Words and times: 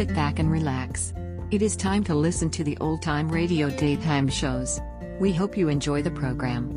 sit 0.00 0.14
back 0.14 0.38
and 0.38 0.50
relax. 0.50 1.12
It 1.50 1.60
is 1.60 1.76
time 1.76 2.02
to 2.04 2.14
listen 2.14 2.48
to 2.52 2.64
the 2.64 2.74
old 2.80 3.02
time 3.02 3.28
radio 3.28 3.68
daytime 3.68 4.28
shows. 4.28 4.80
We 5.20 5.30
hope 5.30 5.58
you 5.58 5.68
enjoy 5.68 6.00
the 6.00 6.10
program. 6.10 6.70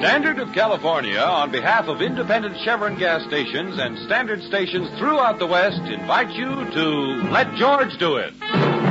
Standard 0.00 0.38
of 0.38 0.52
California, 0.52 1.18
on 1.18 1.50
behalf 1.50 1.86
of 1.86 2.02
independent 2.02 2.54
Chevron 2.62 2.98
gas 2.98 3.24
stations 3.26 3.78
and 3.78 3.96
standard 4.00 4.42
stations 4.42 4.86
throughout 4.98 5.38
the 5.38 5.46
West, 5.46 5.80
invite 5.80 6.28
you 6.32 6.50
to 6.72 6.84
Let 7.30 7.54
George 7.54 7.96
Do 7.96 8.16
It. 8.16 8.83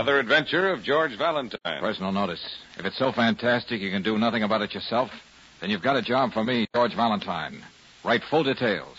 Another 0.00 0.18
adventure 0.18 0.72
of 0.72 0.82
George 0.82 1.14
Valentine. 1.18 1.78
Personal 1.78 2.10
notice. 2.10 2.42
If 2.78 2.86
it's 2.86 2.96
so 2.96 3.12
fantastic 3.12 3.82
you 3.82 3.90
can 3.90 4.02
do 4.02 4.16
nothing 4.16 4.42
about 4.42 4.62
it 4.62 4.72
yourself, 4.72 5.10
then 5.60 5.68
you've 5.68 5.82
got 5.82 5.94
a 5.94 6.00
job 6.00 6.32
for 6.32 6.42
me, 6.42 6.66
George 6.74 6.94
Valentine. 6.96 7.62
Write 8.02 8.22
full 8.30 8.42
details. 8.42 8.96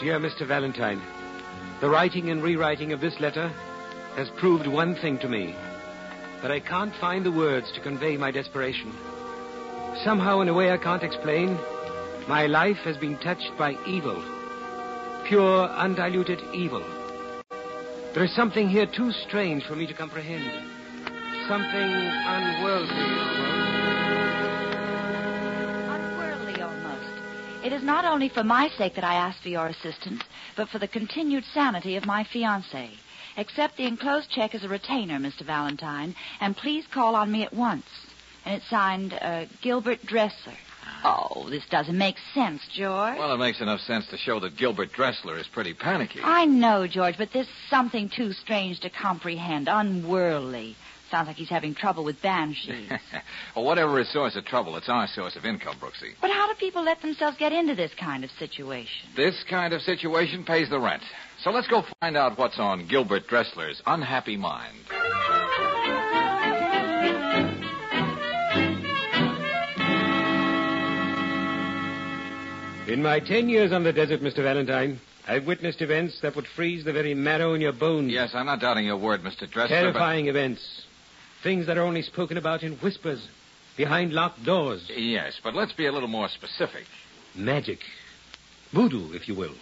Dear 0.00 0.18
Mr. 0.18 0.44
Valentine, 0.44 1.00
the 1.80 1.88
writing 1.88 2.30
and 2.30 2.42
rewriting 2.42 2.92
of 2.92 3.00
this 3.00 3.20
letter 3.20 3.50
has 4.16 4.28
proved 4.30 4.66
one 4.66 4.96
thing 4.96 5.16
to 5.20 5.28
me. 5.28 5.54
But 6.42 6.50
I 6.50 6.58
can't 6.58 6.92
find 6.96 7.24
the 7.24 7.30
words 7.30 7.70
to 7.70 7.80
convey 7.80 8.16
my 8.16 8.32
desperation. 8.32 8.92
Somehow, 10.02 10.40
in 10.40 10.48
a 10.48 10.54
way 10.54 10.72
I 10.72 10.76
can't 10.76 11.04
explain, 11.04 11.56
my 12.26 12.48
life 12.48 12.78
has 12.78 12.96
been 12.96 13.16
touched 13.18 13.52
by 13.56 13.76
evil. 13.86 14.20
Pure, 15.28 15.68
undiluted 15.76 16.40
evil. 16.54 16.82
There 18.14 18.24
is 18.24 18.34
something 18.34 18.66
here 18.66 18.86
too 18.86 19.12
strange 19.12 19.62
for 19.62 19.76
me 19.76 19.86
to 19.86 19.92
comprehend. 19.92 20.50
Something 21.46 21.90
unworldly. 21.92 22.96
Unworldly 25.86 26.62
almost. 26.62 27.62
It 27.62 27.74
is 27.74 27.82
not 27.82 28.06
only 28.06 28.30
for 28.30 28.42
my 28.42 28.70
sake 28.78 28.94
that 28.94 29.04
I 29.04 29.16
ask 29.16 29.42
for 29.42 29.50
your 29.50 29.66
assistance, 29.66 30.22
but 30.56 30.70
for 30.70 30.78
the 30.78 30.88
continued 30.88 31.44
sanity 31.44 31.96
of 31.96 32.06
my 32.06 32.24
fiancé. 32.24 32.88
Accept 33.36 33.76
the 33.76 33.84
enclosed 33.84 34.30
check 34.30 34.54
as 34.54 34.64
a 34.64 34.68
retainer, 34.68 35.18
Mr. 35.18 35.42
Valentine, 35.42 36.14
and 36.40 36.56
please 36.56 36.86
call 36.86 37.14
on 37.14 37.30
me 37.30 37.42
at 37.42 37.52
once. 37.52 37.84
And 38.46 38.54
it's 38.54 38.70
signed 38.70 39.12
uh, 39.12 39.44
Gilbert 39.60 40.00
Dressler. 40.06 40.56
Oh, 41.04 41.48
this 41.50 41.64
doesn't 41.70 41.96
make 41.96 42.16
sense, 42.34 42.62
George. 42.72 43.18
Well, 43.18 43.32
it 43.32 43.38
makes 43.38 43.60
enough 43.60 43.80
sense 43.80 44.06
to 44.08 44.16
show 44.16 44.40
that 44.40 44.56
Gilbert 44.56 44.92
Dressler 44.92 45.38
is 45.38 45.46
pretty 45.46 45.74
panicky. 45.74 46.20
I 46.22 46.44
know, 46.44 46.86
George, 46.86 47.16
but 47.18 47.30
there's 47.32 47.48
something 47.70 48.08
too 48.08 48.32
strange 48.32 48.80
to 48.80 48.90
comprehend. 48.90 49.68
Unworldly. 49.68 50.76
Sounds 51.10 51.26
like 51.26 51.36
he's 51.36 51.48
having 51.48 51.74
trouble 51.74 52.04
with 52.04 52.20
banshees. 52.20 52.90
well, 53.56 53.64
whatever 53.64 53.98
his 53.98 54.12
source 54.12 54.36
of 54.36 54.44
trouble, 54.44 54.76
it's 54.76 54.90
our 54.90 55.06
source 55.06 55.36
of 55.36 55.46
income, 55.46 55.76
Brooksy. 55.80 56.12
but 56.20 56.30
how 56.30 56.46
do 56.46 56.54
people 56.58 56.82
let 56.84 57.00
themselves 57.00 57.38
get 57.38 57.50
into 57.50 57.74
this 57.74 57.92
kind 57.94 58.24
of 58.24 58.30
situation? 58.32 59.08
This 59.16 59.42
kind 59.48 59.72
of 59.72 59.80
situation 59.80 60.44
pays 60.44 60.68
the 60.68 60.78
rent. 60.78 61.02
So 61.42 61.50
let's 61.50 61.68
go 61.68 61.82
find 62.00 62.16
out 62.16 62.36
what's 62.36 62.58
on 62.58 62.86
Gilbert 62.88 63.26
Dressler's 63.26 63.80
unhappy 63.86 64.36
mind. 64.36 64.76
In 72.88 73.02
my 73.02 73.20
ten 73.20 73.50
years 73.50 73.70
on 73.70 73.84
the 73.84 73.92
desert, 73.92 74.22
Mr. 74.22 74.42
Valentine, 74.42 74.98
I've 75.26 75.46
witnessed 75.46 75.82
events 75.82 76.22
that 76.22 76.34
would 76.34 76.46
freeze 76.46 76.86
the 76.86 76.92
very 76.94 77.12
marrow 77.12 77.52
in 77.52 77.60
your 77.60 77.72
bones. 77.72 78.10
Yes, 78.10 78.34
I'm 78.34 78.46
not 78.46 78.60
doubting 78.60 78.86
your 78.86 78.96
word, 78.96 79.20
Mr. 79.20 79.46
Dressler. 79.46 79.68
Terrifying 79.68 80.28
events. 80.28 80.86
Things 81.42 81.66
that 81.66 81.76
are 81.76 81.82
only 81.82 82.00
spoken 82.00 82.38
about 82.38 82.62
in 82.62 82.76
whispers, 82.76 83.28
behind 83.76 84.14
locked 84.14 84.42
doors. 84.42 84.90
Yes, 84.96 85.38
but 85.44 85.54
let's 85.54 85.74
be 85.74 85.84
a 85.84 85.92
little 85.92 86.08
more 86.08 86.30
specific. 86.30 86.86
Magic. 87.34 87.80
Voodoo, 88.72 89.12
if 89.12 89.28
you 89.28 89.34
will. 89.34 89.54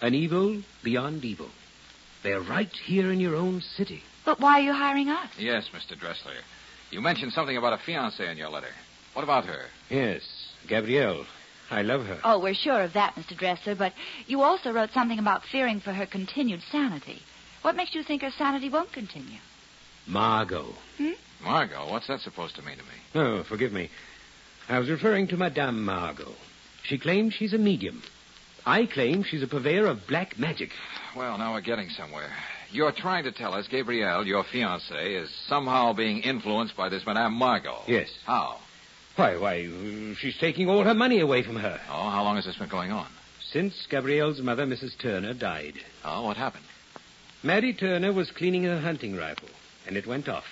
An 0.00 0.14
evil 0.14 0.60
beyond 0.82 1.24
evil. 1.24 1.50
They're 2.24 2.40
right 2.40 2.72
here 2.84 3.12
in 3.12 3.20
your 3.20 3.36
own 3.36 3.60
city. 3.60 4.02
But 4.24 4.40
why 4.40 4.58
are 4.58 4.62
you 4.62 4.72
hiring 4.72 5.10
us? 5.10 5.30
Yes, 5.38 5.70
Mr. 5.72 5.96
Dressler. 5.96 6.34
You 6.90 7.02
mentioned 7.02 7.32
something 7.32 7.56
about 7.56 7.74
a 7.74 7.76
fiancée 7.76 8.28
in 8.28 8.36
your 8.36 8.50
letter. 8.50 8.74
What 9.12 9.22
about 9.22 9.44
her? 9.44 9.66
Yes, 9.90 10.22
Gabrielle. 10.66 11.24
I 11.70 11.82
love 11.82 12.06
her. 12.06 12.18
Oh, 12.24 12.38
we're 12.40 12.54
sure 12.54 12.82
of 12.82 12.94
that, 12.94 13.14
Mr. 13.14 13.36
Dressler, 13.36 13.74
but 13.74 13.92
you 14.26 14.42
also 14.42 14.72
wrote 14.72 14.90
something 14.92 15.18
about 15.18 15.42
fearing 15.44 15.80
for 15.80 15.92
her 15.92 16.06
continued 16.06 16.62
sanity. 16.70 17.22
What 17.62 17.76
makes 17.76 17.94
you 17.94 18.02
think 18.02 18.22
her 18.22 18.30
sanity 18.30 18.70
won't 18.70 18.92
continue? 18.92 19.38
Margot. 20.06 20.74
Hmm? 20.96 21.10
Margot, 21.42 21.90
what's 21.90 22.06
that 22.06 22.20
supposed 22.20 22.56
to 22.56 22.62
mean 22.62 22.76
to 22.78 22.82
me? 22.82 22.88
Oh, 23.14 23.44
forgive 23.44 23.72
me. 23.72 23.90
I 24.68 24.78
was 24.78 24.88
referring 24.88 25.28
to 25.28 25.36
Madame 25.36 25.84
Margot. 25.84 26.32
She 26.84 26.98
claims 26.98 27.34
she's 27.34 27.52
a 27.52 27.58
medium. 27.58 28.02
I 28.64 28.86
claim 28.86 29.22
she's 29.22 29.42
a 29.42 29.46
purveyor 29.46 29.86
of 29.86 30.06
black 30.06 30.38
magic. 30.38 30.70
Well, 31.16 31.38
now 31.38 31.54
we're 31.54 31.60
getting 31.60 31.90
somewhere. 31.90 32.30
You're 32.70 32.92
trying 32.92 33.24
to 33.24 33.32
tell 33.32 33.54
us 33.54 33.66
Gabrielle, 33.66 34.26
your 34.26 34.44
fiancée, 34.44 35.22
is 35.22 35.30
somehow 35.46 35.94
being 35.94 36.20
influenced 36.20 36.76
by 36.76 36.88
this 36.88 37.04
Madame 37.06 37.32
Margot. 37.32 37.82
Yes. 37.86 38.08
How? 38.26 38.58
Why, 39.18 39.36
why, 39.36 40.14
she's 40.20 40.38
taking 40.38 40.68
all 40.68 40.84
her 40.84 40.94
money 40.94 41.18
away 41.18 41.42
from 41.42 41.56
her. 41.56 41.80
Oh, 41.90 42.08
how 42.08 42.22
long 42.22 42.36
has 42.36 42.44
this 42.44 42.56
been 42.56 42.68
going 42.68 42.92
on? 42.92 43.08
Since 43.50 43.88
Gabrielle's 43.90 44.40
mother, 44.40 44.64
Mrs. 44.64 44.96
Turner, 44.96 45.34
died. 45.34 45.74
Oh, 46.04 46.22
what 46.26 46.36
happened? 46.36 46.62
Mary 47.42 47.74
Turner 47.74 48.12
was 48.12 48.30
cleaning 48.30 48.62
her 48.62 48.78
hunting 48.78 49.16
rifle, 49.16 49.48
and 49.88 49.96
it 49.96 50.06
went 50.06 50.28
off. 50.28 50.44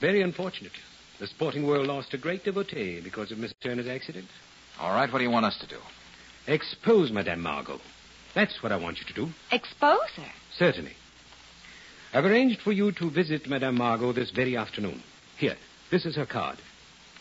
Very 0.00 0.22
unfortunate. 0.22 0.70
The 1.18 1.26
sporting 1.26 1.66
world 1.66 1.88
lost 1.88 2.14
a 2.14 2.18
great 2.18 2.44
devotee 2.44 3.00
because 3.02 3.32
of 3.32 3.38
Miss 3.38 3.52
Turner's 3.60 3.88
accident. 3.88 4.28
All 4.78 4.94
right, 4.94 5.12
what 5.12 5.18
do 5.18 5.24
you 5.24 5.30
want 5.32 5.46
us 5.46 5.58
to 5.58 5.66
do? 5.66 5.80
Expose 6.46 7.10
Madame 7.10 7.40
Margot. 7.40 7.80
That's 8.36 8.62
what 8.62 8.70
I 8.70 8.76
want 8.76 8.98
you 9.00 9.06
to 9.06 9.14
do. 9.14 9.32
Expose 9.50 10.10
her? 10.14 10.30
Certainly. 10.56 10.94
I've 12.14 12.24
arranged 12.24 12.60
for 12.60 12.70
you 12.70 12.92
to 12.92 13.10
visit 13.10 13.48
Madame 13.48 13.74
Margot 13.74 14.12
this 14.12 14.30
very 14.30 14.56
afternoon. 14.56 15.02
Here, 15.38 15.56
this 15.90 16.06
is 16.06 16.14
her 16.14 16.26
card. 16.26 16.58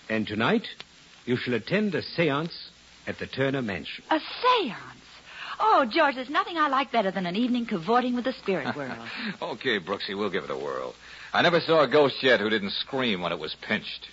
And 0.09 0.25
tonight, 0.25 0.68
you 1.25 1.38
shall 1.38 1.53
attend 1.53 1.94
a 1.94 2.02
seance 2.02 2.72
at 3.06 3.20
the 3.20 3.28
Turner 3.28 3.62
Mansion. 3.62 4.03
A 4.09 4.20
seance? 4.20 4.80
Oh, 5.59 5.86
George, 5.88 6.16
there's 6.16 6.30
nothing 6.30 6.58
I 6.58 6.68
like 6.68 6.92
better 6.92 7.12
than 7.12 7.28
an 7.28 7.36
evening 7.36 7.68
cavorting 7.68 8.16
with 8.16 8.24
the 8.25 8.34
spirit 8.34 8.75
world. 8.75 8.98
okay, 9.42 9.80
Brooksy, 9.80 10.18
we'll 10.18 10.31
give 10.31 10.46
it 10.46 10.50
a 10.50 10.58
whirl. 10.58 10.96
I 11.31 11.44
never 11.44 11.59
saw 11.59 11.84
a 11.84 11.88
ghost 11.88 12.24
yet 12.24 12.40
who 12.40 12.50
didn't 12.50 12.72
scream 12.72 13.22
when 13.22 13.31
it 13.31 13.38
was 13.38 13.56
pinched. 13.62 14.08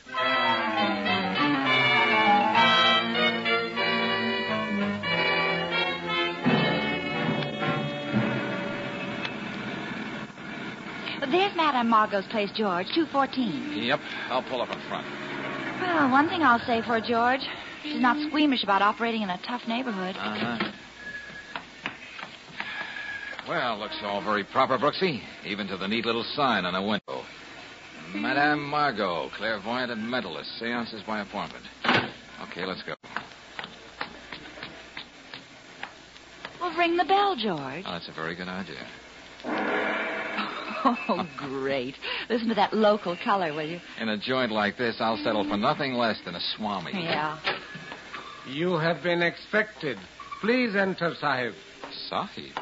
There's 11.30 11.56
Madame 11.56 11.88
Margot's 11.88 12.26
place, 12.28 12.50
George, 12.52 12.86
214. 12.94 13.82
Yep, 13.82 14.00
I'll 14.28 14.42
pull 14.42 14.60
up 14.60 14.70
in 14.70 14.80
front. 14.88 15.06
Well, 15.80 16.10
one 16.10 16.28
thing 16.28 16.42
I'll 16.42 16.58
say 16.60 16.82
for 16.82 17.00
George. 17.00 17.40
She's 17.82 18.00
not 18.00 18.16
squeamish 18.28 18.62
about 18.64 18.82
operating 18.82 19.22
in 19.22 19.30
a 19.30 19.38
tough 19.46 19.62
neighborhood. 19.68 20.16
Uh-huh. 20.16 20.72
Well, 23.48 23.78
looks 23.78 23.96
all 24.02 24.22
very 24.22 24.42
proper, 24.44 24.76
Brooksy, 24.76 25.20
even 25.44 25.68
to 25.68 25.76
the 25.76 25.86
neat 25.86 26.04
little 26.04 26.24
sign 26.34 26.64
on 26.64 26.72
the 26.74 26.82
window. 26.82 27.24
Madame 28.14 28.62
Margot, 28.62 29.30
clairvoyant 29.36 29.92
and 29.92 30.02
mentalist, 30.02 30.58
seances 30.58 31.02
by 31.06 31.20
appointment. 31.20 31.64
Okay, 32.50 32.64
let's 32.64 32.82
go. 32.82 32.94
Well, 36.60 36.76
ring 36.76 36.96
the 36.96 37.04
bell, 37.04 37.36
George. 37.36 37.84
Oh, 37.86 37.92
that's 37.92 38.08
a 38.08 38.12
very 38.12 38.34
good 38.34 38.48
idea. 38.48 38.84
Oh, 41.08 41.28
great. 41.36 41.94
Listen 42.28 42.48
to 42.48 42.54
that 42.54 42.72
local 42.72 43.16
color, 43.16 43.52
will 43.52 43.68
you? 43.68 43.80
In 44.00 44.08
a 44.08 44.16
joint 44.16 44.52
like 44.52 44.76
this, 44.76 44.96
I'll 45.00 45.16
settle 45.18 45.44
for 45.48 45.56
nothing 45.56 45.94
less 45.94 46.20
than 46.24 46.34
a 46.34 46.40
swami. 46.40 46.92
Yeah. 46.92 47.38
You 48.48 48.78
have 48.78 49.02
been 49.02 49.22
expected. 49.22 49.98
Please 50.40 50.76
enter, 50.76 51.14
Sahib. 51.20 51.54
Sahib. 52.08 52.52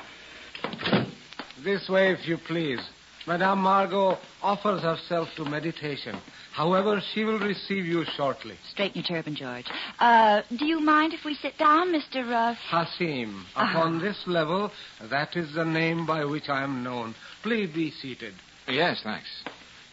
This 1.62 1.88
way, 1.88 2.12
if 2.12 2.26
you 2.26 2.38
please. 2.38 2.81
Madame 3.26 3.61
Margot 3.61 4.19
offers 4.43 4.82
herself 4.82 5.29
to 5.37 5.44
meditation. 5.44 6.19
However, 6.53 7.03
she 7.12 7.25
will 7.25 7.38
receive 7.38 7.85
you 7.85 8.05
shortly. 8.17 8.56
Straighten 8.70 9.03
your 9.03 9.05
turban, 9.05 9.35
George. 9.35 9.67
Uh, 9.99 10.43
do 10.56 10.67
you 10.67 10.79
mind 10.79 11.15
if 11.15 11.25
we 11.25 11.35
sit 11.35 11.59
down, 11.59 11.88
Mr. 11.88 12.31
Uh... 12.31 12.55
Hasim. 12.70 13.44
Upon 13.56 13.99
this 13.99 14.23
level, 14.27 14.70
that 15.11 15.37
is 15.37 15.55
the 15.55 15.65
name 15.65 16.06
by 16.06 16.25
which 16.25 16.49
I 16.49 16.62
am 16.62 16.85
known. 16.85 17.15
Please 17.44 17.69
be 17.75 17.91
seated. 17.91 18.32
Yes, 18.67 19.02
thanks. 19.05 19.29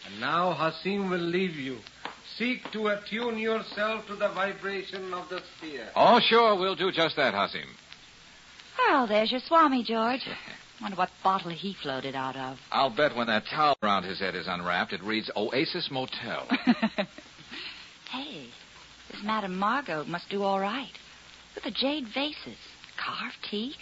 And 0.06 0.22
now 0.22 0.54
Hasim 0.54 1.10
will 1.10 1.18
leave 1.18 1.58
you. 1.58 1.80
Seek 2.38 2.72
to 2.72 2.88
attune 2.88 3.38
yourself 3.38 4.08
to 4.08 4.16
the 4.16 4.30
vibration 4.30 5.14
of 5.14 5.28
the 5.28 5.42
sphere. 5.58 5.90
Oh, 5.94 6.22
sure, 6.22 6.56
we'll 6.56 6.78
do 6.78 6.94
just 6.94 7.18
that, 7.18 7.34
Hasim. 7.34 7.68
Well, 8.80 9.06
there's 9.06 9.32
your 9.34 9.42
Swami, 9.42 9.84
George. 9.84 10.22
Wonder 10.82 10.96
what 10.96 11.10
bottle 11.26 11.52
he 11.52 11.74
floated 11.74 12.16
out 12.16 12.38
of. 12.38 12.58
I'll 12.72 12.90
bet 12.90 13.18
when 13.18 13.28
that 13.28 13.44
towel 13.48 13.78
around 13.84 14.04
his 14.04 14.20
head 14.20 14.34
is 14.34 14.48
unwrapped, 14.48 14.94
it 14.94 15.04
reads 15.04 15.30
Oasis 15.36 15.92
Motel. 15.92 16.48
hey, 18.10 18.46
this 19.12 19.22
Madame 19.26 19.58
Margot 19.58 20.06
must 20.06 20.30
do 20.30 20.42
all 20.44 20.62
right. 20.62 20.94
Look 21.54 21.66
at 21.66 21.74
the 21.74 21.78
jade 21.78 22.08
vases, 22.14 22.58
carved 22.96 23.36
teak. 23.50 23.76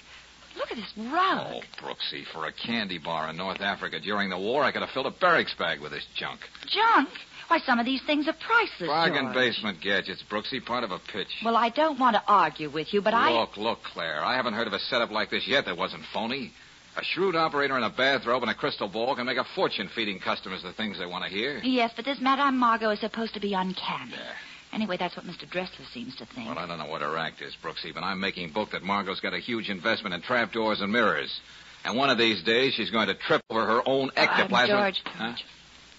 Look 0.57 0.71
at 0.71 0.77
this 0.77 0.93
rug. 0.97 1.47
oh, 1.47 1.61
Brooksy, 1.81 2.23
for 2.33 2.45
a 2.45 2.51
candy 2.51 2.97
bar 2.97 3.29
in 3.29 3.37
North 3.37 3.61
Africa 3.61 3.99
during 3.99 4.29
the 4.29 4.37
war, 4.37 4.63
I 4.63 4.71
could 4.71 4.81
have 4.81 4.91
filled 4.91 5.07
a 5.07 5.11
barracks 5.11 5.53
bag 5.57 5.79
with 5.81 5.91
this 5.91 6.05
junk. 6.15 6.41
Junk. 6.67 7.09
Why, 7.47 7.59
some 7.59 7.79
of 7.79 7.85
these 7.85 8.01
things 8.05 8.27
are 8.27 8.33
priceless. 8.45 8.87
Bargain 8.87 9.25
George. 9.25 9.35
basement 9.35 9.81
gadgets, 9.81 10.23
Brooksy, 10.29 10.63
part 10.63 10.83
of 10.83 10.91
a 10.91 10.99
pitch. 11.11 11.29
Well, 11.43 11.55
I 11.57 11.69
don't 11.69 11.99
want 11.99 12.15
to 12.15 12.23
argue 12.27 12.69
with 12.69 12.93
you, 12.93 13.01
but 13.01 13.15
I. 13.15 13.31
Look, 13.31 13.57
look, 13.57 13.79
Claire. 13.93 14.23
I 14.23 14.35
haven't 14.35 14.53
heard 14.53 14.67
of 14.67 14.73
a 14.73 14.79
setup 14.79 15.09
like 15.09 15.31
this 15.31 15.47
yet 15.47 15.65
that 15.65 15.75
wasn't 15.75 16.03
phony. 16.13 16.51
A 16.95 17.03
shrewd 17.03 17.35
operator 17.35 17.77
in 17.77 17.83
a 17.83 17.89
bathrobe 17.89 18.43
and 18.43 18.51
a 18.51 18.55
crystal 18.55 18.87
ball 18.87 19.15
can 19.15 19.25
make 19.25 19.37
a 19.37 19.45
fortune 19.55 19.89
feeding 19.95 20.19
customers 20.19 20.61
the 20.61 20.73
things 20.73 20.99
they 20.99 21.05
want 21.05 21.23
to 21.23 21.29
hear. 21.29 21.59
Yes, 21.63 21.91
but 21.95 22.05
this 22.05 22.19
Madame 22.21 22.57
Margot 22.57 22.89
is 22.91 22.99
supposed 22.99 23.33
to 23.35 23.39
be 23.39 23.53
uncanny. 23.53 24.11
Yeah. 24.11 24.33
Anyway, 24.71 24.97
that's 24.97 25.15
what 25.15 25.25
Mr. 25.25 25.49
Dressler 25.49 25.85
seems 25.93 26.15
to 26.17 26.25
think. 26.25 26.47
Well, 26.47 26.59
I 26.59 26.67
don't 26.67 26.77
know 26.77 26.85
what 26.85 27.01
her 27.01 27.17
act 27.17 27.41
is, 27.41 27.55
Brooksy, 27.63 27.93
but 27.93 28.03
I'm 28.03 28.19
making 28.19 28.51
book 28.51 28.71
that 28.71 28.83
Margot's 28.83 29.19
got 29.19 29.33
a 29.33 29.39
huge 29.39 29.69
investment 29.69 30.13
in 30.13 30.21
trapdoors 30.21 30.81
and 30.81 30.91
mirrors. 30.91 31.39
And 31.85 31.97
one 31.97 32.09
of 32.09 32.17
these 32.17 32.43
days, 32.43 32.73
she's 32.73 32.91
going 32.91 33.07
to 33.07 33.15
trip 33.15 33.41
over 33.49 33.65
her 33.65 33.81
own 33.87 34.11
ectoplasm. 34.15 34.75
Uh, 34.75 34.81
George, 34.81 35.01
Huh? 35.05 35.33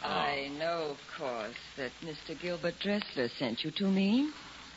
I 0.03 0.51
know, 0.59 0.91
of 0.93 0.99
course, 1.19 1.57
that 1.77 1.91
Mr. 2.03 2.41
Gilbert 2.41 2.75
Dressler 2.81 3.29
sent 3.39 3.65
you 3.65 3.71
to 3.73 3.85
me. 3.85 4.31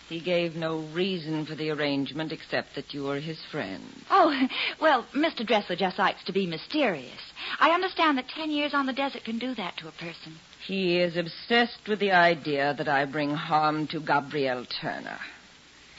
He 0.10 0.20
gave 0.20 0.56
no 0.56 0.80
reason 0.94 1.46
for 1.46 1.56
the 1.56 1.70
arrangement 1.70 2.34
except 2.34 2.76
that 2.76 2.94
you 2.94 3.04
were 3.04 3.20
his 3.20 3.40
friend. 3.52 3.84
Oh, 4.10 4.48
well, 4.82 5.06
Mr. 5.16 5.46
Dressler 5.48 5.78
just 5.78 5.98
likes 5.98 6.24
to 6.26 6.34
be 6.34 6.46
mysterious. 6.46 7.22
I 7.60 7.72
understand 7.72 8.18
that 8.18 8.28
ten 8.28 8.52
years 8.52 8.74
on 8.74 8.86
the 8.86 8.94
desert 8.94 9.24
can 9.24 9.40
do 9.40 9.56
that 9.56 9.78
to 9.78 9.88
a 9.88 9.92
person. 9.92 10.36
He 10.66 11.00
is 11.00 11.18
obsessed 11.18 11.88
with 11.88 12.00
the 12.00 12.12
idea 12.12 12.74
that 12.78 12.88
I 12.88 13.06
bring 13.06 13.32
harm 13.32 13.88
to 13.88 14.00
Gabrielle 14.00 14.66
Turner. 14.66 15.20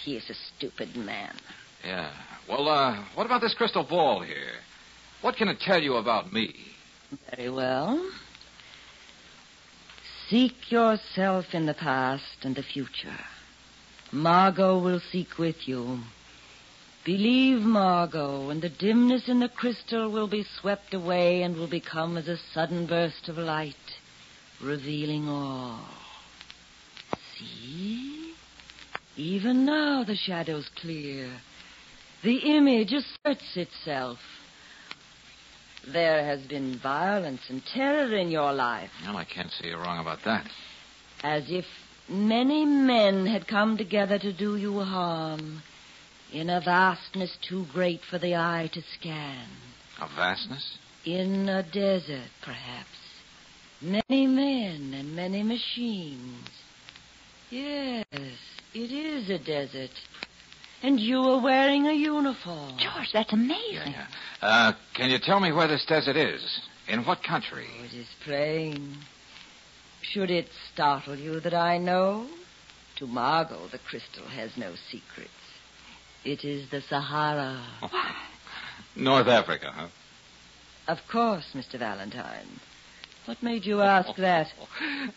He 0.02 0.16
is 0.16 0.28
a 0.31 0.34
stupid 0.34 0.96
man. 0.96 1.34
Yeah. 1.84 2.11
Well, 2.49 2.69
uh, 2.69 3.05
what 3.14 3.26
about 3.26 3.40
this 3.40 3.55
crystal 3.55 3.84
ball 3.84 4.22
here? 4.22 4.52
What 5.20 5.37
can 5.37 5.49
it 5.49 5.61
tell 5.61 5.82
you 5.82 5.96
about 5.96 6.32
me? 6.32 6.55
Very 7.31 7.50
well. 7.50 8.11
Seek 10.28 10.70
yourself 10.70 11.46
in 11.52 11.67
the 11.67 11.75
past 11.75 12.44
and 12.44 12.56
the 12.56 12.62
future. 12.62 13.19
Margot 14.12 14.78
will 14.78 15.00
seek 15.00 15.38
with 15.38 15.69
you. 15.69 16.00
Believe 17.05 17.60
Margot, 17.60 18.49
and 18.49 18.62
the 18.62 18.70
dimness 18.70 19.28
in 19.28 19.40
the 19.40 19.49
crystal 19.49 20.10
will 20.10 20.26
be 20.26 20.43
swept 20.43 20.94
away 20.94 21.43
and 21.43 21.55
will 21.55 21.67
become 21.69 22.17
as 22.17 22.28
a 22.28 22.38
sudden 22.55 22.87
burst 22.87 23.28
of 23.28 23.37
light, 23.37 23.75
revealing 24.62 25.29
all. 25.29 25.81
See? 27.39 28.35
Even 29.17 29.65
now 29.65 30.05
the 30.05 30.17
shadow's 30.17 30.69
clear. 30.81 31.31
The 32.23 32.37
image 32.56 32.93
asserts 32.93 33.56
itself. 33.56 34.19
There 35.87 36.25
has 36.25 36.41
been 36.43 36.79
violence 36.79 37.43
and 37.51 37.62
terror 37.67 38.15
in 38.17 38.31
your 38.31 38.53
life, 38.55 38.91
Well, 39.05 39.17
I 39.19 39.25
can't 39.25 39.51
see 39.51 39.69
you're 39.69 39.79
wrong 39.79 39.99
about 40.01 40.21
that. 40.25 40.47
as 41.23 41.45
if 41.51 41.67
many 42.09 42.65
men 42.65 43.27
had 43.27 43.47
come 43.47 43.77
together 43.77 44.19
to 44.19 44.33
do 44.33 44.56
you 44.56 44.81
harm, 44.81 45.62
in 46.33 46.49
a 46.49 46.61
vastness 46.61 47.37
too 47.47 47.67
great 47.73 48.01
for 48.11 48.19
the 48.19 48.35
eye 48.35 48.71
to 48.73 48.83
scan. 48.99 49.47
A 50.01 50.09
vastness? 50.17 50.79
In 51.05 51.49
a 51.51 51.62
desert, 51.62 52.31
perhaps. 52.43 52.89
Many 53.84 54.26
men 54.26 54.94
and 54.94 55.14
many 55.14 55.42
machines. 55.42 56.48
Yes, 57.50 58.06
it 58.12 58.90
is 58.90 59.28
a 59.28 59.38
desert. 59.38 59.90
And 60.82 60.98
you 60.98 61.19
are 61.20 61.42
wearing 61.42 61.86
a 61.86 61.92
uniform. 61.92 62.78
George, 62.78 63.10
that's 63.12 63.32
amazing. 63.32 63.92
Yeah, 63.92 64.06
yeah. 64.42 64.48
Uh, 64.48 64.72
can 64.94 65.10
you 65.10 65.19
tell 65.19 65.38
me 65.38 65.52
where 65.52 65.69
this 65.69 65.84
desert 65.84 66.16
is? 66.16 66.60
In 66.88 67.04
what 67.04 67.22
country? 67.22 67.66
Oh, 67.78 67.84
it 67.84 67.92
is 67.92 68.06
plain. 68.25 68.96
Should 70.00 70.31
it 70.31 70.48
startle 70.72 71.16
you 71.16 71.40
that 71.40 71.54
I 71.54 71.76
know? 71.76 72.26
To 72.96 73.06
Margot, 73.06 73.69
the 73.70 73.78
crystal 73.78 74.26
has 74.28 74.56
no 74.56 74.75
secrets. 74.90 75.31
It 76.25 76.42
is 76.42 76.70
the 76.70 76.81
Sahara. 76.81 77.62
North 78.96 79.26
Africa, 79.26 79.72
huh? 79.75 79.88
Of 80.88 80.98
course, 81.10 81.44
Mr. 81.54 81.78
Valentine. 81.78 82.60
What 83.26 83.43
made 83.43 83.65
you 83.65 83.81
ask 83.81 84.15
that? 84.19 84.49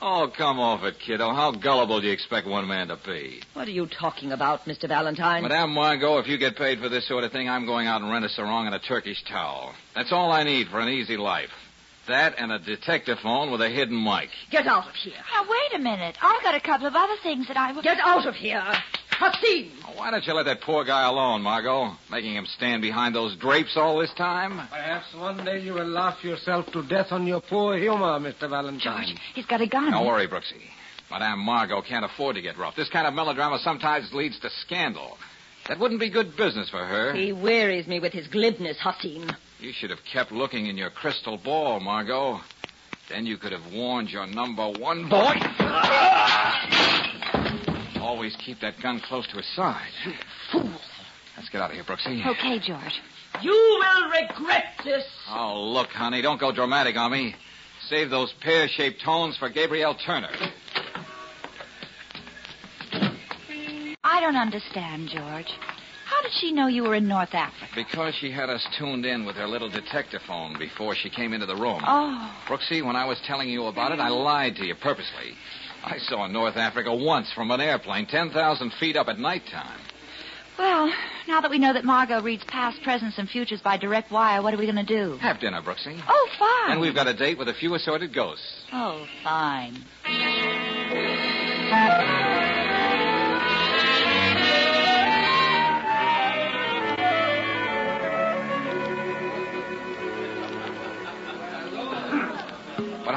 Oh, 0.02 0.32
come 0.36 0.60
off 0.60 0.84
it, 0.84 0.96
kiddo. 1.00 1.34
How 1.34 1.52
gullible 1.52 2.00
do 2.00 2.08
you 2.08 2.14
expect 2.14 2.48
one 2.48 2.68
man 2.68 2.88
to 2.88 2.98
be? 3.06 3.42
What 3.54 3.68
are 3.68 3.72
you 3.72 3.86
talking 3.88 4.32
about, 4.32 4.66
Mr. 4.66 4.88
Valentine? 4.88 5.44
Madame 5.44 5.74
Margot, 5.74 6.18
if 6.20 6.28
you 6.28 6.38
get 6.38 6.56
paid 6.56 6.80
for 6.80 6.90
this 6.90 7.08
sort 7.08 7.24
of 7.24 7.32
thing, 7.32 7.50
I'm 7.50 7.66
going 7.66 7.88
out 7.88 8.02
and 8.02 8.10
rent 8.10 8.24
a 8.26 8.30
sarong 8.30 8.66
and 8.66 8.76
a 8.76 8.80
Turkish 8.80 9.24
towel. 9.26 9.74
That's 9.96 10.12
all 10.12 10.32
I 10.32 10.44
need 10.44 10.68
for 10.70 10.80
an 10.80 10.90
easy 10.90 11.18
life. 11.18 11.50
That 12.08 12.36
and 12.38 12.54
a 12.54 12.60
detector 12.60 13.18
phone 13.22 13.52
with 13.52 13.62
a 13.62 13.68
hidden 13.70 14.02
mic. 14.02 14.30
Get 14.50 14.66
out 14.66 14.88
of 14.88 14.96
here. 14.96 15.14
Now, 15.34 15.44
wait 15.44 15.78
a 15.78 15.84
minute. 15.84 16.18
I've 16.22 16.42
got 16.42 16.56
a 16.56 16.62
couple 16.62 16.88
of 16.88 16.96
other 16.96 17.16
things 17.22 17.50
that 17.50 17.58
I 17.58 17.74
would. 17.74 17.84
Get 17.84 18.00
out 18.00 18.26
of 18.26 18.36
here. 18.36 18.64
Hassim! 19.18 19.72
Why 19.96 20.12
don't 20.12 20.26
you 20.28 20.34
let 20.34 20.46
that 20.46 20.62
poor 20.62 20.84
guy 20.84 21.08
alone, 21.08 21.42
Margot? 21.42 21.92
Making 22.12 22.36
him 22.36 22.46
stand 22.46 22.84
behind 22.84 23.16
those 23.16 23.36
drapes 23.36 23.76
all 23.76 23.98
this 23.98 24.14
time? 24.14 24.58
Perhaps 24.70 25.16
one 25.16 25.44
day 25.44 25.60
you 25.60 25.74
will 25.74 25.88
laugh 25.88 26.24
yourself 26.24 26.72
to 26.74 26.84
death 26.84 27.12
on 27.12 27.26
your 27.26 27.42
poor 27.42 27.76
humor, 27.78 28.20
Mr. 28.20 28.48
Valentine. 28.48 29.08
George, 29.08 29.18
he's 29.34 29.46
got 29.48 29.60
a 29.62 29.66
gun. 29.66 29.90
Don't 29.92 30.06
worry, 30.06 30.28
Brooksy. 30.28 30.62
Madame 31.10 31.40
Margot 31.40 31.82
can't 31.82 32.06
afford 32.06 32.36
to 32.36 32.44
get 32.44 32.60
rough. 32.60 32.76
This 32.76 32.90
kind 32.90 33.08
of 33.08 33.14
melodrama 33.16 33.58
sometimes 33.58 34.14
leads 34.14 34.40
to 34.42 34.52
scandal. 34.62 35.18
That 35.68 35.80
wouldn't 35.80 36.00
be 36.00 36.12
good 36.12 36.38
business 36.38 36.70
for 36.70 36.86
her. 36.86 37.14
He 37.14 37.34
wearies 37.34 37.88
me 37.88 38.00
with 38.00 38.14
his 38.14 38.28
glibness, 38.28 38.78
Hassim. 38.78 39.32
You 39.60 39.74
should 39.74 39.90
have 39.90 40.04
kept 40.04 40.32
looking 40.32 40.68
in 40.68 40.78
your 40.78 40.92
crystal 40.92 41.38
ball, 41.38 41.80
Margot. 41.80 42.40
Then 43.10 43.26
you 43.26 43.38
could 43.38 43.52
have 43.52 43.74
warned 43.74 44.12
your 44.12 44.28
number 44.28 44.70
one 44.70 45.10
boy. 45.10 45.34
Always 48.02 48.36
keep 48.38 48.60
that 48.62 48.80
gun 48.82 49.00
close 49.00 49.28
to 49.28 49.38
his 49.38 49.48
side. 49.56 49.92
Fool. 50.52 50.72
Let's 51.36 51.50
get 51.50 51.62
out 51.62 51.70
of 51.70 51.76
here, 51.76 51.84
Brooksy. 51.84 52.26
Okay, 52.26 52.60
George. 52.60 53.02
You 53.42 53.52
will 53.52 54.10
regret 54.10 54.66
this. 54.84 55.06
Oh, 55.30 55.62
look, 55.72 55.90
honey, 55.90 56.22
don't 56.22 56.40
go 56.40 56.52
dramatic 56.52 56.96
on 56.96 57.12
me. 57.12 57.36
Save 57.88 58.10
those 58.10 58.34
pear-shaped 58.42 59.02
tones 59.02 59.38
for 59.38 59.50
Gabrielle 59.50 59.96
Turner. 59.96 60.32
I 64.04 64.20
don't 64.22 64.36
understand, 64.36 65.10
George. 65.10 65.54
How 66.06 66.22
did 66.24 66.32
she 66.40 66.52
know 66.52 66.68
you 66.68 66.84
were 66.84 66.96
in 66.96 67.08
North 67.08 67.36
Africa? 67.36 67.68
Because 67.76 68.16
she 68.16 68.32
had 68.32 68.50
us 68.50 68.66
tuned 68.80 69.06
in 69.06 69.26
with 69.26 69.36
her 69.36 69.46
little 69.46 69.70
detector 69.70 70.20
phone 70.26 70.58
before 70.58 70.96
she 70.96 71.10
came 71.10 71.34
into 71.34 71.46
the 71.46 71.56
room. 71.56 71.84
Oh. 71.86 72.34
Brooksy, 72.48 72.84
when 72.84 72.96
I 72.96 73.06
was 73.06 73.20
telling 73.28 73.50
you 73.50 73.66
about 73.66 73.92
it, 73.92 74.00
I 74.00 74.08
lied 74.08 74.56
to 74.56 74.66
you 74.66 74.74
purposely. 74.74 75.36
I 75.90 76.00
saw 76.00 76.28
North 76.28 76.58
Africa 76.58 76.94
once 76.94 77.32
from 77.32 77.50
an 77.50 77.62
airplane, 77.62 78.08
10,000 78.08 78.74
feet 78.74 78.98
up 78.98 79.08
at 79.08 79.18
nighttime. 79.18 79.80
Well, 80.58 80.92
now 81.30 81.40
that 81.40 81.50
we 81.50 81.60
know 81.60 81.72
that 81.72 81.86
Margot 81.86 82.22
reads 82.22 82.44
past, 82.44 82.82
presents, 82.84 83.18
and 83.18 83.30
futures 83.30 83.62
by 83.62 83.78
direct 83.78 84.12
wire, 84.12 84.42
what 84.42 84.54
are 84.54 84.58
we 84.58 84.66
going 84.66 84.84
to 84.84 84.84
do? 84.84 85.18
Have 85.18 85.40
dinner, 85.40 85.62
Brooksy. 85.62 85.98
Oh, 86.10 86.30
fine. 86.38 86.72
And 86.74 86.82
we've 86.82 86.96
got 86.96 87.08
a 87.08 87.14
date 87.14 87.38
with 87.38 87.48
a 87.48 87.54
few 87.54 87.74
assorted 87.76 88.14
ghosts. 88.14 88.66
Oh, 88.74 89.06
fine. 89.24 89.78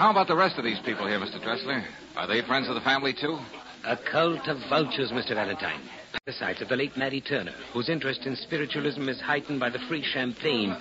How 0.00 0.10
about 0.10 0.28
the 0.28 0.34
rest 0.34 0.56
of 0.56 0.64
these 0.64 0.78
people 0.78 1.06
here, 1.06 1.20
Mr. 1.20 1.42
Dressler? 1.42 1.84
Are 2.16 2.26
they 2.26 2.40
friends 2.40 2.68
of 2.68 2.74
the 2.74 2.80
family, 2.80 3.12
too? 3.12 3.38
A 3.84 3.98
cult 3.98 4.48
of 4.48 4.56
vultures, 4.70 5.10
Mr. 5.10 5.34
Valentine. 5.34 5.82
Parasites 6.24 6.62
of 6.62 6.70
the 6.70 6.76
late 6.76 6.96
Maddie 6.96 7.20
Turner, 7.20 7.52
whose 7.74 7.90
interest 7.90 8.24
in 8.24 8.34
spiritualism 8.34 9.10
is 9.10 9.20
heightened 9.20 9.60
by 9.60 9.68
the 9.68 9.78
free 9.88 10.02
champagne 10.02 10.74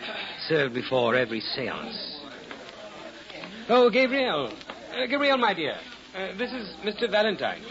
served 0.47 0.73
before 0.73 1.15
every 1.15 1.41
seance. 1.41 2.21
Oh, 3.67 3.89
Gabrielle. 3.89 4.53
Uh, 4.93 5.05
Gabrielle, 5.05 5.37
my 5.37 5.53
dear. 5.53 5.75
Uh, 6.15 6.37
this 6.37 6.53
is 6.53 6.73
Mr. 6.85 7.11
Valentine. 7.11 7.61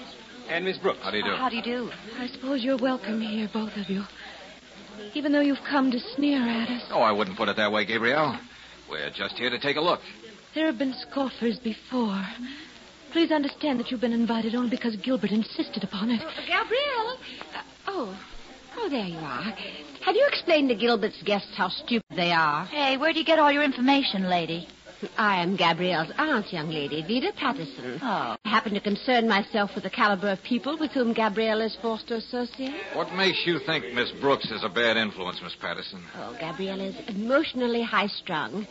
And 0.50 0.66
Miss 0.66 0.76
Brooks. 0.76 1.00
How 1.00 1.10
do 1.10 1.16
you 1.16 1.24
do? 1.24 1.30
How 1.30 1.48
do 1.48 1.56
you 1.56 1.62
do? 1.62 1.90
I 2.18 2.26
suppose 2.26 2.62
you're 2.62 2.76
welcome 2.76 3.22
here, 3.22 3.48
both 3.50 3.74
of 3.78 3.88
you. 3.88 4.02
Even 5.14 5.32
though 5.32 5.40
you've 5.40 5.64
come 5.66 5.90
to 5.92 5.98
sneer 5.98 6.42
at 6.42 6.68
us. 6.68 6.82
Oh, 6.90 7.00
I 7.00 7.12
wouldn't 7.12 7.38
put 7.38 7.48
it 7.48 7.56
that 7.56 7.72
way, 7.72 7.86
Gabrielle. 7.86 8.38
We're 8.90 9.10
just 9.10 9.38
here 9.38 9.48
to 9.48 9.58
take 9.58 9.76
a 9.76 9.80
look. 9.80 10.00
There 10.54 10.66
have 10.66 10.78
been 10.78 10.94
scoffers 10.94 11.58
before. 11.58 12.24
Please 13.12 13.30
understand 13.30 13.80
that 13.80 13.90
you've 13.90 14.00
been 14.00 14.12
invited 14.12 14.54
only 14.54 14.70
because 14.70 14.96
Gilbert 14.96 15.30
insisted 15.30 15.84
upon 15.84 16.10
it. 16.10 16.20
Gabrielle. 16.46 17.18
Uh, 17.54 17.62
oh. 17.86 18.18
Oh, 18.76 18.88
there 18.88 19.06
you 19.06 19.18
are. 19.18 19.42
Have 20.04 20.14
you 20.14 20.26
explained 20.28 20.68
to 20.68 20.74
Gilbert's 20.74 21.22
guests 21.22 21.54
how 21.56 21.68
stupid 21.68 22.16
they 22.16 22.32
are? 22.32 22.66
Hey, 22.66 22.96
where 22.96 23.12
do 23.12 23.18
you 23.18 23.24
get 23.24 23.38
all 23.38 23.50
your 23.50 23.62
information, 23.62 24.28
lady? 24.28 24.68
I 25.16 25.42
am 25.42 25.56
Gabrielle's 25.56 26.10
aunt, 26.18 26.52
young 26.52 26.70
lady, 26.70 27.02
Vida 27.02 27.32
Patterson. 27.36 28.00
Oh. 28.02 28.36
I 28.44 28.48
happen 28.48 28.74
to 28.74 28.80
concern 28.80 29.28
myself 29.28 29.70
with 29.74 29.84
the 29.84 29.90
caliber 29.90 30.28
of 30.30 30.42
people 30.42 30.76
with 30.76 30.90
whom 30.90 31.12
Gabrielle 31.12 31.60
is 31.60 31.76
forced 31.80 32.08
to 32.08 32.16
associate. 32.16 32.74
What 32.94 33.12
makes 33.14 33.46
you 33.46 33.60
think 33.60 33.92
Miss 33.94 34.10
Brooks 34.20 34.50
is 34.50 34.64
a 34.64 34.68
bad 34.68 34.96
influence, 34.96 35.40
Miss 35.42 35.54
Patterson? 35.54 36.02
Oh, 36.16 36.36
Gabrielle 36.40 36.80
is 36.80 36.96
emotionally 37.08 37.82
high 37.82 38.08
strung. 38.08 38.66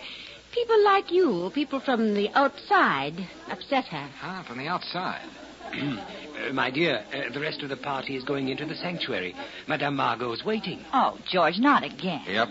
People 0.57 0.83
like 0.85 1.11
you, 1.11 1.51
people 1.53 1.79
from 1.79 2.15
the 2.15 2.29
outside, 2.33 3.13
upset 3.47 3.85
her. 3.85 4.09
Ah, 4.23 4.43
from 4.47 4.57
the 4.57 4.67
outside. 4.67 5.29
Uh, 6.37 6.53
my 6.53 6.69
dear, 6.69 7.03
uh, 7.11 7.33
the 7.33 7.39
rest 7.39 7.63
of 7.63 7.69
the 7.69 7.75
party 7.75 8.15
is 8.15 8.23
going 8.23 8.47
into 8.47 8.63
the 8.63 8.75
sanctuary. 8.75 9.33
Madame 9.67 9.95
Margot's 9.95 10.45
waiting. 10.45 10.85
Oh, 10.93 11.17
George, 11.27 11.57
not 11.57 11.83
again. 11.83 12.21
Yep. 12.27 12.49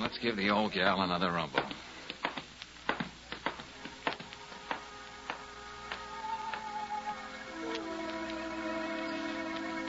Let's 0.00 0.16
give 0.16 0.36
the 0.38 0.48
old 0.48 0.72
gal 0.72 1.02
another 1.02 1.30
rumble. 1.30 1.60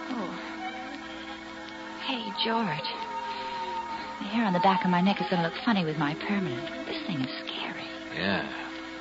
Oh. 0.10 0.40
Hey, 2.06 2.26
George. 2.44 3.08
The 4.20 4.26
hair 4.26 4.44
on 4.44 4.52
the 4.52 4.60
back 4.60 4.84
of 4.84 4.92
my 4.92 5.00
neck 5.00 5.22
is 5.22 5.30
going 5.30 5.42
to 5.42 5.48
look 5.48 5.58
funny 5.64 5.86
with 5.86 5.98
my 5.98 6.16
permanent. 6.28 6.86
This 6.86 7.02
thing 7.08 7.22
is 7.22 7.32
scary. 7.38 7.47
Yeah, 8.18 8.50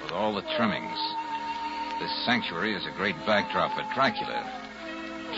with 0.02 0.12
all 0.12 0.34
the 0.34 0.44
trimmings. 0.56 0.98
This 2.00 2.12
sanctuary 2.26 2.74
is 2.74 2.84
a 2.86 2.96
great 2.96 3.16
backdrop 3.24 3.72
for 3.72 3.82
Dracula. 3.94 4.44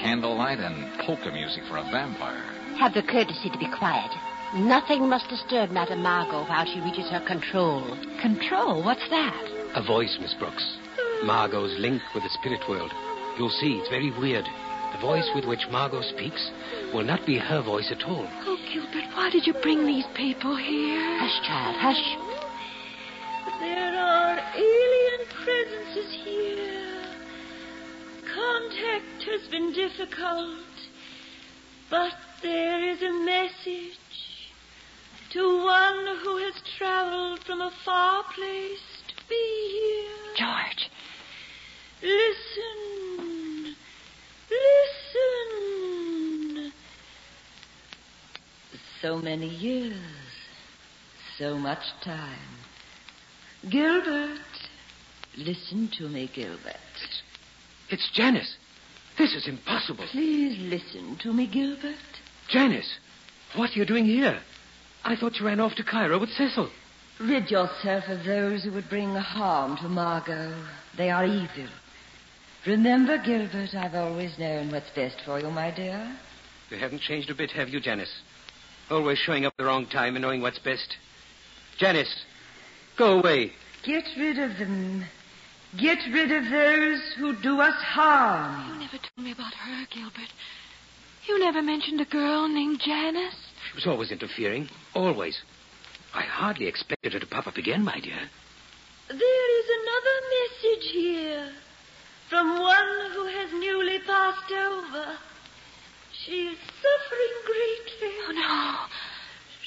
Candlelight 0.02 0.58
and 0.58 0.98
polka 1.06 1.30
music 1.30 1.62
for 1.68 1.76
a 1.76 1.84
vampire. 1.84 2.42
Have 2.78 2.94
the 2.94 3.02
courtesy 3.02 3.50
to 3.50 3.58
be 3.58 3.70
quiet. 3.78 4.10
Nothing 4.54 5.08
must 5.08 5.28
disturb 5.28 5.70
Madame 5.70 6.02
Margot 6.02 6.44
while 6.46 6.66
she 6.66 6.80
reaches 6.80 7.08
her 7.10 7.20
control. 7.20 7.84
Control? 8.20 8.82
What's 8.82 9.08
that? 9.10 9.44
A 9.76 9.82
voice, 9.82 10.18
Miss 10.20 10.34
Brooks. 10.34 10.78
Margot's 11.22 11.78
link 11.78 12.02
with 12.14 12.24
the 12.24 12.30
spirit 12.30 12.68
world. 12.68 12.90
You'll 13.38 13.48
see, 13.48 13.78
it's 13.78 13.90
very 13.90 14.10
weird. 14.18 14.46
The 14.92 14.98
voice 14.98 15.28
with 15.34 15.44
which 15.44 15.68
Margot 15.70 16.02
speaks 16.02 16.50
will 16.92 17.04
not 17.04 17.24
be 17.26 17.38
her 17.38 17.62
voice 17.62 17.92
at 17.92 18.02
all. 18.04 18.26
Oh, 18.42 18.58
Gilbert, 18.72 19.06
why 19.14 19.30
did 19.30 19.46
you 19.46 19.52
bring 19.62 19.86
these 19.86 20.06
people 20.14 20.56
here? 20.56 21.18
Hush, 21.18 21.46
child, 21.46 21.76
hush. 21.76 22.27
There 23.60 23.98
are 23.98 24.38
alien 24.54 25.26
presences 25.44 26.12
here. 26.24 27.02
Contact 28.32 29.24
has 29.24 29.48
been 29.50 29.72
difficult, 29.72 30.60
but 31.90 32.14
there 32.40 32.88
is 32.88 33.02
a 33.02 33.12
message 33.24 33.98
to 35.30 35.64
one 35.64 36.06
who 36.22 36.36
has 36.36 36.54
traveled 36.78 37.40
from 37.40 37.60
a 37.60 37.72
far 37.84 38.22
place 38.32 39.02
to 39.08 39.14
be 39.28 39.70
here. 39.72 40.34
George. 40.36 40.88
Listen. 42.00 43.74
Listen. 44.50 46.72
So 49.02 49.18
many 49.18 49.48
years. 49.48 49.98
So 51.38 51.58
much 51.58 51.92
time. 52.02 52.57
Gilbert. 53.68 54.38
Listen 55.36 55.88
to 55.98 56.08
me, 56.08 56.30
Gilbert. 56.32 56.76
It's 57.90 58.10
Janice. 58.10 58.56
This 59.16 59.34
is 59.34 59.48
impossible. 59.48 60.04
Please 60.10 60.58
listen 60.58 61.16
to 61.22 61.32
me, 61.32 61.46
Gilbert. 61.46 61.96
Janice, 62.48 62.98
what 63.54 63.70
are 63.70 63.78
you 63.78 63.84
doing 63.84 64.04
here? 64.04 64.38
I 65.04 65.16
thought 65.16 65.38
you 65.38 65.46
ran 65.46 65.60
off 65.60 65.74
to 65.76 65.84
Cairo 65.84 66.18
with 66.18 66.30
Cecil. 66.30 66.70
Rid 67.20 67.50
yourself 67.50 68.04
of 68.08 68.24
those 68.24 68.62
who 68.62 68.72
would 68.72 68.88
bring 68.88 69.14
harm 69.14 69.76
to 69.78 69.88
Margot. 69.88 70.54
They 70.96 71.10
are 71.10 71.26
evil. 71.26 71.66
Remember, 72.66 73.18
Gilbert, 73.18 73.74
I've 73.74 73.94
always 73.94 74.38
known 74.38 74.70
what's 74.70 74.90
best 74.90 75.20
for 75.22 75.40
you, 75.40 75.50
my 75.50 75.70
dear. 75.70 76.16
You 76.70 76.76
haven't 76.76 77.00
changed 77.00 77.30
a 77.30 77.34
bit, 77.34 77.50
have 77.52 77.68
you, 77.70 77.80
Janice? 77.80 78.22
Always 78.90 79.18
showing 79.18 79.44
up 79.44 79.56
the 79.56 79.64
wrong 79.64 79.86
time 79.86 80.14
and 80.16 80.22
knowing 80.22 80.42
what's 80.42 80.58
best. 80.58 80.96
Janice, 81.78 82.24
go 82.98 83.18
away. 83.20 83.52
Get 83.84 84.04
rid 84.18 84.38
of 84.38 84.58
them. 84.58 85.04
Get 85.78 85.98
rid 86.12 86.32
of 86.32 86.50
those 86.50 87.00
who 87.18 87.36
do 87.40 87.60
us 87.60 87.74
harm. 87.74 88.74
You 88.74 88.80
never 88.80 88.98
told 88.98 89.24
me 89.24 89.32
about 89.32 89.54
her, 89.54 89.86
Gilbert. 89.90 90.32
You 91.26 91.38
never 91.38 91.62
mentioned 91.62 92.00
a 92.00 92.06
girl 92.06 92.48
named 92.48 92.80
Janice. 92.84 93.36
She 93.68 93.74
was 93.74 93.86
always 93.86 94.10
interfering. 94.10 94.68
Always. 94.94 95.42
I 96.14 96.22
hardly 96.22 96.66
expected 96.66 97.12
her 97.12 97.20
to 97.20 97.26
pop 97.26 97.46
up 97.46 97.56
again, 97.56 97.84
my 97.84 98.00
dear. 98.00 98.18
There 99.08 99.60
is 99.60 99.66
another 99.82 100.16
message 100.38 100.90
here 100.92 101.52
from 102.30 102.58
one 102.60 103.10
who 103.12 103.26
has 103.26 103.52
newly 103.52 103.98
passed 104.00 104.52
over. 104.52 105.18
She 106.24 106.32
is 106.32 106.58
suffering 106.58 107.34
greatly. 107.46 108.16
Oh, 108.26 108.32
no. 108.32 108.76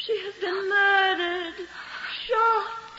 She 0.04 0.20
has 0.26 0.34
been 0.42 0.70
murdered, 0.70 1.68
shot. 2.28 2.91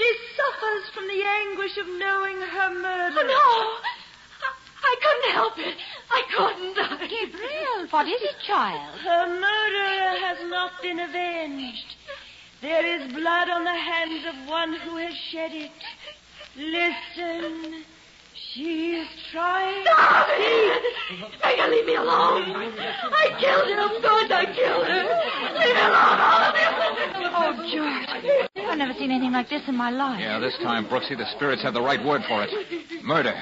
She 0.00 0.16
suffers 0.34 0.88
from 0.94 1.06
the 1.08 1.22
anguish 1.22 1.76
of 1.76 1.86
knowing 1.86 2.40
her 2.40 2.70
murder. 2.72 3.20
Oh, 3.20 3.26
no. 3.28 3.90
I, 4.40 4.52
I 4.82 4.96
couldn't 5.04 5.32
help 5.34 5.58
it. 5.58 5.76
I 6.10 6.22
couldn't. 6.34 6.74
Gabrielle, 7.10 7.86
what 7.90 8.08
is 8.08 8.22
it, 8.22 8.36
child? 8.46 8.98
Her 9.00 9.26
murderer 9.28 10.16
has 10.24 10.38
not 10.48 10.80
been 10.80 11.00
avenged. 11.00 11.96
There 12.62 12.86
is 12.86 13.12
blood 13.12 13.50
on 13.50 13.64
the 13.64 13.74
hands 13.74 14.24
of 14.24 14.48
one 14.48 14.72
who 14.72 14.96
has 14.96 15.14
shed 15.14 15.52
it. 15.52 15.70
Listen. 16.56 17.84
She 18.54 18.96
is 18.96 19.06
trying. 19.30 19.84
Stop 19.84 20.26
it! 20.30 20.82
Make 21.44 21.60
her 21.60 21.70
leave 21.70 21.86
me 21.86 21.94
alone. 21.94 22.50
I 22.50 23.36
killed 23.38 23.68
her. 23.70 23.80
Of 23.80 24.02
course 24.02 24.30
I 24.30 24.44
killed 24.46 24.86
her. 24.90 25.04
Leave 25.54 25.74
me 25.74 25.82
alone, 25.86 26.18
all 26.20 27.52
of 27.52 27.64
you. 27.64 27.80
Oh, 27.80 28.02
George. 28.56 28.66
I've 28.66 28.78
never 28.78 28.92
seen 28.94 29.12
anything 29.12 29.32
like 29.32 29.48
this 29.48 29.62
in 29.68 29.76
my 29.76 29.90
life. 29.90 30.18
Yeah, 30.20 30.40
this 30.40 30.56
time, 30.62 30.86
Brooksy, 30.86 31.16
the 31.16 31.30
spirits 31.36 31.62
have 31.62 31.74
the 31.74 31.82
right 31.82 32.04
word 32.04 32.22
for 32.28 32.42
it. 32.42 33.04
Murder. 33.04 33.34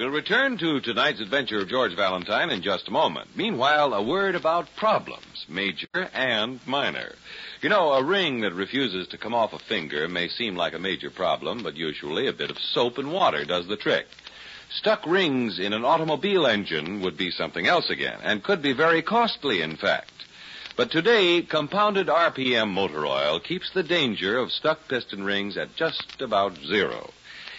We'll 0.00 0.08
return 0.08 0.56
to 0.56 0.80
tonight's 0.80 1.20
adventure 1.20 1.60
of 1.60 1.68
George 1.68 1.94
Valentine 1.94 2.48
in 2.48 2.62
just 2.62 2.88
a 2.88 2.90
moment. 2.90 3.36
Meanwhile, 3.36 3.92
a 3.92 4.02
word 4.02 4.34
about 4.34 4.74
problems, 4.74 5.44
major 5.46 6.08
and 6.14 6.58
minor. 6.66 7.12
You 7.60 7.68
know, 7.68 7.92
a 7.92 8.02
ring 8.02 8.40
that 8.40 8.54
refuses 8.54 9.08
to 9.08 9.18
come 9.18 9.34
off 9.34 9.52
a 9.52 9.58
finger 9.58 10.08
may 10.08 10.28
seem 10.28 10.56
like 10.56 10.72
a 10.72 10.78
major 10.78 11.10
problem, 11.10 11.62
but 11.62 11.76
usually 11.76 12.28
a 12.28 12.32
bit 12.32 12.50
of 12.50 12.58
soap 12.58 12.96
and 12.96 13.12
water 13.12 13.44
does 13.44 13.66
the 13.66 13.76
trick. 13.76 14.06
Stuck 14.70 15.06
rings 15.06 15.58
in 15.58 15.74
an 15.74 15.84
automobile 15.84 16.46
engine 16.46 17.02
would 17.02 17.18
be 17.18 17.30
something 17.30 17.66
else 17.66 17.90
again, 17.90 18.20
and 18.22 18.42
could 18.42 18.62
be 18.62 18.72
very 18.72 19.02
costly, 19.02 19.60
in 19.60 19.76
fact. 19.76 20.12
But 20.78 20.90
today, 20.90 21.42
compounded 21.42 22.06
RPM 22.06 22.70
motor 22.70 23.04
oil 23.04 23.38
keeps 23.38 23.70
the 23.74 23.82
danger 23.82 24.38
of 24.38 24.50
stuck 24.50 24.88
piston 24.88 25.24
rings 25.24 25.58
at 25.58 25.76
just 25.76 26.22
about 26.22 26.56
zero. 26.56 27.10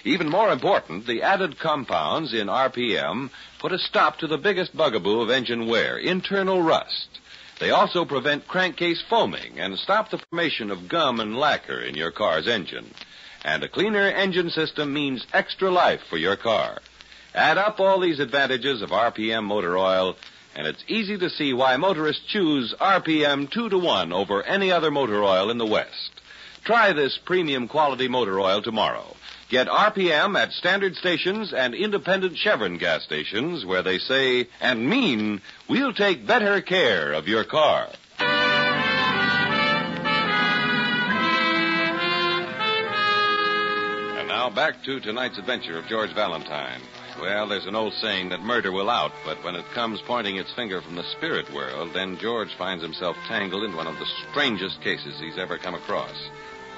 Even 0.03 0.29
more 0.29 0.51
important, 0.51 1.05
the 1.05 1.21
added 1.21 1.59
compounds 1.59 2.33
in 2.33 2.47
RPM 2.47 3.29
put 3.59 3.71
a 3.71 3.77
stop 3.77 4.17
to 4.17 4.27
the 4.27 4.37
biggest 4.37 4.75
bugaboo 4.75 5.21
of 5.21 5.29
engine 5.29 5.67
wear, 5.67 5.97
internal 5.97 6.61
rust. 6.61 7.19
They 7.59 7.69
also 7.69 8.05
prevent 8.05 8.47
crankcase 8.47 9.03
foaming 9.07 9.59
and 9.59 9.77
stop 9.77 10.09
the 10.09 10.17
formation 10.17 10.71
of 10.71 10.89
gum 10.89 11.19
and 11.19 11.37
lacquer 11.37 11.79
in 11.79 11.93
your 11.93 12.09
car's 12.09 12.47
engine. 12.47 12.91
And 13.45 13.63
a 13.63 13.69
cleaner 13.69 14.07
engine 14.07 14.49
system 14.49 14.91
means 14.91 15.27
extra 15.33 15.69
life 15.69 16.01
for 16.09 16.17
your 16.17 16.35
car. 16.35 16.79
Add 17.35 17.59
up 17.59 17.79
all 17.79 17.99
these 17.99 18.19
advantages 18.19 18.81
of 18.81 18.89
RPM 18.89 19.43
motor 19.43 19.77
oil, 19.77 20.17
and 20.55 20.65
it's 20.65 20.83
easy 20.87 21.17
to 21.19 21.29
see 21.29 21.53
why 21.53 21.77
motorists 21.77 22.25
choose 22.25 22.73
RPM 22.81 23.51
2 23.51 23.69
to 23.69 23.77
1 23.77 24.11
over 24.11 24.41
any 24.41 24.71
other 24.71 24.89
motor 24.89 25.23
oil 25.23 25.51
in 25.51 25.59
the 25.59 25.65
West. 25.65 26.21
Try 26.63 26.93
this 26.93 27.19
premium 27.23 27.67
quality 27.67 28.07
motor 28.07 28.39
oil 28.39 28.61
tomorrow. 28.63 29.15
Get 29.51 29.67
RPM 29.67 30.39
at 30.41 30.53
standard 30.53 30.95
stations 30.95 31.51
and 31.51 31.75
independent 31.75 32.37
Chevron 32.37 32.77
gas 32.77 33.03
stations 33.03 33.65
where 33.65 33.83
they 33.83 33.97
say 33.97 34.47
and 34.61 34.89
mean 34.89 35.41
we'll 35.67 35.91
take 35.91 36.25
better 36.25 36.61
care 36.61 37.11
of 37.11 37.27
your 37.27 37.43
car. 37.43 37.89
And 44.17 44.29
now 44.29 44.49
back 44.49 44.85
to 44.85 45.01
tonight's 45.01 45.37
adventure 45.37 45.77
of 45.77 45.85
George 45.87 46.13
Valentine. 46.13 46.79
Well, 47.19 47.49
there's 47.49 47.65
an 47.65 47.75
old 47.75 47.91
saying 47.95 48.29
that 48.29 48.39
murder 48.39 48.71
will 48.71 48.89
out, 48.89 49.11
but 49.25 49.43
when 49.43 49.55
it 49.55 49.65
comes 49.73 49.99
pointing 50.07 50.37
its 50.37 50.53
finger 50.53 50.81
from 50.81 50.95
the 50.95 51.03
spirit 51.17 51.53
world, 51.53 51.89
then 51.93 52.17
George 52.19 52.55
finds 52.57 52.81
himself 52.81 53.17
tangled 53.27 53.65
in 53.65 53.75
one 53.75 53.87
of 53.87 53.99
the 53.99 54.07
strangest 54.29 54.79
cases 54.79 55.19
he's 55.19 55.37
ever 55.37 55.57
come 55.57 55.75
across. 55.75 56.15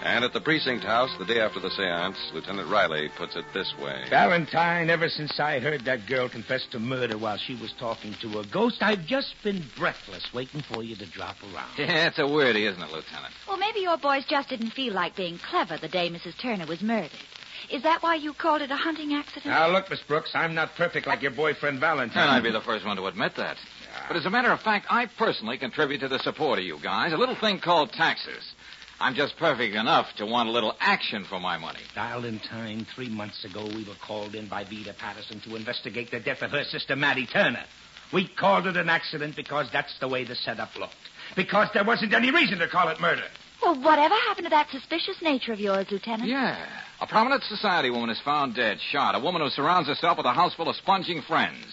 And 0.03 0.25
at 0.25 0.33
the 0.33 0.41
precinct 0.41 0.83
house, 0.83 1.09
the 1.17 1.23
day 1.23 1.39
after 1.39 1.61
the 1.61 1.69
seance, 1.69 2.17
Lieutenant 2.33 2.69
Riley 2.69 3.09
puts 3.17 3.37
it 3.37 3.45
this 3.53 3.73
way. 3.81 4.03
Valentine, 4.09 4.89
ever 4.89 5.07
since 5.07 5.39
I 5.39 5.59
heard 5.59 5.85
that 5.85 6.07
girl 6.07 6.27
confess 6.27 6.65
to 6.71 6.79
murder 6.79 7.17
while 7.17 7.37
she 7.37 7.55
was 7.55 7.71
talking 7.79 8.13
to 8.21 8.39
a 8.39 8.45
ghost, 8.45 8.83
I've 8.83 9.05
just 9.05 9.33
been 9.45 9.63
breathless 9.77 10.27
waiting 10.33 10.61
for 10.61 10.83
you 10.83 10.97
to 10.97 11.05
drop 11.05 11.37
around. 11.41 11.69
Yeah, 11.77 12.07
it's 12.07 12.19
a 12.19 12.23
weirdie, 12.23 12.69
isn't 12.69 12.83
it, 12.83 12.91
Lieutenant? 12.91 13.33
Well, 13.47 13.57
maybe 13.57 13.79
your 13.79 13.97
boys 13.97 14.25
just 14.27 14.49
didn't 14.49 14.71
feel 14.71 14.93
like 14.93 15.15
being 15.15 15.37
clever 15.37 15.77
the 15.77 15.87
day 15.87 16.09
Mrs. 16.09 16.37
Turner 16.37 16.65
was 16.65 16.81
murdered. 16.81 17.11
Is 17.71 17.83
that 17.83 18.03
why 18.03 18.15
you 18.15 18.33
called 18.33 18.61
it 18.61 18.71
a 18.71 18.75
hunting 18.75 19.13
accident? 19.13 19.45
Now, 19.45 19.71
look, 19.71 19.89
Miss 19.89 20.01
Brooks, 20.01 20.31
I'm 20.33 20.53
not 20.53 20.75
perfect 20.75 21.07
like 21.07 21.21
your 21.21 21.31
boyfriend 21.31 21.79
Valentine. 21.79 22.23
And 22.23 22.31
I'd 22.31 22.43
be 22.43 22.51
the 22.51 22.59
first 22.59 22.85
one 22.85 22.97
to 22.97 23.05
admit 23.05 23.35
that. 23.37 23.55
But 24.09 24.17
as 24.17 24.25
a 24.25 24.29
matter 24.29 24.51
of 24.51 24.59
fact, 24.59 24.87
I 24.89 25.05
personally 25.05 25.57
contribute 25.57 25.99
to 25.99 26.09
the 26.09 26.19
support 26.19 26.59
of 26.59 26.65
you 26.65 26.77
guys. 26.83 27.13
A 27.13 27.17
little 27.17 27.37
thing 27.39 27.59
called 27.59 27.93
taxes. 27.93 28.53
I'm 29.03 29.15
just 29.15 29.35
perfect 29.35 29.75
enough 29.75 30.05
to 30.15 30.25
want 30.25 30.47
a 30.47 30.53
little 30.53 30.73
action 30.79 31.25
for 31.25 31.37
my 31.37 31.57
money. 31.57 31.81
Dial 31.93 32.23
in 32.23 32.39
Valentine, 32.39 32.87
three 32.95 33.09
months 33.09 33.43
ago, 33.43 33.65
we 33.65 33.83
were 33.83 33.97
called 34.01 34.33
in 34.33 34.47
by 34.47 34.63
Vida 34.63 34.93
Patterson 34.97 35.41
to 35.41 35.57
investigate 35.57 36.09
the 36.09 36.21
death 36.21 36.41
of 36.41 36.51
her 36.51 36.63
sister, 36.63 36.95
Mattie 36.95 37.25
Turner. 37.25 37.65
We 38.13 38.29
called 38.29 38.65
it 38.65 38.77
an 38.77 38.87
accident 38.87 39.35
because 39.35 39.67
that's 39.73 39.99
the 39.99 40.07
way 40.07 40.23
the 40.23 40.35
setup 40.35 40.73
looked. 40.77 40.95
Because 41.35 41.67
there 41.73 41.83
wasn't 41.83 42.13
any 42.13 42.31
reason 42.31 42.59
to 42.59 42.69
call 42.69 42.87
it 42.87 43.01
murder. 43.01 43.25
Well, 43.61 43.75
whatever 43.75 44.15
happened 44.15 44.45
to 44.45 44.51
that 44.51 44.69
suspicious 44.69 45.21
nature 45.21 45.51
of 45.51 45.59
yours, 45.59 45.85
Lieutenant? 45.91 46.29
Yeah. 46.29 46.65
A 47.01 47.05
prominent 47.05 47.43
society 47.43 47.89
woman 47.89 48.09
is 48.09 48.21
found 48.21 48.55
dead, 48.55 48.77
shot. 48.79 49.15
A 49.15 49.19
woman 49.19 49.41
who 49.41 49.49
surrounds 49.49 49.89
herself 49.89 50.15
with 50.15 50.27
a 50.27 50.33
house 50.33 50.53
full 50.53 50.69
of 50.69 50.77
sponging 50.77 51.21
friends. 51.23 51.65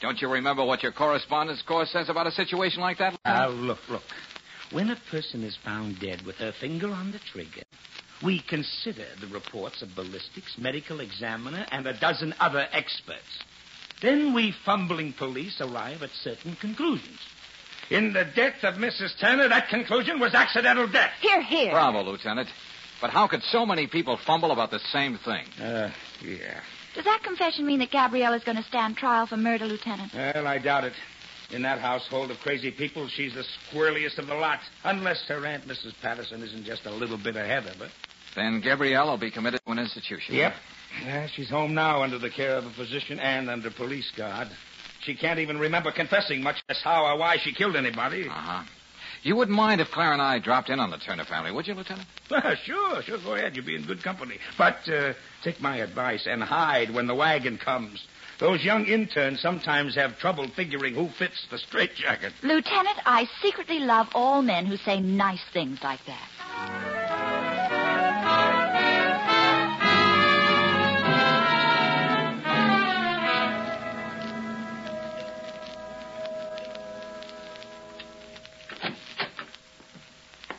Don't 0.00 0.22
you 0.22 0.28
remember 0.28 0.64
what 0.64 0.84
your 0.84 0.92
correspondence 0.92 1.60
course 1.62 1.90
says 1.90 2.08
about 2.08 2.28
a 2.28 2.30
situation 2.30 2.80
like 2.80 2.98
that? 2.98 3.18
Now, 3.24 3.48
look, 3.48 3.80
look. 3.88 4.02
When 4.70 4.90
a 4.90 4.98
person 5.10 5.44
is 5.44 5.56
found 5.64 5.98
dead 5.98 6.22
with 6.22 6.36
her 6.36 6.52
finger 6.52 6.90
on 6.90 7.12
the 7.12 7.18
trigger, 7.18 7.62
we 8.22 8.40
consider 8.40 9.06
the 9.20 9.26
reports 9.28 9.80
of 9.80 9.94
ballistics, 9.94 10.56
medical 10.58 11.00
examiner, 11.00 11.64
and 11.70 11.86
a 11.86 11.98
dozen 11.98 12.34
other 12.38 12.66
experts. 12.72 13.44
Then 14.02 14.34
we 14.34 14.54
fumbling 14.64 15.14
police 15.14 15.60
arrive 15.60 16.02
at 16.02 16.10
certain 16.10 16.56
conclusions. 16.56 17.18
In 17.90 18.12
the 18.12 18.24
death 18.24 18.62
of 18.62 18.74
Mrs. 18.74 19.18
Turner, 19.18 19.48
that 19.48 19.68
conclusion 19.70 20.20
was 20.20 20.34
accidental 20.34 20.86
death. 20.86 21.12
Here, 21.20 21.42
here. 21.42 21.70
Bravo, 21.70 22.02
Lieutenant. 22.02 22.48
But 23.00 23.10
how 23.10 23.26
could 23.28 23.42
so 23.44 23.64
many 23.64 23.86
people 23.86 24.18
fumble 24.26 24.50
about 24.50 24.70
the 24.70 24.80
same 24.92 25.18
thing? 25.18 25.46
Uh, 25.58 25.90
yeah. 26.22 26.60
Does 26.94 27.04
that 27.04 27.22
confession 27.22 27.64
mean 27.64 27.78
that 27.78 27.90
Gabrielle 27.90 28.34
is 28.34 28.44
going 28.44 28.56
to 28.56 28.62
stand 28.64 28.96
trial 28.96 29.26
for 29.26 29.36
murder, 29.36 29.66
Lieutenant? 29.66 30.12
Well, 30.12 30.46
I 30.46 30.58
doubt 30.58 30.84
it. 30.84 30.92
In 31.50 31.62
that 31.62 31.78
household 31.78 32.30
of 32.30 32.38
crazy 32.40 32.70
people, 32.70 33.08
she's 33.08 33.32
the 33.34 33.44
squirreliest 33.72 34.18
of 34.18 34.26
the 34.26 34.34
lot. 34.34 34.60
Unless 34.84 35.24
her 35.28 35.46
Aunt 35.46 35.66
Mrs. 35.66 35.94
Patterson 36.02 36.42
isn't 36.42 36.64
just 36.64 36.84
a 36.84 36.90
little 36.90 37.16
bit 37.16 37.36
ahead 37.36 37.66
of 37.66 37.76
her. 37.76 37.88
Then 38.36 38.60
Gabrielle 38.60 39.06
will 39.08 39.18
be 39.18 39.30
committed 39.30 39.60
to 39.64 39.72
an 39.72 39.78
institution. 39.78 40.34
Yep. 40.34 40.52
Yeah, 41.04 41.26
she's 41.34 41.48
home 41.48 41.74
now 41.74 42.02
under 42.02 42.18
the 42.18 42.30
care 42.30 42.56
of 42.56 42.64
a 42.64 42.70
physician 42.70 43.18
and 43.18 43.48
under 43.48 43.70
police 43.70 44.10
guard. 44.16 44.48
She 45.00 45.14
can't 45.14 45.38
even 45.38 45.58
remember 45.58 45.90
confessing, 45.90 46.42
much 46.42 46.56
less 46.68 46.82
how 46.82 47.06
or 47.06 47.18
why 47.18 47.38
she 47.42 47.54
killed 47.54 47.76
anybody. 47.76 48.28
Uh-huh. 48.28 48.64
You 49.22 49.36
wouldn't 49.36 49.56
mind 49.56 49.80
if 49.80 49.88
Claire 49.90 50.12
and 50.12 50.22
I 50.22 50.38
dropped 50.38 50.70
in 50.70 50.78
on 50.78 50.90
the 50.90 50.98
Turner 50.98 51.24
family, 51.24 51.50
would 51.50 51.66
you, 51.66 51.74
Lieutenant? 51.74 52.06
sure, 52.64 53.02
sure. 53.02 53.18
Go 53.24 53.34
ahead. 53.34 53.56
You'll 53.56 53.66
be 53.66 53.74
in 53.74 53.84
good 53.86 54.02
company. 54.02 54.38
But 54.56 54.88
uh, 54.88 55.14
take 55.42 55.60
my 55.60 55.78
advice 55.78 56.26
and 56.30 56.42
hide 56.42 56.94
when 56.94 57.06
the 57.06 57.14
wagon 57.14 57.58
comes. 57.58 58.06
Those 58.38 58.62
young 58.62 58.86
interns 58.86 59.40
sometimes 59.40 59.96
have 59.96 60.18
trouble 60.18 60.48
figuring 60.54 60.94
who 60.94 61.08
fits 61.08 61.46
the 61.50 61.58
straitjacket. 61.58 62.32
Lieutenant, 62.42 62.98
I 63.04 63.26
secretly 63.42 63.80
love 63.80 64.06
all 64.14 64.42
men 64.42 64.64
who 64.64 64.76
say 64.76 65.00
nice 65.00 65.42
things 65.52 65.80
like 65.82 65.98
that. 66.06 66.28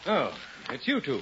Oh, 0.06 0.34
it's 0.72 0.88
you 0.88 1.00
two. 1.00 1.22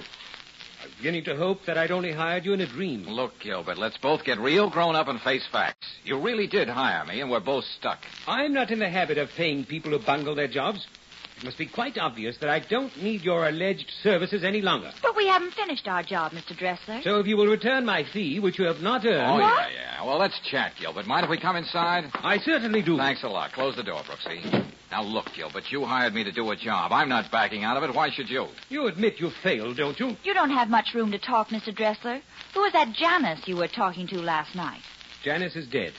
Beginning 0.98 1.26
to 1.26 1.36
hope 1.36 1.60
that 1.68 1.78
I'd 1.78 1.92
only 1.92 2.12
hired 2.12 2.44
you 2.44 2.54
in 2.54 2.62
a 2.62 2.66
dream. 2.66 3.04
Look, 3.04 3.34
Gilbert, 3.40 3.78
let's 3.78 3.98
both 3.98 4.24
get 4.24 4.40
real 4.40 4.68
grown 4.68 4.96
up 4.96 5.08
and 5.08 5.22
face 5.22 5.46
facts. 5.52 5.86
You 6.04 6.20
really 6.20 6.48
did 6.48 6.68
hire 6.68 7.06
me, 7.06 7.22
and 7.22 7.30
we're 7.30 7.40
both 7.40 7.66
stuck. 7.66 8.00
I'm 8.26 8.52
not 8.52 8.72
in 8.72 8.80
the 8.80 8.90
habit 8.90 9.20
of 9.20 9.30
paying 9.38 9.64
people 9.64 9.92
who 9.92 10.00
bungle 10.00 10.34
their 10.34 10.48
jobs. 10.48 10.88
It 11.38 11.44
must 11.44 11.58
be 11.60 11.68
quite 11.68 12.00
obvious 12.00 12.36
that 12.40 12.50
I 12.50 12.60
don't 12.60 12.96
need 13.02 13.22
your 13.22 13.48
alleged 13.48 13.92
services 14.02 14.44
any 14.44 14.62
longer. 14.62 14.92
But 15.04 15.16
we 15.16 15.28
haven't 15.28 15.54
finished 15.54 15.88
our 15.88 16.02
job, 16.02 16.32
Mr. 16.32 16.58
Dressler. 16.58 17.02
So 17.04 17.20
if 17.20 17.28
you 17.28 17.38
will 17.38 17.46
return 17.46 17.86
my 17.86 18.04
fee, 18.12 18.40
which 18.40 18.58
you 18.58 18.66
have 18.66 18.82
not 18.82 19.06
earned. 19.06 19.22
Oh, 19.22 19.38
yeah, 19.38 19.68
yeah. 19.70 20.04
Well, 20.04 20.18
let's 20.18 20.40
chat, 20.50 20.74
Gilbert. 20.80 21.06
Mind 21.06 21.26
if 21.26 21.30
we 21.30 21.40
come 21.40 21.56
inside? 21.56 22.06
I 22.16 22.40
certainly 22.40 22.82
do. 22.82 22.98
Thanks 22.98 23.22
a 23.24 23.28
lot. 23.28 23.52
Close 23.52 23.76
the 23.76 23.84
door, 23.84 24.02
Brooksy. 24.02 24.66
Now, 24.90 25.04
look, 25.04 25.28
Gilbert, 25.36 25.66
you 25.70 25.86
hired 25.86 26.16
me 26.16 26.24
to 26.24 26.32
do 26.32 26.50
a 26.50 26.56
job. 26.56 26.92
I'm 26.92 27.10
not 27.10 27.30
backing 27.32 27.64
out 27.64 27.78
of 27.78 27.84
it. 27.84 27.94
Why 27.94 28.10
should 28.10 28.30
you? 28.32 28.48
You 28.70 28.88
admit 28.88 29.20
you 29.20 29.30
failed, 29.44 29.78
don't 29.78 30.00
you? 30.00 30.16
You 30.24 30.34
don't 30.34 30.50
have 30.50 30.70
much 30.70 30.96
room 30.96 31.12
to 31.12 31.20
talk, 31.20 31.50
Mr. 31.50 31.76
Dressler. 31.76 32.20
Who 32.56 32.62
was 32.62 32.74
that 32.74 32.94
Janice 32.94 33.48
you 33.48 33.58
were 33.58 33.68
talking 33.68 34.08
to 34.08 34.22
last 34.22 34.56
night? 34.56 34.82
Janice 35.24 35.56
is 35.56 35.68
dead. 35.68 35.94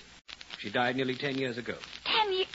She 0.59 0.71
died 0.71 0.97
nearly 0.97 1.15
ten 1.15 1.37
years 1.37 1.59
ago. 1.59 1.75
Ten 2.05 2.33
years. 2.33 2.49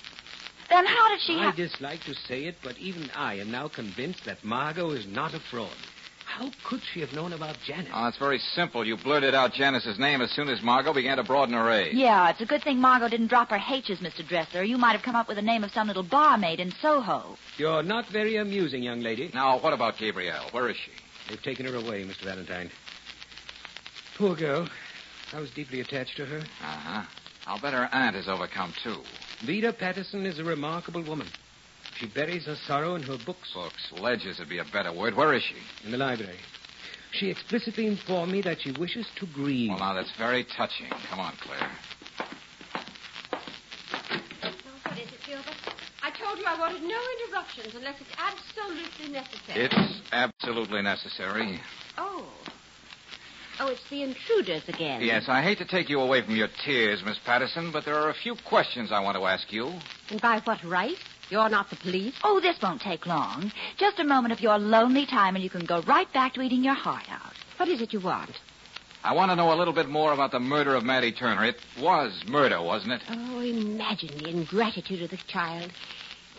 Then 0.70 0.86
how 0.86 1.10
did 1.10 1.22
she 1.22 1.36
I 1.36 1.46
have... 1.46 1.56
dislike 1.56 2.02
to 2.06 2.14
say 2.14 2.46
it, 2.46 2.56
but 2.64 2.78
even 2.78 3.10
I 3.16 3.36
am 3.36 3.52
now 3.52 3.68
convinced 3.68 4.26
that 4.26 4.44
Margot 4.44 4.92
is 4.92 5.06
not 5.08 5.34
a 5.34 5.40
fraud. 5.40 5.70
How 6.26 6.50
could 6.68 6.82
she 6.92 7.00
have 7.02 7.14
known 7.14 7.32
about 7.34 7.58
Janice? 7.64 7.92
Oh, 7.94 8.08
it's 8.08 8.18
very 8.18 8.40
simple. 8.40 8.84
You 8.88 8.98
blurted 8.98 9.36
out 9.36 9.54
Janice's 9.54 10.00
name 10.00 10.20
as 10.20 10.32
soon 10.32 10.50
as 10.50 10.64
Margot 10.64 10.92
began 10.94 11.18
to 11.18 11.24
broaden 11.24 11.54
her 11.54 11.70
age. 11.70 11.94
Yeah, 11.94 12.30
it's 12.32 12.42
a 12.42 12.46
good 12.46 12.64
thing 12.64 12.80
Margot 12.82 13.08
didn't 13.08 13.28
drop 13.28 13.52
her 13.52 13.58
H's, 13.60 14.00
Mr. 14.00 14.28
Dressler. 14.28 14.64
You 14.64 14.78
might 14.80 14.94
have 14.94 15.04
come 15.04 15.16
up 15.16 15.28
with 15.28 15.38
the 15.38 15.44
name 15.44 15.64
of 15.64 15.72
some 15.72 15.88
little 15.88 16.02
barmaid 16.02 16.60
in 16.60 16.72
Soho. 16.82 17.38
You're 17.58 17.84
not 17.84 18.08
very 18.10 18.38
amusing, 18.38 18.82
young 18.82 19.02
lady. 19.02 19.30
Now, 19.32 19.60
what 19.60 19.74
about 19.74 19.98
Gabrielle? 20.00 20.48
Where 20.52 20.70
is 20.70 20.78
she? 20.78 20.92
They've 21.30 21.42
taken 21.44 21.68
her 21.68 21.76
away, 21.76 22.04
Mr. 22.04 22.24
Valentine. 22.24 22.72
Poor 24.18 24.36
girl. 24.36 24.68
I 25.34 25.40
was 25.40 25.52
deeply 25.52 25.82
attached 25.82 26.18
to 26.18 26.26
her. 26.26 26.40
Uh-huh. 26.40 27.04
I'll 27.46 27.60
bet 27.62 27.74
her 27.74 27.90
aunt 27.92 28.16
is 28.16 28.28
overcome, 28.28 28.74
too. 28.84 29.02
Vida 29.46 29.74
Patterson 29.74 30.26
is 30.26 30.40
a 30.40 30.44
remarkable 30.44 31.04
woman. 31.04 31.28
She 31.98 32.08
buries 32.08 32.46
her 32.46 32.56
sorrow 32.66 32.96
in 32.96 33.04
her 33.04 33.18
books. 33.26 33.52
Books. 33.54 33.92
Ledgers 34.00 34.40
would 34.40 34.50
be 34.50 34.60
a 34.60 34.66
better 34.72 34.94
word. 34.94 35.16
Where 35.16 35.34
is 35.34 35.44
she? 35.44 35.56
In 35.86 35.92
the 35.92 35.98
library. 35.98 36.38
She 37.12 37.30
explicitly 37.30 37.88
informed 37.88 38.32
me 38.32 38.42
that 38.42 38.62
she 38.62 38.72
wishes 38.72 39.06
to 39.20 39.28
grieve. 39.28 39.70
Well, 39.70 39.80
now, 39.80 39.94
that's 39.94 40.12
very 40.18 40.46
touching. 40.56 40.88
Come 41.10 41.20
on, 41.20 41.34
Claire. 41.42 41.70
What 44.84 44.98
is 44.98 45.12
it, 45.12 45.20
Gilbert? 45.26 45.54
I 46.02 46.10
told 46.10 46.40
you 46.40 46.46
I 46.48 46.58
wanted 46.58 46.82
no 46.82 47.00
interruptions 47.20 47.76
unless 47.76 48.00
it's 48.00 48.16
absolutely 48.18 49.14
necessary. 49.14 49.66
It's 49.66 50.02
absolutely 50.12 50.82
necessary. 50.82 51.60
Oh. 51.98 52.28
Oh, 53.60 53.68
it's 53.68 53.88
the 53.90 54.04
intruders 54.04 54.64
again. 54.68 55.02
Yes, 55.02 55.26
I 55.28 55.42
hate 55.44 55.60
to 55.60 55.66
take 55.66 55.90
you 55.90 56.00
away 56.00 56.24
from 56.24 56.36
your 56.36 56.48
tears, 56.66 57.04
Miss 57.06 57.18
Patterson, 57.24 57.72
but 57.72 57.86
there 57.86 57.96
are 57.96 58.10
a 58.10 58.14
few 58.14 58.36
questions 58.48 58.92
I 58.92 59.00
want 59.00 59.16
to 59.18 59.24
ask 59.26 59.52
you. 59.54 59.72
And 60.10 60.20
by 60.22 60.40
what 60.44 60.64
right? 60.64 60.98
You're 61.30 61.50
not 61.50 61.70
the 61.70 61.76
police. 61.78 62.14
Oh, 62.24 62.40
this 62.40 62.58
won't 62.62 62.82
take 62.82 63.06
long. 63.06 63.52
Just 63.78 64.00
a 64.00 64.04
moment 64.04 64.34
of 64.34 64.40
your 64.40 64.58
lonely 64.58 65.06
time, 65.06 65.36
and 65.36 65.44
you 65.44 65.50
can 65.50 65.66
go 65.66 65.82
right 65.84 66.12
back 66.14 66.34
to 66.34 66.42
eating 66.42 66.64
your 66.64 66.74
heart 66.74 67.06
out. 67.10 67.34
What 67.58 67.70
is 67.70 67.82
it 67.82 67.94
you 67.94 68.00
want? 68.00 68.32
I 69.04 69.14
want 69.14 69.32
to 69.32 69.36
know 69.36 69.54
a 69.54 69.58
little 69.58 69.74
bit 69.74 69.90
more 69.90 70.14
about 70.14 70.32
the 70.32 70.40
murder 70.40 70.76
of 70.76 70.84
Mattie 70.84 71.12
Turner. 71.12 71.44
It 71.46 71.58
was 71.80 72.24
murder, 72.28 72.62
wasn't 72.62 72.94
it? 72.94 73.02
Oh, 73.10 73.40
imagine 73.40 74.18
the 74.18 74.30
ingratitude 74.30 75.02
of 75.02 75.10
the 75.10 75.20
child. 75.28 75.72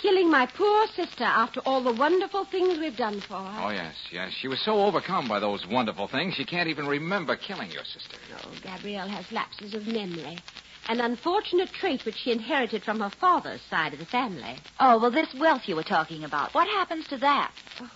Killing 0.04 0.30
my 0.30 0.44
poor 0.44 0.86
sister 0.94 1.24
after 1.24 1.60
all 1.60 1.82
the 1.82 1.94
wonderful 1.94 2.44
things 2.44 2.78
we've 2.78 2.94
done 2.94 3.22
for 3.26 3.38
her. 3.38 3.60
Oh, 3.62 3.70
yes, 3.70 3.94
yes. 4.12 4.32
She 4.38 4.48
was 4.48 4.60
so 4.60 4.84
overcome 4.84 5.26
by 5.26 5.40
those 5.40 5.64
wonderful 5.66 6.08
things, 6.08 6.34
she 6.34 6.44
can't 6.44 6.68
even 6.68 6.86
remember 6.86 7.36
killing 7.36 7.70
your 7.70 7.84
sister. 7.84 8.18
Oh, 8.36 8.52
Gabrielle 8.62 9.08
has 9.08 9.24
lapses 9.32 9.72
of 9.72 9.86
memory. 9.86 10.42
An 10.90 11.00
unfortunate 11.00 11.70
trait 11.72 12.04
which 12.04 12.16
she 12.16 12.32
inherited 12.32 12.84
from 12.84 13.00
her 13.00 13.08
father's 13.18 13.62
side 13.70 13.94
of 13.94 13.98
the 13.98 14.04
family. 14.04 14.58
Oh, 14.78 15.00
well, 15.00 15.10
this 15.10 15.34
wealth 15.40 15.62
you 15.64 15.74
were 15.74 15.82
talking 15.82 16.22
about, 16.22 16.52
what 16.54 16.68
happens 16.68 17.06
to 17.08 17.16
that? 17.16 17.52
Oh, 17.80 17.90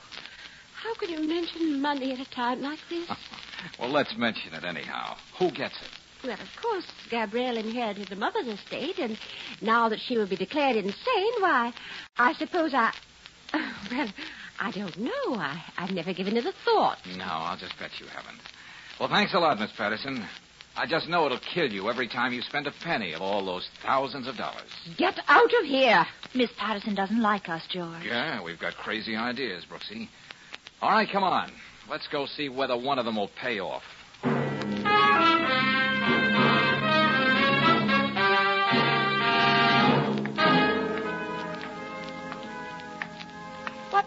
How 0.83 0.95
can 0.95 1.11
you 1.11 1.29
mention 1.29 1.79
money 1.83 2.15
at 2.15 2.27
a 2.27 2.31
time 2.31 2.63
like 2.63 2.81
this? 2.89 3.07
Well, 3.79 3.91
let's 3.91 4.17
mention 4.17 4.55
it 4.55 4.65
anyhow. 4.65 5.17
Who 5.39 5.51
gets 5.51 5.75
it? 5.75 5.91
Well, 6.25 6.33
of 6.33 6.63
course, 6.63 6.85
Gabrielle 7.11 7.57
inherited 7.57 8.09
her 8.09 8.17
mother's 8.17 8.47
estate, 8.49 8.99
and 8.99 9.17
now 9.63 9.89
that 9.89 10.01
she 10.01 10.19
will 10.19 10.27
be 10.29 10.37
declared 10.37 10.77
insane, 10.77 11.33
why, 11.41 11.73
I 12.17 12.33
suppose 12.35 12.73
I. 12.75 12.93
Well, 13.91 14.09
I 14.61 14.71
don't 14.73 14.99
know. 14.99 15.35
I, 15.37 15.63
I've 15.79 15.93
never 15.93 16.13
given 16.13 16.37
it 16.37 16.45
a 16.45 16.53
thought. 16.65 16.99
No, 17.17 17.25
I'll 17.25 17.57
just 17.57 17.79
bet 17.79 17.91
you 17.99 18.07
haven't. 18.07 18.39
Well, 19.01 19.09
thanks 19.09 19.33
a 19.33 19.39
lot, 19.39 19.59
Miss 19.59 19.71
Patterson. 19.77 20.27
I 20.77 20.87
just 20.87 21.09
know 21.09 21.25
it'll 21.27 21.39
kill 21.41 21.73
you 21.73 21.89
every 21.89 22.07
time 22.07 22.33
you 22.33 22.43
spend 22.43 22.67
a 22.67 22.73
penny 22.85 23.13
of 23.13 23.23
all 23.23 23.45
those 23.45 23.69
thousands 23.83 24.29
of 24.29 24.37
dollars. 24.37 24.71
Get 24.97 25.19
out 25.27 25.51
of 25.61 25.65
here. 25.65 26.05
Miss 26.35 26.51
Patterson 26.59 26.95
doesn't 26.95 27.23
like 27.23 27.49
us, 27.49 27.63
George. 27.69 28.05
Yeah, 28.05 28.43
we've 28.43 28.61
got 28.61 28.75
crazy 28.77 29.17
ideas, 29.17 29.65
Brooksy. 29.65 30.09
All 30.83 30.91
right, 30.91 31.09
come 31.11 31.25
on. 31.25 31.51
Let's 31.89 32.07
go 32.09 32.27
see 32.27 32.49
whether 32.49 32.77
one 32.77 32.99
of 32.99 33.07
them 33.07 33.17
will 33.17 33.31
pay 33.41 33.61
off. 33.61 33.83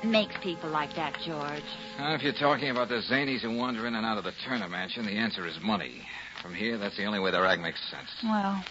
What 0.01 0.09
makes 0.09 0.35
people 0.41 0.67
like 0.71 0.95
that, 0.95 1.13
George? 1.23 1.61
Now, 1.99 2.15
if 2.15 2.23
you're 2.23 2.33
talking 2.33 2.71
about 2.71 2.89
the 2.89 3.03
zanies 3.07 3.41
who 3.41 3.55
wander 3.55 3.85
in 3.85 3.93
and 3.93 4.03
out 4.03 4.17
of 4.17 4.23
the 4.23 4.31
Turner 4.47 4.67
mansion, 4.67 5.05
the 5.05 5.11
answer 5.11 5.45
is 5.45 5.59
money. 5.61 6.01
From 6.41 6.55
here, 6.55 6.79
that's 6.79 6.97
the 6.97 7.05
only 7.05 7.19
way 7.19 7.29
the 7.29 7.39
rag 7.39 7.59
makes 7.59 7.79
sense. 7.91 8.09
Well, 8.23 8.65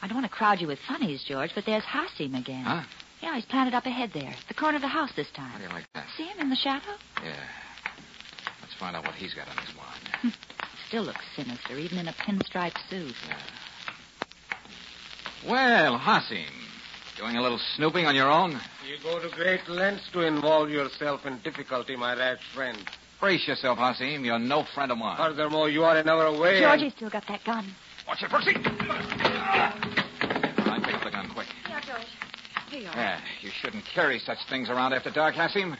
I 0.00 0.08
don't 0.08 0.14
want 0.14 0.24
to 0.24 0.32
crowd 0.32 0.62
you 0.62 0.66
with 0.66 0.78
funnies, 0.88 1.22
George, 1.28 1.50
but 1.54 1.66
there's 1.66 1.84
Hassim 1.84 2.34
again. 2.34 2.64
Huh? 2.64 2.84
Yeah, 3.20 3.34
he's 3.34 3.44
planted 3.44 3.74
up 3.74 3.84
ahead 3.84 4.12
there. 4.14 4.34
The 4.48 4.54
corner 4.54 4.76
of 4.76 4.82
the 4.82 4.88
house 4.88 5.10
this 5.14 5.30
time. 5.36 5.50
How 5.50 5.58
do 5.58 5.64
you 5.64 5.70
like 5.70 5.84
that? 5.92 6.06
See 6.16 6.24
him 6.24 6.38
in 6.40 6.48
the 6.48 6.56
shadow? 6.56 6.94
Yeah. 7.22 7.36
Let's 8.62 8.74
find 8.80 8.96
out 8.96 9.04
what 9.04 9.14
he's 9.14 9.34
got 9.34 9.48
on 9.48 9.58
his 9.58 9.74
mind. 9.76 10.34
Still 10.88 11.02
looks 11.02 11.24
sinister, 11.36 11.76
even 11.76 11.98
in 11.98 12.08
a 12.08 12.14
pinstripe 12.14 12.78
suit. 12.88 13.14
Yeah. 13.28 13.36
Well, 15.46 15.98
Hasim, 15.98 16.48
doing 17.16 17.36
a 17.36 17.42
little 17.42 17.58
snooping 17.76 18.06
on 18.06 18.14
your 18.14 18.30
own? 18.30 18.52
You 18.86 18.96
go 19.02 19.18
to 19.20 19.28
great 19.34 19.66
lengths 19.68 20.08
to 20.12 20.20
involve 20.20 20.70
yourself 20.70 21.26
in 21.26 21.38
difficulty, 21.42 21.96
my 21.96 22.14
rash 22.14 22.38
friend. 22.54 22.78
Brace 23.20 23.46
yourself, 23.48 23.78
Hasim. 23.78 24.24
You're 24.24 24.38
no 24.38 24.64
friend 24.74 24.92
of 24.92 24.98
mine. 24.98 25.16
Furthermore, 25.16 25.70
you 25.70 25.82
are 25.84 25.96
in 25.98 26.08
our 26.08 26.30
way. 26.38 26.60
George, 26.60 26.72
and- 26.74 26.82
he's 26.82 26.92
still 26.92 27.10
got 27.10 27.26
that 27.28 27.42
gun. 27.44 27.74
Watch 28.06 28.22
it, 28.22 28.30
Brooksy. 28.30 28.54
I 28.56 28.60
pick 30.84 30.94
up 30.94 31.02
the 31.04 31.10
gun 31.10 31.30
quick. 31.32 31.46
Yeah, 31.68 31.80
George. 31.80 32.06
Here 32.70 32.80
you 32.82 32.88
are. 32.88 32.94
Yeah, 32.96 33.20
you 33.40 33.50
shouldn't 33.50 33.84
carry 33.94 34.18
such 34.18 34.38
things 34.50 34.68
around 34.68 34.92
after 34.92 35.10
dark, 35.10 35.34
Hasim. 35.34 35.76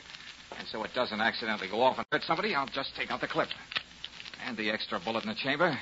And 0.59 0.67
so 0.69 0.83
it 0.85 0.95
doesn't 0.95 1.21
accidentally 1.21 1.69
go 1.69 1.83
off 1.83 1.99
and 1.99 2.07
hurt 2.11 2.23
somebody, 2.23 2.55
I'll 2.55 2.67
just 2.67 2.97
take 2.97 3.11
out 3.11 3.21
the 3.21 3.29
clip. 3.29 3.49
And 4.47 4.57
the 4.57 4.71
extra 4.71 4.99
bullet 5.01 5.25
in 5.25 5.29
the 5.29 5.35
chamber. 5.35 5.79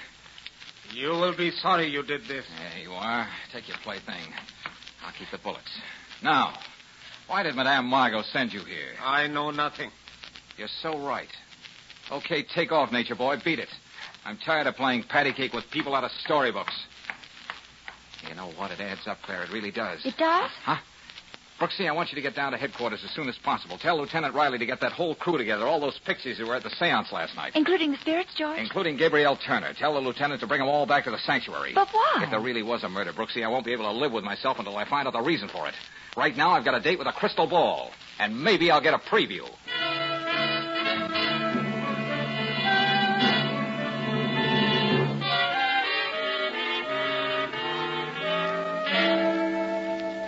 You 0.92 1.10
will 1.10 1.36
be 1.36 1.50
sorry 1.50 1.86
you 1.86 2.02
did 2.02 2.22
this. 2.22 2.44
There 2.58 2.82
you 2.82 2.92
are. 2.92 3.28
Take 3.52 3.68
your 3.68 3.76
plaything. 3.78 4.32
I'll 5.04 5.12
keep 5.18 5.30
the 5.30 5.38
bullets. 5.38 5.70
Now, 6.22 6.54
why 7.26 7.42
did 7.42 7.54
Madame 7.54 7.86
Margot 7.86 8.22
send 8.32 8.52
you 8.52 8.60
here? 8.60 8.92
I 9.02 9.26
know 9.26 9.50
nothing. 9.50 9.90
You're 10.56 10.68
so 10.82 10.98
right. 10.98 11.28
Okay, 12.10 12.44
take 12.54 12.72
off, 12.72 12.92
Nature 12.92 13.14
Boy. 13.14 13.36
Beat 13.44 13.58
it. 13.58 13.68
I'm 14.24 14.38
tired 14.38 14.66
of 14.66 14.76
playing 14.76 15.04
patty 15.04 15.32
cake 15.32 15.52
with 15.52 15.64
people 15.70 15.94
out 15.94 16.04
of 16.04 16.10
storybooks. 16.24 16.74
You 18.28 18.34
know 18.34 18.50
what? 18.56 18.70
It 18.70 18.80
adds 18.80 19.06
up, 19.06 19.18
Claire. 19.22 19.44
It 19.44 19.52
really 19.52 19.70
does. 19.70 20.04
It 20.04 20.16
does? 20.16 20.50
Huh? 20.64 20.76
Brooksy, 21.60 21.88
I 21.88 21.92
want 21.92 22.10
you 22.10 22.16
to 22.16 22.22
get 22.22 22.34
down 22.34 22.50
to 22.50 22.58
headquarters 22.58 23.00
as 23.04 23.10
soon 23.12 23.28
as 23.28 23.36
possible. 23.38 23.78
Tell 23.78 23.96
Lieutenant 23.96 24.34
Riley 24.34 24.58
to 24.58 24.66
get 24.66 24.80
that 24.80 24.90
whole 24.90 25.14
crew 25.14 25.38
together, 25.38 25.66
all 25.66 25.78
those 25.78 25.98
pixies 26.04 26.36
who 26.36 26.46
were 26.46 26.56
at 26.56 26.64
the 26.64 26.70
seance 26.70 27.12
last 27.12 27.36
night. 27.36 27.52
Including 27.54 27.92
the 27.92 27.96
spirits, 27.98 28.34
George? 28.36 28.58
Including 28.58 28.96
Gabrielle 28.96 29.36
Turner. 29.36 29.72
Tell 29.72 29.94
the 29.94 30.00
lieutenant 30.00 30.40
to 30.40 30.48
bring 30.48 30.58
them 30.58 30.68
all 30.68 30.84
back 30.84 31.04
to 31.04 31.12
the 31.12 31.18
sanctuary. 31.18 31.72
But 31.72 31.88
why? 31.92 32.22
If 32.24 32.30
there 32.30 32.40
really 32.40 32.64
was 32.64 32.82
a 32.82 32.88
murder, 32.88 33.12
Brooksy, 33.12 33.44
I 33.44 33.48
won't 33.48 33.64
be 33.64 33.72
able 33.72 33.84
to 33.84 33.92
live 33.92 34.10
with 34.10 34.24
myself 34.24 34.58
until 34.58 34.76
I 34.76 34.84
find 34.84 35.06
out 35.06 35.12
the 35.12 35.22
reason 35.22 35.48
for 35.48 35.68
it. 35.68 35.74
Right 36.16 36.36
now, 36.36 36.50
I've 36.50 36.64
got 36.64 36.74
a 36.74 36.80
date 36.80 36.98
with 36.98 37.06
a 37.06 37.12
crystal 37.12 37.46
ball. 37.46 37.92
And 38.18 38.42
maybe 38.42 38.70
I'll 38.72 38.80
get 38.80 38.94
a 38.94 38.98
preview. 38.98 39.48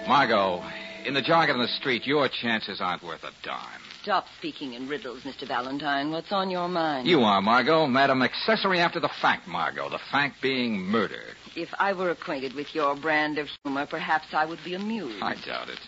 Margot, 0.08 0.62
in 1.06 1.14
the 1.14 1.22
jargon 1.22 1.54
of 1.54 1.62
the 1.62 1.74
street, 1.74 2.06
your 2.06 2.28
chances 2.28 2.80
aren't 2.80 3.02
worth 3.02 3.22
a 3.22 3.30
dime. 3.44 3.80
Stop 4.02 4.26
speaking 4.38 4.74
in 4.74 4.88
riddles, 4.88 5.22
Mr. 5.22 5.46
Valentine. 5.46 6.10
What's 6.10 6.32
on 6.32 6.50
your 6.50 6.68
mind? 6.68 7.06
You 7.06 7.22
are, 7.22 7.40
Margot. 7.40 7.86
Madam, 7.86 8.22
accessory 8.22 8.80
after 8.80 9.00
the 9.00 9.08
fact, 9.20 9.46
Margot. 9.46 9.88
The 9.88 10.00
fact 10.10 10.42
being 10.42 10.78
murder. 10.78 11.22
If 11.54 11.68
I 11.78 11.92
were 11.92 12.10
acquainted 12.10 12.54
with 12.54 12.74
your 12.74 12.96
brand 12.96 13.38
of 13.38 13.48
humor, 13.62 13.86
perhaps 13.86 14.26
I 14.32 14.44
would 14.44 14.62
be 14.64 14.74
amused. 14.74 15.22
I 15.22 15.34
doubt 15.34 15.68
it. 15.68 15.80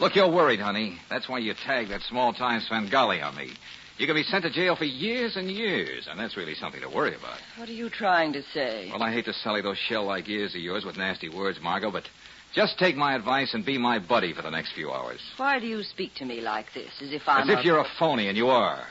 Look, 0.00 0.16
you're 0.16 0.30
worried, 0.30 0.60
honey. 0.60 0.98
That's 1.08 1.28
why 1.28 1.38
you 1.38 1.54
tagged 1.54 1.90
that 1.90 2.02
small-time 2.02 2.60
Svengali 2.60 3.22
on 3.22 3.36
me. 3.36 3.52
You 3.96 4.08
can 4.08 4.16
be 4.16 4.24
sent 4.24 4.42
to 4.42 4.50
jail 4.50 4.74
for 4.74 4.84
years 4.84 5.36
and 5.36 5.48
years, 5.48 6.08
and 6.10 6.18
that's 6.18 6.36
really 6.36 6.56
something 6.56 6.80
to 6.80 6.88
worry 6.88 7.14
about. 7.14 7.38
What 7.56 7.68
are 7.68 7.72
you 7.72 7.88
trying 7.88 8.32
to 8.32 8.42
say? 8.52 8.88
Well, 8.90 9.04
I 9.04 9.12
hate 9.12 9.26
to 9.26 9.32
sully 9.32 9.62
those 9.62 9.78
shell-like 9.78 10.28
ears 10.28 10.56
of 10.56 10.60
yours 10.60 10.84
with 10.84 10.96
nasty 10.96 11.28
words, 11.28 11.60
Margot, 11.62 11.92
but 11.92 12.08
just 12.54 12.78
take 12.78 12.96
my 12.96 13.14
advice 13.14 13.52
and 13.54 13.64
be 13.64 13.78
my 13.78 13.98
buddy 13.98 14.32
for 14.32 14.42
the 14.42 14.50
next 14.50 14.72
few 14.74 14.90
hours. 14.90 15.20
Why 15.36 15.58
do 15.58 15.66
you 15.66 15.82
speak 15.82 16.14
to 16.16 16.24
me 16.24 16.40
like 16.40 16.66
this, 16.72 16.90
as 17.02 17.12
if 17.12 17.22
I'm 17.26 17.42
As 17.48 17.58
if 17.58 17.64
a... 17.64 17.66
you're 17.66 17.80
a 17.80 17.86
phony, 17.98 18.28
and 18.28 18.36
you 18.36 18.48
are. 18.48 18.84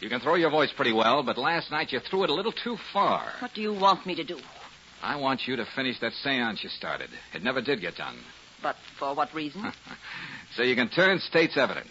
You 0.00 0.08
can 0.08 0.20
throw 0.20 0.36
your 0.36 0.50
voice 0.50 0.70
pretty 0.74 0.92
well, 0.92 1.22
but 1.22 1.36
last 1.36 1.70
night 1.70 1.92
you 1.92 2.00
threw 2.00 2.24
it 2.24 2.30
a 2.30 2.34
little 2.34 2.52
too 2.52 2.76
far. 2.92 3.32
What 3.40 3.52
do 3.54 3.60
you 3.60 3.74
want 3.74 4.06
me 4.06 4.14
to 4.14 4.24
do? 4.24 4.38
I 5.02 5.16
want 5.16 5.46
you 5.46 5.56
to 5.56 5.66
finish 5.76 6.00
that 6.00 6.12
seance 6.22 6.62
you 6.62 6.70
started. 6.70 7.10
It 7.34 7.42
never 7.42 7.60
did 7.60 7.80
get 7.80 7.96
done. 7.96 8.16
But 8.62 8.76
for 8.98 9.14
what 9.14 9.32
reason? 9.32 9.72
So 10.54 10.62
you 10.62 10.76
can 10.76 10.90
turn 10.90 11.18
state's 11.20 11.56
evidence. 11.56 11.88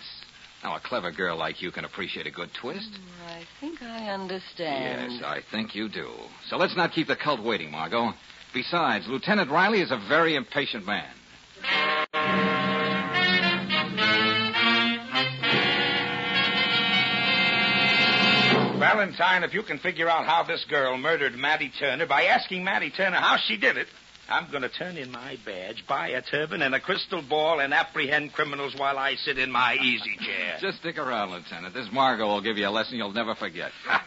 Now, 0.63 0.76
a 0.76 0.80
clever 0.80 1.12
girl 1.12 1.36
like 1.36 1.63
you 1.63 1.72
can 1.72 1.84
appreciate 1.84 2.28
a 2.28 2.32
good 2.32 2.50
twist. 2.62 2.92
Mm, 2.92 3.28
I 3.28 3.44
think 3.60 3.82
I 3.82 4.10
understand. 4.10 5.13
Yes, 5.13 5.24
I 5.26 5.39
think 5.50 5.74
you 5.74 5.89
do. 5.89 6.12
So 6.48 6.58
let's 6.58 6.76
not 6.76 6.92
keep 6.92 7.08
the 7.08 7.15
cult 7.15 7.42
waiting, 7.44 7.72
Margot. 7.72 8.12
Besides, 8.54 9.08
Lieutenant 9.08 9.50
Riley 9.50 9.82
is 9.82 9.89
a 9.89 9.98
very 10.08 10.36
impatient 10.36 10.86
man. 10.86 11.10
Valentine, 18.80 19.43
if 19.43 19.54
you 19.54 19.62
can 19.62 19.78
figure 19.80 20.10
out 20.10 20.26
how 20.26 20.43
this 20.43 20.65
girl 20.69 20.98
murdered 20.98 21.36
Mattie 21.36 21.72
Turner 21.80 22.06
by 22.06 22.24
asking 22.24 22.63
Mattie 22.63 22.89
Turner 22.89 23.17
how 23.17 23.38
she 23.38 23.58
did 23.58 23.78
it, 23.78 23.88
I'm 24.30 24.50
going 24.52 24.62
to 24.62 24.69
turn 24.69 24.98
in 24.98 25.12
my 25.12 25.38
badge, 25.45 25.86
buy 25.88 26.10
a 26.10 26.22
turban 26.22 26.62
and 26.62 26.74
a 26.76 26.80
crystal 26.80 27.22
ball, 27.22 27.60
and 27.60 27.74
apprehend 27.74 28.34
criminals 28.34 28.76
while 28.78 28.98
I 28.98 29.15
sit 29.15 29.38
in 29.38 29.52
my 29.52 29.76
easy 29.76 30.15
chair. 30.17 30.58
Just 30.62 30.80
stick 30.80 30.98
around, 30.98 31.32
Lieutenant. 31.32 31.74
This 31.74 31.88
Margot 31.91 32.28
will 32.28 32.41
give 32.41 32.58
you 32.58 32.67
a 32.67 32.69
lesson 32.69 32.98
you'll 32.98 33.13
never 33.13 33.36
forget. 33.36 33.72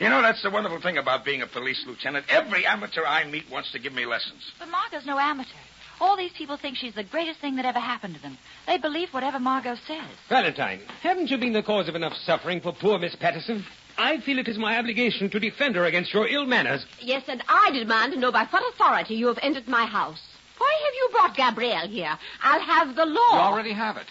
You 0.00 0.08
know, 0.08 0.22
that's 0.22 0.40
the 0.44 0.50
wonderful 0.50 0.80
thing 0.80 0.96
about 0.96 1.24
being 1.24 1.42
a 1.42 1.46
police 1.48 1.82
lieutenant. 1.84 2.26
Every 2.28 2.64
amateur 2.64 3.04
I 3.04 3.24
meet 3.24 3.50
wants 3.50 3.72
to 3.72 3.80
give 3.80 3.92
me 3.92 4.06
lessons. 4.06 4.44
But 4.60 4.68
Margot's 4.68 5.04
no 5.06 5.18
amateur. 5.18 5.58
All 6.00 6.16
these 6.16 6.32
people 6.32 6.56
think 6.56 6.76
she's 6.76 6.94
the 6.94 7.04
greatest 7.04 7.40
thing 7.40 7.56
that 7.56 7.64
ever 7.64 7.80
happened 7.80 8.14
to 8.14 8.22
them. 8.22 8.38
They 8.66 8.78
believe 8.78 9.08
whatever 9.10 9.40
Margot 9.40 9.76
says. 9.86 10.04
Valentine, 10.28 10.80
haven't 11.02 11.30
you 11.30 11.38
been 11.38 11.52
the 11.52 11.62
cause 11.62 11.88
of 11.88 11.96
enough 11.96 12.14
suffering 12.24 12.60
for 12.60 12.72
poor 12.72 12.98
Miss 12.98 13.16
Patterson? 13.16 13.64
I 13.96 14.20
feel 14.20 14.38
it 14.38 14.46
is 14.46 14.58
my 14.58 14.78
obligation 14.78 15.28
to 15.30 15.40
defend 15.40 15.74
her 15.74 15.84
against 15.84 16.14
your 16.14 16.28
ill 16.28 16.46
manners. 16.46 16.86
Yes, 17.00 17.24
and 17.26 17.42
I 17.48 17.70
demand 17.72 18.12
to 18.12 18.18
know 18.18 18.30
by 18.30 18.44
what 18.44 18.62
authority 18.72 19.16
you 19.16 19.26
have 19.26 19.40
entered 19.42 19.66
my 19.66 19.86
house. 19.86 20.22
Why 20.56 20.72
have 20.84 20.94
you 20.94 21.08
brought 21.12 21.36
Gabrielle 21.36 21.88
here? 21.88 22.16
I'll 22.42 22.60
have 22.60 22.94
the 22.94 23.06
law. 23.06 23.32
You 23.32 23.38
already 23.38 23.72
have 23.72 23.96
it. 23.96 24.06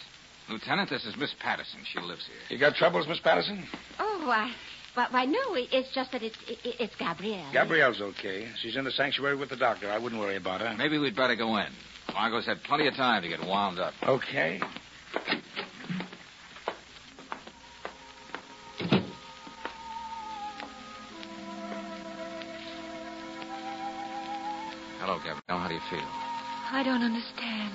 Lieutenant, 0.50 0.90
this 0.90 1.06
is 1.06 1.16
Miss 1.18 1.34
Patterson. 1.40 1.80
She 1.84 2.00
lives 2.00 2.26
here. 2.26 2.36
You 2.50 2.58
got 2.58 2.76
troubles, 2.76 3.08
Miss 3.08 3.20
Patterson? 3.20 3.66
Oh, 4.00 4.24
why, 4.26 4.54
why, 4.98 5.08
why 5.12 5.26
no, 5.26 5.54
it's 5.54 5.94
just 5.94 6.12
that 6.12 6.24
it's, 6.24 6.36
it, 6.48 6.58
it's 6.64 6.96
Gabrielle. 6.96 7.54
Gabrielle's 7.54 8.02
okay. 8.02 8.48
She's 8.60 8.76
in 8.76 8.84
the 8.84 8.90
sanctuary 8.90 9.36
with 9.36 9.50
the 9.50 9.56
doctor. 9.56 9.92
I 9.92 10.00
wouldn't 10.00 10.20
worry 10.20 10.38
about 10.38 10.62
her. 10.62 10.74
Maybe 10.76 10.98
we'd 10.98 11.16
better 11.16 11.36
go 11.36 11.56
in. 11.58 11.68
Margot's 12.12 12.48
had 12.48 12.64
plenty 12.64 12.88
of 12.88 12.96
time 12.96 13.22
to 13.22 13.30
get 13.30 13.40
wound 13.42 13.78
up. 13.78 13.94
Okay. 14.08 14.60
Hello, 25.00 25.20
Gabrielle. 25.20 25.42
How 25.48 25.68
do 25.68 25.76
you 25.76 25.82
feel? 25.92 26.00
I 26.72 26.82
don't 26.84 27.04
understand. 27.04 27.74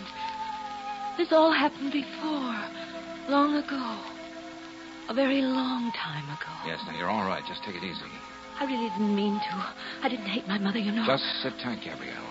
This 1.16 1.28
all 1.30 1.52
happened 1.52 1.92
before, 1.92 3.30
long 3.30 3.54
ago. 3.54 4.21
A 5.12 5.14
very 5.14 5.42
long 5.42 5.92
time 5.92 6.24
ago. 6.24 6.48
Yes, 6.64 6.80
now 6.86 6.96
you're 6.96 7.10
all 7.10 7.28
right. 7.28 7.44
Just 7.44 7.62
take 7.64 7.76
it 7.76 7.84
easy. 7.84 8.00
I 8.58 8.64
really 8.64 8.88
didn't 8.88 9.14
mean 9.14 9.34
to. 9.34 9.66
I 10.00 10.08
didn't 10.08 10.24
hate 10.24 10.48
my 10.48 10.56
mother, 10.56 10.78
you 10.78 10.90
know. 10.90 11.04
Just 11.04 11.24
sit 11.42 11.52
tight, 11.62 11.80
Gabrielle. 11.84 12.24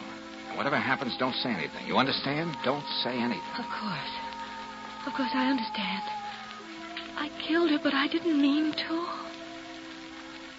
And 0.49 0.57
whatever 0.57 0.77
happens, 0.77 1.15
don't 1.19 1.35
say 1.35 1.51
anything. 1.51 1.85
You 1.85 1.97
understand? 1.97 2.57
Don't 2.65 2.83
say 3.03 3.13
anything. 3.13 3.53
Of 3.59 3.69
course. 3.69 4.13
Of 5.05 5.13
course, 5.13 5.29
I 5.35 5.51
understand. 5.51 6.01
I 7.17 7.29
killed 7.47 7.69
her, 7.69 7.77
but 7.77 7.93
I 7.93 8.07
didn't 8.07 8.41
mean 8.41 8.73
to. 8.73 9.07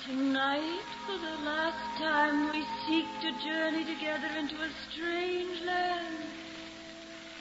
Tonight, 0.07 0.87
for 1.05 1.19
the 1.19 1.43
last 1.43 1.99
time, 1.99 2.53
we 2.53 2.63
seek 2.87 3.07
to 3.23 3.33
journey 3.45 3.83
together 3.83 4.29
into 4.39 4.55
a 4.63 4.71
strange 4.89 5.61
land. 5.63 6.19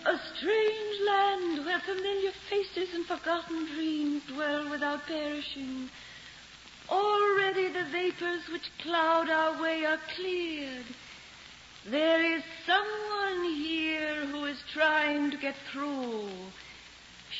A 0.04 0.18
strange 0.36 1.00
land 1.06 1.66
where 1.66 1.80
familiar 1.80 2.32
faces 2.50 2.94
and 2.96 3.06
forgotten 3.06 3.68
dreams 3.76 4.24
dwell 4.34 4.70
without 4.70 5.06
perishing. 5.06 5.90
Already 6.90 7.68
the 7.72 7.86
vapors 7.92 8.42
which 8.52 8.70
cloud 8.82 9.30
our 9.30 9.62
way 9.62 9.86
are 9.86 10.00
cleared. 10.16 10.86
There 11.90 12.36
is 12.36 12.44
someone 12.66 13.54
here 13.54 14.26
who 14.26 14.46
is 14.46 14.58
trying 14.74 15.32
to 15.32 15.38
get 15.38 15.56
through. 15.72 16.30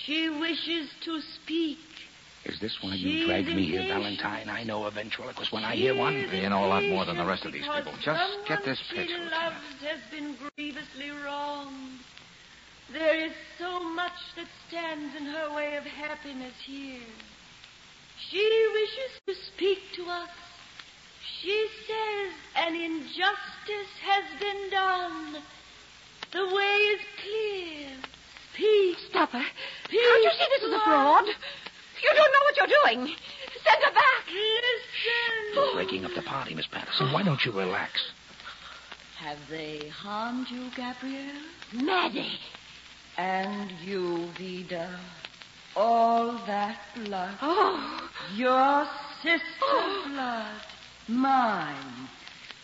She 0.06 0.30
wishes 0.30 0.90
to 1.06 1.20
speak, 1.22 1.80
Is 2.46 2.60
this 2.60 2.78
why 2.82 2.96
you 2.96 3.26
dragged 3.26 3.48
me 3.50 3.66
here, 3.66 3.88
Valentine? 3.88 4.50
I 4.50 4.64
know 4.64 4.86
a 4.86 4.92
ventriloquist 4.92 5.52
when 5.52 5.64
I 5.64 5.76
hear 5.76 5.96
one. 5.96 6.14
You 6.16 6.50
know 6.50 6.66
a 6.66 6.68
lot 6.68 6.84
more 6.84 7.06
than 7.06 7.18
the 7.18 7.26
rest 7.26 7.44
of 7.46 7.54
these 7.54 7.68
people. 7.68 7.94
Just 8.04 8.38
get 8.48 8.64
this 8.64 8.80
She 8.90 8.96
picture. 8.96 9.18
loves 9.18 9.82
has 9.84 10.00
been 10.12 10.36
grievously 10.56 11.10
wronged. 11.26 12.00
There 12.94 13.26
is 13.26 13.32
so 13.58 13.80
much 13.80 14.36
that 14.36 14.48
stands 14.68 15.16
in 15.16 15.26
her 15.26 15.54
way 15.56 15.76
of 15.76 15.86
happiness 15.86 16.54
here. 16.66 17.00
She 18.30 18.70
wishes 18.74 19.20
to 19.28 19.36
speak 19.46 19.80
to 19.96 20.06
us. 20.06 20.30
She 21.42 21.68
says 21.88 22.34
an 22.68 22.76
injustice 22.76 23.94
has 24.04 24.24
been 24.40 24.70
done. 24.70 25.38
The 26.32 26.46
way 26.54 26.78
is 26.96 27.02
clear. 27.22 27.88
Peace. 28.56 28.98
Stop 29.10 29.32
her. 29.32 29.40
Can't 29.40 30.24
you 30.24 30.32
see 30.32 30.48
this 30.50 30.64
is 30.64 30.74
a 30.74 30.80
fraud? 30.80 31.26
You 31.26 32.12
don't 32.16 32.32
know 32.34 32.44
what 32.44 32.58
you're 32.58 32.68
doing. 32.68 33.16
Send 33.64 33.84
her 33.84 33.94
back. 33.94 34.26
Listen. 34.28 35.54
You're 35.54 35.74
breaking 35.74 36.06
up 36.06 36.14
the 36.14 36.22
party, 36.24 36.56
Miss 36.56 36.68
Patterson. 36.68 37.12
Why 37.12 37.24
don't 37.24 37.44
you 37.46 37.52
relax? 37.52 38.12
Have 39.18 39.38
they 39.50 39.90
harmed 39.90 40.50
you, 40.50 40.70
Gabrielle? 40.76 41.44
Maddie. 41.74 42.40
And 43.18 43.72
you, 43.84 44.28
Vida? 44.38 45.00
All 45.76 46.34
that 46.48 46.78
blood. 46.96 47.36
Oh. 47.42 48.10
Your 48.36 48.88
sister's 49.22 49.42
oh. 49.62 50.04
blood. 50.10 50.62
Mine. 51.08 52.08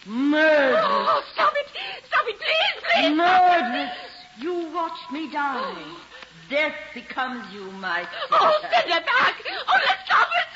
Murderous. 0.06 0.84
Oh, 0.84 1.24
stop 1.34 1.54
it. 1.56 1.68
Stop 2.08 2.26
it, 2.28 2.38
please, 2.38 2.84
please. 2.84 3.16
Murderous. 3.16 3.92
You 4.40 4.74
watched 4.74 5.12
me 5.12 5.32
die. 5.32 5.60
Oh. 5.60 6.02
Death 6.50 6.76
becomes 6.94 7.44
you, 7.54 7.72
my 7.74 8.08
oh, 8.08 8.08
sister. 8.22 8.38
Oh, 8.40 8.60
send 8.72 8.94
her 8.94 9.02
back. 9.02 9.36
Oh, 9.68 9.80
let's 9.86 10.06
stop 10.06 10.28
it. 10.32 10.48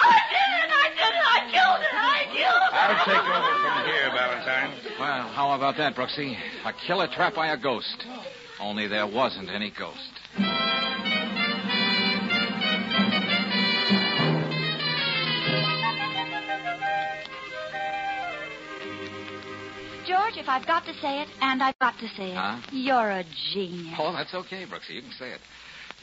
I 0.00 0.18
did 0.30 0.50
it. 0.62 0.70
I 0.70 0.88
did 0.94 1.14
it. 1.14 1.26
I 1.26 1.38
killed 1.50 1.82
her. 1.82 1.96
I 1.98 2.22
killed 2.30 2.62
her. 2.70 2.78
I'll 2.78 3.04
take 3.04 3.26
over 3.26 3.54
from 3.58 3.78
here, 3.90 4.10
Valentine. 4.14 4.70
Well, 5.00 5.28
how 5.28 5.50
about 5.52 5.76
that, 5.78 5.96
Brooksy? 5.96 6.36
A 6.64 6.72
killer 6.86 7.08
trapped 7.08 7.34
by 7.34 7.48
a 7.48 7.56
ghost. 7.56 8.04
Only 8.60 8.86
there 8.86 9.06
wasn't 9.06 9.50
any 9.50 9.70
ghost. 9.76 9.96
George, 20.06 20.36
if 20.38 20.48
I've 20.48 20.66
got 20.66 20.84
to 20.86 20.94
say 20.94 21.20
it, 21.20 21.28
and 21.40 21.62
I've 21.62 21.78
got 21.78 21.94
to 22.00 22.08
say 22.16 22.30
it, 22.32 22.36
Huh? 22.36 22.58
you're 22.72 23.10
a 23.10 23.24
genius. 23.52 23.94
Oh, 23.98 24.12
that's 24.12 24.34
okay, 24.34 24.64
Brooksy. 24.64 24.90
You 24.94 25.02
can 25.02 25.12
say 25.12 25.30
it. 25.30 25.40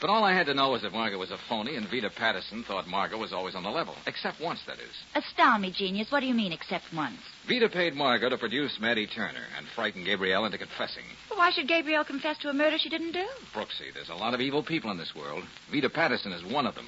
But 0.00 0.08
all 0.08 0.22
I 0.22 0.32
had 0.32 0.46
to 0.46 0.54
know 0.54 0.70
was 0.70 0.82
that 0.82 0.92
Margot 0.92 1.18
was 1.18 1.32
a 1.32 1.38
phony, 1.48 1.74
and 1.74 1.86
Vida 1.88 2.08
Patterson 2.08 2.62
thought 2.66 2.86
Margot 2.86 3.18
was 3.18 3.32
always 3.32 3.56
on 3.56 3.64
the 3.64 3.70
level. 3.70 3.94
Except 4.06 4.40
once, 4.40 4.60
that 4.66 4.78
is. 4.78 4.94
Astound 5.16 5.62
me, 5.62 5.72
genius. 5.76 6.10
What 6.12 6.20
do 6.20 6.26
you 6.26 6.34
mean, 6.34 6.52
except 6.52 6.84
once? 6.94 7.18
Vida 7.48 7.70
paid 7.70 7.94
Margot 7.94 8.28
to 8.28 8.36
produce 8.36 8.78
Maddie 8.78 9.06
Turner 9.06 9.46
and 9.56 9.66
frighten 9.68 10.04
Gabrielle 10.04 10.44
into 10.44 10.58
confessing. 10.58 11.04
Well, 11.30 11.38
why 11.38 11.50
should 11.50 11.66
Gabrielle 11.66 12.04
confess 12.04 12.36
to 12.38 12.50
a 12.50 12.52
murder 12.52 12.76
she 12.78 12.90
didn't 12.90 13.12
do? 13.12 13.26
Brooksy, 13.54 13.92
there's 13.94 14.10
a 14.10 14.14
lot 14.14 14.34
of 14.34 14.42
evil 14.42 14.62
people 14.62 14.90
in 14.90 14.98
this 14.98 15.14
world. 15.14 15.44
Vida 15.72 15.88
Patterson 15.88 16.32
is 16.32 16.44
one 16.44 16.66
of 16.66 16.74
them. 16.74 16.86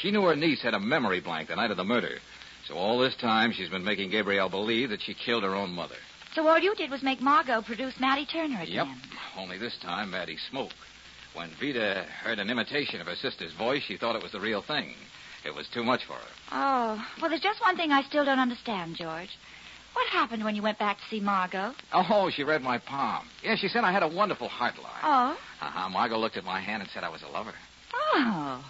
She 0.00 0.10
knew 0.10 0.22
her 0.22 0.34
niece 0.34 0.62
had 0.62 0.72
a 0.72 0.80
memory 0.80 1.20
blank 1.20 1.48
the 1.48 1.56
night 1.56 1.70
of 1.70 1.76
the 1.76 1.84
murder. 1.84 2.14
So 2.66 2.76
all 2.76 2.98
this 2.98 3.14
time, 3.16 3.52
she's 3.52 3.68
been 3.68 3.84
making 3.84 4.10
Gabrielle 4.10 4.48
believe 4.48 4.88
that 4.88 5.02
she 5.02 5.12
killed 5.12 5.42
her 5.42 5.54
own 5.54 5.72
mother. 5.72 5.96
So 6.34 6.48
all 6.48 6.58
you 6.58 6.74
did 6.76 6.90
was 6.90 7.02
make 7.02 7.20
Margot 7.20 7.60
produce 7.60 8.00
Maddie 8.00 8.24
Turner 8.24 8.62
again. 8.62 8.74
Yep. 8.74 8.86
Only 9.36 9.58
this 9.58 9.76
time, 9.82 10.12
Maddie 10.12 10.38
smoked. 10.48 10.76
When 11.34 11.50
Vida 11.60 12.06
heard 12.24 12.38
an 12.38 12.48
imitation 12.48 13.02
of 13.02 13.06
her 13.06 13.16
sister's 13.16 13.52
voice, 13.52 13.82
she 13.82 13.98
thought 13.98 14.16
it 14.16 14.22
was 14.22 14.32
the 14.32 14.40
real 14.40 14.62
thing. 14.62 14.94
It 15.44 15.54
was 15.54 15.68
too 15.68 15.84
much 15.84 16.06
for 16.06 16.14
her. 16.14 16.28
Oh, 16.52 17.06
well, 17.20 17.28
there's 17.28 17.42
just 17.42 17.60
one 17.60 17.76
thing 17.76 17.92
I 17.92 18.02
still 18.02 18.24
don't 18.24 18.38
understand, 18.38 18.96
George. 18.96 19.36
What 19.92 20.06
happened 20.08 20.44
when 20.44 20.54
you 20.54 20.62
went 20.62 20.78
back 20.78 20.98
to 20.98 21.02
see 21.10 21.20
Margot? 21.20 21.74
Oh, 21.92 22.30
she 22.34 22.42
read 22.44 22.62
my 22.62 22.78
palm. 22.78 23.26
Yeah, 23.42 23.56
she 23.56 23.68
said 23.68 23.84
I 23.84 23.92
had 23.92 24.02
a 24.02 24.08
wonderful 24.08 24.48
heart 24.48 24.76
line. 24.78 25.02
Oh? 25.02 25.36
Uh-huh. 25.60 25.88
Margot 25.88 26.18
looked 26.18 26.36
at 26.36 26.44
my 26.44 26.60
hand 26.60 26.82
and 26.82 26.90
said 26.92 27.04
I 27.04 27.08
was 27.08 27.22
a 27.22 27.28
lover. 27.28 27.52
Oh. 27.92 28.64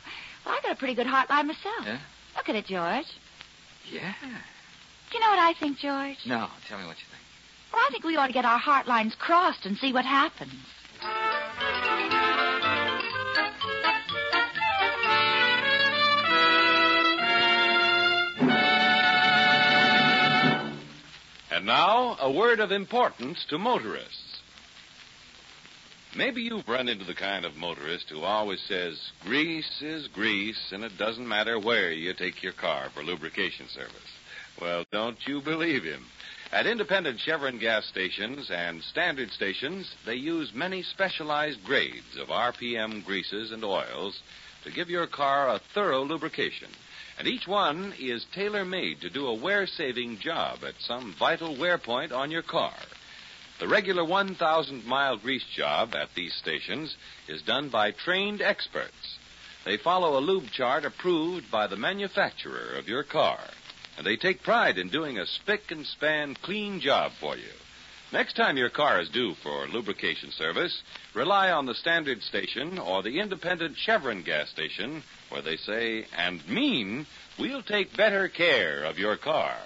Well, 0.45 0.55
I 0.55 0.61
got 0.63 0.73
a 0.73 0.77
pretty 0.77 0.95
good 0.95 1.07
heart 1.07 1.29
line 1.29 1.47
myself. 1.47 1.85
Yeah? 1.85 1.99
Look 2.37 2.49
at 2.49 2.55
it, 2.55 2.67
George. 2.67 3.07
Yeah. 3.91 4.15
Do 4.23 5.19
you 5.19 5.21
know 5.21 5.31
what 5.31 5.39
I 5.39 5.55
think, 5.59 5.79
George? 5.79 6.19
No, 6.27 6.49
tell 6.69 6.79
me 6.79 6.87
what 6.87 6.97
you 6.97 7.05
think. 7.11 7.23
Well, 7.73 7.83
I 7.87 7.91
think 7.91 8.05
we 8.05 8.17
ought 8.17 8.29
to 8.29 8.33
get 8.33 8.45
our 8.45 8.59
heart 8.59 8.87
lines 8.87 9.15
crossed 9.19 9.67
and 9.67 9.77
see 9.77 9.93
what 9.93 10.05
happens. 10.05 10.53
And 21.61 21.67
now, 21.67 22.17
a 22.19 22.33
word 22.33 22.59
of 22.59 22.73
importance 22.73 23.45
to 23.51 23.59
motorists. 23.59 24.41
Maybe 26.17 26.41
you've 26.41 26.67
run 26.67 26.89
into 26.89 27.05
the 27.05 27.13
kind 27.13 27.45
of 27.45 27.55
motorist 27.55 28.09
who 28.09 28.23
always 28.23 28.63
says, 28.63 28.99
grease 29.23 29.83
is 29.83 30.09
grease, 30.09 30.73
and 30.73 30.83
it 30.83 30.97
doesn't 30.97 31.29
matter 31.29 31.61
where 31.61 31.93
you 31.93 32.15
take 32.15 32.43
your 32.43 32.55
car 32.55 32.89
for 32.95 33.03
lubrication 33.03 33.69
service. 33.69 33.93
Well, 34.59 34.87
don't 34.91 35.19
you 35.27 35.43
believe 35.43 35.83
him? 35.85 36.07
At 36.51 36.67
independent 36.67 37.21
Chevron 37.21 37.59
gas 37.59 37.85
stations 37.85 38.51
and 38.51 38.83
standard 38.83 39.31
stations, 39.31 39.95
they 40.07 40.15
use 40.15 40.55
many 40.55 40.83
specialized 40.83 41.63
grades 41.63 42.17
of 42.19 42.29
RPM 42.29 43.05
greases 43.05 43.53
and 43.53 43.63
oils 43.63 44.19
to 44.65 44.71
give 44.71 44.89
your 44.89 45.07
car 45.07 45.51
a 45.51 45.61
thorough 45.75 46.05
lubrication. 46.05 46.71
And 47.21 47.29
each 47.29 47.47
one 47.47 47.93
is 47.99 48.25
tailor 48.33 48.65
made 48.65 49.03
to 49.03 49.11
do 49.11 49.27
a 49.27 49.35
wear 49.35 49.67
saving 49.67 50.21
job 50.21 50.61
at 50.67 50.81
some 50.81 51.15
vital 51.19 51.55
wear 51.55 51.77
point 51.77 52.13
on 52.13 52.31
your 52.31 52.41
car. 52.41 52.73
The 53.59 53.69
regular 53.69 54.03
1,000 54.03 54.87
mile 54.87 55.19
grease 55.19 55.45
job 55.55 55.95
at 55.95 56.15
these 56.15 56.33
stations 56.33 56.97
is 57.29 57.43
done 57.43 57.69
by 57.69 57.91
trained 57.91 58.41
experts. 58.41 59.19
They 59.67 59.77
follow 59.77 60.19
a 60.19 60.25
lube 60.25 60.51
chart 60.51 60.87
approved 60.87 61.51
by 61.51 61.67
the 61.67 61.77
manufacturer 61.77 62.79
of 62.79 62.89
your 62.89 63.03
car, 63.03 63.39
and 63.99 64.07
they 64.07 64.17
take 64.17 64.43
pride 64.43 64.79
in 64.79 64.89
doing 64.89 65.19
a 65.19 65.27
spick 65.27 65.71
and 65.71 65.85
span 65.85 66.37
clean 66.41 66.81
job 66.81 67.13
for 67.21 67.37
you. 67.37 67.53
Next 68.13 68.35
time 68.35 68.57
your 68.57 68.71
car 68.71 69.01
is 69.01 69.09
due 69.09 69.35
for 69.35 69.69
lubrication 69.69 70.33
service, 70.33 70.83
rely 71.15 71.53
on 71.53 71.67
the 71.67 71.75
standard 71.75 72.23
station 72.23 72.77
or 72.79 73.05
the 73.05 73.21
independent 73.21 73.77
Chevron 73.77 74.23
gas 74.23 74.51
station 74.51 75.05
where 75.29 75.43
they 75.43 75.57
say 75.57 76.07
and 76.17 76.47
mean 76.49 77.07
we'll 77.39 77.63
take 77.63 77.97
better 77.97 78.29
care 78.29 78.83
of 78.83 78.99
your 78.99 79.17
car. 79.17 79.57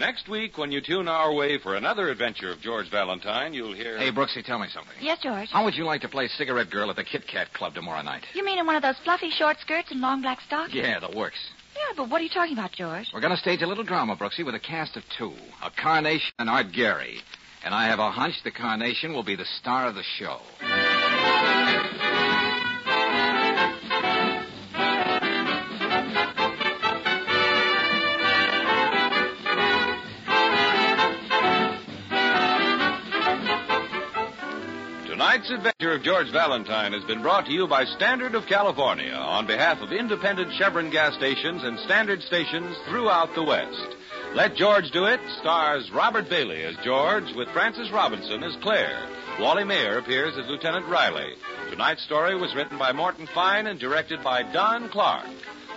Next 0.00 0.30
week, 0.30 0.56
when 0.56 0.72
you 0.72 0.80
tune 0.80 1.08
our 1.08 1.30
way 1.34 1.58
for 1.58 1.76
another 1.76 2.08
adventure 2.08 2.50
of 2.50 2.58
George 2.62 2.90
Valentine, 2.90 3.52
you'll 3.52 3.74
hear. 3.74 3.98
Hey, 3.98 4.10
Brooksy, 4.10 4.42
tell 4.42 4.58
me 4.58 4.66
something. 4.72 4.94
Yes, 4.98 5.18
George. 5.22 5.50
How 5.50 5.62
would 5.62 5.74
you 5.74 5.84
like 5.84 6.00
to 6.00 6.08
play 6.08 6.26
Cigarette 6.26 6.70
Girl 6.70 6.88
at 6.88 6.96
the 6.96 7.04
Kit 7.04 7.26
Kat 7.30 7.52
Club 7.52 7.74
tomorrow 7.74 8.00
night? 8.00 8.24
You 8.32 8.42
mean 8.42 8.58
in 8.58 8.64
one 8.64 8.76
of 8.76 8.82
those 8.82 8.96
fluffy 9.04 9.28
short 9.28 9.58
skirts 9.60 9.90
and 9.90 10.00
long 10.00 10.22
black 10.22 10.40
stockings? 10.40 10.74
Yeah, 10.74 11.00
the 11.00 11.14
works. 11.14 11.36
Yeah, 11.76 11.92
but 11.98 12.08
what 12.08 12.22
are 12.22 12.24
you 12.24 12.30
talking 12.30 12.54
about, 12.54 12.72
George? 12.72 13.10
We're 13.12 13.20
going 13.20 13.34
to 13.34 13.40
stage 13.40 13.60
a 13.60 13.66
little 13.66 13.84
drama, 13.84 14.16
Brooksy, 14.16 14.42
with 14.42 14.54
a 14.54 14.58
cast 14.58 14.96
of 14.96 15.02
two 15.18 15.34
a 15.62 15.70
Carnation 15.70 16.32
and 16.38 16.48
Art 16.48 16.72
Gary. 16.72 17.18
And 17.62 17.74
I 17.74 17.88
have 17.88 17.98
a 17.98 18.10
hunch 18.10 18.42
the 18.42 18.50
Carnation 18.50 19.12
will 19.12 19.22
be 19.22 19.36
the 19.36 19.44
star 19.44 19.86
of 19.86 19.94
the 19.94 20.02
show. 20.18 20.38
Tonight's 35.50 35.66
adventure 35.66 35.96
of 35.96 36.04
George 36.04 36.30
Valentine 36.30 36.92
has 36.92 37.02
been 37.04 37.22
brought 37.22 37.44
to 37.46 37.52
you 37.52 37.66
by 37.66 37.84
Standard 37.84 38.36
of 38.36 38.46
California 38.46 39.12
on 39.12 39.48
behalf 39.48 39.80
of 39.80 39.90
independent 39.90 40.52
Chevron 40.52 40.90
gas 40.90 41.16
stations 41.16 41.64
and 41.64 41.76
standard 41.80 42.22
stations 42.22 42.76
throughout 42.88 43.34
the 43.34 43.42
West. 43.42 43.96
Let 44.34 44.54
George 44.54 44.92
Do 44.92 45.06
It 45.06 45.18
stars 45.40 45.90
Robert 45.92 46.30
Bailey 46.30 46.62
as 46.62 46.76
George 46.84 47.34
with 47.34 47.48
Frances 47.48 47.90
Robinson 47.90 48.44
as 48.44 48.54
Claire. 48.62 49.08
Wally 49.40 49.64
Maher 49.64 49.98
appears 49.98 50.38
as 50.38 50.46
Lieutenant 50.46 50.86
Riley. 50.86 51.34
Tonight's 51.70 52.04
story 52.04 52.36
was 52.36 52.54
written 52.54 52.78
by 52.78 52.92
Morton 52.92 53.26
Fine 53.34 53.66
and 53.66 53.80
directed 53.80 54.22
by 54.22 54.44
Don 54.52 54.88
Clark. 54.88 55.26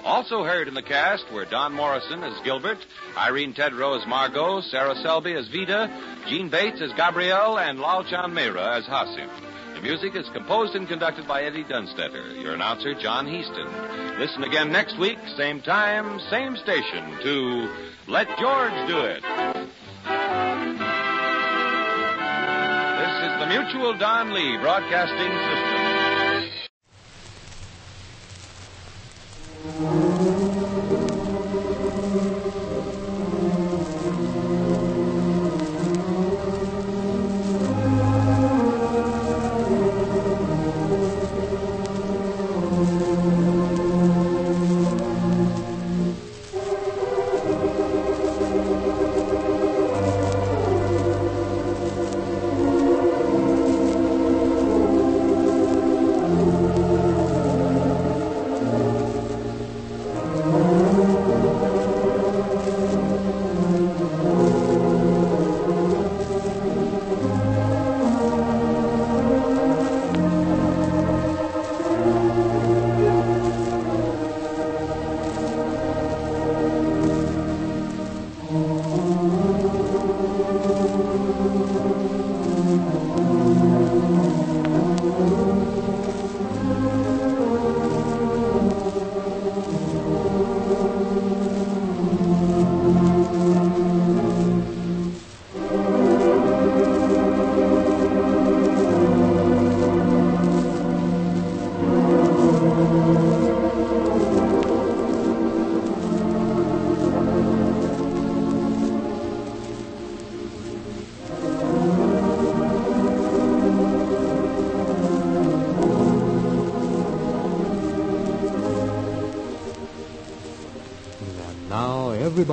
Also 0.04 0.44
heard 0.44 0.68
in 0.68 0.76
the 0.76 0.84
cast 0.84 1.26
were 1.34 1.46
Don 1.46 1.74
Morrison 1.74 2.24
as 2.24 2.40
Gilbert, 2.44 2.86
Irene 3.18 3.56
Tedrow 3.56 4.00
as 4.00 4.06
Margot, 4.06 4.62
Sarah 4.62 4.96
Selby 5.02 5.34
as 5.34 5.48
Vida, 5.48 5.90
Jeanne 6.28 6.50
Bates 6.50 6.80
as 6.80 6.94
Gabrielle, 6.94 7.58
and 7.58 7.80
Lal 7.80 8.04
Chand 8.04 8.34
Mehra 8.34 8.78
as 8.78 8.86
Hasim 8.86 9.30
music 9.84 10.16
is 10.16 10.28
composed 10.30 10.76
and 10.76 10.88
conducted 10.88 11.28
by 11.28 11.44
Eddie 11.44 11.66
Dunstedter. 11.66 12.42
Your 12.42 12.54
announcer, 12.54 12.94
John 12.94 13.28
Heistand. 13.28 14.18
Listen 14.18 14.44
again 14.44 14.72
next 14.72 14.98
week, 14.98 15.18
same 15.36 15.62
time, 15.62 16.22
same 16.32 16.56
station, 16.56 17.18
to 17.22 17.70
Let 18.08 18.30
George 18.40 18.88
Do 18.88 19.00
It. 19.00 19.22
This 23.02 23.16
is 23.28 23.40
the 23.40 23.48
Mutual 23.50 23.98
Don 23.98 24.34
Lee 24.34 24.58
Broadcasting 24.58 25.32
System. 29.84 30.03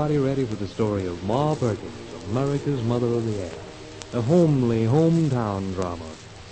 Everybody 0.01 0.27
ready 0.27 0.47
for 0.47 0.57
the 0.57 0.67
story 0.67 1.07
of 1.07 1.23
Ma 1.25 1.55
Perkins, 1.55 2.25
America's 2.31 2.83
Mother 2.85 3.07
of 3.07 3.27
the 3.27 3.43
Air. 3.43 3.53
A 4.15 4.23
homely 4.23 4.85
hometown 4.85 5.75
drama. 5.75 6.07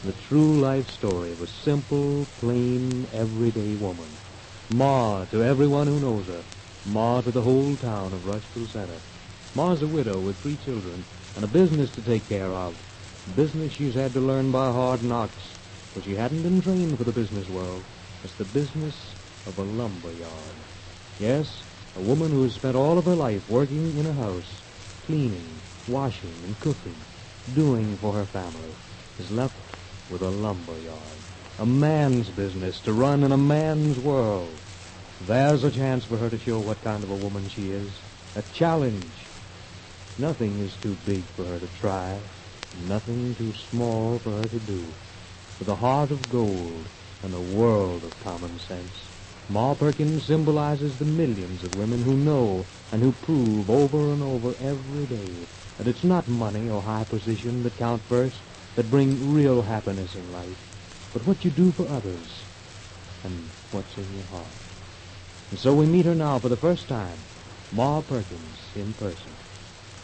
The 0.05 0.13
true 0.29 0.61
life 0.61 0.87
story 0.91 1.33
of 1.33 1.41
a 1.41 1.47
simple, 1.47 2.27
plain, 2.41 3.07
everyday 3.15 3.75
woman. 3.77 4.05
Ma 4.69 5.25
to 5.31 5.43
everyone 5.43 5.87
who 5.87 5.99
knows 5.99 6.27
her. 6.27 6.43
Ma 6.89 7.23
to 7.23 7.31
the 7.31 7.41
whole 7.41 7.75
town 7.77 8.13
of 8.13 8.27
Rushville 8.27 8.67
Center. 8.67 9.01
Ma's 9.55 9.81
a 9.81 9.87
widow 9.87 10.21
with 10.21 10.37
three 10.37 10.59
children 10.63 11.03
and 11.37 11.43
a 11.43 11.49
business 11.49 11.91
to 11.93 12.03
take 12.03 12.29
care 12.29 12.53
of. 12.53 12.77
Business 13.35 13.73
she's 13.73 13.95
had 13.95 14.13
to 14.13 14.21
learn 14.21 14.53
by 14.53 14.71
hard 14.71 15.03
knocks, 15.03 15.55
for 15.95 16.03
she 16.03 16.15
hadn't 16.15 16.43
been 16.43 16.61
trained 16.61 16.99
for 16.99 17.05
the 17.05 17.13
business 17.13 17.49
world. 17.49 17.83
It's 18.25 18.35
the 18.35 18.45
business 18.45 19.15
of 19.47 19.59
a 19.59 19.63
lumber 19.63 20.13
yard. 20.13 20.59
Yes, 21.19 21.63
a 21.97 22.01
woman 22.01 22.31
who 22.31 22.43
has 22.43 22.55
spent 22.55 22.77
all 22.77 22.99
of 22.99 23.05
her 23.05 23.15
life 23.15 23.49
working 23.51 23.97
in 23.99 24.07
a 24.07 24.13
house, 24.13 24.63
cleaning, 25.07 25.47
washing, 25.89 26.33
and 26.45 26.59
cooking, 26.61 26.95
doing 27.55 27.97
for 27.97 28.13
her 28.13 28.25
family, 28.25 28.75
is 29.19 29.31
left 29.31 29.55
with 30.11 30.23
a 30.23 30.29
lumber 30.29 30.79
yard. 30.79 30.99
A 31.59 31.67
man's 31.67 32.29
business 32.29 32.81
to 32.81 32.93
run 32.93 33.25
in 33.25 33.33
a 33.33 33.37
man's 33.37 33.99
world. 33.99 34.55
There's 35.27 35.65
a 35.65 35.71
chance 35.71 36.05
for 36.05 36.17
her 36.17 36.31
to 36.31 36.39
show 36.39 36.61
what 36.61 36.83
kind 36.85 37.03
of 37.03 37.11
a 37.11 37.17
woman 37.17 37.49
she 37.49 37.71
is. 37.73 37.91
A 38.37 38.43
challenge. 38.55 39.05
Nothing 40.19 40.59
is 40.61 40.77
too 40.77 40.97
big 41.05 41.23
for 41.23 41.45
her 41.45 41.59
to 41.59 41.69
try. 41.81 42.17
Nothing 42.87 43.35
too 43.35 43.53
small 43.71 44.19
for 44.19 44.31
her 44.31 44.49
to 44.49 44.59
do. 44.61 44.85
With 45.59 45.69
a 45.69 45.75
heart 45.75 46.13
of 46.13 46.31
gold 46.31 46.85
and 47.25 47.35
a 47.35 47.57
world 47.57 48.05
of 48.05 48.23
common 48.23 48.57
sense. 48.61 49.08
Ma 49.51 49.75
Perkins 49.75 50.25
symbolizes 50.25 50.99
the 50.99 51.07
millions 51.07 51.65
of 51.65 51.79
women 51.79 52.03
who 52.03 52.13
know 52.19 52.67
and 52.93 53.03
who 53.03 53.13
prove 53.13 53.71
over 53.71 54.13
and 54.13 54.23
over 54.23 54.55
every 54.61 55.07
day 55.07 55.47
that 55.79 55.89
it's 55.89 56.05
not 56.05 56.29
money 56.29 56.69
or 56.69 56.83
high 56.83 57.05
position 57.05 57.63
that 57.63 57.75
count 57.79 58.03
first, 58.11 58.35
that 58.77 58.91
bring 58.91 59.33
real 59.33 59.63
happiness 59.63 60.15
in 60.15 60.31
life, 60.33 60.59
but 61.15 61.27
what 61.27 61.43
you 61.47 61.51
do 61.51 61.73
for 61.73 61.89
others 61.89 62.45
and 63.25 63.49
what's 63.71 63.97
in 63.97 64.13
your 64.13 64.27
heart. 64.27 64.53
And 65.51 65.59
so 65.59 65.75
we 65.75 65.87
meet 65.87 66.05
her 66.05 66.15
now 66.15 66.39
for 66.39 66.51
the 66.51 66.57
first 66.57 66.87
time, 66.87 67.17
Ma 67.73 68.03
Perkins 68.03 68.59
in 68.75 68.93
person. 68.93 69.33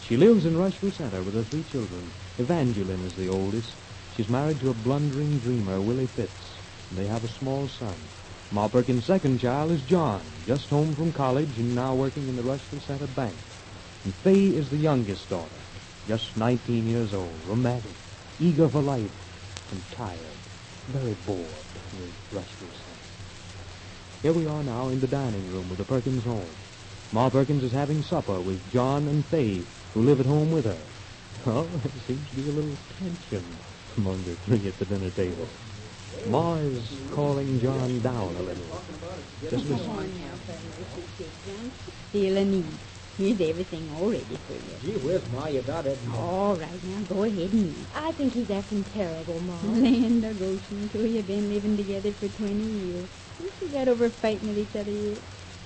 She 0.01 0.17
lives 0.17 0.45
in 0.45 0.57
Rushville 0.57 0.91
Center 0.91 1.21
with 1.21 1.35
her 1.35 1.43
three 1.43 1.63
children. 1.71 2.11
Evangeline 2.39 3.05
is 3.05 3.15
the 3.15 3.29
oldest. 3.29 3.75
She's 4.17 4.27
married 4.27 4.59
to 4.61 4.71
a 4.71 4.73
blundering 4.73 5.37
dreamer, 5.37 5.79
Willie 5.81 6.09
Fitz, 6.15 6.57
and 6.89 6.97
they 6.97 7.05
have 7.05 7.23
a 7.23 7.27
small 7.27 7.67
son. 7.67 8.14
Ma 8.55 8.69
Perkins' 8.69 9.03
second 9.03 9.37
child 9.37 9.69
is 9.73 9.81
John, 9.81 10.21
just 10.47 10.69
home 10.69 10.95
from 10.95 11.11
college 11.11 11.57
and 11.57 11.75
now 11.75 11.93
working 11.93 12.25
in 12.29 12.37
the 12.37 12.41
Rushville 12.41 12.79
Center 12.79 13.05
Bank. 13.07 13.35
And 14.05 14.15
Faye 14.23 14.47
is 14.47 14.69
the 14.69 14.77
youngest 14.77 15.29
daughter, 15.29 15.59
just 16.07 16.37
19 16.37 16.87
years 16.87 17.13
old, 17.13 17.37
romantic, 17.49 17.91
eager 18.39 18.69
for 18.69 18.81
life, 18.81 19.11
and 19.71 19.83
tired, 19.91 20.39
very 20.87 21.15
bored 21.25 21.43
with 21.99 22.13
Rushville 22.31 22.69
Center. 22.69 24.21
Here 24.21 24.31
we 24.31 24.45
are 24.45 24.63
now 24.63 24.87
in 24.87 25.01
the 25.01 25.07
dining 25.07 25.51
room 25.51 25.69
of 25.69 25.75
the 25.75 25.83
Perkins 25.83 26.23
home. 26.23 26.55
Ma 27.11 27.29
Perkins 27.29 27.61
is 27.61 27.73
having 27.73 28.01
supper 28.03 28.39
with 28.39 28.71
John 28.71 29.09
and 29.09 29.25
Faye, 29.25 29.65
who 29.93 30.03
live 30.03 30.21
at 30.21 30.25
home 30.25 30.53
with 30.53 30.63
her. 30.63 30.77
Well, 31.45 31.65
there 31.65 31.91
seems 32.07 32.29
to 32.29 32.35
be 32.37 32.47
a 32.47 32.53
little 32.53 32.77
tension 32.97 33.57
among 33.97 34.23
the 34.23 34.35
three 34.45 34.65
at 34.69 34.79
the 34.79 34.85
dinner 34.85 35.11
table. 35.11 35.49
Ma 36.29 36.55
is 36.55 36.89
calling 37.11 37.59
John 37.59 37.99
down 37.99 38.35
a 38.35 38.41
little. 38.41 38.65
Just 39.41 39.69
listen. 39.69 40.11
Feel 42.11 42.37
a 42.37 42.45
need. 42.45 42.65
Here's 43.17 43.39
everything 43.39 43.89
all 43.95 44.09
ready 44.09 44.23
for 44.23 44.53
you. 44.53 44.93
Gee 44.93 44.99
whiz, 44.99 45.21
Ma, 45.31 45.47
you 45.47 45.61
got 45.61 45.85
it. 45.85 45.97
All 46.15 46.55
right, 46.55 46.83
now 46.83 47.01
go 47.07 47.23
ahead 47.23 47.53
and 47.53 47.69
eat. 47.69 47.85
I 47.95 48.11
think 48.11 48.33
he's 48.33 48.49
acting 48.49 48.83
terrible, 48.93 49.39
Ma. 49.41 49.55
Land 49.63 50.25
o' 50.25 50.33
Goshen, 50.33 50.89
two 50.89 51.07
you've 51.07 51.27
been 51.27 51.47
living 51.47 51.77
together 51.77 52.11
for 52.11 52.27
20 52.27 52.53
years. 52.55 53.07
What 53.39 53.53
you 53.61 53.67
got 53.69 53.87
over 53.87 54.09
fighting 54.09 54.49
with 54.49 54.57
each 54.57 54.75
other 54.75 54.91
yet? 54.91 55.17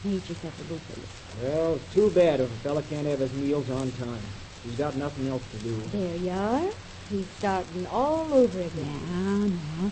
Eat 0.05 0.29
yourself 0.29 0.59
a 0.59 0.63
good 0.65 0.81
fellow. 0.81 1.49
Well, 1.49 1.79
too 1.93 2.09
bad 2.11 2.39
if 2.39 2.51
a 2.51 2.55
fella 2.55 2.83
can't 2.83 3.07
have 3.07 3.19
his 3.19 3.33
meals 3.33 3.69
on 3.71 3.91
time. 3.93 4.21
He's 4.63 4.75
got 4.75 4.95
nothing 4.95 5.27
else 5.29 5.43
to 5.51 5.57
do. 5.59 5.75
There 5.91 6.15
you 6.17 6.31
are. 6.31 6.69
He's 7.09 7.27
starting 7.39 7.87
all 7.87 8.31
over 8.31 8.59
again. 8.59 9.01
Now, 9.09 9.47
now, 9.47 9.91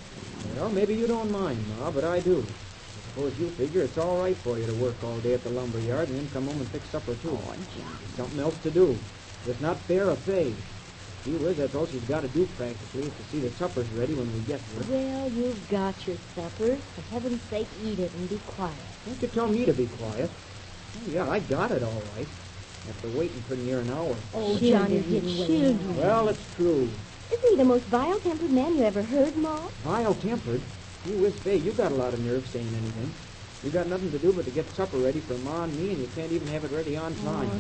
Well, 0.55 0.69
maybe 0.69 0.95
you 0.95 1.07
don't 1.07 1.31
mind, 1.31 1.63
Ma, 1.79 1.91
but 1.91 2.03
I 2.03 2.19
do. 2.19 2.39
I 2.39 3.10
suppose 3.10 3.39
you 3.39 3.49
figure 3.49 3.81
it's 3.81 3.97
all 3.97 4.19
right 4.19 4.38
for 4.38 4.57
you 4.57 4.65
to 4.65 4.73
work 4.75 4.95
all 5.03 5.17
day 5.19 5.33
at 5.33 5.43
the 5.43 5.49
lumber 5.49 5.79
yard 5.79 6.10
and 6.10 6.17
then 6.17 6.29
come 6.31 6.45
home 6.47 6.57
and 6.57 6.67
fix 6.69 6.88
supper, 6.89 7.15
too. 7.15 7.31
Oh, 7.31 7.55
John. 7.77 7.97
Something 8.15 8.39
else 8.39 8.57
to 8.63 8.71
do. 8.71 8.97
It's 9.47 9.62
not 9.62 9.77
fair 9.77 10.10
of 10.10 10.19
Faye. 10.19 10.53
Gee 11.25 11.36
whiz, 11.38 11.57
that's 11.57 11.75
all 11.75 11.86
she's 11.86 12.03
got 12.03 12.21
to 12.21 12.27
do 12.29 12.45
practically 12.57 13.04
is 13.04 13.13
to 13.13 13.23
see 13.31 13.39
the 13.39 13.50
supper's 13.52 13.89
ready 13.91 14.13
when 14.13 14.31
we 14.33 14.39
get 14.41 14.62
here. 14.62 14.83
Well, 14.89 15.29
you've 15.29 15.69
got 15.69 16.08
your 16.08 16.17
supper. 16.35 16.75
For 16.75 17.02
heaven's 17.12 17.41
sake, 17.43 17.67
eat 17.83 18.00
it 18.00 18.13
and 18.13 18.29
be 18.29 18.39
quiet. 18.48 18.75
Don't 19.06 19.21
you 19.21 19.27
tell 19.27 19.48
me 19.48 19.65
to 19.65 19.73
be 19.73 19.87
quiet. 19.87 20.29
Oh, 20.29 21.10
yeah, 21.10 21.29
I 21.29 21.39
got 21.39 21.71
it 21.71 21.83
all 21.83 22.02
right. 22.15 22.27
After 22.89 23.10
waiting 23.10 23.41
for 23.41 23.56
near 23.56 23.79
an 23.79 23.89
hour. 23.89 24.15
Oh, 24.33 24.58
John, 24.58 24.91
you're 24.91 25.02
getting 25.02 25.37
way 25.37 25.48
children. 25.48 25.98
Well, 25.98 26.29
it's 26.29 26.56
true. 26.56 26.87
Isn't 27.32 27.50
he 27.50 27.56
the 27.58 27.65
most 27.65 27.84
vile-tempered 27.86 28.52
man 28.52 28.75
you 28.78 28.84
ever 28.84 29.04
heard, 29.04 29.36
Ma? 29.38 29.58
Vile-tempered? 29.84 30.62
You 31.06 31.17
whiz, 31.17 31.36
Faye, 31.40 31.58
you 31.58 31.71
got 31.73 31.92
a 31.92 31.96
lot 31.96 32.13
of 32.13 32.23
nerve 32.23 32.48
saying 32.48 32.67
anything. 32.67 33.12
You 33.63 33.71
got 33.71 33.88
nothing 33.88 34.12
to 34.12 34.19
do 34.19 34.32
but 34.32 34.46
to 34.46 34.52
get 34.52 34.69
supper 34.69 34.98
ready 34.98 35.19
for 35.19 35.34
Ma 35.40 35.63
and 35.63 35.75
me, 35.78 35.90
and 35.92 36.00
you 36.00 36.08
can't 36.15 36.32
even 36.32 36.48
have 36.50 36.63
it 36.63 36.71
ready 36.71 36.96
on 36.96 37.13
time. 37.15 37.50
Oh. 37.52 37.60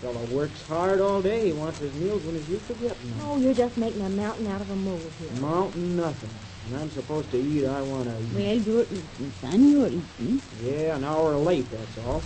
Fellow 0.00 0.24
works 0.26 0.66
hard 0.68 1.00
all 1.00 1.22
day. 1.22 1.46
He 1.46 1.52
wants 1.52 1.78
his 1.78 1.94
meals 1.94 2.22
when 2.24 2.34
he's 2.36 2.48
used 2.48 2.66
to 2.68 2.74
getting 2.74 3.10
them. 3.10 3.20
Oh, 3.22 3.38
you're 3.38 3.54
just 3.54 3.76
making 3.78 4.02
a 4.02 4.10
mountain 4.10 4.46
out 4.48 4.60
of 4.60 4.70
a 4.70 4.76
molehill. 4.76 5.40
Mountain 5.40 5.96
nothing. 5.96 6.30
And 6.68 6.80
I'm 6.80 6.90
supposed 6.90 7.30
to 7.30 7.38
eat, 7.38 7.66
I 7.66 7.82
want 7.82 8.04
to 8.04 8.18
eat. 8.20 8.34
Well, 8.34 8.56
you're 8.56 8.82
eating, 8.82 9.32
son, 9.40 9.70
you're 9.70 9.86
eating. 9.86 10.00
Hmm? 10.00 10.38
Yeah, 10.62 10.96
an 10.96 11.04
hour 11.04 11.34
late, 11.36 11.70
that's 11.70 12.06
all. 12.06 12.22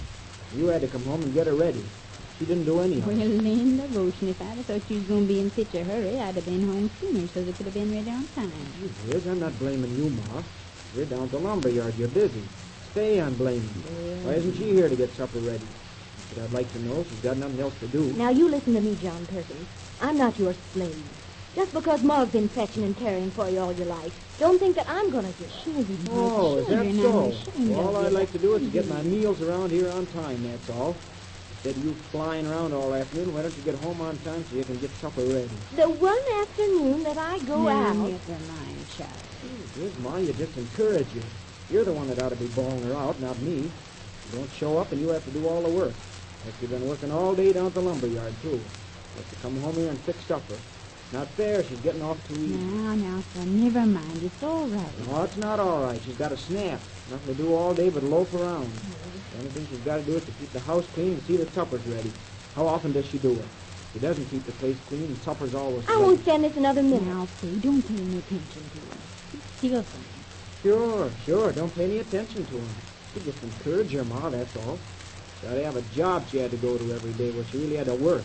You 0.55 0.66
had 0.66 0.81
to 0.83 0.89
come 0.89 1.05
home 1.05 1.23
and 1.23 1.33
get 1.33 1.47
her 1.47 1.55
ready. 1.55 1.85
She 2.39 2.45
didn't 2.47 2.64
do 2.64 2.78
any 2.80 2.99
of 2.99 3.07
Well, 3.07 3.20
it. 3.20 3.43
Land 3.43 3.80
o' 3.80 3.89
Goshen, 3.89 4.28
if 4.28 4.41
I'd 4.41 4.57
have 4.59 4.66
thought 4.66 4.89
you 4.89 4.99
was 4.99 5.07
going 5.07 5.22
to 5.22 5.26
be 5.26 5.41
in 5.41 5.51
such 5.51 5.74
a 5.74 5.82
hurry, 5.82 6.20
I'd 6.20 6.36
have 6.36 6.45
been 6.45 6.68
home 6.68 6.89
sooner 7.01 7.26
so 7.26 7.43
they 7.43 7.53
could 7.53 7.66
have 7.66 7.74
been 7.74 7.93
ready 7.93 8.11
on 8.11 8.28
time. 8.28 8.53
Liz, 9.09 9.26
I'm 9.26 9.41
not 9.41 9.59
blaming 9.59 9.97
you, 9.97 10.11
Ma. 10.11 10.43
You're 10.95 11.07
down 11.07 11.24
at 11.24 11.30
the 11.32 11.39
lumber 11.39 11.68
yard. 11.68 11.95
You're 11.99 12.09
busy. 12.09 12.43
Stay, 12.93 13.20
I'm 13.20 13.34
blaming. 13.34 13.68
You. 13.74 14.16
Why 14.24 14.34
isn't 14.34 14.55
she 14.55 14.70
here 14.72 14.89
to 14.89 14.95
get 14.95 15.11
supper 15.11 15.41
ready? 15.41 15.66
But 16.32 16.45
I'd 16.45 16.53
like 16.53 16.72
to 16.74 16.78
know. 16.80 17.01
if 17.01 17.11
She's 17.11 17.20
got 17.20 17.39
nothing 17.39 17.59
else 17.59 17.76
to 17.80 17.89
do. 17.89 18.12
Now, 18.12 18.30
you 18.30 18.49
listen 18.49 18.74
to 18.74 18.80
me, 18.80 18.95
John 19.03 19.26
Perkins. 19.26 19.66
I'm 20.01 20.16
not 20.16 20.39
your 20.39 20.55
slave. 20.72 21.03
Just 21.57 21.72
because 21.72 22.05
Ma's 22.05 22.28
been 22.28 22.49
fetching 22.49 22.84
and 22.84 22.97
carrying 22.97 23.32
for 23.32 23.49
you 23.49 23.59
all 23.59 23.72
your 23.72 23.86
life, 23.86 24.14
don't 24.39 24.61
think 24.61 24.76
that 24.76 24.89
I'm 24.89 25.11
going 25.11 25.24
to 25.24 25.43
get 25.43 25.66
you. 25.66 25.84
Oh, 26.12 26.59
is 26.59 26.68
that 26.68 26.95
so? 26.95 27.53
Well, 27.59 27.97
all 27.97 27.97
I'd 27.97 28.12
like 28.12 28.30
to 28.30 28.39
do 28.39 28.55
is 28.55 28.62
to 28.62 28.68
get 28.68 28.86
my 28.86 29.03
meals 29.03 29.43
around 29.43 29.70
here 29.72 29.91
on 29.91 30.07
time, 30.07 30.45
that's 30.45 30.70
all. 30.70 30.95
Instead 31.64 31.76
of 31.76 31.84
you 31.84 31.92
flying 32.14 32.46
around 32.46 32.72
all 32.72 32.94
afternoon, 32.94 33.34
why 33.34 33.42
don't 33.42 33.56
you 33.56 33.62
get 33.64 33.74
home 33.76 34.00
on 34.00 34.16
time 34.18 34.44
so 34.44 34.54
you 34.56 34.62
can 34.64 34.76
get 34.78 34.90
supper 34.92 35.22
ready? 35.22 35.50
The 35.74 35.88
one 35.88 36.22
afternoon 36.40 37.02
that 37.02 37.18
I 37.18 37.40
go 37.40 37.64
Now, 37.64 37.88
out. 37.88 37.96
never 37.96 38.38
mind, 38.46 38.88
child. 38.96 39.11
Liz, 39.76 39.98
Ma, 39.98 40.16
you 40.18 40.32
just 40.34 40.56
encourage 40.56 41.12
you. 41.14 41.22
You're 41.68 41.84
the 41.84 41.92
one 41.92 42.06
that 42.09 42.22
ought 42.22 42.28
to 42.28 42.36
be 42.36 42.46
bawling 42.48 42.82
her 42.84 42.94
out, 42.94 43.20
not 43.20 43.40
me. 43.42 43.62
You 43.62 44.38
don't 44.38 44.50
show 44.52 44.78
up 44.78 44.92
and 44.92 45.00
you 45.00 45.09
have 45.09 45.24
to 45.24 45.30
do 45.32 45.48
all 45.48 45.61
the 45.62 45.68
work. 45.68 45.94
After 46.46 46.62
you've 46.62 46.70
been 46.70 46.88
working 46.88 47.11
all 47.11 47.34
day 47.34 47.52
down 47.52 47.66
at 47.66 47.74
the 47.74 47.82
lumber 47.82 48.06
yard, 48.06 48.32
too. 48.40 48.50
You 48.50 48.61
have 49.16 49.28
to 49.30 49.36
come 49.42 49.61
home 49.61 49.74
here 49.74 49.90
and 49.90 49.98
fix 49.98 50.24
supper. 50.26 50.54
Not 51.12 51.26
fair. 51.28 51.64
She's 51.64 51.80
getting 51.80 52.02
off 52.02 52.18
too 52.28 52.34
easy. 52.34 52.54
Now, 52.54 52.94
now, 52.94 53.22
son, 53.34 53.64
never 53.64 53.84
mind. 53.84 54.22
It's 54.22 54.42
all 54.44 54.66
right. 54.68 55.09
No, 55.09 55.22
it's 55.24 55.36
not 55.38 55.59
all 55.59 55.82
right. 55.82 56.00
She's 56.04 56.16
got 56.16 56.30
a 56.30 56.36
snap. 56.36 56.78
Nothing 57.11 57.34
to 57.34 57.42
do 57.42 57.54
all 57.54 57.74
day 57.74 57.88
but 57.88 58.04
loaf 58.04 58.32
around. 58.34 58.70
The 59.39 59.45
only 59.45 59.55
thing 59.55 59.66
she's 59.70 59.84
got 59.84 59.99
to 59.99 60.03
do 60.03 60.16
is 60.16 60.24
to 60.24 60.32
keep 60.32 60.53
the 60.53 60.59
house 60.59 60.84
clean 60.95 61.12
and 61.12 61.22
see 61.22 61.36
the 61.36 61.49
supper's 61.53 61.86
ready. 61.86 62.11
How 62.57 62.66
often 62.66 62.91
does 62.91 63.07
she 63.07 63.18
do 63.18 63.30
it? 63.30 63.45
She 63.93 64.01
doesn't 64.01 64.24
keep 64.30 64.45
the 64.45 64.51
place 64.53 64.76
clean, 64.89 65.05
and 65.05 65.16
supper's 65.18 65.55
always 65.55 65.89
I 65.89 65.93
ready. 65.93 66.03
won't 66.03 66.22
stand 66.22 66.43
this 66.43 66.57
another 66.57 66.82
minute. 66.82 67.07
Now, 67.07 67.28
see, 67.41 67.55
don't 67.61 67.80
pay 67.86 67.95
any 67.95 68.18
attention 68.18 68.62
to 68.74 68.78
him. 68.78 69.43
Still, 69.59 69.82
son. 69.84 70.01
Sure, 70.64 71.11
sure. 71.24 71.53
Don't 71.53 71.72
pay 71.72 71.84
any 71.84 71.99
attention 71.99 72.47
to 72.47 72.55
him. 72.57 72.68
You 73.14 73.20
just 73.22 73.41
encourage 73.45 73.93
her, 73.93 74.05
Ma, 74.07 74.28
that's 74.28 74.57
all. 74.57 74.76
She 75.41 75.47
ought 75.47 75.55
to 75.55 75.64
have 75.64 75.76
a 75.76 75.82
job 75.95 76.26
she 76.28 76.39
had 76.39 76.51
to 76.51 76.57
go 76.57 76.76
to 76.76 76.93
every 76.93 77.12
day 77.12 77.30
where 77.30 77.45
she 77.45 77.59
really 77.59 77.76
had 77.76 77.86
to 77.86 77.95
work. 77.95 78.24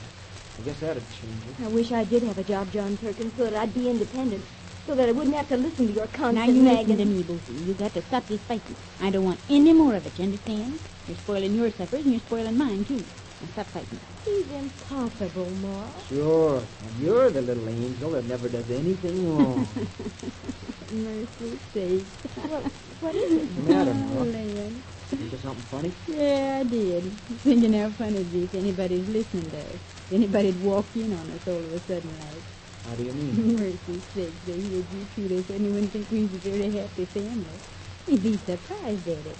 I 0.57 0.61
guess 0.63 0.79
that'd 0.79 1.03
change 1.11 1.41
it. 1.47 1.63
I 1.63 1.67
wish 1.67 1.91
I 1.91 2.05
did 2.05 2.23
have 2.23 2.39
a 2.39 2.43
job, 2.43 2.71
John 2.71 2.97
Perkins, 2.97 3.33
so 3.37 3.43
that 3.43 3.53
I'd 3.53 3.73
be 3.75 3.87
independent, 3.87 4.43
so 4.87 4.95
that 4.95 5.09
I 5.09 5.11
wouldn't 5.11 5.35
have 5.35 5.49
to 5.49 5.57
listen 5.57 5.89
to 5.89 5.93
your 5.93 6.07
constant 6.07 6.57
nagging. 6.57 6.65
Now, 6.65 6.71
you 6.71 6.87
listen 6.87 6.97
to 6.97 7.05
me, 7.05 7.23
Boosie. 7.23 7.67
You 7.67 7.73
got 7.75 7.93
to 7.93 8.01
stop 8.01 8.25
this 8.25 8.41
fighting. 8.41 8.75
I 8.99 9.11
don't 9.11 9.25
want 9.25 9.39
any 9.47 9.73
more 9.73 9.93
of 9.93 10.07
it, 10.07 10.17
you 10.17 10.23
understand? 10.25 10.79
You're 11.07 11.17
spoiling 11.17 11.55
your 11.55 11.69
suppers 11.71 12.03
and 12.03 12.11
you're 12.13 12.21
spoiling 12.21 12.57
mine, 12.57 12.85
too. 12.85 12.95
Now, 12.95 13.47
stop 13.51 13.65
fighting. 13.67 13.99
He's 14.23 14.49
impossible, 14.51 15.49
Ma. 15.61 15.83
Sure. 16.07 16.57
And 16.57 16.99
you're 17.03 17.29
the 17.29 17.41
little 17.41 17.67
angel 17.67 18.11
that 18.11 18.25
never 18.25 18.47
does 18.47 18.69
anything 18.71 19.37
wrong. 19.37 19.67
Mercy 20.93 21.59
sake. 21.73 22.03
What, 22.47 22.63
what 23.01 23.15
is 23.15 23.31
it? 23.31 23.41
What's 23.41 23.67
the 23.67 23.73
matter, 23.73 23.93
Ma? 23.93 24.19
Oh, 24.19 24.23
Leon. 24.23 24.83
Think 25.09 25.33
of 25.33 25.39
something 25.41 25.63
funny? 25.63 25.91
Yeah, 26.07 26.59
I 26.61 26.63
did. 26.63 27.03
Thinking 27.43 27.73
how 27.73 27.89
funny 27.89 28.15
it'd 28.15 28.31
be 28.31 28.43
if 28.43 28.55
anybody's 28.55 29.07
listening 29.09 29.49
to 29.51 29.57
us. 29.57 29.73
If 29.73 30.13
anybody'd 30.13 30.63
walk 30.63 30.85
in 30.95 31.11
on 31.11 31.29
us 31.31 31.47
all 31.47 31.57
of 31.57 31.73
a 31.73 31.79
sudden 31.79 32.09
like. 32.09 32.43
How 32.87 32.95
do 32.95 33.03
you 33.03 33.11
mean? 33.11 33.57
Mercy 33.59 34.01
sakes, 34.13 34.33
they 34.45 34.53
would 34.53 34.85
you 34.93 35.05
two. 35.15 35.27
They 35.27 35.41
certainly 35.41 35.71
wouldn't 35.71 35.91
think 35.91 36.09
we 36.11 36.21
was 36.23 36.33
a 36.33 36.37
very 36.37 36.71
happy 36.71 37.05
family. 37.05 37.59
We'd 38.07 38.23
be 38.23 38.37
surprised 38.37 39.07
at 39.07 39.25
it. 39.25 39.37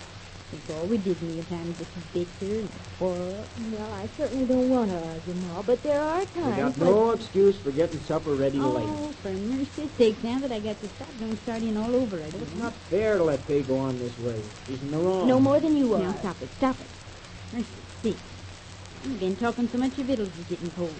Think 0.54 0.78
all 0.78 0.86
we 0.86 0.98
did 0.98 1.20
mealtime 1.24 1.74
just 1.80 2.14
bicker 2.14 2.60
and 2.60 2.70
quarrel. 3.00 3.44
Well, 3.72 3.94
I 3.94 4.06
certainly 4.16 4.46
don't 4.46 4.70
want 4.70 4.92
to 4.92 4.98
argue, 4.98 5.34
Ma, 5.34 5.64
but 5.64 5.82
there 5.82 6.00
are 6.00 6.20
We 6.20 6.26
times 6.28 6.78
got 6.78 6.78
no 6.78 7.12
excuse 7.12 7.58
for 7.58 7.72
getting 7.72 8.00
supper 8.02 8.36
ready 8.36 8.60
oh, 8.60 8.70
late. 8.70 8.86
Oh, 8.88 9.08
for 9.24 9.30
mercy's 9.32 9.90
sake, 9.98 10.24
now 10.24 10.38
that 10.40 10.52
I 10.52 10.60
got 10.60 10.80
to 10.82 10.88
stop, 10.90 11.08
don't 11.20 11.36
start 11.42 11.64
in 11.64 11.76
all 11.76 11.96
over 11.96 12.18
again. 12.18 12.40
It's 12.40 12.56
not 12.56 12.74
fair 12.74 13.18
to 13.18 13.24
let 13.24 13.40
Faye 13.40 13.64
go 13.64 13.78
on 13.80 13.98
this 13.98 14.18
way. 14.20 14.40
She's 14.68 14.80
in 14.84 14.92
the 14.92 14.98
wrong. 14.98 15.28
No 15.28 15.40
more 15.40 15.60
than 15.60 15.76
you 15.76 15.96
are. 15.96 16.00
Now 16.00 16.14
stop 16.14 16.40
it, 16.40 16.50
stop 16.58 16.76
it. 16.80 16.88
Mercy's 17.54 17.68
sake. 18.04 18.18
You've 19.06 19.20
been 19.20 19.36
talking 19.36 19.68
so 19.68 19.80
much 19.80 19.98
your 19.98 20.06
victuals 20.06 20.38
was 20.38 20.46
getting 20.46 20.70
cold. 20.72 20.94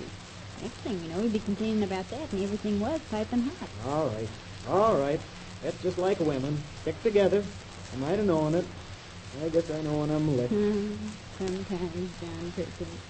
Next 0.64 0.76
thing 0.78 1.00
you 1.04 1.10
know, 1.10 1.20
we'd 1.20 1.34
be 1.34 1.40
complaining 1.40 1.84
about 1.84 2.10
that, 2.10 2.34
and 2.34 2.44
everything 2.44 2.80
was 2.80 3.00
piping 3.12 3.44
hot. 3.44 3.70
All 3.86 4.08
right. 4.08 4.30
All 4.68 4.96
right. 4.96 5.20
That's 5.62 5.80
just 5.84 6.00
like 6.00 6.20
women. 6.20 6.58
Stick 6.82 7.02
together. 7.04 7.44
I 7.94 7.98
might 7.98 8.18
have 8.18 8.26
known 8.26 8.56
it. 8.56 8.66
I 9.42 9.50
guess 9.50 9.70
I 9.72 9.82
know 9.82 10.00
when 10.00 10.12
I'm 10.12 10.38
licked. 10.38 10.52
Sometimes, 11.38 12.12
John 12.22 12.52
Perkins, 12.56 13.02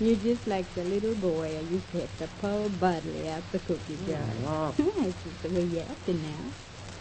you're 0.00 0.16
just 0.16 0.46
like 0.46 0.72
the 0.74 0.84
little 0.84 1.14
boy 1.16 1.56
I 1.56 1.60
used 1.72 1.90
to 1.92 2.00
have 2.00 2.18
to 2.18 2.28
pull 2.40 2.68
bodily 2.80 3.28
out 3.28 3.42
the 3.52 3.58
cookie 3.60 3.98
jar. 4.06 4.18
Oh. 4.46 4.72
That's 4.76 5.22
just 5.22 5.42
the 5.42 5.48
way 5.50 5.64
you're 5.64 5.82
acting 5.82 6.22
now. 6.22 6.50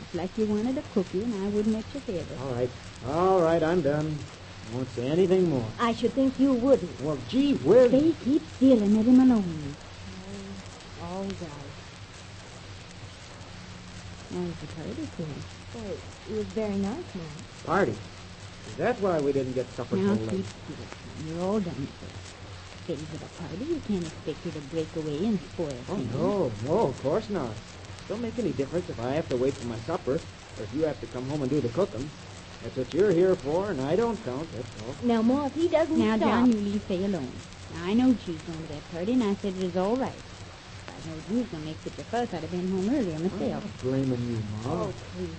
It's 0.02 0.14
like 0.14 0.38
you 0.38 0.46
wanted 0.46 0.78
a 0.78 0.84
cookie, 0.94 1.24
and 1.24 1.34
I 1.36 1.48
wouldn't 1.50 1.74
let 1.74 1.86
you 1.94 2.02
have 2.02 2.32
it. 2.32 2.40
All 2.42 2.54
right. 2.54 2.70
All 3.08 3.40
right, 3.42 3.64
I'm 3.64 3.82
done. 3.82 4.18
I 4.72 4.76
won't 4.76 4.90
say 4.90 5.08
anything 5.08 5.50
more. 5.50 5.66
I 5.80 5.94
should 5.94 6.14
think 6.14 6.38
you 6.40 6.54
wouldn't. 6.54 7.02
Well, 7.02 7.18
gee 7.30 7.54
whiz. 7.56 7.92
They 7.92 8.14
keep 8.24 8.44
still 8.58 8.82
and 8.84 8.96
let 8.98 9.06
him 9.06 9.20
alone. 9.20 9.76
All 11.02 11.24
right. 11.24 11.36
How's 14.34 14.56
the 14.60 14.68
party 14.68 15.06
feeling? 15.16 15.44
Well, 15.76 15.94
it 16.30 16.36
was 16.38 16.48
very 16.48 16.76
nice, 16.76 17.16
Ma. 17.16 17.24
Party. 17.66 17.96
Is 18.76 18.80
that 18.80 19.00
why 19.00 19.22
we 19.22 19.32
didn't 19.32 19.54
get 19.54 19.72
supper 19.72 19.96
Now 19.96 20.16
so 20.16 20.22
late? 20.24 20.46
You're 21.26 21.42
all 21.42 21.62
done 21.62 21.88
for. 21.88 22.92
Things 22.92 23.08
at 23.16 23.22
a 23.24 23.42
party, 23.42 23.64
you 23.72 23.82
can't 23.88 24.04
expect 24.06 24.46
you 24.46 24.52
to 24.52 24.60
break 24.68 24.96
away 24.98 25.26
and 25.26 25.40
spoil 25.40 25.74
Oh, 25.90 25.96
things. 25.96 26.14
no. 26.14 26.52
No, 26.66 26.88
of 26.90 27.02
course 27.02 27.30
not. 27.30 27.54
Don't 28.10 28.22
make 28.22 28.38
any 28.38 28.52
difference 28.52 28.90
if 28.90 29.00
I 29.00 29.12
have 29.14 29.30
to 29.30 29.38
wait 29.38 29.54
for 29.54 29.68
my 29.68 29.78
supper 29.88 30.16
or 30.16 30.64
if 30.64 30.70
you 30.76 30.84
have 30.84 31.00
to 31.00 31.08
come 31.08 31.26
home 31.30 31.42
and 31.42 31.50
do 31.50 31.62
the 31.62 31.70
cooking. 31.70 32.10
That's 32.64 32.76
what 32.76 32.94
you're 32.94 33.12
here 33.12 33.36
for, 33.36 33.72
and 33.72 33.80
I 33.80 33.96
don't 33.96 34.22
count, 34.26 34.52
that's 34.52 34.70
all. 34.86 34.96
Now, 35.04 35.22
Ma, 35.22 35.46
if 35.46 35.56
he 35.56 35.70
doesn't 35.70 35.98
Now, 35.98 36.18
stop... 36.18 36.30
John, 36.30 36.52
you 36.52 36.60
leave 36.60 36.84
Faye 36.84 37.06
alone. 37.06 37.32
Now, 37.76 37.86
I 37.86 37.94
know 37.94 38.14
she's 38.26 38.42
going 38.42 38.62
to 38.68 38.74
that 38.74 38.92
party, 38.92 39.14
and 39.14 39.24
I 39.24 39.36
said 39.36 39.54
it 39.56 39.64
was 39.64 39.78
all 39.78 39.96
right. 39.96 40.12
If 40.12 40.90
I 40.90 41.10
know 41.10 41.16
you 41.32 41.38
was 41.40 41.48
going 41.48 41.64
to 41.64 41.70
make 41.70 41.78
such 41.82 41.98
a 41.98 42.04
fuss, 42.04 42.34
I'd 42.34 42.42
have 42.42 42.52
been 42.52 42.70
home 42.70 42.90
earlier 42.94 43.20
myself. 43.20 43.64
I'm 43.64 43.90
blaming 43.90 44.28
you, 44.30 44.44
Ma. 44.66 44.74
Oh, 44.84 44.94
please. 45.16 45.30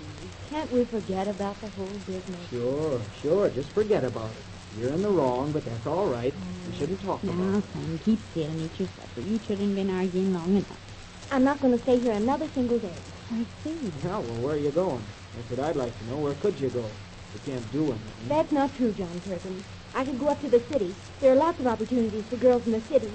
Can't 0.51 0.71
we 0.73 0.85
forget 0.85 1.27
about 1.27 1.61
the 1.61 1.69
whole 1.71 1.87
business? 2.07 2.51
Sure, 2.51 3.01
sure. 3.21 3.51
Just 3.51 3.71
forget 3.71 4.05
about 4.05 4.31
it. 4.31 4.45
You're 4.79 4.93
in 4.93 5.03
the 5.03 5.09
wrong, 5.09 5.51
but 5.53 5.65
that's 5.65 5.87
all 5.87 6.07
right. 6.07 6.33
We 6.69 6.77
shouldn't 6.77 7.03
talk 7.03 7.23
about 7.23 7.35
it. 7.35 7.39
Now, 7.39 7.59
it. 7.59 7.65
son, 7.73 8.01
keep 8.05 8.21
still 8.31 8.47
and 8.47 8.61
eat 8.61 8.79
your 8.79 8.89
supper. 8.89 9.21
You 9.23 9.39
children 9.39 9.75
been 9.75 9.91
arguing 9.91 10.33
long 10.33 10.51
enough. 10.51 11.29
I'm 11.33 11.43
not 11.43 11.61
going 11.61 11.77
to 11.77 11.83
stay 11.83 11.99
here 11.99 12.13
another 12.13 12.47
single 12.49 12.79
day. 12.79 12.95
I 13.33 13.45
see. 13.65 13.93
Yeah, 14.05 14.19
well, 14.19 14.43
where 14.43 14.55
are 14.55 14.59
you 14.59 14.71
going? 14.71 15.03
That's 15.35 15.51
what 15.51 15.69
I'd 15.69 15.77
like 15.77 15.99
to 15.99 16.07
know. 16.07 16.19
Where 16.19 16.35
could 16.35 16.61
you 16.61 16.69
go? 16.69 16.81
You 16.83 17.41
can't 17.45 17.73
do 17.73 17.85
anything. 17.85 18.29
That's 18.29 18.53
not 18.53 18.75
true, 18.77 18.93
John 18.93 19.21
Perkins. 19.29 19.65
I 19.95 20.05
could 20.05 20.19
go 20.19 20.29
up 20.29 20.41
to 20.43 20.49
the 20.49 20.61
city. 20.61 20.95
There 21.21 21.33
are 21.33 21.37
lots 21.37 21.59
of 21.59 21.67
opportunities 21.67 22.25
for 22.27 22.37
girls 22.37 22.67
in 22.67 22.73
the 22.73 22.81
city. 22.83 23.11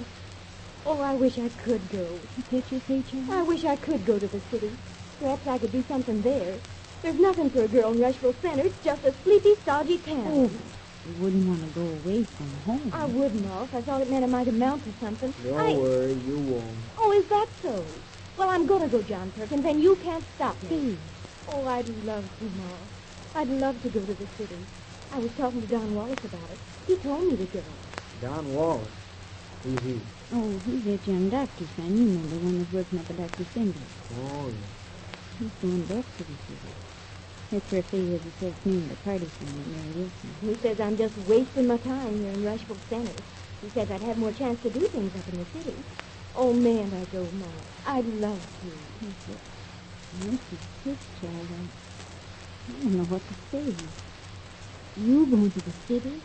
Oh, 0.84 1.00
I 1.00 1.14
wish 1.14 1.38
I 1.38 1.48
could 1.48 1.88
go. 1.90 2.06
Did 2.50 2.64
you 2.70 2.80
say, 2.86 3.02
John? 3.10 3.30
I 3.30 3.42
wish 3.42 3.64
I 3.64 3.76
could 3.76 4.04
go 4.04 4.18
to 4.18 4.26
the 4.26 4.40
city. 4.50 4.72
Perhaps 5.20 5.46
I 5.46 5.58
could 5.58 5.72
do 5.72 5.82
something 5.88 6.20
there. 6.22 6.56
There's 7.02 7.18
nothing 7.18 7.50
for 7.50 7.64
a 7.64 7.68
girl 7.68 7.92
in 7.92 8.00
Rushville 8.00 8.34
Center. 8.40 8.62
It's 8.62 8.84
just 8.84 9.04
a 9.04 9.12
sleepy, 9.24 9.56
stodgy 9.56 9.98
town. 9.98 10.22
Oh, 10.24 10.50
you 11.04 11.14
wouldn't 11.20 11.48
want 11.48 11.60
to 11.60 11.80
go 11.80 11.82
away 11.82 12.22
from 12.22 12.48
home. 12.64 12.92
I 12.94 13.06
would, 13.06 13.34
Ma, 13.44 13.64
if 13.64 13.74
I 13.74 13.80
thought 13.80 14.02
it 14.02 14.08
meant 14.08 14.24
it 14.24 14.28
might 14.28 14.46
amount 14.46 14.84
to 14.84 14.92
something. 15.00 15.34
Don't 15.42 15.58
I... 15.58 15.74
worry, 15.74 16.12
you 16.12 16.38
won't. 16.38 16.76
Oh, 16.96 17.10
is 17.10 17.26
that 17.26 17.48
so? 17.60 17.84
Well, 18.38 18.50
I'm 18.50 18.66
going 18.66 18.82
to 18.82 18.88
go, 18.88 19.02
John 19.02 19.32
Perkins, 19.32 19.64
and 19.64 19.82
you 19.82 19.96
can't 19.96 20.22
stop 20.36 20.56
me. 20.70 20.96
Oh, 21.48 21.66
I'd 21.66 21.88
love 22.04 22.24
to, 22.38 22.44
Ma. 22.44 23.40
I'd 23.40 23.48
love 23.48 23.82
to 23.82 23.88
go 23.88 23.98
to 23.98 24.14
the 24.14 24.26
city. 24.38 24.56
I 25.12 25.18
was 25.18 25.32
talking 25.32 25.60
to 25.60 25.66
Don 25.66 25.94
Wallace 25.96 26.24
about 26.24 26.50
it. 26.52 26.58
He 26.86 26.96
told 26.98 27.24
me 27.24 27.36
to 27.36 27.46
go. 27.46 27.62
Don 28.20 28.54
Wallace. 28.54 28.86
Who's 29.64 29.80
he? 29.80 30.00
Oh, 30.32 30.56
he's 30.66 30.84
that 30.84 31.06
young 31.08 31.28
doctor, 31.30 31.64
son. 31.76 31.96
You 31.96 32.04
know, 32.04 32.26
the 32.28 32.36
one 32.36 32.58
that's 32.58 32.72
working 32.72 33.00
up 33.00 33.10
at 33.10 33.16
Dr. 33.16 33.44
Cindy. 33.52 33.80
Oh, 34.22 34.46
yeah. 34.46 35.40
He's 35.40 35.50
going 35.60 35.82
back 35.82 36.04
to 36.18 36.22
the 36.22 36.36
city. 36.46 36.81
That's 37.52 37.70
where 37.70 37.82
Faye 37.82 38.12
has 38.12 38.22
herself 38.22 38.64
named 38.64 38.88
the 38.88 38.96
party 39.04 39.28
son 39.38 39.48
at 39.60 39.66
Mary 39.66 39.92
Wilson. 39.94 40.34
He 40.40 40.54
says 40.54 40.80
I'm 40.80 40.96
just 40.96 41.14
wasting 41.28 41.66
my 41.66 41.76
time 41.76 42.18
here 42.18 42.32
in 42.32 42.44
Rushville 42.46 42.78
Center. 42.88 43.12
He 43.60 43.68
says 43.68 43.90
I'd 43.90 44.00
have 44.00 44.16
more 44.16 44.32
chance 44.32 44.62
to 44.62 44.70
do 44.70 44.80
things 44.80 45.14
up 45.14 45.28
in 45.28 45.38
the 45.38 45.44
city. 45.44 45.76
Oh, 46.34 46.54
man, 46.54 46.90
I 46.94 47.04
go, 47.14 47.20
Ma. 47.38 47.46
I'd 47.86 48.06
love 48.06 48.40
to. 48.62 50.24
Mercy 50.24 50.38
sakes, 50.82 51.04
child. 51.20 51.48
I, 51.52 52.72
I 52.72 52.82
don't 52.82 52.96
know 52.96 53.04
what 53.04 53.20
to 53.28 53.34
say. 53.50 53.74
You 54.96 55.26
going 55.26 55.50
to 55.50 55.60
the 55.60 55.72
city? 55.86 56.22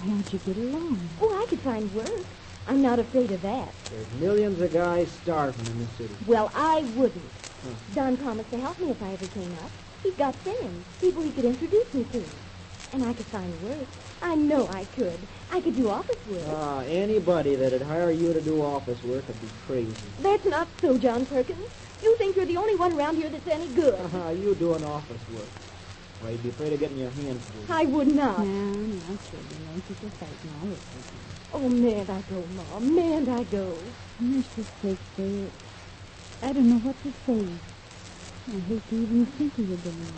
How'd 0.00 0.32
you 0.32 0.38
get 0.38 0.56
along? 0.56 1.00
Oh, 1.20 1.38
I 1.38 1.46
could 1.50 1.60
find 1.60 1.92
work. 1.94 2.24
I'm 2.66 2.80
not 2.80 2.98
afraid 2.98 3.30
of 3.30 3.42
that. 3.42 3.74
There's 3.90 4.12
millions 4.14 4.58
of 4.58 4.72
guys 4.72 5.12
starving 5.22 5.66
in 5.66 5.80
the 5.80 5.86
city. 5.98 6.14
Well, 6.24 6.50
I 6.54 6.80
wouldn't. 6.96 7.30
Huh. 7.62 7.70
Don 7.94 8.16
promised 8.16 8.50
to 8.52 8.58
help 8.58 8.80
me 8.80 8.90
if 8.90 9.02
I 9.02 9.12
ever 9.12 9.26
came 9.26 9.52
up. 9.62 9.70
He's 10.02 10.14
got 10.14 10.34
friends, 10.36 10.84
people 11.00 11.22
he 11.22 11.30
could 11.30 11.44
introduce 11.44 11.92
me 11.92 12.04
to. 12.04 12.24
And 12.92 13.04
I 13.04 13.12
could 13.12 13.26
find 13.26 13.62
work. 13.62 13.86
I 14.22 14.34
know 14.34 14.66
I 14.68 14.84
could. 14.84 15.18
I 15.52 15.60
could 15.60 15.76
do 15.76 15.88
office 15.90 16.26
work. 16.26 16.42
Ah, 16.48 16.80
anybody 16.80 17.54
that'd 17.54 17.82
hire 17.82 18.10
you 18.10 18.32
to 18.32 18.40
do 18.40 18.62
office 18.62 19.02
work 19.04 19.26
would 19.28 19.40
be 19.40 19.48
crazy. 19.66 19.92
That's 20.20 20.44
not 20.46 20.68
so, 20.80 20.98
John 20.98 21.26
Perkins. 21.26 21.68
You 22.02 22.16
think 22.16 22.36
you're 22.36 22.46
the 22.46 22.56
only 22.56 22.76
one 22.76 22.92
around 22.92 23.16
here 23.16 23.28
that's 23.28 23.46
any 23.46 23.68
good. 23.68 23.94
Ah, 24.14 24.30
you 24.30 24.54
doing 24.54 24.82
office 24.84 25.20
work. 25.34 25.48
Well, 26.22 26.32
you'd 26.32 26.42
be 26.42 26.48
afraid 26.48 26.72
of 26.72 26.80
getting 26.80 26.98
your 26.98 27.10
hands 27.10 27.42
dirty. 27.54 27.72
I 27.72 27.84
would 27.84 28.14
not. 28.14 28.40
No, 28.40 28.44
no, 28.44 28.98
children, 29.00 29.60
don't 29.66 29.84
you 29.88 29.96
just 30.00 30.16
fight 30.16 30.28
now. 30.44 30.76
Oh, 31.52 31.68
mayn't 31.68 32.10
I 32.10 32.20
go, 32.22 32.44
Ma? 32.56 32.78
Mayn't 32.78 33.28
I 33.28 33.44
go? 33.44 33.76
Mr. 34.22 34.64
Shakespeare, 34.82 35.48
I 36.42 36.52
don't 36.52 36.68
know 36.68 36.78
what 36.78 36.96
to 37.02 37.12
say. 37.26 37.48
I 38.50 38.58
hate 38.66 38.88
to 38.90 38.96
even 38.96 39.26
think 39.26 39.52
of 39.58 39.70
you 39.70 39.76
going 39.76 40.12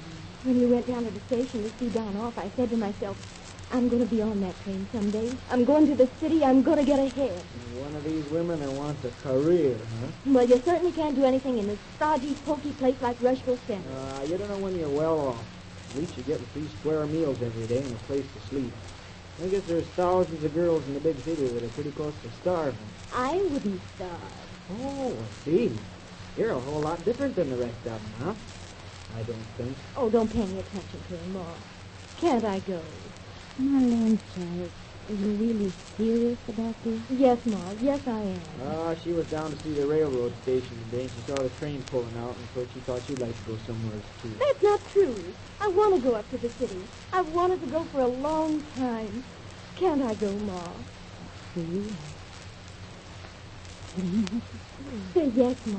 When 0.45 0.61
we 0.61 0.67
went 0.67 0.87
down 0.87 1.05
to 1.05 1.11
the 1.11 1.21
station 1.21 1.65
to 1.65 1.71
see 1.79 1.91
Don 1.91 2.17
off, 2.17 2.39
I 2.39 2.51
said 2.57 2.71
to 2.71 2.79
myself, 2.79 3.15
I'm 3.71 3.91
going 3.91 4.01
to 4.01 4.09
be 4.09 4.23
on 4.23 4.41
that 4.41 4.59
train 4.65 4.87
someday. 4.91 5.31
I'm 5.51 5.67
going 5.67 5.87
to 5.89 5.95
the 5.95 6.09
city. 6.19 6.43
I'm 6.43 6.63
going 6.63 6.79
to 6.79 6.85
get 6.85 6.99
ahead. 6.99 7.37
One 7.77 7.95
of 7.95 8.05
these 8.05 8.25
women 8.31 8.59
that 8.61 8.73
wants 8.73 9.05
a 9.05 9.11
career, 9.23 9.77
huh? 9.77 10.07
Well, 10.25 10.49
you 10.49 10.63
certainly 10.65 10.93
can't 10.93 11.15
do 11.15 11.27
anything 11.27 11.59
in 11.59 11.67
this 11.67 11.79
stodgy, 11.97 12.35
poky 12.47 12.73
place 12.73 12.97
like 13.03 13.21
Rushville 13.21 13.59
Center. 13.67 13.91
Uh, 13.91 14.23
you 14.23 14.39
don't 14.39 14.49
know 14.49 14.59
when 14.65 14.79
you're 14.79 14.89
well 14.89 15.29
off. 15.29 15.45
At 15.91 16.01
least 16.01 16.17
you 16.17 16.23
get 16.23 16.41
three 16.55 16.69
square 16.81 17.05
meals 17.05 17.37
every 17.43 17.67
day 17.67 17.83
and 17.83 17.95
a 17.95 17.99
place 18.07 18.25
to 18.33 18.49
sleep. 18.49 18.73
I 19.45 19.49
guess 19.49 19.63
there's 19.65 19.85
thousands 19.89 20.43
of 20.43 20.55
girls 20.55 20.87
in 20.87 20.95
the 20.95 21.01
big 21.01 21.23
city 21.23 21.49
that 21.49 21.63
are 21.63 21.69
pretty 21.69 21.91
close 21.91 22.15
to 22.23 22.31
starving. 22.41 22.79
I 23.13 23.37
wouldn't 23.51 23.81
starve. 23.97 24.21
Oh, 24.81 25.13
I 25.13 25.45
see. 25.45 25.73
You're 26.37 26.53
a 26.53 26.61
whole 26.61 26.81
lot 26.81 27.05
different 27.05 27.37
than 27.37 27.51
the 27.51 27.57
rest 27.57 27.77
of 27.79 27.85
them, 27.85 28.15
huh? 28.19 28.35
I 29.15 29.23
don't 29.23 29.45
think. 29.59 29.77
Oh, 29.97 30.09
don't 30.09 30.33
pay 30.33 30.43
any 30.43 30.61
attention 30.61 31.01
to 31.09 31.17
him, 31.17 31.33
Ma. 31.35 31.45
Can't 32.19 32.45
I 32.45 32.61
go? 32.61 32.81
My 33.59 33.81
land, 33.81 34.19
child, 34.35 34.71
are 35.11 35.15
you 35.15 35.27
really 35.37 35.73
serious 35.99 36.39
about 36.49 36.75
this? 36.85 37.01
Yes, 37.11 37.39
Ma. 37.45 37.59
Yes, 37.83 38.01
I 38.07 38.21
am. 38.21 38.41
Ah, 38.67 38.95
she 38.95 39.13
was 39.13 39.27
down 39.27 39.51
to 39.51 39.63
see 39.63 39.75
the 39.75 39.85
railroad 39.85 40.33
station 40.43 40.71
today, 40.91 41.03
and 41.03 41.11
she 41.11 41.31
saw 41.31 41.43
the 41.43 41.51
train 41.51 41.83
pulling 41.91 42.17
out, 42.17 42.35
and 42.35 42.49
so 42.55 42.67
she 42.73 42.81
thought 42.81 43.03
she'd 43.07 43.21
like 43.21 43.37
to 43.45 43.53
go 43.53 43.59
somewhere 43.67 44.01
too. 44.23 44.35
That's 44.39 44.63
not 44.63 44.81
true. 44.93 45.35
I 45.61 45.69
want 45.69 45.95
to 45.97 46.01
go 46.01 46.15
up 46.15 46.31
to 46.31 46.39
the 46.39 46.51
city. 46.59 46.87
I've 47.13 47.29
wanted 47.29 47.61
to 47.61 47.67
go 47.67 47.85
for 47.85 48.01
a 48.01 48.07
long 48.07 48.63
time. 48.75 49.23
Can't 49.77 50.03
I 50.03 50.15
go, 50.15 50.33
Ma? 50.33 50.63
See? 51.55 51.85
I 53.95 54.01
don't 54.01 54.15
know 54.15 54.29
what 54.33 54.43
to 55.15 55.21
Say 55.21 55.31
yes, 55.35 55.57
Ma. 55.67 55.79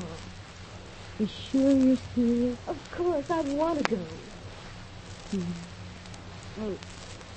You 1.24 1.30
sure 1.30 1.72
you're 1.72 1.98
serious? 2.14 2.58
Of 2.68 2.78
course, 2.92 3.32
I 3.32 3.40
want 3.56 3.80
to 3.80 3.96
go. 3.96 4.02
Hmm. 5.32 5.42
Oh, 6.62 6.78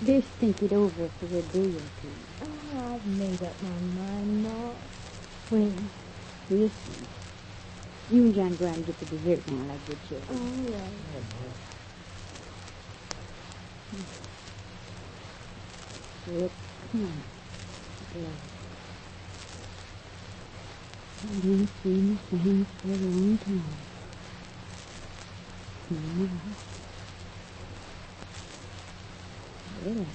just 0.04 0.26
think 0.26 0.60
it 0.60 0.72
over 0.72 1.08
for 1.08 1.26
a 1.26 1.28
day 1.28 1.70
or 1.70 1.86
two. 2.02 2.10
Oh, 2.42 2.94
I've 2.94 3.06
made 3.06 3.40
up 3.44 3.62
my 3.62 3.78
mind, 4.02 4.42
Ma. 4.42 4.72
When? 5.50 5.88
Listen. 6.50 7.06
You 8.10 8.24
and 8.24 8.34
John 8.34 8.56
go 8.56 8.66
out 8.66 8.74
and 8.74 8.86
get 8.86 8.98
the 8.98 9.06
dessert 9.06 9.46
now, 9.52 9.62
like 9.68 9.86
good 9.86 9.98
children. 10.08 10.36
All 10.36 10.46
right. 10.72 10.92
Look, 16.42 16.52
come 16.90 17.04
on. 17.04 17.22
I 21.18 21.26
haven't 21.28 21.68
seen 21.82 22.18
the 22.30 22.36
signs 22.36 22.66
for 22.82 22.88
a 22.88 22.90
long 22.90 23.38
time. 23.38 23.64
No. 25.88 26.28
Really? 29.84 30.06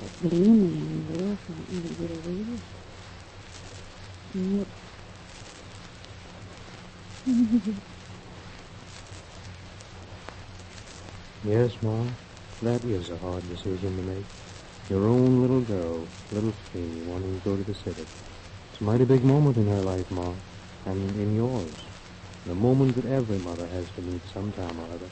But 0.00 0.30
gloomy 0.30 0.78
and 0.78 1.08
the 1.08 1.24
world 1.24 1.38
wanting 1.48 1.82
to 1.82 1.88
get 1.94 2.10
away 2.10 2.38
with 2.38 2.62
Yep. 4.34 4.66
Yes, 11.44 11.82
Ma, 11.82 12.04
that 12.62 12.84
is 12.84 13.10
a 13.10 13.18
hard 13.18 13.46
decision 13.50 13.96
to 13.96 14.02
make. 14.04 14.24
Your 14.88 15.06
own 15.06 15.42
little 15.42 15.60
girl, 15.60 16.06
little 16.32 16.52
Fee, 16.72 17.02
wanting 17.06 17.38
to 17.38 17.44
go 17.44 17.56
to 17.56 17.62
the 17.62 17.74
city. 17.74 18.06
Mighty 18.82 19.04
big 19.04 19.22
moment 19.22 19.56
in 19.58 19.68
her 19.68 19.80
life, 19.82 20.10
Ma, 20.10 20.32
and 20.86 21.16
in 21.16 21.36
yours. 21.36 21.72
The 22.46 22.54
moment 22.56 22.96
that 22.96 23.04
every 23.04 23.38
mother 23.38 23.64
has 23.68 23.88
to 23.94 24.02
meet 24.02 24.20
sometime 24.34 24.76
or 24.80 24.94
other. 24.94 25.06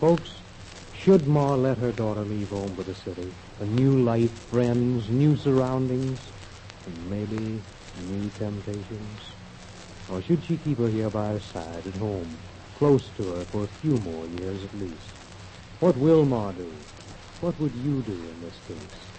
Folks, 0.00 0.32
should 1.00 1.28
Ma 1.28 1.54
let 1.54 1.78
her 1.78 1.92
daughter 1.92 2.22
leave 2.22 2.48
home 2.48 2.74
for 2.74 2.82
the 2.82 2.94
city? 2.96 3.32
A 3.60 3.66
new 3.66 4.02
life, 4.02 4.32
friends, 4.50 5.08
new 5.10 5.36
surroundings, 5.36 6.18
and 6.86 7.08
maybe 7.08 7.62
new 8.08 8.30
temptations? 8.36 9.20
Or 10.10 10.20
should 10.20 10.42
she 10.42 10.56
keep 10.56 10.78
her 10.78 10.88
here 10.88 11.08
by 11.08 11.28
her 11.28 11.40
side 11.40 11.86
at 11.86 11.94
home, 11.94 12.36
close 12.78 13.08
to 13.16 13.30
her 13.30 13.44
for 13.44 13.62
a 13.62 13.74
few 13.78 13.96
more 13.98 14.26
years 14.40 14.64
at 14.64 14.80
least? 14.80 15.10
What 15.78 15.96
will 15.96 16.24
Ma 16.24 16.50
do? 16.50 16.68
What 17.42 17.60
would 17.60 17.74
you 17.76 18.02
do 18.02 18.12
in 18.12 18.40
this 18.42 18.58
case? 18.66 19.09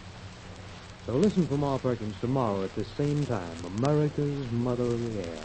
So 1.07 1.13
listen 1.13 1.47
for 1.47 1.57
Ma 1.57 1.79
Perkins 1.79 2.15
tomorrow 2.21 2.63
at 2.63 2.75
the 2.75 2.85
same 2.85 3.25
time. 3.25 3.65
America's 3.65 4.51
Mother 4.51 4.83
of 4.83 4.99
the 4.99 5.19
Air. 5.19 5.41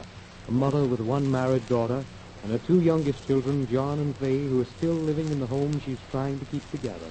A 0.49 0.53
mother 0.53 0.85
with 0.85 1.01
one 1.01 1.31
married 1.31 1.67
daughter 1.67 2.05
and 2.43 2.53
her 2.53 2.59
two 2.59 2.81
youngest 2.81 3.27
children, 3.27 3.67
John 3.67 3.99
and 3.99 4.15
Faye, 4.17 4.45
who 4.45 4.61
are 4.61 4.67
still 4.67 4.93
living 4.93 5.31
in 5.31 5.41
the 5.41 5.47
home 5.47 5.81
she's 5.81 5.99
trying 6.11 6.39
to 6.39 6.45
keep 6.45 6.71
together. 6.71 7.11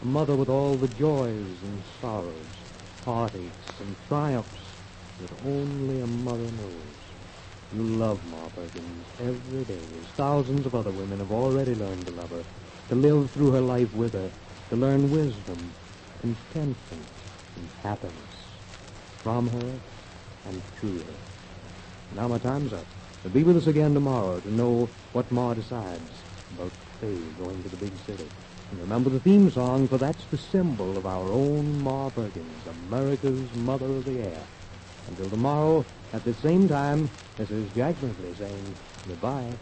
A 0.00 0.04
mother 0.04 0.36
with 0.36 0.48
all 0.48 0.76
the 0.76 0.86
joys 0.88 1.60
and 1.62 1.82
sorrows, 2.00 2.46
heartaches 3.04 3.52
and 3.80 3.96
triumphs 4.06 4.60
that 5.20 5.30
only 5.44 5.98
a 5.98 6.06
mother 6.06 6.50
knows. 6.52 6.94
You 7.74 7.82
love 7.82 8.24
Ma 8.24 8.48
Perkins 8.50 9.04
every 9.18 9.64
day, 9.64 9.82
as 10.00 10.08
thousands 10.16 10.66
of 10.66 10.74
other 10.76 10.92
women 10.92 11.18
have 11.18 11.32
already 11.32 11.74
learned 11.74 12.06
to 12.06 12.12
love 12.12 12.30
her, 12.30 12.44
to 12.90 12.94
live 12.94 13.30
through 13.32 13.50
her 13.50 13.60
life 13.60 13.92
with 13.92 14.12
her, 14.12 14.30
to 14.70 14.76
learn 14.76 15.10
wisdom, 15.10 15.74
contentment, 16.20 17.21
and 17.56 17.68
happiness 17.82 18.14
from 19.22 19.48
her 19.48 19.72
and 20.48 20.62
to 20.80 20.98
her. 20.98 21.14
Now 22.16 22.28
my 22.28 22.38
time's 22.38 22.72
up. 22.72 22.84
But 23.22 23.32
be 23.32 23.44
with 23.44 23.56
us 23.56 23.68
again 23.68 23.94
tomorrow 23.94 24.40
to 24.40 24.52
know 24.52 24.88
what 25.12 25.30
Ma 25.30 25.54
decides 25.54 26.10
about 26.56 26.72
Faye 27.00 27.16
going 27.38 27.62
to 27.62 27.68
the 27.68 27.76
big 27.76 27.92
city. 28.06 28.26
And 28.70 28.80
remember 28.80 29.10
the 29.10 29.20
theme 29.20 29.50
song, 29.50 29.86
for 29.86 29.98
that's 29.98 30.24
the 30.26 30.38
symbol 30.38 30.96
of 30.96 31.06
our 31.06 31.30
own 31.30 31.82
Ma 31.82 32.10
Perkins, 32.10 32.66
America's 32.88 33.54
Mother 33.56 33.86
of 33.86 34.04
the 34.04 34.20
Air. 34.20 34.42
Until 35.08 35.30
tomorrow, 35.30 35.84
at 36.12 36.24
the 36.24 36.34
same 36.34 36.68
time, 36.68 37.08
this 37.36 37.50
is 37.50 37.70
Jack 37.74 37.98
Brinkley 38.00 38.34
saying 38.34 38.74
goodbye. 39.06 39.52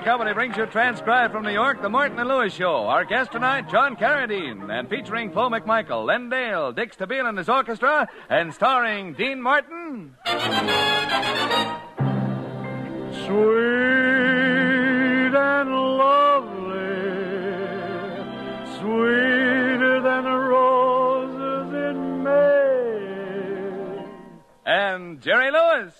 Broadcasting 0.00 0.12
Company 0.12 0.34
brings 0.34 0.56
you 0.56 0.66
transcribed 0.66 1.32
from 1.32 1.42
New 1.44 1.52
York 1.52 1.82
the 1.82 1.88
Martin 1.90 2.18
and 2.18 2.28
Lewis 2.28 2.54
Show. 2.54 2.86
Our 2.86 3.04
guest 3.04 3.32
tonight, 3.32 3.68
John 3.70 3.96
Carradine, 3.96 4.70
and 4.70 4.88
featuring 4.88 5.30
Flo 5.30 5.50
MacMichael, 5.50 6.06
Len 6.06 6.30
Dale, 6.30 6.72
Dick 6.72 6.96
Stabile 6.96 7.28
and 7.28 7.36
his 7.36 7.50
orchestra, 7.50 8.08
and 8.30 8.54
starring 8.54 9.12
Dean 9.12 9.42
Martin. 9.42 10.14
Sweet 10.24 10.46
and 15.36 15.70
lovely, 15.70 16.78
sweeter 18.78 20.00
than 20.00 20.24
roses 20.24 21.74
in 21.74 22.22
May. 22.22 24.06
And 24.64 25.20
Jerry 25.20 25.50
Lewis. 25.50 25.99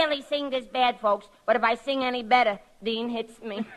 Really 0.00 0.22
sing 0.22 0.48
this 0.50 0.66
bad, 0.66 0.98
folks, 0.98 1.28
but 1.46 1.56
if 1.56 1.62
I 1.62 1.74
sing 1.74 2.04
any 2.04 2.22
better, 2.22 2.58
Dean 2.82 3.10
hits 3.10 3.40
me. 3.42 3.66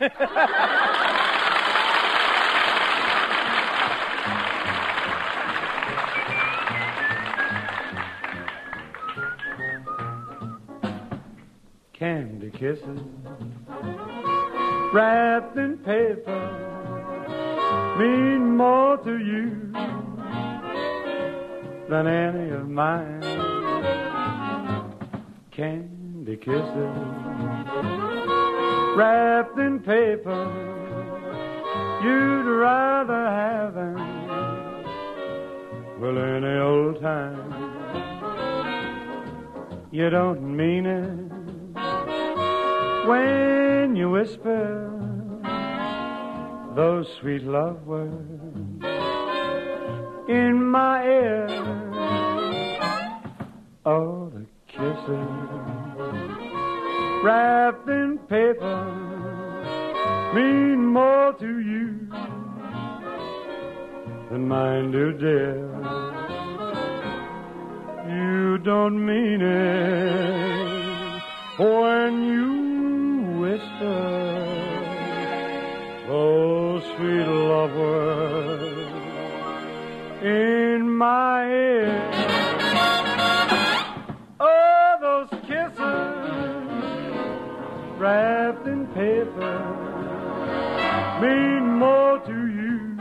Candy 11.92 12.50
kisses 12.50 13.00
wrapped 14.92 15.56
in 15.56 15.78
paper 15.78 16.60
mean 17.98 18.56
more 18.56 18.96
to 18.98 19.18
you 19.18 19.72
than 21.88 22.06
any 22.06 22.50
of 22.50 22.68
mine. 22.68 23.22
Candy 25.50 26.03
kisses 26.36 26.96
wrapped 28.96 29.58
in 29.58 29.80
paper 29.80 30.64
you'd 32.04 32.46
rather 32.46 33.24
have 33.26 33.74
them 33.74 34.14
well 36.00 36.18
any 36.18 36.58
old 36.58 37.00
time. 37.00 37.52
You 39.90 40.10
don't 40.10 40.42
mean 40.56 40.86
it 40.86 41.34
when 43.08 43.96
you 43.96 44.10
whisper 44.10 44.90
those 46.74 47.06
sweet 47.20 47.44
love 47.44 47.86
words 47.86 48.84
in 50.28 50.62
my 50.62 51.04
ear. 51.04 51.46
Oh, 53.86 54.30
the 54.34 54.46
kisses 54.66 55.73
wrapped 57.24 57.88
in 57.88 58.18
paper 58.28 58.80
mean 60.34 60.84
more 60.84 61.32
to 61.32 61.52
you 61.70 61.88
than 64.30 64.46
mine 64.46 64.90
do, 64.92 65.12
dear. 65.12 65.56
You 68.18 68.58
don't 68.58 68.98
mean 69.06 69.40
it 69.40 71.22
when 71.58 72.12
you 72.32 72.52
whisper 73.40 74.74
oh, 76.08 76.80
sweet 76.94 77.26
lover, 77.26 78.68
in 80.22 80.90
my 80.90 81.46
ear. 81.48 82.23
Wrapped 88.04 88.66
in 88.66 88.86
paper 88.88 89.56
mean 91.22 91.78
more 91.78 92.18
to 92.18 92.38
you 92.58 92.96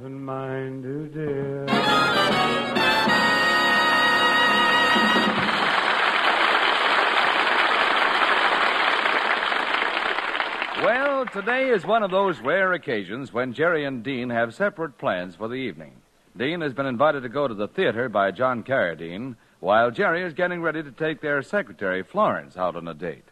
than 0.00 0.24
mine 0.24 0.82
do, 0.82 1.06
dear. 1.14 1.66
Well, 10.84 11.26
today 11.26 11.68
is 11.68 11.86
one 11.86 12.02
of 12.02 12.10
those 12.10 12.40
rare 12.40 12.72
occasions 12.72 13.32
when 13.32 13.52
Jerry 13.52 13.84
and 13.84 14.02
Dean 14.02 14.30
have 14.30 14.52
separate 14.52 14.98
plans 14.98 15.36
for 15.36 15.46
the 15.46 15.54
evening. 15.54 15.92
Dean 16.36 16.60
has 16.60 16.74
been 16.74 16.86
invited 16.86 17.22
to 17.22 17.28
go 17.28 17.46
to 17.46 17.54
the 17.54 17.68
theater 17.68 18.08
by 18.08 18.32
John 18.32 18.64
Carradine, 18.64 19.36
while 19.60 19.90
Jerry 19.90 20.22
is 20.22 20.32
getting 20.34 20.60
ready 20.62 20.82
to 20.82 20.90
take 20.90 21.20
their 21.20 21.42
secretary, 21.42 22.02
Florence, 22.02 22.56
out 22.56 22.76
on 22.76 22.86
a 22.88 22.94
date. 22.94 23.24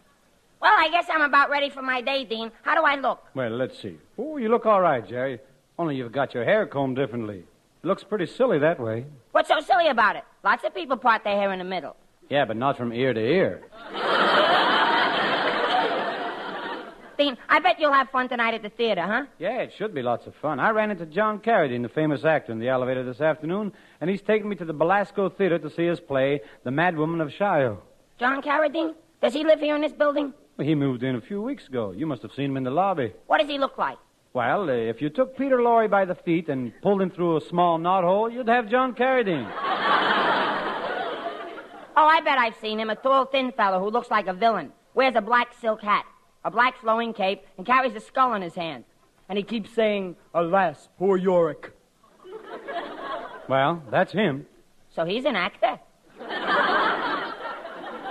well, 0.61 0.73
I 0.77 0.89
guess 0.91 1.07
I'm 1.11 1.23
about 1.23 1.51
ready 1.51 1.71
for 1.71 1.83
my 1.83 2.01
day, 2.01 2.25
Dean. 2.25 2.51
How 2.63 2.75
do 2.75 2.83
I 2.83 2.97
look? 2.97 3.23
Well, 3.35 3.51
let's 3.51 3.81
see. 3.81 3.99
Oh, 4.19 4.37
you 4.39 4.49
look 4.49 4.67
all 4.67 4.81
right, 4.81 5.07
Jerry. 5.07 5.39
Only 5.79 5.97
you've 5.97 6.13
got 6.13 6.35
your 6.35 6.45
hair 6.45 6.67
combed 6.67 6.97
differently. 6.97 7.39
It 7.83 7.87
looks 7.87 8.05
pretty 8.05 8.27
silly 8.27 8.59
that 8.61 8.81
way. 8.81 9.05
What's 9.33 9.49
so 9.49 9.61
silly 9.61 9.89
about 9.89 10.17
it? 10.17 10.25
Lots 10.43 10.65
of 10.65 10.75
people 10.75 10.97
part 10.97 11.25
their 11.25 11.37
hair 11.37 11.53
in 11.53 11.59
the 11.59 11.65
middle. 11.65 11.97
Yeah, 12.31 12.45
but 12.47 12.57
not 12.57 12.77
from 12.79 12.93
ear 12.93 13.13
to 13.13 13.21
ear. 13.21 13.63
I 17.19 17.61
bet 17.61 17.79
you'll 17.79 17.93
have 17.93 18.11
fun 18.11 18.29
tonight 18.29 18.55
at 18.55 18.63
the 18.63 18.69
theater, 18.71 19.03
huh? 19.03 19.25
Yeah, 19.39 19.59
it 19.63 19.73
should 19.77 19.95
be 19.95 20.03
lots 20.03 20.27
of 20.27 20.35
fun. 20.37 20.59
I 20.59 20.71
ran 20.71 20.91
into 20.91 21.07
John 21.07 21.39
Carradine, 21.39 21.83
the 21.83 21.89
famous 21.89 22.25
actor, 22.25 22.53
in 22.53 22.59
the 22.59 22.69
elevator 22.69 23.05
this 23.05 23.21
afternoon, 23.21 23.73
and 24.01 24.11
he's 24.11 24.23
taken 24.23 24.49
me 24.49 24.57
to 24.57 24.65
the 24.65 24.73
Belasco 24.73 25.29
Theater 25.29 25.59
to 25.59 25.71
see 25.71 25.87
his 25.87 26.01
play, 26.01 26.41
The 26.65 26.71
Mad 26.71 26.97
Woman 26.97 27.21
of 27.21 27.29
Chaillot. 27.29 27.79
John 28.19 28.43
Carradine? 28.43 28.95
Does 29.23 29.33
he 29.33 29.45
live 29.45 29.61
here 29.61 29.75
in 29.77 29.83
this 29.83 29.93
building? 29.93 30.33
Well, 30.57 30.67
he 30.67 30.75
moved 30.75 31.03
in 31.03 31.17
a 31.17 31.21
few 31.21 31.41
weeks 31.43 31.67
ago. 31.69 31.93
You 31.93 32.07
must 32.07 32.23
have 32.23 32.33
seen 32.33 32.51
him 32.51 32.57
in 32.57 32.65
the 32.65 32.71
lobby. 32.71 33.13
What 33.27 33.39
does 33.41 33.49
he 33.49 33.59
look 33.59 33.79
like? 33.79 33.99
Well, 34.33 34.69
uh, 34.69 34.73
if 34.73 35.01
you 35.01 35.11
took 35.11 35.37
Peter 35.37 35.59
Lorre 35.59 35.89
by 35.89 36.05
the 36.05 36.15
feet 36.17 36.49
and 36.49 36.73
pulled 36.83 37.01
him 37.01 37.11
through 37.11 37.37
a 37.37 37.41
small 37.41 37.79
knothole, 37.79 38.33
you'd 38.33 38.49
have 38.49 38.69
John 38.69 38.95
Carradine. 38.95 39.51
Oh, 41.97 42.07
I 42.09 42.21
bet 42.23 42.39
I've 42.39 42.57
seen 42.61 42.81
him. 42.81 42.91
A 42.91 42.97
tall, 42.97 43.27
thin 43.27 43.53
fellow 43.53 43.79
who 43.79 43.89
looks 43.89 44.11
like 44.11 44.27
a 44.27 44.33
villain. 44.33 44.73
Wears 44.95 45.15
a 45.17 45.21
black 45.21 45.55
silk 45.61 45.81
hat, 45.81 46.05
a 46.45 46.51
black 46.51 46.79
flowing 46.81 47.13
cape, 47.13 47.43
and 47.57 47.67
carries 47.67 47.95
a 47.95 48.01
skull 48.01 48.35
in 48.35 48.43
his 48.43 48.55
hand. 48.55 48.85
And 49.29 49.39
he 49.39 49.45
keeps 49.45 49.73
saying, 49.73 50.17
Alas, 50.35 50.89
poor 50.99 51.17
Yorick. 51.17 51.73
Well, 53.49 53.83
that's 53.91 54.13
him. 54.13 54.47
So 54.95 55.05
he's 55.05 55.25
an 55.25 55.37
actor. 55.37 55.79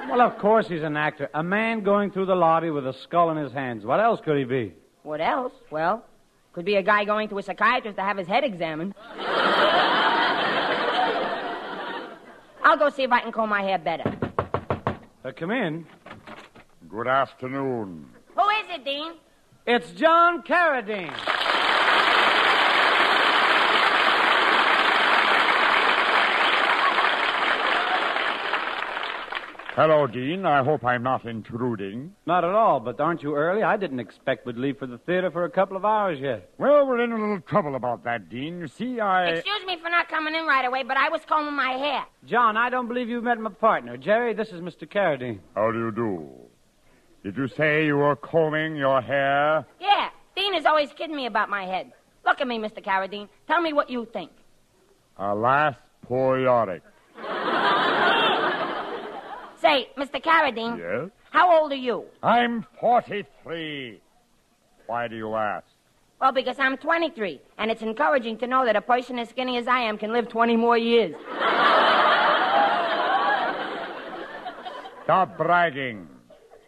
Well, 0.10 0.22
of 0.22 0.38
course 0.38 0.68
he's 0.68 0.84
an 0.84 0.98
actor. 0.98 1.30
A 1.34 1.42
man 1.42 1.82
going 1.82 2.12
through 2.12 2.26
the 2.26 2.36
lobby 2.36 2.70
with 2.70 2.86
a 2.86 2.94
skull 2.94 3.32
in 3.32 3.38
his 3.38 3.52
hands. 3.52 3.86
What 3.86 4.00
else 4.00 4.20
could 4.24 4.38
he 4.38 4.44
be? 4.44 4.74
What 5.04 5.22
else? 5.22 5.54
Well, 5.72 6.06
could 6.54 6.66
be 6.66 6.76
a 6.76 6.84
guy 6.84 7.04
going 7.04 7.30
to 7.30 7.38
a 7.40 7.44
psychiatrist 7.44 7.98
to 7.98 8.04
have 8.04 8.18
his 8.18 8.28
head 8.28 8.44
examined. 8.44 8.94
I'll 12.64 12.78
go 12.78 12.90
see 12.90 13.04
if 13.04 13.12
I 13.12 13.22
can 13.22 13.32
comb 13.32 13.50
my 13.50 13.62
hair 13.62 13.78
better. 13.80 14.12
Uh, 15.26 15.32
come 15.36 15.52
in. 15.52 15.86
Good 16.90 17.08
afternoon. 17.08 18.13
Who 18.36 18.50
is 18.50 18.66
it, 18.70 18.86
Dean? 18.86 19.14
It's 19.66 19.92
John 19.92 20.44
Carradine. 20.44 21.14
Hello, 29.76 30.06
Dean. 30.06 30.46
I 30.46 30.64
hope 30.64 30.86
I'm 30.86 31.02
not 31.02 31.26
intruding. 31.26 32.14
Not 32.28 32.44
at 32.44 32.52
all, 32.52 32.80
but 32.80 33.00
aren't 33.00 33.24
you 33.24 33.36
early? 33.36 33.64
I 33.64 33.76
didn't 33.76 34.00
expect 34.00 34.46
we'd 34.46 34.56
leave 34.56 34.78
for 34.78 34.86
the 34.86 35.00
theater 35.00 35.32
for 35.32 35.46
a 35.46 35.50
couple 35.50 35.76
of 35.76 35.84
hours 35.84 36.20
yet. 36.20 36.52
Well, 36.60 36.86
we're 36.86 37.04
in 37.04 37.12
a 37.12 37.18
little 37.18 37.42
trouble 37.42 37.74
about 37.74 38.04
that, 38.04 38.30
Dean. 38.30 38.60
You 38.60 38.68
see, 38.68 39.00
I. 39.00 39.30
Excuse 39.30 39.66
me 39.66 39.78
for 39.82 39.90
not 39.90 40.10
coming 40.10 40.36
in 40.36 40.46
right 40.46 40.66
away, 40.66 40.84
but 40.84 40.98
I 40.98 41.10
was 41.10 41.22
combing 41.28 41.56
my 41.56 41.72
hair. 41.72 42.06
John, 42.26 42.56
I 42.56 42.70
don't 42.70 42.88
believe 42.88 43.10
you've 43.10 43.24
met 43.24 43.40
my 43.40 43.50
partner. 43.50 43.98
Jerry, 43.98 44.36
this 44.36 44.50
is 44.50 44.62
Mr. 44.62 44.88
Carradine. 44.88 45.40
How 45.56 45.72
do 45.72 45.80
you 45.80 45.92
do? 45.92 46.30
Did 47.24 47.38
you 47.38 47.48
say 47.48 47.86
you 47.86 47.96
were 47.96 48.18
combing 48.18 48.76
your 48.76 49.02
hair? 49.02 49.66
Yeah. 49.80 50.10
Dean 50.36 50.54
is 50.56 50.66
always 50.66 50.90
kidding 50.94 51.16
me 51.16 51.26
about 51.26 51.50
my 51.50 51.64
head. 51.64 51.94
Look 52.26 52.42
at 52.42 52.48
me, 52.48 52.58
Mr. 52.60 52.84
Carradine. 52.84 53.30
Tell 53.48 53.62
me 53.62 53.72
what 53.72 53.90
you 53.90 54.06
think. 54.12 54.32
Alas, 55.18 55.76
periodic. 56.06 56.82
Say, 59.62 59.88
Mr. 59.98 60.22
Carradine. 60.22 60.78
Yes? 60.78 61.12
How 61.30 61.58
old 61.62 61.72
are 61.72 61.76
you? 61.76 62.04
I'm 62.22 62.66
43. 62.82 64.02
Why 64.88 65.08
do 65.08 65.16
you 65.16 65.34
ask? 65.36 65.66
Well, 66.20 66.34
because 66.34 66.60
I'm 66.60 66.76
23, 66.78 67.42
and 67.58 67.72
it's 67.72 67.82
encouraging 67.82 68.38
to 68.40 68.48
know 68.48 68.66
that 68.66 68.76
a 68.76 68.82
person 68.82 69.18
as 69.20 69.30
skinny 69.30 69.58
as 69.58 69.68
I 69.68 69.80
am 69.80 69.98
can 69.98 70.12
live 70.12 70.28
20 70.30 70.58
more 70.58 70.78
years. 70.78 71.16
Stop 75.04 75.38
bragging. 75.38 76.08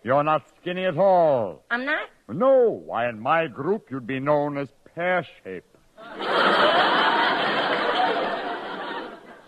You're 0.06 0.24
not 0.24 0.44
skinny 0.62 0.86
at 0.86 1.00
all. 1.00 1.64
I'm 1.72 1.84
not? 1.84 2.08
No, 2.30 2.70
why, 2.86 3.10
in 3.10 3.20
my 3.20 3.48
group, 3.48 3.90
you'd 3.90 4.06
be 4.06 4.20
known 4.20 4.56
as 4.56 4.70
pear 4.94 5.26
shape. 5.44 5.66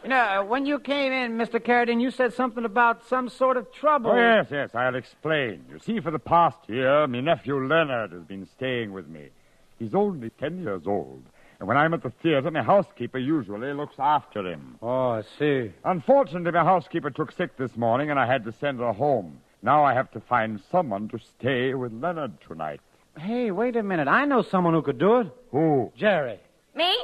You 0.03 0.09
know, 0.09 0.17
uh, 0.17 0.43
when 0.43 0.65
you 0.65 0.79
came 0.79 1.11
in, 1.11 1.37
Mr. 1.37 1.59
Carradine, 1.63 2.01
you 2.01 2.09
said 2.09 2.33
something 2.33 2.65
about 2.65 3.05
some 3.07 3.29
sort 3.29 3.57
of 3.57 3.71
trouble. 3.71 4.09
Oh, 4.09 4.17
yes, 4.17 4.47
yes, 4.49 4.73
I'll 4.73 4.95
explain. 4.95 5.63
You 5.69 5.77
see, 5.77 5.99
for 5.99 6.09
the 6.09 6.17
past 6.17 6.57
year, 6.67 7.05
my 7.05 7.19
nephew 7.19 7.63
Leonard 7.63 8.11
has 8.13 8.23
been 8.23 8.47
staying 8.47 8.93
with 8.93 9.07
me. 9.07 9.29
He's 9.77 9.93
only 9.93 10.31
ten 10.31 10.63
years 10.63 10.87
old. 10.87 11.21
And 11.59 11.67
when 11.67 11.77
I'm 11.77 11.93
at 11.93 12.01
the 12.01 12.09
theater, 12.09 12.49
my 12.49 12.63
housekeeper 12.63 13.19
usually 13.19 13.73
looks 13.73 13.99
after 13.99 14.47
him. 14.47 14.79
Oh, 14.81 15.09
I 15.09 15.21
see. 15.37 15.71
Unfortunately, 15.85 16.51
my 16.51 16.63
housekeeper 16.63 17.11
took 17.11 17.31
sick 17.31 17.57
this 17.57 17.77
morning, 17.77 18.09
and 18.09 18.19
I 18.19 18.25
had 18.25 18.43
to 18.45 18.51
send 18.51 18.79
her 18.79 18.93
home. 18.93 19.41
Now 19.61 19.83
I 19.83 19.93
have 19.93 20.11
to 20.11 20.19
find 20.19 20.61
someone 20.71 21.07
to 21.09 21.19
stay 21.19 21.73
with 21.73 21.91
Leonard 21.93 22.33
tonight. 22.47 22.79
Hey, 23.17 23.51
wait 23.51 23.75
a 23.75 23.83
minute. 23.83 24.07
I 24.07 24.25
know 24.25 24.41
someone 24.41 24.73
who 24.73 24.81
could 24.81 24.99
do 24.99 25.21
it. 25.21 25.27
Who? 25.51 25.91
Jerry. 25.97 26.39
Me? 26.75 26.95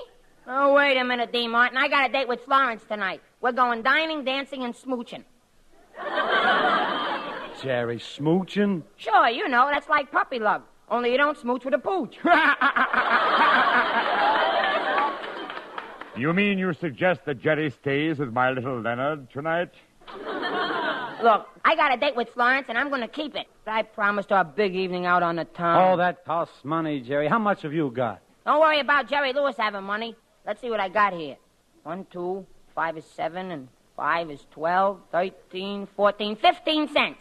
Oh, 0.46 0.74
wait 0.74 0.98
a 0.98 1.04
minute, 1.04 1.32
Dean 1.32 1.52
Martin. 1.52 1.78
I 1.78 1.88
got 1.88 2.10
a 2.10 2.14
date 2.14 2.28
with 2.28 2.42
Florence 2.42 2.84
tonight. 2.88 3.22
We're 3.42 3.54
going 3.54 3.82
dining, 3.82 4.24
dancing, 4.24 4.64
and 4.64 4.74
smooching. 4.76 5.24
Jerry 7.62 7.98
smooching? 7.98 8.84
Sure, 8.98 9.30
you 9.30 9.48
know, 9.48 9.68
that's 9.72 9.90
like 9.90 10.12
puppy 10.12 10.40
love. 10.40 10.62
Only 10.90 11.12
you 11.12 11.18
don't 11.18 11.38
smooch 11.38 11.66
with 11.66 11.74
a 11.74 11.80
pooch. 11.80 12.18
You 16.16 16.32
mean 16.32 16.60
you 16.60 16.74
suggest 16.74 17.26
that 17.26 17.42
Jerry 17.42 17.72
stays 17.72 18.20
with 18.20 18.32
my 18.32 18.52
little 18.52 18.80
Leonard 18.80 19.32
tonight? 19.32 19.72
Look, 21.24 21.48
I 21.64 21.76
got 21.78 21.94
a 21.94 21.98
date 21.98 22.18
with 22.18 22.28
Florence, 22.34 22.66
and 22.68 22.78
I'm 22.78 22.90
going 22.90 23.02
to 23.02 23.08
keep 23.08 23.34
it. 23.36 23.48
I 23.66 23.84
promised 23.84 24.30
her 24.32 24.36
a 24.36 24.44
big 24.44 24.76
evening 24.76 25.06
out 25.06 25.24
on 25.24 25.38
the 25.38 25.46
town. 25.46 25.94
Oh, 25.94 25.98
that 25.98 26.26
costs 26.26 26.66
money, 26.66 27.00
Jerry. 27.00 27.30
How 27.30 27.40
much 27.40 27.62
have 27.62 27.72
you 27.72 27.90
got? 27.92 28.22
Don't 28.46 28.60
worry 28.60 28.82
about 28.82 29.08
Jerry 29.08 29.32
Lewis 29.32 29.56
having 29.58 29.84
money. 29.84 30.18
Let's 30.46 30.60
see 30.60 30.70
what 30.70 30.82
I 30.82 30.90
got 30.90 31.14
here. 31.14 31.38
One, 31.84 32.06
two, 32.12 32.46
five 32.76 32.98
is 32.98 33.06
seven, 33.06 33.52
and 33.52 33.70
five 33.96 34.30
is 34.30 34.46
twelve, 34.52 35.00
thirteen, 35.14 35.88
fourteen, 35.96 36.36
fifteen 36.36 36.90
cents. 36.90 37.20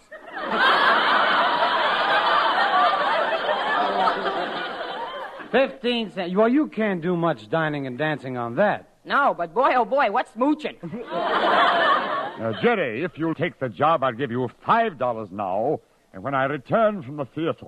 Fifteen 5.53 6.11
cents. 6.11 6.35
Well, 6.35 6.49
you 6.49 6.67
can't 6.67 7.03
do 7.03 7.17
much 7.17 7.49
dining 7.49 7.87
and 7.87 7.97
dancing 7.97 8.37
on 8.37 8.57
that. 8.57 8.89
No, 9.05 9.33
but 9.37 9.55
boy, 9.55 9.75
oh 9.77 9.85
boy, 9.85 10.11
what's 10.11 10.33
smooching? 10.33 10.79
Now, 12.39 12.53
Jerry, 12.63 13.05
if 13.05 13.13
you'll 13.17 13.35
take 13.35 13.59
the 13.61 13.69
job, 13.69 14.03
I'll 14.03 14.13
give 14.13 14.31
you 14.31 14.49
five 14.65 14.99
dollars 14.99 15.29
now, 15.31 15.81
and 16.13 16.23
when 16.23 16.35
I 16.35 16.45
return 16.45 17.03
from 17.03 17.17
the 17.17 17.27
theater, 17.27 17.67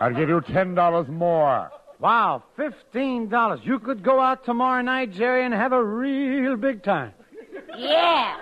I'll 0.00 0.14
give 0.14 0.28
you 0.28 0.40
ten 0.52 0.74
dollars 0.74 1.08
more. 1.08 1.70
Wow, 2.00 2.42
fifteen 2.56 3.28
dollars. 3.28 3.60
You 3.64 3.78
could 3.78 4.02
go 4.02 4.20
out 4.20 4.44
tomorrow 4.44 4.82
night, 4.82 5.12
Jerry, 5.12 5.44
and 5.44 5.52
have 5.54 5.72
a 5.72 5.82
real 5.82 6.56
big 6.56 6.82
time. 6.82 7.12
yeah. 7.76 8.36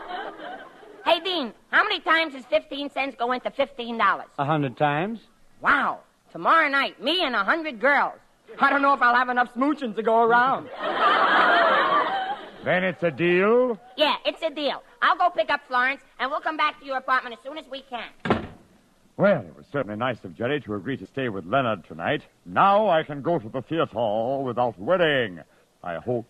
Hey, 1.04 1.20
Dean, 1.20 1.52
how 1.70 1.84
many 1.84 2.00
times 2.00 2.34
does 2.34 2.44
15 2.46 2.90
cents 2.90 3.14
go 3.16 3.30
into 3.30 3.48
$15? 3.48 4.24
A 4.38 4.44
hundred 4.44 4.76
times. 4.76 5.20
Wow. 5.62 6.00
Tomorrow 6.32 6.68
night, 6.68 7.00
me 7.00 7.22
and 7.24 7.34
a 7.36 7.44
hundred 7.44 7.80
girls. 7.80 8.18
I 8.60 8.70
don't 8.70 8.82
know 8.82 8.92
if 8.92 9.00
I'll 9.00 9.14
have 9.14 9.28
enough 9.28 9.54
smooching 9.54 9.94
to 9.94 10.02
go 10.02 10.22
around. 10.24 10.68
Then 12.66 12.82
it's 12.82 13.04
a 13.04 13.12
deal? 13.12 13.78
Yeah, 13.96 14.16
it's 14.24 14.42
a 14.42 14.50
deal. 14.50 14.82
I'll 15.00 15.16
go 15.16 15.30
pick 15.30 15.50
up 15.50 15.60
Florence, 15.68 16.00
and 16.18 16.28
we'll 16.28 16.40
come 16.40 16.56
back 16.56 16.80
to 16.80 16.84
your 16.84 16.96
apartment 16.96 17.36
as 17.38 17.44
soon 17.44 17.58
as 17.58 17.64
we 17.70 17.82
can. 17.82 18.44
Well, 19.16 19.42
it 19.42 19.56
was 19.56 19.66
certainly 19.70 19.96
nice 19.96 20.16
of 20.24 20.36
Jerry 20.36 20.60
to 20.62 20.74
agree 20.74 20.96
to 20.96 21.06
stay 21.06 21.28
with 21.28 21.46
Leonard 21.46 21.86
tonight. 21.86 22.22
Now 22.44 22.88
I 22.88 23.04
can 23.04 23.22
go 23.22 23.38
to 23.38 23.48
the 23.48 23.62
theater 23.62 24.42
without 24.42 24.76
worrying. 24.80 25.42
I 25.84 25.98
hope. 25.98 26.26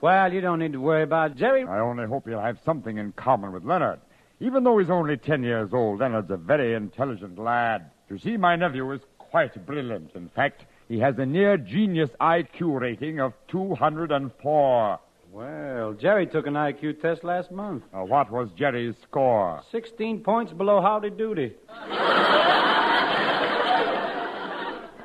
Well, 0.00 0.32
you 0.32 0.40
don't 0.40 0.60
need 0.60 0.72
to 0.72 0.80
worry 0.80 1.02
about 1.02 1.36
Jerry. 1.36 1.66
I 1.66 1.80
only 1.80 2.06
hope 2.06 2.26
he'll 2.26 2.40
have 2.40 2.56
something 2.64 2.96
in 2.96 3.12
common 3.12 3.52
with 3.52 3.62
Leonard. 3.62 4.00
Even 4.40 4.64
though 4.64 4.78
he's 4.78 4.88
only 4.88 5.18
ten 5.18 5.42
years 5.42 5.74
old, 5.74 6.00
Leonard's 6.00 6.30
a 6.30 6.38
very 6.38 6.72
intelligent 6.72 7.38
lad. 7.38 7.90
You 8.08 8.16
see, 8.16 8.38
my 8.38 8.56
nephew 8.56 8.90
is 8.92 9.02
quite 9.18 9.66
brilliant. 9.66 10.12
In 10.14 10.30
fact, 10.30 10.64
he 10.88 11.00
has 11.00 11.18
a 11.18 11.26
near 11.26 11.58
genius 11.58 12.08
IQ 12.18 12.80
rating 12.80 13.20
of 13.20 13.34
204. 13.48 14.98
Well, 15.32 15.92
Jerry 15.92 16.26
took 16.26 16.46
an 16.48 16.54
IQ 16.54 17.00
test 17.00 17.22
last 17.22 17.52
month. 17.52 17.84
Uh, 17.94 18.00
what 18.00 18.32
was 18.32 18.48
Jerry's 18.58 18.96
score? 19.02 19.62
16 19.70 20.20
points 20.24 20.52
below 20.52 20.80
Howdy 20.82 21.10
Doody. 21.10 21.54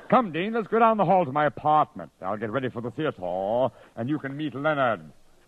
Come, 0.09 0.31
Dean, 0.31 0.53
let's 0.53 0.67
go 0.67 0.79
down 0.79 0.97
the 0.97 1.05
hall 1.05 1.25
to 1.25 1.31
my 1.31 1.45
apartment. 1.45 2.11
I'll 2.21 2.37
get 2.37 2.51
ready 2.51 2.69
for 2.69 2.81
the 2.81 2.89
theater, 2.91 3.69
and 3.95 4.09
you 4.09 4.17
can 4.17 4.35
meet 4.35 4.55
Leonard. 4.55 5.01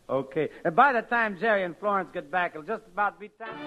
Okay. 0.09 0.49
And 0.63 0.75
by 0.75 0.93
the 0.93 1.01
time 1.01 1.37
Jerry 1.39 1.63
and 1.63 1.75
Florence 1.79 2.09
get 2.13 2.29
back, 2.31 2.51
it'll 2.51 2.63
just 2.63 2.83
about 2.91 3.19
be 3.19 3.29
time. 3.39 3.57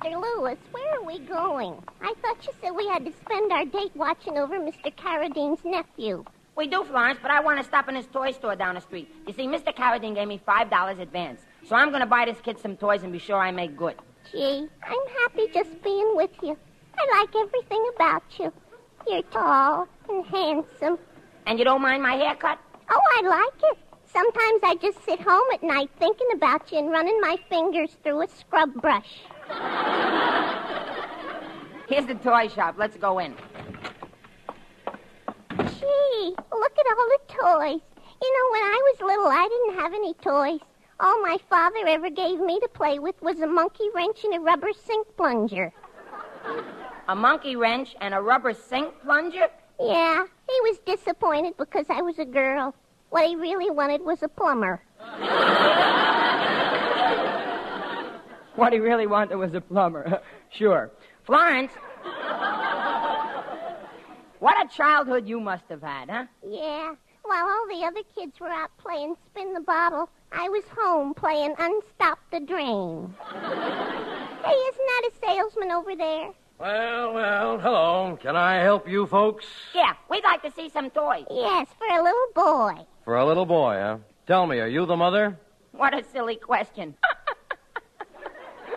Mr. 0.00 0.20
Lewis, 0.20 0.58
where 0.72 0.94
are 0.94 1.04
we 1.04 1.18
going? 1.20 1.74
I 2.00 2.14
thought 2.22 2.44
you 2.46 2.52
said 2.60 2.72
we 2.72 2.86
had 2.88 3.04
to 3.04 3.12
spend 3.24 3.52
our 3.52 3.64
date 3.64 3.92
watching 3.94 4.36
over 4.38 4.58
Mr. 4.58 4.94
Carradine's 4.94 5.64
nephew. 5.64 6.24
We 6.56 6.66
do, 6.66 6.84
Florence, 6.84 7.18
but 7.20 7.30
I 7.30 7.40
want 7.40 7.58
to 7.58 7.64
stop 7.64 7.88
in 7.88 7.94
his 7.94 8.06
toy 8.06 8.32
store 8.32 8.56
down 8.56 8.74
the 8.74 8.80
street. 8.80 9.14
You 9.26 9.32
see, 9.32 9.46
Mr. 9.46 9.74
Carradine 9.74 10.14
gave 10.14 10.28
me 10.28 10.40
$5 10.46 11.00
advance. 11.00 11.40
So 11.66 11.76
I'm 11.76 11.88
going 11.90 12.00
to 12.00 12.06
buy 12.06 12.24
this 12.24 12.40
kid 12.40 12.58
some 12.58 12.76
toys 12.76 13.02
and 13.02 13.12
be 13.12 13.18
sure 13.18 13.38
I 13.38 13.50
make 13.50 13.76
good. 13.76 13.94
Gee, 14.32 14.68
I'm 14.82 15.08
happy 15.22 15.48
just 15.52 15.82
being 15.82 16.16
with 16.16 16.30
you. 16.42 16.56
I 16.98 17.20
like 17.20 17.34
everything 17.34 17.84
about 17.94 18.22
you. 18.38 18.52
You're 19.06 19.22
tall 19.22 19.86
and 20.08 20.26
handsome. 20.26 20.98
And 21.46 21.58
you 21.58 21.64
don't 21.64 21.82
mind 21.82 22.02
my 22.02 22.14
haircut? 22.14 22.58
Oh, 22.90 23.00
I 23.18 23.22
like 23.22 23.72
it. 23.72 23.78
Sometimes 24.12 24.60
I 24.62 24.76
just 24.80 25.04
sit 25.04 25.20
home 25.20 25.44
at 25.52 25.62
night 25.62 25.90
thinking 25.98 26.28
about 26.34 26.72
you 26.72 26.78
and 26.78 26.90
running 26.90 27.20
my 27.20 27.36
fingers 27.48 27.90
through 28.02 28.22
a 28.22 28.28
scrub 28.28 28.72
brush. 28.74 29.20
Here's 31.88 32.06
the 32.06 32.16
toy 32.16 32.48
shop. 32.48 32.74
Let's 32.78 32.96
go 32.96 33.18
in. 33.18 33.34
Gee, 35.50 36.34
look 36.52 36.72
at 36.78 36.86
all 36.98 37.08
the 37.08 37.20
toys. 37.28 37.80
You 38.22 38.32
know, 38.32 38.50
when 38.52 38.62
I 38.62 38.80
was 38.82 39.00
little, 39.00 39.28
I 39.28 39.48
didn't 39.48 39.80
have 39.80 39.92
any 39.94 40.14
toys. 40.14 40.60
All 40.98 41.20
my 41.20 41.38
father 41.50 41.86
ever 41.86 42.10
gave 42.10 42.40
me 42.40 42.58
to 42.60 42.68
play 42.68 42.98
with 42.98 43.20
was 43.20 43.40
a 43.40 43.46
monkey 43.46 43.88
wrench 43.94 44.24
and 44.24 44.34
a 44.34 44.40
rubber 44.40 44.72
sink 44.72 45.06
plunger. 45.16 45.72
A 47.08 47.14
monkey 47.14 47.54
wrench 47.54 47.94
and 48.00 48.14
a 48.14 48.20
rubber 48.20 48.54
sink 48.54 48.94
plunger? 49.02 49.48
Yeah, 49.78 50.24
he 50.48 50.60
was 50.62 50.78
disappointed 50.86 51.56
because 51.58 51.86
I 51.90 52.00
was 52.02 52.18
a 52.18 52.24
girl. 52.24 52.74
What 53.10 53.28
he 53.28 53.36
really 53.36 53.70
wanted 53.70 54.02
was 54.02 54.22
a 54.22 54.28
plumber. 54.28 54.82
What 58.56 58.72
he 58.72 58.78
really 58.78 59.06
wanted 59.06 59.36
was 59.36 59.54
a 59.54 59.60
plumber. 59.60 60.20
sure. 60.50 60.90
Florence. 61.24 61.72
what 64.38 64.64
a 64.64 64.68
childhood 64.74 65.28
you 65.28 65.40
must 65.40 65.64
have 65.68 65.82
had, 65.82 66.08
huh? 66.08 66.24
Yeah, 66.46 66.94
while 67.22 67.46
all 67.46 67.66
the 67.68 67.84
other 67.84 68.00
kids 68.14 68.40
were 68.40 68.48
out 68.48 68.70
playing 68.78 69.14
spin 69.26 69.52
the 69.52 69.60
bottle, 69.60 70.08
I 70.32 70.48
was 70.48 70.64
home 70.74 71.12
playing 71.12 71.54
unstop 71.58 72.18
the 72.30 72.40
drain. 72.40 73.14
hey, 73.30 74.52
isn't 74.52 74.86
that 74.86 75.10
a 75.10 75.26
salesman 75.26 75.70
over 75.70 75.94
there? 75.94 76.30
Well, 76.58 77.12
well, 77.12 77.58
hello. 77.58 78.18
Can 78.22 78.36
I 78.36 78.62
help 78.62 78.88
you 78.88 79.06
folks? 79.06 79.44
Yeah, 79.74 79.92
we'd 80.08 80.24
like 80.24 80.42
to 80.42 80.50
see 80.50 80.70
some 80.70 80.88
toys. 80.88 81.26
Yes, 81.30 81.68
for 81.76 81.86
a 81.88 82.02
little 82.02 82.28
boy. 82.34 82.86
For 83.04 83.16
a 83.16 83.26
little 83.26 83.44
boy, 83.44 83.74
huh? 83.74 83.98
Tell 84.26 84.46
me, 84.46 84.60
are 84.60 84.66
you 84.66 84.86
the 84.86 84.96
mother? 84.96 85.38
What 85.72 85.92
a 85.92 86.02
silly 86.02 86.36
question. 86.36 86.94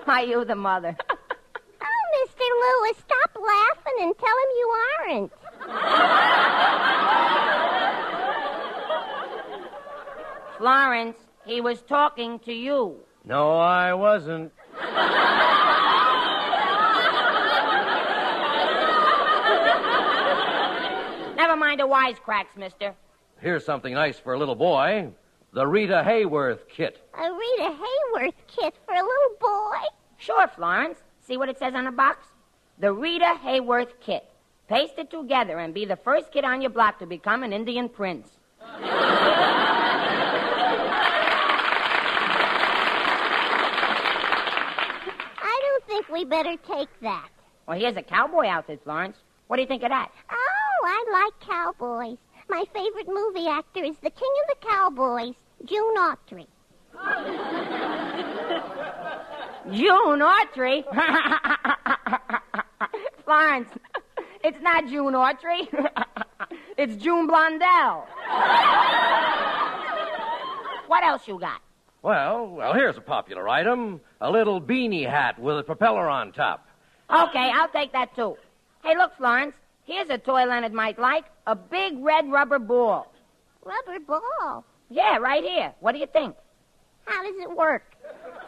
Are 0.09 0.23
you 0.23 0.43
the 0.43 0.55
mother? 0.55 0.97
Oh, 1.81 2.27
Mr. 2.27 2.41
Lewis, 2.41 2.97
stop 2.97 3.31
laughing 3.35 3.97
and 4.01 4.17
tell 4.17 4.27
him 4.27 4.49
you 4.57 4.67
aren't. 5.07 5.31
Florence, 10.57 11.17
he 11.45 11.61
was 11.61 11.81
talking 11.83 12.39
to 12.39 12.51
you. 12.53 12.95
No, 13.23 13.57
I 13.57 13.93
wasn't. 13.93 14.51
Never 21.35 21.55
mind 21.55 21.79
the 21.79 21.87
wisecracks, 21.87 22.57
mister. 22.57 22.95
Here's 23.39 23.63
something 23.63 23.93
nice 23.93 24.17
for 24.19 24.33
a 24.33 24.39
little 24.39 24.55
boy. 24.55 25.09
The 25.53 25.65
Rita 25.65 26.03
Hayworth 26.05 26.67
kit. 26.67 27.01
A 27.13 27.31
Rita 27.31 27.75
Hayworth 27.75 28.33
kit 28.47 28.75
for 28.85 28.93
a 28.93 29.01
little 29.01 29.37
boy? 29.39 29.77
Sure, 30.19 30.47
Florence. 30.49 30.99
See 31.25 31.37
what 31.37 31.47
it 31.47 31.57
says 31.57 31.73
on 31.73 31.85
the 31.85 31.91
box? 31.91 32.27
The 32.77 32.91
Rita 32.91 33.35
Hayworth 33.43 33.93
kit. 34.01 34.25
Paste 34.67 34.95
it 34.97 35.09
together 35.09 35.57
and 35.59 35.73
be 35.73 35.85
the 35.85 35.95
first 35.95 36.31
kid 36.31 36.43
on 36.43 36.61
your 36.61 36.71
block 36.71 36.99
to 36.99 37.05
become 37.05 37.41
an 37.41 37.53
Indian 37.53 37.87
prince. 37.87 38.27
I 45.41 45.59
don't 45.61 45.85
think 45.87 46.09
we 46.09 46.25
better 46.25 46.57
take 46.67 46.89
that. 47.01 47.29
Well, 47.65 47.79
here's 47.79 47.95
a 47.95 48.03
cowboy 48.03 48.47
outfit, 48.47 48.81
Florence. 48.83 49.17
What 49.47 49.55
do 49.55 49.61
you 49.61 49.67
think 49.67 49.83
of 49.83 49.89
that? 49.89 50.11
Oh, 50.29 50.85
I 50.85 51.05
like 51.11 51.39
cowboys. 51.49 52.17
My 52.49 52.65
favorite 52.73 53.07
movie 53.07 53.47
actor 53.47 53.83
is 53.83 53.95
the 54.03 54.09
king 54.09 54.33
of 54.43 54.47
the 54.49 54.67
cowboys, 54.67 55.35
June 55.65 55.95
Autry. 55.97 56.47
June 59.73 60.19
Autry? 60.19 60.83
Florence, 63.25 63.69
it's 64.43 64.61
not 64.61 64.87
June 64.87 65.13
Autry. 65.13 65.67
it's 66.77 66.95
June 67.01 67.27
Blondell. 67.27 68.05
what 70.87 71.03
else 71.03 71.27
you 71.27 71.39
got? 71.39 71.61
Well, 72.01 72.47
well, 72.47 72.73
here's 72.73 72.97
a 72.97 73.01
popular 73.01 73.49
item 73.49 73.99
a 74.21 74.31
little 74.31 74.61
beanie 74.61 75.09
hat 75.09 75.39
with 75.39 75.59
a 75.59 75.63
propeller 75.63 76.09
on 76.09 76.31
top. 76.31 76.65
Okay, 77.09 77.51
I'll 77.53 77.69
take 77.69 77.91
that 77.93 78.15
too. 78.15 78.35
Hey, 78.83 78.95
look, 78.97 79.15
Florence. 79.17 79.53
Here's 79.85 80.09
a 80.09 80.17
toy 80.17 80.45
Leonard 80.45 80.73
might 80.73 80.99
like 80.99 81.25
a 81.47 81.55
big 81.55 81.93
red 81.97 82.31
rubber 82.31 82.59
ball. 82.59 83.11
Rubber 83.63 83.99
ball. 84.05 84.63
Yeah, 84.89 85.17
right 85.17 85.43
here. 85.43 85.73
What 85.79 85.93
do 85.93 85.99
you 85.99 86.07
think? 86.07 86.35
How 87.05 87.23
does 87.23 87.35
it 87.39 87.57
work? 87.57 87.83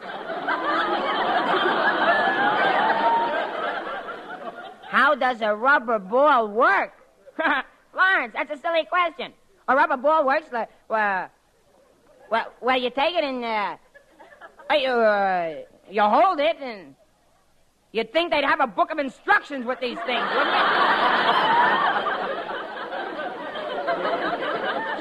How 4.92 5.14
does 5.14 5.40
a 5.40 5.56
rubber 5.56 5.98
ball 5.98 6.48
work? 6.48 6.92
Florence, 7.92 8.34
that's 8.34 8.50
a 8.50 8.58
silly 8.58 8.84
question. 8.84 9.32
A 9.66 9.74
rubber 9.74 9.96
ball 9.96 10.26
works 10.26 10.52
like, 10.52 10.68
well, 10.86 11.30
well, 12.30 12.52
well 12.60 12.78
you 12.78 12.90
take 12.90 13.14
it 13.14 13.24
and, 13.24 13.42
uh, 13.42 13.76
you, 14.74 14.90
uh, 14.90 15.54
you 15.90 16.02
hold 16.02 16.40
it 16.40 16.58
and 16.60 16.94
you'd 17.92 18.12
think 18.12 18.32
they'd 18.32 18.44
have 18.44 18.60
a 18.60 18.66
book 18.66 18.90
of 18.92 18.98
instructions 18.98 19.64
with 19.64 19.80
these 19.80 19.96
things, 20.04 20.28
wouldn't 20.36 20.56
you? 20.56 20.62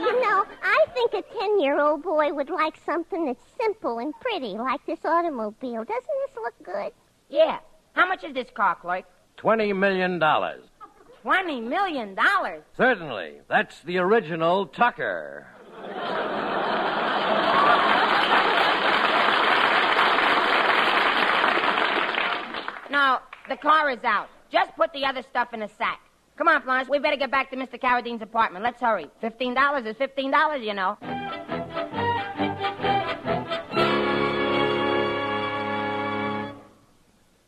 You 0.01 0.21
know, 0.21 0.45
I 0.63 0.85
think 0.93 1.13
a 1.13 1.21
ten-year-old 1.21 2.03
boy 2.03 2.33
would 2.33 2.49
like 2.49 2.75
something 2.85 3.25
that's 3.25 3.43
simple 3.59 3.99
and 3.99 4.13
pretty, 4.19 4.57
like 4.57 4.85
this 4.85 4.99
automobile. 5.05 5.83
Doesn't 5.83 6.17
this 6.25 6.35
look 6.35 6.53
good? 6.63 6.91
Yeah. 7.29 7.59
How 7.93 8.07
much 8.07 8.23
is 8.23 8.33
this 8.33 8.47
car, 8.53 8.75
clerk? 8.75 9.05
Twenty 9.41 9.73
million 9.73 10.19
dollars. 10.19 10.61
Twenty 11.23 11.59
million 11.59 12.13
dollars. 12.13 12.61
Certainly. 12.77 13.41
That's 13.49 13.81
the 13.81 13.97
original 13.97 14.67
Tucker. 14.67 15.47
now, 22.91 23.21
the 23.49 23.57
car 23.57 23.89
is 23.89 24.03
out. 24.03 24.29
Just 24.51 24.75
put 24.75 24.93
the 24.93 25.05
other 25.05 25.23
stuff 25.23 25.55
in 25.55 25.63
a 25.63 25.69
sack. 25.69 26.01
Come 26.37 26.47
on, 26.47 26.61
Florence. 26.61 26.87
We 26.87 26.99
better 26.99 27.17
get 27.17 27.31
back 27.31 27.49
to 27.49 27.55
Mr. 27.55 27.81
Carradine's 27.81 28.21
apartment. 28.21 28.63
Let's 28.63 28.79
hurry. 28.79 29.09
Fifteen 29.21 29.55
dollars 29.55 29.87
is 29.87 29.95
fifteen 29.97 30.29
dollars, 30.29 30.61
you 30.61 30.75
know. 30.75 30.99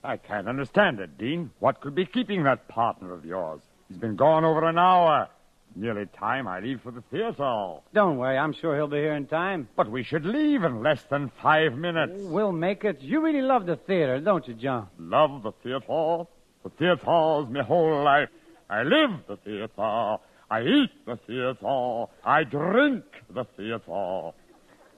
I 0.04 0.18
can't 0.18 0.47
understand 0.49 0.99
it, 0.99 1.18
Dean. 1.18 1.51
What 1.60 1.80
could 1.82 1.95
be 1.95 2.06
keeping 2.06 2.43
that 2.43 2.68
partner 2.68 3.14
of 3.14 3.26
yours? 3.26 3.62
He's 3.88 3.97
been 3.97 4.16
gone 4.16 4.43
over 4.43 4.68
an 4.68 4.78
hour. 4.78 5.30
Nearly 5.76 6.06
time 6.06 6.47
I 6.47 6.60
leave 6.60 6.82
for 6.82 6.91
the 6.91 7.01
theater. 7.10 7.78
Don't 7.93 8.18
worry, 8.18 8.38
I'm 8.38 8.54
sure 8.54 8.76
he'll 8.76 8.88
be 8.88 8.97
here 8.97 9.14
in 9.14 9.26
time. 9.26 9.68
But 9.76 9.89
we 9.89 10.04
should 10.04 10.26
leave 10.26 10.64
in 10.64 10.84
less 10.84 11.01
than 11.04 11.32
five 11.41 11.76
minutes. 11.76 12.14
We'll 12.18 12.51
make 12.51 12.84
it. 12.84 13.01
You 13.01 13.22
really 13.22 13.41
love 13.41 13.66
the 13.66 13.76
theater, 13.76 14.20
don't 14.20 14.47
you, 14.47 14.54
John? 14.54 14.88
Love 14.99 15.41
the 15.41 15.51
theater. 15.64 16.26
The 16.64 16.70
theater's 16.78 17.49
my 17.49 17.64
whole 17.64 18.04
life. 18.04 18.30
I 18.70 18.84
live 18.84 19.12
the 19.28 19.38
theater. 19.38 20.18
I 20.51 20.62
eat 20.62 20.91
the 21.06 21.18
theater. 21.26 22.06
I 22.24 22.43
drink 22.43 23.06
the 23.34 23.45
theater. 23.58 24.32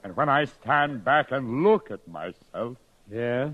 And 0.04 0.14
when 0.16 0.28
I 0.28 0.44
stand 0.44 1.04
back 1.04 1.30
and 1.32 1.62
look 1.62 1.90
at 1.90 2.06
myself, 2.06 2.76
Yes? 3.10 3.52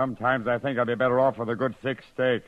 Sometimes 0.00 0.48
I 0.48 0.56
think 0.56 0.78
I'd 0.78 0.86
be 0.86 0.94
better 0.94 1.20
off 1.20 1.36
with 1.36 1.50
a 1.50 1.54
good 1.54 1.74
thick 1.82 2.02
steak. 2.14 2.42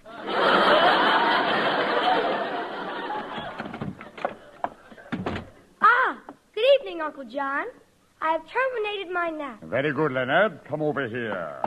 Ah, 5.83 6.19
good 6.55 6.65
evening, 6.81 7.03
Uncle 7.03 7.25
John. 7.25 7.67
I 8.23 8.33
have 8.33 8.41
terminated 8.49 9.13
my 9.13 9.29
nap. 9.29 9.63
Very 9.65 9.93
good, 9.93 10.13
Leonard. 10.13 10.65
Come 10.65 10.81
over 10.81 11.07
here. 11.07 11.61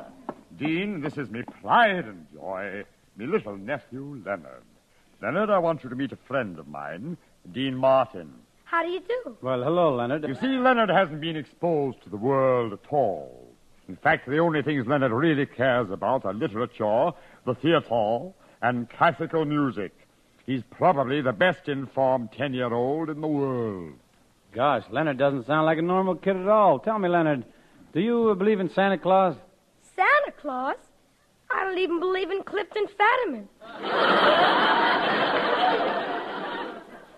Dean, 0.58 1.02
this 1.02 1.18
is 1.20 1.30
me 1.30 1.44
pride 1.62 2.06
and 2.06 2.26
joy, 2.34 2.84
me 3.16 3.28
little 3.28 3.56
nephew, 3.56 4.20
Leonard. 4.26 4.64
Leonard, 5.22 5.52
I 5.52 5.60
want 5.60 5.84
you 5.84 5.92
to 5.92 5.96
meet 5.96 6.12
a 6.12 6.18
friend 6.28 6.58
of 6.58 6.68
mine, 6.68 7.16
Dean 7.52 7.76
Martin. 7.76 8.34
How 8.64 8.82
do 8.82 8.90
you 8.90 9.02
do? 9.02 9.38
Well, 9.40 9.62
hello, 9.62 9.94
Leonard. 9.94 10.28
You 10.28 10.34
see, 10.34 10.58
Leonard 10.58 10.90
hasn't 10.90 11.22
been 11.22 11.36
exposed 11.36 12.02
to 12.06 12.10
the 12.10 12.18
world 12.18 12.74
at 12.74 12.92
all. 12.92 13.55
In 13.88 13.96
fact, 13.98 14.28
the 14.28 14.40
only 14.40 14.64
things 14.64 14.88
Leonard 14.88 15.12
really 15.12 15.46
cares 15.46 15.92
about 15.92 16.26
are 16.26 16.34
literature, 16.34 17.12
the 17.46 17.54
theater, 17.56 18.32
and 18.62 18.90
classical 18.90 19.46
music. 19.46 19.94
He's 20.46 20.64
probably 20.72 21.22
the 21.22 21.34
best 21.34 21.70
informed 21.70 22.32
ten-year-old 22.32 23.10
in 23.10 23.22
the 23.22 23.28
world. 23.28 23.94
Gosh, 24.54 24.84
Leonard 24.90 25.18
doesn't 25.18 25.46
sound 25.46 25.66
like 25.66 25.78
a 25.78 25.84
normal 25.84 26.16
kid 26.16 26.36
at 26.36 26.48
all. 26.48 26.80
Tell 26.80 26.98
me, 26.98 27.10
Leonard, 27.10 27.46
do 27.94 28.00
you 28.00 28.34
believe 28.36 28.60
in 28.60 28.70
Santa 28.70 28.98
Claus? 28.98 29.36
Santa 29.96 30.32
Claus? 30.40 30.78
I 31.52 31.64
don't 31.64 31.78
even 31.78 32.00
believe 32.00 32.32
in 32.32 32.42
Clifton 32.44 32.88
Fadiman. 32.88 33.48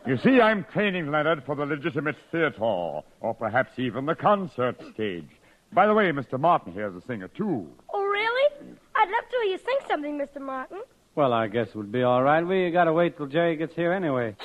You 0.06 0.18
see, 0.18 0.42
I'm 0.42 0.66
training 0.72 1.12
Leonard 1.12 1.44
for 1.46 1.56
the 1.56 1.66
legitimate 1.66 2.18
theater, 2.32 2.62
or 2.62 3.34
perhaps 3.38 3.78
even 3.78 4.06
the 4.06 4.16
concert 4.16 4.82
stage. 4.94 5.30
By 5.74 5.86
the 5.88 5.94
way, 5.94 6.12
Mr. 6.12 6.40
Martin 6.40 6.74
here's 6.74 6.96
a 6.96 7.02
singer, 7.02 7.28
too. 7.28 7.68
Oh, 7.94 8.04
really? 8.04 8.52
I'd 8.96 9.10
love 9.10 9.30
to 9.30 9.38
hear 9.44 9.52
you 9.52 9.58
sing 9.58 9.78
something, 9.88 10.18
Mr. 10.18 10.42
Martin. 10.42 10.82
Well, 11.16 11.34
I 11.34 11.48
guess 11.48 11.70
it 11.70 11.76
would 11.76 11.92
be 11.92 12.04
all 12.04 12.22
right. 12.24 12.46
We 12.46 12.70
gotta 12.72 12.94
wait 12.94 13.18
till 13.18 13.26
Jerry 13.28 13.56
gets 13.56 13.76
here 13.76 13.92
anyway. 13.92 14.36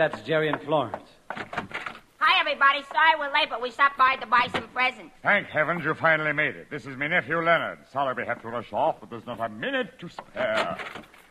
That's 0.00 0.22
Jerry 0.22 0.48
and 0.48 0.58
Florence. 0.62 1.10
Hi, 1.28 2.40
everybody. 2.40 2.82
Sorry 2.90 3.18
we're 3.18 3.30
late, 3.34 3.50
but 3.50 3.60
we 3.60 3.70
stopped 3.70 3.98
by 3.98 4.16
to 4.16 4.26
buy 4.26 4.48
some 4.50 4.66
presents. 4.68 5.12
Thank 5.22 5.48
heavens 5.48 5.84
you 5.84 5.92
finally 5.92 6.32
made 6.32 6.56
it. 6.56 6.70
This 6.70 6.86
is 6.86 6.96
my 6.96 7.06
nephew 7.06 7.36
Leonard. 7.42 7.80
Sorry 7.92 8.14
we 8.14 8.24
have 8.24 8.40
to 8.40 8.48
rush 8.48 8.72
off, 8.72 8.96
but 8.98 9.10
there's 9.10 9.26
not 9.26 9.38
a 9.40 9.50
minute 9.50 9.98
to 9.98 10.08
spare. 10.08 10.78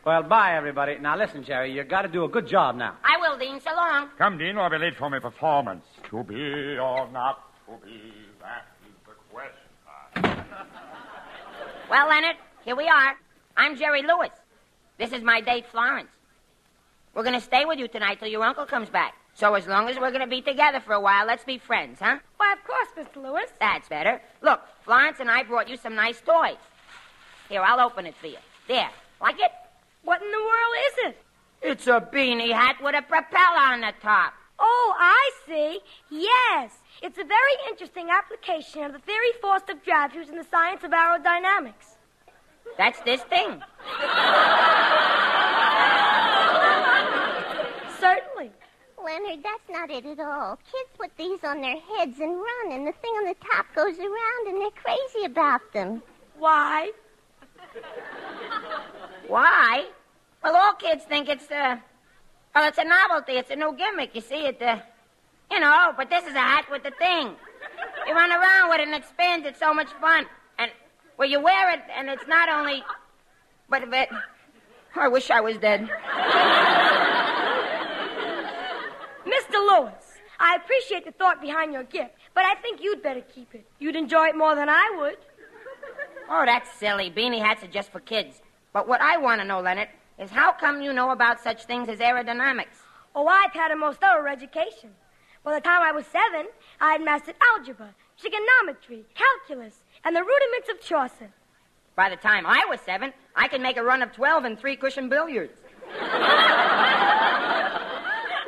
Well, 0.06 0.22
bye, 0.22 0.54
everybody. 0.56 0.98
Now, 1.00 1.18
listen, 1.18 1.42
Jerry, 1.42 1.72
you 1.72 1.82
got 1.82 2.02
to 2.02 2.08
do 2.08 2.22
a 2.22 2.28
good 2.28 2.46
job 2.46 2.76
now. 2.76 2.94
I 3.02 3.16
will, 3.20 3.36
Dean. 3.36 3.60
So 3.60 3.74
long. 3.74 4.08
Come, 4.16 4.38
Dean, 4.38 4.56
or 4.56 4.60
I'll 4.60 4.70
be 4.70 4.78
late 4.78 4.94
for 4.96 5.10
my 5.10 5.18
performance. 5.18 5.84
To 6.10 6.22
be 6.22 6.78
or 6.78 7.10
not 7.10 7.50
to 7.66 7.72
be, 7.84 8.12
that 8.40 8.68
is 8.86 8.94
the 9.04 9.14
question. 9.32 10.46
Well, 11.90 12.08
Leonard, 12.08 12.36
here 12.64 12.76
we 12.76 12.86
are. 12.86 13.16
I'm 13.56 13.76
Jerry 13.76 14.02
Lewis. 14.02 14.30
This 14.96 15.10
is 15.10 15.24
my 15.24 15.40
date, 15.40 15.66
Florence. 15.72 16.10
We're 17.14 17.22
going 17.22 17.34
to 17.34 17.40
stay 17.40 17.64
with 17.64 17.78
you 17.78 17.88
tonight 17.88 18.20
till 18.20 18.28
your 18.28 18.42
uncle 18.42 18.66
comes 18.66 18.88
back. 18.88 19.14
So 19.34 19.54
as 19.54 19.66
long 19.66 19.88
as 19.88 19.98
we're 19.98 20.10
going 20.10 20.20
to 20.20 20.26
be 20.26 20.42
together 20.42 20.80
for 20.80 20.92
a 20.92 21.00
while, 21.00 21.26
let's 21.26 21.44
be 21.44 21.58
friends, 21.58 21.98
huh? 22.00 22.18
Why, 22.36 22.52
of 22.52 22.64
course, 22.64 22.88
Mr. 22.96 23.22
Lewis. 23.22 23.50
That's 23.58 23.88
better. 23.88 24.20
Look, 24.42 24.60
Florence 24.84 25.18
and 25.20 25.30
I 25.30 25.42
brought 25.42 25.68
you 25.68 25.76
some 25.76 25.94
nice 25.94 26.20
toys. 26.20 26.56
Here, 27.48 27.62
I'll 27.62 27.80
open 27.80 28.06
it 28.06 28.14
for 28.20 28.28
you. 28.28 28.36
There. 28.68 28.90
Like 29.20 29.36
it? 29.38 29.50
What 30.04 30.22
in 30.22 30.30
the 30.30 30.38
world 30.38 30.74
is 30.86 31.10
it? 31.10 31.22
It's 31.62 31.86
a 31.86 32.00
beanie 32.00 32.52
hat 32.52 32.76
with 32.82 32.94
a 32.94 33.02
propeller 33.02 33.72
on 33.72 33.80
the 33.80 33.92
top. 34.00 34.34
Oh, 34.58 34.94
I 34.98 35.30
see. 35.46 35.80
Yes. 36.10 36.72
It's 37.02 37.18
a 37.18 37.24
very 37.24 37.52
interesting 37.68 38.08
application 38.10 38.84
of 38.84 38.92
the 38.92 38.98
theory 39.00 39.32
force 39.40 39.62
of 39.68 39.82
gravity 39.84 40.18
used 40.18 40.30
in 40.30 40.36
the 40.36 40.44
science 40.44 40.84
of 40.84 40.90
aerodynamics. 40.90 41.96
That's 42.76 43.00
this 43.00 43.22
thing. 43.22 43.62
Certainly. 48.00 48.50
Leonard, 49.10 49.42
that's 49.42 49.68
not 49.68 49.90
it 49.90 50.06
at 50.06 50.20
all. 50.20 50.56
Kids 50.70 50.90
put 50.96 51.10
these 51.16 51.42
on 51.42 51.60
their 51.60 51.76
heads 51.76 52.20
and 52.20 52.30
run, 52.30 52.72
and 52.72 52.86
the 52.86 52.92
thing 52.92 53.10
on 53.10 53.24
the 53.26 53.34
top 53.44 53.66
goes 53.74 53.98
around, 53.98 54.48
and 54.48 54.60
they're 54.60 54.70
crazy 54.70 55.24
about 55.24 55.60
them. 55.72 56.00
Why? 56.38 56.92
Why? 59.26 59.86
Well, 60.44 60.54
all 60.54 60.74
kids 60.74 61.02
think 61.04 61.28
it's 61.28 61.50
uh, 61.50 61.76
well, 62.54 62.68
it's 62.68 62.78
a 62.78 62.84
novelty. 62.84 63.32
It's 63.32 63.50
a 63.50 63.56
new 63.56 63.74
gimmick. 63.76 64.14
You 64.14 64.20
see 64.20 64.46
it, 64.46 64.62
uh, 64.62 64.78
you 65.50 65.58
know. 65.58 65.92
But 65.96 66.08
this 66.08 66.24
is 66.24 66.34
a 66.34 66.38
hat 66.38 66.66
with 66.70 66.84
the 66.84 66.92
thing. 66.92 67.34
You 68.06 68.14
run 68.14 68.30
around 68.30 68.70
with 68.70 68.80
it 68.80 68.88
and 68.88 68.94
it 68.94 69.04
spins. 69.08 69.44
It's 69.44 69.58
so 69.58 69.74
much 69.74 69.90
fun. 70.00 70.24
And 70.58 70.70
well, 71.18 71.28
you 71.28 71.40
wear 71.40 71.74
it, 71.74 71.80
and 71.96 72.08
it's 72.08 72.28
not 72.28 72.48
only, 72.48 72.84
but 73.68 73.82
it. 73.82 74.08
I 74.94 75.08
wish 75.08 75.30
I 75.30 75.40
was 75.40 75.58
dead. 75.58 75.88
Mr. 79.70 79.80
Lewis, 79.80 79.92
I 80.38 80.56
appreciate 80.56 81.04
the 81.04 81.12
thought 81.12 81.40
behind 81.40 81.72
your 81.72 81.84
gift, 81.84 82.14
but 82.34 82.44
I 82.44 82.54
think 82.56 82.82
you'd 82.82 83.02
better 83.02 83.20
keep 83.20 83.54
it. 83.54 83.64
You'd 83.78 83.96
enjoy 83.96 84.26
it 84.28 84.36
more 84.36 84.54
than 84.54 84.68
I 84.68 84.96
would. 84.98 85.16
Oh, 86.28 86.44
that's 86.46 86.70
silly. 86.78 87.10
Beanie 87.10 87.40
hats 87.40 87.62
are 87.64 87.68
just 87.68 87.90
for 87.90 88.00
kids. 88.00 88.40
But 88.72 88.86
what 88.86 89.00
I 89.00 89.16
want 89.16 89.40
to 89.40 89.46
know, 89.46 89.60
Leonard, 89.60 89.88
is 90.18 90.30
how 90.30 90.52
come 90.52 90.80
you 90.82 90.92
know 90.92 91.10
about 91.10 91.40
such 91.40 91.64
things 91.64 91.88
as 91.88 91.98
aerodynamics? 91.98 92.78
Oh, 93.14 93.26
I've 93.26 93.52
had 93.52 93.70
a 93.72 93.76
most 93.76 94.00
thorough 94.00 94.30
education. 94.30 94.90
By 95.42 95.54
the 95.54 95.60
time 95.60 95.82
I 95.82 95.92
was 95.92 96.06
seven, 96.06 96.46
I 96.80 96.92
had 96.92 97.02
mastered 97.02 97.34
algebra, 97.54 97.94
trigonometry, 98.18 99.04
calculus, 99.14 99.82
and 100.04 100.14
the 100.14 100.22
rudiments 100.22 100.68
of 100.70 100.80
Chaucer. 100.80 101.30
By 101.96 102.08
the 102.10 102.16
time 102.16 102.46
I 102.46 102.64
was 102.68 102.80
seven, 102.80 103.12
I 103.34 103.48
could 103.48 103.60
make 103.60 103.76
a 103.76 103.82
run 103.82 104.02
of 104.02 104.12
12 104.12 104.44
in 104.44 104.56
three 104.56 104.76
cushion 104.76 105.08
billiards. 105.08 105.58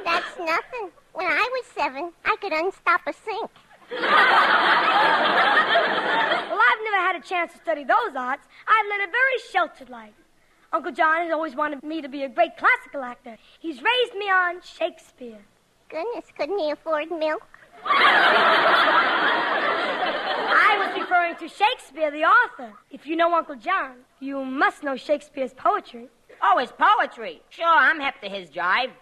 That's 0.05 0.39
nothing. 0.39 0.91
When 1.13 1.27
I 1.27 1.49
was 1.53 1.67
seven, 1.75 2.13
I 2.25 2.37
could 2.41 2.53
unstop 2.53 3.03
a 3.07 3.13
sink. 3.13 3.51
Well, 3.91 4.01
I've 6.61 6.83
never 6.85 6.97
had 6.97 7.17
a 7.17 7.21
chance 7.21 7.53
to 7.53 7.59
study 7.59 7.85
those 7.85 8.17
arts. 8.17 8.49
I've 8.67 8.87
led 8.89 9.01
a 9.09 9.11
very 9.11 9.39
sheltered 9.51 9.91
life. 9.91 10.15
Uncle 10.73 10.93
John 10.93 11.23
has 11.25 11.33
always 11.33 11.55
wanted 11.55 11.83
me 11.83 12.01
to 12.01 12.09
be 12.09 12.23
a 12.23 12.29
great 12.31 12.57
classical 12.57 13.03
actor. 13.03 13.37
He's 13.61 13.83
raised 13.83 14.15
me 14.15 14.31
on 14.31 14.63
Shakespeare. 14.63 15.45
Goodness, 15.91 16.25
couldn't 16.35 16.59
he 16.59 16.71
afford 16.71 17.11
milk? 17.11 17.43
I 17.85 17.99
was 20.79 20.95
referring 20.99 21.37
to 21.37 21.49
Shakespeare, 21.49 22.11
the 22.11 22.25
author. 22.25 22.73
If 22.91 23.07
you 23.07 23.17
know 23.17 23.35
Uncle 23.35 23.57
John, 23.57 24.07
you 24.21 24.43
must 24.45 24.83
know 24.83 24.97
Shakespeare's 24.97 25.53
poetry. 25.53 26.09
Oh, 26.41 26.57
his 26.59 26.73
poetry. 26.73 27.43
Sure, 27.51 27.67
I'm 27.67 28.01
hep 28.01 28.21
to 28.23 28.29
his 28.31 28.49
jive. 28.49 28.93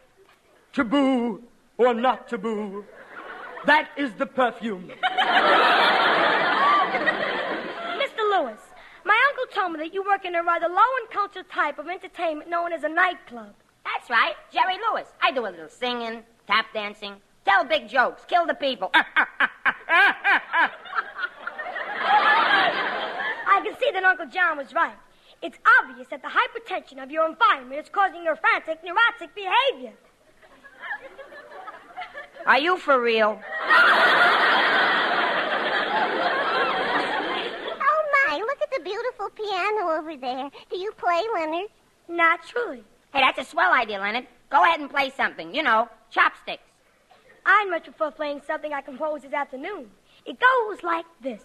Taboo 0.73 1.45
or 1.81 1.95
not 1.95 2.29
taboo, 2.29 2.85
that 3.65 3.89
is 3.97 4.13
the 4.19 4.27
perfume. 4.27 4.93
Mr. 7.97 8.19
Lewis, 8.19 8.61
my 9.05 9.19
uncle 9.29 9.47
told 9.55 9.73
me 9.73 9.79
that 9.79 9.95
you 9.95 10.05
work 10.05 10.27
in 10.27 10.35
a 10.35 10.43
rather 10.43 10.69
low 10.69 10.91
and 11.01 11.11
cultured 11.11 11.49
type 11.49 11.79
of 11.79 11.89
entertainment 11.89 12.51
known 12.51 12.75
as 12.75 12.85
a 12.85 12.89
nightclub. 12.89 13.55
That's 13.85 14.11
right, 14.11 14.35
Jerry 14.53 14.77
Lewis. 14.91 15.09
I 15.23 15.33
do 15.33 15.47
a 15.47 15.49
little 15.49 15.71
singing, 15.71 16.23
tap 16.47 16.67
dancing, 16.75 17.15
tell 17.47 17.65
big 17.65 17.89
jokes, 17.89 18.25
kill 18.29 18.47
the 18.47 18.55
people. 18.55 18.91
I 18.95 19.01
can 23.65 23.75
see 23.81 23.91
that 23.93 24.05
Uncle 24.05 24.27
John 24.27 24.59
was 24.59 24.75
right. 24.75 24.97
It's 25.43 25.59
obvious 25.81 26.09
that 26.09 26.21
the 26.21 26.29
hypertension 26.29 27.03
of 27.03 27.11
your 27.11 27.27
environment 27.27 27.81
is 27.81 27.89
causing 27.89 28.23
your 28.23 28.37
frantic, 28.37 28.85
neurotic 28.85 29.35
behavior. 29.35 29.95
Are 32.47 32.59
you 32.59 32.79
for 32.79 33.01
real? 33.01 33.41
Oh, 37.83 38.03
my, 38.29 38.37
look 38.39 38.59
at 38.63 38.71
the 38.77 38.83
beautiful 38.83 39.31
piano 39.31 39.91
over 39.99 40.17
there. 40.17 40.51
Do 40.71 40.79
you 40.79 40.93
play, 40.93 41.23
Leonard? 41.35 41.69
Naturally. 42.09 42.83
Hey, 43.13 43.21
that's 43.21 43.39
a 43.39 43.45
swell 43.45 43.73
idea, 43.73 43.99
Leonard. 43.99 44.27
Go 44.51 44.63
ahead 44.65 44.81
and 44.81 44.91
play 44.91 45.11
something. 45.17 45.55
You 45.55 45.63
know, 45.63 45.89
chopsticks. 46.11 46.63
I'd 47.45 47.69
much 47.71 47.85
prefer 47.85 48.11
playing 48.11 48.43
something 48.47 48.73
I 48.73 48.81
composed 48.81 49.25
this 49.25 49.33
afternoon. 49.33 49.91
It 50.27 50.39
goes 50.39 50.83
like 50.83 51.07
this. 51.23 51.43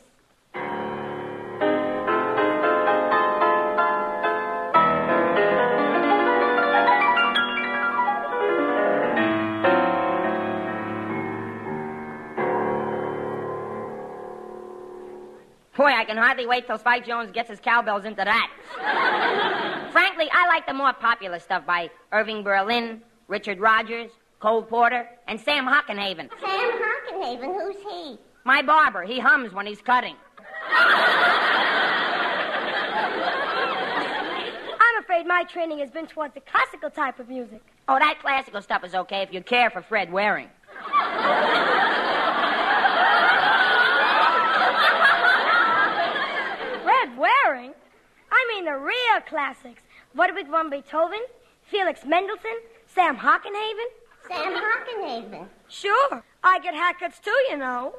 Boy, 15.85 15.93
I 15.93 16.03
can 16.03 16.17
hardly 16.17 16.47
wait 16.47 16.65
till 16.65 16.79
Spike 16.79 17.05
Jones 17.05 17.29
gets 17.31 17.47
his 17.47 17.59
cowbells 17.59 18.05
into 18.05 18.23
that. 18.23 18.49
Frankly, 19.91 20.27
I 20.33 20.47
like 20.47 20.65
the 20.65 20.73
more 20.73 20.93
popular 20.93 21.37
stuff 21.37 21.63
by 21.63 21.91
Irving 22.11 22.41
Berlin, 22.41 23.03
Richard 23.27 23.59
Rodgers, 23.59 24.09
Cole 24.39 24.63
Porter, 24.63 25.07
and 25.27 25.39
Sam 25.39 25.67
Hockenhaven. 25.67 26.31
Sam 26.41 26.71
Hockenhaven, 26.81 27.53
who's 27.53 27.75
he? 27.87 28.17
My 28.45 28.63
barber, 28.63 29.03
he 29.03 29.19
hums 29.19 29.53
when 29.53 29.67
he's 29.67 29.79
cutting. 29.79 30.15
I'm 34.79 35.03
afraid 35.03 35.27
my 35.27 35.43
training 35.43 35.77
has 35.77 35.91
been 35.91 36.07
towards 36.07 36.33
the 36.33 36.41
classical 36.41 36.89
type 36.89 37.19
of 37.19 37.29
music. 37.29 37.61
Oh, 37.87 37.99
that 37.99 38.17
classical 38.23 38.63
stuff 38.63 38.83
is 38.83 38.95
okay 38.95 39.21
if 39.21 39.31
you 39.31 39.43
care 39.43 39.69
for 39.69 39.83
Fred 39.83 40.11
Waring. 40.11 40.49
Fred 47.05 47.17
Waring? 47.17 47.73
I 48.35 48.45
mean 48.49 48.65
the 48.65 48.75
real 48.75 49.21
classics. 49.27 49.81
Ludwig 50.13 50.47
von 50.49 50.69
Beethoven, 50.69 51.21
Felix 51.63 52.03
Mendelssohn, 52.05 52.59
Sam 52.93 53.15
Hockenhaven. 53.15 53.89
Sam 54.27 54.53
Hockenhaven. 54.53 55.47
Sure. 55.69 56.23
I 56.43 56.59
get 56.59 56.73
haircuts 56.73 57.21
too, 57.21 57.39
you 57.49 57.57
know. 57.57 57.93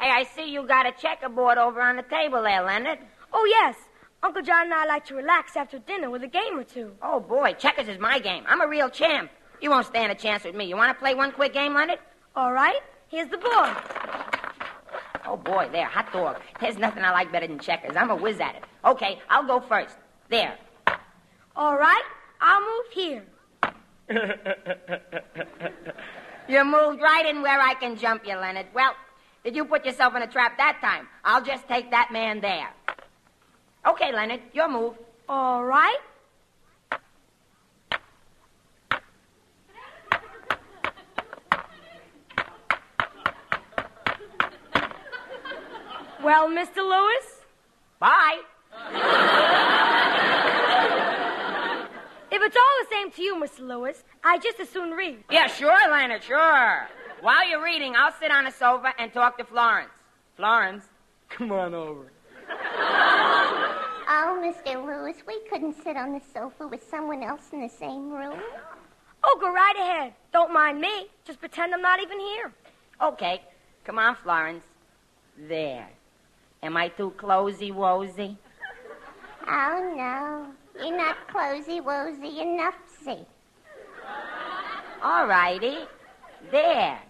Hey, 0.00 0.10
I 0.10 0.26
see 0.34 0.50
you 0.50 0.66
got 0.66 0.86
a 0.86 0.92
checkerboard 0.92 1.58
over 1.58 1.80
on 1.80 1.96
the 1.96 2.02
table 2.02 2.42
there, 2.42 2.62
Leonard. 2.64 2.98
Oh, 3.32 3.44
yes. 3.48 3.76
Uncle 4.22 4.42
John 4.42 4.64
and 4.64 4.74
I 4.74 4.86
like 4.86 5.04
to 5.06 5.14
relax 5.14 5.56
after 5.56 5.78
dinner 5.78 6.10
with 6.10 6.22
a 6.24 6.28
game 6.28 6.58
or 6.58 6.64
two. 6.64 6.92
Oh, 7.02 7.20
boy, 7.20 7.54
checkers 7.58 7.86
is 7.88 7.98
my 7.98 8.18
game. 8.18 8.44
I'm 8.48 8.60
a 8.60 8.66
real 8.66 8.90
champ. 8.90 9.30
You 9.60 9.70
won't 9.70 9.86
stand 9.86 10.10
a 10.10 10.14
chance 10.14 10.44
with 10.44 10.56
me. 10.56 10.64
You 10.64 10.76
want 10.76 10.90
to 10.90 11.00
play 11.00 11.14
one 11.14 11.30
quick 11.32 11.52
game, 11.52 11.74
Leonard? 11.74 11.98
All 12.34 12.52
right. 12.52 12.80
Here's 13.08 13.28
the 13.28 13.38
board. 13.38 13.76
Oh, 15.26 15.36
boy, 15.36 15.68
there, 15.72 15.86
hot 15.86 16.12
dog. 16.12 16.40
There's 16.60 16.78
nothing 16.78 17.02
I 17.02 17.10
like 17.10 17.32
better 17.32 17.46
than 17.46 17.58
checkers. 17.58 17.96
I'm 17.96 18.10
a 18.10 18.16
whiz 18.16 18.40
at 18.40 18.56
it. 18.56 18.64
Okay, 18.84 19.20
I'll 19.28 19.46
go 19.46 19.60
first. 19.60 19.96
There. 20.28 20.56
All 21.54 21.76
right. 21.76 22.02
I'll 22.40 22.60
move 22.60 22.86
here. 22.92 23.24
You 26.48 26.64
moved 26.64 27.02
right 27.02 27.26
in 27.26 27.42
where 27.42 27.60
I 27.60 27.74
can 27.74 27.96
jump 27.96 28.24
you, 28.24 28.36
Leonard. 28.36 28.66
Well, 28.72 28.94
did 29.42 29.56
you 29.56 29.64
put 29.64 29.84
yourself 29.84 30.14
in 30.14 30.22
a 30.22 30.28
trap 30.28 30.56
that 30.58 30.78
time? 30.80 31.08
I'll 31.24 31.42
just 31.42 31.66
take 31.66 31.90
that 31.90 32.12
man 32.12 32.40
there. 32.40 32.68
Okay, 33.84 34.12
Leonard, 34.12 34.42
your 34.52 34.68
move. 34.68 34.94
All 35.28 35.64
right. 35.64 35.98
Well, 46.26 46.48
Mr. 46.48 46.78
Lewis? 46.78 47.40
Bye. 48.00 48.40
If 52.32 52.42
it's 52.42 52.56
all 52.56 52.74
the 52.80 52.88
same 52.90 53.12
to 53.12 53.22
you, 53.22 53.36
Mr. 53.36 53.60
Lewis, 53.60 54.02
I 54.24 54.36
just 54.38 54.58
as 54.58 54.68
soon 54.68 54.90
read. 54.90 55.22
Yeah, 55.30 55.46
sure, 55.46 55.78
Leonard, 55.88 56.24
sure. 56.24 56.88
While 57.20 57.48
you're 57.48 57.62
reading, 57.62 57.94
I'll 57.94 58.12
sit 58.18 58.32
on 58.32 58.48
a 58.48 58.50
sofa 58.50 58.92
and 58.98 59.12
talk 59.12 59.38
to 59.38 59.44
Florence. 59.44 59.92
Florence, 60.36 60.86
come 61.28 61.52
on 61.52 61.74
over. 61.74 62.10
Oh, 64.08 64.42
Mr. 64.42 64.84
Lewis, 64.84 65.18
we 65.28 65.38
couldn't 65.48 65.80
sit 65.84 65.96
on 65.96 66.12
the 66.12 66.20
sofa 66.34 66.66
with 66.66 66.82
someone 66.90 67.22
else 67.22 67.52
in 67.52 67.60
the 67.60 67.68
same 67.68 68.10
room. 68.10 68.40
Oh, 69.22 69.38
go 69.40 69.52
right 69.52 69.76
ahead. 69.76 70.12
Don't 70.32 70.52
mind 70.52 70.80
me. 70.80 71.06
Just 71.24 71.38
pretend 71.38 71.72
I'm 71.72 71.82
not 71.82 72.02
even 72.02 72.18
here. 72.18 72.52
Okay, 73.00 73.42
come 73.84 74.00
on, 74.00 74.16
Florence. 74.16 74.64
There. 75.38 75.88
Am 76.62 76.76
I 76.76 76.88
too 76.88 77.12
closey 77.16 77.70
wosy? 77.72 78.36
Oh, 79.48 79.94
no. 79.96 80.46
You're 80.84 80.96
not 80.96 81.16
closey 81.28 81.78
enough, 81.78 82.74
see. 83.04 83.24
All 85.02 85.26
righty. 85.26 85.78
There. 86.50 87.00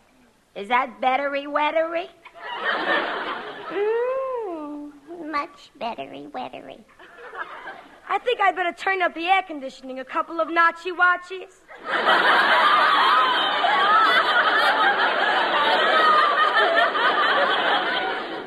Is 0.54 0.68
that 0.68 1.00
bettery 1.00 1.46
wettery? 1.46 2.08
Mmm, 3.70 4.92
much 5.30 5.70
bettery 5.78 6.28
wettery. 6.32 6.80
I 8.08 8.18
think 8.18 8.40
I'd 8.40 8.56
better 8.56 8.72
turn 8.72 9.02
up 9.02 9.14
the 9.14 9.26
air 9.26 9.42
conditioning 9.42 9.98
a 9.98 10.04
couple 10.04 10.40
of 10.40 10.48
notchy 10.48 10.92
watchies. 10.96 11.52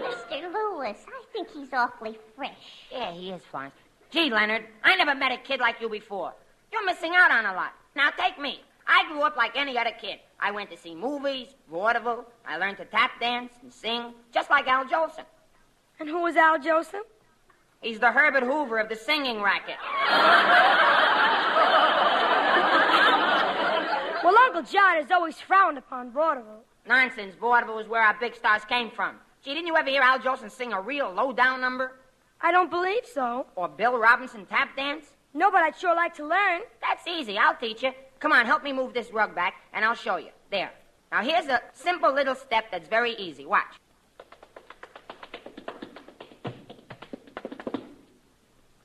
Mr. 0.01 0.53
Lewis, 0.53 1.05
I 1.07 1.23
think 1.43 1.53
he's 1.53 1.73
awfully 1.73 2.17
fresh. 2.35 2.51
Yeah, 2.91 3.11
he 3.13 3.31
is, 3.31 3.41
Florence. 3.49 3.73
Gee, 4.11 4.29
Leonard, 4.29 4.65
I 4.83 4.95
never 4.95 5.15
met 5.15 5.31
a 5.31 5.37
kid 5.37 5.59
like 5.59 5.79
you 5.79 5.89
before. 5.89 6.33
You're 6.71 6.85
missing 6.85 7.13
out 7.15 7.31
on 7.31 7.45
a 7.45 7.53
lot. 7.53 7.73
Now, 7.95 8.09
take 8.17 8.39
me. 8.39 8.61
I 8.87 9.07
grew 9.09 9.21
up 9.21 9.37
like 9.37 9.55
any 9.55 9.77
other 9.77 9.91
kid. 9.99 10.19
I 10.39 10.51
went 10.51 10.69
to 10.71 10.77
see 10.77 10.95
movies, 10.95 11.49
vaudeville. 11.69 12.25
I 12.45 12.57
learned 12.57 12.77
to 12.77 12.85
tap 12.85 13.19
dance 13.19 13.53
and 13.61 13.71
sing, 13.71 14.13
just 14.33 14.49
like 14.49 14.67
Al 14.67 14.85
Jolson. 14.85 15.25
And 15.99 16.09
who 16.09 16.23
was 16.23 16.35
Al 16.35 16.57
Jolson? 16.59 17.01
He's 17.81 17.99
the 17.99 18.11
Herbert 18.11 18.43
Hoover 18.43 18.79
of 18.79 18.89
the 18.89 18.95
singing 18.95 19.41
racket. 19.41 19.75
Well, 24.23 24.37
Uncle 24.37 24.63
John 24.63 24.95
has 24.95 25.11
always 25.11 25.39
frowned 25.39 25.77
upon 25.77 26.11
vaudeville. 26.11 26.63
Nonsense. 26.87 27.35
Vaudeville 27.39 27.75
was 27.75 27.87
where 27.87 28.01
our 28.01 28.17
big 28.19 28.35
stars 28.35 28.65
came 28.65 28.89
from. 28.91 29.15
Gee, 29.43 29.53
didn't 29.53 29.67
you 29.67 29.77
ever 29.77 29.89
hear 29.89 30.01
Al 30.01 30.19
Jolson 30.19 30.51
sing 30.51 30.73
a 30.73 30.81
real 30.81 31.11
low-down 31.13 31.61
number? 31.61 31.93
I 32.41 32.51
don't 32.51 32.69
believe 32.69 33.05
so. 33.05 33.47
Or 33.55 33.69
Bill 33.69 33.97
Robinson 33.97 34.45
tap 34.45 34.75
dance? 34.75 35.05
No, 35.33 35.49
but 35.49 35.61
I'd 35.61 35.77
sure 35.77 35.95
like 35.95 36.13
to 36.15 36.25
learn. 36.25 36.61
That's 36.81 37.07
easy. 37.07 37.37
I'll 37.37 37.55
teach 37.55 37.83
you. 37.83 37.91
Come 38.19 38.33
on, 38.33 38.45
help 38.45 38.63
me 38.63 38.73
move 38.73 38.93
this 38.93 39.13
rug 39.13 39.33
back, 39.33 39.55
and 39.73 39.85
I'll 39.85 39.95
show 39.95 40.17
you. 40.17 40.29
There. 40.51 40.71
Now, 41.11 41.21
here's 41.21 41.45
a 41.45 41.61
simple 41.73 42.13
little 42.13 42.35
step 42.35 42.65
that's 42.71 42.89
very 42.89 43.13
easy. 43.13 43.45
Watch. 43.45 43.75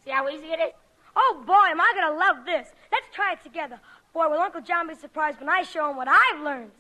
See 0.05 0.11
how 0.11 0.29
easy 0.29 0.47
it 0.47 0.61
is? 0.61 0.73
Oh, 1.17 1.43
boy, 1.47 1.71
am 1.71 1.81
I 1.81 1.93
going 1.95 2.13
to 2.13 2.19
love 2.19 2.45
this. 2.47 2.69
Let's 2.93 3.07
try 3.13 3.33
it 3.33 3.43
together. 3.43 3.81
Boy, 4.13 4.29
will 4.29 4.39
Uncle 4.39 4.61
John 4.61 4.87
be 4.87 4.95
surprised 4.95 5.41
when 5.41 5.49
I 5.49 5.63
show 5.63 5.91
him 5.91 5.97
what 5.97 6.09
I've 6.09 6.41
learned. 6.43 6.71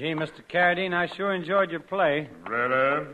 Gee, 0.00 0.14
Mr. 0.14 0.40
Carradine, 0.48 0.94
I 0.94 1.04
sure 1.04 1.34
enjoyed 1.34 1.70
your 1.70 1.80
play. 1.80 2.26
Really? 2.48 3.06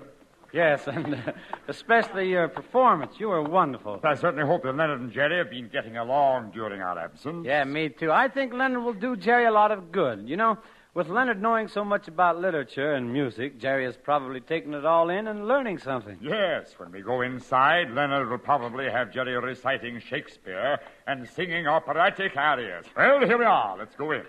Yes, 0.53 0.87
and 0.87 1.17
uh, 1.17 1.33
especially 1.67 2.31
your 2.31 2.47
performance. 2.47 3.15
You 3.19 3.31
were 3.31 3.43
wonderful. 3.43 3.99
I 4.05 4.15
certainly 4.15 4.47
hope 4.47 4.63
that 4.63 4.77
Leonard 4.77 5.01
and 5.01 5.13
Jerry 5.13 5.39
have 5.39 5.51
been 5.51 5.69
getting 5.69 5.97
along 5.97 6.53
during 6.53 6.81
our 6.81 6.97
absence. 6.97 7.45
Yeah, 7.45 7.65
me 7.65 7.89
too. 7.89 8.13
I 8.13 8.29
think 8.29 8.53
Leonard 8.53 8.85
will 8.85 8.93
do 8.93 9.17
Jerry 9.17 9.47
a 9.47 9.51
lot 9.51 9.73
of 9.73 9.91
good. 9.91 10.29
You 10.29 10.37
know, 10.37 10.59
with 10.95 11.09
Leonard 11.09 11.43
knowing 11.43 11.67
so 11.67 11.85
much 11.85 12.07
about 12.07 12.41
literature 12.41 12.95
and 12.95 13.13
music, 13.13 13.59
Jerry 13.59 13.85
has 13.85 13.97
probably 13.97 14.41
taken 14.41 14.73
it 14.73 14.87
all 14.87 15.11
in 15.11 15.27
and 15.27 15.49
learning 15.49 15.79
something. 15.79 16.17
Yes, 16.23 16.75
when 16.77 16.93
we 16.93 17.01
go 17.01 17.23
inside, 17.23 17.91
Leonard 17.91 18.31
will 18.31 18.39
probably 18.39 18.89
have 18.89 19.13
Jerry 19.13 19.37
reciting 19.37 19.99
Shakespeare 19.99 20.79
and 21.09 21.29
singing 21.31 21.67
operatic 21.67 22.37
arias. 22.37 22.87
Well, 22.97 23.27
here 23.27 23.39
we 23.39 23.45
are. 23.45 23.77
Let's 23.77 23.97
go 23.97 24.13
in. 24.13 24.23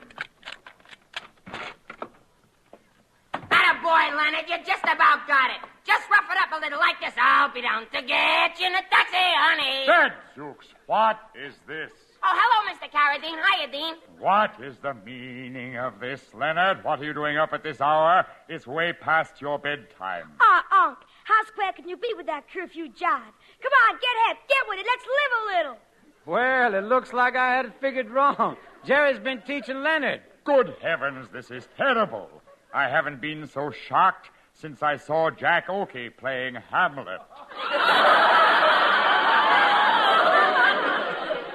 Boy, 3.87 4.05
Leonard, 4.19 4.51
you 4.51 4.57
just 4.67 4.83
about 4.83 5.23
got 5.27 5.47
it. 5.55 5.63
Just 5.87 6.03
rough 6.11 6.27
it 6.27 6.37
up 6.43 6.51
a 6.51 6.59
little 6.59 6.79
like 6.79 6.99
this. 6.99 7.15
I'll 7.15 7.53
be 7.53 7.61
down 7.61 7.87
to 7.95 8.01
get 8.03 8.59
you 8.59 8.67
in 8.67 8.75
a 8.75 8.83
taxi, 8.91 9.15
honey. 9.15 9.87
Gadzooks, 9.87 10.67
what 10.87 11.17
is 11.33 11.55
this? 11.65 11.91
Oh, 12.21 12.35
hello, 12.35 12.57
Mr. 12.67 12.91
Carradine. 12.91 13.39
Hiya, 13.39 13.71
Dean. 13.71 13.95
What 14.19 14.51
is 14.61 14.75
the 14.79 14.93
meaning 14.93 15.77
of 15.77 16.01
this, 16.01 16.21
Leonard? 16.33 16.83
What 16.83 16.99
are 16.99 17.05
you 17.05 17.13
doing 17.13 17.37
up 17.37 17.53
at 17.53 17.63
this 17.63 17.79
hour? 17.79 18.25
It's 18.49 18.67
way 18.67 18.91
past 18.91 19.39
your 19.39 19.57
bedtime. 19.57 20.31
Ah, 20.41 20.89
Unc, 20.89 20.97
how 21.23 21.45
square 21.45 21.71
can 21.71 21.87
you 21.87 21.95
be 21.95 22.13
with 22.17 22.25
that 22.25 22.43
curfew 22.51 22.87
jive? 22.87 23.31
Come 23.63 23.73
on, 23.87 23.95
get 24.03 24.15
hip, 24.27 24.37
get 24.49 24.63
with 24.67 24.79
it. 24.79 24.85
Let's 24.85 25.05
live 25.17 25.31
a 25.39 25.43
little. 25.57 25.77
Well, 26.25 26.73
it 26.75 26.83
looks 26.83 27.13
like 27.13 27.37
I 27.37 27.55
had 27.55 27.65
it 27.67 27.79
figured 27.79 28.09
wrong. 28.09 28.57
Jerry's 28.83 29.19
been 29.19 29.41
teaching 29.43 29.81
Leonard. 29.81 30.21
Good 30.43 30.75
heavens, 30.81 31.29
this 31.31 31.51
is 31.51 31.69
terrible. 31.77 32.29
I 32.77 32.87
haven't 32.87 33.19
been 33.19 33.47
so 33.47 33.71
shocked 33.71 34.29
since 34.53 34.83
I 34.83 34.97
saw 34.97 35.31
Jack 35.31 35.67
Oakie 35.67 36.15
playing 36.15 36.53
Hamlet. 36.53 37.21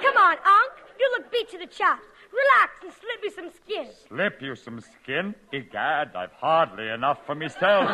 Come 0.03 0.17
on, 0.17 0.35
Unc. 0.35 0.73
You 0.99 1.09
look 1.17 1.31
beat 1.31 1.49
to 1.51 1.57
the 1.59 1.67
chops. 1.67 2.03
Relax 2.33 2.83
and 2.83 2.91
slip 2.91 3.23
me 3.23 3.29
some 3.33 3.49
skin. 3.55 3.87
Slip 4.09 4.41
you 4.41 4.53
some 4.57 4.81
skin? 4.81 5.33
Egad, 5.53 6.13
I've 6.13 6.33
hardly 6.33 6.89
enough 6.89 7.25
for 7.25 7.35
myself. 7.35 7.87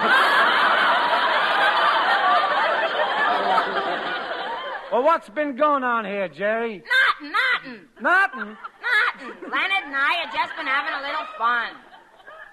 Well, 4.91 5.03
what's 5.03 5.29
been 5.29 5.55
going 5.55 5.83
on 5.83 6.03
here, 6.03 6.29
Jerry? 6.29 6.81
Nothing, 7.21 7.31
nothing. 7.31 7.87
Nothing. 8.01 8.57
Nothing. 8.81 9.51
Leonard 9.51 9.83
and 9.85 9.95
I 9.95 10.13
have 10.23 10.33
just 10.33 10.57
been 10.57 10.65
having 10.65 10.95
a 10.95 11.01
little 11.07 11.27
fun. 11.37 11.75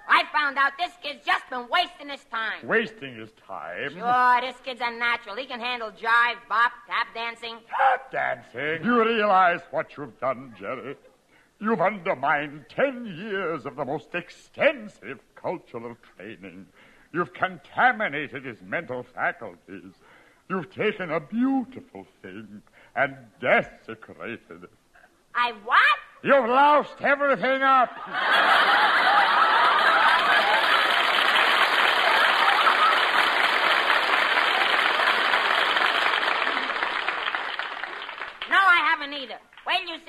I 0.09 0.23
found 0.33 0.57
out 0.57 0.73
this 0.78 0.93
kid's 1.03 1.24
just 1.24 1.49
been 1.51 1.66
wasting 1.70 2.09
his 2.09 2.24
time. 2.31 2.66
Wasting 2.66 3.16
his 3.16 3.31
time. 3.47 3.91
Sure, 3.93 4.41
this 4.41 4.57
kid's 4.65 4.81
a 4.83 4.91
natural. 4.91 5.37
He 5.37 5.47
can 5.47 5.61
handle 5.61 5.91
jive, 5.91 6.37
bop, 6.49 6.73
tap 6.87 7.09
dancing. 7.15 7.57
Tap 7.69 8.12
dancing? 8.12 8.85
You 8.85 9.05
realize 9.05 9.61
what 9.70 9.97
you've 9.97 10.19
done, 10.20 10.55
Jerry? 10.59 10.97
You've 11.61 11.81
undermined 11.81 12.66
ten 12.69 13.07
years 13.07 13.66
of 13.66 13.77
the 13.77 13.85
most 13.85 14.15
extensive 14.15 15.20
cultural 15.35 15.97
training. 16.16 16.66
You've 17.12 17.33
contaminated 17.33 18.45
his 18.45 18.61
mental 18.62 19.03
faculties. 19.03 19.95
You've 20.49 20.70
taken 20.70 21.11
a 21.11 21.19
beautiful 21.19 22.07
thing 22.23 22.62
and 22.95 23.16
desecrated 23.41 24.65
it. 24.65 24.70
I 25.35 25.53
what? 25.65 25.81
You've 26.23 26.49
loused 26.49 27.01
everything 27.01 27.62
up. 27.62 27.91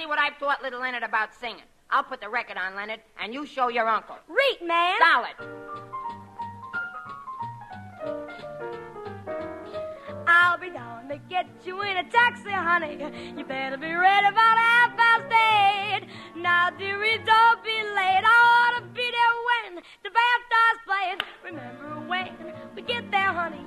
what 0.08 0.20
I've 0.20 0.40
taught 0.40 0.62
little 0.62 0.80
Leonard 0.80 1.04
about 1.04 1.34
singing. 1.34 1.64
I'll 1.90 2.04
put 2.04 2.22
the 2.22 2.30
record 2.30 2.58
on, 2.58 2.76
Leonard, 2.76 3.02
and 3.22 3.34
you 3.34 3.46
show 3.46 3.68
your 3.70 3.88
uncle. 3.88 4.18
Read, 4.28 4.60
man. 4.66 4.96
Solid. 5.00 5.36
I'll 10.28 10.58
be 10.58 10.70
down 10.70 11.08
to 11.10 11.18
get 11.30 11.48
you 11.66 11.82
in 11.82 11.98
a 11.98 12.04
taxi, 12.10 12.52
honey. 12.52 12.98
You 13.38 13.46
better 13.46 13.78
be 13.78 13.94
ready 13.94 14.28
about 14.28 14.58
half 14.58 14.98
past 14.98 15.32
eight. 15.32 16.08
Now, 16.36 16.70
dearie, 16.72 17.18
don't 17.26 17.64
be 17.64 17.72
late. 17.72 18.24
I 18.24 18.74
ought 18.76 18.80
to 18.80 18.86
be 18.94 19.07
the 20.04 20.10
band 20.10 20.42
starts 20.50 20.82
playing. 20.90 21.20
Remember 21.46 22.00
when 22.08 22.34
we 22.76 22.82
get 22.82 23.12
there, 23.12 23.32
honey? 23.32 23.66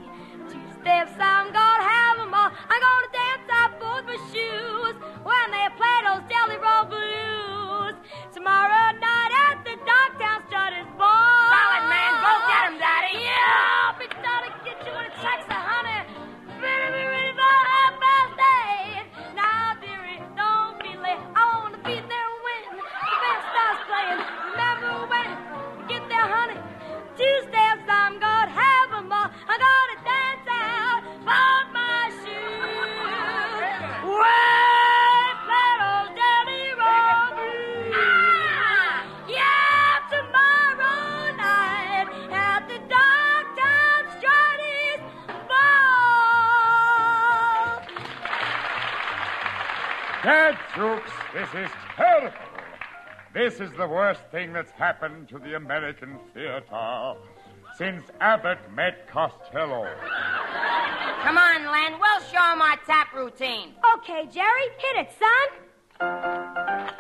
Two 0.51 0.59
steps, 0.81 1.13
I'm 1.21 1.53
gonna 1.53 1.85
have 1.85 2.19
'em 2.19 2.35
all. 2.35 2.51
I'm 2.69 2.81
gonna 2.81 3.13
dance 3.13 3.49
out 3.53 3.79
both 3.79 4.05
my 4.07 4.19
shoes 4.33 4.95
when 5.23 5.47
they 5.55 5.67
play 5.79 5.97
those 6.07 6.25
Jelly 6.31 6.59
Roll 6.59 6.85
blues. 6.85 7.95
Tomorrow 8.35 8.99
night 8.99 9.20
Gadzooks, 50.23 51.11
this 51.33 51.49
is 51.55 51.71
terrible. 51.97 52.37
This 53.33 53.61
is 53.61 53.71
the 53.73 53.87
worst 53.87 54.21
thing 54.31 54.53
that's 54.53 54.73
happened 54.73 55.29
to 55.31 55.39
the 55.39 55.55
American 55.57 56.19
theater 56.35 57.15
since 57.77 58.05
Abbott 58.21 58.59
met 58.75 59.09
Costello. 59.09 59.89
Come 61.23 61.39
on, 61.39 61.65
Len. 61.65 61.99
We'll 61.99 62.21
show 62.21 62.53
'em 62.53 62.61
our 62.61 62.77
tap 62.87 63.15
routine. 63.15 63.75
Okay, 63.95 64.27
Jerry, 64.27 64.69
hit 64.79 64.97
it, 64.97 65.13
son. 65.19 66.91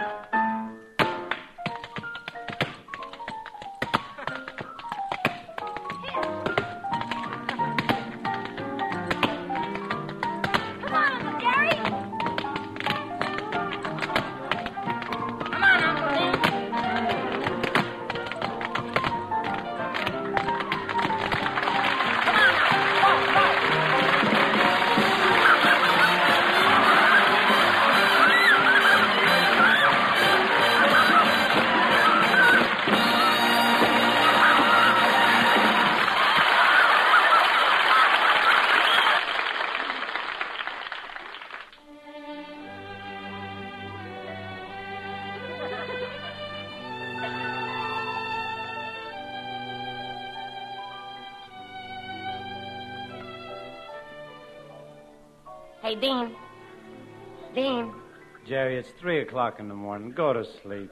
It's 58.80 58.88
three 58.98 59.20
o'clock 59.20 59.60
in 59.60 59.68
the 59.68 59.74
morning. 59.74 60.10
Go 60.10 60.32
to 60.32 60.42
sleep. 60.62 60.90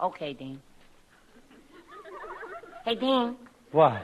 Okay, 0.00 0.32
Dean. 0.32 0.60
Hey, 2.86 2.94
Dean. 2.94 3.36
What? 3.72 4.02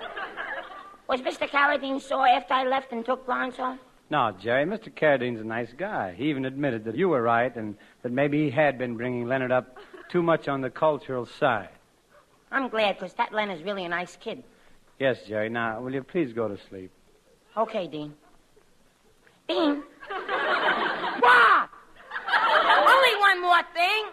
Was 1.09 1.23
Mr. 1.23 1.49
Carradine 1.49 2.01
sore 2.01 2.29
after 2.29 2.53
I 2.53 2.65
left 2.65 2.93
and 2.93 3.03
took 3.05 3.25
Bronx 3.25 3.57
home? 3.57 3.79
No, 4.11 4.35
Jerry, 4.39 4.67
Mr. 4.67 4.95
Carradine's 4.95 5.41
a 5.41 5.45
nice 5.45 5.73
guy. 5.73 6.15
He 6.19 6.29
even 6.29 6.45
admitted 6.45 6.85
that 6.85 6.95
you 6.95 7.09
were 7.09 7.23
right 7.23 7.55
and 7.57 7.77
that 8.03 8.13
maybe 8.13 8.45
he 8.45 8.51
had 8.51 8.77
been 8.77 8.99
bringing 8.99 9.27
Leonard 9.27 9.53
up 9.53 9.79
too 10.11 10.23
much 10.23 10.47
on 10.47 10.61
the 10.61 10.69
cultural 10.69 11.25
side. 11.25 11.71
I'm 12.51 12.69
glad, 12.69 12.99
'cause 12.99 13.15
that 13.15 13.33
Len 13.33 13.49
is 13.51 13.63
really 13.63 13.87
a 13.87 13.89
nice 13.89 14.17
kid. 14.17 14.45
Yes, 14.99 15.25
Jerry. 15.27 15.49
Now, 15.49 15.81
will 15.81 15.95
you 15.95 16.03
please 16.03 16.35
go 16.35 16.47
to 16.47 16.59
sleep? 16.69 16.91
Okay, 17.57 17.87
Dean. 17.87 18.15
Dean. 19.49 19.83
what? 21.21 21.53
Only 23.63 23.81
one 23.81 24.05
more 24.05 24.11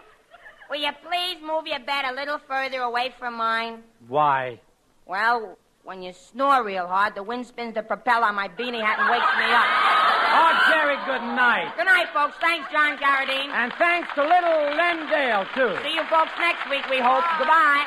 Will 0.70 0.80
you 0.80 0.90
please 1.02 1.42
move 1.42 1.66
your 1.66 1.80
bed 1.80 2.04
a 2.10 2.14
little 2.14 2.38
further 2.46 2.80
away 2.80 3.12
from 3.18 3.36
mine? 3.36 3.82
Why? 4.08 4.60
Well, 5.06 5.58
when 5.82 6.02
you 6.02 6.12
snore 6.12 6.64
real 6.64 6.86
hard, 6.86 7.14
the 7.14 7.22
wind 7.22 7.46
spins 7.46 7.74
the 7.74 7.82
propeller 7.82 8.26
on 8.26 8.34
my 8.36 8.48
beanie 8.48 8.82
hat 8.84 8.98
and 9.00 9.10
wakes 9.10 9.32
me 9.34 9.50
up. 9.50 9.66
Oh, 10.30 10.52
Jerry, 10.70 10.96
good 11.06 11.26
night. 11.34 11.74
Good 11.76 11.86
night, 11.86 12.06
folks. 12.14 12.34
Thanks, 12.40 12.70
John 12.70 12.96
Carradine. 12.98 13.50
And 13.50 13.72
thanks 13.78 14.08
to 14.14 14.22
little 14.22 14.78
Lendale, 14.78 15.46
too. 15.54 15.74
See 15.82 15.94
you 15.94 16.04
folks 16.06 16.30
next 16.38 16.70
week, 16.70 16.86
we 16.88 17.00
hope. 17.00 17.24
Goodbye. 17.38 17.84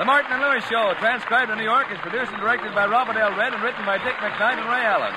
The 0.00 0.08
Martin 0.08 0.32
and 0.32 0.40
Lewis 0.40 0.64
Show, 0.64 0.96
transcribed 0.96 1.52
in 1.52 1.58
New 1.58 1.68
York, 1.68 1.92
is 1.92 1.98
produced 2.00 2.32
and 2.32 2.40
directed 2.40 2.74
by 2.74 2.86
Robert 2.86 3.20
L. 3.20 3.36
Redd 3.36 3.52
and 3.52 3.62
written 3.62 3.84
by 3.84 3.98
Dick 3.98 4.16
McKnight 4.16 4.56
and 4.56 4.64
Ray 4.64 4.80
Allen. 4.80 5.12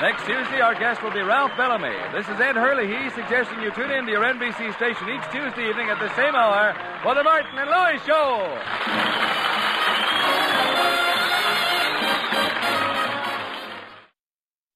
Next 0.00 0.24
Tuesday, 0.24 0.58
our 0.64 0.72
guest 0.72 1.02
will 1.02 1.12
be 1.12 1.20
Ralph 1.20 1.52
Bellamy. 1.54 1.92
This 2.16 2.24
is 2.24 2.40
Ed 2.40 2.56
Herlihy, 2.56 3.12
suggesting 3.12 3.60
you 3.60 3.70
tune 3.72 3.90
in 3.90 4.06
to 4.06 4.10
your 4.10 4.24
NBC 4.24 4.72
station 4.80 5.04
each 5.12 5.28
Tuesday 5.28 5.68
evening 5.68 5.90
at 5.90 6.00
the 6.00 6.08
same 6.16 6.34
hour 6.34 6.72
for 7.02 7.14
the 7.14 7.22
Martin 7.22 7.58
and 7.60 7.68
Lewis 7.68 8.00
Show. 8.08 8.56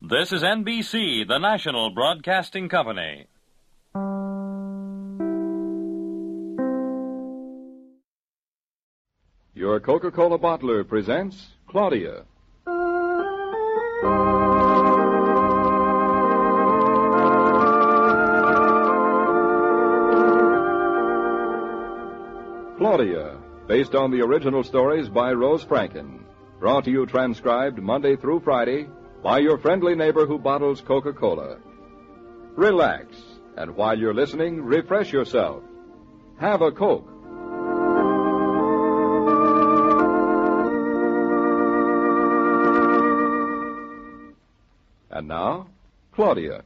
This 0.03 0.33
is 0.33 0.43
NBC, 0.43 1.27
the 1.27 1.39
national 1.39 1.95
broadcasting 1.95 2.69
company. 2.69 3.25
Your 9.57 9.81
Coca 9.81 10.11
Cola 10.11 10.39
bottler 10.39 10.87
presents 10.87 11.55
Claudia. 11.67 12.25
Claudia, 22.77 23.39
based 23.67 23.95
on 23.95 24.11
the 24.11 24.21
original 24.21 24.63
stories 24.63 25.09
by 25.09 25.33
Rose 25.33 25.65
Franken. 25.65 26.19
Brought 26.61 26.85
to 26.85 26.91
you 26.91 27.07
transcribed 27.07 27.79
Monday 27.79 28.17
through 28.17 28.41
Friday 28.41 28.87
by 29.23 29.39
your 29.39 29.57
friendly 29.57 29.95
neighbor 29.95 30.27
who 30.27 30.39
bottles 30.39 30.83
Coca 30.83 31.15
Cola. 31.15 31.57
Relax, 32.57 33.07
and 33.57 33.75
while 33.75 33.99
you're 33.99 34.13
listening, 34.13 34.63
refresh 34.63 35.15
yourself. 35.15 35.63
Have 36.39 36.61
a 36.61 36.71
Coke. 36.71 37.16
And 45.27 45.31
now, 45.31 45.67
Claudia. 46.13 46.63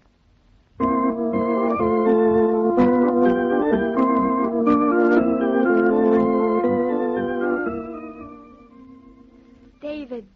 David. 9.81 10.27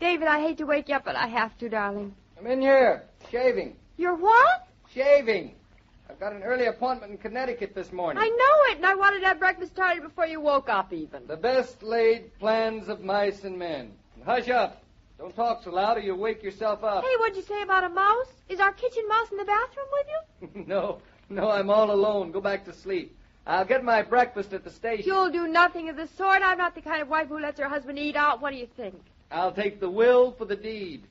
David, 0.00 0.26
I 0.26 0.40
hate 0.40 0.56
to 0.56 0.64
wake 0.64 0.88
you 0.88 0.94
up, 0.94 1.04
but 1.04 1.16
I 1.16 1.26
have 1.26 1.58
to, 1.58 1.68
darling. 1.68 2.14
I'm 2.38 2.46
in 2.46 2.62
here, 2.62 3.02
shaving. 3.30 3.76
You're 3.98 4.16
what? 4.16 4.66
Shaving. 4.94 5.54
I've 6.08 6.18
got 6.18 6.32
an 6.32 6.44
early 6.44 6.64
appointment 6.64 7.12
in 7.12 7.18
Connecticut 7.18 7.74
this 7.74 7.92
morning. 7.92 8.22
I 8.22 8.28
know 8.28 8.72
it, 8.72 8.78
and 8.78 8.86
I 8.86 8.94
wanted 8.94 9.20
to 9.20 9.26
have 9.26 9.38
breakfast 9.38 9.72
started 9.72 10.02
before 10.02 10.26
you 10.26 10.40
woke 10.40 10.70
up, 10.70 10.94
even. 10.94 11.26
The 11.26 11.36
best 11.36 11.82
laid 11.82 12.38
plans 12.38 12.88
of 12.88 13.02
mice 13.02 13.44
and 13.44 13.58
men. 13.58 13.92
Hush 14.24 14.48
up. 14.48 14.83
Don't 15.24 15.34
talk 15.34 15.62
so 15.64 15.70
loud 15.70 15.96
or 15.96 16.00
you'll 16.00 16.18
wake 16.18 16.42
yourself 16.42 16.84
up. 16.84 17.02
Hey, 17.02 17.16
what'd 17.18 17.34
you 17.34 17.40
say 17.40 17.62
about 17.62 17.82
a 17.82 17.88
mouse? 17.88 18.28
Is 18.50 18.60
our 18.60 18.72
kitchen 18.72 19.08
mouse 19.08 19.30
in 19.32 19.38
the 19.38 19.46
bathroom 19.46 19.86
with 19.90 20.06
you? 20.12 20.64
no, 20.68 20.98
no, 21.30 21.50
I'm 21.50 21.70
all 21.70 21.90
alone. 21.90 22.30
Go 22.30 22.42
back 22.42 22.62
to 22.66 22.74
sleep. 22.74 23.16
I'll 23.46 23.64
get 23.64 23.82
my 23.82 24.02
breakfast 24.02 24.52
at 24.52 24.64
the 24.64 24.70
station. 24.70 25.06
You'll 25.06 25.30
do 25.30 25.48
nothing 25.48 25.88
of 25.88 25.96
the 25.96 26.08
sort. 26.08 26.42
I'm 26.44 26.58
not 26.58 26.74
the 26.74 26.82
kind 26.82 27.00
of 27.00 27.08
wife 27.08 27.28
who 27.28 27.40
lets 27.40 27.58
her 27.58 27.70
husband 27.70 27.98
eat 27.98 28.16
out. 28.16 28.42
What 28.42 28.50
do 28.50 28.58
you 28.58 28.68
think? 28.76 29.00
I'll 29.30 29.50
take 29.50 29.80
the 29.80 29.88
will 29.88 30.32
for 30.32 30.44
the 30.44 30.56
deed. 30.56 31.04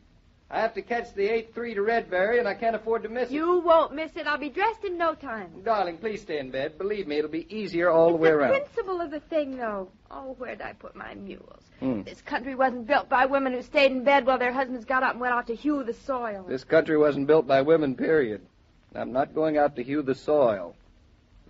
I 0.49 0.59
have 0.59 0.73
to 0.75 0.81
catch 0.83 1.13
the 1.15 1.27
8-3 1.27 1.73
to 1.75 1.81
Redbury, 1.81 2.37
and 2.37 2.47
I 2.47 2.53
can't 2.53 2.75
afford 2.75 3.03
to 3.03 3.09
miss 3.09 3.29
it. 3.29 3.33
You 3.33 3.59
won't 3.59 3.93
miss 3.95 4.15
it. 4.15 4.27
I'll 4.27 4.37
be 4.37 4.49
dressed 4.49 4.83
in 4.83 4.97
no 4.97 5.15
time. 5.15 5.49
Darling, 5.63 5.97
please 5.97 6.21
stay 6.21 6.37
in 6.37 6.51
bed. 6.51 6.77
Believe 6.77 7.07
me, 7.07 7.17
it'll 7.17 7.31
be 7.31 7.47
easier 7.53 7.89
all 7.89 8.11
the 8.11 8.17
way 8.17 8.29
around. 8.29 8.53
the 8.53 8.59
principle 8.59 9.01
of 9.01 9.09
the 9.09 9.19
thing, 9.19 9.57
though. 9.57 9.89
Oh, 10.11 10.35
where'd 10.37 10.61
I 10.61 10.73
put 10.73 10.95
my 10.95 11.15
mules? 11.15 11.63
Hmm. 11.79 12.03
This 12.03 12.21
country 12.21 12.53
wasn't 12.53 12.85
built 12.85 13.09
by 13.09 13.25
women 13.25 13.53
who 13.53 13.63
stayed 13.63 13.91
in 13.91 14.03
bed 14.03 14.27
while 14.27 14.37
their 14.37 14.53
husbands 14.53 14.85
got 14.85 15.01
up 15.01 15.13
and 15.13 15.21
went 15.21 15.33
out 15.33 15.47
to 15.47 15.55
hew 15.55 15.83
the 15.83 15.93
soil. 15.93 16.45
This 16.47 16.63
country 16.63 16.97
wasn't 16.97 17.25
built 17.25 17.47
by 17.47 17.61
women, 17.63 17.95
period. 17.95 18.41
I'm 18.93 19.11
not 19.11 19.33
going 19.33 19.57
out 19.57 19.75
to 19.77 19.83
hew 19.83 20.03
the 20.03 20.13
soil. 20.13 20.75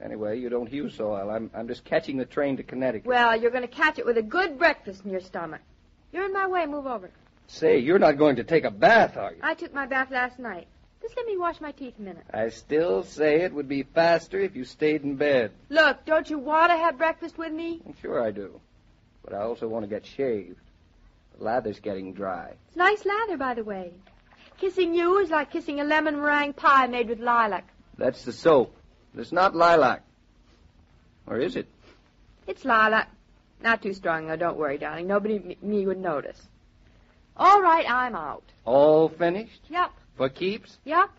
Anyway, 0.01 0.39
you 0.39 0.49
don't 0.49 0.67
hew 0.67 0.89
soil. 0.89 1.29
I'm, 1.29 1.51
I'm 1.53 1.67
just 1.67 1.83
catching 1.83 2.17
the 2.17 2.25
train 2.25 2.57
to 2.57 2.63
Connecticut. 2.63 3.07
Well, 3.07 3.39
you're 3.39 3.51
going 3.51 3.67
to 3.67 3.67
catch 3.67 3.99
it 3.99 4.05
with 4.05 4.17
a 4.17 4.23
good 4.23 4.57
breakfast 4.57 5.03
in 5.03 5.11
your 5.11 5.21
stomach. 5.21 5.61
You're 6.11 6.25
in 6.25 6.33
my 6.33 6.47
way. 6.47 6.65
Move 6.65 6.87
over. 6.87 7.09
Say, 7.47 7.79
you're 7.79 7.99
not 7.99 8.17
going 8.17 8.37
to 8.37 8.43
take 8.43 8.63
a 8.63 8.71
bath, 8.71 9.17
are 9.17 9.31
you? 9.31 9.39
I 9.43 9.53
took 9.53 9.73
my 9.73 9.85
bath 9.85 10.09
last 10.11 10.39
night. 10.39 10.67
Just 11.01 11.17
let 11.17 11.25
me 11.25 11.37
wash 11.37 11.59
my 11.59 11.71
teeth 11.71 11.95
a 11.99 12.01
minute. 12.01 12.23
I 12.33 12.49
still 12.49 13.03
say 13.03 13.41
it 13.41 13.53
would 13.53 13.67
be 13.67 13.83
faster 13.83 14.39
if 14.39 14.55
you 14.55 14.63
stayed 14.63 15.03
in 15.03 15.17
bed. 15.17 15.51
Look, 15.69 16.05
don't 16.05 16.29
you 16.29 16.39
want 16.39 16.71
to 16.71 16.77
have 16.77 16.97
breakfast 16.97 17.37
with 17.37 17.51
me? 17.51 17.81
Sure 18.01 18.23
I 18.23 18.31
do. 18.31 18.61
But 19.23 19.33
I 19.33 19.41
also 19.41 19.67
want 19.67 19.83
to 19.83 19.89
get 19.89 20.05
shaved. 20.05 20.55
The 21.37 21.43
lather's 21.43 21.79
getting 21.79 22.13
dry. 22.13 22.53
It's 22.69 22.77
nice 22.77 23.05
lather, 23.05 23.37
by 23.37 23.53
the 23.53 23.65
way. 23.65 23.91
Kissing 24.57 24.93
you 24.93 25.17
is 25.17 25.29
like 25.29 25.51
kissing 25.51 25.81
a 25.81 25.83
lemon 25.83 26.15
meringue 26.15 26.53
pie 26.53 26.87
made 26.87 27.09
with 27.09 27.19
lilac. 27.19 27.67
That's 27.97 28.23
the 28.23 28.31
soap. 28.31 28.73
It's 29.17 29.33
not 29.33 29.55
lilac. 29.55 30.03
Or 31.27 31.37
is 31.37 31.57
it? 31.57 31.67
It's 32.47 32.63
lilac. 32.63 33.09
Not 33.61 33.81
too 33.81 33.93
strong, 33.93 34.27
though. 34.27 34.35
Don't 34.37 34.57
worry, 34.57 34.77
darling. 34.77 35.07
Nobody 35.07 35.57
me 35.61 35.85
would 35.85 35.99
notice. 35.99 36.41
All 37.37 37.61
right, 37.61 37.89
I'm 37.89 38.15
out. 38.15 38.43
All 38.65 39.09
finished? 39.09 39.61
Yep, 39.69 39.91
For 40.17 40.29
keeps? 40.29 40.77
yep. 40.85 41.09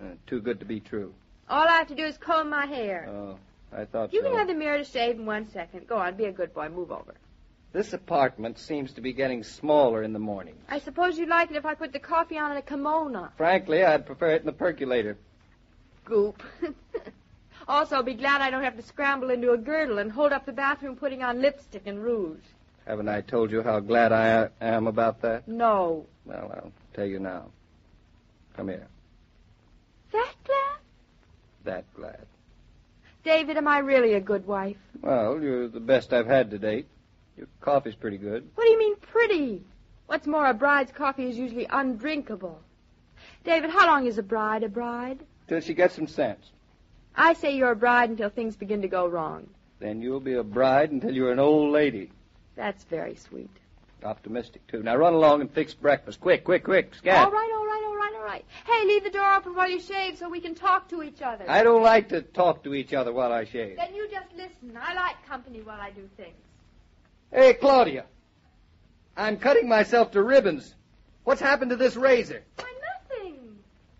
Uh, 0.00 0.06
too 0.26 0.40
good 0.40 0.58
to 0.60 0.66
be 0.66 0.80
true. 0.80 1.14
All 1.48 1.66
I 1.68 1.72
have 1.78 1.88
to 1.88 1.94
do 1.94 2.04
is 2.04 2.16
comb 2.18 2.50
my 2.50 2.66
hair. 2.66 3.08
Oh, 3.08 3.38
I 3.76 3.84
thought 3.84 4.12
you 4.12 4.20
so. 4.22 4.28
can 4.28 4.38
have 4.38 4.48
the 4.48 4.54
mirror 4.54 4.78
to 4.78 4.84
shave 4.84 5.16
in 5.16 5.26
one 5.26 5.48
second. 5.50 5.86
Go 5.86 5.96
on, 5.96 6.16
be 6.16 6.24
a 6.24 6.32
good 6.32 6.52
boy. 6.52 6.68
Move 6.68 6.90
over. 6.90 7.14
This 7.72 7.92
apartment 7.92 8.58
seems 8.58 8.92
to 8.94 9.00
be 9.00 9.12
getting 9.12 9.42
smaller 9.42 10.02
in 10.02 10.12
the 10.12 10.18
morning. 10.18 10.54
I 10.68 10.78
suppose 10.80 11.16
you'd 11.18 11.28
like 11.30 11.50
it 11.50 11.56
if 11.56 11.64
I 11.64 11.74
put 11.74 11.92
the 11.92 11.98
coffee 11.98 12.36
on 12.38 12.50
in 12.50 12.58
a 12.58 12.62
kimono. 12.62 13.28
Frankly, 13.38 13.82
I'd 13.82 14.04
prefer 14.04 14.32
it 14.32 14.40
in 14.42 14.46
the 14.46 14.52
percolator. 14.52 15.16
Goop. 16.04 16.42
also, 17.68 18.02
be 18.02 18.14
glad 18.14 18.42
I 18.42 18.50
don't 18.50 18.64
have 18.64 18.76
to 18.76 18.82
scramble 18.82 19.30
into 19.30 19.52
a 19.52 19.56
girdle 19.58 19.98
and 19.98 20.12
hold 20.12 20.32
up 20.32 20.44
the 20.44 20.52
bathroom 20.52 20.96
putting 20.96 21.22
on 21.22 21.40
lipstick 21.40 21.86
and 21.86 22.02
rouge. 22.02 22.40
Haven't 22.86 23.08
I 23.08 23.20
told 23.20 23.50
you 23.50 23.62
how 23.62 23.80
glad 23.80 24.12
I 24.12 24.48
am 24.60 24.86
about 24.86 25.22
that? 25.22 25.46
No. 25.46 26.06
Well, 26.24 26.50
I'll 26.54 26.72
tell 26.94 27.06
you 27.06 27.20
now. 27.20 27.46
Come 28.56 28.68
here. 28.68 28.86
That 30.12 30.34
glad? 30.44 30.78
That 31.64 31.94
glad. 31.94 32.26
David, 33.24 33.56
am 33.56 33.68
I 33.68 33.78
really 33.78 34.14
a 34.14 34.20
good 34.20 34.46
wife? 34.46 34.76
Well, 35.00 35.40
you're 35.40 35.68
the 35.68 35.80
best 35.80 36.12
I've 36.12 36.26
had 36.26 36.50
to 36.50 36.58
date. 36.58 36.86
Your 37.36 37.46
coffee's 37.60 37.94
pretty 37.94 38.18
good. 38.18 38.48
What 38.56 38.64
do 38.64 38.70
you 38.70 38.78
mean 38.78 38.96
pretty? 38.96 39.62
What's 40.06 40.26
more, 40.26 40.46
a 40.46 40.54
bride's 40.54 40.92
coffee 40.92 41.30
is 41.30 41.38
usually 41.38 41.66
undrinkable. 41.70 42.60
David, 43.44 43.70
how 43.70 43.86
long 43.86 44.06
is 44.06 44.18
a 44.18 44.22
bride 44.22 44.64
a 44.64 44.68
bride? 44.68 45.20
Till 45.46 45.60
she 45.60 45.72
gets 45.72 45.94
some 45.94 46.08
sense. 46.08 46.50
I 47.14 47.34
say 47.34 47.56
you're 47.56 47.70
a 47.70 47.76
bride 47.76 48.10
until 48.10 48.28
things 48.28 48.56
begin 48.56 48.82
to 48.82 48.88
go 48.88 49.06
wrong. 49.06 49.48
Then 49.78 50.02
you'll 50.02 50.20
be 50.20 50.34
a 50.34 50.42
bride 50.42 50.90
until 50.90 51.12
you're 51.12 51.32
an 51.32 51.38
old 51.38 51.72
lady. 51.72 52.10
That's 52.56 52.84
very 52.84 53.16
sweet. 53.16 53.50
Optimistic, 54.04 54.66
too. 54.66 54.82
Now 54.82 54.96
run 54.96 55.12
along 55.14 55.40
and 55.40 55.50
fix 55.50 55.74
breakfast. 55.74 56.20
Quick, 56.20 56.44
quick, 56.44 56.64
quick. 56.64 56.94
Scat. 56.94 57.24
All 57.24 57.30
right, 57.30 57.50
all 57.54 57.66
right, 57.66 57.82
all 57.86 57.96
right, 57.96 58.12
all 58.16 58.24
right. 58.24 58.44
Hey, 58.66 58.86
leave 58.86 59.04
the 59.04 59.10
door 59.10 59.34
open 59.34 59.54
while 59.54 59.70
you 59.70 59.80
shave 59.80 60.18
so 60.18 60.28
we 60.28 60.40
can 60.40 60.54
talk 60.54 60.88
to 60.88 61.02
each 61.02 61.22
other. 61.22 61.44
I 61.48 61.62
don't 61.62 61.82
like 61.82 62.08
to 62.08 62.22
talk 62.22 62.64
to 62.64 62.74
each 62.74 62.92
other 62.92 63.12
while 63.12 63.32
I 63.32 63.44
shave. 63.44 63.76
Then 63.76 63.94
you 63.94 64.08
just 64.10 64.26
listen. 64.36 64.76
I 64.76 64.94
like 64.94 65.24
company 65.26 65.60
while 65.62 65.80
I 65.80 65.90
do 65.90 66.08
things. 66.16 66.34
Hey, 67.32 67.54
Claudia. 67.54 68.04
I'm 69.16 69.36
cutting 69.36 69.68
myself 69.68 70.10
to 70.12 70.22
ribbons. 70.22 70.74
What's 71.24 71.40
happened 71.40 71.70
to 71.70 71.76
this 71.76 71.96
razor? 71.96 72.42
Why, 72.56 72.72
nothing. 73.10 73.34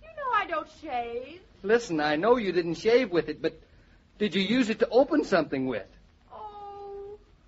You 0.02 0.08
know 0.08 0.32
I 0.34 0.46
don't 0.46 0.68
shave. 0.80 1.40
Listen, 1.62 2.00
I 2.00 2.16
know 2.16 2.36
you 2.36 2.50
didn't 2.50 2.74
shave 2.74 3.10
with 3.12 3.28
it, 3.28 3.40
but 3.40 3.60
did 4.18 4.34
you 4.34 4.42
use 4.42 4.68
it 4.68 4.80
to 4.80 4.88
open 4.88 5.24
something 5.24 5.66
with? 5.66 5.86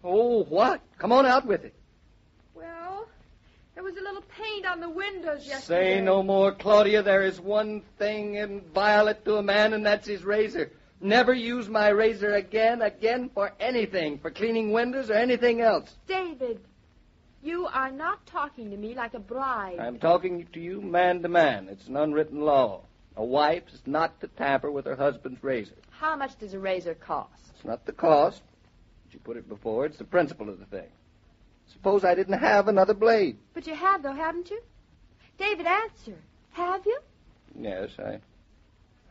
Oh, 0.04 0.44
what? 0.44 0.82
Come 0.98 1.12
on 1.12 1.24
out 1.24 1.46
with 1.46 1.64
it. 1.64 1.74
well, 2.54 3.08
there 3.74 3.82
was 3.82 3.96
a 3.96 4.02
little 4.02 4.22
paint 4.38 4.66
on 4.66 4.80
the 4.80 4.90
windows 4.90 5.46
yesterday. 5.46 5.96
Say 5.96 6.00
no 6.02 6.22
more, 6.22 6.52
Claudia. 6.52 7.02
There 7.02 7.22
is 7.22 7.40
one 7.40 7.80
thing 7.98 8.34
inviolate 8.34 9.24
to 9.24 9.36
a 9.36 9.42
man, 9.42 9.72
and 9.72 9.84
that's 9.84 10.06
his 10.06 10.22
razor. 10.22 10.70
Never 11.00 11.32
use 11.32 11.68
my 11.68 11.88
razor 11.88 12.34
again, 12.34 12.82
again 12.82 13.30
for 13.34 13.52
anything, 13.58 14.18
for 14.18 14.30
cleaning 14.30 14.72
windows 14.72 15.10
or 15.10 15.14
anything 15.14 15.60
else. 15.60 15.94
David, 16.06 16.60
you 17.42 17.66
are 17.66 17.90
not 17.90 18.24
talking 18.26 18.70
to 18.70 18.76
me 18.76 18.94
like 18.94 19.14
a 19.14 19.18
bride. 19.18 19.78
I'm 19.78 19.98
talking 19.98 20.46
to 20.52 20.60
you 20.60 20.80
man 20.80 21.22
to 21.22 21.28
man. 21.28 21.68
It's 21.70 21.88
an 21.88 21.96
unwritten 21.96 22.40
law. 22.42 22.82
A 23.16 23.24
wife 23.24 23.64
is 23.72 23.82
not 23.86 24.20
to 24.20 24.28
tamper 24.28 24.70
with 24.70 24.86
her 24.86 24.96
husband's 24.96 25.42
razor. 25.42 25.74
How 25.90 26.16
much 26.16 26.38
does 26.38 26.52
a 26.52 26.58
razor 26.58 26.94
cost? 26.94 27.30
It's 27.54 27.64
not 27.64 27.86
the 27.86 27.92
cost. 27.92 28.42
You 29.14 29.20
put 29.20 29.36
it 29.36 29.48
before, 29.48 29.86
it's 29.86 29.96
the 29.96 30.04
principle 30.04 30.48
of 30.48 30.58
the 30.58 30.66
thing. 30.66 30.90
Suppose 31.72 32.04
I 32.04 32.16
didn't 32.16 32.38
have 32.38 32.66
another 32.66 32.94
blade. 32.94 33.38
But 33.54 33.66
you 33.66 33.74
have, 33.74 34.02
though, 34.02 34.12
haven't 34.12 34.50
you? 34.50 34.60
David, 35.38 35.66
answer. 35.66 36.18
Have 36.50 36.84
you? 36.84 36.98
Yes, 37.58 37.90
I 37.98 38.18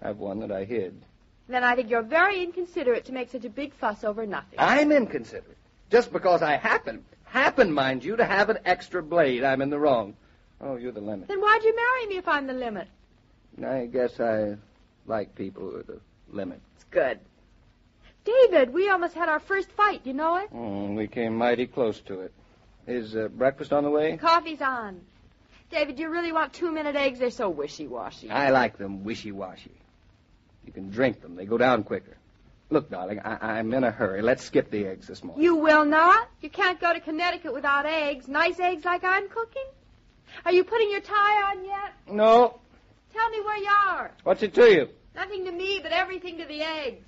have 0.02 0.18
one 0.18 0.42
that 0.42 0.52
I 0.52 0.66
hid. 0.66 1.02
Then 1.48 1.64
I 1.64 1.76
think 1.76 1.90
you're 1.90 2.02
very 2.02 2.44
inconsiderate 2.44 3.06
to 3.06 3.14
make 3.14 3.32
such 3.32 3.46
a 3.46 3.50
big 3.50 3.74
fuss 3.74 4.04
over 4.04 4.26
nothing. 4.26 4.60
I'm 4.60 4.92
inconsiderate. 4.92 5.58
Just 5.90 6.12
because 6.12 6.42
I 6.42 6.58
happen, 6.58 7.06
happen, 7.24 7.72
mind 7.72 8.04
you, 8.04 8.18
to 8.18 8.26
have 8.26 8.50
an 8.50 8.60
extra 8.66 9.02
blade, 9.02 9.44
I'm 9.44 9.62
in 9.62 9.70
the 9.70 9.80
wrong. 9.80 10.16
Oh, 10.60 10.76
you're 10.76 10.92
the 10.92 11.02
limit. 11.02 11.30
Then 11.30 11.40
why'd 11.40 11.64
you 11.64 11.76
marry 11.76 12.08
me 12.08 12.18
if 12.18 12.28
I'm 12.28 12.48
the 12.48 12.54
limit? 12.54 12.88
I 13.66 13.86
guess 13.86 14.20
I 14.20 14.58
like 15.06 15.34
people 15.36 15.64
who 15.64 15.78
are 15.78 15.84
the 15.84 16.00
limit. 16.30 16.60
It's 16.76 16.86
good. 16.86 17.20
David, 18.26 18.74
we 18.74 18.90
almost 18.90 19.14
had 19.16 19.28
our 19.30 19.40
first 19.40 19.70
fight, 19.72 20.02
you 20.06 20.14
know 20.14 20.38
it? 20.38 20.52
Mm, 20.54 20.96
we 20.96 21.08
came 21.08 21.36
mighty 21.38 21.68
close 21.68 22.00
to 22.02 22.22
it. 22.22 22.34
Is 22.88 23.16
uh, 23.16 23.28
breakfast 23.30 23.72
on 23.74 23.84
the 23.84 23.90
way? 23.90 24.18
Coffee's 24.18 24.62
on. 24.62 25.02
David, 25.70 25.96
do 25.96 26.04
you 26.04 26.10
really 26.10 26.32
want 26.32 26.54
two-minute 26.54 26.96
eggs? 26.96 27.20
They're 27.20 27.32
so 27.32 27.50
wishy-washy. 27.50 28.30
I 28.30 28.50
like 28.52 28.78
them 28.78 29.04
wishy-washy. 29.04 29.72
You 30.66 30.72
can 30.72 30.90
drink 30.90 31.22
them. 31.22 31.36
They 31.36 31.46
go 31.46 31.58
down 31.58 31.84
quicker. 31.84 32.18
Look, 32.70 32.90
darling, 32.90 33.20
I- 33.20 33.58
I'm 33.58 33.74
in 33.74 33.84
a 33.84 33.92
hurry. 33.92 34.22
Let's 34.22 34.44
skip 34.44 34.72
the 34.72 34.86
eggs 34.88 35.08
this 35.08 35.24
morning. 35.24 35.44
You 35.44 35.56
will 35.56 35.86
not? 35.86 36.28
You 36.42 36.50
can't 36.50 36.80
go 36.80 36.94
to 36.94 37.00
Connecticut 37.00 37.54
without 37.54 37.86
eggs. 37.86 38.28
Nice 38.28 38.60
eggs 38.60 38.86
like 38.86 39.04
I'm 39.04 39.28
cooking? 39.30 39.66
Are 40.46 40.52
you 40.52 40.64
putting 40.64 40.90
your 40.92 41.02
tie 41.02 41.52
on 41.52 41.66
yet? 41.66 41.94
No. 42.08 42.60
Tell 43.14 43.30
me 43.30 43.42
where 43.42 43.58
you 43.58 43.70
are. 43.90 44.12
What's 44.24 44.42
it 44.44 44.54
to 44.56 44.72
you? 44.72 44.90
Nothing 45.16 45.46
to 45.46 45.52
me, 45.52 45.80
but 45.84 45.92
everything 45.92 46.38
to 46.40 46.46
the 46.46 46.62
eggs. 46.64 47.06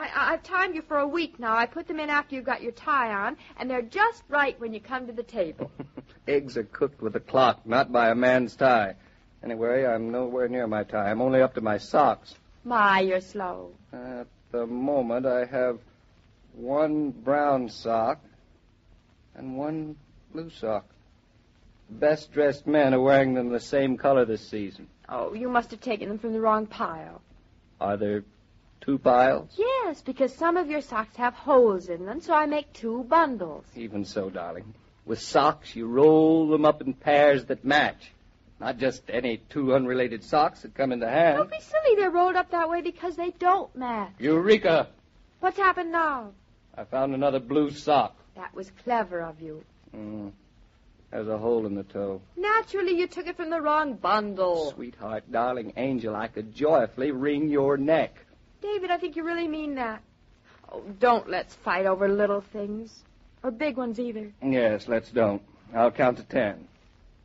I, 0.00 0.04
I, 0.04 0.32
I've 0.32 0.42
timed 0.42 0.74
you 0.74 0.82
for 0.82 0.98
a 0.98 1.06
week 1.06 1.38
now. 1.38 1.54
I 1.54 1.66
put 1.66 1.86
them 1.86 2.00
in 2.00 2.08
after 2.08 2.34
you've 2.34 2.44
got 2.44 2.62
your 2.62 2.72
tie 2.72 3.12
on, 3.12 3.36
and 3.58 3.70
they're 3.70 3.82
just 3.82 4.22
right 4.28 4.58
when 4.58 4.72
you 4.72 4.80
come 4.80 5.06
to 5.06 5.12
the 5.12 5.22
table. 5.22 5.70
Eggs 6.28 6.56
are 6.56 6.64
cooked 6.64 7.02
with 7.02 7.16
a 7.16 7.20
clock, 7.20 7.66
not 7.66 7.92
by 7.92 8.10
a 8.10 8.14
man's 8.14 8.56
tie. 8.56 8.94
Anyway, 9.42 9.84
I'm 9.84 10.10
nowhere 10.10 10.48
near 10.48 10.66
my 10.66 10.84
tie. 10.84 11.10
I'm 11.10 11.20
only 11.20 11.42
up 11.42 11.54
to 11.54 11.60
my 11.60 11.78
socks. 11.78 12.34
My, 12.64 13.00
you're 13.00 13.20
slow. 13.20 13.72
At 13.92 14.26
the 14.52 14.66
moment, 14.66 15.26
I 15.26 15.44
have 15.44 15.78
one 16.54 17.10
brown 17.10 17.68
sock 17.68 18.20
and 19.34 19.56
one 19.56 19.96
blue 20.32 20.50
sock. 20.50 20.86
The 21.88 21.96
best 21.96 22.32
dressed 22.32 22.66
men 22.66 22.94
are 22.94 23.00
wearing 23.00 23.34
them 23.34 23.48
the 23.48 23.60
same 23.60 23.96
color 23.96 24.24
this 24.24 24.46
season. 24.46 24.88
Oh, 25.08 25.34
you 25.34 25.48
must 25.48 25.70
have 25.72 25.80
taken 25.80 26.08
them 26.08 26.18
from 26.18 26.32
the 26.32 26.40
wrong 26.40 26.66
pile. 26.66 27.20
Are 27.80 27.96
there 27.96 28.24
two 28.80 28.98
piles? 28.98 29.50
Yes, 29.56 30.02
because 30.02 30.34
some 30.34 30.56
of 30.56 30.70
your 30.70 30.80
socks 30.80 31.16
have 31.16 31.34
holes 31.34 31.88
in 31.88 32.06
them, 32.06 32.20
so 32.20 32.32
I 32.34 32.46
make 32.46 32.72
two 32.72 33.04
bundles. 33.04 33.64
Even 33.76 34.04
so, 34.04 34.30
darling. 34.30 34.74
With 35.04 35.20
socks, 35.20 35.74
you 35.74 35.86
roll 35.86 36.48
them 36.48 36.64
up 36.64 36.80
in 36.82 36.94
pairs 36.94 37.44
that 37.46 37.64
match. 37.64 38.12
Not 38.60 38.78
just 38.78 39.02
any 39.08 39.38
two 39.48 39.74
unrelated 39.74 40.22
socks 40.22 40.62
that 40.62 40.74
come 40.74 40.92
in 40.92 41.00
the 41.00 41.08
hand. 41.08 41.38
Don't 41.38 41.50
be 41.50 41.60
silly. 41.60 41.96
They're 41.96 42.10
rolled 42.10 42.36
up 42.36 42.50
that 42.50 42.68
way 42.68 42.82
because 42.82 43.16
they 43.16 43.30
don't 43.38 43.74
match. 43.74 44.12
Eureka! 44.18 44.88
What's 45.40 45.56
happened 45.56 45.92
now? 45.92 46.32
I 46.76 46.84
found 46.84 47.14
another 47.14 47.40
blue 47.40 47.70
sock. 47.70 48.16
That 48.36 48.54
was 48.54 48.70
clever 48.84 49.20
of 49.22 49.40
you. 49.40 49.64
Mm. 49.96 50.32
There's 51.10 51.28
a 51.28 51.38
hole 51.38 51.66
in 51.66 51.74
the 51.74 51.82
toe. 51.82 52.20
Naturally, 52.36 52.96
you 52.96 53.06
took 53.08 53.26
it 53.26 53.36
from 53.36 53.50
the 53.50 53.60
wrong 53.60 53.94
bundle. 53.94 54.72
Sweetheart, 54.72 55.24
darling 55.32 55.72
angel, 55.76 56.14
I 56.14 56.28
could 56.28 56.54
joyfully 56.54 57.10
wring 57.10 57.48
your 57.48 57.76
neck. 57.76 58.14
David, 58.60 58.90
I 58.90 58.98
think 58.98 59.16
you 59.16 59.24
really 59.24 59.48
mean 59.48 59.74
that. 59.76 60.02
Oh, 60.70 60.82
don't 60.98 61.28
let's 61.28 61.54
fight 61.54 61.86
over 61.86 62.08
little 62.08 62.40
things. 62.40 63.02
Or 63.42 63.50
big 63.50 63.76
ones 63.76 63.98
either. 63.98 64.30
Yes, 64.42 64.86
let's 64.86 65.10
don't. 65.10 65.42
I'll 65.74 65.90
count 65.90 66.18
to 66.18 66.24
ten. 66.24 66.68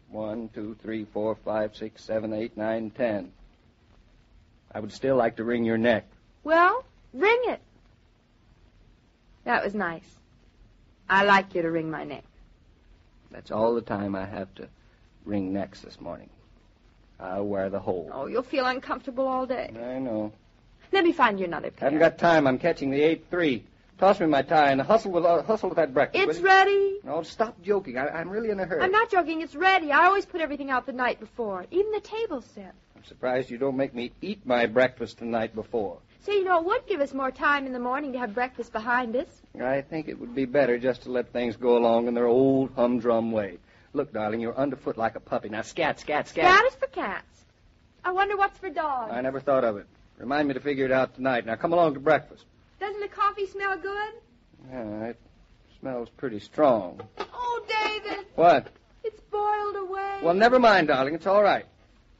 One, 0.09 0.49
two, 0.53 0.77
three, 0.81 1.05
four, 1.05 1.35
five, 1.35 1.75
six, 1.75 2.03
seven, 2.03 2.31
eight, 2.31 2.55
nine, 2.55 2.89
ten. 2.89 3.31
I 4.73 4.79
would 4.79 4.93
still 4.93 5.17
like 5.17 5.35
to 5.37 5.43
wring 5.43 5.65
your 5.65 5.77
neck. 5.77 6.05
Well, 6.43 6.85
ring 7.13 7.41
it. 7.47 7.59
That 9.43 9.63
was 9.63 9.73
nice. 9.73 10.09
I 11.09 11.25
like 11.25 11.53
you 11.53 11.61
to 11.61 11.71
wring 11.71 11.91
my 11.91 12.03
neck. 12.03 12.23
That's 13.31 13.51
all 13.51 13.75
the 13.75 13.81
time 13.81 14.15
I 14.15 14.25
have 14.25 14.53
to 14.55 14.67
wring 15.25 15.53
necks 15.53 15.81
this 15.81 15.99
morning. 15.99 16.29
I'll 17.19 17.45
wear 17.45 17.69
the 17.69 17.79
whole. 17.79 18.09
Oh, 18.13 18.27
you'll 18.27 18.43
feel 18.43 18.65
uncomfortable 18.65 19.27
all 19.27 19.45
day. 19.45 19.71
I 19.75 19.99
know. 19.99 20.31
Let 20.95 21.03
me 21.03 21.11
find 21.11 21.37
you 21.37 21.45
another 21.45 21.71
pair. 21.71 21.87
Haven't 21.87 21.99
got 21.99 22.17
time. 22.17 22.47
I'm 22.47 22.57
catching 22.57 22.89
the 22.89 23.01
eight 23.01 23.25
three. 23.29 23.65
Toss 23.97 24.21
me 24.21 24.27
my 24.27 24.43
tie 24.43 24.71
and 24.71 24.79
hustle 24.81 25.11
with 25.11 25.25
uh, 25.25 25.43
hustle 25.43 25.67
with 25.67 25.75
that 25.75 25.93
breakfast. 25.93 26.29
It's 26.29 26.39
ready. 26.39 26.99
No, 27.03 27.21
stop 27.23 27.61
joking. 27.61 27.97
I, 27.97 28.07
I'm 28.07 28.29
really 28.29 28.49
in 28.49 28.61
a 28.61 28.65
hurry. 28.65 28.81
I'm 28.81 28.93
not 28.93 29.11
joking. 29.11 29.41
It's 29.41 29.57
ready. 29.57 29.91
I 29.91 30.05
always 30.05 30.25
put 30.25 30.39
everything 30.39 30.71
out 30.71 30.85
the 30.85 30.93
night 30.93 31.19
before, 31.19 31.65
even 31.69 31.91
the 31.91 31.99
table 31.99 32.41
set. 32.41 32.73
I'm 32.95 33.03
surprised 33.03 33.49
you 33.49 33.57
don't 33.57 33.75
make 33.75 33.93
me 33.93 34.13
eat 34.21 34.45
my 34.45 34.67
breakfast 34.67 35.19
the 35.19 35.25
night 35.25 35.53
before. 35.53 35.97
So 36.21 36.31
you 36.31 36.45
know, 36.45 36.61
it 36.61 36.65
would 36.65 36.87
give 36.87 37.01
us 37.01 37.13
more 37.13 37.29
time 37.29 37.65
in 37.65 37.73
the 37.73 37.79
morning 37.79 38.13
to 38.13 38.19
have 38.19 38.33
breakfast 38.33 38.71
behind 38.71 39.17
us. 39.17 39.27
I 39.61 39.81
think 39.81 40.07
it 40.07 40.17
would 40.17 40.33
be 40.33 40.45
better 40.45 40.79
just 40.79 41.01
to 41.03 41.11
let 41.11 41.33
things 41.33 41.57
go 41.57 41.77
along 41.77 42.07
in 42.07 42.13
their 42.13 42.27
old 42.27 42.71
humdrum 42.73 43.33
way. 43.33 43.57
Look, 43.91 44.13
darling, 44.13 44.39
you're 44.39 44.57
underfoot 44.57 44.97
like 44.97 45.17
a 45.17 45.19
puppy. 45.19 45.49
Now 45.49 45.63
scat, 45.63 45.99
scat, 45.99 46.29
scat. 46.29 46.45
Scat 46.45 46.65
is 46.67 46.75
for 46.75 46.87
cats. 46.87 47.43
I 48.05 48.13
wonder 48.13 48.37
what's 48.37 48.57
for 48.57 48.69
dogs. 48.69 49.11
I 49.11 49.19
never 49.19 49.41
thought 49.41 49.65
of 49.65 49.75
it. 49.75 49.87
Remind 50.17 50.47
me 50.47 50.53
to 50.53 50.59
figure 50.59 50.85
it 50.85 50.91
out 50.91 51.15
tonight. 51.15 51.45
Now 51.45 51.55
come 51.55 51.73
along 51.73 51.93
to 51.95 51.99
breakfast. 51.99 52.45
Doesn't 52.79 53.01
the 53.01 53.07
coffee 53.07 53.47
smell 53.47 53.77
good? 53.77 54.13
Yeah, 54.71 55.03
it 55.07 55.19
smells 55.79 56.09
pretty 56.09 56.39
strong. 56.39 57.01
Oh, 57.19 57.65
David, 57.67 58.25
What? 58.35 58.67
it's 59.03 59.19
boiled 59.31 59.75
away. 59.75 60.19
Well, 60.23 60.33
never 60.33 60.59
mind, 60.59 60.87
darling. 60.87 61.15
It's 61.15 61.27
all 61.27 61.43
right. 61.43 61.65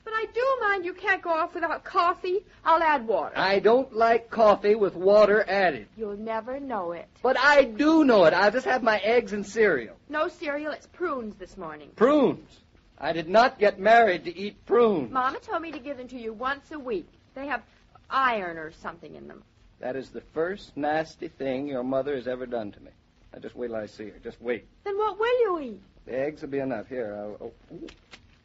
But 0.03 0.13
I 0.13 0.25
do 0.33 0.57
mind 0.61 0.85
you 0.85 0.93
can't 0.93 1.21
go 1.21 1.31
off 1.31 1.55
without 1.55 1.83
coffee. 1.83 2.45
I'll 2.63 2.83
add 2.83 3.07
water. 3.07 3.33
I 3.35 3.59
don't 3.59 3.91
like 3.95 4.29
coffee 4.29 4.75
with 4.75 4.93
water 4.95 5.43
added. 5.47 5.87
You'll 5.97 6.17
never 6.17 6.59
know 6.59 6.91
it. 6.91 7.07
But 7.23 7.39
I 7.39 7.63
do 7.63 8.03
know 8.05 8.25
it. 8.25 8.33
I'll 8.33 8.51
just 8.51 8.65
have 8.67 8.83
my 8.83 8.99
eggs 8.99 9.33
and 9.33 9.43
cereal. 9.45 9.95
No 10.09 10.27
cereal, 10.27 10.73
it's 10.73 10.85
prunes 10.87 11.35
this 11.37 11.57
morning. 11.57 11.89
Prunes. 11.95 12.59
I 12.99 13.13
did 13.13 13.27
not 13.27 13.57
get 13.57 13.79
married 13.79 14.25
to 14.25 14.37
eat 14.37 14.63
prunes. 14.67 15.11
Mama 15.11 15.39
told 15.39 15.61
me 15.63 15.71
to 15.71 15.79
give 15.79 15.97
them 15.97 16.07
to 16.09 16.17
you 16.19 16.33
once 16.33 16.69
a 16.71 16.77
week. 16.79 17.07
They 17.33 17.47
have 17.47 17.63
iron 18.09 18.57
or 18.57 18.71
something 18.71 19.15
in 19.15 19.27
them. 19.27 19.43
That 19.79 19.95
is 19.95 20.09
the 20.09 20.21
first 20.21 20.75
nasty 20.77 21.27
thing 21.27 21.67
your 21.67 21.83
mother 21.83 22.15
has 22.15 22.27
ever 22.27 22.45
done 22.45 22.71
to 22.71 22.79
me. 22.79 22.91
Now 23.33 23.39
just 23.39 23.55
wait 23.55 23.67
till 23.67 23.75
I 23.75 23.85
see 23.85 24.05
her. 24.05 24.19
Just 24.23 24.41
wait. 24.41 24.65
Then 24.83 24.97
what 24.97 25.19
will 25.19 25.41
you 25.41 25.59
eat? 25.59 25.81
The 26.05 26.17
eggs 26.17 26.41
will 26.41 26.49
be 26.49 26.59
enough. 26.59 26.87
Here, 26.87 27.15
I'll. 27.17 27.37
Oh, 27.41 27.51
ooh, 27.73 27.87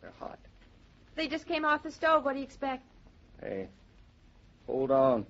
they're 0.00 0.12
hot. 0.18 0.38
They 1.14 1.28
just 1.28 1.46
came 1.46 1.64
off 1.64 1.82
the 1.82 1.90
stove. 1.90 2.24
What 2.24 2.32
do 2.32 2.38
you 2.38 2.44
expect? 2.44 2.82
Hey, 3.40 3.68
hold 4.66 4.90
on. 4.90 5.26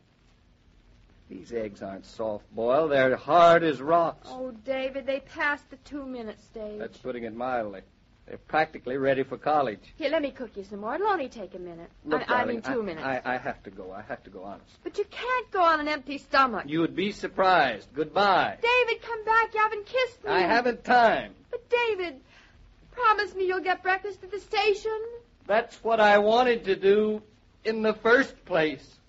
These 1.29 1.53
eggs 1.53 1.83
aren't 1.83 2.07
soft 2.07 2.45
boiled. 2.55 2.91
They're 2.91 3.17
hard 3.17 3.63
as 3.63 3.81
rocks. 3.81 4.29
Oh, 4.31 4.51
David, 4.65 5.07
they 5.07 5.21
passed 5.21 5.69
the 5.71 5.77
two 5.77 6.05
minute 6.05 6.41
stage. 6.41 6.79
That's 6.79 6.99
putting 6.99 7.25
it 7.25 7.35
mildly. 7.35 7.83
They're 8.31 8.39
practically 8.39 8.97
ready 8.97 9.25
for 9.25 9.37
college. 9.37 9.81
Here, 9.97 10.09
let 10.09 10.23
me 10.23 10.31
cook 10.31 10.51
you 10.55 10.63
some 10.63 10.83
more. 10.83 10.95
It'll 10.95 11.09
only 11.09 11.29
take 11.29 11.57
a 11.57 11.59
minute. 11.59 11.91
Look, 12.05 12.31
I, 12.31 12.43
I 12.43 12.45
mean, 12.45 12.63
two 12.63 12.81
minutes. 12.81 13.05
I, 13.05 13.21
I 13.25 13.37
have 13.39 13.61
to 13.65 13.71
go. 13.71 13.91
I 13.91 14.03
have 14.03 14.23
to 14.23 14.31
go, 14.31 14.45
honest. 14.45 14.71
But 14.85 14.97
you 14.99 15.05
can't 15.11 15.51
go 15.51 15.61
on 15.61 15.81
an 15.81 15.89
empty 15.89 16.17
stomach. 16.17 16.63
You 16.69 16.79
would 16.79 16.95
be 16.95 17.11
surprised. 17.11 17.89
Goodbye. 17.93 18.57
David, 18.63 19.03
come 19.03 19.25
back. 19.25 19.53
You 19.53 19.59
haven't 19.59 19.85
kissed 19.85 20.23
me. 20.23 20.31
I 20.31 20.43
haven't 20.43 20.85
time. 20.85 21.35
But, 21.51 21.69
David, 21.69 22.21
promise 22.93 23.35
me 23.35 23.49
you'll 23.49 23.65
get 23.65 23.83
breakfast 23.83 24.23
at 24.23 24.31
the 24.31 24.39
station. 24.39 25.01
That's 25.49 25.83
what 25.83 25.99
I 25.99 26.19
wanted 26.19 26.67
to 26.67 26.77
do 26.77 27.23
in 27.65 27.83
the 27.83 27.95
first 27.95 28.45
place. 28.45 29.00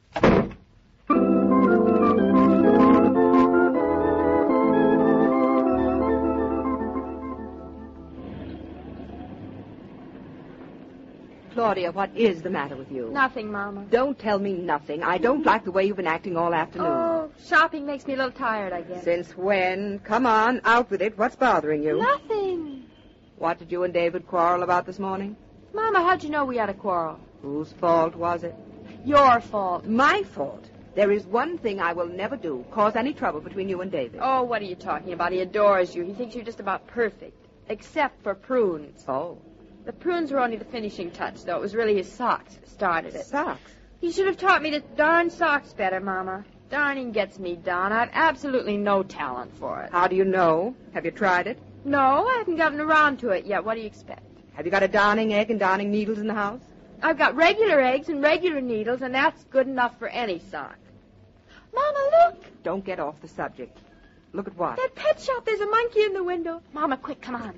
Claudia, 11.62 11.92
what 11.92 12.10
is 12.18 12.42
the 12.42 12.50
matter 12.50 12.76
with 12.76 12.92
you? 12.92 13.12
Nothing, 13.12 13.52
Mama. 13.52 13.86
Don't 13.92 14.18
tell 14.18 14.40
me 14.40 14.54
nothing. 14.54 15.04
I 15.04 15.20
don't 15.20 15.46
like 15.46 15.64
the 15.64 15.72
way 15.72 15.86
you've 15.86 15.98
been 15.98 16.08
acting 16.08 16.36
all 16.36 16.56
afternoon. 16.56 16.88
Oh, 16.88 17.32
shopping 17.48 17.86
makes 17.86 18.08
me 18.08 18.16
a 18.16 18.18
little 18.18 18.32
tired, 18.32 18.74
I 18.74 18.82
guess. 18.82 19.04
Since 19.04 19.38
when? 19.38 20.00
Come 20.00 20.26
on, 20.26 20.62
out 20.64 20.90
with 20.90 21.04
it. 21.04 21.16
What's 21.20 21.36
bothering 21.36 21.84
you? 21.84 22.00
Nothing. 22.00 22.86
What 23.38 23.60
did 23.60 23.72
you 23.72 23.84
and 23.84 23.94
David 23.94 24.26
quarrel 24.26 24.64
about 24.64 24.88
this 24.88 24.98
morning? 24.98 25.36
Mama, 25.72 26.00
how'd 26.02 26.24
you 26.24 26.32
know 26.32 26.46
we 26.46 26.58
had 26.58 26.72
a 26.72 26.74
quarrel? 26.74 27.20
Whose 27.44 27.72
fault 27.74 28.16
was 28.16 28.44
it? 28.44 28.56
Your 29.06 29.40
fault. 29.40 29.86
My 29.86 30.24
fault. 30.24 30.68
There 30.96 31.12
is 31.12 31.28
one 31.28 31.60
thing 31.60 31.80
I 31.80 31.94
will 31.94 32.08
never 32.08 32.38
do 32.38 32.66
cause 32.72 32.96
any 32.96 33.14
trouble 33.14 33.40
between 33.40 33.70
you 33.70 33.82
and 33.82 33.92
David. 33.92 34.20
Oh, 34.24 34.42
what 34.42 34.64
are 34.64 34.66
you 34.66 34.76
talking 34.76 35.14
about? 35.14 35.32
He 35.32 35.42
adores 35.42 35.94
you. 35.94 36.06
He 36.06 36.14
thinks 36.16 36.34
you're 36.34 36.44
just 36.44 36.60
about 36.60 36.88
perfect. 36.88 37.38
Except 37.70 38.24
for 38.24 38.34
prunes. 38.34 39.06
Oh. 39.08 39.38
The 39.86 39.94
prunes 39.94 40.32
were 40.32 40.40
only 40.40 40.58
the 40.58 40.66
finishing 40.66 41.10
touch, 41.12 41.44
though. 41.44 41.58
It 41.58 41.62
was 41.62 41.76
really 41.76 41.96
his 41.96 42.12
socks 42.12 42.56
that 42.56 42.70
started 42.70 43.16
it. 43.16 43.26
Socks? 43.26 43.72
He 44.00 44.12
should 44.12 44.28
have 44.28 44.38
taught 44.38 44.62
me 44.62 44.72
to 44.72 44.80
darn 44.80 45.30
socks 45.30 45.74
better, 45.74 46.00
Mama. 46.00 46.46
Darning 46.70 47.12
gets 47.12 47.40
me 47.40 47.56
down. 47.56 47.92
I've 47.92 48.10
absolutely 48.14 48.78
no 48.78 49.04
talent 49.04 49.54
for 49.58 49.82
it. 49.82 49.92
How 49.92 50.08
do 50.08 50.16
you 50.16 50.24
know? 50.24 50.76
Have 50.94 51.06
you 51.06 51.12
tried 51.12 51.48
it? 51.48 51.60
No, 51.84 52.28
I 52.28 52.38
haven't 52.38 52.58
gotten 52.58 52.80
around 52.80 53.18
to 53.20 53.30
it 53.30 53.46
yet. 53.46 53.66
What 53.66 53.76
do 53.76 53.82
you 53.82 53.88
expect? 53.88 54.24
Have 54.54 54.66
you 54.66 54.72
got 54.72 54.84
a 54.84 54.88
darning 54.88 55.34
egg 55.34 55.50
and 55.50 55.60
darning 55.60 55.92
needles 55.92 56.20
in 56.20 56.28
the 56.28 56.34
house? 56.34 56.62
I've 57.02 57.18
got 57.18 57.36
regular 57.36 57.82
eggs 57.82 58.10
and 58.10 58.22
regular 58.22 58.62
needles, 58.62 59.02
and 59.02 59.14
that's 59.14 59.44
good 59.46 59.68
enough 59.68 59.98
for 59.98 60.08
any 60.08 60.40
sock. 60.40 60.78
Mama, 61.74 62.10
look! 62.26 62.64
Don't 62.64 62.86
get 62.86 63.00
off 63.00 63.20
the 63.22 63.28
subject. 63.28 63.78
Look 64.34 64.48
at 64.48 64.58
what? 64.58 64.78
That 64.78 64.96
pet 64.96 65.20
shop, 65.20 65.46
there's 65.46 65.60
a 65.60 65.66
monkey 65.66 66.04
in 66.04 66.14
the 66.14 66.24
window. 66.24 66.62
Mama, 66.74 66.98
quick, 66.98 67.22
come 67.22 67.36
on. 67.36 67.54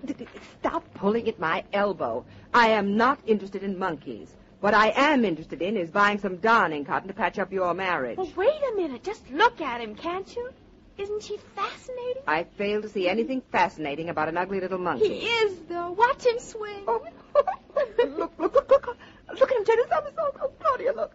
Stop 0.59 0.91
pulling 0.95 1.27
at 1.27 1.39
my 1.39 1.63
elbow. 1.71 2.25
I 2.53 2.69
am 2.69 2.97
not 2.97 3.19
interested 3.27 3.63
in 3.63 3.77
monkeys. 3.77 4.35
What 4.59 4.73
I 4.73 4.93
am 4.95 5.25
interested 5.25 5.61
in 5.61 5.77
is 5.77 5.91
buying 5.91 6.19
some 6.19 6.37
darning 6.37 6.85
cotton 6.85 7.09
to 7.09 7.13
patch 7.13 7.37
up 7.37 7.51
your 7.51 7.73
marriage. 7.73 8.17
Well, 8.17 8.31
wait 8.35 8.61
a 8.71 8.75
minute. 8.75 9.03
Just 9.03 9.29
look 9.29 9.61
at 9.61 9.81
him, 9.81 9.93
can't 9.93 10.35
you? 10.35 10.49
Isn't 10.97 11.23
she 11.23 11.37
fascinating? 11.55 12.23
I 12.27 12.45
fail 12.57 12.81
to 12.81 12.89
see 12.89 13.07
anything 13.07 13.41
fascinating 13.51 14.09
about 14.09 14.29
an 14.29 14.37
ugly 14.37 14.59
little 14.59 14.77
monkey. 14.77 15.19
He 15.19 15.25
is, 15.27 15.59
though. 15.67 15.91
Watch 15.91 16.25
him 16.25 16.39
swing. 16.39 16.83
Oh, 16.87 17.05
look, 17.97 18.31
look, 18.37 18.39
look, 18.39 18.69
look. 18.69 18.97
Look 19.39 19.51
at 19.51 19.57
him 19.57 19.65
turn 19.65 19.77
his 19.77 19.87
somersault. 19.89 20.37
Oh, 20.41 20.51
Claudia, 20.59 20.93
look. 20.93 21.13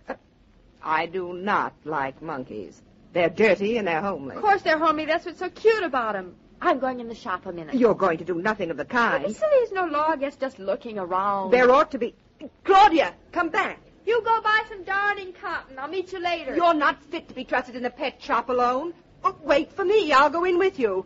I 0.83 1.07
do 1.07 1.33
not 1.33 1.75
like 1.85 2.21
monkeys. 2.21 2.83
They're 3.19 3.29
dirty 3.29 3.79
and 3.79 3.89
they're 3.89 4.01
homely. 4.01 4.37
Of 4.37 4.43
course 4.43 4.63
they're 4.63 4.79
homely. 4.79 5.05
That's 5.05 5.27
what's 5.27 5.41
so 5.41 5.51
cute 5.51 5.83
about 5.83 6.13
them. 6.13 6.37
I'm 6.61 6.79
going 6.79 7.01
in 7.01 7.09
the 7.09 7.17
shop 7.17 7.47
a 7.47 7.53
minute. 7.53 7.75
You're 7.75 7.97
going 7.97 8.17
to 8.19 8.25
do 8.25 8.37
nothing 8.37 8.71
of 8.71 8.77
the 8.77 8.85
kind. 8.85 9.25
Silly 9.35 9.63
as 9.65 9.73
no 9.73 9.87
law. 9.87 10.15
Guess 10.15 10.37
just 10.37 10.61
looking 10.61 11.01
around. 11.01 11.51
There 11.51 11.69
ought 11.69 11.91
to 11.91 11.99
be. 11.99 12.15
Claudia, 12.63 13.13
come 13.33 13.49
back. 13.49 13.81
You 14.07 14.23
go 14.23 14.41
buy 14.41 14.63
some 14.69 14.85
darning 14.85 15.33
cotton. 15.33 15.81
I'll 15.81 15.89
meet 15.89 16.13
you 16.13 16.21
later. 16.21 16.55
You're 16.55 16.75
not 16.75 17.03
fit 17.07 17.27
to 17.27 17.35
be 17.35 17.43
trusted 17.43 17.75
in 17.75 17.83
the 17.83 17.91
pet 17.91 18.23
shop 18.23 18.51
alone. 18.51 18.95
Oh, 19.25 19.35
wait 19.43 19.73
for 19.73 19.85
me. 19.85 20.13
I'll 20.13 20.31
go 20.31 20.45
in 20.45 20.57
with 20.57 20.79
you. 20.79 21.05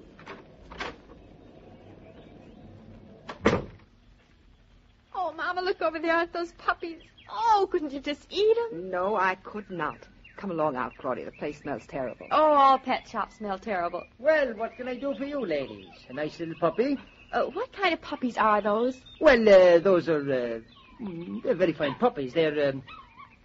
Oh, 5.14 5.32
Mama, 5.34 5.62
look 5.62 5.80
over 5.80 5.98
there. 5.98 6.14
Aren't 6.14 6.34
those 6.34 6.52
puppies? 6.58 7.00
Oh, 7.30 7.66
couldn't 7.72 7.90
you 7.90 8.00
just 8.00 8.26
eat 8.28 8.54
them? 8.70 8.90
No, 8.90 9.16
I 9.16 9.36
could 9.36 9.70
not. 9.70 9.96
Come 10.36 10.50
along 10.50 10.76
out, 10.76 10.96
Claudia. 10.96 11.26
The 11.26 11.32
place 11.32 11.60
smells 11.60 11.86
terrible. 11.86 12.26
Oh, 12.30 12.52
all 12.54 12.78
pet 12.78 13.06
shops 13.08 13.36
smell 13.36 13.58
terrible. 13.58 14.04
Well, 14.18 14.54
what 14.54 14.76
can 14.76 14.88
I 14.88 14.94
do 14.96 15.14
for 15.14 15.24
you, 15.24 15.44
ladies? 15.44 15.88
A 16.08 16.12
nice 16.12 16.38
little 16.38 16.54
puppy? 16.54 16.98
Uh, 17.32 17.42
what 17.44 17.72
kind 17.72 17.94
of 17.94 18.00
puppies 18.00 18.36
are 18.36 18.60
those? 18.60 19.00
Well, 19.20 19.48
uh, 19.48 19.78
those 19.78 20.08
are 20.08 20.20
uh, 20.20 20.60
mm, 21.02 21.42
they're 21.42 21.54
very 21.54 21.72
fine 21.72 21.94
puppies. 21.94 22.32
They're, 22.34 22.70
um, 22.70 22.82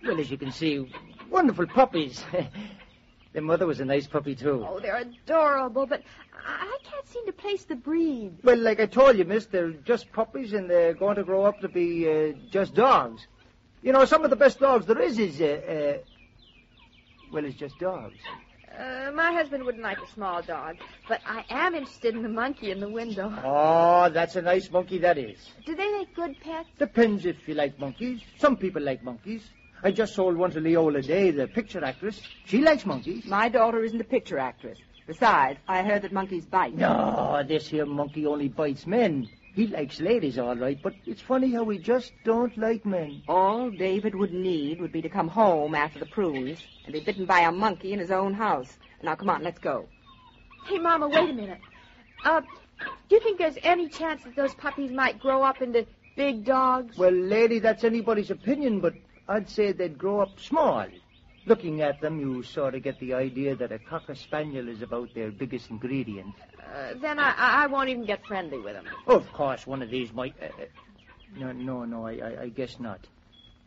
well, 0.03 0.19
as 0.19 0.31
you 0.31 0.37
can 0.37 0.51
see, 0.51 0.89
wonderful 1.29 1.67
puppies. 1.67 2.23
Their 3.33 3.43
mother 3.43 3.67
was 3.67 3.79
a 3.79 3.85
nice 3.85 4.07
puppy, 4.07 4.33
too. 4.35 4.65
Oh, 4.67 4.79
they're 4.79 4.97
adorable, 4.97 5.85
but 5.85 6.01
I, 6.33 6.55
I 6.63 6.77
can't 6.83 7.07
seem 7.07 7.25
to 7.27 7.33
place 7.33 7.65
the 7.65 7.75
breed. 7.75 8.33
Well, 8.43 8.57
like 8.57 8.79
I 8.79 8.87
told 8.87 9.17
you, 9.17 9.25
miss, 9.25 9.45
they're 9.45 9.71
just 9.71 10.11
puppies 10.11 10.53
and 10.53 10.69
they're 10.69 10.95
going 10.95 11.17
to 11.17 11.23
grow 11.23 11.45
up 11.45 11.61
to 11.61 11.67
be 11.67 12.09
uh, 12.09 12.33
just 12.49 12.73
dogs. 12.73 13.27
You 13.83 13.91
know, 13.91 14.05
some 14.05 14.23
of 14.23 14.31
the 14.31 14.35
best 14.35 14.59
dogs 14.59 14.87
there 14.87 14.99
is 14.99 15.19
is, 15.19 15.39
uh, 15.39 15.45
uh, 15.45 15.97
well, 17.31 17.45
it's 17.45 17.55
just 17.55 17.77
dogs. 17.79 18.17
Uh, 18.77 19.11
my 19.13 19.31
husband 19.31 19.63
wouldn't 19.63 19.83
like 19.83 19.97
a 19.99 20.07
small 20.13 20.41
dog, 20.41 20.77
but 21.07 21.19
I 21.25 21.43
am 21.49 21.73
interested 21.73 22.15
in 22.15 22.21
the 22.21 22.29
monkey 22.29 22.69
in 22.69 22.79
the 22.79 22.89
window. 22.89 23.33
Oh, 23.43 24.09
that's 24.09 24.35
a 24.35 24.41
nice 24.41 24.69
monkey, 24.69 24.99
that 24.99 25.17
is. 25.17 25.37
Do 25.65 25.75
they 25.75 25.91
make 25.91 26.13
good 26.15 26.39
pets? 26.41 26.69
Depends 26.77 27.25
if 27.25 27.47
you 27.47 27.55
like 27.55 27.79
monkeys. 27.79 28.21
Some 28.37 28.55
people 28.55 28.81
like 28.81 29.03
monkeys. 29.03 29.41
I 29.83 29.91
just 29.91 30.13
sold 30.13 30.37
one 30.37 30.51
to 30.51 30.59
Leola 30.59 31.01
Day, 31.01 31.31
the 31.31 31.47
picture 31.47 31.83
actress. 31.83 32.21
She 32.45 32.61
likes 32.61 32.85
monkeys. 32.85 33.25
My 33.25 33.49
daughter 33.49 33.83
isn't 33.83 33.99
a 33.99 34.03
picture 34.03 34.37
actress. 34.37 34.77
Besides, 35.07 35.59
I 35.67 35.83
heard 35.83 36.01
that 36.01 36.11
monkeys 36.11 36.45
bite. 36.45 36.75
No, 36.75 37.41
this 37.47 37.67
here 37.67 37.85
monkey 37.85 38.25
only 38.27 38.49
bites 38.49 38.85
men. 38.85 39.29
He 39.57 39.65
likes 39.65 39.99
ladies, 39.99 40.37
all 40.37 40.55
right, 40.55 40.79
but 40.79 40.93
it's 41.07 41.19
funny 41.19 41.51
how 41.51 41.63
we 41.63 41.79
just 41.79 42.13
don't 42.23 42.55
like 42.59 42.85
men. 42.85 43.23
All 43.27 43.71
David 43.71 44.13
would 44.13 44.31
need 44.31 44.79
would 44.79 44.91
be 44.91 45.01
to 45.01 45.09
come 45.09 45.27
home 45.27 45.73
after 45.73 45.97
the 45.97 46.05
prunes 46.05 46.59
and 46.85 46.93
be 46.93 46.99
bitten 46.99 47.25
by 47.25 47.39
a 47.39 47.51
monkey 47.51 47.91
in 47.91 47.97
his 47.97 48.11
own 48.11 48.35
house. 48.35 48.77
Now, 49.01 49.15
come 49.15 49.31
on, 49.31 49.41
let's 49.41 49.57
go. 49.57 49.87
Hey, 50.67 50.77
Mama, 50.77 51.07
wait 51.07 51.31
a 51.31 51.33
minute. 51.33 51.59
Uh, 52.23 52.41
do 53.09 53.15
you 53.15 53.19
think 53.19 53.39
there's 53.39 53.57
any 53.63 53.89
chance 53.89 54.23
that 54.25 54.35
those 54.35 54.53
puppies 54.53 54.91
might 54.91 55.19
grow 55.19 55.41
up 55.41 55.59
into 55.59 55.87
big 56.15 56.45
dogs? 56.45 56.95
Well, 56.95 57.11
lady, 57.11 57.57
that's 57.57 57.83
anybody's 57.83 58.29
opinion, 58.29 58.79
but 58.79 58.93
I'd 59.27 59.49
say 59.49 59.71
they'd 59.71 59.97
grow 59.97 60.19
up 60.19 60.39
small. 60.39 60.85
Looking 61.47 61.81
at 61.81 62.01
them, 62.01 62.19
you 62.19 62.43
sort 62.43 62.75
of 62.75 62.83
get 62.83 62.99
the 62.99 63.13
idea 63.13 63.55
that 63.55 63.71
a 63.71 63.79
cocker 63.79 64.15
spaniel 64.15 64.67
is 64.67 64.81
about 64.81 65.13
their 65.15 65.31
biggest 65.31 65.69
ingredient. 65.69 66.35
Uh, 66.59 66.95
then 67.01 67.19
I, 67.19 67.33
I 67.37 67.67
won't 67.67 67.87
even 67.87 68.03
get 68.03 68.25
friendly 68.25 68.59
with 68.59 68.73
them. 68.73 68.85
Of 69.07 69.31
course, 69.31 69.65
one 69.65 69.81
of 69.81 69.89
these 69.89 70.11
might. 70.11 70.35
Uh, 70.41 70.47
uh, 70.47 70.65
no, 71.37 71.53
no, 71.53 71.85
no, 71.85 72.05
I, 72.05 72.17
I, 72.17 72.41
I 72.43 72.49
guess 72.49 72.81
not. 72.81 72.99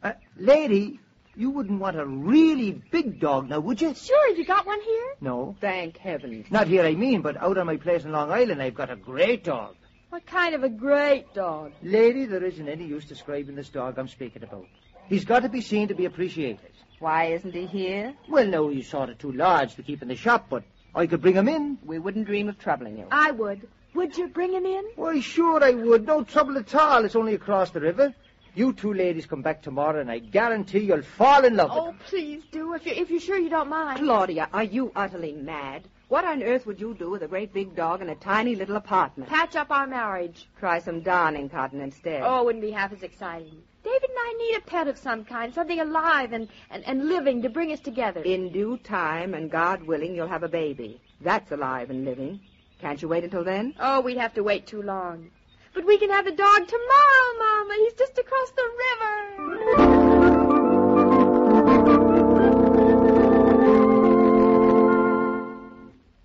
Uh, 0.02 0.12
lady, 0.36 1.01
you 1.35 1.48
wouldn't 1.48 1.81
want 1.81 1.97
a 1.97 2.05
really 2.05 2.73
big 2.90 3.19
dog 3.19 3.48
now, 3.48 3.61
would 3.61 3.81
you? 3.81 3.94
Sure, 3.94 4.28
have 4.28 4.36
you 4.36 4.44
got 4.44 4.66
one 4.66 4.82
here? 4.82 5.15
No. 5.23 5.57
Thank 5.62 5.97
heavens. 5.97 6.51
Not 6.51 6.66
here, 6.66 6.85
I 6.85 6.94
mean, 6.94 7.23
but 7.23 7.39
out 7.39 7.57
on 7.57 7.65
my 7.66 7.78
place 7.78 8.05
in 8.05 8.12
Long 8.12 8.31
Island, 8.31 8.62
I've 8.62 8.74
got 8.74 8.90
a 8.90 8.97
great 8.97 9.43
dog. 9.43 9.74
What 10.11 10.27
kind 10.27 10.55
of 10.55 10.65
a 10.65 10.69
great 10.69 11.32
dog? 11.32 11.73
Lady, 11.82 12.27
there 12.27 12.44
isn't 12.44 12.69
any 12.69 12.85
use 12.85 13.07
describing 13.07 13.55
this 13.55 13.70
dog 13.70 13.98
I'm 13.98 14.09
speaking 14.09 14.43
about. 14.43 14.66
He's 15.09 15.24
got 15.24 15.44
to 15.44 15.48
be 15.48 15.62
seen 15.62 15.89
to 15.89 15.94
be 15.94 16.05
appreciated. 16.05 16.73
Why 17.01 17.27
isn't 17.32 17.55
he 17.55 17.66
here? 17.66 18.14
Well, 18.28 18.47
no, 18.47 18.68
he's 18.68 18.86
sort 18.89 19.09
of 19.09 19.18
too 19.18 19.32
large 19.32 19.74
to 19.77 19.82
keep 19.82 20.02
in 20.02 20.09
the 20.09 20.16
shop, 20.16 20.47
but 20.51 20.62
I 20.94 21.06
could 21.06 21.22
bring 21.22 21.35
him 21.35 21.48
in. 21.48 21.78
We 21.85 21.98
wouldn't 21.98 22.27
dream 22.27 22.48
of 22.48 22.59
troubling 22.59 22.98
you. 22.98 23.06
I 23.10 23.31
would. 23.31 23.66
Would 23.94 24.16
you 24.18 24.28
bring 24.28 24.52
him 24.52 24.66
in? 24.66 24.85
Why, 24.97 25.18
sure 25.20 25.64
I 25.64 25.70
would. 25.70 26.06
No 26.06 26.22
trouble 26.24 26.59
at 26.59 26.74
all. 26.74 27.05
It's 27.05 27.16
only 27.16 27.35
across 27.35 27.70
the 27.70 27.81
river. 27.81 28.14
You 28.55 28.72
two 28.74 28.93
ladies 28.93 29.27
come 29.27 29.40
back 29.43 29.62
tomorrow, 29.62 30.01
and 30.01 30.10
I 30.10 30.18
guarantee 30.18 30.81
you'll 30.81 31.02
fall 31.02 31.44
in 31.44 31.56
love 31.56 31.70
with 31.70 31.78
Oh, 31.78 31.94
please 32.06 32.43
do, 32.52 32.74
if, 32.74 32.85
you're, 32.85 32.97
if 32.97 33.10
you're 33.10 33.20
sure 33.20 33.39
you 33.39 33.48
don't 33.48 33.70
mind. 33.70 33.98
Claudia, 34.01 34.48
are 34.52 34.64
you 34.64 34.93
utterly 34.94 35.32
mad? 35.32 35.85
What 36.09 36.24
on 36.24 36.43
earth 36.43 36.66
would 36.66 36.81
you 36.81 36.93
do 36.94 37.09
with 37.10 37.22
a 37.22 37.28
great 37.28 37.55
big 37.55 37.77
dog 37.77 38.02
in 38.02 38.10
a 38.10 38.16
tiny 38.16 38.56
little 38.56 38.77
apartment? 38.77 39.31
Patch 39.31 39.55
up 39.56 39.70
our 39.70 39.86
marriage. 39.86 40.48
Try 40.59 40.81
some 40.81 41.01
darning 41.01 41.48
cotton 41.48 41.81
instead. 41.81 42.22
Oh, 42.24 42.40
it 42.40 42.44
wouldn't 42.47 42.64
be 42.64 42.72
half 42.72 42.93
as 42.93 43.02
exciting. 43.05 43.62
David 43.82 44.11
and 44.11 44.19
I 44.19 44.35
need 44.39 44.57
a 44.57 44.61
pet 44.61 44.89
of 44.89 44.98
some 44.98 45.24
kind, 45.24 45.55
something 45.55 45.81
alive 45.81 46.32
and, 46.32 46.48
and, 46.70 46.86
and 46.86 47.09
living 47.09 47.43
to 47.43 47.48
bring 47.48 47.73
us 47.73 47.81
together. 47.81 48.23
In 48.23 48.52
due 48.52 48.77
time, 48.78 49.32
and 49.35 49.51
God 49.51 49.82
willing, 49.85 50.15
you'll 50.15 50.28
have 50.28 50.43
a 50.43 50.48
baby. 50.48 51.01
That's 51.20 51.51
alive 51.51 51.89
and 51.90 52.05
living. 52.05 52.40
Can't 52.81 53.01
you 53.01 53.09
wait 53.09 53.24
until 53.24 53.44
then? 53.44 53.74
Oh, 53.81 54.01
we'd 54.01 54.19
have 54.19 54.35
to 54.35 54.43
wait 54.43 54.66
too 54.66 54.82
long. 54.82 55.31
But 55.73 55.86
we 55.86 55.98
can 55.98 56.11
have 56.11 56.24
the 56.24 56.32
dog 56.32 56.66
tomorrow, 56.66 57.39
Mama. 57.39 57.74
He's 57.78 57.94
just 57.94 58.19
across 58.19 58.51
the 58.51 58.70
river. 58.85 60.31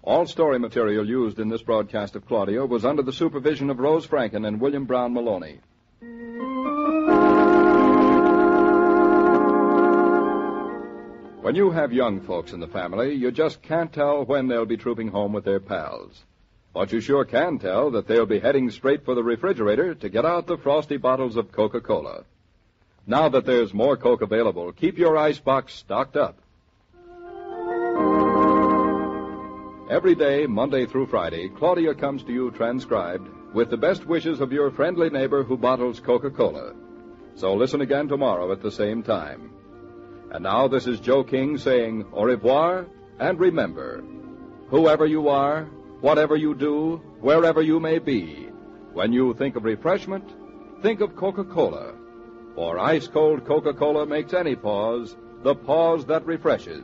All 0.04 0.26
story 0.26 0.60
material 0.60 1.08
used 1.08 1.40
in 1.40 1.50
this 1.50 1.62
broadcast 1.62 2.16
of 2.16 2.26
Claudia 2.26 2.66
was 2.66 2.86
under 2.86 3.02
the 3.02 3.14
supervision 3.14 3.70
of 3.70 3.80
Rose 3.80 4.06
Franken 4.08 4.48
and 4.48 4.60
William 4.62 4.86
Brown 4.86 5.14
Meloney. 5.14 5.60
When 11.46 11.54
you 11.54 11.70
have 11.70 11.94
young 11.94 12.22
folks 12.22 12.54
in 12.54 12.60
the 12.60 12.66
family, 12.66 13.14
you 13.14 13.30
just 13.30 13.62
can't 13.62 13.94
tell 13.94 14.26
when 14.26 14.48
they'll 14.48 14.66
be 14.66 14.78
trooping 14.78 15.10
home 15.10 15.32
with 15.32 15.46
their 15.46 15.60
pals. 15.60 16.24
But 16.74 16.92
you 16.92 17.00
sure 17.02 17.24
can 17.24 17.60
tell 17.60 17.92
that 17.92 18.08
they'll 18.08 18.26
be 18.26 18.40
heading 18.40 18.72
straight 18.72 19.06
for 19.06 19.14
the 19.14 19.22
refrigerator 19.22 19.94
to 19.94 20.10
get 20.10 20.26
out 20.26 20.48
the 20.48 20.58
frosty 20.58 20.98
bottles 20.98 21.36
of 21.36 21.52
Coca-Cola. 21.52 22.24
Now 23.06 23.30
that 23.30 23.46
there's 23.46 23.76
more 23.76 23.96
Coke 23.96 24.24
available, 24.24 24.72
keep 24.72 24.98
your 24.98 25.18
icebox 25.18 25.76
stocked 25.76 26.18
up. 26.18 26.40
Every 29.88 30.16
day, 30.16 30.48
Monday 30.48 30.88
through 30.88 31.06
Friday, 31.06 31.50
Claudia 31.50 31.94
comes 31.94 32.24
to 32.24 32.34
you 32.34 32.50
transcribed 32.50 33.30
with 33.54 33.70
the 33.70 33.78
best 33.78 34.04
wishes 34.08 34.42
of 34.42 34.52
your 34.52 34.72
friendly 34.72 35.12
neighbor 35.12 35.44
who 35.44 35.58
bottles 35.58 36.00
Coca-Cola. 36.00 36.74
So 37.36 37.54
listen 37.54 37.82
again 37.82 38.08
tomorrow 38.08 38.52
at 38.52 38.64
the 38.64 38.72
same 38.72 39.04
time. 39.04 39.52
And 40.36 40.44
now 40.44 40.68
this 40.68 40.86
is 40.86 41.00
Joe 41.00 41.24
King 41.24 41.58
saying 41.58 42.08
au 42.12 42.26
revoir 42.26 42.88
and 43.22 43.40
remember, 43.40 44.04
whoever 44.68 45.06
you 45.06 45.30
are, 45.30 45.64
whatever 46.02 46.36
you 46.36 46.54
do, 46.54 46.98
wherever 47.22 47.62
you 47.62 47.80
may 47.80 48.00
be, 48.00 48.50
when 48.92 49.14
you 49.14 49.34
think 49.36 49.56
of 49.56 49.64
refreshment, 49.64 50.30
think 50.82 51.00
of 51.00 51.16
Coca-Cola. 51.16 51.94
For 52.54 52.78
ice 52.78 53.08
cold 53.08 53.46
Coca-Cola 53.46 54.06
makes 54.08 54.34
any 54.34 54.58
pause 54.58 55.16
the 55.42 55.56
pause 55.56 56.06
that 56.08 56.26
refreshes. 56.26 56.84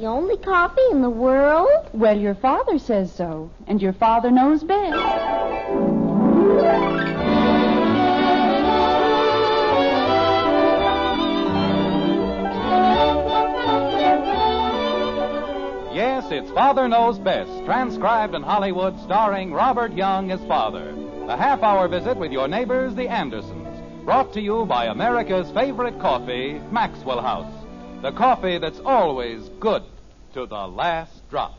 The 0.00 0.06
only 0.06 0.38
coffee 0.38 0.80
in 0.90 1.02
the 1.02 1.10
world? 1.10 1.90
Well, 1.92 2.18
your 2.18 2.34
father 2.34 2.78
says 2.78 3.12
so, 3.12 3.50
and 3.66 3.82
your 3.82 3.92
father 3.92 4.30
knows 4.30 4.62
best. 4.64 4.96
Yes, 15.92 16.30
it's 16.30 16.50
Father 16.52 16.88
Knows 16.88 17.18
Best, 17.18 17.50
transcribed 17.66 18.34
in 18.34 18.42
Hollywood, 18.42 18.98
starring 19.00 19.52
Robert 19.52 19.92
Young 19.92 20.30
as 20.30 20.40
father. 20.46 20.94
A 21.28 21.36
half 21.36 21.62
hour 21.62 21.88
visit 21.88 22.16
with 22.16 22.32
your 22.32 22.48
neighbors, 22.48 22.94
the 22.94 23.08
Andersons. 23.08 23.66
Brought 24.06 24.32
to 24.32 24.40
you 24.40 24.64
by 24.64 24.86
America's 24.86 25.50
favorite 25.50 26.00
coffee, 26.00 26.58
Maxwell 26.70 27.20
House. 27.20 27.59
The 28.02 28.12
coffee 28.12 28.56
that's 28.56 28.80
always 28.80 29.50
good 29.60 29.82
to 30.32 30.46
the 30.46 30.66
last 30.66 31.28
drop. 31.28 31.58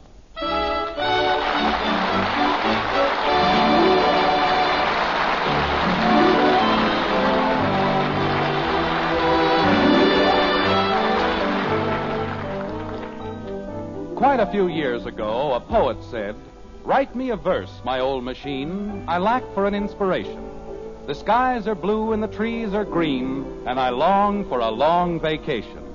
Quite 14.16 14.40
a 14.40 14.50
few 14.52 14.68
years 14.68 15.06
ago, 15.06 15.54
a 15.54 15.60
poet 15.60 15.98
said, 16.10 16.36
Write 16.84 17.16
me 17.16 17.30
a 17.30 17.36
verse, 17.36 17.82
my 17.86 18.00
old 18.00 18.24
machine. 18.24 19.04
I 19.08 19.20
lack 19.20 19.44
for 19.54 19.68
an 19.68 19.76
inspiration. 19.76 20.50
The 21.06 21.14
skies 21.14 21.68
are 21.68 21.76
blue 21.76 22.14
and 22.14 22.24
the 22.24 22.28
trees 22.28 22.74
are 22.74 22.86
green, 22.86 23.46
and 23.68 23.80
I 23.80 23.90
long 23.90 24.50
for 24.50 24.60
a 24.60 24.72
long 24.72 25.20
vacation. 25.20 25.91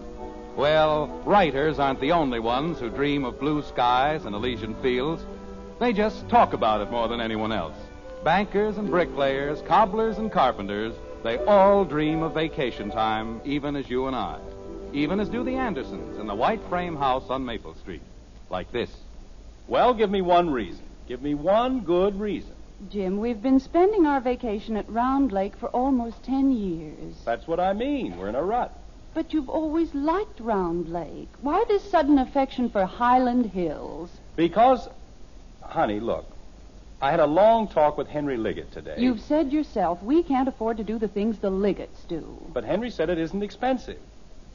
Well, 0.57 1.09
writers 1.27 1.79
aren't 1.79 2.01
the 2.01 2.13
only 2.13 2.41
ones 2.41 2.81
who 2.81 2.89
dream 2.89 3.27
of 3.27 3.39
blue 3.39 3.63
skies 3.63 4.25
and 4.25 4.35
Elysian 4.35 4.75
fields. 4.77 5.23
They 5.79 5.93
just 5.93 6.27
talk 6.31 6.55
about 6.55 6.81
it 6.81 6.91
more 6.91 7.09
than 7.09 7.21
anyone 7.21 7.53
else. 7.53 7.77
Bankers 8.25 8.79
and 8.79 8.89
bricklayers, 8.89 9.61
cobblers 9.69 10.17
and 10.17 10.33
carpenters, 10.33 10.95
they 11.23 11.37
all 11.45 11.85
dream 11.85 12.23
of 12.23 12.33
vacation 12.33 12.91
time, 12.91 13.43
even 13.45 13.77
as 13.77 13.91
you 13.91 14.07
and 14.07 14.17
I. 14.17 14.39
Even 14.95 15.21
as 15.21 15.29
do 15.29 15.45
the 15.45 15.57
Andersons 15.57 16.19
in 16.19 16.27
the 16.27 16.35
white 16.35 16.63
frame 16.71 16.97
house 16.97 17.29
on 17.29 17.45
Maple 17.45 17.75
Street. 17.75 18.01
Like 18.49 18.73
this. 18.73 18.91
Well, 19.69 19.93
give 19.93 20.11
me 20.11 20.23
one 20.23 20.49
reason. 20.49 20.85
Give 21.07 21.21
me 21.21 21.35
one 21.35 21.81
good 21.81 22.19
reason. 22.19 22.55
Jim, 22.91 23.19
we've 23.19 23.43
been 23.43 23.61
spending 23.61 24.07
our 24.07 24.21
vacation 24.21 24.77
at 24.77 24.89
Round 24.91 25.33
Lake 25.33 25.57
for 25.57 25.69
almost 25.69 26.23
ten 26.23 26.51
years. 26.51 27.15
That's 27.27 27.47
what 27.47 27.61
I 27.61 27.75
mean. 27.75 28.17
We're 28.17 28.29
in 28.29 28.35
a 28.35 28.43
rut. 28.43 28.75
But 29.17 29.33
you've 29.33 29.49
always 29.49 29.95
liked 29.95 30.41
Round 30.41 30.91
Lake. 30.91 31.31
Why 31.41 31.65
this 31.69 31.91
sudden 31.91 32.19
affection 32.19 32.69
for 32.69 32.85
Highland 32.85 33.47
Hills? 33.47 34.11
Because, 34.37 34.91
honey, 35.63 36.01
look, 36.01 36.27
I 37.01 37.13
had 37.13 37.21
a 37.21 37.27
long 37.27 37.67
talk 37.67 37.97
with 37.97 38.09
Henry 38.09 38.37
Liggett 38.37 38.73
today. 38.73 38.97
You've 38.99 39.23
said 39.23 39.55
yourself 39.55 40.03
we 40.03 40.23
can't 40.23 40.49
afford 40.49 40.77
to 40.77 40.85
do 40.85 40.99
the 40.99 41.09
things 41.09 41.39
the 41.39 41.51
Liggetts 41.51 42.07
do. 42.07 42.27
But 42.53 42.65
Henry 42.65 42.91
said 42.91 43.09
it 43.09 43.17
isn't 43.17 43.43
expensive. 43.43 43.99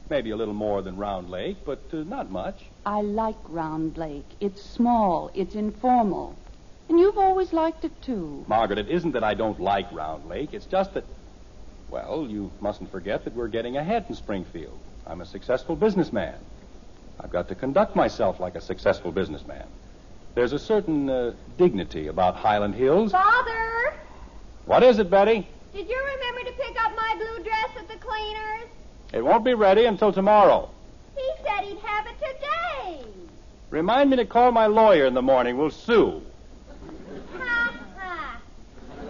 Maybe 0.08 0.30
a 0.30 0.36
little 0.36 0.54
more 0.54 0.80
than 0.80 0.96
Round 0.96 1.28
Lake, 1.28 1.56
but 1.66 1.82
uh, 1.92 2.04
not 2.04 2.30
much. 2.30 2.62
I 2.86 3.00
like 3.00 3.38
Round 3.48 3.98
Lake. 3.98 4.28
It's 4.38 4.62
small, 4.62 5.32
it's 5.34 5.56
informal. 5.56 6.36
And 6.88 7.00
you've 7.00 7.18
always 7.18 7.52
liked 7.52 7.84
it, 7.84 8.00
too. 8.00 8.44
Margaret, 8.46 8.78
it 8.78 8.88
isn't 8.88 9.10
that 9.12 9.24
I 9.24 9.34
don't 9.34 9.58
like 9.58 9.90
Round 9.90 10.28
Lake. 10.28 10.50
It's 10.54 10.66
just 10.66 10.94
that, 10.94 11.04
well, 11.92 12.26
you 12.28 12.50
mustn't 12.60 12.90
forget 12.90 13.22
that 13.24 13.36
we're 13.36 13.48
getting 13.48 13.76
ahead 13.76 14.06
in 14.08 14.14
Springfield. 14.14 14.78
I'm 15.06 15.20
a 15.20 15.26
successful 15.26 15.76
businessman. 15.76 16.34
I've 17.20 17.30
got 17.30 17.48
to 17.48 17.54
conduct 17.54 17.94
myself 17.94 18.40
like 18.40 18.54
a 18.54 18.62
successful 18.62 19.12
businessman. 19.12 19.66
There's 20.34 20.54
a 20.54 20.58
certain 20.58 21.10
uh, 21.10 21.34
dignity 21.58 22.06
about 22.06 22.34
Highland 22.36 22.74
Hills. 22.74 23.12
Father, 23.12 23.92
What 24.64 24.82
is 24.82 24.98
it, 24.98 25.10
Betty? 25.10 25.46
did 25.74 25.86
you 25.86 26.02
remember 26.14 26.50
to 26.50 26.56
pick 26.56 26.82
up 26.82 26.96
my 26.96 27.14
blue 27.16 27.44
dress 27.44 27.68
at 27.78 27.88
the 27.88 27.96
cleaners? 27.96 28.68
It 29.12 29.22
won't 29.22 29.44
be 29.44 29.52
ready 29.52 29.84
until 29.84 30.12
tomorrow. 30.12 30.70
He 31.14 31.30
said 31.44 31.64
he'd 31.64 31.78
have 31.80 32.06
it 32.06 32.16
today. 32.18 33.04
Remind 33.68 34.08
me 34.08 34.16
to 34.16 34.24
call 34.24 34.50
my 34.50 34.66
lawyer 34.66 35.04
in 35.04 35.12
the 35.12 35.20
morning. 35.22 35.58
We'll 35.58 35.70
sue. 35.70 36.22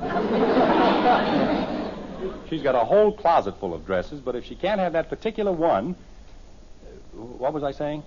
She's 2.53 2.61
got 2.61 2.75
a 2.75 2.85
whole 2.85 3.13
closet 3.13 3.59
full 3.59 3.73
of 3.73 3.87
dresses, 3.87 4.21
but 4.21 4.37
if 4.37 4.45
she 4.45 4.55
can't 4.55 4.79
have 4.79 4.93
that 4.93 5.09
particular 5.09 5.51
one. 5.51 5.95
uh, 6.85 7.17
What 7.17 7.55
was 7.55 7.63
I 7.63 7.73
saying? 7.73 8.03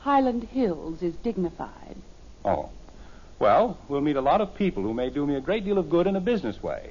Highland 0.00 0.44
Hills 0.44 1.00
is 1.00 1.14
dignified. 1.16 1.96
Oh. 2.44 2.68
Well, 3.38 3.78
we'll 3.88 4.02
meet 4.02 4.16
a 4.16 4.20
lot 4.20 4.42
of 4.42 4.54
people 4.54 4.82
who 4.82 4.92
may 4.92 5.08
do 5.08 5.24
me 5.26 5.36
a 5.36 5.40
great 5.40 5.64
deal 5.64 5.78
of 5.78 5.88
good 5.88 6.06
in 6.06 6.16
a 6.16 6.20
business 6.20 6.62
way. 6.62 6.90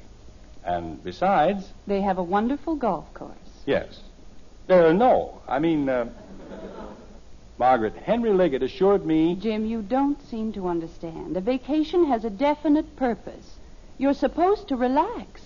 And 0.66 1.04
besides, 1.04 1.70
They 1.86 2.02
have 2.02 2.18
a 2.18 2.24
wonderful 2.24 2.76
golf 2.76 3.14
course. 3.14 3.38
yes. 3.68 4.00
Uh, 4.68 4.92
no, 4.92 5.40
I 5.48 5.60
mean, 5.60 5.88
uh, 5.88 6.10
Margaret, 7.60 7.94
Henry 7.96 8.34
Liggett 8.34 8.64
assured 8.64 9.06
me. 9.06 9.36
Jim, 9.36 9.68
you 9.68 9.84
don't 9.84 10.20
seem 10.32 10.52
to 10.54 10.68
understand. 10.68 11.38
A 11.38 11.42
vacation 11.42 12.06
has 12.06 12.26
a 12.26 12.32
definite 12.32 12.96
purpose. 12.96 13.58
You're 14.00 14.16
supposed 14.16 14.68
to 14.70 14.76
relax 14.76 15.44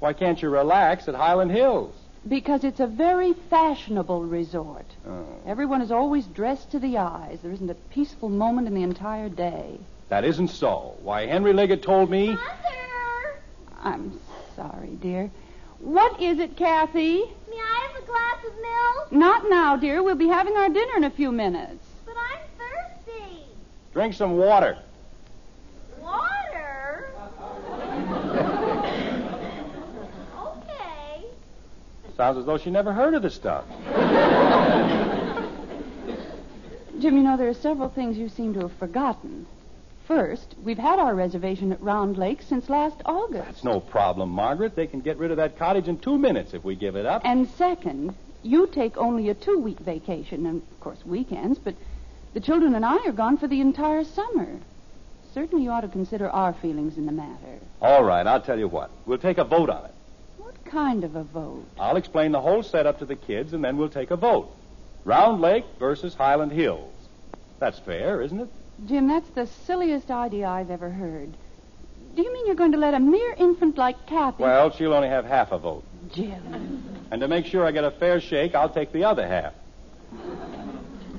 Why 0.00 0.12
can't 0.12 0.40
you 0.40 0.48
relax 0.50 1.08
at 1.08 1.14
Highland 1.14 1.50
Hills? 1.52 1.94
because 2.28 2.64
it's 2.64 2.80
a 2.80 2.88
very 2.88 3.32
fashionable 3.50 4.24
resort. 4.24 4.84
Oh, 5.08 5.24
Everyone 5.46 5.80
is 5.80 5.92
always 5.92 6.26
dressed 6.26 6.72
to 6.72 6.80
the 6.80 6.98
eyes. 6.98 7.38
There 7.40 7.52
isn't 7.52 7.70
a 7.70 7.74
peaceful 7.74 8.28
moment 8.28 8.66
in 8.66 8.74
the 8.74 8.82
entire 8.82 9.28
day. 9.28 9.78
that 10.08 10.24
isn't 10.24 10.48
so. 10.48 10.96
Why, 11.02 11.26
Henry 11.26 11.52
Liggett 11.52 11.84
told 11.84 12.10
me. 12.10 12.30
Mother! 12.30 13.40
I'm 13.80 14.18
sorry, 14.56 14.96
dear. 15.00 15.30
What 15.78 16.20
is 16.20 16.40
it, 16.40 16.56
Kathy? 16.56 17.18
May 17.48 17.60
I 17.60 17.88
have 17.92 18.02
a 18.02 18.06
glass 18.06 18.44
of 18.44 18.52
milk? 18.60 19.12
Not 19.12 19.48
now, 19.48 19.76
dear. 19.76 20.02
We'll 20.02 20.16
be 20.16 20.26
having 20.26 20.56
our 20.56 20.68
dinner 20.68 20.96
in 20.96 21.04
a 21.04 21.10
few 21.10 21.30
minutes. 21.30 21.86
But 22.04 22.16
I'm 22.18 22.40
thirsty. 22.58 23.44
Drink 23.92 24.14
some 24.14 24.36
water. 24.36 24.78
Water? 26.00 27.08
okay. 30.38 31.24
Sounds 32.16 32.38
as 32.38 32.46
though 32.46 32.56
she 32.58 32.70
never 32.70 32.92
heard 32.92 33.14
of 33.14 33.22
the 33.22 33.30
stuff. 33.30 33.64
Jim, 36.98 37.16
you 37.16 37.22
know, 37.22 37.36
there 37.36 37.48
are 37.48 37.54
several 37.54 37.90
things 37.90 38.16
you 38.16 38.30
seem 38.30 38.54
to 38.54 38.60
have 38.60 38.72
forgotten. 38.78 39.46
First, 40.06 40.54
we've 40.64 40.78
had 40.78 40.98
our 40.98 41.14
reservation 41.14 41.72
at 41.72 41.82
Round 41.82 42.16
Lake 42.16 42.40
since 42.40 42.70
last 42.70 42.96
August. 43.04 43.50
It's 43.50 43.64
no 43.64 43.80
problem, 43.80 44.30
Margaret. 44.30 44.74
They 44.76 44.86
can 44.86 45.00
get 45.00 45.18
rid 45.18 45.30
of 45.30 45.36
that 45.36 45.58
cottage 45.58 45.88
in 45.88 45.98
two 45.98 46.16
minutes 46.16 46.54
if 46.54 46.64
we 46.64 46.74
give 46.74 46.96
it 46.96 47.04
up. 47.04 47.22
And 47.24 47.48
second, 47.48 48.14
you 48.42 48.66
take 48.68 48.96
only 48.96 49.28
a 49.28 49.34
two 49.34 49.58
week 49.58 49.80
vacation, 49.80 50.46
and 50.46 50.62
of 50.62 50.80
course 50.80 51.04
weekends, 51.04 51.58
but 51.58 51.74
the 52.32 52.40
children 52.40 52.74
and 52.74 52.84
I 52.84 52.96
are 53.06 53.12
gone 53.12 53.36
for 53.36 53.48
the 53.48 53.60
entire 53.60 54.04
summer. 54.04 54.46
Certainly 55.34 55.64
you 55.64 55.70
ought 55.70 55.82
to 55.82 55.88
consider 55.88 56.30
our 56.30 56.54
feelings 56.54 56.96
in 56.96 57.04
the 57.04 57.12
matter. 57.12 57.58
All 57.82 58.04
right, 58.04 58.26
I'll 58.26 58.40
tell 58.40 58.58
you 58.58 58.68
what. 58.68 58.90
We'll 59.04 59.18
take 59.18 59.38
a 59.38 59.44
vote 59.44 59.68
on 59.68 59.84
it. 59.84 59.90
What 60.66 60.72
kind 60.72 61.04
of 61.04 61.14
a 61.14 61.22
vote? 61.22 61.64
I'll 61.78 61.96
explain 61.96 62.32
the 62.32 62.40
whole 62.40 62.64
setup 62.64 62.98
to 62.98 63.04
the 63.04 63.14
kids, 63.14 63.52
and 63.52 63.64
then 63.64 63.76
we'll 63.76 63.88
take 63.88 64.10
a 64.10 64.16
vote. 64.16 64.50
Round 65.04 65.40
Lake 65.40 65.64
versus 65.78 66.12
Highland 66.12 66.50
Hills. 66.50 66.92
That's 67.60 67.78
fair, 67.78 68.20
isn't 68.20 68.40
it? 68.40 68.48
Jim, 68.84 69.06
that's 69.06 69.28
the 69.30 69.46
silliest 69.46 70.10
idea 70.10 70.48
I've 70.48 70.72
ever 70.72 70.90
heard. 70.90 71.32
Do 72.16 72.22
you 72.22 72.32
mean 72.32 72.46
you're 72.46 72.56
going 72.56 72.72
to 72.72 72.78
let 72.78 72.94
a 72.94 72.98
mere 72.98 73.32
infant 73.38 73.78
like 73.78 74.06
Kathy? 74.08 74.42
Well, 74.42 74.72
she'll 74.72 74.92
only 74.92 75.08
have 75.08 75.24
half 75.24 75.52
a 75.52 75.58
vote. 75.58 75.84
Jim. 76.12 76.82
And 77.12 77.20
to 77.20 77.28
make 77.28 77.46
sure 77.46 77.64
I 77.64 77.70
get 77.70 77.84
a 77.84 77.92
fair 77.92 78.20
shake, 78.20 78.56
I'll 78.56 78.68
take 78.68 78.90
the 78.90 79.04
other 79.04 79.24
half. 79.24 79.54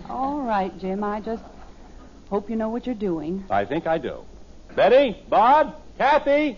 All 0.09 0.41
right, 0.41 0.77
Jim. 0.77 1.05
I 1.05 1.21
just 1.21 1.43
hope 2.29 2.49
you 2.49 2.57
know 2.57 2.67
what 2.67 2.85
you're 2.85 2.95
doing. 2.95 3.45
I 3.49 3.63
think 3.63 3.87
I 3.87 3.97
do. 3.97 4.25
Betty, 4.75 5.23
Bob, 5.29 5.73
Kathy. 5.97 6.57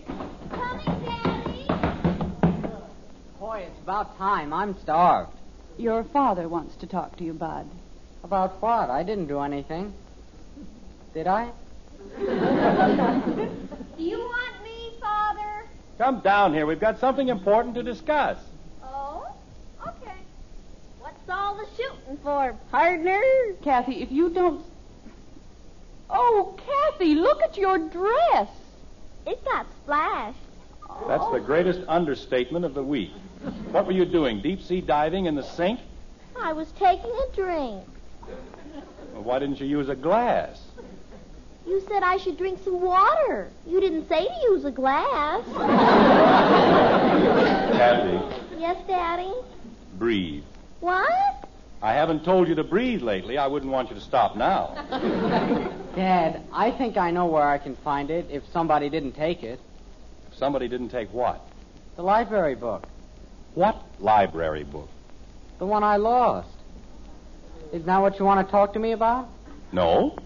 Boy, 3.60 3.66
it's 3.66 3.80
about 3.82 4.16
time. 4.16 4.54
I'm 4.54 4.78
starved. 4.80 5.32
Your 5.76 6.02
father 6.04 6.48
wants 6.48 6.76
to 6.76 6.86
talk 6.86 7.16
to 7.16 7.24
you, 7.24 7.34
Bud. 7.34 7.68
About 8.24 8.60
what? 8.62 8.88
I 8.88 9.02
didn't 9.02 9.26
do 9.26 9.40
anything. 9.40 9.92
Did 11.12 11.26
I? 11.26 11.50
Do 12.18 14.02
you 14.02 14.18
want 14.18 14.64
me, 14.64 14.92
Father? 14.98 15.66
Come 15.98 16.20
down 16.20 16.54
here. 16.54 16.64
We've 16.64 16.80
got 16.80 17.00
something 17.00 17.28
important 17.28 17.74
to 17.74 17.82
discuss. 17.82 18.38
Oh? 18.82 19.30
Okay. 19.86 20.16
What's 21.00 21.28
all 21.28 21.54
the 21.54 21.66
shooting 21.76 22.16
for, 22.22 22.56
partner? 22.70 23.20
Kathy, 23.62 24.00
if 24.00 24.10
you 24.10 24.30
don't. 24.30 24.64
Oh, 26.08 26.56
Kathy, 26.56 27.14
look 27.14 27.42
at 27.42 27.58
your 27.58 27.76
dress. 27.76 28.48
It 29.26 29.44
got 29.44 29.66
splashed. 29.82 30.38
That's 31.06 31.24
the 31.24 31.40
oh. 31.40 31.44
greatest 31.44 31.80
understatement 31.88 32.64
of 32.64 32.72
the 32.72 32.82
week. 32.82 33.12
What 33.70 33.86
were 33.86 33.92
you 33.92 34.04
doing? 34.04 34.40
Deep 34.40 34.62
sea 34.62 34.80
diving 34.80 35.26
in 35.26 35.34
the 35.34 35.42
sink? 35.42 35.80
I 36.40 36.52
was 36.52 36.70
taking 36.72 37.10
a 37.10 37.34
drink. 37.34 37.84
Well, 39.12 39.22
why 39.22 39.38
didn't 39.38 39.60
you 39.60 39.66
use 39.66 39.88
a 39.88 39.94
glass? 39.94 40.62
You 41.66 41.82
said 41.88 42.02
I 42.02 42.16
should 42.16 42.38
drink 42.38 42.60
some 42.64 42.80
water. 42.80 43.50
You 43.66 43.80
didn't 43.80 44.08
say 44.08 44.26
to 44.26 44.34
use 44.50 44.64
a 44.64 44.70
glass. 44.70 45.44
Kathy, 47.76 48.20
yes, 48.58 48.76
Daddy? 48.86 49.32
breathe. 50.00 50.42
What? 50.80 51.12
I 51.82 51.92
haven't 51.92 52.24
told 52.24 52.48
you 52.48 52.56
to 52.56 52.64
breathe 52.64 53.02
lately. 53.02 53.38
I 53.38 53.46
wouldn't 53.46 53.70
want 53.70 53.90
you 53.90 53.94
to 53.94 54.00
stop 54.00 54.34
now. 54.34 54.74
Dad, 55.94 56.42
I 56.52 56.70
think 56.72 56.96
I 56.96 57.10
know 57.10 57.26
where 57.26 57.46
I 57.46 57.58
can 57.58 57.76
find 57.76 58.10
it 58.10 58.26
if 58.30 58.42
somebody 58.52 58.88
didn't 58.88 59.12
take 59.12 59.42
it. 59.44 59.60
If 60.32 60.38
somebody 60.38 60.68
didn't 60.68 60.88
take 60.88 61.12
what? 61.12 61.46
The 61.96 62.02
library 62.02 62.54
book. 62.54 62.88
What 63.54 63.82
library 63.98 64.64
book? 64.64 64.88
The 65.58 65.66
one 65.66 65.82
I 65.82 65.96
lost. 65.96 66.48
Isn't 67.72 67.86
that 67.86 67.98
what 67.98 68.18
you 68.18 68.24
want 68.24 68.46
to 68.46 68.50
talk 68.50 68.72
to 68.72 68.78
me 68.78 68.92
about? 68.92 69.28
No. 69.72 70.16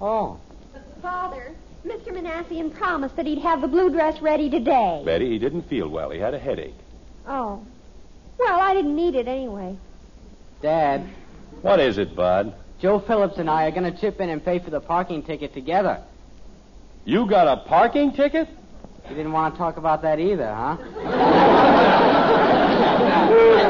Oh. 0.00 0.38
But 0.72 0.82
father, 1.02 1.52
Mr. 1.84 2.08
Manassian 2.08 2.72
promised 2.74 3.16
that 3.16 3.26
he'd 3.26 3.40
have 3.40 3.60
the 3.60 3.68
blue 3.68 3.90
dress 3.90 4.20
ready 4.22 4.48
today. 4.48 5.02
Betty, 5.04 5.28
he 5.30 5.38
didn't 5.38 5.62
feel 5.62 5.88
well. 5.88 6.10
He 6.10 6.18
had 6.18 6.34
a 6.34 6.38
headache. 6.38 6.74
Oh. 7.26 7.64
Well, 8.38 8.60
I 8.60 8.74
didn't 8.74 8.94
need 8.96 9.14
it 9.14 9.28
anyway. 9.28 9.76
Dad, 10.62 11.08
What 11.62 11.80
is 11.80 11.98
it, 11.98 12.14
Bud? 12.14 12.54
Joe 12.80 13.00
Phillips 13.00 13.38
and 13.38 13.50
I 13.50 13.66
are 13.66 13.70
going 13.72 13.92
to 13.92 14.00
chip 14.00 14.20
in 14.20 14.28
and 14.28 14.44
pay 14.44 14.60
for 14.60 14.70
the 14.70 14.80
parking 14.80 15.22
ticket 15.24 15.52
together. 15.52 16.00
You 17.04 17.26
got 17.28 17.48
a 17.48 17.62
parking 17.68 18.12
ticket? 18.12 18.48
You 19.08 19.16
didn't 19.16 19.32
want 19.32 19.54
to 19.54 19.58
talk 19.58 19.76
about 19.78 20.02
that 20.02 20.20
either, 20.20 20.52
huh? 20.54 21.34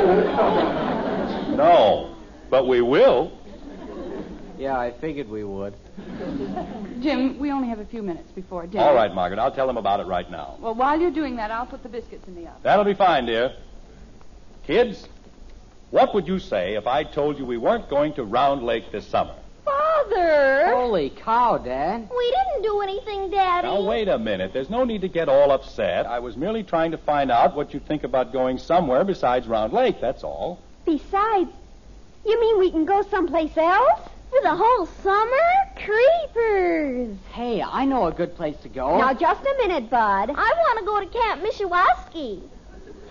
No. 1.58 2.14
But 2.50 2.66
we 2.68 2.80
will. 2.80 3.32
Yeah, 4.58 4.78
I 4.78 4.92
figured 4.92 5.28
we 5.28 5.44
would. 5.44 5.74
Jim, 7.00 7.38
we 7.38 7.50
only 7.50 7.68
have 7.68 7.80
a 7.80 7.84
few 7.84 8.02
minutes 8.02 8.30
before 8.32 8.66
dinner. 8.66 8.84
All 8.84 8.94
right, 8.94 9.12
Margaret. 9.12 9.38
I'll 9.38 9.52
tell 9.52 9.66
them 9.66 9.76
about 9.76 10.00
it 10.00 10.06
right 10.06 10.30
now. 10.30 10.56
Well, 10.60 10.74
while 10.74 11.00
you're 11.00 11.10
doing 11.10 11.36
that, 11.36 11.50
I'll 11.50 11.66
put 11.66 11.82
the 11.82 11.88
biscuits 11.88 12.26
in 12.28 12.34
the 12.34 12.42
oven. 12.42 12.60
That'll 12.62 12.84
be 12.84 12.94
fine, 12.94 13.26
dear. 13.26 13.54
Kids, 14.66 15.08
what 15.90 16.14
would 16.14 16.28
you 16.28 16.38
say 16.38 16.74
if 16.74 16.86
I 16.86 17.02
told 17.04 17.38
you 17.38 17.44
we 17.44 17.56
weren't 17.56 17.88
going 17.88 18.14
to 18.14 18.24
Round 18.24 18.62
Lake 18.62 18.92
this 18.92 19.06
summer? 19.06 19.34
Father! 19.68 20.74
Holy 20.74 21.10
cow, 21.10 21.58
Dad. 21.58 22.08
We 22.16 22.30
didn't 22.30 22.62
do 22.62 22.80
anything, 22.80 23.30
Daddy. 23.30 23.68
Now, 23.68 23.82
wait 23.82 24.08
a 24.08 24.18
minute. 24.18 24.52
There's 24.52 24.70
no 24.70 24.84
need 24.84 25.02
to 25.02 25.08
get 25.08 25.28
all 25.28 25.50
upset. 25.50 26.06
I 26.06 26.18
was 26.20 26.36
merely 26.36 26.62
trying 26.62 26.92
to 26.92 26.98
find 26.98 27.30
out 27.30 27.54
what 27.54 27.74
you 27.74 27.80
think 27.80 28.04
about 28.04 28.32
going 28.32 28.58
somewhere 28.58 29.04
besides 29.04 29.46
Round 29.46 29.72
Lake, 29.72 30.00
that's 30.00 30.24
all. 30.24 30.60
Besides, 30.84 31.50
you 32.24 32.40
mean 32.40 32.58
we 32.58 32.70
can 32.70 32.84
go 32.84 33.02
someplace 33.02 33.56
else? 33.56 34.00
For 34.30 34.40
the 34.42 34.54
whole 34.54 34.86
summer? 34.86 35.36
Creepers! 35.76 37.16
Hey, 37.32 37.62
I 37.62 37.84
know 37.86 38.06
a 38.06 38.12
good 38.12 38.36
place 38.36 38.56
to 38.62 38.68
go. 38.68 38.98
Now, 38.98 39.14
just 39.14 39.42
a 39.42 39.54
minute, 39.58 39.88
Bud. 39.88 40.30
I 40.30 40.34
want 40.34 40.78
to 40.78 40.84
go 40.84 41.00
to 41.00 41.06
Camp 41.06 41.42
Mishawaski. 41.42 42.42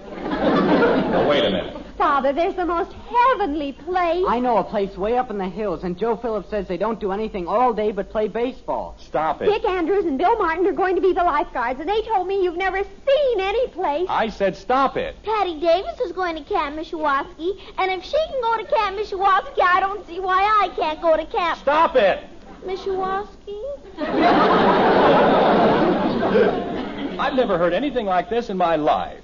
Now, 0.79 1.27
wait 1.27 1.43
a 1.43 1.49
minute. 1.49 1.75
Father, 1.97 2.31
there's 2.31 2.53
the 2.53 2.65
most 2.65 2.93
heavenly 2.93 3.71
place. 3.71 4.23
I 4.27 4.39
know 4.39 4.57
a 4.57 4.63
place 4.63 4.95
way 4.95 5.17
up 5.17 5.31
in 5.31 5.39
the 5.39 5.49
hills, 5.49 5.83
and 5.83 5.97
Joe 5.97 6.15
Phillips 6.15 6.49
says 6.49 6.67
they 6.67 6.77
don't 6.77 6.99
do 6.99 7.11
anything 7.11 7.47
all 7.47 7.73
day 7.73 7.91
but 7.91 8.11
play 8.11 8.27
baseball. 8.27 8.95
Stop 8.99 9.41
it. 9.41 9.45
Dick 9.45 9.65
Andrews 9.65 10.05
and 10.05 10.17
Bill 10.17 10.37
Martin 10.37 10.67
are 10.67 10.73
going 10.73 10.95
to 10.95 11.01
be 11.01 11.13
the 11.13 11.23
lifeguards, 11.23 11.79
and 11.79 11.89
they 11.89 12.01
told 12.03 12.27
me 12.27 12.43
you've 12.43 12.57
never 12.57 12.83
seen 12.83 13.39
any 13.39 13.67
place. 13.69 14.05
I 14.09 14.29
said 14.29 14.55
stop 14.55 14.95
it. 14.95 15.15
Patty 15.23 15.59
Davis 15.59 15.99
is 16.01 16.11
going 16.11 16.35
to 16.35 16.43
Camp 16.43 16.77
Mishawaski, 16.77 17.59
and 17.79 17.91
if 17.91 18.03
she 18.03 18.17
can 18.29 18.41
go 18.41 18.57
to 18.57 18.65
Camp 18.65 18.97
Mishawaski, 18.97 19.61
I 19.63 19.79
don't 19.79 20.05
see 20.05 20.19
why 20.19 20.43
I 20.61 20.69
can't 20.75 21.01
go 21.01 21.17
to 21.17 21.25
Camp 21.25 21.57
Stop 21.59 21.95
it. 21.95 22.23
Mishawaski. 22.63 23.63
I've 27.19 27.33
never 27.33 27.57
heard 27.57 27.73
anything 27.73 28.05
like 28.05 28.29
this 28.29 28.49
in 28.49 28.57
my 28.57 28.75
life. 28.75 29.23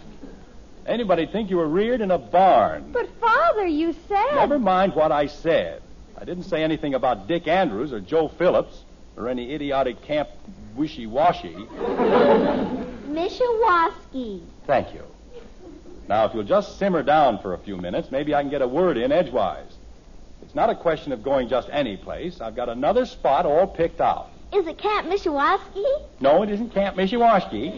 Anybody'd 0.86 1.32
think 1.32 1.50
you 1.50 1.58
were 1.58 1.68
reared 1.68 2.02
in 2.02 2.12
a 2.12 2.18
barn. 2.18 2.92
But, 2.92 3.10
Father, 3.20 3.66
you 3.66 3.94
said. 4.08 4.36
Never 4.36 4.60
mind 4.60 4.94
what 4.96 5.12
I 5.12 5.28
said. 5.28 5.82
I 6.18 6.26
didn't 6.26 6.44
say 6.44 6.64
anything 6.64 6.94
about 6.94 7.28
Dick 7.28 7.48
Andrews 7.48 7.94
or 7.94 8.00
Joe 8.00 8.28
Phillips 8.28 8.84
or 9.16 9.30
any 9.30 9.54
idiotic 9.54 10.02
camp 10.04 10.30
wishy-washy. 10.76 11.54
Mishawaski. 13.14 14.42
Thank 14.66 14.94
you. 14.94 15.04
Now, 16.10 16.26
if 16.26 16.34
you'll 16.34 16.44
just 16.44 16.78
simmer 16.78 17.04
down 17.04 17.40
for 17.40 17.54
a 17.54 17.58
few 17.58 17.78
minutes, 17.78 18.12
maybe 18.12 18.36
I 18.36 18.42
can 18.42 18.50
get 18.50 18.62
a 18.62 18.68
word 18.68 18.98
in 18.98 19.12
edgewise. 19.12 19.72
It's 20.42 20.56
not 20.56 20.70
a 20.70 20.76
question 20.76 21.12
of 21.14 21.24
going 21.24 21.48
just 21.48 21.70
any 21.72 21.96
place. 21.96 22.42
I've 22.42 22.56
got 22.56 22.68
another 22.70 23.06
spot 23.06 23.46
all 23.46 23.68
picked 23.68 24.02
out. 24.02 24.30
Is 24.54 24.68
it 24.68 24.78
Camp 24.78 25.08
Mishawaski? 25.08 25.86
No, 26.20 26.44
it 26.44 26.50
isn't 26.50 26.74
Camp 26.74 26.96
Mishiwashki, 26.96 27.74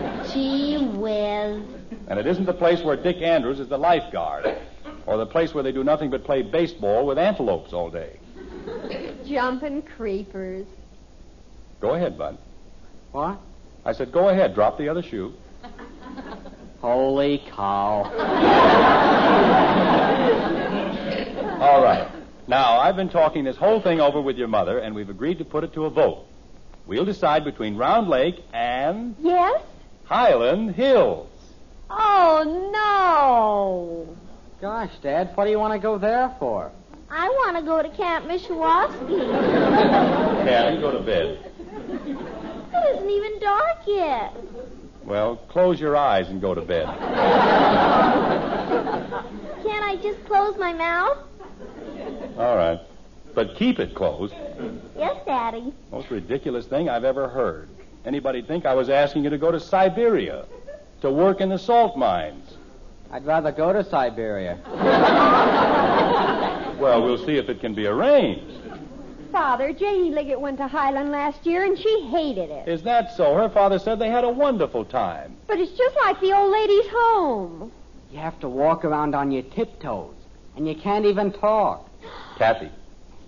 Gee 0.32 0.78
whiz. 0.78 1.62
and 2.08 2.18
it 2.18 2.26
isn't 2.26 2.46
the 2.46 2.54
place 2.54 2.82
where 2.82 2.96
Dick 2.96 3.18
Andrews 3.22 3.60
is 3.60 3.68
the 3.68 3.78
lifeguard, 3.78 4.56
or 5.06 5.16
the 5.16 5.26
place 5.26 5.54
where 5.54 5.62
they 5.62 5.72
do 5.72 5.84
nothing 5.84 6.10
but 6.10 6.24
play 6.24 6.42
baseball 6.42 7.06
with 7.06 7.18
antelopes 7.18 7.72
all 7.72 7.90
day. 7.90 8.18
Jumping 9.26 9.82
creepers. 9.82 10.66
Go 11.80 11.94
ahead, 11.94 12.16
Bud. 12.16 12.38
What? 13.12 13.38
I 13.84 13.92
said, 13.92 14.12
go 14.12 14.28
ahead, 14.28 14.54
drop 14.54 14.78
the 14.78 14.88
other 14.88 15.02
shoe. 15.02 15.32
Holy 16.80 17.42
cow. 17.50 18.04
All 21.60 21.82
right. 21.82 22.08
Now, 22.48 22.78
I've 22.80 22.96
been 22.96 23.08
talking 23.08 23.44
this 23.44 23.56
whole 23.56 23.80
thing 23.80 24.00
over 24.00 24.20
with 24.20 24.36
your 24.36 24.48
mother, 24.48 24.78
and 24.78 24.94
we've 24.94 25.10
agreed 25.10 25.38
to 25.38 25.44
put 25.44 25.62
it 25.62 25.72
to 25.74 25.84
a 25.84 25.90
vote. 25.90 26.24
We'll 26.86 27.04
decide 27.04 27.44
between 27.44 27.76
Round 27.76 28.08
Lake 28.08 28.42
and 28.52 29.14
Yes? 29.20 29.62
Highland 30.12 30.74
Hills. 30.74 31.30
Oh, 31.88 32.44
no. 32.70 34.14
Gosh, 34.60 34.90
Dad, 35.02 35.30
what 35.36 35.46
do 35.46 35.50
you 35.50 35.58
want 35.58 35.72
to 35.72 35.78
go 35.78 35.96
there 35.96 36.36
for? 36.38 36.70
I 37.08 37.30
want 37.30 37.56
to 37.56 37.62
go 37.62 37.80
to 37.82 37.88
Camp 37.88 38.26
Mishawaski. 38.26 39.08
Kathy, 40.44 40.80
go 40.82 40.90
to 40.90 41.00
bed. 41.00 41.50
It 42.74 42.94
isn't 42.94 43.08
even 43.08 43.40
dark 43.40 43.78
yet. 43.86 44.36
Well, 45.06 45.36
close 45.48 45.80
your 45.80 45.96
eyes 45.96 46.28
and 46.28 46.42
go 46.42 46.54
to 46.54 46.60
bed. 46.60 46.84
Can't 49.64 49.82
I 49.82 49.96
just 50.02 50.22
close 50.26 50.58
my 50.58 50.74
mouth? 50.74 51.16
All 52.36 52.56
right. 52.58 52.80
But 53.34 53.56
keep 53.56 53.78
it 53.78 53.94
closed. 53.94 54.34
Yes, 54.94 55.16
Daddy. 55.24 55.72
Most 55.90 56.10
ridiculous 56.10 56.66
thing 56.66 56.90
I've 56.90 57.04
ever 57.04 57.30
heard. 57.30 57.70
Anybody'd 58.04 58.48
think 58.48 58.66
I 58.66 58.74
was 58.74 58.88
asking 58.88 59.24
you 59.24 59.30
to 59.30 59.38
go 59.38 59.50
to 59.50 59.60
Siberia 59.60 60.44
to 61.00 61.10
work 61.10 61.40
in 61.40 61.48
the 61.48 61.58
salt 61.58 61.96
mines. 61.96 62.56
I'd 63.10 63.24
rather 63.26 63.52
go 63.52 63.72
to 63.72 63.84
Siberia. 63.84 64.58
Well, 66.80 67.02
we'll 67.02 67.24
see 67.24 67.36
if 67.36 67.48
it 67.48 67.60
can 67.60 67.74
be 67.74 67.86
arranged. 67.86 68.60
Father, 69.30 69.72
Janie 69.72 70.10
Liggett 70.10 70.40
went 70.40 70.58
to 70.58 70.66
Highland 70.66 71.10
last 71.10 71.46
year, 71.46 71.64
and 71.64 71.78
she 71.78 72.08
hated 72.10 72.50
it. 72.50 72.68
Is 72.68 72.82
that 72.82 73.16
so? 73.16 73.34
Her 73.34 73.48
father 73.48 73.78
said 73.78 73.98
they 73.98 74.10
had 74.10 74.24
a 74.24 74.30
wonderful 74.30 74.84
time. 74.84 75.36
But 75.46 75.58
it's 75.58 75.72
just 75.72 75.96
like 75.96 76.20
the 76.20 76.32
old 76.36 76.52
lady's 76.52 76.86
home. 76.90 77.72
You 78.10 78.18
have 78.18 78.38
to 78.40 78.48
walk 78.48 78.84
around 78.84 79.14
on 79.14 79.30
your 79.30 79.42
tiptoes, 79.42 80.14
and 80.56 80.68
you 80.68 80.74
can't 80.74 81.06
even 81.06 81.32
talk. 81.32 81.88
Kathy, 82.36 82.70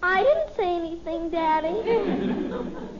I 0.04 0.22
didn't 0.22 0.54
say 0.54 0.76
anything, 0.76 1.30
Daddy. 1.30 1.80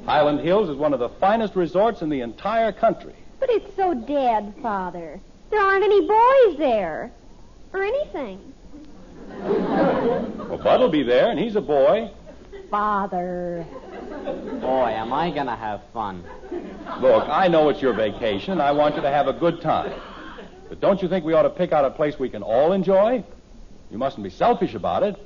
Highland 0.07 0.41
Hills 0.41 0.71
is 0.71 0.77
one 0.77 0.95
of 0.95 1.01
the 1.01 1.11
finest 1.11 1.55
resorts 1.55 2.01
in 2.01 2.09
the 2.09 2.23
entire 2.23 2.73
country. 2.73 3.15
But 3.41 3.51
it's 3.51 3.77
so 3.77 3.93
dead, 3.93 4.55
Father. 4.63 5.21
There 5.51 5.61
aren't 5.61 5.85
any 5.85 6.01
boys 6.01 6.59
there. 6.59 7.13
Or 7.75 7.83
anything. 7.83 8.55
Well, 9.29 10.61
Bud 10.63 10.81
will 10.81 10.89
be 10.89 11.03
there, 11.03 11.31
and 11.31 11.39
he's 11.39 11.57
a 11.57 11.61
boy. 11.61 12.11
Father. 12.71 13.67
Boy, 14.63 14.89
am 14.89 15.13
I 15.13 15.31
going 15.31 15.47
to 15.47 15.57
have 15.57 15.83
fun. 15.93 16.25
Look, 17.01 17.29
I 17.29 17.49
know 17.49 17.69
it's 17.69 17.83
your 17.83 17.93
vacation, 17.93 18.53
and 18.53 18.63
I 18.63 18.73
want 18.73 18.97
you 18.97 19.03
to 19.03 19.11
have 19.11 19.29
a 19.29 19.35
good 19.35 19.61
time. 19.61 19.93
But 20.71 20.81
don't 20.81 21.03
you 21.03 21.09
think 21.09 21.27
we 21.27 21.35
ought 21.35 21.43
to 21.43 21.51
pick 21.51 21.73
out 21.73 21.85
a 21.85 21.91
place 21.91 22.19
we 22.19 22.31
can 22.31 22.43
all 22.43 22.73
enjoy? 22.73 23.23
You 23.91 23.99
mustn't 23.99 24.25
be 24.25 24.31
selfish 24.31 24.75
about 24.75 25.03
it. 25.03 25.17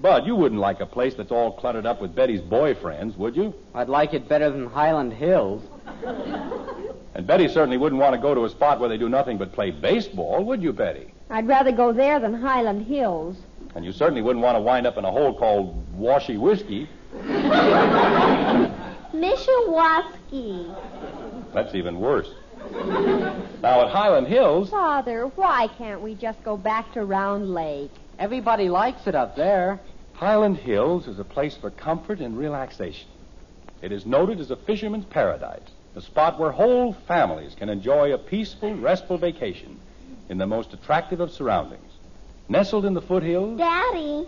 Bud, 0.00 0.26
you 0.26 0.36
wouldn't 0.36 0.60
like 0.60 0.80
a 0.80 0.86
place 0.86 1.14
that's 1.14 1.32
all 1.32 1.52
cluttered 1.52 1.86
up 1.86 2.02
with 2.02 2.14
Betty's 2.14 2.42
boyfriends, 2.42 3.16
would 3.16 3.34
you? 3.34 3.54
I'd 3.74 3.88
like 3.88 4.12
it 4.12 4.28
better 4.28 4.50
than 4.50 4.66
Highland 4.66 5.14
Hills. 5.14 5.62
And 7.14 7.26
Betty 7.26 7.48
certainly 7.48 7.78
wouldn't 7.78 8.00
want 8.00 8.14
to 8.14 8.20
go 8.20 8.34
to 8.34 8.44
a 8.44 8.50
spot 8.50 8.78
where 8.78 8.90
they 8.90 8.98
do 8.98 9.08
nothing 9.08 9.38
but 9.38 9.52
play 9.52 9.70
baseball, 9.70 10.44
would 10.44 10.62
you, 10.62 10.74
Betty? 10.74 11.14
I'd 11.30 11.48
rather 11.48 11.72
go 11.72 11.92
there 11.92 12.20
than 12.20 12.34
Highland 12.34 12.86
Hills. 12.86 13.38
And 13.74 13.84
you 13.84 13.92
certainly 13.92 14.20
wouldn't 14.20 14.42
want 14.44 14.56
to 14.56 14.60
wind 14.60 14.86
up 14.86 14.98
in 14.98 15.04
a 15.04 15.10
hole 15.10 15.32
called 15.34 15.82
washy 15.94 16.36
whiskey. 16.36 16.88
Mishawaski. 19.14 20.74
That's 21.54 21.74
even 21.74 21.98
worse. 22.00 22.28
Now, 23.62 23.82
at 23.82 23.90
Highland 23.90 24.26
Hills, 24.26 24.70
Father, 24.70 25.26
why 25.36 25.68
can't 25.78 26.02
we 26.02 26.14
just 26.14 26.42
go 26.42 26.56
back 26.56 26.92
to 26.92 27.04
Round 27.04 27.54
Lake? 27.54 27.92
Everybody 28.18 28.68
likes 28.70 29.06
it 29.06 29.14
up 29.14 29.36
there. 29.36 29.78
Highland 30.14 30.56
Hills 30.56 31.06
is 31.06 31.18
a 31.18 31.24
place 31.24 31.56
for 31.56 31.70
comfort 31.70 32.20
and 32.20 32.38
relaxation. 32.38 33.08
It 33.82 33.92
is 33.92 34.06
noted 34.06 34.40
as 34.40 34.50
a 34.50 34.56
fisherman's 34.56 35.04
paradise, 35.04 35.68
a 35.94 36.00
spot 36.00 36.40
where 36.40 36.50
whole 36.50 36.94
families 37.06 37.54
can 37.54 37.68
enjoy 37.68 38.14
a 38.14 38.18
peaceful, 38.18 38.74
restful 38.74 39.18
vacation 39.18 39.78
in 40.30 40.38
the 40.38 40.46
most 40.46 40.72
attractive 40.72 41.20
of 41.20 41.30
surroundings. 41.30 41.92
Nestled 42.48 42.86
in 42.86 42.94
the 42.94 43.02
foothills, 43.02 43.58
Daddy, 43.58 44.26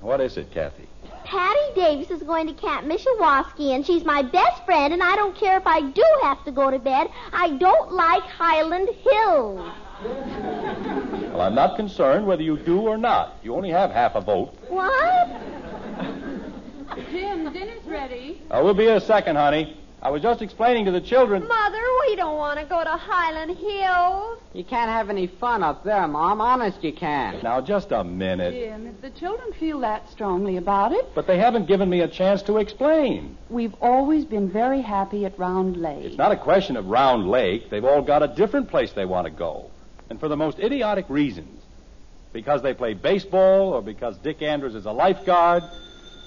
what 0.00 0.20
is 0.20 0.36
it, 0.38 0.50
Kathy? 0.50 0.88
Patty 1.24 1.74
Davis 1.74 2.10
is 2.10 2.22
going 2.22 2.46
to 2.46 2.54
Camp 2.54 2.86
Mishawaski, 2.86 3.74
and 3.74 3.84
she's 3.84 4.04
my 4.04 4.22
best 4.22 4.64
friend, 4.64 4.94
and 4.94 5.02
I 5.02 5.16
don't 5.16 5.36
care 5.36 5.56
if 5.56 5.66
I 5.66 5.80
do 5.80 6.04
have 6.22 6.44
to 6.44 6.52
go 6.52 6.70
to 6.70 6.78
bed. 6.78 7.08
I 7.32 7.50
don't 7.56 7.92
like 7.92 8.22
Highland 8.22 8.88
Hills. 9.02 9.70
Well, 10.04 11.40
I'm 11.40 11.54
not 11.54 11.76
concerned 11.76 12.26
whether 12.26 12.42
you 12.42 12.56
do 12.58 12.80
or 12.80 12.96
not. 12.96 13.38
You 13.42 13.54
only 13.54 13.70
have 13.70 13.90
half 13.90 14.14
a 14.14 14.20
vote. 14.20 14.54
What? 14.68 15.28
Jim, 17.10 17.52
dinner's 17.52 17.84
ready. 17.86 18.40
Uh, 18.50 18.60
we'll 18.62 18.74
be 18.74 18.84
here 18.84 18.96
a 18.96 19.00
second, 19.00 19.36
honey. 19.36 19.76
I 20.00 20.10
was 20.10 20.20
just 20.20 20.42
explaining 20.42 20.84
to 20.84 20.90
the 20.90 21.00
children. 21.00 21.48
Mother, 21.48 21.80
we 22.06 22.14
don't 22.14 22.36
want 22.36 22.60
to 22.60 22.66
go 22.66 22.84
to 22.84 22.90
Highland 22.90 23.56
Hills. 23.56 24.38
You 24.52 24.62
can't 24.62 24.90
have 24.90 25.08
any 25.08 25.26
fun 25.26 25.62
up 25.62 25.82
there, 25.82 26.06
Mom. 26.06 26.42
Honest, 26.42 26.84
you 26.84 26.92
can't. 26.92 27.42
Now, 27.42 27.62
just 27.62 27.90
a 27.90 28.04
minute. 28.04 28.52
Jim, 28.52 28.86
if 28.86 29.00
the 29.00 29.08
children 29.18 29.52
feel 29.54 29.80
that 29.80 30.10
strongly 30.10 30.58
about 30.58 30.92
it, 30.92 31.06
But 31.14 31.26
they 31.26 31.38
haven't 31.38 31.66
given 31.66 31.88
me 31.88 32.00
a 32.00 32.08
chance 32.08 32.42
to 32.42 32.58
explain. 32.58 33.38
we've 33.48 33.74
always 33.80 34.26
been 34.26 34.50
very 34.50 34.82
happy 34.82 35.24
at 35.24 35.38
Round 35.38 35.78
Lake. 35.78 36.04
It's 36.04 36.18
not 36.18 36.32
a 36.32 36.36
question 36.36 36.76
of 36.76 36.86
Round 36.86 37.26
Lake. 37.28 37.70
They've 37.70 37.84
all 37.84 38.02
got 38.02 38.22
a 38.22 38.28
different 38.28 38.68
place 38.68 38.92
they 38.92 39.06
want 39.06 39.24
to 39.24 39.30
go. 39.32 39.70
And 40.10 40.20
for 40.20 40.28
the 40.28 40.36
most 40.36 40.58
idiotic 40.58 41.06
reasons. 41.08 41.62
Because 42.32 42.62
they 42.62 42.74
play 42.74 42.94
baseball 42.94 43.72
or 43.72 43.82
because 43.82 44.16
Dick 44.18 44.42
Andrews 44.42 44.74
is 44.74 44.86
a 44.86 44.92
lifeguard. 44.92 45.62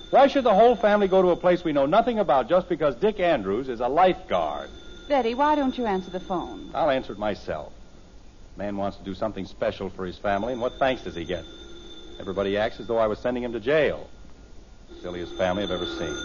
Why 0.10 0.28
should 0.28 0.46
the 0.46 0.54
whole 0.54 0.76
family 0.76 1.08
go 1.08 1.22
to 1.22 1.30
a 1.30 1.36
place 1.36 1.64
we 1.64 1.74
know 1.74 1.86
nothing 1.86 2.20
about 2.20 2.48
just 2.48 2.70
because 2.70 2.96
Dick 2.96 3.20
Andrews 3.20 3.68
is 3.68 3.82
a 3.82 3.88
lifeguard? 3.88 4.70
Betty, 5.10 5.34
why 5.34 5.56
don't 5.56 5.78
you 5.78 5.86
answer 5.86 6.10
the 6.10 6.20
phone? 6.20 6.72
I'll 6.74 6.90
answer 6.90 7.14
it 7.14 7.20
myself. 7.20 7.74
Man 8.56 8.78
wants 8.78 8.98
to 8.98 9.04
do 9.04 9.14
something 9.14 9.46
special 9.46 9.90
for 9.90 10.06
his 10.06 10.18
family, 10.18 10.54
and 10.54 10.62
what 10.62 10.74
thanks 10.80 11.04
does 11.04 11.16
he 11.16 11.26
get? 11.26 11.46
Everybody 12.20 12.58
acts 12.58 12.80
as 12.80 12.88
though 12.88 12.98
I 12.98 13.08
was 13.08 13.20
sending 13.20 13.44
him 13.44 13.54
to 13.54 13.60
jail. 13.60 14.10
Silliest 15.02 15.38
family 15.38 15.64
I've 15.64 15.72
ever 15.72 15.86
seen. 15.86 16.16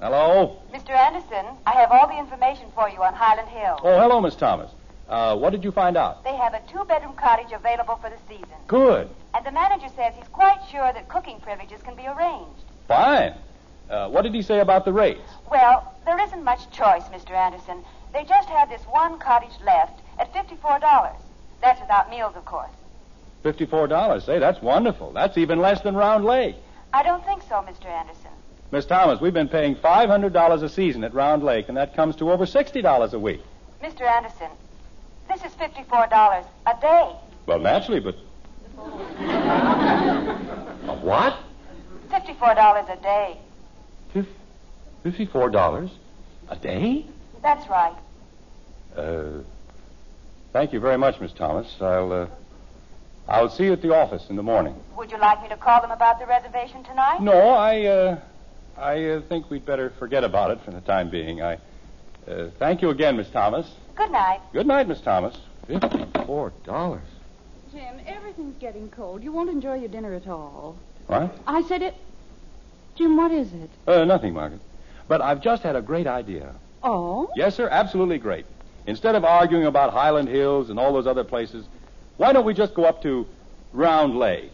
Hello? 0.00 0.58
Mr. 0.72 0.90
Anderson, 0.90 1.46
I 1.64 1.72
have 1.72 1.90
all 1.90 2.08
the 2.08 2.18
information 2.18 2.66
for 2.74 2.88
you 2.90 3.02
on 3.02 3.14
Highland 3.14 3.48
Hill. 3.48 3.78
Oh, 3.82 3.98
hello, 4.00 4.20
Miss 4.20 4.34
Thomas. 4.34 4.70
Uh, 5.12 5.36
what 5.36 5.50
did 5.50 5.62
you 5.62 5.70
find 5.70 5.98
out? 5.98 6.24
They 6.24 6.34
have 6.36 6.54
a 6.54 6.62
two 6.72 6.82
bedroom 6.86 7.12
cottage 7.12 7.52
available 7.52 7.96
for 7.96 8.08
the 8.08 8.16
season. 8.26 8.56
Good. 8.66 9.10
And 9.34 9.44
the 9.44 9.52
manager 9.52 9.88
says 9.94 10.14
he's 10.16 10.28
quite 10.28 10.58
sure 10.70 10.90
that 10.90 11.06
cooking 11.10 11.38
privileges 11.38 11.82
can 11.82 11.94
be 11.94 12.06
arranged. 12.06 12.64
Fine. 12.88 13.34
Uh, 13.90 14.08
what 14.08 14.22
did 14.22 14.34
he 14.34 14.40
say 14.40 14.60
about 14.60 14.86
the 14.86 14.92
rates? 14.92 15.20
Well, 15.50 15.94
there 16.06 16.18
isn't 16.18 16.42
much 16.42 16.70
choice, 16.70 17.02
Mr. 17.12 17.32
Anderson. 17.32 17.84
They 18.14 18.24
just 18.24 18.48
have 18.48 18.70
this 18.70 18.80
one 18.84 19.18
cottage 19.18 19.52
left 19.66 20.00
at 20.18 20.32
$54. 20.32 21.14
That's 21.60 21.78
without 21.78 22.08
meals, 22.08 22.34
of 22.34 22.46
course. 22.46 22.70
$54. 23.44 24.24
Say, 24.24 24.38
that's 24.38 24.62
wonderful. 24.62 25.12
That's 25.12 25.36
even 25.36 25.58
less 25.58 25.82
than 25.82 25.94
Round 25.94 26.24
Lake. 26.24 26.56
I 26.94 27.02
don't 27.02 27.22
think 27.26 27.42
so, 27.42 27.56
Mr. 27.56 27.84
Anderson. 27.84 28.30
Miss 28.70 28.86
Thomas, 28.86 29.20
we've 29.20 29.34
been 29.34 29.50
paying 29.50 29.76
$500 29.76 30.62
a 30.62 30.68
season 30.70 31.04
at 31.04 31.12
Round 31.12 31.42
Lake, 31.42 31.68
and 31.68 31.76
that 31.76 31.94
comes 31.94 32.16
to 32.16 32.32
over 32.32 32.46
$60 32.46 33.12
a 33.12 33.18
week. 33.18 33.42
Mr. 33.82 34.02
Anderson, 34.02 34.48
this 35.28 35.42
is 35.44 35.52
$54 35.54 36.46
a 36.66 36.80
day. 36.80 37.16
Well, 37.46 37.58
naturally, 37.58 38.00
but. 38.00 38.16
a 40.88 40.96
what? 41.02 41.36
$54 42.10 42.92
a 42.92 43.02
day. 43.02 43.38
$54 45.04 45.90
a 46.48 46.56
day? 46.56 47.06
That's 47.42 47.68
right. 47.68 47.96
Uh, 48.96 49.42
thank 50.52 50.72
you 50.72 50.80
very 50.80 50.98
much, 50.98 51.20
Miss 51.20 51.32
Thomas. 51.32 51.74
I'll, 51.80 52.12
uh, 52.12 52.26
I'll 53.26 53.48
see 53.48 53.64
you 53.64 53.72
at 53.72 53.82
the 53.82 53.94
office 53.94 54.28
in 54.30 54.36
the 54.36 54.42
morning. 54.42 54.76
Would 54.96 55.10
you 55.10 55.18
like 55.18 55.42
me 55.42 55.48
to 55.48 55.56
call 55.56 55.80
them 55.80 55.90
about 55.90 56.20
the 56.20 56.26
reservation 56.26 56.84
tonight? 56.84 57.20
No, 57.20 57.50
I, 57.50 57.84
uh, 57.84 58.20
I 58.76 59.04
uh, 59.04 59.20
think 59.22 59.50
we'd 59.50 59.66
better 59.66 59.90
forget 59.98 60.24
about 60.24 60.50
it 60.52 60.60
for 60.64 60.70
the 60.70 60.80
time 60.80 61.10
being. 61.10 61.42
I, 61.42 61.58
uh, 62.28 62.50
thank 62.58 62.82
you 62.82 62.90
again, 62.90 63.16
Miss 63.16 63.30
Thomas. 63.30 63.66
Good 63.94 64.10
night. 64.10 64.40
Good 64.52 64.66
night, 64.66 64.88
Miss 64.88 65.00
Thomas. 65.00 65.36
Fifty-four 65.66 66.52
dollars. 66.64 67.02
Jim, 67.72 68.00
everything's 68.06 68.56
getting 68.58 68.88
cold. 68.90 69.22
You 69.22 69.32
won't 69.32 69.50
enjoy 69.50 69.74
your 69.76 69.88
dinner 69.88 70.14
at 70.14 70.26
all. 70.28 70.76
What? 71.06 71.36
I 71.46 71.62
said 71.62 71.82
it. 71.82 71.94
Jim, 72.94 73.16
what 73.16 73.30
is 73.32 73.52
it? 73.52 73.70
Uh, 73.86 74.04
nothing, 74.04 74.34
Margaret. 74.34 74.60
But 75.08 75.20
I've 75.22 75.40
just 75.40 75.62
had 75.62 75.76
a 75.76 75.82
great 75.82 76.06
idea. 76.06 76.54
Oh? 76.82 77.30
Yes, 77.36 77.54
sir, 77.54 77.68
absolutely 77.70 78.18
great. 78.18 78.44
Instead 78.86 79.14
of 79.14 79.24
arguing 79.24 79.66
about 79.66 79.92
Highland 79.92 80.28
Hills 80.28 80.68
and 80.70 80.78
all 80.78 80.92
those 80.92 81.06
other 81.06 81.24
places, 81.24 81.64
why 82.16 82.32
don't 82.32 82.44
we 82.44 82.54
just 82.54 82.74
go 82.74 82.84
up 82.84 83.02
to 83.02 83.26
Round 83.72 84.18
Lake? 84.18 84.52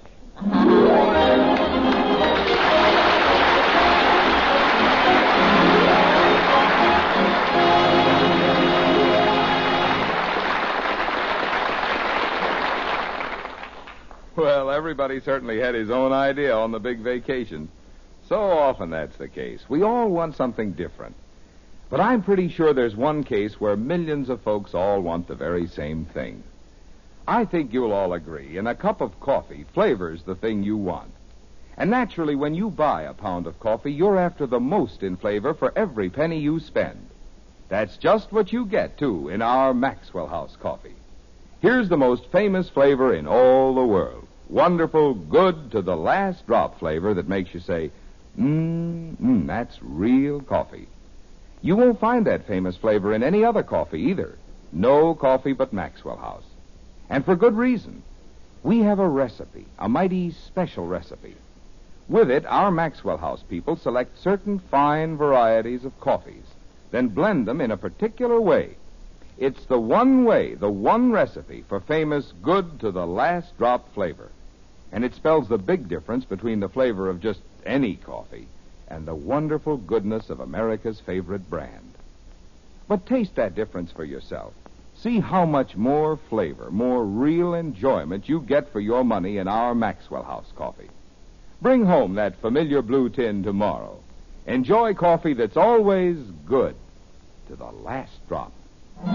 Everybody 14.78 15.18
certainly 15.18 15.58
had 15.58 15.74
his 15.74 15.90
own 15.90 16.12
idea 16.12 16.54
on 16.54 16.70
the 16.70 16.78
big 16.78 17.00
vacation. 17.00 17.68
So 18.28 18.36
often 18.36 18.90
that's 18.90 19.16
the 19.16 19.26
case. 19.26 19.60
We 19.68 19.82
all 19.82 20.08
want 20.08 20.36
something 20.36 20.70
different. 20.70 21.16
But 21.90 22.00
I'm 22.00 22.22
pretty 22.22 22.48
sure 22.48 22.72
there's 22.72 22.94
one 22.94 23.24
case 23.24 23.60
where 23.60 23.76
millions 23.76 24.28
of 24.28 24.40
folks 24.42 24.74
all 24.74 25.00
want 25.00 25.26
the 25.26 25.34
very 25.34 25.66
same 25.66 26.04
thing. 26.04 26.44
I 27.26 27.44
think 27.44 27.72
you'll 27.72 27.92
all 27.92 28.12
agree. 28.12 28.56
In 28.56 28.68
a 28.68 28.74
cup 28.76 29.00
of 29.00 29.18
coffee, 29.18 29.66
flavor's 29.74 30.22
the 30.22 30.36
thing 30.36 30.62
you 30.62 30.76
want. 30.76 31.10
And 31.76 31.90
naturally, 31.90 32.36
when 32.36 32.54
you 32.54 32.70
buy 32.70 33.02
a 33.02 33.14
pound 33.14 33.48
of 33.48 33.58
coffee, 33.58 33.92
you're 33.92 34.16
after 34.16 34.46
the 34.46 34.60
most 34.60 35.02
in 35.02 35.16
flavor 35.16 35.54
for 35.54 35.76
every 35.76 36.08
penny 36.08 36.38
you 36.38 36.60
spend. 36.60 37.04
That's 37.68 37.96
just 37.96 38.30
what 38.30 38.52
you 38.52 38.64
get, 38.64 38.96
too, 38.96 39.28
in 39.28 39.42
our 39.42 39.74
Maxwell 39.74 40.28
House 40.28 40.56
coffee. 40.60 40.94
Here's 41.60 41.88
the 41.88 41.96
most 41.96 42.30
famous 42.30 42.68
flavor 42.68 43.12
in 43.12 43.26
all 43.26 43.74
the 43.74 43.84
world. 43.84 44.27
Wonderful, 44.48 45.14
good 45.14 45.72
to 45.72 45.82
the 45.82 45.96
last 45.96 46.46
drop 46.46 46.78
flavor 46.78 47.12
that 47.14 47.28
makes 47.28 47.52
you 47.52 47.60
say, 47.60 47.90
mmm, 48.38 49.16
mm, 49.16 49.46
that's 49.46 49.78
real 49.82 50.40
coffee. 50.40 50.88
You 51.60 51.76
won't 51.76 52.00
find 52.00 52.26
that 52.26 52.46
famous 52.46 52.76
flavor 52.76 53.12
in 53.12 53.22
any 53.22 53.44
other 53.44 53.62
coffee 53.62 54.00
either. 54.02 54.38
No 54.72 55.14
coffee 55.14 55.52
but 55.52 55.72
Maxwell 55.72 56.16
House. 56.16 56.44
And 57.10 57.24
for 57.24 57.36
good 57.36 57.56
reason. 57.56 58.02
We 58.62 58.80
have 58.80 58.98
a 58.98 59.08
recipe, 59.08 59.66
a 59.78 59.88
mighty 59.88 60.30
special 60.30 60.86
recipe. 60.86 61.34
With 62.08 62.30
it, 62.30 62.46
our 62.46 62.70
Maxwell 62.70 63.18
House 63.18 63.42
people 63.48 63.76
select 63.76 64.18
certain 64.18 64.58
fine 64.58 65.16
varieties 65.16 65.84
of 65.84 66.00
coffees, 66.00 66.44
then 66.90 67.08
blend 67.08 67.46
them 67.46 67.60
in 67.60 67.70
a 67.70 67.76
particular 67.76 68.40
way. 68.40 68.76
It's 69.38 69.64
the 69.66 69.78
one 69.78 70.24
way, 70.24 70.54
the 70.54 70.70
one 70.70 71.12
recipe 71.12 71.64
for 71.68 71.78
famous 71.78 72.32
good 72.42 72.80
to 72.80 72.90
the 72.90 73.06
last 73.06 73.56
drop 73.56 73.94
flavor. 73.94 74.30
And 74.90 75.04
it 75.04 75.14
spells 75.14 75.48
the 75.48 75.58
big 75.58 75.88
difference 75.88 76.24
between 76.24 76.58
the 76.58 76.68
flavor 76.68 77.08
of 77.08 77.20
just 77.20 77.40
any 77.64 77.94
coffee 77.94 78.48
and 78.88 79.06
the 79.06 79.14
wonderful 79.14 79.76
goodness 79.76 80.28
of 80.28 80.40
America's 80.40 80.98
favorite 80.98 81.48
brand. 81.48 81.94
But 82.88 83.06
taste 83.06 83.36
that 83.36 83.54
difference 83.54 83.92
for 83.92 84.04
yourself. 84.04 84.54
See 84.96 85.20
how 85.20 85.46
much 85.46 85.76
more 85.76 86.16
flavor, 86.28 86.70
more 86.72 87.04
real 87.04 87.54
enjoyment 87.54 88.28
you 88.28 88.40
get 88.40 88.72
for 88.72 88.80
your 88.80 89.04
money 89.04 89.38
in 89.38 89.46
our 89.46 89.74
Maxwell 89.74 90.24
House 90.24 90.50
coffee. 90.56 90.90
Bring 91.62 91.84
home 91.84 92.14
that 92.14 92.40
familiar 92.40 92.82
blue 92.82 93.08
tin 93.08 93.44
tomorrow. 93.44 94.00
Enjoy 94.46 94.94
coffee 94.94 95.34
that's 95.34 95.56
always 95.56 96.16
good 96.46 96.74
to 97.48 97.54
the 97.54 97.66
last 97.66 98.26
drop. 98.26 98.52
It's 99.00 99.06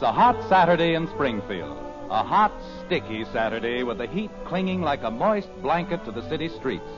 a 0.00 0.12
hot 0.12 0.36
Saturday 0.48 0.94
in 0.94 1.08
Springfield. 1.08 1.76
A 2.08 2.22
hot, 2.22 2.52
sticky 2.86 3.24
Saturday 3.32 3.82
with 3.82 3.98
the 3.98 4.06
heat 4.06 4.30
clinging 4.44 4.82
like 4.82 5.02
a 5.02 5.10
moist 5.10 5.50
blanket 5.60 6.04
to 6.04 6.12
the 6.12 6.22
city 6.28 6.48
streets, 6.48 6.88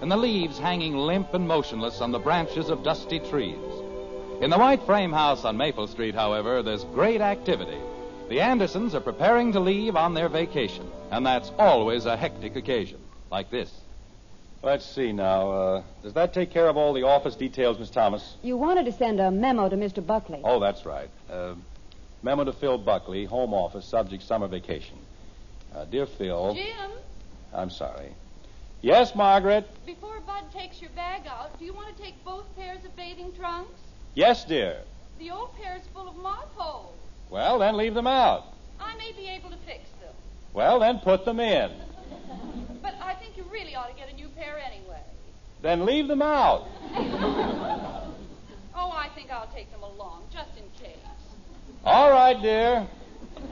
and 0.00 0.12
the 0.12 0.16
leaves 0.16 0.58
hanging 0.58 0.96
limp 0.96 1.34
and 1.34 1.48
motionless 1.48 2.00
on 2.00 2.12
the 2.12 2.20
branches 2.20 2.68
of 2.68 2.84
dusty 2.84 3.18
trees. 3.18 3.58
In 4.40 4.50
the 4.50 4.58
white 4.58 4.84
frame 4.84 5.12
house 5.12 5.44
on 5.44 5.56
Maple 5.56 5.88
Street, 5.88 6.14
however, 6.14 6.62
there's 6.62 6.84
great 6.84 7.20
activity. 7.20 7.80
The 8.28 8.40
Andersons 8.40 8.94
are 8.94 9.00
preparing 9.00 9.52
to 9.54 9.60
leave 9.60 9.96
on 9.96 10.14
their 10.14 10.28
vacation, 10.28 10.88
and 11.10 11.26
that's 11.26 11.50
always 11.58 12.06
a 12.06 12.16
hectic 12.16 12.54
occasion, 12.54 13.00
like 13.30 13.50
this. 13.50 13.70
Let's 14.62 14.84
see 14.84 15.12
now. 15.12 15.50
Uh, 15.50 15.82
does 16.02 16.14
that 16.14 16.34
take 16.34 16.50
care 16.50 16.68
of 16.68 16.76
all 16.76 16.92
the 16.92 17.04
office 17.04 17.36
details, 17.36 17.78
Miss 17.78 17.90
Thomas? 17.90 18.34
You 18.42 18.56
wanted 18.56 18.86
to 18.86 18.92
send 18.92 19.20
a 19.20 19.30
memo 19.30 19.68
to 19.68 19.76
Mr. 19.76 20.04
Buckley. 20.04 20.40
Oh, 20.42 20.58
that's 20.58 20.84
right. 20.84 21.08
Uh, 21.30 21.54
memo 22.22 22.44
to 22.44 22.52
Phil 22.52 22.76
Buckley, 22.78 23.24
Home 23.26 23.54
Office, 23.54 23.84
subject 23.84 24.22
summer 24.24 24.48
vacation. 24.48 24.96
Uh, 25.74 25.84
dear 25.84 26.06
Phil. 26.06 26.54
Jim, 26.54 26.90
I'm 27.54 27.70
sorry. 27.70 28.08
Yes, 28.80 29.14
Margaret? 29.14 29.68
before 29.86 30.20
Bud 30.20 30.44
takes 30.52 30.80
your 30.80 30.90
bag 30.90 31.22
out, 31.26 31.56
do 31.58 31.64
you 31.64 31.72
want 31.72 31.96
to 31.96 32.02
take 32.02 32.14
both 32.24 32.44
pairs 32.56 32.84
of 32.84 32.94
bathing 32.96 33.32
trunks? 33.36 33.70
Yes, 34.14 34.44
dear. 34.44 34.78
The 35.18 35.30
old 35.30 35.54
pair 35.56 35.76
is 35.76 35.82
full 35.92 36.08
of 36.08 36.16
moth 36.16 36.52
holes. 36.54 36.94
Well, 37.30 37.58
then 37.58 37.76
leave 37.76 37.94
them 37.94 38.06
out. 38.06 38.44
I 38.80 38.96
may 38.96 39.12
be 39.12 39.28
able 39.28 39.50
to 39.50 39.56
fix 39.66 39.88
them. 40.00 40.14
Well, 40.52 40.78
then 40.78 40.98
put 40.98 41.24
them 41.24 41.40
in. 41.40 41.70
But 42.82 42.94
I 43.02 43.14
think 43.14 43.36
you 43.36 43.44
really 43.52 43.74
ought 43.74 43.88
to 43.90 43.96
get 43.96 44.08
a 44.10 44.14
new 44.14 44.28
pair 44.28 44.58
anyway. 44.58 45.00
Then 45.62 45.84
leave 45.84 46.08
them 46.08 46.22
out. 46.22 46.66
Oh, 48.80 48.92
I 48.92 49.08
think 49.08 49.28
I'll 49.32 49.48
take 49.52 49.72
them 49.72 49.82
along, 49.82 50.22
just 50.32 50.50
in 50.56 50.62
case. 50.80 50.96
All 51.84 52.10
right, 52.10 52.40
dear. 52.40 52.86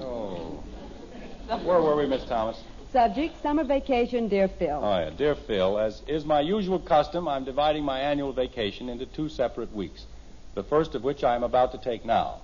Oh. 0.00 0.62
Where 1.64 1.82
were 1.82 1.96
we, 1.96 2.06
Miss 2.06 2.24
Thomas? 2.26 2.56
Subject, 2.92 3.42
summer 3.42 3.64
vacation, 3.64 4.28
dear 4.28 4.46
Phil. 4.46 4.80
Oh, 4.80 4.98
yeah. 4.98 5.10
Dear 5.10 5.34
Phil, 5.34 5.78
as 5.80 6.02
is 6.06 6.24
my 6.24 6.40
usual 6.40 6.78
custom, 6.78 7.26
I'm 7.26 7.44
dividing 7.44 7.82
my 7.84 7.98
annual 7.98 8.32
vacation 8.32 8.88
into 8.88 9.04
two 9.04 9.28
separate 9.28 9.74
weeks, 9.74 10.06
the 10.54 10.62
first 10.62 10.94
of 10.94 11.02
which 11.02 11.24
I 11.24 11.34
am 11.34 11.42
about 11.42 11.72
to 11.72 11.78
take 11.78 12.04
now. 12.04 12.40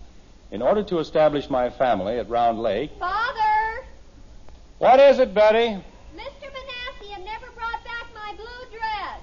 In 0.51 0.61
order 0.61 0.83
to 0.83 0.99
establish 0.99 1.49
my 1.49 1.71
family 1.71 2.19
at 2.19 2.29
Round 2.29 2.59
Lake. 2.61 2.91
Father, 2.99 3.85
What 4.79 4.99
is 4.99 5.21
it, 5.21 5.33
Betty? 5.33 5.83
Mr. 6.15 6.47
Manasseh 6.53 7.25
never 7.25 7.51
brought 7.53 7.83
back 7.85 8.07
my 8.15 8.35
blue 8.37 8.79
dress. 8.79 9.21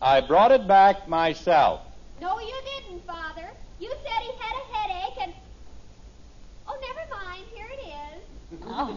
I 0.00 0.20
brought 0.20 0.52
it 0.52 0.66
back 0.68 1.08
myself. 1.08 1.80
No, 2.20 2.38
you 2.38 2.54
didn't, 2.64 3.04
Father. 3.06 3.48
You 3.78 3.90
said 3.90 4.22
he 4.22 4.32
had 4.38 4.54
a 4.56 4.74
headache 4.74 5.18
and. 5.22 5.34
Oh, 6.66 6.78
never 6.80 7.00
mind. 7.24 7.46
Here 7.54 7.68
it 7.72 7.82
is. 7.88 8.22
Oh, 8.62 8.96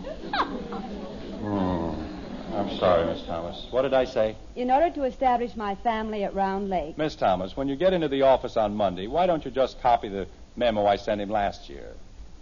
I'm 2.56 2.78
sorry, 2.78 3.06
Miss 3.06 3.24
Thomas. 3.26 3.66
What 3.72 3.82
did 3.82 3.94
I 3.96 4.06
say? 4.06 4.36
In 4.56 4.70
order 4.70 4.92
to 4.92 5.04
establish 5.04 5.56
my 5.56 5.74
family 5.76 6.24
at 6.24 6.36
Round 6.36 6.70
Lake. 6.70 6.98
Miss 6.98 7.16
Thomas, 7.16 7.58
when 7.58 7.68
you 7.68 7.76
get 7.76 7.94
into 7.94 8.08
the 8.08 8.22
office 8.22 8.58
on 8.58 8.76
Monday, 8.76 9.08
why 9.08 9.26
don't 9.26 9.44
you 9.44 9.50
just 9.50 9.82
copy 9.82 10.08
the 10.08 10.28
memo 10.56 10.86
I 10.86 10.98
sent 10.98 11.20
him 11.20 11.30
last 11.30 11.68
year? 11.68 11.94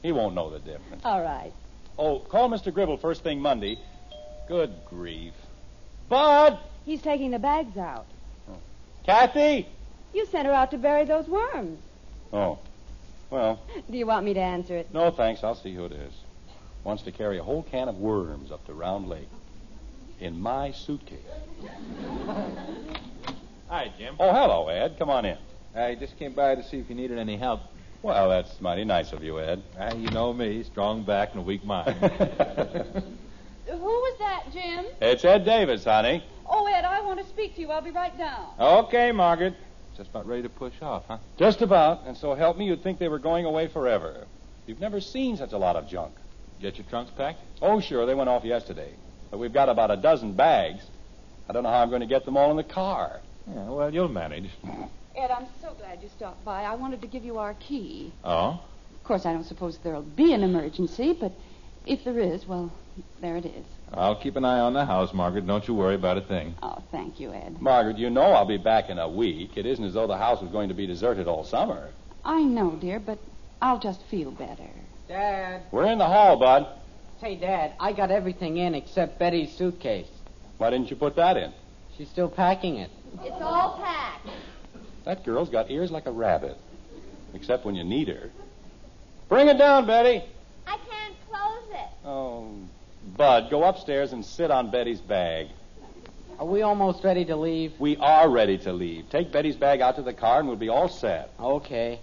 He 0.03 0.11
won't 0.11 0.35
know 0.35 0.49
the 0.49 0.59
difference. 0.59 1.01
All 1.05 1.21
right. 1.21 1.53
Oh, 1.97 2.19
call 2.19 2.49
Mr. 2.49 2.73
Gribble 2.73 2.97
first 2.97 3.23
thing 3.23 3.39
Monday. 3.39 3.77
Good 4.47 4.73
grief. 4.89 5.33
Bud! 6.09 6.57
He's 6.85 7.01
taking 7.01 7.31
the 7.31 7.39
bags 7.39 7.77
out. 7.77 8.05
Kathy! 9.05 9.67
You 10.13 10.25
sent 10.27 10.45
her 10.45 10.53
out 10.53 10.71
to 10.71 10.77
bury 10.77 11.05
those 11.05 11.27
worms. 11.27 11.79
Oh. 12.33 12.59
Well, 13.29 13.59
Do 13.89 13.97
you 13.97 14.05
want 14.05 14.25
me 14.25 14.33
to 14.33 14.41
answer 14.41 14.75
it? 14.75 14.93
no 14.93 15.09
thanks. 15.11 15.41
I'll 15.43 15.55
see 15.55 15.73
who 15.73 15.85
it 15.85 15.93
is. 15.93 16.13
Wants 16.83 17.03
to 17.03 17.11
carry 17.13 17.37
a 17.37 17.43
whole 17.43 17.63
can 17.63 17.87
of 17.87 17.97
worms 17.97 18.51
up 18.51 18.65
to 18.65 18.73
Round 18.73 19.07
Lake. 19.07 19.29
In 20.19 20.39
my 20.41 20.71
suitcase. 20.71 21.19
Hi, 23.69 23.91
Jim. 23.97 24.15
Oh, 24.19 24.33
hello, 24.33 24.67
Ed. 24.67 24.97
Come 24.99 25.09
on 25.09 25.23
in. 25.25 25.37
I 25.73 25.95
just 25.95 26.19
came 26.19 26.33
by 26.33 26.55
to 26.55 26.63
see 26.63 26.79
if 26.79 26.89
you 26.89 26.95
needed 26.95 27.17
any 27.17 27.37
help. 27.37 27.61
Well, 28.01 28.29
that's 28.29 28.59
mighty 28.59 28.83
nice 28.83 29.13
of 29.13 29.23
you, 29.23 29.39
Ed. 29.39 29.63
Ah, 29.79 29.93
you 29.93 30.09
know 30.09 30.33
me, 30.33 30.63
strong 30.63 31.03
back 31.03 31.31
and 31.31 31.39
a 31.39 31.43
weak 31.43 31.63
mind. 31.63 31.95
Who 33.71 33.77
was 33.77 34.19
that, 34.19 34.51
Jim? 34.51 34.85
It's 35.01 35.23
Ed 35.23 35.45
Davis, 35.45 35.85
honey. 35.85 36.23
Oh, 36.45 36.65
Ed, 36.65 36.83
I 36.83 37.01
want 37.01 37.19
to 37.19 37.25
speak 37.27 37.55
to 37.55 37.61
you. 37.61 37.71
I'll 37.71 37.81
be 37.81 37.91
right 37.91 38.15
down. 38.17 38.47
Okay, 38.59 39.11
Margaret. 39.11 39.55
Just 39.95 40.09
about 40.09 40.25
ready 40.25 40.43
to 40.43 40.49
push 40.49 40.73
off, 40.81 41.05
huh? 41.07 41.17
Just 41.37 41.61
about. 41.61 42.05
And 42.05 42.17
so 42.17 42.35
help 42.35 42.57
me, 42.57 42.65
you'd 42.65 42.83
think 42.83 42.99
they 42.99 43.07
were 43.07 43.19
going 43.19 43.45
away 43.45 43.67
forever. 43.67 44.25
You've 44.67 44.79
never 44.79 44.99
seen 44.99 45.37
such 45.37 45.53
a 45.53 45.57
lot 45.57 45.75
of 45.75 45.87
junk. 45.87 46.13
Get 46.61 46.77
your 46.77 46.85
trunks 46.87 47.11
packed? 47.11 47.39
Oh, 47.61 47.79
sure. 47.79 48.05
They 48.05 48.13
went 48.13 48.29
off 48.29 48.43
yesterday. 48.43 48.93
But 49.29 49.39
we've 49.39 49.53
got 49.53 49.69
about 49.69 49.89
a 49.89 49.97
dozen 49.97 50.33
bags. 50.33 50.83
I 51.49 51.53
don't 51.53 51.63
know 51.63 51.69
how 51.69 51.81
I'm 51.81 51.89
going 51.89 52.01
to 52.01 52.07
get 52.07 52.25
them 52.25 52.37
all 52.37 52.51
in 52.51 52.57
the 52.57 52.63
car. 52.63 53.21
Yeah, 53.47 53.69
well, 53.69 53.93
you'll 53.93 54.09
manage. 54.09 54.49
Ed, 55.15 55.31
I'm 55.31 55.45
so 55.61 55.73
glad 55.79 56.03
you 56.03 56.09
stopped 56.09 56.43
by. 56.45 56.63
I 56.63 56.75
wanted 56.75 57.01
to 57.01 57.07
give 57.07 57.23
you 57.23 57.37
our 57.37 57.53
key. 57.55 58.11
Oh? 58.23 58.61
Of 58.95 59.03
course, 59.03 59.25
I 59.25 59.33
don't 59.33 59.45
suppose 59.45 59.77
there'll 59.79 60.01
be 60.01 60.33
an 60.33 60.43
emergency, 60.43 61.13
but 61.19 61.31
if 61.85 62.03
there 62.03 62.19
is, 62.19 62.47
well, 62.47 62.71
there 63.21 63.37
it 63.37 63.45
is. 63.45 63.65
I'll 63.93 64.15
keep 64.15 64.35
an 64.35 64.45
eye 64.45 64.59
on 64.59 64.73
the 64.73 64.85
house, 64.85 65.13
Margaret. 65.13 65.45
Don't 65.45 65.67
you 65.67 65.73
worry 65.73 65.95
about 65.95 66.17
a 66.17 66.21
thing. 66.21 66.55
Oh, 66.63 66.81
thank 66.91 67.19
you, 67.19 67.33
Ed. 67.33 67.61
Margaret, 67.61 67.97
you 67.97 68.09
know 68.09 68.21
I'll 68.21 68.45
be 68.45 68.57
back 68.57 68.89
in 68.89 68.97
a 68.99 69.09
week. 69.09 69.57
It 69.57 69.65
isn't 69.65 69.83
as 69.83 69.93
though 69.93 70.07
the 70.07 70.17
house 70.17 70.41
was 70.41 70.51
going 70.51 70.69
to 70.69 70.75
be 70.75 70.87
deserted 70.87 71.27
all 71.27 71.43
summer. 71.43 71.89
I 72.23 72.41
know, 72.41 72.71
dear, 72.71 72.99
but 72.99 73.19
I'll 73.61 73.79
just 73.79 74.01
feel 74.03 74.31
better. 74.31 74.69
Dad. 75.07 75.63
We're 75.71 75.87
in 75.87 75.97
the 75.97 76.07
hall, 76.07 76.37
Bud. 76.37 76.67
Say, 77.19 77.35
Dad, 77.35 77.73
I 77.79 77.91
got 77.91 78.11
everything 78.11 78.57
in 78.57 78.75
except 78.75 79.19
Betty's 79.19 79.51
suitcase. 79.51 80.07
Why 80.57 80.69
didn't 80.69 80.89
you 80.89 80.95
put 80.95 81.15
that 81.17 81.37
in? 81.37 81.51
She's 81.97 82.09
still 82.09 82.29
packing 82.29 82.77
it. 82.77 82.89
It's 83.21 83.41
all 83.41 83.77
packed. 83.83 84.29
That 85.03 85.25
girl's 85.25 85.49
got 85.49 85.69
ears 85.69 85.91
like 85.91 86.05
a 86.05 86.11
rabbit. 86.11 86.57
Except 87.33 87.65
when 87.65 87.75
you 87.75 87.83
need 87.83 88.07
her. 88.07 88.29
Bring 89.27 89.49
it 89.49 89.57
down, 89.57 89.85
Betty. 89.85 90.23
I 90.65 90.77
can't 90.89 91.15
close 91.29 91.63
it. 91.71 91.89
Oh, 92.05 92.53
Bud, 93.03 93.49
go 93.49 93.63
upstairs 93.63 94.13
and 94.13 94.23
sit 94.23 94.51
on 94.51 94.71
Betty's 94.71 95.01
bag. 95.01 95.47
Are 96.39 96.45
we 96.45 96.61
almost 96.61 97.03
ready 97.03 97.25
to 97.25 97.35
leave? 97.35 97.73
We 97.79 97.97
are 97.97 98.29
ready 98.29 98.57
to 98.59 98.73
leave. 98.73 99.09
Take 99.09 99.31
Betty's 99.31 99.55
bag 99.55 99.81
out 99.81 99.95
to 99.97 100.01
the 100.01 100.13
car 100.13 100.39
and 100.39 100.47
we'll 100.47 100.57
be 100.57 100.69
all 100.69 100.89
set. 100.89 101.31
Okay. 101.39 101.99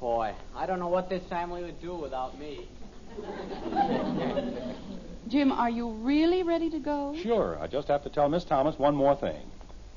Boy, 0.00 0.34
I 0.54 0.66
don't 0.66 0.78
know 0.80 0.88
what 0.88 1.08
this 1.08 1.22
family 1.24 1.62
would 1.62 1.80
do 1.80 1.94
without 1.94 2.38
me. 2.38 2.66
Jim, 5.28 5.52
are 5.52 5.70
you 5.70 5.90
really 5.90 6.42
ready 6.42 6.70
to 6.70 6.78
go? 6.78 7.16
Sure. 7.22 7.58
I 7.60 7.66
just 7.66 7.88
have 7.88 8.02
to 8.04 8.10
tell 8.10 8.28
Miss 8.28 8.44
Thomas 8.44 8.78
one 8.78 8.94
more 8.94 9.14
thing. 9.14 9.40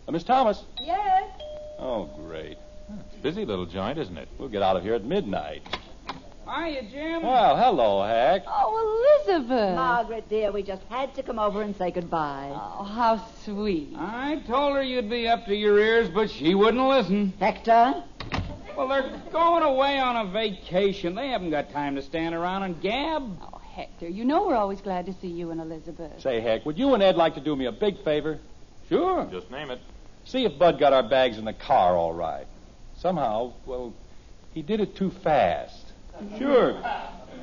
Uh, 0.07 0.11
Miss 0.11 0.23
Thomas. 0.23 0.63
Yes. 0.79 1.29
Oh, 1.79 2.09
great. 2.27 2.57
It's 3.07 3.15
a 3.15 3.21
busy 3.21 3.45
little 3.45 3.65
joint, 3.65 3.97
isn't 3.97 4.17
it? 4.17 4.27
We'll 4.37 4.49
get 4.49 4.61
out 4.61 4.75
of 4.75 4.83
here 4.83 4.93
at 4.93 5.03
midnight. 5.03 5.63
Hiya, 6.45 6.83
Jim. 6.91 7.23
Well, 7.23 7.55
hello, 7.55 8.03
Hack. 8.03 8.43
Oh, 8.47 9.25
Elizabeth. 9.25 9.75
Margaret, 9.75 10.27
dear, 10.29 10.51
we 10.51 10.61
just 10.61 10.83
had 10.89 11.15
to 11.15 11.23
come 11.23 11.39
over 11.39 11.61
and 11.61 11.75
say 11.75 11.91
goodbye. 11.91 12.51
Oh, 12.53 12.83
how 12.83 13.25
sweet. 13.43 13.93
I 13.97 14.41
told 14.45 14.75
her 14.75 14.83
you'd 14.83 15.09
be 15.09 15.27
up 15.27 15.45
to 15.45 15.55
your 15.55 15.79
ears, 15.79 16.09
but 16.09 16.29
she 16.29 16.53
wouldn't 16.53 16.85
listen. 16.85 17.33
Hector? 17.39 18.03
Well, 18.75 18.87
they're 18.87 19.21
going 19.31 19.63
away 19.63 19.99
on 19.99 20.27
a 20.27 20.31
vacation. 20.31 21.15
They 21.15 21.29
haven't 21.29 21.51
got 21.51 21.71
time 21.71 21.95
to 21.95 22.01
stand 22.01 22.35
around 22.35 22.63
and 22.63 22.81
gab. 22.81 23.23
Oh, 23.41 23.61
Hector, 23.73 24.09
you 24.09 24.25
know 24.25 24.45
we're 24.47 24.55
always 24.55 24.81
glad 24.81 25.05
to 25.05 25.13
see 25.13 25.27
you 25.27 25.51
and 25.51 25.61
Elizabeth. 25.61 26.21
Say, 26.21 26.41
Heck, 26.41 26.65
would 26.65 26.77
you 26.77 26.93
and 26.93 27.01
Ed 27.01 27.15
like 27.15 27.35
to 27.35 27.41
do 27.41 27.55
me 27.55 27.67
a 27.67 27.71
big 27.71 28.03
favor? 28.03 28.39
Sure. 28.89 29.25
Just 29.31 29.49
name 29.49 29.71
it. 29.71 29.79
See 30.25 30.43
if 30.45 30.57
Bud 30.59 30.77
got 30.79 30.91
our 30.91 31.07
bags 31.07 31.37
in 31.37 31.45
the 31.45 31.53
car 31.53 31.95
all 31.95 32.13
right. 32.13 32.47
Somehow, 32.97 33.53
well, 33.65 33.93
he 34.53 34.61
did 34.61 34.79
it 34.81 34.95
too 34.95 35.11
fast. 35.23 35.82
Sure. 36.37 36.81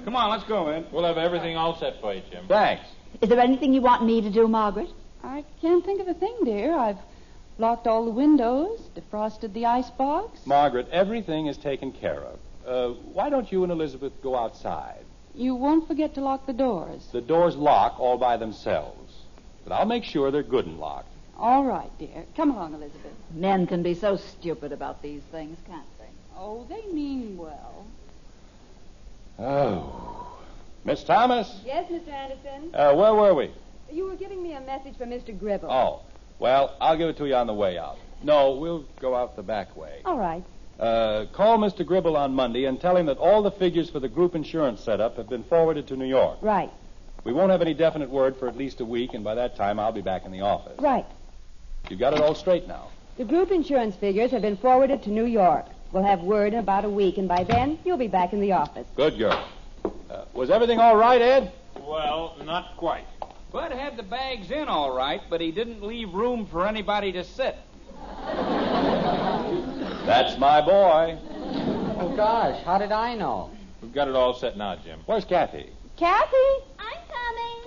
Come 0.04 0.16
on, 0.16 0.30
let's 0.30 0.44
go, 0.44 0.68
Ed. 0.68 0.86
We'll 0.92 1.04
have 1.04 1.18
everything 1.18 1.56
all 1.56 1.76
set 1.78 2.00
for 2.00 2.14
you, 2.14 2.22
Jim. 2.30 2.46
Thanks. 2.48 2.84
Is 3.20 3.28
there 3.28 3.40
anything 3.40 3.72
you 3.72 3.80
want 3.82 4.04
me 4.04 4.20
to 4.20 4.30
do, 4.30 4.48
Margaret? 4.48 4.88
I 5.22 5.44
can't 5.60 5.84
think 5.84 6.00
of 6.00 6.08
a 6.08 6.14
thing, 6.14 6.34
dear. 6.44 6.74
I've 6.74 6.98
locked 7.58 7.86
all 7.86 8.04
the 8.04 8.10
windows, 8.10 8.80
defrosted 8.94 9.52
the 9.52 9.66
icebox. 9.66 10.46
Margaret, 10.46 10.88
everything 10.90 11.46
is 11.46 11.58
taken 11.58 11.92
care 11.92 12.22
of. 12.22 12.38
Uh, 12.66 12.88
why 13.12 13.28
don't 13.28 13.50
you 13.52 13.62
and 13.62 13.72
Elizabeth 13.72 14.12
go 14.22 14.36
outside? 14.36 15.04
You 15.34 15.54
won't 15.54 15.86
forget 15.86 16.14
to 16.14 16.20
lock 16.20 16.46
the 16.46 16.52
doors. 16.52 17.08
The 17.12 17.20
doors 17.20 17.56
lock 17.56 18.00
all 18.00 18.18
by 18.18 18.36
themselves. 18.36 19.14
But 19.64 19.74
I'll 19.74 19.86
make 19.86 20.04
sure 20.04 20.30
they're 20.30 20.42
good 20.42 20.66
and 20.66 20.78
locked. 20.78 21.12
All 21.38 21.64
right, 21.64 21.90
dear. 21.98 22.24
Come 22.36 22.50
along, 22.50 22.74
Elizabeth. 22.74 23.12
Men 23.34 23.66
can 23.66 23.82
be 23.82 23.94
so 23.94 24.16
stupid 24.16 24.72
about 24.72 25.02
these 25.02 25.22
things, 25.30 25.58
can't 25.66 25.86
they? 25.98 26.06
Oh, 26.36 26.66
they 26.68 26.82
mean 26.92 27.36
well. 27.36 27.86
Oh. 29.40 30.38
Miss 30.84 31.02
Thomas, 31.04 31.60
Yes, 31.64 31.90
Mr. 31.90 32.08
Anderson? 32.08 32.74
uh, 32.74 32.94
where 32.94 33.14
were 33.14 33.34
we? 33.34 33.50
You 33.92 34.04
were 34.06 34.16
giving 34.16 34.42
me 34.42 34.52
a 34.54 34.60
message 34.60 34.96
for 34.96 35.04
Mr. 35.04 35.36
Gribble. 35.38 35.70
Oh, 35.70 36.00
well, 36.38 36.74
I'll 36.80 36.96
give 36.96 37.08
it 37.08 37.16
to 37.18 37.26
you 37.26 37.34
on 37.34 37.46
the 37.46 37.54
way 37.54 37.76
out. 37.76 37.96
No, 38.22 38.52
we'll 38.52 38.84
go 39.00 39.14
out 39.14 39.36
the 39.36 39.42
back 39.42 39.76
way. 39.76 40.00
All 40.04 40.18
right. 40.18 40.42
Uh, 40.78 41.26
call 41.32 41.58
Mr. 41.58 41.84
Gribble 41.84 42.16
on 42.16 42.32
Monday 42.34 42.64
and 42.64 42.80
tell 42.80 42.96
him 42.96 43.06
that 43.06 43.18
all 43.18 43.42
the 43.42 43.50
figures 43.50 43.90
for 43.90 44.00
the 44.00 44.08
group 44.08 44.34
insurance 44.34 44.80
setup 44.82 45.16
have 45.16 45.28
been 45.28 45.42
forwarded 45.44 45.86
to 45.88 45.96
New 45.96 46.06
York. 46.06 46.38
Right. 46.40 46.70
We 47.24 47.32
won't 47.34 47.50
have 47.50 47.60
any 47.60 47.74
definite 47.74 48.08
word 48.08 48.36
for 48.38 48.48
at 48.48 48.56
least 48.56 48.80
a 48.80 48.84
week, 48.86 49.12
and 49.12 49.22
by 49.22 49.34
that 49.34 49.56
time 49.56 49.78
I'll 49.78 49.92
be 49.92 50.00
back 50.00 50.24
in 50.24 50.32
the 50.32 50.40
office. 50.40 50.78
Right. 50.80 51.04
You've 51.90 52.00
got 52.00 52.14
it 52.14 52.20
all 52.20 52.34
straight 52.34 52.66
now. 52.66 52.88
The 53.18 53.24
group 53.26 53.50
insurance 53.50 53.96
figures 53.96 54.30
have 54.30 54.40
been 54.40 54.56
forwarded 54.56 55.02
to 55.02 55.10
New 55.10 55.26
York. 55.26 55.66
We'll 55.92 56.04
have 56.04 56.20
word 56.20 56.52
in 56.52 56.60
about 56.60 56.84
a 56.84 56.90
week, 56.90 57.18
and 57.18 57.26
by 57.26 57.42
then 57.42 57.78
you'll 57.84 57.96
be 57.96 58.08
back 58.08 58.32
in 58.32 58.40
the 58.40 58.52
office. 58.52 58.86
Good 58.94 59.18
girl. 59.18 59.44
Uh, 60.08 60.24
was 60.32 60.50
everything 60.50 60.78
all 60.78 60.96
right, 60.96 61.20
Ed? 61.20 61.52
Well, 61.80 62.36
not 62.44 62.76
quite. 62.76 63.06
Bud 63.50 63.72
had 63.72 63.96
the 63.96 64.04
bags 64.04 64.52
in 64.52 64.68
all 64.68 64.94
right, 64.94 65.20
but 65.28 65.40
he 65.40 65.50
didn't 65.50 65.82
leave 65.82 66.14
room 66.14 66.46
for 66.46 66.66
anybody 66.66 67.10
to 67.12 67.24
sit. 67.24 67.56
That's 70.06 70.38
my 70.38 70.60
boy. 70.60 71.18
Oh, 71.98 72.14
gosh, 72.16 72.62
how 72.62 72.78
did 72.78 72.92
I 72.92 73.16
know? 73.16 73.50
We've 73.82 73.92
got 73.92 74.06
it 74.06 74.14
all 74.14 74.34
set 74.34 74.56
now, 74.56 74.76
Jim. 74.76 75.00
Where's 75.06 75.24
Kathy? 75.24 75.70
Kathy? 75.96 76.36
I'm 76.78 76.98
coming. 77.08 77.59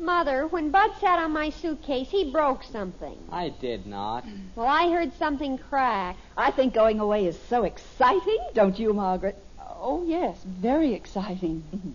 Mother, 0.00 0.46
when 0.46 0.70
Bud 0.70 0.92
sat 1.00 1.18
on 1.18 1.32
my 1.32 1.50
suitcase, 1.50 2.08
he 2.08 2.30
broke 2.30 2.62
something. 2.62 3.18
I 3.32 3.48
did 3.48 3.86
not. 3.86 4.24
Well, 4.54 4.68
I 4.68 4.90
heard 4.90 5.12
something 5.18 5.58
crack. 5.58 6.16
I 6.36 6.52
think 6.52 6.72
going 6.72 7.00
away 7.00 7.26
is 7.26 7.36
so 7.48 7.64
exciting, 7.64 8.38
don't 8.54 8.78
you, 8.78 8.92
Margaret? 8.92 9.36
Oh, 9.60 10.04
yes, 10.06 10.40
very 10.44 10.94
exciting. 10.94 11.64
Mm-hmm. 11.74 11.90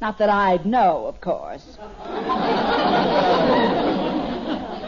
Not 0.00 0.18
that 0.18 0.28
I'd 0.28 0.66
know, 0.66 1.06
of 1.06 1.20
course. 1.20 1.78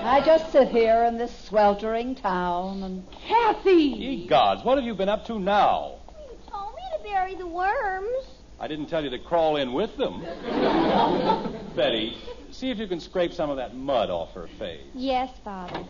I 0.06 0.20
just 0.24 0.52
sit 0.52 0.68
here 0.68 1.04
in 1.04 1.16
this 1.16 1.34
sweltering 1.46 2.14
town 2.14 2.82
and. 2.82 3.04
Kathy! 3.26 3.72
Ye 3.72 4.26
gods, 4.26 4.62
what 4.64 4.76
have 4.76 4.84
you 4.84 4.94
been 4.94 5.08
up 5.08 5.24
to 5.26 5.38
now? 5.38 5.94
You 6.28 6.36
told 6.50 6.74
me 6.74 6.82
to 6.96 7.02
bury 7.04 7.36
the 7.36 7.46
worms. 7.46 8.26
I 8.60 8.68
didn't 8.68 8.86
tell 8.86 9.02
you 9.02 9.10
to 9.10 9.18
crawl 9.18 9.56
in 9.56 9.72
with 9.72 9.96
them. 9.96 10.20
Betty, 11.76 12.16
see 12.54 12.70
if 12.70 12.78
you 12.78 12.86
can 12.86 13.00
scrape 13.00 13.32
some 13.32 13.50
of 13.50 13.56
that 13.56 13.74
mud 13.74 14.10
off 14.10 14.32
her 14.34 14.46
face. 14.58 14.80
Yes, 14.94 15.30
Father. 15.44 15.84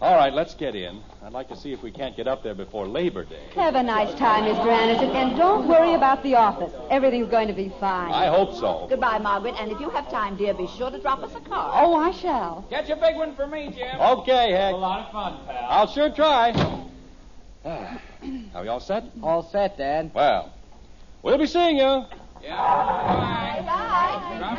All 0.00 0.14
right, 0.14 0.32
let's 0.32 0.54
get 0.54 0.76
in. 0.76 1.00
I'd 1.24 1.32
like 1.32 1.48
to 1.48 1.56
see 1.56 1.72
if 1.72 1.82
we 1.82 1.90
can't 1.90 2.16
get 2.16 2.28
up 2.28 2.42
there 2.44 2.54
before 2.54 2.86
Labor 2.86 3.24
Day. 3.24 3.42
Have 3.54 3.74
a 3.74 3.82
nice 3.82 4.14
time, 4.16 4.44
Mr. 4.44 4.66
Anderson, 4.68 5.10
and 5.10 5.36
don't 5.36 5.66
worry 5.66 5.94
about 5.94 6.22
the 6.22 6.36
office. 6.36 6.72
Everything's 6.90 7.28
going 7.28 7.48
to 7.48 7.54
be 7.54 7.72
fine. 7.80 8.12
I 8.12 8.26
hope 8.26 8.54
so. 8.54 8.86
Goodbye, 8.88 9.18
Margaret, 9.18 9.54
and 9.58 9.72
if 9.72 9.80
you 9.80 9.90
have 9.90 10.08
time, 10.10 10.36
dear, 10.36 10.54
be 10.54 10.68
sure 10.68 10.90
to 10.90 11.00
drop 11.00 11.20
us 11.24 11.34
a 11.34 11.40
card. 11.40 11.72
Oh, 11.74 11.96
I 11.96 12.12
shall. 12.12 12.64
Catch 12.70 12.90
a 12.90 12.96
big 12.96 13.16
one 13.16 13.34
for 13.34 13.46
me, 13.46 13.70
Jim. 13.74 14.00
Okay, 14.00 14.52
Heck. 14.52 14.74
A 14.74 14.76
lot 14.76 15.06
of 15.06 15.12
fun, 15.12 15.38
pal. 15.46 15.66
I'll 15.68 15.86
sure 15.88 16.10
try. 16.10 16.52
Ah, 17.64 18.00
Are 18.54 18.62
we 18.62 18.68
all 18.68 18.80
set? 18.80 19.04
All 19.20 19.42
set, 19.42 19.76
Dad. 19.76 20.12
Well, 20.14 20.52
we'll 21.22 21.38
be 21.38 21.46
seeing 21.48 21.76
you. 21.76 22.04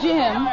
Jim, 0.01 0.45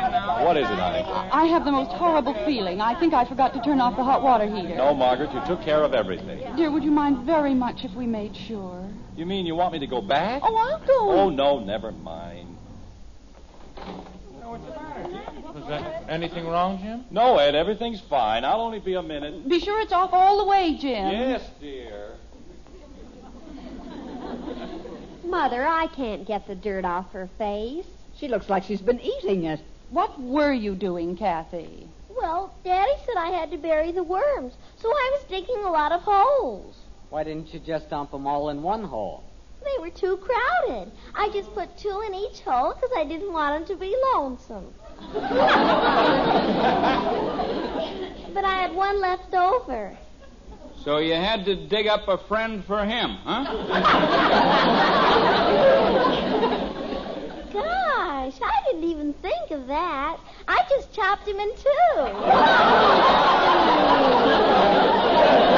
What 0.45 0.57
is 0.57 0.69
it, 0.69 0.79
honey? 0.79 1.03
I 1.33 1.47
have 1.47 1.65
the 1.65 1.73
most 1.73 1.91
horrible 1.93 2.35
feeling. 2.45 2.81
I 2.81 2.99
think 2.99 3.15
I 3.15 3.25
forgot 3.25 3.55
to 3.55 3.61
turn 3.63 3.81
off 3.81 3.97
the 3.97 4.05
hot 4.05 4.23
water 4.23 4.47
heater. 4.47 4.75
No, 4.77 4.95
Margaret, 4.95 5.33
you 5.33 5.41
took 5.47 5.63
care 5.63 5.83
of 5.83 5.95
everything. 5.95 6.57
Dear, 6.57 6.71
would 6.71 6.85
you 6.85 6.91
mind 6.91 7.27
very 7.27 7.55
much 7.55 7.85
if 7.85 7.93
we 7.95 8.07
made 8.07 8.37
sure? 8.37 8.89
You 9.17 9.27
mean 9.27 9.47
you 9.47 9.55
want 9.55 9.73
me 9.73 9.79
to 9.81 9.87
go 9.87 10.01
back? 10.01 10.43
Oh, 10.45 10.55
I'll 10.57 10.87
go. 10.87 11.11
Oh, 11.11 11.31
no, 11.31 11.59
never 11.61 11.93
mind. 11.93 12.57
Is 15.57 15.67
there 15.67 16.05
anything 16.09 16.47
wrong, 16.47 16.79
Jim? 16.83 17.05
No, 17.11 17.39
Ed, 17.39 17.55
everything's 17.55 18.01
fine. 18.01 18.45
I'll 18.45 18.61
only 18.61 18.79
be 18.79 18.95
a 18.95 19.03
minute. 19.03 19.49
Be 19.49 19.59
sure 19.59 19.81
it's 19.81 19.93
off 19.93 20.11
all 20.13 20.39
the 20.39 20.45
way, 20.45 20.77
Jim. 20.79 21.11
Yes, 21.11 21.49
dear. 21.61 22.13
Mother, 25.27 25.67
I 25.67 25.89
can't 25.89 26.25
get 26.25 26.47
the 26.47 26.55
dirt 26.55 26.85
off 26.85 27.13
her 27.13 27.29
face. 27.37 27.87
She 28.17 28.29
looks 28.29 28.49
like 28.49 28.63
she's 28.63 28.81
been 28.81 29.01
eating 29.01 29.45
it. 29.45 29.61
What 29.91 30.21
were 30.21 30.53
you 30.53 30.77
doing, 30.77 31.17
Kathy? 31.17 31.89
Well, 32.09 32.55
Daddy 32.65 32.93
said 33.05 33.17
I 33.17 33.31
had 33.31 33.51
to 33.51 33.59
bury 33.59 33.91
the 33.91 34.05
worms, 34.05 34.55
so 34.77 34.89
I 34.89 35.11
was 35.15 35.25
digging 35.29 35.65
a 35.65 35.71
lot 35.71 35.91
of 35.91 36.03
holes. 36.03 36.77
Why 37.11 37.25
didn't 37.25 37.53
you 37.53 37.59
just 37.59 37.91
dump 37.91 38.13
them 38.13 38.27
all 38.27 38.51
in 38.51 38.63
one 38.63 38.85
hole? 38.85 39.25
They 39.65 39.81
were 39.81 39.91
too 39.91 40.17
crowded. 40.19 40.93
I 41.15 41.29
just 41.31 41.53
put 41.55 41.77
two 41.77 42.03
in 42.07 42.15
each 42.15 42.41
hole 42.41 42.75
because 42.75 42.91
I 42.97 43.05
didn't 43.05 43.33
want 43.33 43.67
them 43.67 43.77
to 43.77 43.81
be 43.81 43.97
lonesome. 44.15 44.73
but 48.33 48.45
I 48.45 48.63
had 48.63 48.75
one 48.75 49.01
left 49.01 49.35
over. 49.35 49.97
So 50.87 50.99
you 50.99 51.15
had 51.15 51.45
to 51.47 51.57
dig 51.57 51.89
up 51.89 52.07
a 52.07 52.17
friend 52.17 52.65
for 52.65 52.85
him, 52.85 53.17
huh? 53.25 53.43
Gosh, 57.53 58.35
I 58.41 58.53
didn't 58.67 58.85
even 58.85 59.13
think 59.15 59.51
of 59.51 59.67
that. 59.67 60.21
I 60.47 60.65
just 60.71 60.93
chopped 60.93 61.27
him 61.27 61.41
in 61.41 61.51
Uh, 64.39 65.56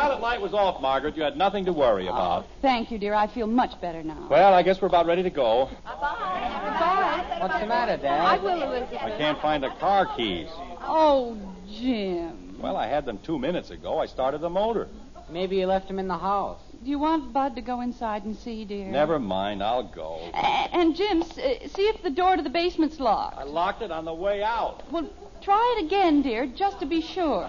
the 0.00 0.06
pilot 0.08 0.20
light 0.22 0.40
was 0.40 0.54
off, 0.54 0.80
Margaret. 0.80 1.16
You 1.16 1.22
had 1.22 1.36
nothing 1.36 1.64
to 1.66 1.72
worry 1.72 2.06
about. 2.06 2.46
Thank 2.62 2.90
you, 2.90 2.98
dear. 2.98 3.14
I 3.14 3.26
feel 3.26 3.46
much 3.46 3.78
better 3.80 4.02
now. 4.02 4.26
Well, 4.30 4.54
I 4.54 4.62
guess 4.62 4.80
we're 4.80 4.88
about 4.88 5.06
ready 5.06 5.22
to 5.22 5.30
go. 5.30 5.68
Bye. 5.84 5.90
Bye. 6.00 7.36
What's 7.40 7.60
the 7.60 7.66
matter, 7.66 7.96
Dad? 7.96 8.20
I 8.20 8.38
will, 8.38 8.62
Elizabeth. 8.62 8.98
I 9.02 9.10
can't 9.18 9.40
find 9.40 9.62
the 9.62 9.70
car 9.78 10.06
keys. 10.16 10.48
Oh, 10.82 11.36
Jim. 11.70 12.58
Well, 12.60 12.76
I 12.76 12.86
had 12.86 13.04
them 13.06 13.18
two 13.22 13.38
minutes 13.38 13.70
ago. 13.70 13.98
I 13.98 14.06
started 14.06 14.40
the 14.40 14.50
motor. 14.50 14.88
Maybe 15.30 15.56
you 15.56 15.66
left 15.66 15.88
them 15.88 15.98
in 15.98 16.08
the 16.08 16.18
house. 16.18 16.60
Do 16.82 16.90
you 16.90 16.98
want 16.98 17.32
Bud 17.32 17.54
to 17.56 17.60
go 17.62 17.82
inside 17.82 18.24
and 18.24 18.34
see, 18.36 18.64
dear? 18.64 18.86
Never 18.86 19.18
mind, 19.18 19.62
I'll 19.62 19.82
go. 19.86 20.18
A- 20.34 20.36
and 20.74 20.96
Jim, 20.96 21.22
s- 21.22 21.38
uh, 21.38 21.68
see 21.68 21.82
if 21.82 22.02
the 22.02 22.10
door 22.10 22.36
to 22.36 22.42
the 22.42 22.48
basement's 22.50 22.98
locked. 22.98 23.38
I 23.38 23.44
locked 23.44 23.82
it 23.82 23.90
on 23.90 24.06
the 24.06 24.14
way 24.14 24.42
out. 24.42 24.82
Well, 24.90 25.08
try 25.42 25.76
it 25.78 25.84
again, 25.86 26.22
dear, 26.22 26.46
just 26.46 26.80
to 26.80 26.86
be 26.86 27.00
sure. 27.02 27.48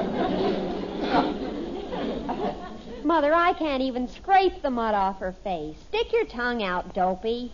Mother, 3.04 3.34
I 3.34 3.52
can't 3.54 3.82
even 3.82 4.06
scrape 4.08 4.62
the 4.62 4.70
mud 4.70 4.94
off 4.94 5.18
her 5.20 5.34
face. 5.44 5.76
Stick 5.88 6.12
your 6.12 6.24
tongue 6.26 6.62
out, 6.62 6.94
dopey. 6.94 7.52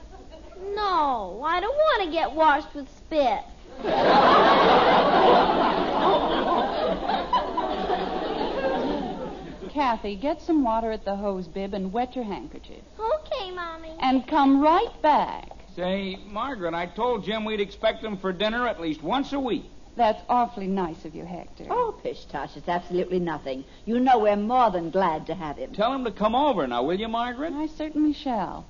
No, 0.74 1.42
I 1.44 1.60
don't 1.60 1.74
want 1.74 2.04
to 2.04 2.10
get 2.10 2.32
washed 2.32 2.74
with 2.74 2.88
spit. 2.96 3.40
Kathy, 9.72 10.16
get 10.16 10.40
some 10.40 10.64
water 10.64 10.90
at 10.90 11.04
the 11.04 11.14
hose 11.14 11.48
bib 11.48 11.74
and 11.74 11.92
wet 11.92 12.16
your 12.16 12.24
handkerchief. 12.24 12.82
Okay, 12.98 13.50
Mommy. 13.50 13.94
And 14.00 14.26
come 14.26 14.62
right 14.62 15.02
back. 15.02 15.50
Say, 15.74 16.18
Margaret, 16.26 16.72
I 16.72 16.86
told 16.86 17.24
Jim 17.24 17.44
we'd 17.44 17.60
expect 17.60 18.02
him 18.02 18.16
for 18.16 18.32
dinner 18.32 18.66
at 18.66 18.80
least 18.80 19.02
once 19.02 19.34
a 19.34 19.40
week. 19.40 19.70
That's 19.96 20.22
awfully 20.28 20.66
nice 20.66 21.04
of 21.06 21.14
you, 21.14 21.24
Hector. 21.24 21.66
Oh, 21.70 21.98
pish 22.02 22.26
tosh, 22.26 22.56
it's 22.56 22.68
absolutely 22.68 23.18
nothing. 23.18 23.64
You 23.86 23.98
know 23.98 24.18
we're 24.18 24.36
more 24.36 24.70
than 24.70 24.90
glad 24.90 25.26
to 25.28 25.34
have 25.34 25.56
him. 25.56 25.72
Tell 25.72 25.92
him 25.92 26.04
to 26.04 26.10
come 26.10 26.34
over 26.34 26.66
now, 26.66 26.82
will 26.82 27.00
you, 27.00 27.08
Margaret? 27.08 27.54
I 27.54 27.66
certainly 27.66 28.12
shall. 28.12 28.66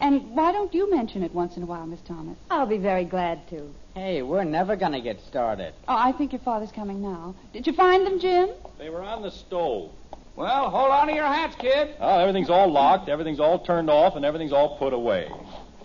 And 0.00 0.34
why 0.34 0.50
don't 0.50 0.74
you 0.74 0.90
mention 0.90 1.22
it 1.22 1.34
once 1.34 1.56
in 1.56 1.62
a 1.62 1.66
while, 1.66 1.86
Miss 1.86 2.00
Thomas? 2.00 2.36
I'll 2.50 2.66
be 2.66 2.78
very 2.78 3.04
glad 3.04 3.46
to. 3.50 3.72
Hey, 3.94 4.22
we're 4.22 4.44
never 4.44 4.74
going 4.74 4.92
to 4.92 5.00
get 5.00 5.20
started. 5.20 5.74
Oh, 5.86 5.96
I 5.96 6.12
think 6.12 6.32
your 6.32 6.40
father's 6.40 6.72
coming 6.72 7.02
now. 7.02 7.34
Did 7.52 7.66
you 7.66 7.74
find 7.74 8.06
them, 8.06 8.18
Jim? 8.18 8.48
They 8.78 8.88
were 8.88 9.02
on 9.02 9.20
the 9.22 9.30
stove. 9.30 9.92
Well, 10.34 10.70
hold 10.70 10.90
on 10.90 11.08
to 11.08 11.14
your 11.14 11.26
hats, 11.26 11.54
kid. 11.56 11.94
Oh, 12.00 12.18
everything's 12.18 12.48
all 12.48 12.72
locked, 12.72 13.10
everything's 13.10 13.38
all 13.38 13.58
turned 13.58 13.90
off, 13.90 14.16
and 14.16 14.24
everything's 14.24 14.52
all 14.52 14.78
put 14.78 14.94
away. 14.94 15.30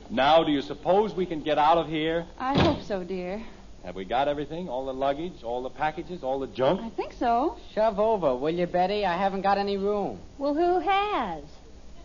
Now, 0.09 0.45
do 0.45 0.53
you 0.53 0.61
suppose 0.61 1.14
we 1.14 1.26
can 1.26 1.41
get 1.43 1.57
out 1.57 1.77
of 1.77 1.89
here? 1.89 2.26
I 2.39 2.57
hope 2.57 2.81
so, 2.84 3.03
dear. 3.03 3.43
Have 3.88 3.95
we 3.95 4.03
got 4.03 4.27
everything? 4.27 4.68
All 4.68 4.85
the 4.85 4.93
luggage, 4.93 5.43
all 5.43 5.64
the 5.64 5.69
packages, 5.69 6.22
all 6.22 6.39
the 6.41 6.47
junk? 6.47 6.81
I 6.81 6.89
think 6.89 7.14
so. 7.14 7.55
Shove 7.73 8.01
over, 8.01 8.35
will 8.35 8.53
you, 8.53 8.68
Betty? 8.68 9.05
I 9.05 9.15
haven't 9.15 9.43
got 9.43 9.57
any 9.57 9.77
room. 9.77 10.19
Well, 10.38 10.53
who 10.53 10.80
has? 10.81 11.45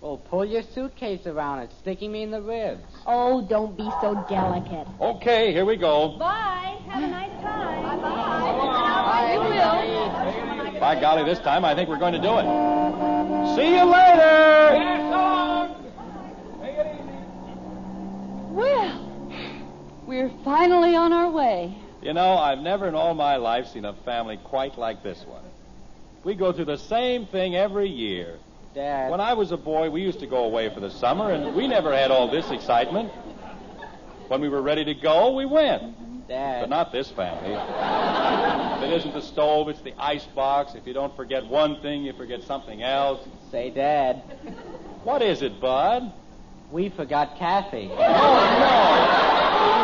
Well, 0.01 0.19
pull 0.19 0.45
your 0.45 0.63
suitcase 0.63 1.27
around. 1.27 1.59
It's 1.59 1.75
sticking 1.79 2.13
me 2.13 2.23
in 2.23 2.31
the 2.31 2.41
ribs. 2.41 2.85
Oh, 3.05 3.45
don't 3.49 3.77
be 3.77 3.91
so 4.01 4.25
delicate. 4.29 4.87
Okay, 5.01 5.53
here 5.53 5.65
we 5.65 5.75
go. 5.77 6.17
Bye. 6.21 6.79
Have 6.89 7.03
a 7.03 7.09
nice 7.09 7.43
time. 7.43 7.83
Bye-bye. 7.83 8.01
Bye. 8.01 9.09
Bye. 9.11 9.33
You 9.35 10.73
will. 10.73 10.79
By 10.79 11.01
golly, 11.01 11.25
this 11.25 11.41
time 11.41 11.65
I 11.65 11.75
think 11.75 11.89
we're 11.89 11.99
going 11.99 12.15
to 12.15 12.21
do 12.23 12.39
it. 12.39 12.45
See 13.57 13.75
you 13.75 13.83
later! 13.83 14.77
Yes, 14.79 15.13
on. 15.13 15.75
Take 16.63 16.77
it 16.77 16.95
easy. 16.95 17.19
Well, 18.53 19.12
we're 20.13 20.31
finally 20.45 20.95
on 20.95 21.11
our 21.11 21.31
way. 21.31 21.75
You 22.03 22.13
know, 22.13 22.35
I've 22.37 22.59
never 22.59 22.87
in 22.87 22.95
all 22.95 23.15
my 23.15 23.37
life 23.37 23.69
seen 23.69 23.87
a 23.87 23.95
family 24.05 24.37
quite 24.37 24.77
like 24.77 25.03
this 25.03 25.25
one. 25.27 25.43
We 26.23 26.35
go 26.35 26.53
through 26.53 26.67
the 26.67 26.77
same 26.77 27.25
thing 27.27 27.57
every 27.57 27.89
year. 27.89 28.39
Dad. 28.75 29.11
When 29.11 29.21
I 29.21 29.33
was 29.33 29.53
a 29.53 29.57
boy, 29.57 29.89
we 29.89 30.03
used 30.03 30.21
to 30.21 30.27
go 30.27 30.45
away 30.45 30.73
for 30.73 30.81
the 30.81 30.91
summer, 30.91 31.33
and 31.33 31.55
we 31.55 31.67
never 31.67 31.97
had 31.97 32.11
all 32.11 32.31
this 32.31 32.51
excitement. 32.51 33.11
When 34.29 34.43
we 34.43 34.51
were 34.51 34.61
ready 34.61 34.85
to 34.85 34.95
go, 34.95 35.35
we 35.35 35.47
went. 35.47 36.29
Dad. 36.29 36.61
But 36.61 36.69
not 36.69 36.93
this 36.93 37.11
family. 37.11 37.55
if 37.55 38.83
it 38.91 38.97
isn't 38.99 39.15
the 39.15 39.23
stove, 39.23 39.71
it's 39.71 39.81
the 39.81 39.95
ice 39.99 40.27
box. 40.27 40.75
If 40.75 40.87
you 40.87 40.93
don't 40.93 41.17
forget 41.17 41.47
one 41.47 41.81
thing, 41.81 42.03
you 42.05 42.13
forget 42.13 42.43
something 42.43 42.83
else. 42.83 43.27
Say, 43.51 43.71
Dad, 43.71 44.17
What 45.05 45.23
is 45.23 45.41
it, 45.41 45.59
Bud? 45.59 46.13
we 46.71 46.89
forgot 46.89 47.37
Kathy. 47.39 47.91
Oh, 47.93 47.97
the 47.97 49.82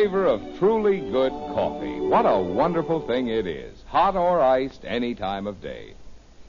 flavor 0.00 0.24
of 0.24 0.58
truly 0.58 0.98
good 0.98 1.30
coffee. 1.30 2.00
What 2.00 2.24
a 2.24 2.38
wonderful 2.38 3.06
thing 3.06 3.28
it 3.28 3.46
is. 3.46 3.84
Hot 3.88 4.16
or 4.16 4.40
iced 4.40 4.82
any 4.86 5.14
time 5.14 5.46
of 5.46 5.60
day. 5.60 5.92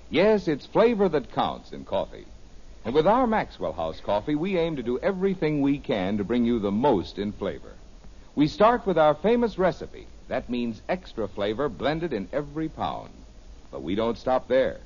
Yes, 0.10 0.48
it's 0.48 0.66
flavor 0.66 1.10
that 1.10 1.34
counts 1.34 1.74
in 1.74 1.84
coffee. 1.84 2.28
And 2.86 2.96
with 2.96 3.06
our 3.06 3.28
Maxwell 3.28 3.74
House 3.74 4.00
coffee, 4.00 4.36
we 4.36 4.58
aim 4.58 4.78
to 4.78 4.84
do 4.84 5.00
everything 5.00 5.60
we 5.60 5.80
can 5.80 6.18
to 6.18 6.24
bring 6.24 6.46
you 6.46 6.60
the 6.60 6.72
most 6.72 7.20
in 7.20 7.34
flavor. 7.34 7.74
We 8.36 8.48
start 8.48 8.86
with 8.86 8.98
our 8.98 9.16
famous 9.16 9.58
recipe. 9.58 10.08
That 10.30 10.50
means 10.50 10.82
extra 10.88 11.28
flavor 11.28 11.68
blended 11.68 12.14
in 12.14 12.30
every 12.32 12.70
pound. 12.70 13.12
But 13.70 13.84
we 13.84 13.96
don't 13.96 14.18
stop 14.18 14.48
there. 14.48 14.80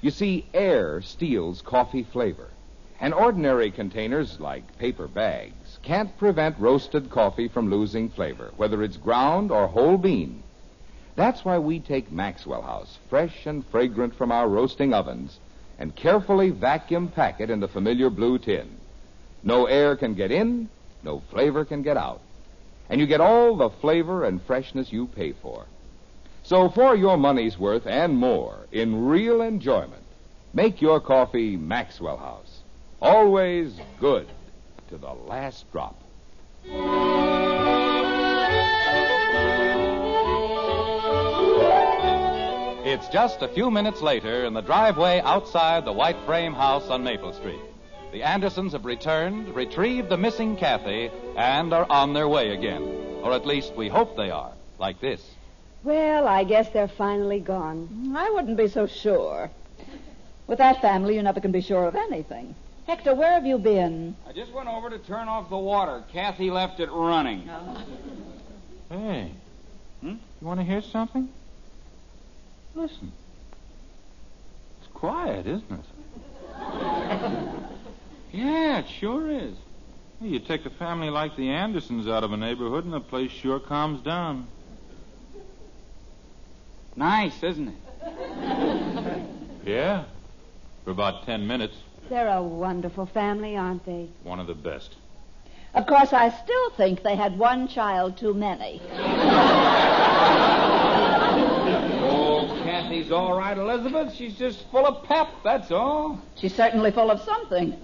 You 0.00 0.10
see, 0.10 0.46
air 0.52 1.00
steals 1.00 1.62
coffee 1.62 2.02
flavor. 2.02 2.48
And 3.00 3.14
ordinary 3.14 3.70
containers, 3.70 4.40
like 4.40 4.78
paper 4.78 5.06
bags, 5.06 5.59
can't 5.82 6.16
prevent 6.18 6.58
roasted 6.58 7.10
coffee 7.10 7.48
from 7.48 7.70
losing 7.70 8.08
flavor, 8.10 8.52
whether 8.56 8.82
it's 8.82 8.96
ground 8.96 9.50
or 9.50 9.66
whole 9.66 9.96
bean. 9.96 10.42
That's 11.16 11.44
why 11.44 11.58
we 11.58 11.80
take 11.80 12.12
Maxwell 12.12 12.62
House, 12.62 12.98
fresh 13.08 13.46
and 13.46 13.66
fragrant 13.66 14.14
from 14.14 14.30
our 14.30 14.48
roasting 14.48 14.92
ovens, 14.92 15.38
and 15.78 15.96
carefully 15.96 16.50
vacuum 16.50 17.08
pack 17.08 17.40
it 17.40 17.50
in 17.50 17.60
the 17.60 17.68
familiar 17.68 18.10
blue 18.10 18.38
tin. 18.38 18.68
No 19.42 19.66
air 19.66 19.96
can 19.96 20.14
get 20.14 20.30
in, 20.30 20.68
no 21.02 21.20
flavor 21.30 21.64
can 21.64 21.82
get 21.82 21.96
out. 21.96 22.20
And 22.88 23.00
you 23.00 23.06
get 23.06 23.20
all 23.20 23.56
the 23.56 23.70
flavor 23.70 24.24
and 24.24 24.42
freshness 24.42 24.92
you 24.92 25.06
pay 25.06 25.32
for. 25.32 25.66
So 26.42 26.68
for 26.68 26.94
your 26.94 27.16
money's 27.16 27.58
worth 27.58 27.86
and 27.86 28.16
more, 28.16 28.66
in 28.72 29.06
real 29.06 29.40
enjoyment, 29.40 30.02
make 30.52 30.82
your 30.82 31.00
coffee 31.00 31.56
Maxwell 31.56 32.16
House. 32.16 32.60
Always 33.00 33.78
good 33.98 34.26
to 34.90 34.98
the 34.98 35.12
last 35.28 35.70
drop. 35.70 35.96
It's 42.84 43.08
just 43.08 43.40
a 43.42 43.48
few 43.48 43.70
minutes 43.70 44.02
later 44.02 44.44
in 44.44 44.52
the 44.52 44.60
driveway 44.60 45.20
outside 45.20 45.84
the 45.84 45.92
white 45.92 46.16
frame 46.26 46.52
house 46.52 46.88
on 46.88 47.04
Maple 47.04 47.32
Street. 47.32 47.60
The 48.10 48.24
Andersons 48.24 48.72
have 48.72 48.84
returned, 48.84 49.54
retrieved 49.54 50.08
the 50.08 50.16
missing 50.16 50.56
Kathy, 50.56 51.10
and 51.36 51.72
are 51.72 51.86
on 51.88 52.12
their 52.12 52.28
way 52.28 52.50
again. 52.50 52.82
Or 53.22 53.32
at 53.32 53.46
least 53.46 53.76
we 53.76 53.88
hope 53.88 54.16
they 54.16 54.30
are, 54.32 54.52
like 54.80 55.00
this. 55.00 55.24
Well, 55.84 56.26
I 56.26 56.42
guess 56.42 56.68
they're 56.70 56.88
finally 56.88 57.38
gone. 57.38 58.12
I 58.16 58.28
wouldn't 58.30 58.56
be 58.56 58.66
so 58.66 58.88
sure. 58.88 59.50
With 60.48 60.58
that 60.58 60.80
family, 60.80 61.14
you 61.14 61.22
never 61.22 61.40
can 61.40 61.52
be 61.52 61.60
sure 61.60 61.86
of 61.86 61.94
anything. 61.94 62.56
Hector, 62.90 63.14
where 63.14 63.34
have 63.34 63.46
you 63.46 63.56
been? 63.56 64.16
I 64.26 64.32
just 64.32 64.50
went 64.50 64.68
over 64.68 64.90
to 64.90 64.98
turn 64.98 65.28
off 65.28 65.48
the 65.48 65.56
water. 65.56 66.02
Kathy 66.12 66.50
left 66.50 66.80
it 66.80 66.90
running. 66.90 67.48
Oh. 67.48 67.84
Hey, 68.88 69.30
hmm? 70.00 70.08
you 70.08 70.18
want 70.46 70.58
to 70.58 70.66
hear 70.66 70.82
something? 70.82 71.28
Listen. 72.74 73.12
It's 74.80 74.90
quiet, 74.92 75.46
isn't 75.46 75.70
it? 75.70 75.84
yeah, 78.32 78.78
it 78.78 78.88
sure 78.88 79.30
is. 79.30 79.54
You 80.20 80.40
take 80.40 80.66
a 80.66 80.70
family 80.70 81.10
like 81.10 81.36
the 81.36 81.48
Andersons 81.48 82.08
out 82.08 82.24
of 82.24 82.32
a 82.32 82.36
neighborhood, 82.36 82.82
and 82.82 82.92
the 82.92 82.98
place 82.98 83.30
sure 83.30 83.60
calms 83.60 84.02
down. 84.02 84.48
Nice, 86.96 87.40
isn't 87.40 87.68
it? 87.68 89.26
Yeah, 89.64 90.06
for 90.84 90.90
about 90.90 91.26
ten 91.26 91.46
minutes. 91.46 91.76
They're 92.10 92.28
a 92.28 92.42
wonderful 92.42 93.06
family, 93.06 93.56
aren't 93.56 93.86
they? 93.86 94.08
One 94.24 94.40
of 94.40 94.48
the 94.48 94.54
best. 94.54 94.96
Of 95.74 95.86
course, 95.86 96.12
I 96.12 96.30
still 96.30 96.70
think 96.70 97.04
they 97.04 97.14
had 97.14 97.38
one 97.38 97.68
child 97.68 98.16
too 98.18 98.34
many. 98.34 98.82
Oh, 102.02 102.60
Kathy's 102.64 103.12
all 103.12 103.38
right, 103.38 103.56
Elizabeth. 103.56 104.12
She's 104.16 104.34
just 104.36 104.68
full 104.72 104.84
of 104.84 105.04
pep, 105.04 105.28
that's 105.44 105.70
all. 105.70 106.20
She's 106.34 106.52
certainly 106.52 106.90
full 106.90 107.12
of 107.12 107.20
something. 107.20 107.76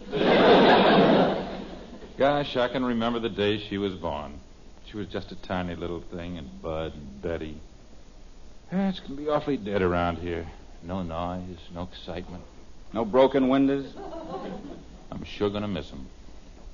Gosh, 2.18 2.56
I 2.56 2.66
can 2.66 2.84
remember 2.84 3.20
the 3.20 3.28
day 3.28 3.58
she 3.58 3.78
was 3.78 3.94
born. 3.94 4.40
She 4.90 4.96
was 4.96 5.06
just 5.06 5.30
a 5.30 5.36
tiny 5.36 5.76
little 5.76 6.00
thing, 6.00 6.36
and 6.36 6.60
Bud 6.60 6.94
and 6.94 7.22
Betty. 7.22 7.60
Yeah, 8.72 8.88
it's 8.88 8.98
going 8.98 9.16
to 9.16 9.22
be 9.22 9.28
awfully 9.28 9.56
dead 9.56 9.82
around 9.82 10.18
here. 10.18 10.48
No 10.82 11.04
noise, 11.04 11.58
no 11.72 11.84
excitement. 11.84 12.42
No 12.96 13.04
broken 13.04 13.48
windows? 13.48 13.92
I'm 15.12 15.22
sure 15.22 15.50
going 15.50 15.60
to 15.60 15.68
miss 15.68 15.90
them. 15.90 16.06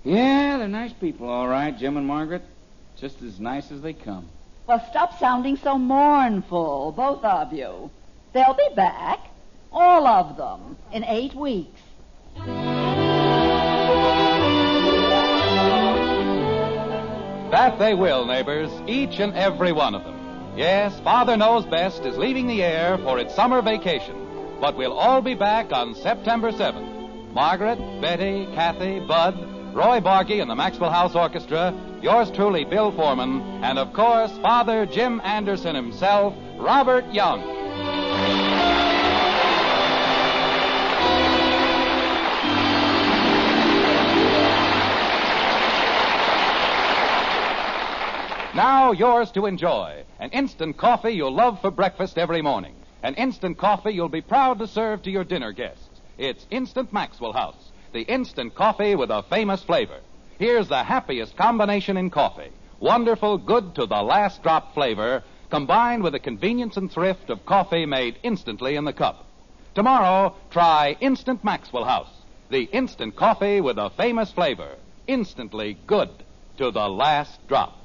Yeah, 0.04 0.56
they're 0.56 0.68
nice 0.68 0.92
people, 0.92 1.28
all 1.28 1.48
right, 1.48 1.76
Jim 1.76 1.96
and 1.96 2.06
Margaret. 2.06 2.42
Just 2.96 3.20
as 3.22 3.40
nice 3.40 3.72
as 3.72 3.82
they 3.82 3.92
come. 3.92 4.28
Well, 4.68 4.86
stop 4.88 5.18
sounding 5.18 5.56
so 5.56 5.76
mournful, 5.76 6.92
both 6.92 7.24
of 7.24 7.52
you. 7.52 7.90
They'll 8.34 8.54
be 8.54 8.68
back, 8.76 9.18
all 9.72 10.06
of 10.06 10.36
them, 10.36 10.76
in 10.92 11.02
eight 11.02 11.34
weeks. 11.34 11.80
That 17.50 17.80
they 17.80 17.94
will, 17.94 18.26
neighbors, 18.26 18.70
each 18.86 19.18
and 19.18 19.34
every 19.34 19.72
one 19.72 19.96
of 19.96 20.04
them. 20.04 20.54
Yes, 20.56 20.96
Father 21.00 21.36
Knows 21.36 21.66
Best 21.66 22.04
is 22.04 22.16
leaving 22.16 22.46
the 22.46 22.62
air 22.62 22.96
for 22.98 23.18
its 23.18 23.34
summer 23.34 23.60
vacation, 23.60 24.22
but 24.62 24.76
we'll 24.76 24.92
all 24.92 25.20
be 25.20 25.34
back 25.34 25.72
on 25.72 25.92
September 25.92 26.52
7th. 26.52 27.32
Margaret, 27.32 27.78
Betty, 28.00 28.46
Kathy, 28.54 29.00
Bud, 29.00 29.34
Roy 29.74 29.98
Bargy 29.98 30.40
and 30.40 30.48
the 30.48 30.54
Maxwell 30.54 30.92
House 30.92 31.16
Orchestra, 31.16 31.74
yours 32.00 32.30
truly, 32.30 32.64
Bill 32.64 32.92
Forman, 32.92 33.40
and 33.64 33.76
of 33.76 33.92
course, 33.92 34.30
Father 34.38 34.86
Jim 34.86 35.20
Anderson 35.24 35.74
himself, 35.74 36.32
Robert 36.58 37.04
Young. 37.12 37.40
Now 48.54 48.92
yours 48.92 49.32
to 49.32 49.46
enjoy. 49.46 50.04
An 50.20 50.30
instant 50.30 50.76
coffee 50.76 51.10
you'll 51.10 51.34
love 51.34 51.60
for 51.60 51.72
breakfast 51.72 52.16
every 52.16 52.42
morning. 52.42 52.76
An 53.02 53.14
instant 53.14 53.58
coffee 53.58 53.90
you'll 53.90 54.08
be 54.08 54.20
proud 54.20 54.60
to 54.60 54.68
serve 54.68 55.02
to 55.02 55.10
your 55.10 55.24
dinner 55.24 55.52
guests. 55.52 56.00
It's 56.18 56.46
Instant 56.50 56.92
Maxwell 56.92 57.32
House, 57.32 57.72
the 57.92 58.02
instant 58.02 58.54
coffee 58.54 58.94
with 58.94 59.10
a 59.10 59.24
famous 59.24 59.62
flavor. 59.62 59.98
Here's 60.38 60.68
the 60.68 60.84
happiest 60.84 61.36
combination 61.36 61.96
in 61.96 62.10
coffee. 62.10 62.50
Wonderful, 62.78 63.38
good 63.38 63.74
to 63.74 63.86
the 63.86 64.02
last 64.02 64.42
drop 64.42 64.74
flavor, 64.74 65.24
combined 65.50 66.04
with 66.04 66.12
the 66.12 66.20
convenience 66.20 66.76
and 66.76 66.90
thrift 66.90 67.28
of 67.28 67.44
coffee 67.44 67.86
made 67.86 68.18
instantly 68.22 68.76
in 68.76 68.84
the 68.84 68.92
cup. 68.92 69.26
Tomorrow, 69.74 70.36
try 70.50 70.96
Instant 71.00 71.42
Maxwell 71.42 71.84
House, 71.84 72.10
the 72.50 72.62
instant 72.64 73.16
coffee 73.16 73.60
with 73.60 73.78
a 73.78 73.90
famous 73.90 74.30
flavor. 74.30 74.76
Instantly 75.08 75.76
good 75.86 76.10
to 76.58 76.70
the 76.70 76.88
last 76.88 77.46
drop. 77.48 77.76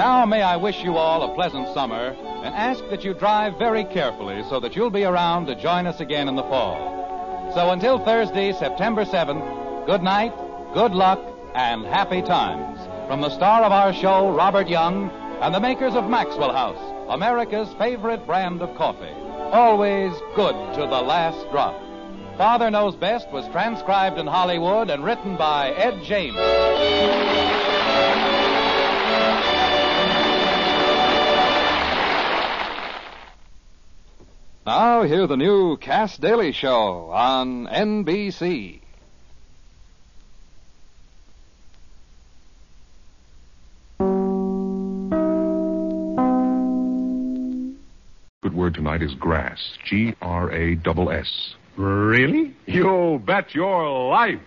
Now, 0.00 0.24
may 0.24 0.40
I 0.40 0.56
wish 0.56 0.82
you 0.82 0.96
all 0.96 1.22
a 1.24 1.34
pleasant 1.34 1.74
summer 1.74 2.16
and 2.42 2.54
ask 2.54 2.82
that 2.88 3.04
you 3.04 3.12
drive 3.12 3.58
very 3.58 3.84
carefully 3.84 4.42
so 4.48 4.58
that 4.58 4.74
you'll 4.74 4.88
be 4.88 5.04
around 5.04 5.44
to 5.44 5.54
join 5.54 5.86
us 5.86 6.00
again 6.00 6.26
in 6.26 6.36
the 6.36 6.42
fall. 6.44 7.52
So 7.52 7.68
until 7.68 8.02
Thursday, 8.02 8.54
September 8.54 9.04
7th, 9.04 9.84
good 9.84 10.02
night, 10.02 10.32
good 10.72 10.92
luck, 10.92 11.20
and 11.54 11.84
happy 11.84 12.22
times. 12.22 12.80
From 13.08 13.20
the 13.20 13.28
star 13.28 13.62
of 13.62 13.72
our 13.72 13.92
show, 13.92 14.34
Robert 14.34 14.68
Young, 14.68 15.10
and 15.42 15.54
the 15.54 15.60
makers 15.60 15.94
of 15.94 16.08
Maxwell 16.08 16.54
House, 16.54 16.80
America's 17.10 17.68
favorite 17.74 18.24
brand 18.24 18.62
of 18.62 18.74
coffee. 18.76 19.12
Always 19.52 20.14
good 20.34 20.54
to 20.76 20.80
the 20.80 21.02
last 21.02 21.46
drop. 21.50 21.78
Father 22.38 22.70
Knows 22.70 22.96
Best 22.96 23.30
was 23.32 23.46
transcribed 23.48 24.16
in 24.16 24.26
Hollywood 24.26 24.88
and 24.88 25.04
written 25.04 25.36
by 25.36 25.72
Ed 25.72 26.02
James. 26.04 26.38
Now, 34.66 35.04
hear 35.04 35.26
the 35.26 35.38
new 35.38 35.78
Cass 35.78 36.18
Daley 36.18 36.52
Show 36.52 37.10
on 37.10 37.66
NBC. 37.66 38.80
Good 48.42 48.54
word 48.54 48.74
tonight 48.74 49.00
is 49.02 49.14
grass. 49.14 49.78
G 49.86 50.14
R 50.20 50.50
A 50.52 50.74
double 50.74 51.10
S. 51.10 51.54
Really? 51.76 52.54
You 52.66 53.22
bet 53.24 53.54
your 53.54 54.10
life. 54.10 54.40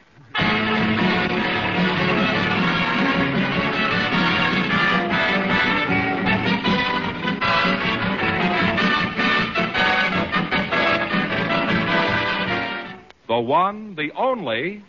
The 13.34 13.39
one, 13.39 13.95
the 13.95 14.11
only. 14.15 14.84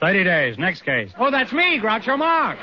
30 0.00 0.24
days. 0.24 0.58
Next 0.58 0.82
case. 0.82 1.10
Oh, 1.18 1.30
that's 1.30 1.50
me, 1.50 1.80
Groucho 1.80 2.18
Marx. 2.18 2.60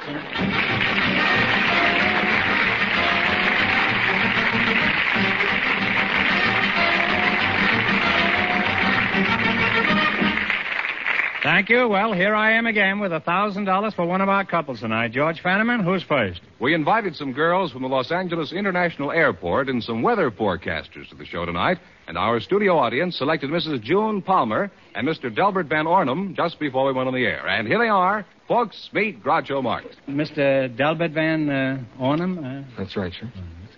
Thank 11.41 11.69
you. 11.69 11.88
Well, 11.88 12.13
here 12.13 12.35
I 12.35 12.51
am 12.51 12.67
again 12.67 12.99
with 12.99 13.11
a 13.11 13.21
thousand 13.21 13.65
dollars 13.65 13.95
for 13.95 14.05
one 14.05 14.21
of 14.21 14.29
our 14.29 14.45
couples 14.45 14.81
tonight. 14.81 15.13
George 15.13 15.41
Fenneman, 15.41 15.84
who's 15.84 16.03
first? 16.03 16.41
We 16.59 16.75
invited 16.75 17.15
some 17.15 17.34
girls 17.34 17.71
from 17.71 17.81
the 17.81 17.88
Los 17.88 18.11
Angeles 18.11 18.53
International 18.53 19.11
Airport 19.11 19.67
and 19.69 19.84
some 19.84 20.03
weather 20.03 20.29
forecasters 20.29 21.09
to 21.09 21.15
the 21.15 21.25
show 21.25 21.45
tonight, 21.45 21.79
and 22.07 22.17
our 22.17 22.39
studio 22.39 22.77
audience 22.77 23.17
selected 23.17 23.49
Mrs. 23.49 23.81
June 23.81 24.21
Palmer 24.21 24.71
and 24.95 25.07
Mr. 25.07 25.34
Delbert 25.34 25.67
Van 25.67 25.85
Ornum 25.85 26.35
just 26.35 26.59
before 26.59 26.85
we 26.85 26.93
went 26.93 27.07
on 27.07 27.13
the 27.13 27.25
air. 27.25 27.45
And 27.47 27.67
here 27.67 27.79
they 27.79 27.89
are. 27.89 28.25
Folks, 28.47 28.89
meet 28.93 29.21
Groucho 29.23 29.61
Marx. 29.61 29.88
Mr. 30.07 30.73
Delbert 30.75 31.11
Van 31.11 31.49
uh, 31.49 31.77
Ornum? 31.99 32.38
Uh, 32.39 32.63
That's 32.77 32.95
right, 32.95 33.13
sir. 33.13 33.29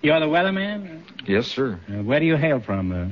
you're 0.03 0.19
the 0.19 0.27
weatherman? 0.27 1.01
Yes, 1.27 1.47
sir. 1.47 1.79
Uh, 1.89 2.03
where 2.03 2.19
do 2.19 2.25
you 2.27 2.37
hail 2.37 2.59
from? 2.61 2.91
Uh, 2.91 3.05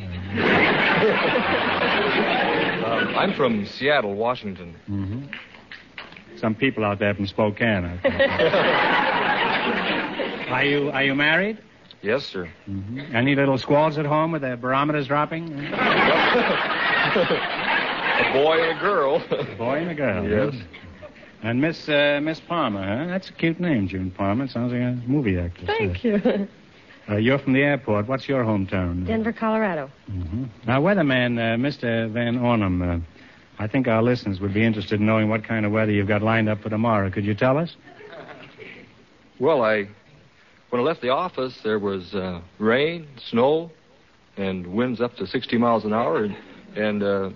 Um, 2.88 3.15
I'm 3.18 3.34
from 3.34 3.65
Seattle, 3.65 4.15
Washington. 4.15 4.73
hmm 4.85 5.26
Some 6.38 6.56
people 6.56 6.85
out 6.85 6.99
there 6.99 7.14
from 7.14 7.27
Spokane. 7.27 7.84
I 7.85 7.98
think. 8.02 8.15
are 10.52 10.64
you 10.64 10.89
Are 10.91 11.03
you 11.03 11.15
married? 11.15 11.57
Yes, 12.02 12.26
sir. 12.26 12.48
hmm 12.65 12.99
Any 13.14 13.36
little 13.36 13.57
squalls 13.57 13.98
at 13.98 14.06
home 14.06 14.32
with 14.32 14.41
their 14.41 14.56
barometers 14.57 15.07
dropping? 15.07 15.52
A 18.18 18.34
boy 18.34 18.61
and 18.61 18.78
a 18.78 18.82
girl. 18.82 19.22
A 19.32 19.56
boy 19.56 19.78
and 19.80 19.90
a 19.91 19.95
girl. 19.95 20.28
Yes. 20.28 20.56
huh? 21.02 21.07
And 21.44 21.61
Miss 21.61 21.88
uh, 21.88 22.19
Miss 22.24 22.40
Palmer, 22.40 22.84
huh? 22.84 23.07
That's 23.07 23.30
a 23.30 23.34
cute 23.34 23.60
name, 23.60 23.88
June 23.88 24.10
Palmer. 24.11 24.45
It 24.45 24.52
sounds 24.52 24.72
like 24.74 24.82
a 24.82 24.99
movie 25.07 25.38
actress. 25.38 25.68
Thank 25.68 26.03
you. 26.03 26.48
Uh, 27.10 27.15
you're 27.15 27.40
from 27.40 27.53
the 27.53 27.61
airport. 27.61 28.06
What's 28.06 28.28
your 28.28 28.44
hometown? 28.44 29.07
Denver, 29.07 29.32
Colorado. 29.32 29.90
hmm 30.07 30.44
Now, 30.65 30.82
weatherman, 30.82 31.38
uh, 31.40 31.56
Mr. 31.56 32.11
Van 32.11 32.38
Ornum, 32.38 32.82
uh, 32.82 32.99
I 33.57 33.65
think 33.68 33.88
our 33.88 34.03
listeners 34.03 34.41
would 34.41 34.53
be 34.53 34.61
interested 34.65 34.99
in 34.99 35.06
knowing 35.06 35.30
what 35.30 35.45
kind 35.45 35.65
of 35.65 35.72
weather 35.72 35.94
you've 35.94 36.10
got 36.10 36.22
lined 36.22 36.49
up 36.49 36.60
for 36.60 36.69
tomorrow. 36.69 37.10
Could 37.10 37.24
you 37.24 37.34
tell 37.34 37.57
us? 37.57 37.78
Well, 39.40 39.61
I 39.64 39.88
when 40.69 40.81
I 40.81 40.84
left 40.84 41.02
the 41.02 41.10
office, 41.10 41.57
there 41.64 41.80
was 41.80 42.14
uh, 42.14 42.41
rain, 42.60 43.07
snow, 43.30 43.72
and 44.35 44.68
winds 44.68 45.02
up 45.02 45.15
to 45.18 45.26
60 45.26 45.57
miles 45.57 45.85
an 45.85 45.94
hour, 45.94 46.26
and, 46.26 46.35
and 46.76 47.03
uh, 47.03 47.30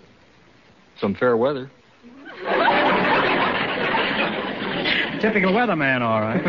some 0.99 1.15
fair 1.15 1.37
weather. 1.37 1.71
Typical 5.21 5.53
weatherman, 5.53 6.01
all 6.01 6.21
right. 6.21 6.41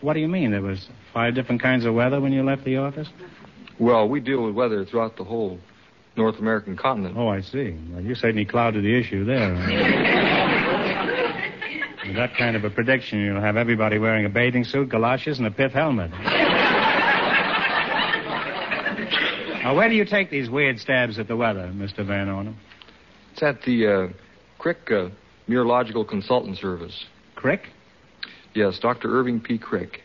what 0.00 0.14
do 0.14 0.20
you 0.20 0.28
mean? 0.28 0.50
There 0.50 0.62
was 0.62 0.88
five 1.12 1.34
different 1.34 1.62
kinds 1.62 1.84
of 1.84 1.94
weather 1.94 2.20
when 2.20 2.32
you 2.32 2.42
left 2.42 2.64
the 2.64 2.76
office? 2.76 3.08
Well, 3.78 4.08
we 4.08 4.20
deal 4.20 4.44
with 4.44 4.54
weather 4.54 4.84
throughout 4.84 5.16
the 5.16 5.24
whole 5.24 5.58
North 6.16 6.38
American 6.38 6.76
continent. 6.76 7.16
Oh, 7.16 7.28
I 7.28 7.40
see. 7.40 7.76
Well, 7.90 8.02
you 8.02 8.14
certainly 8.14 8.44
clouded 8.44 8.84
the 8.84 8.98
issue 8.98 9.24
there. 9.24 9.54
With 12.12 12.18
that 12.18 12.36
kind 12.36 12.56
of 12.56 12.64
a 12.64 12.68
prediction, 12.68 13.20
you'll 13.24 13.40
have 13.40 13.56
everybody 13.56 13.98
wearing 13.98 14.26
a 14.26 14.28
bathing 14.28 14.64
suit, 14.64 14.90
galoshes, 14.90 15.38
and 15.38 15.46
a 15.46 15.50
pith 15.50 15.72
helmet. 15.72 16.10
now, 19.62 19.74
where 19.74 19.88
do 19.88 19.94
you 19.94 20.04
take 20.04 20.28
these 20.28 20.50
weird 20.50 20.78
stabs 20.78 21.18
at 21.18 21.26
the 21.26 21.36
weather, 21.38 21.72
Mr. 21.74 22.06
Van 22.06 22.28
Ornum? 22.28 22.56
It's 23.32 23.42
at 23.42 23.62
the 23.62 23.86
uh, 23.86 24.08
Krick 24.62 24.92
uh, 24.92 25.08
Meteorological 25.46 26.04
Consultant 26.04 26.58
Service. 26.58 27.06
Krick? 27.34 27.60
Yes, 28.54 28.78
Dr. 28.78 29.08
Irving 29.08 29.40
P. 29.40 29.58
Krick. 29.58 30.00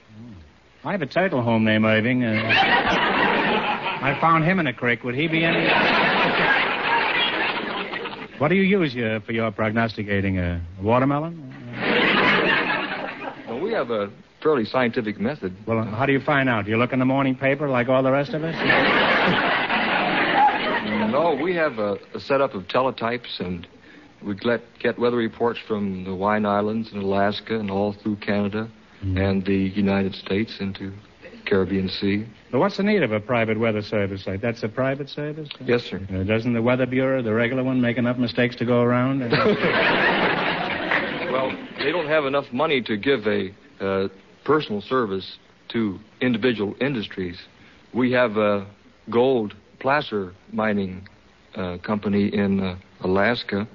I 0.85 0.93
have 0.93 1.01
a 1.01 1.07
title 1.07 1.41
home 1.41 1.65
name, 1.65 1.83
Irving. 1.83 2.23
Uh, 2.23 2.41
I 2.41 4.17
found 4.21 4.45
him 4.45 4.61
in 4.61 4.67
a 4.67 4.73
creek. 4.73 5.03
Would 5.03 5.15
he 5.15 5.27
be 5.27 5.43
any? 5.43 5.67
What 8.37 8.49
do 8.49 8.55
you 8.55 8.61
use 8.61 8.95
uh, 8.95 9.19
for 9.25 9.31
your 9.31 9.49
prognosticating? 9.51 10.37
A 10.37 10.61
watermelon? 10.79 11.56
Well, 13.57 13.65
we 13.65 13.73
have 13.73 13.89
a 13.89 14.11
fairly 14.43 14.65
scientific 14.65 15.19
method. 15.19 15.55
Well, 15.65 15.83
how 15.83 16.05
do 16.05 16.13
you 16.13 16.19
find 16.19 16.47
out? 16.47 16.65
Do 16.65 16.71
you 16.71 16.77
look 16.77 16.93
in 16.93 16.99
the 16.99 17.05
morning 17.05 17.35
paper 17.35 17.67
like 17.67 17.89
all 17.89 18.03
the 18.03 18.11
rest 18.11 18.33
of 18.33 18.43
us? 18.43 18.55
No, 21.07 21.39
we 21.41 21.55
have 21.55 21.79
a, 21.79 21.97
a 22.13 22.19
setup 22.19 22.53
of 22.53 22.67
teletypes, 22.67 23.39
and 23.39 23.65
we 24.21 24.35
get, 24.35 24.61
get 24.79 24.99
weather 24.99 25.15
reports 25.15 25.57
from 25.65 26.03
the 26.03 26.09
Hawaiian 26.11 26.45
Islands 26.45 26.91
and 26.91 27.01
Alaska 27.01 27.57
and 27.57 27.71
all 27.71 27.93
through 27.93 28.17
Canada 28.17 28.69
and 29.01 29.43
the 29.45 29.55
United 29.55 30.13
States 30.15 30.59
into 30.59 30.93
Caribbean 31.45 31.87
Sea. 31.87 32.27
Well, 32.51 32.61
what's 32.61 32.75
the 32.77 32.83
need 32.83 33.03
of 33.03 33.13
a 33.13 33.21
private 33.21 33.57
weather 33.57 33.81
service 33.81 34.27
like 34.27 34.41
that's 34.41 34.63
a 34.63 34.69
private 34.69 35.09
service? 35.09 35.49
Yes, 35.65 35.83
sir. 35.83 36.01
Uh, 36.13 36.23
doesn't 36.23 36.53
the 36.53 36.61
Weather 36.61 36.85
Bureau, 36.85 37.21
the 37.21 37.33
regular 37.33 37.63
one, 37.63 37.79
make 37.79 37.97
enough 37.97 38.17
mistakes 38.17 38.57
to 38.57 38.65
go 38.65 38.81
around? 38.81 39.21
Well, 41.87 41.93
they 41.93 42.03
don't 42.03 42.11
have 42.11 42.25
enough 42.25 42.51
money 42.51 42.81
to 42.81 42.97
give 42.97 43.25
a 43.27 43.49
uh, 43.79 44.09
personal 44.43 44.81
service 44.81 45.37
to 45.69 45.97
individual 46.19 46.75
industries. 46.81 47.39
We 47.93 48.11
have 48.11 48.35
a 48.35 48.67
gold 49.09 49.55
placer 49.79 50.33
mining 50.51 51.07
uh, 51.55 51.77
company 51.77 52.27
in 52.27 52.59
uh, 52.59 52.77
Alaska, 53.01 53.65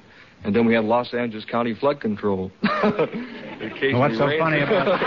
and 0.45 0.55
then 0.55 0.67
we 0.67 0.75
have 0.75 0.85
Los 0.85 1.15
Angeles 1.15 1.47
County 1.47 1.75
Flood 1.75 2.03
Control. 2.03 2.53
Occasionally 2.63 3.95
What's 3.95 4.19
so 4.19 4.29
funny 4.39 4.61
about 4.63 5.01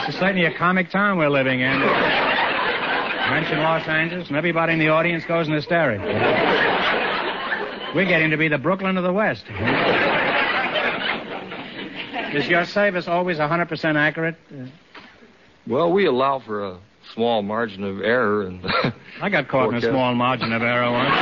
This 0.00 0.14
is 0.14 0.18
certainly 0.18 0.46
a 0.46 0.56
comic 0.56 0.90
town 0.90 1.18
we're 1.18 1.28
living 1.28 1.60
in. 1.60 1.78
Mention 3.30 3.58
Los 3.58 3.86
Angeles, 3.86 4.28
and 4.28 4.36
everybody 4.36 4.72
in 4.72 4.78
the 4.78 4.88
audience 4.88 5.24
goes 5.26 5.46
in 5.46 5.52
hysterics. 5.52 6.71
We're 7.94 8.06
getting 8.06 8.30
to 8.30 8.36
be 8.38 8.48
the 8.48 8.58
Brooklyn 8.58 8.96
of 8.96 9.04
the 9.04 9.12
West. 9.12 9.44
Is 12.34 12.48
your 12.48 12.64
service 12.64 13.06
always 13.06 13.36
100% 13.38 13.96
accurate? 13.96 14.36
Well, 15.66 15.92
we 15.92 16.06
allow 16.06 16.38
for 16.38 16.64
a 16.64 16.78
small 17.12 17.42
margin 17.42 17.84
of 17.84 18.00
error, 18.00 18.46
and 18.46 18.60
I 19.20 19.28
got 19.28 19.48
caught 19.48 19.68
in 19.68 19.74
a 19.74 19.80
small 19.82 20.14
margin 20.14 20.52
of 20.52 20.62
error 20.62 20.90
once. 20.90 21.14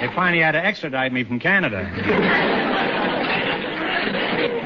They 0.00 0.14
finally 0.14 0.42
had 0.42 0.52
to 0.52 0.64
extradite 0.64 1.12
me 1.12 1.24
from 1.24 1.40
Canada. 1.40 1.90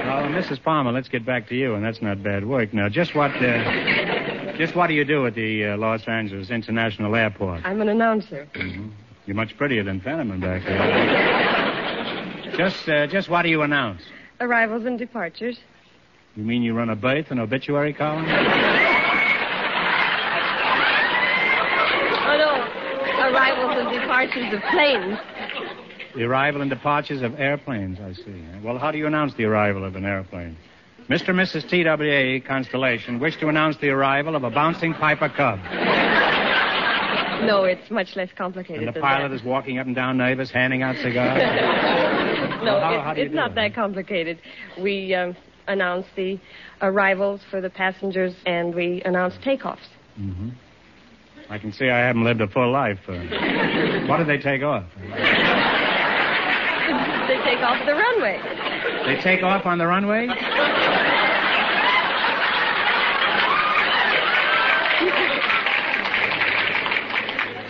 Well, 0.05 0.29
Mrs. 0.43 0.63
Palmer, 0.63 0.93
let's 0.93 1.09
get 1.09 1.25
back 1.25 1.49
to 1.49 1.55
you, 1.55 1.75
and 1.75 1.83
that's 1.85 2.03
not 2.03 2.23
bad 2.23 2.45
work. 2.45 2.75
Now, 2.75 2.89
just 2.89 3.15
what, 3.15 3.31
uh, 3.43 4.57
just 4.59 4.75
what 4.75 4.89
do 4.89 4.95
you 4.95 5.05
do 5.05 5.27
at 5.27 5.35
the 5.35 5.67
uh, 5.69 5.77
Los 5.79 6.07
Angeles 6.07 6.51
International 6.51 7.15
Airport? 7.17 7.63
I'm 7.65 7.81
an 7.81 7.89
announcer. 7.89 8.47
You're 9.29 9.37
much 9.37 9.57
prettier 9.59 9.85
than 9.85 10.01
Fenneman 10.01 10.41
back 10.41 10.65
there. 10.65 10.79
just, 12.57 12.89
uh, 12.89 13.07
just 13.09 13.29
what 13.29 13.43
do 13.43 13.51
you 13.51 13.61
announce? 13.61 14.01
Arrivals 14.41 14.87
and 14.87 14.99
departures. 14.99 15.59
You 16.35 16.45
mean 16.45 16.63
you 16.63 16.73
run 16.73 16.89
a 16.89 16.97
birth 16.97 17.27
and 17.31 17.39
obituary 17.39 17.93
column? 17.93 18.25
Oh, 18.25 18.29
no. 22.39 22.55
Arrivals 23.29 23.77
and 23.77 24.01
departures 24.01 24.55
of 24.55 24.63
planes. 24.71 25.19
The 26.17 26.25
arrival 26.25 26.63
and 26.63 26.71
departures 26.71 27.21
of 27.21 27.39
airplanes, 27.39 28.01
I 28.01 28.15
see. 28.15 28.43
Well, 28.63 28.79
how 28.79 28.91
do 28.91 28.97
you 28.97 29.07
announce 29.07 29.35
the 29.35 29.45
arrival 29.45 29.85
of 29.85 29.95
an 29.95 30.07
airplane? 30.07 30.57
Mr. 31.11 31.29
and 31.29 31.39
Mrs. 31.39 31.69
TWA 31.69 32.41
Constellation 32.49 33.19
wish 33.21 33.37
to 33.41 33.49
announce 33.49 33.77
the 33.77 33.91
arrival 33.91 34.37
of 34.37 34.45
a 34.45 34.51
bouncing 34.51 34.95
Piper 34.95 35.29
Cub. 35.29 35.59
No, 37.47 37.65
it's 37.65 37.90
much 37.90 38.16
less 38.16 38.28
complicated 38.36 38.86
And 38.86 38.94
the 38.97 39.01
pilot 39.01 39.28
that. 39.31 39.35
is 39.35 39.43
walking 39.43 39.78
up 39.78 39.86
and 39.86 39.94
down 39.94 40.16
nervous, 40.19 40.51
handing 40.51 40.82
out 40.82 40.97
cigars. 40.97 41.43
No, 42.59 42.81
How- 42.81 42.93
it- 42.94 43.01
how 43.02 43.10
it's 43.12 43.32
not 43.35 43.55
that 43.55 43.73
complicated. 43.74 44.40
We 44.81 45.15
um, 45.15 45.36
announce 45.69 46.06
the 46.16 46.39
arrivals 46.82 47.40
for 47.51 47.60
the 47.60 47.70
passengers 47.70 48.35
and 48.47 48.74
we 48.74 49.01
announce 49.05 49.35
takeoffs. 49.44 49.78
hmm 50.16 50.48
I 51.51 51.59
can 51.59 51.73
see 51.73 51.89
I 51.89 51.98
haven't 52.01 52.24
lived 52.24 52.40
a 52.40 52.48
full 52.48 52.70
life. 52.73 52.98
Uh, 53.09 53.12
what 54.09 54.16
did 54.19 54.27
they 54.27 54.39
take 54.39 54.62
off? 54.62 54.85
they 55.01 55.06
take 57.44 57.60
off 57.62 57.86
the 57.86 57.94
runway. 57.94 58.40
They 59.06 59.20
take 59.23 59.43
off 59.44 59.65
on 59.65 59.78
the 59.78 59.86
runway? 59.86 60.27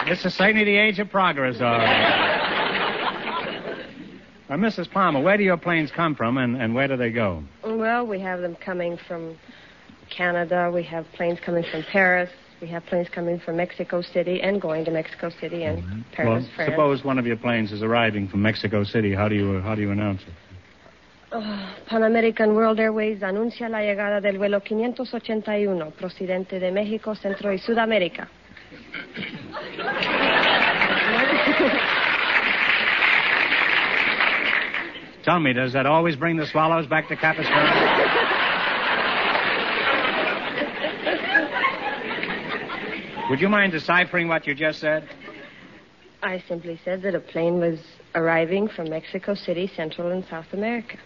This 0.08 0.24
is 0.24 0.34
certainly 0.34 0.64
the 0.64 0.76
age 0.76 0.98
of 1.00 1.10
progress, 1.10 1.56
all 1.60 1.66
right. 1.66 2.56
Uh, 4.48 4.52
Mrs. 4.56 4.90
Palmer, 4.90 5.20
where 5.20 5.36
do 5.36 5.42
your 5.42 5.58
planes 5.58 5.90
come 5.94 6.14
from 6.14 6.38
and, 6.38 6.56
and 6.56 6.74
where 6.74 6.88
do 6.88 6.96
they 6.96 7.10
go? 7.10 7.44
Well, 7.62 8.06
we 8.06 8.18
have 8.20 8.40
them 8.40 8.56
coming 8.56 8.98
from 9.06 9.36
Canada. 10.08 10.70
We 10.74 10.82
have 10.84 11.04
planes 11.14 11.38
coming 11.44 11.62
from 11.70 11.84
Paris. 11.92 12.30
We 12.62 12.68
have 12.68 12.86
planes 12.86 13.08
coming 13.14 13.38
from 13.38 13.58
Mexico 13.58 14.00
City 14.00 14.40
and 14.40 14.62
going 14.62 14.86
to 14.86 14.90
Mexico 14.90 15.30
City 15.40 15.64
and 15.64 16.04
Paris, 16.12 16.44
well, 16.44 16.50
France. 16.56 16.70
suppose 16.72 17.04
one 17.04 17.18
of 17.18 17.26
your 17.26 17.36
planes 17.36 17.70
is 17.70 17.82
arriving 17.82 18.28
from 18.28 18.40
Mexico 18.40 18.84
City. 18.84 19.14
How 19.14 19.28
do 19.28 19.34
you 19.34 19.60
how 19.60 19.74
do 19.74 19.82
you 19.82 19.90
announce 19.90 20.22
it? 20.22 20.32
Oh, 21.30 21.74
Pan 21.86 22.04
American 22.04 22.54
World 22.54 22.80
Airways 22.80 23.22
anuncia 23.22 23.68
la 23.68 23.82
llegada 23.82 24.22
del 24.22 24.38
vuelo 24.38 24.60
581 24.60 25.90
procedente 25.90 26.58
de 26.58 26.72
México, 26.72 27.14
Centro 27.14 27.52
y 27.52 27.58
Sudamérica. 27.58 28.28
Tell 35.24 35.40
me, 35.40 35.52
does 35.52 35.74
that 35.74 35.84
always 35.84 36.16
bring 36.16 36.36
the 36.36 36.46
swallows 36.46 36.86
back 36.86 37.08
to 37.08 37.16
Capistrano? 37.16 38.08
Would 43.28 43.40
you 43.40 43.50
mind 43.50 43.72
deciphering 43.72 44.28
what 44.28 44.46
you 44.46 44.54
just 44.54 44.80
said? 44.80 45.06
I 46.22 46.42
simply 46.48 46.80
said 46.82 47.02
that 47.02 47.14
a 47.14 47.20
plane 47.20 47.60
was 47.60 47.78
arriving 48.14 48.68
from 48.68 48.88
Mexico 48.88 49.34
City, 49.34 49.70
Central 49.76 50.10
and 50.10 50.24
South 50.30 50.46
America. 50.52 50.96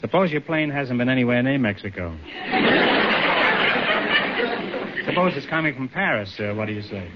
Suppose 0.00 0.30
your 0.30 0.42
plane 0.42 0.70
hasn't 0.70 0.98
been 0.98 1.08
anywhere 1.08 1.42
near 1.42 1.58
Mexico. 1.58 2.14
Suppose 5.06 5.36
it's 5.36 5.46
coming 5.46 5.74
from 5.74 5.88
Paris. 5.88 6.34
sir. 6.36 6.52
what 6.54 6.66
do 6.66 6.72
you 6.72 6.82
say? 6.82 7.08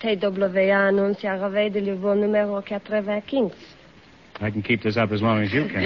TWA 0.00 0.72
anuncia 0.88 1.34
arrivée 1.34 1.70
du 1.70 1.94
vol 1.96 2.16
numéro 2.16 2.62
95. 2.62 3.52
I 4.40 4.50
can 4.50 4.62
keep 4.62 4.82
this 4.82 4.96
up 4.96 5.10
as 5.12 5.20
long 5.20 5.42
as 5.42 5.52
you 5.52 5.68
can. 5.68 5.82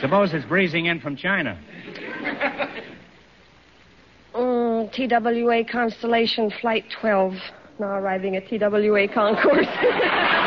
Suppose 0.00 0.32
it's 0.32 0.46
breezing 0.46 0.86
in 0.86 1.00
from 1.00 1.16
China. 1.16 1.58
Mm, 4.34 4.90
TWA 4.92 5.64
Constellation 5.70 6.50
Flight 6.60 6.84
12, 7.00 7.34
now 7.78 7.98
arriving 7.98 8.36
at 8.36 8.48
TWA 8.48 9.06
Concourse. 9.12 9.66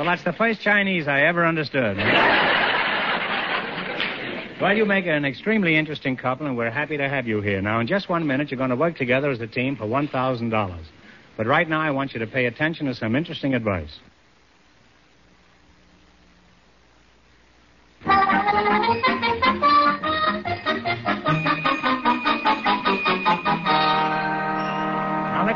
Well, 0.00 0.08
that's 0.08 0.24
the 0.24 0.32
first 0.32 0.62
Chinese 0.62 1.06
I 1.08 1.26
ever 1.26 1.44
understood. 1.44 1.98
well, 4.58 4.74
you 4.74 4.86
make 4.86 5.04
an 5.04 5.26
extremely 5.26 5.76
interesting 5.76 6.16
couple, 6.16 6.46
and 6.46 6.56
we're 6.56 6.70
happy 6.70 6.96
to 6.96 7.06
have 7.06 7.26
you 7.26 7.42
here. 7.42 7.60
Now, 7.60 7.80
in 7.80 7.86
just 7.86 8.08
one 8.08 8.26
minute, 8.26 8.50
you're 8.50 8.56
going 8.56 8.70
to 8.70 8.76
work 8.76 8.96
together 8.96 9.30
as 9.30 9.42
a 9.42 9.46
team 9.46 9.76
for 9.76 9.84
$1,000. 9.84 10.80
But 11.36 11.46
right 11.46 11.68
now, 11.68 11.82
I 11.82 11.90
want 11.90 12.14
you 12.14 12.20
to 12.20 12.26
pay 12.26 12.46
attention 12.46 12.86
to 12.86 12.94
some 12.94 13.14
interesting 13.14 13.52
advice. 13.54 13.98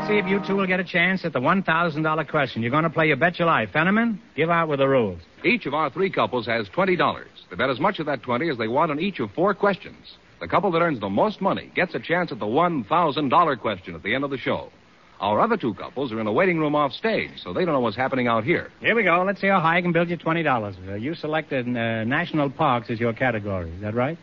let's 0.05 0.13
see 0.13 0.19
if 0.19 0.27
you 0.27 0.39
two 0.47 0.55
will 0.55 0.67
get 0.67 0.79
a 0.79 0.83
chance 0.83 1.25
at 1.25 1.33
the 1.33 1.39
$1,000 1.39 2.29
question. 2.29 2.61
You're 2.61 2.69
going 2.69 2.83
to 2.83 2.91
play 2.91 3.07
You 3.07 3.15
Bet 3.15 3.39
Your 3.39 3.47
Life. 3.47 3.69
Fenneman, 3.73 4.19
give 4.35 4.51
out 4.51 4.69
with 4.69 4.77
the 4.77 4.87
rules. 4.87 5.19
Each 5.43 5.65
of 5.65 5.73
our 5.73 5.89
three 5.89 6.11
couples 6.11 6.45
has 6.45 6.67
$20. 6.69 7.23
They 7.49 7.55
bet 7.55 7.71
as 7.71 7.79
much 7.79 7.97
of 7.97 8.05
that 8.05 8.21
20 8.21 8.47
as 8.51 8.57
they 8.59 8.67
want 8.67 8.91
on 8.91 8.99
each 8.99 9.19
of 9.19 9.31
four 9.31 9.55
questions. 9.55 9.97
The 10.41 10.47
couple 10.47 10.69
that 10.73 10.79
earns 10.79 10.99
the 10.99 11.09
most 11.09 11.41
money 11.41 11.71
gets 11.73 11.95
a 11.95 11.99
chance 11.99 12.31
at 12.31 12.37
the 12.37 12.45
$1,000 12.45 13.59
question 13.59 13.95
at 13.95 14.03
the 14.03 14.13
end 14.13 14.23
of 14.23 14.29
the 14.29 14.37
show. 14.37 14.69
Our 15.19 15.39
other 15.39 15.57
two 15.57 15.73
couples 15.73 16.11
are 16.11 16.19
in 16.19 16.27
a 16.27 16.31
waiting 16.31 16.59
room 16.59 16.75
off 16.75 16.91
stage, 16.91 17.31
so 17.43 17.51
they 17.51 17.65
don't 17.65 17.73
know 17.73 17.79
what's 17.79 17.97
happening 17.97 18.27
out 18.27 18.43
here. 18.43 18.69
Here 18.81 18.95
we 18.95 19.01
go. 19.01 19.23
Let's 19.25 19.41
see 19.41 19.47
how 19.47 19.59
high 19.59 19.77
I 19.77 19.81
can 19.81 19.91
build 19.91 20.09
you 20.09 20.17
$20. 20.17 20.87
Uh, 20.87 20.93
you 20.93 21.15
selected 21.15 21.67
uh, 21.67 22.03
national 22.03 22.51
parks 22.51 22.91
as 22.91 22.99
your 22.99 23.13
category. 23.13 23.71
Is 23.71 23.81
that 23.81 23.95
right? 23.95 24.19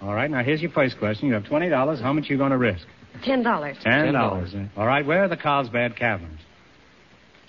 All 0.00 0.14
right. 0.14 0.30
Now, 0.30 0.42
here's 0.42 0.62
your 0.62 0.70
first 0.70 0.98
question. 0.98 1.28
You 1.28 1.34
have 1.34 1.44
$20. 1.44 2.00
How 2.00 2.14
much 2.14 2.30
are 2.30 2.32
you 2.32 2.38
going 2.38 2.52
to 2.52 2.58
risk? 2.58 2.86
Ten 3.22 3.42
dollars. 3.42 3.76
Ten 3.82 4.12
dollars. 4.12 4.54
Eh? 4.54 4.66
All 4.76 4.86
right. 4.86 5.04
Where 5.04 5.24
are 5.24 5.28
the 5.28 5.36
Carlsbad 5.36 5.96
Caverns? 5.96 6.40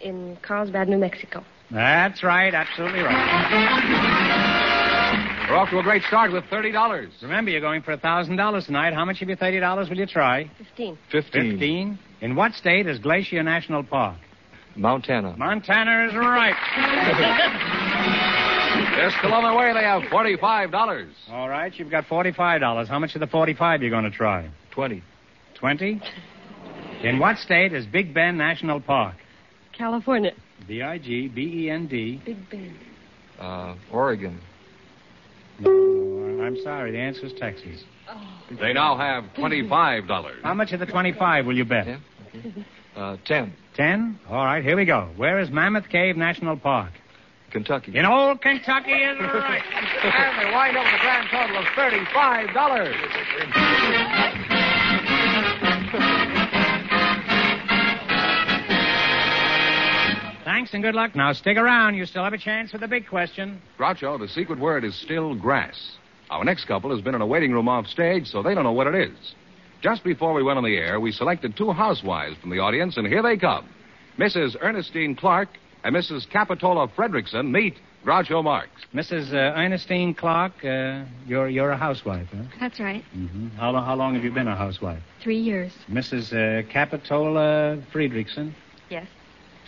In 0.01 0.37
Carlsbad, 0.41 0.87
New 0.89 0.97
Mexico. 0.97 1.43
That's 1.71 2.23
right. 2.23 2.53
Absolutely 2.53 3.01
right. 3.01 4.57
We're 5.49 5.55
off 5.55 5.69
to 5.69 5.79
a 5.79 5.83
great 5.83 6.03
start 6.03 6.31
with 6.33 6.43
$30. 6.45 7.09
Remember, 7.21 7.51
you're 7.51 7.61
going 7.61 7.81
for 7.81 7.95
$1,000 7.95 8.65
tonight. 8.65 8.93
How 8.93 9.05
much 9.05 9.21
of 9.21 9.29
your 9.29 9.37
$30 9.37 9.89
will 9.89 9.97
you 9.97 10.05
try? 10.05 10.49
Fifteen. 10.57 10.97
Fifteen. 11.09 11.51
Fifteen. 11.51 11.99
In 12.21 12.35
what 12.35 12.53
state 12.53 12.85
is 12.85 12.99
Glacier 12.99 13.41
National 13.43 13.83
Park? 13.83 14.17
Montana. 14.75 15.35
Montana 15.37 16.07
is 16.07 16.15
right. 16.15 16.53
They're 18.97 19.11
still 19.19 19.33
on 19.33 19.43
their 19.43 19.55
way. 19.55 19.73
They 19.73 19.83
have 19.83 20.03
$45. 20.11 21.07
All 21.31 21.49
right. 21.49 21.73
You've 21.77 21.89
got 21.91 22.05
$45. 22.05 22.87
How 22.87 22.99
much 22.99 23.15
of 23.15 23.21
the 23.21 23.27
45 23.27 23.81
you 23.83 23.89
going 23.89 24.03
to 24.03 24.11
try? 24.11 24.49
Twenty. 25.59 26.01
In 27.03 27.19
what 27.19 27.37
state 27.37 27.73
is 27.73 27.85
Big 27.85 28.13
Bend 28.13 28.37
National 28.37 28.79
Park? 28.79 29.15
California. 29.77 30.31
B 30.67 30.81
I 30.81 30.97
G 30.97 31.27
B 31.27 31.65
E 31.65 31.69
N 31.69 31.87
D. 31.87 32.21
Big 32.25 32.49
Bend. 32.49 32.75
Uh, 33.39 33.75
Oregon. 33.91 34.39
No, 35.59 35.69
I'm 36.43 36.57
sorry. 36.63 36.91
The 36.91 36.99
answer 36.99 37.25
is 37.25 37.33
Texas. 37.39 37.83
They 38.59 38.71
now 38.73 38.95
have 38.97 39.25
$25. 39.35 40.41
How 40.43 40.53
much 40.53 40.71
of 40.71 40.79
the 40.79 40.85
25 40.85 41.45
will 41.45 41.57
you 41.57 41.65
bet? 41.65 41.87
Uh, 42.95 43.17
ten. 43.25 43.51
10? 43.75 44.19
All 44.29 44.45
right, 44.45 44.63
here 44.63 44.75
we 44.77 44.85
go. 44.85 45.09
Where 45.17 45.39
is 45.39 45.49
Mammoth 45.51 45.89
Cave 45.89 46.15
National 46.17 46.55
Park? 46.57 46.93
Kentucky. 47.51 47.97
In 47.97 48.05
old 48.05 48.41
Kentucky 48.41 48.91
is 48.91 49.17
right. 49.19 49.61
and 49.73 49.85
they 50.39 50.45
wind 50.51 50.77
up 50.77 50.85
with 50.85 50.93
a 50.93 50.99
grand 50.99 51.27
total 51.29 51.57
of 51.57 51.65
$35. 51.75 54.56
Thanks 60.57 60.73
and 60.73 60.81
good 60.81 60.95
luck. 60.95 61.15
Now 61.15 61.33
stick 61.33 61.55
around. 61.55 61.93
You 61.93 62.07
still 62.07 62.23
have 62.23 62.33
a 62.33 62.37
chance 62.39 62.71
for 62.71 62.79
the 62.79 62.87
big 62.87 63.07
question. 63.07 63.61
Groucho, 63.77 64.17
the 64.17 64.27
secret 64.27 64.57
word 64.57 64.83
is 64.83 64.95
still 64.95 65.35
grass. 65.35 65.97
Our 66.31 66.43
next 66.43 66.65
couple 66.65 66.89
has 66.89 66.99
been 66.99 67.13
in 67.13 67.21
a 67.21 67.27
waiting 67.27 67.51
room 67.51 67.69
off 67.69 67.85
stage, 67.85 68.25
so 68.27 68.41
they 68.41 68.55
don't 68.55 68.63
know 68.63 68.71
what 68.71 68.87
it 68.87 68.95
is. 68.95 69.35
Just 69.83 70.03
before 70.03 70.33
we 70.33 70.41
went 70.41 70.57
on 70.57 70.63
the 70.63 70.75
air, 70.75 70.99
we 70.99 71.11
selected 71.11 71.55
two 71.55 71.71
housewives 71.73 72.37
from 72.37 72.49
the 72.49 72.57
audience, 72.57 72.97
and 72.97 73.05
here 73.05 73.21
they 73.21 73.37
come. 73.37 73.69
Mrs. 74.17 74.55
Ernestine 74.59 75.15
Clark 75.15 75.49
and 75.83 75.95
Mrs. 75.95 76.27
Capitola 76.27 76.87
Fredrickson 76.87 77.51
meet 77.51 77.75
Groucho 78.03 78.43
Marx. 78.43 78.69
Mrs. 78.95 79.31
Uh, 79.31 79.55
Ernestine 79.55 80.15
Clark, 80.15 80.53
uh, 80.65 81.03
you're 81.27 81.49
you're 81.49 81.69
a 81.69 81.77
housewife, 81.77 82.29
huh? 82.35 82.41
That's 82.59 82.79
right. 82.79 83.03
Mm-hmm. 83.15 83.49
How, 83.49 83.69
lo- 83.69 83.81
how 83.81 83.93
long 83.93 84.15
have 84.15 84.23
you 84.23 84.31
been 84.31 84.47
a 84.47 84.55
housewife? 84.55 85.03
Three 85.21 85.37
years. 85.37 85.71
Mrs. 85.87 86.33
Uh, 86.33 86.67
Capitola 86.73 87.77
Friedrichsen. 87.93 88.53
Yes. 88.89 89.05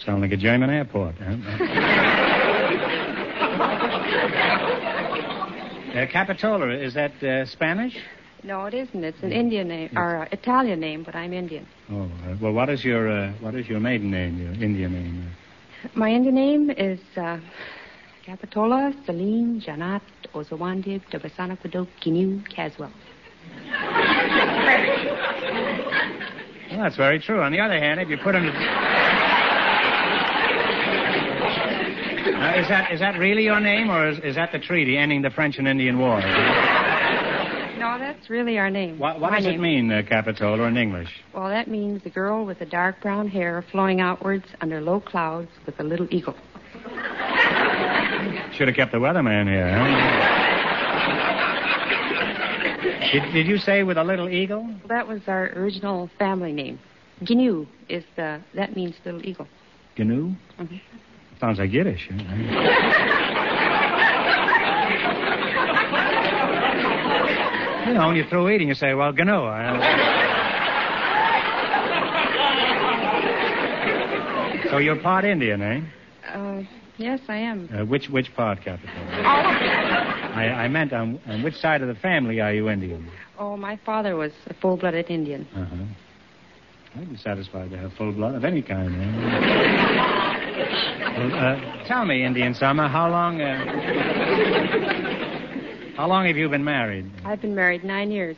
Sound 0.05 0.21
like 0.21 0.31
a 0.31 0.38
German 0.38 0.69
airport, 0.69 1.15
huh? 1.17 1.26
uh, 5.93 6.05
Capitola, 6.11 6.69
is 6.69 6.93
that 6.93 7.21
uh, 7.21 7.45
Spanish? 7.45 7.97
No, 8.43 8.65
it 8.65 8.73
isn't. 8.73 9.03
It's 9.03 9.21
an 9.21 9.34
Indian 9.34 9.67
name 9.67 9.89
or 9.97 10.23
uh, 10.23 10.27
Italian 10.31 10.80
name, 10.80 11.03
but 11.03 11.15
I'm 11.15 11.34
Indian. 11.34 11.67
Oh, 11.91 12.03
uh, 12.03 12.35
well, 12.41 12.53
what 12.53 12.69
is 12.69 12.85
your 12.85 13.09
uh, 13.09 13.34
what 13.41 13.53
is 13.55 13.67
your 13.67 13.81
maiden 13.81 14.09
name, 14.09 14.41
your 14.41 14.53
Indian 14.53 14.93
name? 14.93 15.30
My 15.93 16.09
Indian 16.09 16.35
name 16.35 16.69
is 16.69 16.99
uh, 17.17 17.39
Capitola 18.26 18.93
Celine 19.05 19.61
Janat 19.61 20.01
Ozawandib 20.34 21.01
Dabasana 21.11 21.57
Padok 21.59 21.88
Kinu 22.01 22.41
Caswell. 22.55 22.91
Well, 26.71 26.84
that's 26.84 26.95
very 26.95 27.19
true. 27.19 27.41
On 27.41 27.51
the 27.51 27.59
other 27.59 27.77
hand, 27.77 27.99
if 27.99 28.07
you 28.07 28.17
put 28.17 28.35
him. 28.35 28.45
Uh, 32.40 32.53
is 32.56 32.68
that 32.70 32.91
is 32.91 32.99
that 33.02 33.20
really 33.20 33.44
your 33.44 33.60
name, 33.60 33.90
or 33.90 34.07
is, 34.07 34.18
is 34.20 34.36
that 34.36 34.52
the 34.53 34.60
treaty 34.60 34.98
ending 34.98 35.22
the 35.22 35.30
French 35.30 35.57
and 35.57 35.68
Indian 35.68 35.99
War? 35.99 36.22
No, 37.78 37.98
that's 37.99 38.30
really 38.30 38.57
our 38.57 38.70
name. 38.70 38.98
What, 38.98 39.20
what 39.20 39.34
does 39.34 39.44
name. 39.45 39.56
it 39.56 39.61
mean, 39.61 39.91
uh, 39.91 40.03
Capitola, 40.07 40.64
in 40.64 40.78
English? 40.78 41.10
Well, 41.34 41.49
that 41.49 41.68
means 41.68 42.03
the 42.03 42.10
girl 42.10 42.45
with 42.45 42.60
the 42.60 42.66
dark 42.66 43.02
brown 43.02 43.28
hair 43.28 43.64
flowing 43.72 43.99
outwards 43.99 44.45
under 44.61 44.80
low 44.82 44.99
clouds 45.02 45.49
with 45.66 45.80
a 45.80 45.84
little 45.84 46.07
eagle. 46.11 46.36
Should 48.53 48.68
have 48.68 48.76
kept 48.76 48.91
the 48.91 48.99
weatherman 48.99 49.48
here. 49.48 49.70
Huh? 49.78 49.88
did, 53.11 53.34
did 53.34 53.48
you 53.48 53.57
say 53.57 53.84
with 53.84 53.98
a 53.98 54.03
little 54.03 54.30
eagle? 54.30 54.70
That 54.88 55.07
was 55.07 55.22
our 55.28 55.48
original 55.56 56.10
family 56.20 56.52
name. 56.53 56.80
Gnu 57.22 57.66
is 57.90 58.03
the 58.16 58.41
that 58.56 58.76
means 58.76 58.95
little 59.06 59.26
eagle. 59.26 59.48
Gnu? 59.98 60.36
Mhm. 60.57 60.80
Sounds 61.40 61.57
like 61.57 61.72
Yiddish. 61.72 62.10
huh? 62.11 62.16
you 67.88 67.94
know, 67.94 68.07
when 68.07 68.16
you're 68.18 68.28
through 68.28 68.49
eating, 68.49 68.68
you 68.68 68.76
say, 68.76 68.94
well, 68.94 69.14
Gnu. 69.14 69.24
so 74.70 74.78
you're 74.78 74.99
part 75.02 75.24
Indian, 75.24 75.61
eh? 75.61 75.82
Uh, 76.34 76.61
yes, 76.98 77.22
I 77.30 77.38
am. 77.38 77.70
Uh, 77.74 77.86
which 77.86 78.10
which 78.10 78.34
part, 78.36 78.60
Capitola? 78.61 79.24
All. 79.26 79.45
I, 80.36 80.66
I 80.66 80.68
meant 80.68 80.94
on, 80.94 81.20
on 81.26 81.41
which 81.41 81.56
side 81.56 81.82
of 81.82 81.88
the 81.88 81.95
family 81.95 82.40
are 82.40 82.53
you 82.53 82.70
Indian? 82.70 83.10
Oh, 83.38 83.57
my 83.57 83.78
father 83.86 84.16
was 84.16 84.32
a 84.48 84.53
full-blooded 84.53 85.10
Indian. 85.10 85.48
Uh-huh. 85.56 85.76
I'd 86.95 87.10
be 87.10 87.18
satisfied 87.18 87.70
to 87.72 87.78
have 87.78 87.94
full 87.94 88.11
blood 88.11 88.36
of 88.36 88.44
any 88.44 88.61
kind. 88.61 88.94
Eh? 88.95 88.99
well, 91.18 91.34
uh, 91.34 91.56
tell 91.88 92.06
me, 92.06 92.26
Indian 92.26 92.53
Summer, 92.56 92.88
how 92.88 93.10
long? 93.10 93.41
Uh, 93.41 93.66
how 95.95 96.07
long 96.07 96.26
have 96.26 96.36
you 96.36 96.49
been 96.49 96.64
married? 96.64 97.06
I've 97.26 97.41
been 97.41 97.53
married 97.53 97.84
nine 97.84 98.10
years. 98.10 98.36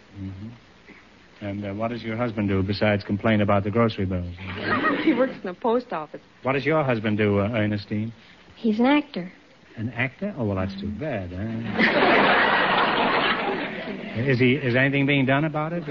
And 1.39 1.65
uh, 1.65 1.73
what 1.73 1.87
does 1.89 2.03
your 2.03 2.17
husband 2.17 2.49
do 2.49 2.61
besides 2.61 3.03
complain 3.03 3.41
about 3.41 3.63
the 3.63 3.71
grocery 3.71 4.05
bills? 4.05 4.35
he 5.03 5.13
works 5.13 5.33
in 5.41 5.47
the 5.47 5.53
post 5.53 5.93
office. 5.93 6.21
What 6.43 6.53
does 6.53 6.65
your 6.65 6.83
husband 6.83 7.17
do, 7.17 7.39
uh, 7.39 7.49
Ernestine? 7.49 8.11
He's 8.55 8.79
an 8.79 8.85
actor. 8.85 9.31
An 9.77 9.89
actor? 9.91 10.35
Oh 10.37 10.43
well, 10.45 10.57
that's 10.57 10.75
too 10.79 10.91
bad. 10.91 11.31
Huh? 11.31 11.37
is 14.29 14.37
he? 14.37 14.55
Is 14.55 14.75
anything 14.75 15.05
being 15.07 15.25
done 15.25 15.45
about 15.45 15.71
it? 15.73 15.83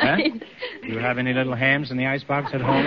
I'm 0.00 0.38
do 0.38 0.88
you 0.88 0.98
have 0.98 1.18
any 1.18 1.32
little 1.32 1.54
hams 1.54 1.90
in 1.90 1.96
the 1.96 2.06
icebox 2.06 2.52
at 2.54 2.60
home? 2.60 2.86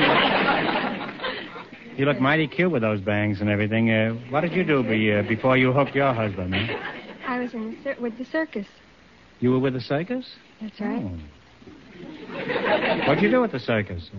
you 1.97 2.05
look 2.05 2.19
mighty 2.19 2.47
cute 2.47 2.71
with 2.71 2.81
those 2.81 2.99
bangs 3.01 3.41
and 3.41 3.49
everything. 3.49 3.89
Uh, 3.91 4.13
what 4.29 4.41
did 4.41 4.53
you 4.53 4.63
do 4.63 4.83
be, 4.83 5.13
uh, 5.13 5.21
before 5.23 5.57
you 5.57 5.71
hooked 5.71 5.95
your 5.95 6.13
husband? 6.13 6.53
Huh? 6.53 6.77
I 7.27 7.39
was 7.39 7.53
in 7.53 7.71
the 7.71 7.83
cir- 7.83 8.01
with 8.01 8.17
the 8.17 8.25
circus. 8.25 8.67
You 9.39 9.51
were 9.51 9.59
with 9.59 9.73
the 9.73 9.81
circus? 9.81 10.25
That's 10.61 10.79
right. 10.79 11.03
Oh. 11.03 11.17
What'd 13.07 13.23
you 13.23 13.29
do 13.29 13.43
at 13.43 13.51
the 13.51 13.59
circus? 13.59 14.09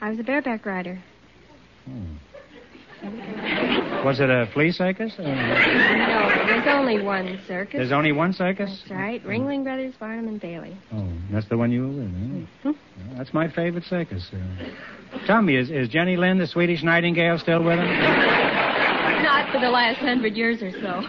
I 0.00 0.10
was 0.10 0.18
a 0.18 0.22
bareback 0.22 0.64
rider. 0.66 1.02
Was 4.04 4.20
it 4.20 4.30
a 4.30 4.48
flea 4.52 4.70
circus? 4.70 5.12
Uh, 5.18 5.22
No, 5.22 6.44
There's 6.46 6.66
only 6.68 7.02
one 7.02 7.40
circus. 7.46 7.74
There's 7.78 7.92
only 7.92 8.12
one 8.12 8.32
circus? 8.32 8.70
That's 8.82 8.90
right. 8.90 9.24
Ringling 9.24 9.64
Brothers, 9.64 9.94
Barnum, 9.98 10.28
and 10.28 10.40
Bailey. 10.40 10.76
Oh, 10.92 11.08
that's 11.32 11.48
the 11.48 11.56
one 11.56 11.72
you 11.72 11.82
were 11.82 11.88
with, 11.88 12.12
huh? 12.12 12.46
Hmm? 12.62 12.70
Well, 13.08 13.18
That's 13.18 13.34
my 13.34 13.48
favorite 13.50 13.84
circus. 13.84 14.30
Uh, 14.32 15.18
tell 15.26 15.42
me, 15.42 15.56
is, 15.56 15.70
is 15.70 15.88
Jenny 15.88 16.16
Lind, 16.16 16.40
the 16.40 16.46
Swedish 16.46 16.82
Nightingale, 16.82 17.38
still 17.38 17.62
with 17.62 17.78
him? 17.78 17.86
Not 17.86 19.50
for 19.52 19.60
the 19.60 19.70
last 19.70 19.98
hundred 19.98 20.34
years 20.36 20.62
or 20.62 20.70
so. 20.72 21.02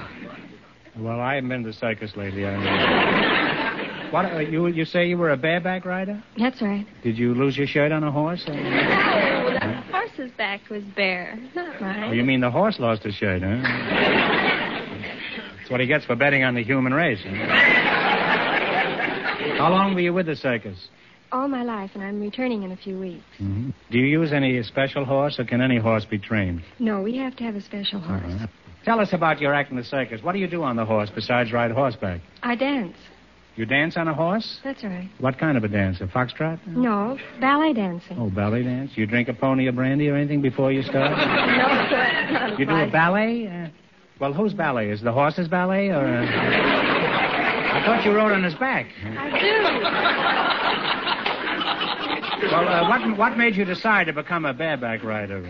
Well, 1.00 1.20
I 1.20 1.36
haven't 1.36 1.50
been 1.50 1.64
to 1.64 1.70
the 1.70 1.74
circus 1.74 2.16
lately. 2.16 2.46
I 2.46 4.10
what, 4.12 4.26
uh, 4.26 4.40
you, 4.40 4.68
you 4.68 4.86
say 4.86 5.08
you 5.08 5.18
were 5.18 5.32
a 5.32 5.38
bareback 5.38 5.84
rider? 5.86 6.24
That's 6.38 6.62
right. 6.62 6.88
Did 7.04 7.18
you 7.18 7.36
lose 7.36 7.58
your 7.58 7.68
shirt 7.68 7.92
on 7.92 8.04
a 8.04 8.12
horse? 8.12 8.44
Or... 8.48 8.54
Back 10.48 10.70
was 10.70 10.84
bare, 10.96 11.38
not 11.56 11.82
mine. 11.82 12.04
Oh, 12.06 12.12
you 12.14 12.24
mean 12.24 12.40
the 12.40 12.50
horse 12.50 12.80
lost 12.80 13.04
his 13.04 13.14
shirt, 13.16 13.42
huh? 13.42 13.58
That's 15.58 15.70
what 15.70 15.82
he 15.82 15.88
gets 15.88 16.06
for 16.06 16.16
betting 16.16 16.46
on 16.46 16.56
the 16.56 16.64
human 16.64 16.94
race. 16.94 17.20
Huh? 17.22 17.32
How 19.58 19.70
long 19.70 19.94
were 19.94 20.00
you 20.00 20.14
with 20.14 20.28
the 20.28 20.38
circus? 20.38 20.88
All 21.34 21.50
my 21.50 21.64
life, 21.64 21.92
and 21.96 22.02
I'm 22.02 22.22
returning 22.22 22.64
in 22.64 22.72
a 22.72 22.78
few 22.78 22.98
weeks. 22.98 23.26
hmm 23.40 23.72
Do 23.92 23.98
you 23.98 24.06
use 24.06 24.32
any 24.32 24.64
special 24.64 25.04
horse, 25.04 25.38
or 25.38 25.44
can 25.44 25.60
any 25.60 25.80
horse 25.80 26.06
be 26.06 26.18
trained? 26.18 26.62
No, 26.80 27.02
we 27.02 27.18
have 27.18 27.36
to 27.36 27.44
have 27.44 27.58
a 27.58 27.62
special 27.62 28.00
horse. 28.00 28.24
Uh-huh. 28.26 28.48
Tell 28.86 29.02
us 29.02 29.12
about 29.12 29.42
your 29.42 29.54
act 29.54 29.72
in 29.72 29.76
the 29.76 29.84
circus. 29.84 30.24
What 30.24 30.32
do 30.32 30.40
you 30.40 30.48
do 30.48 30.64
on 30.64 30.78
the 30.78 30.86
horse 30.86 31.10
besides 31.14 31.52
ride 31.52 31.72
horseback? 31.72 32.22
I 32.42 32.56
dance. 32.56 32.96
You 33.58 33.66
dance 33.66 33.98
on 33.98 34.08
a 34.08 34.14
horse? 34.14 34.60
That's 34.64 34.84
right. 34.84 35.10
What 35.20 35.40
kind 35.40 35.58
of 35.58 35.64
a 35.64 35.68
dance? 35.68 36.00
A 36.00 36.06
foxtrot? 36.06 36.60
No, 36.68 37.18
ballet 37.42 37.74
dancing. 37.74 38.20
Oh, 38.20 38.30
ballet 38.30 38.62
dance. 38.62 38.92
You 38.96 39.08
drink 39.08 39.30
a 39.30 39.34
pony 39.34 39.66
of 39.68 39.74
brandy 39.76 40.10
or 40.10 40.16
anything 40.16 40.42
before 40.42 40.72
you 40.72 40.84
start? 40.84 41.12
No, 41.58 41.88
sir. 41.90 42.56
You 42.60 42.66
do 42.68 42.76
a 42.76 42.86
ballet? 42.88 43.48
Uh, 43.48 43.70
well, 44.20 44.32
whose 44.34 44.54
ballet? 44.54 44.90
Is 44.92 45.02
the 45.02 45.12
horse's 45.12 45.48
ballet 45.48 45.90
or? 45.90 46.06
Uh... 46.06 46.26
I 46.26 47.84
thought 47.84 48.06
you 48.06 48.12
rode 48.12 48.32
on 48.32 48.44
his 48.44 48.54
back. 48.56 48.86
I 49.04 49.30
do. 49.40 49.64
Well, 52.52 52.68
uh, 52.68 52.88
what 52.90 53.18
what 53.18 53.38
made 53.38 53.56
you 53.56 53.66
decide 53.66 54.06
to 54.06 54.14
become 54.14 54.46
a 54.46 54.54
bareback 54.54 55.04
rider? 55.04 55.44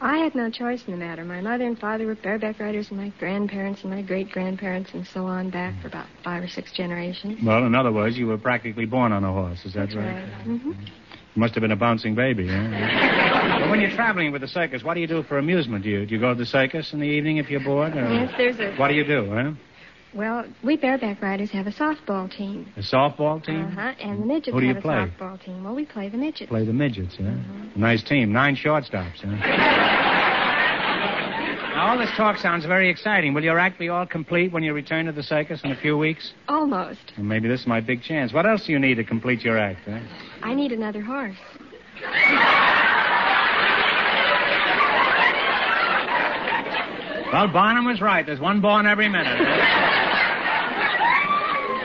I 0.00 0.18
had 0.18 0.34
no 0.34 0.48
choice 0.48 0.84
in 0.86 0.92
the 0.92 0.98
matter. 0.98 1.24
My 1.24 1.40
mother 1.40 1.64
and 1.64 1.78
father 1.78 2.06
were 2.06 2.14
bareback 2.14 2.60
riders, 2.60 2.88
and 2.90 2.98
my 2.98 3.12
grandparents 3.18 3.82
and 3.82 3.90
my 3.90 4.02
great 4.02 4.30
grandparents, 4.30 4.90
and 4.94 5.06
so 5.06 5.26
on 5.26 5.50
back 5.50 5.80
for 5.82 5.88
about 5.88 6.06
five 6.22 6.42
or 6.42 6.48
six 6.48 6.72
generations. 6.72 7.38
Well, 7.44 7.66
in 7.66 7.74
other 7.74 7.92
words, 7.92 8.16
you 8.16 8.26
were 8.26 8.38
practically 8.38 8.86
born 8.86 9.12
on 9.12 9.24
a 9.24 9.32
horse. 9.32 9.64
Is 9.64 9.74
that 9.74 9.94
right? 9.94 10.24
mm-hmm 10.46 10.70
You 10.70 11.40
must 11.40 11.54
have 11.54 11.62
been 11.62 11.72
a 11.72 11.76
bouncing 11.76 12.14
baby, 12.14 12.46
huh? 12.46 12.54
well, 13.60 13.70
when 13.70 13.80
you're 13.80 13.94
traveling 13.94 14.30
with 14.30 14.42
the 14.42 14.48
circus, 14.48 14.84
what 14.84 14.94
do 14.94 15.00
you 15.00 15.08
do 15.08 15.24
for 15.24 15.38
amusement? 15.38 15.82
Do 15.82 15.90
you 15.90 16.06
do 16.06 16.14
you 16.14 16.20
go 16.20 16.32
to 16.32 16.38
the 16.38 16.46
circus 16.46 16.92
in 16.92 17.00
the 17.00 17.06
evening 17.06 17.38
if 17.38 17.50
you're 17.50 17.64
bored? 17.64 17.96
Or... 17.96 18.08
Yes, 18.12 18.32
there's 18.36 18.60
a. 18.60 18.76
What 18.76 18.88
do 18.88 18.94
you 18.94 19.04
do, 19.04 19.30
huh? 19.30 19.50
Well, 20.14 20.44
we 20.64 20.76
bareback 20.76 21.20
riders 21.20 21.50
have 21.50 21.66
a 21.66 21.70
softball 21.70 22.34
team. 22.34 22.72
A 22.76 22.80
softball 22.80 23.44
team? 23.44 23.66
Uh-huh, 23.66 23.92
and 24.00 24.22
the 24.22 24.26
midgets 24.26 24.54
Who 24.54 24.60
do 24.60 24.66
you 24.66 24.74
have 24.74 24.82
play? 24.82 24.96
a 24.96 25.06
softball 25.06 25.44
team. 25.44 25.64
Well, 25.64 25.74
we 25.74 25.84
play 25.84 26.08
the 26.08 26.16
midgets. 26.16 26.48
Play 26.48 26.64
the 26.64 26.72
midgets, 26.72 27.16
huh? 27.16 27.24
Nice 27.76 28.02
team. 28.02 28.32
Nine 28.32 28.56
shortstops, 28.56 29.20
huh? 29.20 29.26
now, 31.74 31.88
all 31.90 31.98
this 31.98 32.10
talk 32.16 32.38
sounds 32.38 32.64
very 32.64 32.88
exciting. 32.88 33.34
Will 33.34 33.44
your 33.44 33.58
act 33.58 33.78
be 33.78 33.90
all 33.90 34.06
complete 34.06 34.50
when 34.50 34.62
you 34.62 34.72
return 34.72 35.04
to 35.06 35.12
the 35.12 35.22
circus 35.22 35.60
in 35.62 35.72
a 35.72 35.76
few 35.76 35.98
weeks? 35.98 36.32
Almost. 36.48 37.12
Well, 37.18 37.26
maybe 37.26 37.46
this 37.48 37.60
is 37.60 37.66
my 37.66 37.80
big 37.80 38.02
chance. 38.02 38.32
What 38.32 38.46
else 38.46 38.64
do 38.64 38.72
you 38.72 38.78
need 38.78 38.94
to 38.94 39.04
complete 39.04 39.42
your 39.42 39.58
act, 39.58 39.80
huh? 39.86 39.98
I 40.42 40.54
need 40.54 40.72
another 40.72 41.02
horse. 41.02 41.36
Well, 47.32 47.48
Barnum 47.48 47.84
was 47.84 48.00
right. 48.00 48.24
There's 48.24 48.40
one 48.40 48.62
born 48.62 48.86
every 48.86 49.08
minute. 49.08 49.38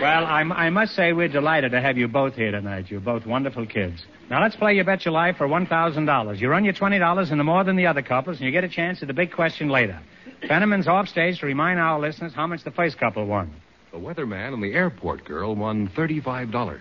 well, 0.03 0.25
I, 0.25 0.41
I 0.41 0.69
must 0.69 0.95
say 0.95 1.13
we're 1.13 1.27
delighted 1.27 1.71
to 1.71 1.81
have 1.81 1.97
you 1.97 2.07
both 2.07 2.35
here 2.35 2.51
tonight. 2.51 2.91
You're 2.91 2.99
both 2.99 3.25
wonderful 3.25 3.65
kids. 3.65 4.05
Now 4.29 4.41
let's 4.41 4.55
play 4.55 4.73
You 4.75 4.83
Bet 4.83 5.05
Your 5.05 5.13
Life 5.13 5.37
for 5.37 5.47
$1,000. 5.47 6.39
You 6.39 6.49
run 6.49 6.65
your 6.65 6.73
$20 6.73 7.31
into 7.31 7.43
more 7.43 7.63
than 7.63 7.75
the 7.75 7.87
other 7.87 8.01
couples, 8.01 8.37
and 8.37 8.45
you 8.45 8.51
get 8.51 8.63
a 8.63 8.69
chance 8.69 9.01
at 9.01 9.07
the 9.07 9.13
big 9.13 9.31
question 9.31 9.69
later. 9.69 9.99
Fenneman's 10.47 10.87
off 10.87 11.07
stage 11.07 11.39
to 11.39 11.45
remind 11.45 11.79
our 11.79 11.99
listeners 11.99 12.33
how 12.33 12.47
much 12.47 12.63
the 12.63 12.71
first 12.71 12.97
couple 12.97 13.25
won. 13.25 13.53
The 13.91 13.97
weatherman 13.97 14.53
and 14.53 14.63
the 14.63 14.73
airport 14.73 15.23
girl 15.23 15.55
won 15.55 15.87
$35. 15.89 16.79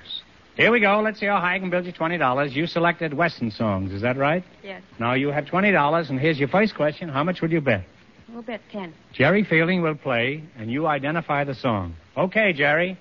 Here 0.57 0.71
we 0.71 0.81
go. 0.81 1.01
Let's 1.01 1.21
see 1.21 1.27
how 1.27 1.39
high 1.41 1.55
I 1.55 1.59
can 1.59 1.71
build 1.71 1.87
you 1.87 1.93
$20. 1.93 2.53
You 2.53 2.67
selected 2.67 3.15
Western 3.15 3.51
songs, 3.51 3.93
is 3.93 4.03
that 4.03 4.17
right? 4.17 4.45
Yes. 4.63 4.83
Now 4.99 5.15
you 5.15 5.29
have 5.29 5.45
$20, 5.45 6.11
and 6.11 6.19
here's 6.19 6.39
your 6.39 6.49
first 6.49 6.75
question. 6.75 7.09
How 7.09 7.25
much 7.25 7.41
will 7.41 7.53
you 7.53 7.61
bet? 7.61 7.85
We'll 8.33 8.43
bet 8.43 8.63
ten. 8.71 8.95
Jerry 9.13 9.45
Fielding 9.45 9.83
will 9.83 9.95
play, 9.95 10.43
and 10.57 10.71
you 10.71 10.87
identify 10.87 11.45
the 11.45 11.55
song. 11.55 11.95
Okay, 12.17 12.55
Jerry. 12.55 12.99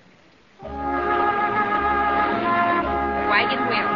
Wagon 3.30 3.66
wheel. 3.68 3.90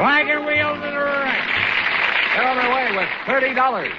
Wagon 0.00 0.46
wheel 0.46 0.74
to 0.74 0.80
the 0.80 0.98
right. 0.98 1.42
They're 2.34 2.48
on 2.48 2.56
their 2.56 2.70
way 2.70 2.96
with 2.96 3.08
$30. 3.56 3.92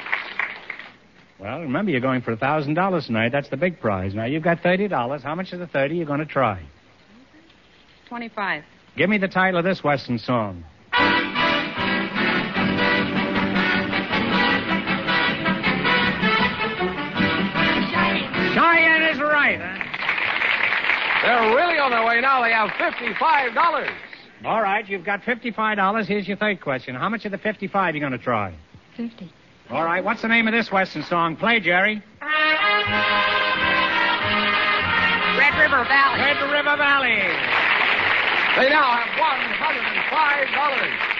Well, 1.39 1.61
remember, 1.61 1.91
you're 1.91 2.01
going 2.01 2.21
for 2.21 2.31
a 2.31 2.37
$1,000 2.37 3.05
tonight. 3.05 3.31
That's 3.31 3.49
the 3.49 3.57
big 3.57 3.79
prize. 3.79 4.15
Now, 4.15 4.25
you've 4.25 4.43
got 4.43 4.63
$30. 4.63 5.21
How 5.21 5.35
much 5.35 5.53
of 5.53 5.59
the 5.59 5.67
30 5.67 5.95
you're 5.95 6.01
you 6.01 6.05
going 6.05 6.19
to 6.19 6.25
try? 6.25 6.63
25. 8.09 8.63
Give 8.95 9.09
me 9.09 9.19
the 9.19 9.27
title 9.27 9.59
of 9.59 9.65
this 9.65 9.83
Western 9.83 10.17
song. 10.17 10.63
Cheyenne 18.53 19.03
is 19.03 19.19
right. 19.19 19.86
They're 21.23 21.55
really 21.55 21.79
on 21.79 21.89
their 21.91 22.05
way 22.05 22.21
now. 22.21 22.41
They 22.43 22.51
have 22.51 22.69
$55. 22.71 23.91
All 24.45 24.61
right, 24.61 24.87
you've 24.87 25.03
got 25.03 25.23
$55. 25.23 26.05
Here's 26.05 26.27
your 26.27 26.37
third 26.37 26.61
question. 26.61 26.93
How 26.95 27.09
much 27.09 27.25
of 27.25 27.31
the 27.31 27.37
fifty-five 27.39 27.93
are 27.93 27.97
you 27.97 27.99
going 27.99 28.11
to 28.11 28.17
try? 28.19 28.53
Fifty. 28.95 29.31
All 29.69 29.83
right, 29.83 30.03
what's 30.03 30.21
the 30.21 30.27
name 30.27 30.47
of 30.47 30.53
this 30.53 30.71
Western 30.71 31.01
song? 31.03 31.35
Play, 31.35 31.59
Jerry. 31.59 32.01
Red 35.37 35.53
River 35.59 35.83
Valley. 35.85 36.19
Red 36.21 36.41
River 36.51 36.77
Valley. 36.77 37.17
They 38.57 38.69
now 38.69 38.95
have 38.95 39.09
$105. 39.17 41.16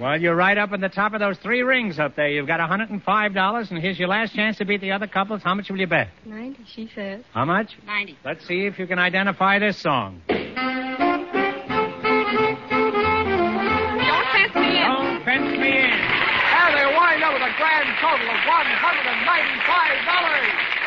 Well, 0.00 0.20
you're 0.20 0.34
right 0.34 0.58
up 0.58 0.72
at 0.72 0.80
the 0.80 0.88
top 0.88 1.14
of 1.14 1.20
those 1.20 1.38
three 1.38 1.62
rings 1.62 2.00
up 2.00 2.16
there. 2.16 2.26
You've 2.28 2.48
got 2.48 2.58
$105, 2.58 3.70
and 3.70 3.80
here's 3.80 3.96
your 3.98 4.08
last 4.08 4.34
chance 4.34 4.58
to 4.58 4.64
beat 4.64 4.80
the 4.80 4.90
other 4.90 5.06
couples. 5.06 5.42
How 5.44 5.54
much 5.54 5.70
will 5.70 5.78
you 5.78 5.86
bet? 5.86 6.08
Ninety, 6.26 6.64
she 6.66 6.90
says. 6.94 7.22
How 7.32 7.44
much? 7.44 7.70
Ninety. 7.86 8.18
Let's 8.24 8.44
see 8.46 8.66
if 8.66 8.76
you 8.78 8.86
can 8.88 8.98
identify 8.98 9.60
this 9.60 9.78
song. 9.78 10.20
Don't 10.28 10.56
fence 14.34 14.54
me 14.56 14.66
in. 14.66 14.82
Don't 14.82 15.22
fence 15.24 15.56
me 15.62 15.78
in. 15.78 15.94
And 15.94 16.74
they 16.74 16.86
wind 16.90 17.22
up 17.22 17.30
with 17.34 17.42
a 17.46 17.54
grand 17.54 17.86
total 18.02 18.26
of 18.26 18.40
$195. 18.42 20.83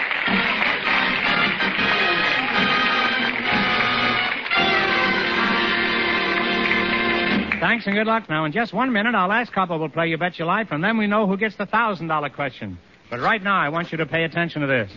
Thanks 7.59 7.85
and 7.87 7.95
good 7.95 8.05
luck. 8.07 8.29
Now, 8.29 8.45
in 8.45 8.51
just 8.51 8.73
one 8.73 8.91
minute, 8.93 9.15
our 9.15 9.27
last 9.27 9.51
couple 9.51 9.79
will 9.79 9.89
play 9.89 10.07
You 10.07 10.17
Bet 10.17 10.37
Your 10.37 10.47
Life, 10.47 10.67
and 10.71 10.83
then 10.83 10.97
we 10.97 11.07
know 11.07 11.25
who 11.27 11.37
gets 11.37 11.55
the 11.55 11.65
$1,000 11.65 12.33
question. 12.33 12.77
But 13.09 13.19
right 13.19 13.41
now, 13.41 13.57
I 13.59 13.69
want 13.69 13.91
you 13.91 13.97
to 13.99 14.05
pay 14.05 14.23
attention 14.25 14.61
to 14.61 14.67
this. 14.67 14.91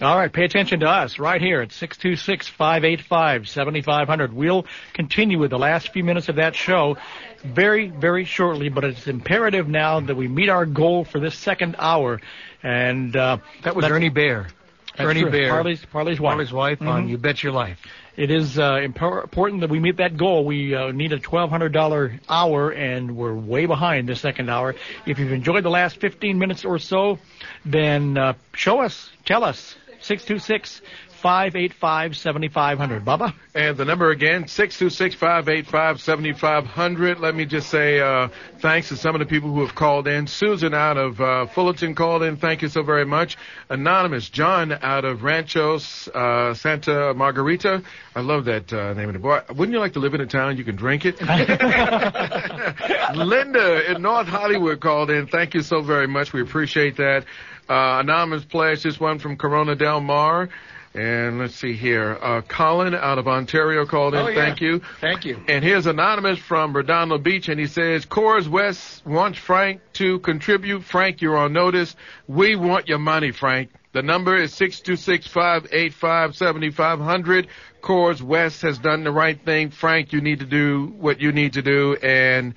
All 0.00 0.18
right, 0.18 0.32
pay 0.32 0.44
attention 0.44 0.80
to 0.80 0.88
us 0.88 1.20
right 1.20 1.40
here 1.40 1.60
at 1.60 1.68
626-585-7500. 1.68 4.32
We'll 4.32 4.66
continue 4.92 5.38
with 5.38 5.50
the 5.50 5.58
last 5.58 5.92
few 5.92 6.02
minutes 6.02 6.28
of 6.28 6.34
that 6.36 6.56
show 6.56 6.96
very, 7.44 7.90
very 7.90 8.24
shortly, 8.24 8.68
but 8.70 8.82
it's 8.84 9.06
imperative 9.06 9.68
now 9.68 10.00
that 10.00 10.16
we 10.16 10.26
meet 10.26 10.48
our 10.48 10.66
goal 10.66 11.04
for 11.04 11.20
this 11.20 11.36
second 11.38 11.76
hour. 11.78 12.20
And 12.62 13.14
uh, 13.14 13.36
That 13.62 13.76
was 13.76 13.84
Ernie 13.84 14.08
Baer. 14.08 14.48
That's 14.96 15.08
Ernie 15.10 15.22
true. 15.22 15.30
Baer. 15.30 15.50
Parley's, 15.50 15.84
Parley's 15.86 16.20
wife. 16.20 16.30
Parley's 16.32 16.52
wife 16.52 16.82
on 16.82 17.06
Mhm. 17.06 17.10
You 17.10 17.18
Bet 17.18 17.42
Your 17.44 17.52
Life. 17.52 17.78
It 18.16 18.30
is 18.30 18.58
uh, 18.58 18.76
important 18.76 19.62
that 19.62 19.70
we 19.70 19.80
meet 19.80 19.96
that 19.96 20.16
goal. 20.16 20.44
We 20.44 20.74
uh, 20.74 20.92
need 20.92 21.12
a 21.12 21.18
$1,200 21.18 22.20
hour, 22.28 22.70
and 22.70 23.16
we're 23.16 23.34
way 23.34 23.66
behind 23.66 24.08
the 24.08 24.14
second 24.14 24.48
hour. 24.48 24.76
If 25.04 25.18
you've 25.18 25.32
enjoyed 25.32 25.64
the 25.64 25.70
last 25.70 25.96
15 25.96 26.38
minutes 26.38 26.64
or 26.64 26.78
so, 26.78 27.18
then 27.64 28.16
uh, 28.16 28.34
show 28.54 28.80
us, 28.80 29.10
tell 29.24 29.42
us. 29.42 29.76
626 30.00 30.82
585 31.24 32.16
7500. 32.18 33.02
Bubba? 33.02 33.32
And 33.54 33.78
the 33.78 33.86
number 33.86 34.10
again, 34.10 34.44
626-585-7500. 34.44 37.18
Let 37.18 37.34
me 37.34 37.46
just 37.46 37.70
say 37.70 37.98
uh, 37.98 38.28
thanks 38.58 38.90
to 38.90 38.98
some 38.98 39.14
of 39.14 39.20
the 39.20 39.26
people 39.26 39.50
who 39.50 39.64
have 39.64 39.74
called 39.74 40.06
in. 40.06 40.26
Susan 40.26 40.74
out 40.74 40.98
of 40.98 41.18
uh, 41.22 41.46
Fullerton 41.46 41.94
called 41.94 42.24
in. 42.24 42.36
Thank 42.36 42.60
you 42.60 42.68
so 42.68 42.82
very 42.82 43.06
much. 43.06 43.38
Anonymous, 43.70 44.28
John 44.28 44.72
out 44.72 45.06
of 45.06 45.22
Ranchos, 45.22 46.08
uh, 46.08 46.52
Santa 46.52 47.14
Margarita. 47.14 47.82
I 48.14 48.20
love 48.20 48.44
that 48.44 48.70
uh, 48.70 48.92
name 48.92 49.08
of 49.08 49.14
the 49.14 49.18
boy. 49.18 49.40
Wouldn't 49.48 49.72
you 49.72 49.80
like 49.80 49.94
to 49.94 50.00
live 50.00 50.12
in 50.12 50.20
a 50.20 50.26
town 50.26 50.58
you 50.58 50.64
can 50.64 50.76
drink 50.76 51.06
it? 51.06 51.18
Linda 53.16 53.90
in 53.90 54.02
North 54.02 54.26
Hollywood 54.26 54.82
called 54.82 55.08
in. 55.08 55.26
Thank 55.26 55.54
you 55.54 55.62
so 55.62 55.80
very 55.80 56.06
much. 56.06 56.34
We 56.34 56.42
appreciate 56.42 56.98
that. 56.98 57.24
Uh, 57.66 58.00
anonymous 58.00 58.44
pledge 58.44 58.82
this 58.82 59.00
one 59.00 59.18
from 59.18 59.38
Corona 59.38 59.74
Del 59.74 60.02
Mar. 60.02 60.50
And 60.94 61.40
let's 61.40 61.56
see 61.56 61.72
here. 61.72 62.16
Uh, 62.22 62.40
Colin 62.42 62.94
out 62.94 63.18
of 63.18 63.26
Ontario 63.26 63.84
called 63.84 64.14
in. 64.14 64.20
Oh, 64.20 64.28
yeah. 64.28 64.36
Thank 64.36 64.60
you. 64.60 64.80
Thank 65.00 65.24
you. 65.24 65.42
And 65.48 65.64
here's 65.64 65.86
anonymous 65.86 66.38
from 66.38 66.74
Redondo 66.74 67.18
Beach, 67.18 67.48
and 67.48 67.58
he 67.58 67.66
says, 67.66 68.06
Coors 68.06 68.46
West 68.46 69.04
wants 69.04 69.38
Frank 69.38 69.80
to 69.94 70.20
contribute. 70.20 70.84
Frank, 70.84 71.20
you're 71.20 71.36
on 71.36 71.52
notice. 71.52 71.96
We 72.28 72.54
want 72.54 72.86
your 72.86 72.98
money, 72.98 73.32
Frank. 73.32 73.70
The 73.92 74.02
number 74.02 74.36
is 74.36 74.52
six 74.54 74.80
two 74.80 74.96
six 74.96 75.26
five 75.26 75.66
eight 75.72 75.94
five 75.94 76.36
seventy 76.36 76.70
five 76.70 77.00
hundred. 77.00 77.48
Coors 77.80 78.22
West 78.22 78.62
has 78.62 78.78
done 78.78 79.04
the 79.04 79.12
right 79.12 79.40
thing. 79.44 79.70
Frank, 79.70 80.12
you 80.12 80.20
need 80.20 80.40
to 80.40 80.46
do 80.46 80.94
what 80.98 81.20
you 81.20 81.32
need 81.32 81.52
to 81.54 81.62
do, 81.62 81.94
and 81.96 82.54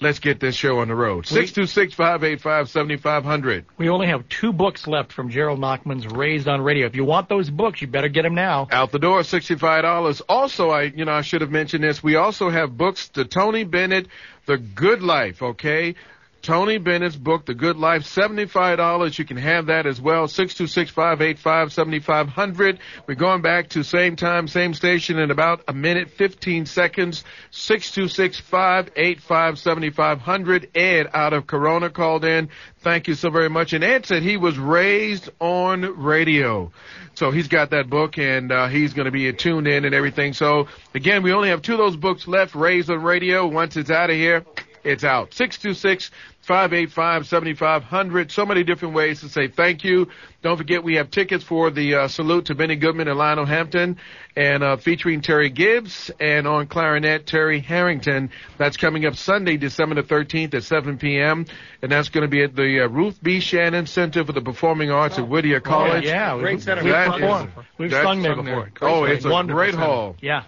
let's 0.00 0.18
get 0.18 0.40
this 0.40 0.54
show 0.54 0.78
on 0.78 0.88
the 0.88 0.94
road. 0.94 1.26
Six 1.26 1.52
two 1.52 1.66
six 1.66 1.94
five 1.94 2.24
eight 2.24 2.40
five 2.40 2.68
seventy 2.68 2.96
five 2.96 3.24
hundred. 3.24 3.66
We 3.76 3.88
only 3.88 4.06
have 4.06 4.28
two 4.28 4.52
books 4.52 4.86
left 4.86 5.12
from 5.12 5.30
Gerald 5.30 5.60
Nachman's 5.60 6.06
Raised 6.06 6.48
on 6.48 6.60
Radio. 6.60 6.86
If 6.86 6.96
you 6.96 7.04
want 7.04 7.28
those 7.28 7.50
books, 7.50 7.80
you 7.80 7.88
better 7.88 8.08
get 8.08 8.22
them 8.22 8.34
now. 8.34 8.68
Out 8.70 8.92
the 8.92 8.98
door, 8.98 9.22
sixty-five 9.22 9.82
dollars. 9.82 10.20
Also, 10.22 10.70
I, 10.70 10.82
you 10.82 11.04
know, 11.04 11.12
I 11.12 11.22
should 11.22 11.40
have 11.40 11.50
mentioned 11.50 11.84
this. 11.84 12.02
We 12.02 12.16
also 12.16 12.50
have 12.50 12.76
books 12.76 13.08
to 13.10 13.24
Tony 13.24 13.64
Bennett, 13.64 14.08
The 14.46 14.58
Good 14.58 15.02
Life. 15.02 15.42
Okay, 15.42 15.94
Tony 16.40 16.78
Bennett's 16.78 17.16
book, 17.16 17.46
The 17.46 17.54
Good 17.54 17.76
Life, 17.76 18.04
seventy-five 18.04 18.76
dollars. 18.78 19.18
You 19.18 19.24
can 19.24 19.36
have 19.36 19.66
that 19.66 19.86
as 19.86 20.00
well. 20.00 20.28
Six 20.28 20.54
two 20.54 20.66
six 20.66 20.90
five 20.90 21.20
eight 21.20 21.38
five 21.38 21.72
seventy-five 21.72 22.28
hundred. 22.28 22.78
We're 23.06 23.16
going 23.16 23.42
back 23.42 23.70
to 23.70 23.82
same 23.82 24.16
time, 24.16 24.48
same 24.48 24.72
station 24.74 25.18
in 25.18 25.30
about 25.30 25.64
a 25.68 25.72
minute, 25.72 26.10
fifteen 26.10 26.66
seconds. 26.66 27.24
Six 27.50 27.90
two 27.90 28.08
six 28.08 28.38
five 28.38 28.90
eight 28.96 29.20
five 29.20 29.58
seventy-five 29.58 30.20
hundred. 30.20 30.70
Ed 30.74 31.08
out 31.12 31.32
of 31.32 31.46
Corona 31.46 31.90
called 31.90 32.24
in. 32.24 32.48
Thank 32.78 33.08
you 33.08 33.14
so 33.14 33.30
very 33.30 33.50
much. 33.50 33.72
And 33.72 33.82
Ed 33.82 34.06
said 34.06 34.22
he 34.22 34.36
was 34.36 34.58
raised 34.58 35.28
on 35.40 35.82
radio. 36.02 36.70
So 37.14 37.32
he's 37.32 37.48
got 37.48 37.70
that 37.70 37.90
book 37.90 38.16
and 38.16 38.52
uh, 38.52 38.68
he's 38.68 38.94
going 38.94 39.06
to 39.06 39.10
be 39.10 39.32
tuned 39.32 39.66
in 39.66 39.84
and 39.84 39.92
everything. 39.92 40.34
So 40.34 40.68
again, 40.94 41.24
we 41.24 41.32
only 41.32 41.48
have 41.48 41.62
two 41.62 41.72
of 41.72 41.78
those 41.78 41.96
books 41.96 42.28
left, 42.28 42.54
Raised 42.54 42.88
on 42.90 43.02
Radio. 43.02 43.46
Once 43.48 43.76
it's 43.76 43.90
out 43.90 44.08
of 44.08 44.14
here, 44.14 44.44
it's 44.88 45.04
out. 45.04 45.34
626 45.34 46.10
585 46.42 47.26
7500. 47.26 48.32
So 48.32 48.46
many 48.46 48.64
different 48.64 48.94
ways 48.94 49.20
to 49.20 49.28
say 49.28 49.48
thank 49.48 49.84
you. 49.84 50.08
Don't 50.42 50.56
forget 50.56 50.82
we 50.82 50.94
have 50.94 51.10
tickets 51.10 51.44
for 51.44 51.70
the 51.70 51.94
uh, 51.94 52.08
salute 52.08 52.46
to 52.46 52.54
Benny 52.54 52.76
Goodman 52.76 53.06
and 53.08 53.18
Lionel 53.18 53.44
Hampton 53.44 53.98
and 54.34 54.62
uh, 54.62 54.76
featuring 54.78 55.20
Terry 55.20 55.50
Gibbs 55.50 56.10
and 56.20 56.46
on 56.46 56.66
clarinet 56.68 57.26
Terry 57.26 57.60
Harrington. 57.60 58.30
That's 58.56 58.76
coming 58.78 59.04
up 59.04 59.16
Sunday, 59.16 59.56
December 59.58 59.96
the 59.96 60.02
13th 60.02 60.54
at 60.54 60.62
7 60.62 60.96
p.m. 60.96 61.44
And 61.82 61.92
that's 61.92 62.08
going 62.08 62.22
to 62.22 62.28
be 62.28 62.42
at 62.42 62.56
the 62.56 62.84
uh, 62.84 62.88
Ruth 62.88 63.18
B. 63.22 63.40
Shannon 63.40 63.86
Center 63.86 64.24
for 64.24 64.32
the 64.32 64.40
Performing 64.40 64.90
Arts 64.90 65.18
at 65.18 65.28
Whittier 65.28 65.60
College. 65.60 66.04
yeah, 66.04 66.36
That 66.36 66.42
we've- 66.82 66.84
we've 66.84 66.94
performed. 66.94 67.50
We've 67.76 67.92
sung 67.92 68.22
there 68.22 68.34
something- 68.36 68.54
before. 68.54 68.70
Oh, 68.80 69.04
it's 69.04 69.24
a 69.24 69.28
Wonderful 69.30 69.58
great 69.58 69.74
center. 69.74 69.84
hall. 69.86 70.16
Yeah. 70.22 70.44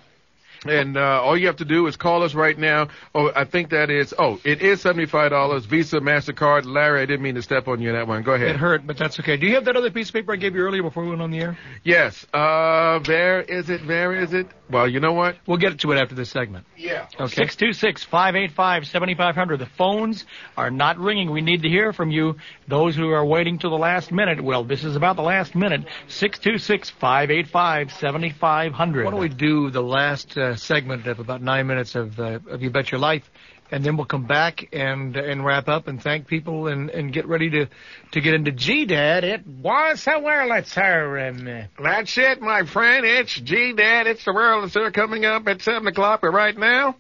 And 0.66 0.96
uh, 0.96 1.22
all 1.22 1.38
you 1.38 1.46
have 1.46 1.56
to 1.56 1.64
do 1.64 1.86
is 1.86 1.96
call 1.96 2.22
us 2.22 2.34
right 2.34 2.58
now. 2.58 2.88
Oh, 3.14 3.32
I 3.34 3.44
think 3.44 3.70
that 3.70 3.88
is. 3.88 4.14
Oh, 4.18 4.38
it 4.44 4.60
is 4.60 4.82
seventy-five 4.82 5.30
dollars. 5.30 5.64
Visa, 5.64 6.00
Mastercard. 6.00 6.66
Larry, 6.66 7.00
I 7.00 7.06
didn't 7.06 7.22
mean 7.22 7.36
to 7.36 7.42
step 7.42 7.66
on 7.66 7.80
you 7.80 7.88
in 7.88 7.94
that 7.94 8.06
one. 8.06 8.22
Go 8.22 8.32
ahead. 8.32 8.50
It 8.50 8.56
hurt, 8.56 8.86
but 8.86 8.98
that's 8.98 9.18
okay. 9.20 9.36
Do 9.36 9.46
you 9.46 9.54
have 9.54 9.64
that 9.64 9.76
other 9.76 9.90
piece 9.90 10.08
of 10.08 10.14
paper 10.14 10.32
I 10.34 10.36
gave 10.36 10.54
you 10.54 10.60
earlier 10.60 10.82
before 10.82 11.04
we 11.04 11.10
went 11.10 11.22
on 11.22 11.30
the 11.30 11.38
air? 11.38 11.58
Yes. 11.82 12.26
Uh, 12.34 12.98
there 13.00 13.40
is 13.40 13.70
it. 13.70 13.86
Where 13.86 14.14
is 14.14 14.34
it. 14.34 14.48
Well, 14.68 14.86
you 14.88 15.00
know 15.00 15.14
what? 15.14 15.36
We'll 15.46 15.56
get 15.56 15.78
to 15.80 15.92
it 15.92 15.96
after 15.96 16.14
this 16.14 16.30
segment. 16.30 16.66
Yeah. 16.76 17.08
Okay. 17.18 17.34
Six 17.34 17.56
two 17.56 17.72
six 17.72 18.04
five 18.04 18.36
eight 18.36 18.52
five 18.52 18.86
seventy 18.86 19.14
five 19.14 19.34
hundred. 19.34 19.60
The 19.60 19.66
phones 19.66 20.26
are 20.56 20.70
not 20.70 20.98
ringing. 20.98 21.30
We 21.30 21.40
need 21.40 21.62
to 21.62 21.68
hear 21.68 21.92
from 21.92 22.10
you. 22.10 22.36
Those 22.68 22.94
who 22.94 23.08
are 23.10 23.24
waiting 23.24 23.58
till 23.58 23.70
the 23.70 23.78
last 23.78 24.12
minute. 24.12 24.42
Well, 24.42 24.64
this 24.64 24.84
is 24.84 24.94
about 24.94 25.16
the 25.16 25.22
last 25.22 25.54
minute. 25.54 25.86
Six 26.06 26.38
two 26.38 26.58
six 26.58 26.90
five 26.90 27.30
eight 27.30 27.48
five 27.48 27.92
seventy 27.92 28.30
five 28.30 28.72
hundred. 28.72 29.06
Why 29.06 29.10
don't 29.10 29.20
we 29.20 29.28
do 29.28 29.70
the 29.70 29.82
last 29.82 30.36
uh, 30.36 30.49
segment 30.56 31.06
of 31.06 31.18
about 31.20 31.42
nine 31.42 31.66
minutes 31.66 31.94
of 31.94 32.18
uh, 32.18 32.38
of 32.48 32.62
You 32.62 32.70
Bet 32.70 32.90
Your 32.90 33.00
Life, 33.00 33.30
and 33.70 33.84
then 33.84 33.96
we'll 33.96 34.06
come 34.06 34.26
back 34.26 34.68
and 34.72 35.16
and 35.16 35.44
wrap 35.44 35.68
up 35.68 35.88
and 35.88 36.02
thank 36.02 36.26
people 36.26 36.66
and 36.68 36.90
and 36.90 37.12
get 37.12 37.26
ready 37.26 37.50
to 37.50 37.66
to 38.12 38.20
get 38.20 38.34
into 38.34 38.52
G 38.52 38.84
Dad. 38.86 39.24
It 39.24 39.46
was 39.46 40.06
a 40.06 40.10
Wurlitzer 40.12 41.28
and. 41.28 41.48
Uh, 41.48 41.62
That's 41.82 42.16
it, 42.18 42.40
my 42.40 42.64
friend. 42.64 43.04
It's 43.06 43.34
G 43.34 43.72
Dad. 43.72 44.06
It's 44.06 44.24
the 44.24 44.32
world. 44.32 44.70
Sir, 44.72 44.90
coming 44.90 45.24
up 45.24 45.46
at 45.48 45.62
seven 45.62 45.86
o'clock. 45.86 46.20
But 46.22 46.30
right 46.30 46.56
now, 46.56 46.96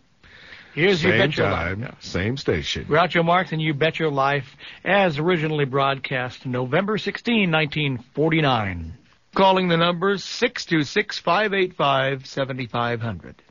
Here's 0.72 1.00
same 1.00 1.12
You 1.12 1.18
Bet 1.18 1.36
Your 1.36 1.50
time, 1.50 1.80
Life. 1.80 1.94
same 2.00 2.36
station. 2.36 2.84
Groucho 2.84 3.24
Marx 3.24 3.50
and 3.50 3.60
You 3.60 3.74
Bet 3.74 3.98
Your 3.98 4.10
Life, 4.12 4.56
as 4.84 5.18
originally 5.18 5.64
broadcast 5.64 6.46
November 6.46 6.96
16, 6.96 7.50
1949. 7.50 8.96
Calling 9.34 9.68
the 9.68 9.76
numbers 9.76 10.24
626 10.24 11.20
585 11.20 12.26
7500. 12.26 13.42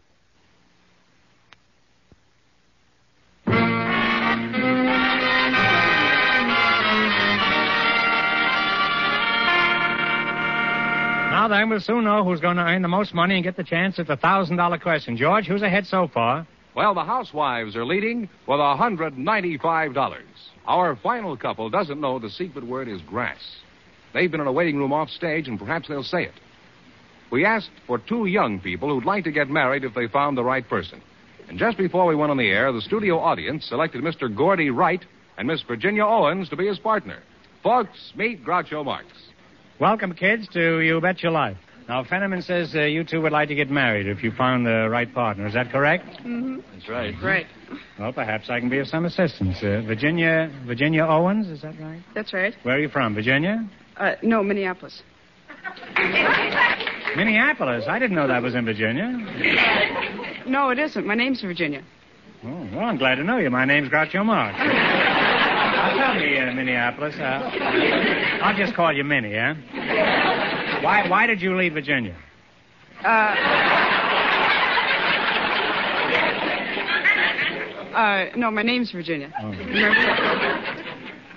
Now 11.32 11.48
then, 11.48 11.70
we'll 11.70 11.80
soon 11.80 12.04
know 12.04 12.26
who's 12.26 12.42
going 12.42 12.58
to 12.58 12.64
earn 12.64 12.82
the 12.82 12.90
most 12.90 13.14
money 13.14 13.36
and 13.36 13.44
get 13.44 13.56
the 13.56 13.64
chance 13.64 13.98
at 14.00 14.08
the 14.08 14.18
thousand 14.18 14.58
dollar 14.58 14.78
question. 14.78 15.16
George, 15.16 15.46
who's 15.46 15.62
ahead 15.62 15.86
so 15.88 16.08
far? 16.08 16.46
Well, 16.76 16.94
the 16.94 17.04
housewives 17.06 17.76
are 17.78 17.86
leading 17.86 18.22
with 18.46 18.60
$195. 18.60 20.20
Our 20.68 20.96
final 20.98 21.38
couple 21.38 21.70
doesn't 21.70 22.02
know 22.02 22.20
the 22.20 22.30
secret 22.30 22.66
word 22.66 22.90
is 22.90 23.02
grass. 23.04 23.40
They've 24.14 24.32
been 24.32 24.42
in 24.42 24.48
a 24.48 24.52
waiting 24.52 24.78
room 24.78 24.94
off 24.94 25.10
stage, 25.10 25.48
and 25.48 25.60
perhaps 25.60 25.88
they'll 25.88 26.04
say 26.04 26.24
it. 26.24 26.34
We 27.32 27.46
asked 27.46 27.70
for 27.86 28.00
two 28.00 28.26
young 28.26 28.60
people 28.60 28.90
who'd 28.90 29.06
like 29.06 29.24
to 29.26 29.32
get 29.32 29.50
married 29.50 29.84
if 29.84 29.94
they 29.94 30.08
found 30.08 30.38
the 30.38 30.44
right 30.44 30.68
person. 30.68 31.02
And 31.48 31.60
just 31.60 31.78
before 31.78 32.06
we 32.06 32.16
went 32.16 32.32
on 32.32 32.38
the 32.38 32.50
air, 32.50 32.72
the 32.72 32.82
studio 32.82 33.20
audience 33.20 33.66
selected 33.66 34.04
Mr. 34.04 34.34
Gordy 34.36 34.70
Wright 34.70 35.04
and 35.38 35.48
Miss 35.48 35.62
Virginia 35.62 36.06
Owens 36.06 36.50
to 36.50 36.56
be 36.56 36.68
his 36.68 36.80
partner. 36.80 37.20
Folks, 37.64 38.14
meet 38.16 38.44
Groucho 38.44 38.84
Marx. 38.84 39.08
Welcome, 39.80 40.14
kids, 40.14 40.48
to 40.50 40.80
You 40.82 41.00
Bet 41.02 41.22
Your 41.22 41.32
Life. 41.32 41.58
Now, 41.88 42.04
Fenneman 42.04 42.44
says 42.44 42.76
uh, 42.76 42.82
you 42.82 43.04
two 43.04 43.20
would 43.22 43.32
like 43.32 43.48
to 43.48 43.56
get 43.56 43.72
married 43.72 44.06
if 44.06 44.24
you 44.24 44.32
found 44.32 44.66
the 44.66 44.88
right 44.92 45.12
partner. 45.12 45.48
Is 45.48 45.56
that 45.56 45.72
correct? 45.72 46.06
Mm-hmm. 46.20 46.60
That's 46.74 46.88
right. 46.88 47.16
Right. 47.24 47.48
Well, 47.98 48.14
perhaps 48.14 48.50
I 48.50 48.60
can 48.60 48.70
be 48.70 48.78
of 48.78 48.88
some 48.88 49.06
assistance. 49.06 49.58
Uh, 49.64 49.82
Virginia, 49.88 50.52
Virginia 50.68 51.04
Owens, 51.04 51.48
is 51.48 51.64
that 51.64 51.80
right? 51.80 52.04
That's 52.14 52.32
right. 52.32 52.54
Where 52.62 52.76
are 52.76 52.80
you 52.80 52.90
from, 52.90 53.16
Virginia? 53.16 53.68
Uh, 54.00 54.16
no, 54.24 54.42
Minneapolis. 54.42 55.04
Minneapolis. 57.18 57.86
I 57.88 58.00
didn't 58.00 58.16
know 58.16 58.28
that 58.28 58.42
was 58.42 58.56
in 58.56 58.64
Virginia. 58.66 59.12
No, 60.48 60.70
it 60.70 60.80
isn't. 60.80 61.06
My 61.06 61.16
name's 61.16 61.42
Virginia. 61.42 61.84
Oh, 62.44 62.68
well, 62.74 62.86
I'm 62.86 62.98
glad 62.98 63.16
to 63.16 63.24
know 63.24 63.38
you. 63.38 63.50
My 63.50 63.66
name's 63.66 63.90
Groucho 63.90 64.26
Marx. 64.26 64.58
Now, 65.80 66.14
tell 66.14 66.16
me, 66.22 66.38
uh, 66.38 66.54
Minneapolis. 66.54 67.16
Uh, 67.16 67.22
I'll 68.44 68.56
just 68.56 68.74
call 68.76 68.92
you 68.92 69.04
Minnie, 69.06 69.34
eh? 69.34 69.54
Why, 70.84 71.08
why 71.10 71.26
did 71.26 71.42
you 71.42 71.56
leave 71.56 71.72
Virginia? 71.74 72.18
Uh, 73.04 73.08
uh, 77.96 78.26
no, 78.36 78.52
my 78.52 78.62
name's 78.62 78.92
Virginia. 78.92 79.32
Oh. 79.42 79.52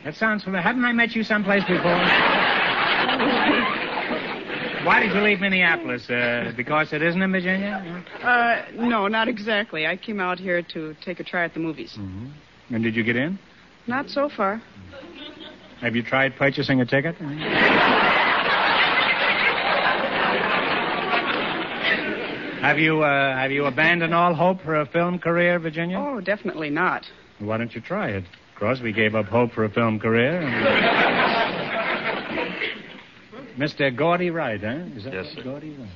That 0.04 0.14
sounds 0.16 0.42
familiar. 0.42 0.62
Haven't 0.62 0.84
I 0.84 0.92
met 0.92 1.14
you 1.14 1.22
someplace 1.22 1.62
before? 1.62 2.41
Why 4.84 5.00
did 5.00 5.14
you 5.14 5.20
leave 5.20 5.40
Minneapolis? 5.40 6.10
Uh, 6.10 6.52
because 6.56 6.92
it 6.92 7.02
isn't 7.02 7.22
in 7.22 7.30
Virginia? 7.30 8.04
Uh, 8.20 8.62
no, 8.74 9.06
not 9.06 9.28
exactly. 9.28 9.86
I 9.86 9.96
came 9.96 10.18
out 10.18 10.40
here 10.40 10.60
to 10.74 10.96
take 11.04 11.20
a 11.20 11.24
try 11.24 11.44
at 11.44 11.54
the 11.54 11.60
movies. 11.60 11.94
Mm-hmm. 11.96 12.74
And 12.74 12.82
did 12.82 12.96
you 12.96 13.04
get 13.04 13.14
in? 13.14 13.38
Not 13.86 14.08
so 14.08 14.28
far. 14.28 14.60
Have 15.80 15.94
you 15.94 16.02
tried 16.02 16.36
purchasing 16.36 16.80
a 16.80 16.86
ticket? 16.86 17.16
Have 22.62 22.78
you 22.78 23.02
uh, 23.02 23.36
have 23.36 23.50
you 23.50 23.64
abandoned 23.66 24.14
all 24.14 24.34
hope 24.34 24.60
for 24.62 24.76
a 24.76 24.86
film 24.86 25.18
career, 25.18 25.58
Virginia? 25.58 25.98
Oh, 25.98 26.20
definitely 26.20 26.70
not. 26.70 27.04
Why 27.40 27.58
don't 27.58 27.74
you 27.74 27.80
try 27.80 28.10
it? 28.10 28.24
Crosby 28.54 28.92
gave 28.92 29.16
up 29.16 29.26
hope 29.26 29.50
for 29.52 29.64
a 29.64 29.70
film 29.70 29.98
career. 29.98 30.40
Mr. 33.56 33.94
Gordy 33.94 34.30
Wright, 34.30 34.60
huh? 34.60 34.84
Is 34.96 35.04
that 35.04 35.12
Yes, 35.14 35.26
sir. 35.34 35.42
Gordy 35.42 35.76
Wright. 35.76 35.88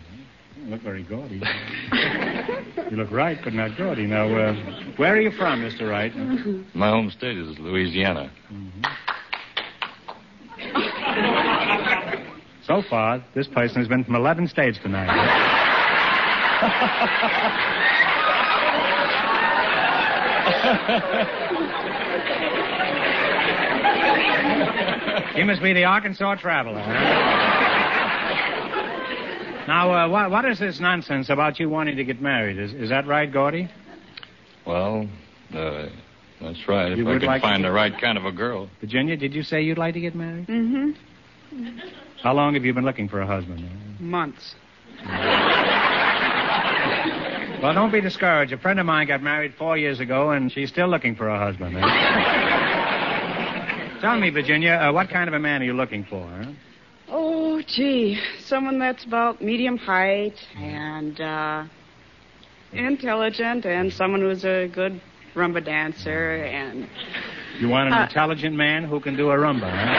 You 0.58 0.70
look 0.70 0.82
very 0.82 1.02
gaudy. 1.02 1.36
you 2.90 2.96
look 2.96 3.10
right, 3.10 3.38
but 3.44 3.52
not 3.52 3.76
gaudy. 3.76 4.06
Now, 4.06 4.26
uh, 4.26 4.54
where 4.96 5.14
are 5.14 5.20
you 5.20 5.30
from, 5.30 5.60
Mr. 5.60 5.88
Wright? 5.88 6.12
My 6.74 6.88
home 6.88 7.10
state 7.10 7.36
is 7.36 7.58
Louisiana. 7.58 8.30
So 12.66 12.82
far, 12.88 13.24
this 13.34 13.46
person 13.46 13.76
has 13.76 13.86
been 13.88 14.02
from 14.02 14.16
11 14.16 14.48
states 14.48 14.78
tonight. 14.82 15.12
You 25.36 25.44
must 25.44 25.62
be 25.62 25.72
the 25.74 25.84
Arkansas 25.84 26.36
traveler. 26.36 26.80
huh? 26.80 26.92
now, 29.68 29.92
uh, 29.92 30.08
what, 30.08 30.30
what 30.30 30.44
is 30.46 30.58
this 30.58 30.80
nonsense 30.80 31.28
about 31.28 31.58
you 31.60 31.68
wanting 31.68 31.96
to 31.96 32.04
get 32.04 32.20
married? 32.22 32.58
Is, 32.58 32.72
is 32.72 32.88
that 32.88 33.06
right, 33.06 33.30
Gordy? 33.30 33.68
Well, 34.66 35.06
uh, 35.54 35.86
that's 36.40 36.66
right. 36.68 36.90
If 36.92 36.98
You 36.98 37.06
I 37.08 37.12
would 37.12 37.20
can 37.20 37.26
like 37.28 37.42
find 37.42 37.62
get- 37.62 37.68
the 37.68 37.72
right 37.72 37.92
kind 38.00 38.16
of 38.16 38.24
a 38.24 38.32
girl. 38.32 38.68
Virginia, 38.80 39.16
did 39.16 39.34
you 39.34 39.42
say 39.42 39.60
you'd 39.62 39.78
like 39.78 39.94
to 39.94 40.00
get 40.00 40.14
married? 40.14 40.46
Mm-hmm. 40.48 40.90
How 42.22 42.32
long 42.32 42.54
have 42.54 42.64
you 42.64 42.72
been 42.74 42.84
looking 42.84 43.08
for 43.08 43.20
a 43.20 43.26
husband? 43.26 43.68
Months. 44.00 44.54
Well, 47.62 47.72
don't 47.74 47.90
be 47.92 48.00
discouraged. 48.00 48.52
A 48.52 48.58
friend 48.58 48.78
of 48.80 48.86
mine 48.86 49.06
got 49.08 49.22
married 49.22 49.54
four 49.58 49.76
years 49.78 49.98
ago, 50.00 50.30
and 50.30 50.50
she's 50.52 50.68
still 50.68 50.88
looking 50.88 51.14
for 51.16 51.28
a 51.28 51.38
husband. 51.38 51.74
huh? 53.96 54.00
Tell 54.00 54.18
me, 54.20 54.30
Virginia, 54.30 54.72
uh, 54.72 54.92
what 54.92 55.08
kind 55.10 55.28
of 55.28 55.34
a 55.34 55.38
man 55.38 55.62
are 55.62 55.64
you 55.64 55.72
looking 55.74 56.04
for? 56.04 56.26
Huh? 56.26 56.50
Oh, 57.08 57.62
gee. 57.66 58.18
Someone 58.40 58.78
that's 58.78 59.04
about 59.04 59.40
medium 59.42 59.76
height 59.78 60.34
and 60.56 61.20
uh, 61.20 61.64
intelligent 62.72 63.64
and 63.64 63.92
someone 63.92 64.20
who's 64.20 64.44
a 64.44 64.68
good 64.68 65.00
rumba 65.34 65.64
dancer 65.64 66.36
and. 66.44 66.88
You 67.60 67.68
want 67.68 67.88
an 67.88 67.94
Uh, 67.94 68.02
intelligent 68.04 68.54
man 68.56 68.84
who 68.84 69.00
can 69.00 69.16
do 69.16 69.30
a 69.30 69.36
rumba, 69.36 69.70
huh? 69.70 69.94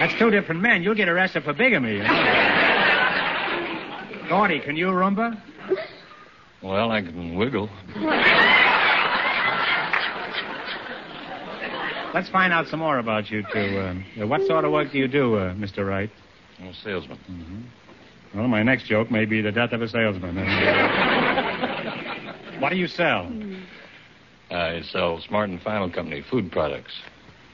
That's 0.00 0.14
two 0.18 0.30
different 0.30 0.62
men. 0.62 0.82
You'll 0.82 0.94
get 0.94 1.08
arrested 1.10 1.44
for 1.44 1.52
bigamy. 1.52 1.96
You 1.98 2.02
know? 2.02 2.08
Gordy, 4.30 4.60
can 4.60 4.74
you 4.76 4.86
rumba? 4.86 5.38
Well, 6.62 6.90
I 6.90 7.02
can 7.02 7.34
wiggle. 7.36 7.68
Let's 12.12 12.28
find 12.28 12.52
out 12.52 12.66
some 12.66 12.80
more 12.80 12.98
about 12.98 13.30
you 13.30 13.44
two. 13.52 14.02
Uh, 14.20 14.26
what 14.26 14.44
sort 14.46 14.64
of 14.64 14.72
work 14.72 14.90
do 14.90 14.98
you 14.98 15.06
do, 15.06 15.36
uh, 15.36 15.54
Mr. 15.54 15.86
Wright? 15.86 16.10
I'm 16.58 16.66
a 16.68 16.74
salesman. 16.74 17.70
Well, 18.34 18.48
my 18.48 18.64
next 18.64 18.86
joke 18.86 19.10
may 19.12 19.26
be 19.26 19.40
the 19.40 19.52
death 19.52 19.70
of 19.72 19.80
a 19.80 19.88
salesman. 19.88 20.34
what 22.60 22.70
do 22.70 22.76
you 22.76 22.88
sell? 22.88 23.32
I 24.50 24.82
sell 24.90 25.20
Smart 25.20 25.50
and 25.50 25.62
Final 25.62 25.88
Company 25.90 26.22
food 26.28 26.50
products. 26.50 26.92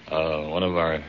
Uh, 0.09 0.45
one 0.49 0.63
of 0.63 0.75
our 0.77 1.05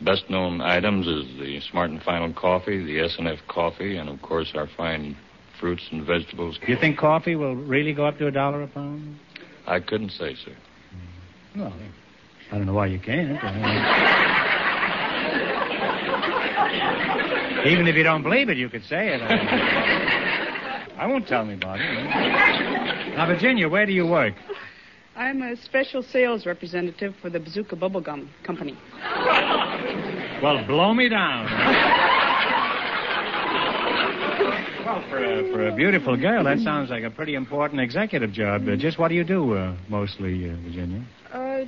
best 0.00 0.28
known 0.28 0.60
items 0.60 1.06
is 1.06 1.24
the 1.38 1.60
Smart 1.70 1.90
and 1.90 2.02
Final 2.02 2.32
coffee, 2.32 2.84
the 2.84 2.98
S&F 3.00 3.38
coffee, 3.48 3.96
and 3.96 4.08
of 4.08 4.20
course 4.22 4.52
our 4.56 4.66
fine 4.76 5.16
fruits 5.60 5.86
and 5.92 6.04
vegetables. 6.04 6.58
Do 6.64 6.72
you 6.72 6.78
think 6.78 6.98
coffee 6.98 7.36
will 7.36 7.54
really 7.54 7.94
go 7.94 8.06
up 8.06 8.18
to 8.18 8.26
a 8.26 8.32
dollar 8.32 8.62
a 8.62 8.66
pound? 8.66 9.18
I 9.66 9.78
couldn't 9.80 10.10
say, 10.10 10.34
sir. 10.34 10.52
Well, 11.56 11.72
I 12.50 12.56
don't 12.58 12.66
know 12.66 12.74
why 12.74 12.86
you 12.86 12.98
can't. 12.98 13.32
Even 17.66 17.88
if 17.88 17.96
you 17.96 18.04
don't 18.04 18.22
believe 18.22 18.48
it, 18.48 18.56
you 18.56 18.68
could 18.68 18.84
say 18.84 19.14
it. 19.14 19.20
I 19.22 21.06
won't 21.06 21.26
tell 21.26 21.42
anybody. 21.42 21.82
Now, 23.16 23.26
Virginia, 23.26 23.68
where 23.68 23.84
do 23.86 23.92
you 23.92 24.06
work? 24.06 24.34
I'm 25.16 25.42
a 25.42 25.56
special 25.56 26.02
sales 26.02 26.46
representative 26.46 27.14
for 27.20 27.30
the 27.30 27.40
Bazooka 27.40 27.74
Bubblegum 27.74 28.28
Company. 28.44 28.76
Well, 30.42 30.64
blow 30.66 30.94
me 30.94 31.08
down. 31.08 31.46
well, 34.84 35.02
for 35.08 35.24
a, 35.24 35.52
for 35.52 35.68
a 35.68 35.74
beautiful 35.74 36.16
girl, 36.16 36.44
that 36.44 36.58
sounds 36.58 36.90
like 36.90 37.02
a 37.02 37.10
pretty 37.10 37.34
important 37.34 37.80
executive 37.80 38.30
job. 38.32 38.68
Uh, 38.68 38.76
just 38.76 38.98
what 38.98 39.08
do 39.08 39.14
you 39.14 39.24
do, 39.24 39.54
uh, 39.54 39.74
mostly, 39.88 40.50
uh, 40.50 40.54
Virginia? 40.56 41.02
Uh, 41.32 41.64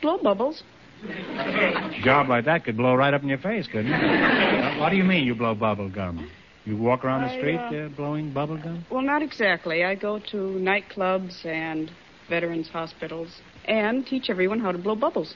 blow 0.00 0.18
bubbles. 0.18 0.62
A 1.04 2.00
job 2.02 2.28
like 2.28 2.44
that 2.46 2.64
could 2.64 2.76
blow 2.76 2.94
right 2.94 3.12
up 3.12 3.22
in 3.22 3.28
your 3.28 3.38
face, 3.38 3.66
couldn't 3.66 3.92
it? 3.92 4.80
What 4.80 4.90
do 4.90 4.96
you 4.96 5.04
mean 5.04 5.24
you 5.24 5.34
blow 5.34 5.54
bubble 5.54 5.88
gum? 5.88 6.30
You 6.64 6.76
walk 6.76 7.04
around 7.04 7.22
the 7.22 7.34
I, 7.34 7.38
street 7.38 7.58
uh, 7.58 7.86
uh, 7.86 7.88
blowing 7.90 8.32
bubble 8.32 8.56
gum? 8.56 8.84
Well, 8.90 9.02
not 9.02 9.22
exactly. 9.22 9.84
I 9.84 9.94
go 9.94 10.18
to 10.18 10.36
nightclubs 10.36 11.44
and 11.44 11.90
veterans 12.28 12.68
hospitals 12.68 13.40
and 13.66 14.04
teach 14.06 14.30
everyone 14.30 14.58
how 14.58 14.72
to 14.72 14.78
blow 14.78 14.96
bubbles. 14.96 15.34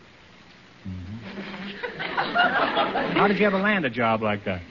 How 1.99 3.29
did 3.29 3.39
you 3.39 3.47
ever 3.47 3.59
land 3.59 3.85
a 3.85 3.91
job 3.91 4.23
like 4.23 4.45
that? 4.45 4.63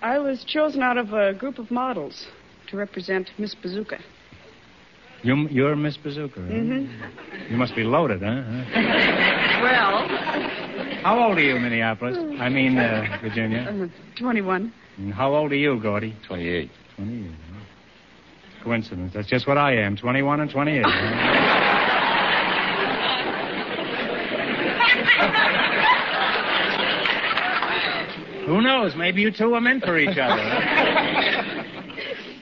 I 0.00 0.18
was 0.18 0.44
chosen 0.44 0.82
out 0.82 0.96
of 0.96 1.12
a 1.12 1.34
group 1.34 1.58
of 1.58 1.70
models 1.70 2.26
to 2.68 2.76
represent 2.76 3.30
Miss 3.38 3.54
Bazooka. 3.54 3.98
You, 5.26 5.48
you're 5.50 5.74
Miss 5.74 5.96
Bazooka. 5.96 6.38
huh? 6.40 6.46
Mm-hmm. 6.46 7.50
You 7.52 7.56
must 7.56 7.74
be 7.74 7.82
loaded, 7.82 8.22
huh? 8.22 8.30
Well, 9.62 10.06
How 11.02 11.18
old 11.28 11.38
are 11.38 11.42
you, 11.42 11.58
Minneapolis? 11.58 12.16
I 12.38 12.48
mean, 12.48 12.78
uh, 12.78 13.18
Virginia. 13.22 13.88
uh, 13.90 14.18
21. 14.20 14.72
And 14.98 15.12
how 15.12 15.34
old 15.34 15.50
are 15.50 15.56
you, 15.56 15.80
Gordy? 15.80 16.14
28. 16.28 16.70
28. 16.96 17.30
huh? 17.30 18.64
Coincidence. 18.64 19.12
That's 19.14 19.28
just 19.28 19.48
what 19.48 19.58
I 19.58 19.74
am. 19.76 19.96
21 19.96 20.40
and 20.40 20.50
28. 20.50 20.84
huh? 20.86 20.86
Who 28.46 28.62
knows? 28.62 28.94
Maybe 28.96 29.22
you 29.22 29.32
two 29.32 29.54
are 29.54 29.60
meant 29.60 29.84
for 29.84 29.98
each 29.98 30.16
other. 30.18 31.52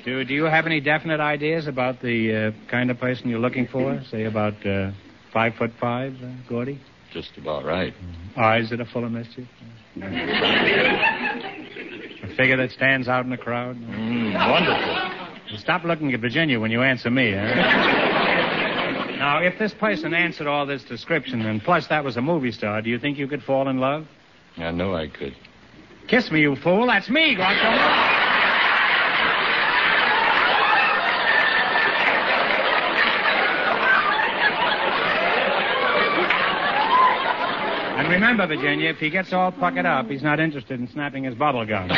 do, 0.05 0.25
do 0.25 0.35
you 0.35 0.45
have 0.45 0.67
any 0.67 0.81
definite 0.81 1.21
ideas 1.21 1.67
about 1.67 2.01
the 2.03 2.53
uh, 2.55 2.71
kind 2.71 2.91
of 2.91 2.99
person 2.99 3.29
you're 3.29 3.39
looking 3.39 3.67
for? 3.67 4.03
Say 4.11 4.25
about 4.25 4.55
uh, 4.67 4.91
five 5.33 5.55
foot 5.55 5.73
five, 5.81 6.15
uh, 6.23 6.29
Gordy? 6.49 6.81
Just 7.13 7.37
about 7.37 7.65
right. 7.65 7.95
Eyes 8.37 8.71
that 8.71 8.81
are 8.81 8.87
full 8.87 9.05
of 9.05 9.13
mischief? 9.13 9.47
A 9.97 10.01
figure 12.37 12.57
that 12.57 12.71
stands 12.73 13.07
out 13.09 13.25
in 13.25 13.31
the 13.31 13.37
crowd? 13.37 13.77
Mm, 13.77 14.35
wonderful. 14.51 14.95
Well, 15.51 15.59
Stop 15.59 15.85
looking 15.85 16.13
at 16.13 16.21
Virginia 16.21 16.59
when 16.59 16.71
you 16.73 16.83
answer 16.83 17.11
me, 17.11 17.33
huh? 17.33 17.55
now, 19.19 19.39
if 19.43 19.59
this 19.59 19.73
person 19.73 20.13
answered 20.13 20.47
all 20.49 20.67
this 20.67 20.83
description, 20.83 21.43
and 21.43 21.63
plus 21.63 21.87
that 21.89 22.03
was 22.03 22.17
a 22.17 22.21
movie 22.23 22.51
star, 22.51 22.83
do 22.83 22.91
you 22.91 22.99
think 22.99 23.19
you 23.19 23.29
could 23.29 23.43
fall 23.43 23.69
in 23.69 23.79
love? 23.79 24.07
I 24.57 24.73
know 24.73 24.95
I 24.95 25.09
could. 25.09 25.35
Kiss 26.09 26.31
me, 26.31 26.41
you 26.41 26.57
fool. 26.57 26.87
That's 26.87 27.09
me, 27.09 27.37
Groucho. 27.37 28.14
And 37.97 38.09
remember, 38.09 38.47
Virginia, 38.47 38.91
if 38.91 38.97
he 38.97 39.09
gets 39.09 39.33
all 39.33 39.53
puckered 39.53 39.87
up, 39.87 40.07
he's 40.07 40.23
not 40.23 40.41
interested 40.41 40.81
in 40.81 40.89
snapping 40.89 41.25
his 41.25 41.35
bubble 41.37 41.65
gum. 41.65 41.89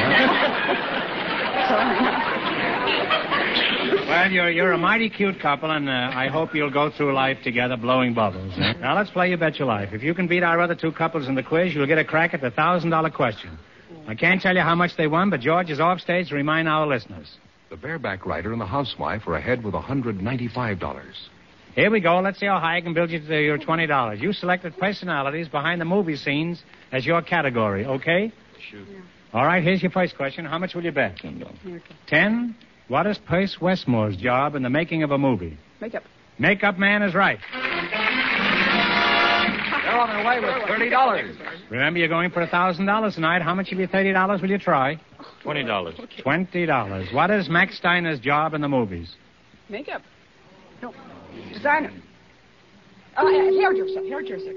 well, 4.06 4.30
you're, 4.30 4.50
you're 4.50 4.72
a 4.72 4.78
mighty 4.78 5.08
cute 5.08 5.40
couple, 5.40 5.70
and 5.70 5.88
uh, 5.88 6.10
I 6.14 6.28
hope 6.28 6.54
you'll 6.54 6.70
go 6.70 6.90
through 6.90 7.14
life 7.14 7.38
together 7.42 7.76
blowing 7.76 8.12
bubbles. 8.12 8.52
Now, 8.58 8.94
let's 8.94 9.10
play 9.10 9.30
You 9.30 9.38
Bet 9.38 9.58
Your 9.58 9.68
Life. 9.68 9.90
If 9.92 10.02
you 10.02 10.12
can 10.12 10.28
beat 10.28 10.42
our 10.42 10.60
other 10.60 10.74
two 10.74 10.92
couples 10.92 11.28
in 11.28 11.34
the 11.34 11.42
quiz, 11.42 11.74
you'll 11.74 11.86
get 11.86 11.98
a 11.98 12.04
crack 12.04 12.34
at 12.34 12.42
the 12.42 12.50
$1,000 12.50 13.12
question. 13.14 13.58
I 14.06 14.14
can't 14.14 14.40
tell 14.40 14.54
you 14.54 14.60
how 14.62 14.74
much 14.74 14.96
they 14.96 15.06
won, 15.06 15.30
but 15.30 15.40
George 15.40 15.70
is 15.70 15.80
off 15.80 16.00
stage 16.00 16.28
to 16.28 16.34
remind 16.34 16.68
our 16.68 16.86
listeners. 16.86 17.38
The 17.70 17.76
bareback 17.76 18.26
rider 18.26 18.52
and 18.52 18.60
the 18.60 18.66
housewife 18.66 19.26
are 19.26 19.36
ahead 19.36 19.64
with 19.64 19.74
$195. 19.74 21.14
Here 21.76 21.90
we 21.90 22.00
go. 22.00 22.18
Let's 22.20 22.40
see 22.40 22.46
how 22.46 22.58
high 22.58 22.78
I 22.78 22.80
can 22.80 22.94
build 22.94 23.10
you 23.10 23.20
to 23.20 23.42
your 23.42 23.58
$20. 23.58 24.18
You 24.20 24.32
selected 24.32 24.76
personalities 24.78 25.46
behind 25.46 25.78
the 25.80 25.84
movie 25.84 26.16
scenes 26.16 26.62
as 26.90 27.04
your 27.04 27.20
category, 27.20 27.84
okay? 27.84 28.32
Shoot. 28.70 28.88
All 29.34 29.44
right, 29.44 29.62
here's 29.62 29.82
your 29.82 29.90
first 29.90 30.16
question. 30.16 30.46
How 30.46 30.56
much 30.58 30.74
will 30.74 30.84
you 30.84 30.90
bet? 30.92 31.18
Ten 31.18 31.38
dollars. 31.38 31.58
Ten? 32.06 32.56
What 32.88 33.06
is 33.06 33.18
Perc 33.18 33.60
Westmore's 33.60 34.16
job 34.16 34.54
in 34.54 34.62
the 34.62 34.70
making 34.70 35.02
of 35.02 35.10
a 35.10 35.18
movie? 35.18 35.58
Makeup. 35.80 36.04
Makeup 36.38 36.78
man 36.78 37.02
is 37.02 37.14
right. 37.14 37.38
They're 37.52 37.62
on 40.00 40.08
their 40.08 40.24
way 40.26 40.40
with 40.40 40.48
$30. 40.92 41.70
Remember, 41.70 41.98
you're 41.98 42.08
going 42.08 42.30
for 42.30 42.40
a 42.40 42.48
$1,000 42.48 43.14
tonight. 43.14 43.42
How 43.42 43.54
much 43.54 43.70
of 43.70 43.78
your 43.78 43.88
$30 43.88 44.40
will 44.40 44.50
you 44.50 44.58
try? 44.58 44.98
Twenty 45.42 45.62
dollars. 45.62 45.94
$20. 46.24 47.12
What 47.12 47.30
is 47.30 47.48
Max 47.50 47.76
Steiner's 47.76 48.18
job 48.20 48.54
in 48.54 48.62
the 48.62 48.68
movies? 48.68 49.14
Makeup. 49.68 50.00
No. 50.82 50.94
Designer. 51.52 51.92
Uh, 53.16 53.24
hairdresser. 53.26 54.02
Hairdresser. 54.06 54.52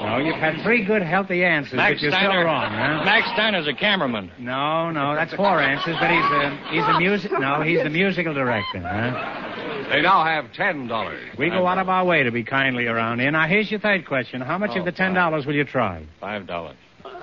No, 0.00 0.18
you've 0.18 0.36
had 0.36 0.62
three 0.62 0.84
good, 0.84 1.02
healthy 1.02 1.44
answers, 1.44 1.74
Max 1.74 1.94
but 1.96 2.02
you're 2.02 2.10
Steiner. 2.12 2.30
still 2.30 2.44
wrong, 2.44 2.70
huh? 2.72 3.04
Max 3.04 3.28
Steiner's 3.34 3.68
a 3.68 3.74
cameraman. 3.74 4.30
No, 4.38 4.90
no, 4.90 5.14
that's 5.14 5.34
four 5.34 5.60
answers, 5.60 5.96
but 6.00 6.10
he's 6.10 6.24
a 6.24 6.68
he's 6.70 6.84
a 6.84 6.98
music 6.98 7.30
no, 7.32 7.60
he's 7.62 7.82
the 7.82 7.90
musical 7.90 8.32
director, 8.34 8.80
huh? 8.80 9.90
They 9.90 10.00
now 10.00 10.24
have 10.24 10.46
$10. 10.58 11.38
We 11.38 11.50
go 11.50 11.66
out 11.66 11.78
of 11.78 11.88
our 11.90 12.04
way 12.06 12.22
to 12.22 12.30
be 12.32 12.42
kindly 12.42 12.86
around 12.86 13.20
here. 13.20 13.30
Now 13.30 13.46
here's 13.46 13.70
your 13.70 13.80
third 13.80 14.06
question. 14.06 14.40
How 14.40 14.56
much 14.56 14.76
of 14.76 14.84
the 14.86 14.92
ten 14.92 15.12
dollars 15.12 15.44
will 15.46 15.54
you 15.54 15.64
try? 15.64 16.04
Five 16.20 16.46
dollars. 16.46 16.76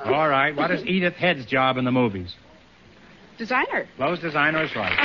All 0.05 0.27
right. 0.29 0.55
What 0.55 0.69
is 0.71 0.85
Edith 0.85 1.15
Head's 1.15 1.45
job 1.45 1.77
in 1.77 1.85
the 1.85 1.91
movies? 1.91 2.35
Designer. 3.37 3.87
Lowe's 3.97 4.19
designer 4.19 4.63
is 4.63 4.75
right. 4.75 4.95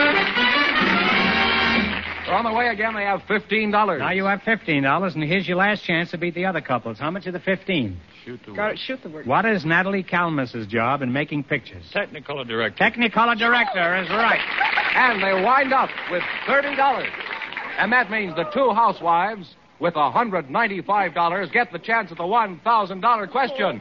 They're 2.27 2.35
on 2.35 2.45
the 2.45 2.53
way 2.53 2.69
again. 2.69 2.95
They 2.95 3.05
have 3.05 3.21
$15. 3.23 3.71
Now 3.71 4.11
you 4.11 4.25
have 4.25 4.41
$15, 4.41 5.15
and 5.15 5.23
here's 5.23 5.47
your 5.47 5.59
last 5.59 5.85
chance 5.85 6.11
to 6.11 6.19
beat 6.19 6.35
the 6.35 6.45
other 6.45 6.61
couples. 6.61 6.99
How 6.99 7.11
much 7.11 7.27
of 7.27 7.33
the 7.33 7.39
15? 7.39 7.97
Shoot 8.25 8.41
the 8.45 8.53
Got 8.53 8.73
it. 8.73 8.79
Shoot 8.81 9.01
the 9.05 9.11
word. 9.11 9.27
What 9.27 9.47
is 9.47 9.65
Natalie 9.65 10.03
Kalmus's 10.03 10.67
job 10.67 11.03
in 11.03 11.13
making 11.13 11.45
pictures? 11.45 11.85
Technicolor 11.95 12.47
director. 12.47 12.83
Technicolor 12.83 13.39
director 13.39 13.97
is 14.03 14.09
right. 14.09 14.41
And 14.97 15.23
they 15.23 15.41
wind 15.45 15.73
up 15.73 15.91
with 16.11 16.25
$30. 16.49 17.09
And 17.79 17.93
that 17.93 18.11
means 18.11 18.35
the 18.35 18.51
two 18.53 18.71
housewives 18.71 19.55
with 19.79 19.95
$195 19.95 21.53
get 21.53 21.71
the 21.71 21.79
chance 21.79 22.11
at 22.11 22.17
the 22.17 22.25
$1,000 22.25 23.31
question. 23.31 23.81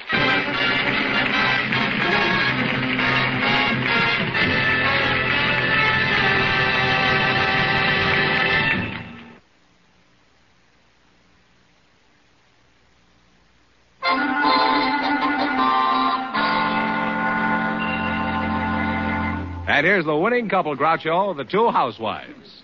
And 19.75 19.85
here's 19.85 20.05
the 20.05 20.15
winning 20.15 20.47
couple, 20.47 20.73
Groucho, 20.77 21.35
the 21.35 21.43
two 21.43 21.69
housewives. 21.69 22.63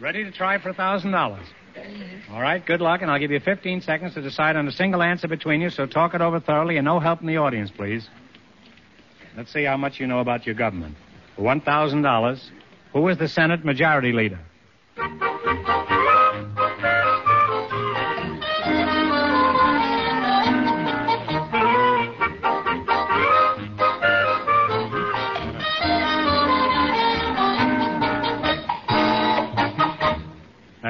Ready 0.00 0.24
to 0.24 0.32
try 0.32 0.58
for 0.58 0.70
a 0.70 0.74
$1,000. 0.74 1.40
All 2.32 2.42
right, 2.42 2.66
good 2.66 2.80
luck, 2.80 3.00
and 3.00 3.08
I'll 3.08 3.20
give 3.20 3.30
you 3.30 3.38
15 3.38 3.80
seconds 3.82 4.14
to 4.14 4.22
decide 4.22 4.56
on 4.56 4.66
a 4.66 4.72
single 4.72 5.00
answer 5.00 5.28
between 5.28 5.60
you, 5.60 5.70
so 5.70 5.86
talk 5.86 6.14
it 6.14 6.20
over 6.20 6.40
thoroughly 6.40 6.76
and 6.76 6.84
no 6.84 6.98
help 6.98 7.20
in 7.20 7.28
the 7.28 7.36
audience, 7.36 7.70
please. 7.70 8.08
Let's 9.36 9.52
see 9.52 9.62
how 9.62 9.76
much 9.76 10.00
you 10.00 10.08
know 10.08 10.18
about 10.18 10.46
your 10.46 10.56
government. 10.56 10.96
For 11.36 11.42
$1,000, 11.42 12.50
who 12.92 13.06
is 13.06 13.18
the 13.18 13.28
Senate 13.28 13.64
Majority 13.64 14.10
Leader? 14.10 14.40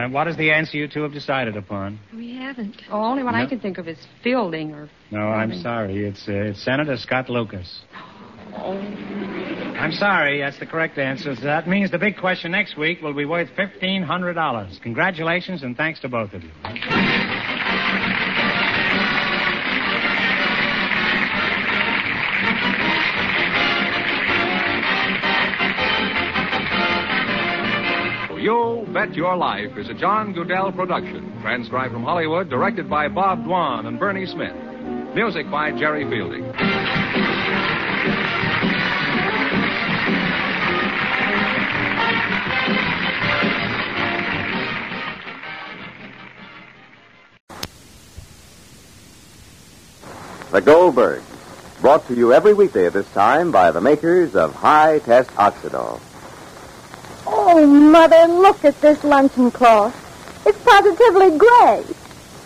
And 0.09 0.15
what 0.15 0.27
is 0.27 0.39
the 0.39 0.51
answer 0.51 0.79
you 0.79 0.89
two 0.89 1.03
have 1.03 1.13
decided 1.13 1.55
upon? 1.55 2.01
We 2.15 2.35
haven't. 2.35 2.81
Oh, 2.91 3.03
only 3.03 3.23
one 3.23 3.35
I 3.35 3.45
can 3.47 3.61
think 3.61 3.77
of 3.77 3.87
is 3.87 3.99
Fielding 4.25 4.73
or. 4.73 4.89
No, 5.11 5.19
I'm 5.19 5.51
Fielding. 5.51 5.63
sorry. 5.63 6.07
It's, 6.07 6.27
uh, 6.27 6.33
it's 6.33 6.65
Senator 6.65 6.97
Scott 6.97 7.29
Lucas. 7.29 7.83
Oh. 8.57 8.73
I'm 8.73 9.93
sorry. 9.93 10.41
That's 10.41 10.59
the 10.59 10.65
correct 10.65 10.97
answer. 10.97 11.37
So 11.37 11.43
that 11.43 11.69
means 11.69 11.91
the 11.91 11.99
big 11.99 12.17
question 12.17 12.53
next 12.53 12.79
week 12.79 13.03
will 13.03 13.13
be 13.13 13.27
worth 13.27 13.51
$1,500. 13.51 14.81
Congratulations 14.81 15.63
and 15.63 15.77
thanks 15.77 16.01
to 16.01 16.09
both 16.09 16.33
of 16.33 16.43
you. 16.43 16.53
You 28.49 28.87
Bet 28.95 29.13
Your 29.13 29.37
Life 29.37 29.77
is 29.77 29.91
a 29.91 29.95
John 29.95 30.33
Guedel 30.33 30.75
production, 30.75 31.39
transcribed 31.43 31.93
from 31.93 32.03
Hollywood, 32.03 32.49
directed 32.49 32.89
by 32.89 33.07
Bob 33.07 33.45
Dwan 33.45 33.87
and 33.87 33.99
Bernie 33.99 34.25
Smith. 34.25 34.57
Music 35.15 35.51
by 35.51 35.71
Jerry 35.73 36.09
Fielding. 36.09 36.45
The 50.53 50.63
Goldberg, 50.63 51.23
brought 51.83 52.09
to 52.09 52.15
you 52.15 52.33
every 52.33 52.55
weekday 52.55 52.87
at 52.87 52.95
this 52.95 53.13
time 53.13 53.53
by 53.53 53.73
the 53.73 53.83
makers 53.83 54.35
of 54.35 54.55
High 54.55 55.01
Test 55.01 55.29
Oxidol. 55.33 56.01
Oh, 57.61 57.67
Mother, 57.67 58.33
look 58.35 58.65
at 58.65 58.81
this 58.81 59.03
luncheon 59.03 59.51
cloth. 59.51 59.93
It's 60.47 60.63
positively 60.63 61.37
gray. 61.37 61.83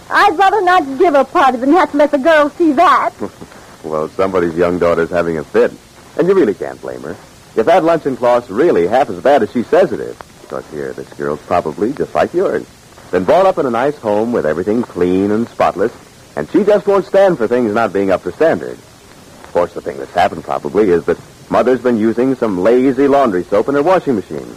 I'd 0.08 0.39
rather 0.39 0.62
not 0.62 0.99
give 0.99 1.15
a 1.15 1.23
party 1.23 1.58
than 1.58 1.73
have 1.73 1.91
to 1.91 1.99
let 1.99 2.12
the 2.12 2.16
girls 2.16 2.55
see 2.55 2.73
that. 2.73 3.12
Well, 3.84 4.08
somebody's 4.08 4.55
young 4.55 4.78
daughter's 4.78 5.10
having 5.10 5.36
a 5.36 5.44
fit, 5.44 5.70
and 6.16 6.26
you 6.26 6.34
really 6.34 6.55
can't 6.55 6.81
blame 6.81 7.02
her. 7.02 7.10
If 7.57 7.66
that 7.66 7.84
luncheon 7.84 8.16
cloth's 8.16 8.49
really 8.49 8.86
half 8.86 9.10
as 9.10 9.23
bad 9.23 9.42
as 9.42 9.52
she 9.52 9.65
says 9.65 9.92
it 9.92 10.00
is, 10.00 10.16
because 10.41 10.66
here, 10.70 10.94
this 10.94 11.12
girl's 11.12 11.42
probably 11.42 11.92
just 11.92 12.15
like 12.15 12.32
yours. 12.32 12.65
Been 13.10 13.24
brought 13.24 13.44
up 13.44 13.58
in 13.58 13.66
a 13.66 13.70
nice 13.70 13.99
home 13.99 14.32
with 14.32 14.47
everything 14.47 14.82
clean 14.82 15.31
and 15.31 15.47
spotless, 15.49 15.92
and 16.36 16.49
she 16.50 16.65
just 16.65 16.86
won't 16.86 17.05
stand 17.05 17.36
for 17.36 17.47
things 17.47 17.74
not 17.74 17.92
being 17.92 18.10
up 18.10 18.23
to 18.23 18.32
standard. 18.32 18.78
Of 18.78 19.50
course, 19.52 19.74
the 19.74 19.82
thing 19.82 19.99
that's 19.99 20.15
happened 20.15 20.44
probably 20.44 20.89
is 20.89 21.05
that 21.05 21.18
Mother's 21.50 21.82
been 21.82 21.99
using 21.99 22.34
some 22.36 22.62
lazy 22.62 23.08
laundry 23.08 23.42
soap 23.44 23.68
in 23.68 23.74
her 23.74 23.82
washing 23.82 24.15
machine. 24.15 24.57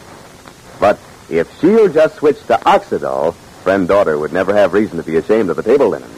But 0.80 1.00
if 1.30 1.60
she'll 1.60 1.90
just 1.90 2.16
switch 2.16 2.40
to 2.48 2.58
Oxidol, 2.58 3.34
friend 3.64 3.88
daughter 3.88 4.18
would 4.18 4.34
never 4.34 4.54
have 4.54 4.74
reason 4.74 4.98
to 4.98 5.04
be 5.04 5.18
ashamed 5.18 5.50
of 5.50 5.56
the 5.56 5.64
table 5.64 5.90
linen. 5.90 6.10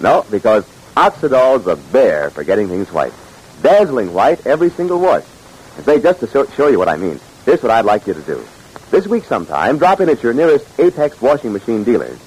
No, 0.00 0.24
because 0.30 0.64
Oxidol's 0.96 1.66
a 1.66 1.76
bear 1.76 2.30
for 2.30 2.44
getting 2.44 2.68
things 2.68 2.90
white. 2.92 3.12
Dazzling 3.62 4.12
white 4.12 4.46
every 4.46 4.70
single 4.70 5.00
wash. 5.00 5.24
And 5.76 5.84
say, 5.84 6.00
just 6.00 6.20
to 6.20 6.26
show, 6.26 6.46
show 6.46 6.68
you 6.68 6.78
what 6.78 6.88
I 6.88 6.96
mean, 6.96 7.20
here's 7.44 7.62
what 7.62 7.70
I'd 7.70 7.84
like 7.84 8.06
you 8.06 8.14
to 8.14 8.22
do. 8.22 8.44
This 8.90 9.06
week 9.06 9.24
sometime, 9.24 9.78
drop 9.78 10.00
in 10.00 10.08
at 10.08 10.22
your 10.22 10.34
nearest 10.34 10.66
Apex 10.78 11.20
washing 11.20 11.52
machine 11.52 11.82
dealers. 11.84 12.18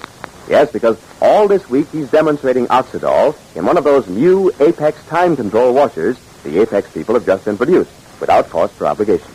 Yes, 0.48 0.72
because 0.72 1.00
all 1.20 1.48
this 1.48 1.68
week 1.68 1.88
he's 1.90 2.10
demonstrating 2.10 2.66
Oxidol 2.66 3.36
in 3.54 3.64
one 3.64 3.76
of 3.76 3.84
those 3.84 4.08
new 4.08 4.52
Apex 4.60 5.04
time 5.06 5.36
control 5.36 5.72
washers 5.72 6.18
the 6.46 6.60
Apex 6.60 6.90
people 6.92 7.14
have 7.14 7.26
just 7.26 7.46
introduced, 7.46 7.90
without 8.20 8.48
cost 8.48 8.80
or 8.80 8.86
obligation. 8.86 9.30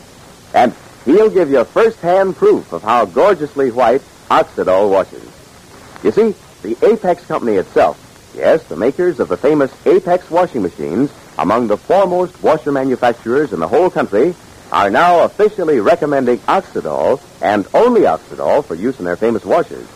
And 0.54 0.74
he'll 1.04 1.30
give 1.30 1.50
you 1.50 1.64
first-hand 1.64 2.36
proof 2.36 2.72
of 2.72 2.82
how 2.82 3.04
gorgeously 3.04 3.70
white 3.70 4.02
Oxidol 4.30 4.90
washes. 4.90 5.28
You 6.02 6.10
see, 6.10 6.34
the 6.62 6.76
Apex 6.86 7.24
company 7.26 7.56
itself, 7.56 7.98
yes, 8.34 8.62
the 8.64 8.76
makers 8.76 9.20
of 9.20 9.28
the 9.28 9.36
famous 9.36 9.72
Apex 9.86 10.30
washing 10.30 10.62
machines, 10.62 11.12
among 11.38 11.66
the 11.66 11.76
foremost 11.76 12.42
washer 12.42 12.72
manufacturers 12.72 13.52
in 13.52 13.60
the 13.60 13.68
whole 13.68 13.90
country, 13.90 14.34
are 14.72 14.90
now 14.90 15.24
officially 15.24 15.80
recommending 15.80 16.38
Oxidol 16.38 17.20
and 17.42 17.66
only 17.74 18.02
Oxidol 18.02 18.64
for 18.64 18.74
use 18.74 18.98
in 18.98 19.04
their 19.04 19.16
famous 19.16 19.44
washers. 19.44 19.86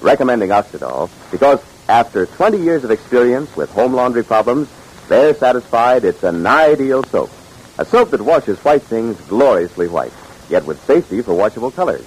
Recommending 0.00 0.50
Oxidol 0.50 1.10
because 1.30 1.60
after 1.88 2.26
20 2.26 2.58
years 2.58 2.84
of 2.84 2.90
experience 2.90 3.56
with 3.56 3.70
home 3.70 3.94
laundry 3.94 4.22
problems, 4.22 4.68
they're 5.08 5.34
satisfied 5.34 6.04
it's 6.04 6.22
an 6.22 6.46
ideal 6.46 7.02
soap. 7.04 7.30
A 7.78 7.84
soap 7.84 8.10
that 8.10 8.20
washes 8.20 8.58
white 8.58 8.82
things 8.82 9.18
gloriously 9.22 9.88
white, 9.88 10.12
yet 10.50 10.64
with 10.64 10.82
safety 10.84 11.22
for 11.22 11.34
washable 11.34 11.70
colors. 11.70 12.06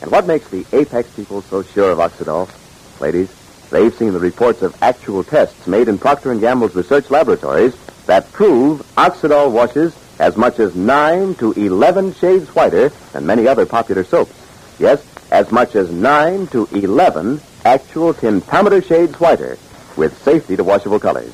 And 0.00 0.10
what 0.10 0.26
makes 0.26 0.48
the 0.48 0.66
Apex 0.72 1.10
people 1.14 1.42
so 1.42 1.62
sure 1.62 1.92
of 1.92 1.98
Oxidol? 1.98 2.48
Ladies, 3.00 3.32
they've 3.70 3.94
seen 3.94 4.12
the 4.12 4.18
reports 4.18 4.62
of 4.62 4.80
actual 4.82 5.22
tests 5.22 5.66
made 5.66 5.88
in 5.88 5.98
Procter 5.98 6.34
& 6.34 6.40
Gamble's 6.40 6.74
research 6.74 7.10
laboratories 7.10 7.74
that 8.06 8.30
prove 8.32 8.80
Oxidol 8.96 9.52
washes 9.52 9.96
as 10.18 10.36
much 10.36 10.58
as 10.58 10.74
9 10.74 11.34
to 11.36 11.52
11 11.52 12.14
shades 12.14 12.48
whiter 12.54 12.90
than 13.12 13.26
many 13.26 13.46
other 13.46 13.64
popular 13.66 14.04
soaps. 14.04 14.34
Yes, 14.78 15.04
as 15.30 15.50
much 15.50 15.74
as 15.74 15.90
9 15.90 16.48
to 16.48 16.68
11 16.72 17.40
actual 17.64 18.12
tintometer 18.12 18.84
shades 18.84 19.18
whiter 19.20 19.56
with 19.96 20.20
safety 20.22 20.56
to 20.56 20.64
washable 20.64 21.00
colors. 21.00 21.32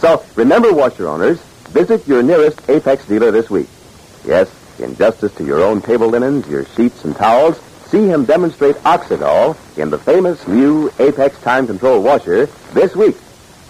So, 0.00 0.24
remember, 0.36 0.72
washer 0.72 1.08
owners, 1.08 1.40
visit 1.70 2.06
your 2.06 2.22
nearest 2.22 2.68
Apex 2.68 3.06
dealer 3.06 3.30
this 3.30 3.50
week. 3.50 3.68
Yes, 4.24 4.48
in 4.80 4.96
justice 4.96 5.34
to 5.34 5.44
your 5.44 5.62
own 5.62 5.82
table 5.82 6.08
linens, 6.08 6.46
your 6.48 6.64
sheets 6.64 7.04
and 7.04 7.14
towels, 7.16 7.58
see 7.86 8.06
him 8.06 8.24
demonstrate 8.24 8.76
Oxidol 8.76 9.56
in 9.76 9.90
the 9.90 9.98
famous 9.98 10.46
new 10.46 10.92
Apex 10.98 11.38
Time 11.40 11.66
Control 11.66 12.02
washer 12.02 12.46
this 12.72 12.94
week. 12.94 13.16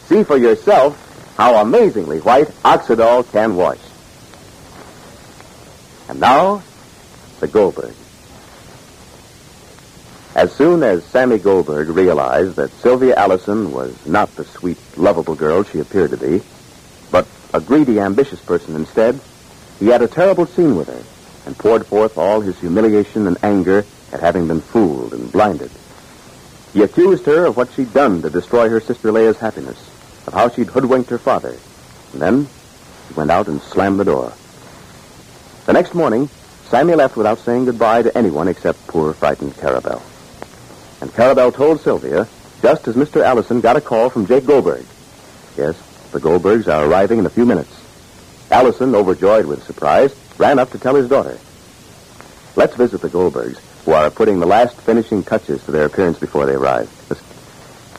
See 0.07 0.23
for 0.23 0.37
yourself 0.37 1.35
how 1.37 1.57
amazingly 1.57 2.21
white 2.21 2.49
Oxidol 2.65 3.31
can 3.33 3.57
wash. 3.57 3.79
And 6.09 6.21
now, 6.21 6.63
the 7.41 7.47
Goldberg. 7.47 7.95
As 10.35 10.53
soon 10.53 10.83
as 10.83 11.05
Sammy 11.05 11.39
Goldberg 11.39 11.89
realized 11.89 12.57
that 12.57 12.71
Sylvia 12.71 13.17
Allison 13.17 13.73
was 13.73 14.07
not 14.07 14.35
the 14.37 14.45
sweet, 14.45 14.79
lovable 14.97 15.35
girl 15.35 15.65
she 15.65 15.81
appeared 15.81 16.11
to 16.11 16.17
be, 16.17 16.43
but 17.11 17.27
a 17.53 17.61
greedy, 17.61 17.99
ambitious 17.99 18.41
person 18.41 18.77
instead, 18.77 19.21
he 19.79 19.87
had 19.87 20.03
a 20.03 20.09
terrible 20.09 20.47
scene 20.47 20.77
with 20.77 20.89
her 20.89 21.03
and 21.47 21.57
poured 21.57 21.87
forth 21.87 22.19
all 22.19 22.41
his 22.41 22.59
humiliation 22.59 23.27
and 23.27 23.39
anger 23.43 23.85
at 24.13 24.21
having 24.21 24.49
been 24.49 24.61
fooled 24.61 25.13
and 25.13 25.31
blinded. 25.31 25.71
He 26.73 26.83
accused 26.83 27.25
her 27.27 27.47
of 27.47 27.57
what 27.57 27.73
she'd 27.73 27.95
done 27.95 28.23
to 28.23 28.31
destroy 28.31 28.69
her 28.69 28.81
sister 28.81 29.11
Leah's 29.11 29.39
happiness, 29.39 29.79
of 30.27 30.35
how 30.35 30.49
she'd 30.49 30.69
hoodwinked 30.69 31.11
her 31.11 31.19
father. 31.19 31.57
And 32.13 32.21
then 32.21 32.49
he 33.09 33.15
went 33.15 33.31
out 33.31 33.49
and 33.49 33.61
slammed 33.63 33.99
the 33.99 34.05
door. 34.05 34.33
The 35.67 35.73
next 35.73 35.95
morning, 35.95 36.29
Sammy 36.69 36.95
left 36.95 37.17
without 37.17 37.39
saying 37.39 37.65
goodbye 37.65 38.03
to 38.03 38.17
anyone 38.17 38.49
except 38.49 38.87
poor, 38.87 39.15
frightened 39.15 39.55
Carabel. 39.55 40.03
And 41.01 41.11
Carabel 41.11 41.55
told 41.55 41.81
Sylvia 41.81 42.29
just 42.61 42.89
as 42.89 42.97
Mr. 42.97 43.23
Allison 43.23 43.61
got 43.61 43.77
a 43.77 43.81
call 43.81 44.11
from 44.11 44.27
Jake 44.27 44.45
Goldberg. 44.45 44.85
Yes, 45.57 45.77
the 46.13 46.21
Goldbergs 46.21 46.67
are 46.73 46.87
arriving 46.87 47.19
in 47.21 47.27
a 47.27 47.31
few 47.31 47.47
minutes. 47.47 47.78
Allison, 48.51 48.95
overjoyed 48.95 49.47
with 49.47 49.63
surprise, 49.65 50.15
ran 50.39 50.59
up 50.59 50.71
to 50.71 50.79
tell 50.79 50.95
his 50.95 51.09
daughter. 51.09 51.39
Let's 52.57 52.75
visit 52.77 53.01
the 53.03 53.09
Goldbergs, 53.09 53.59
who 53.85 53.93
are 53.93 54.11
putting 54.11 54.41
the 54.41 54.47
last 54.47 54.77
finishing 54.81 55.23
touches 55.23 55.63
to 55.65 55.71
their 55.71 55.85
appearance 55.87 56.19
before 56.19 56.47
they 56.47 56.55
arrive. 56.55 56.91
Listen. 57.09 57.25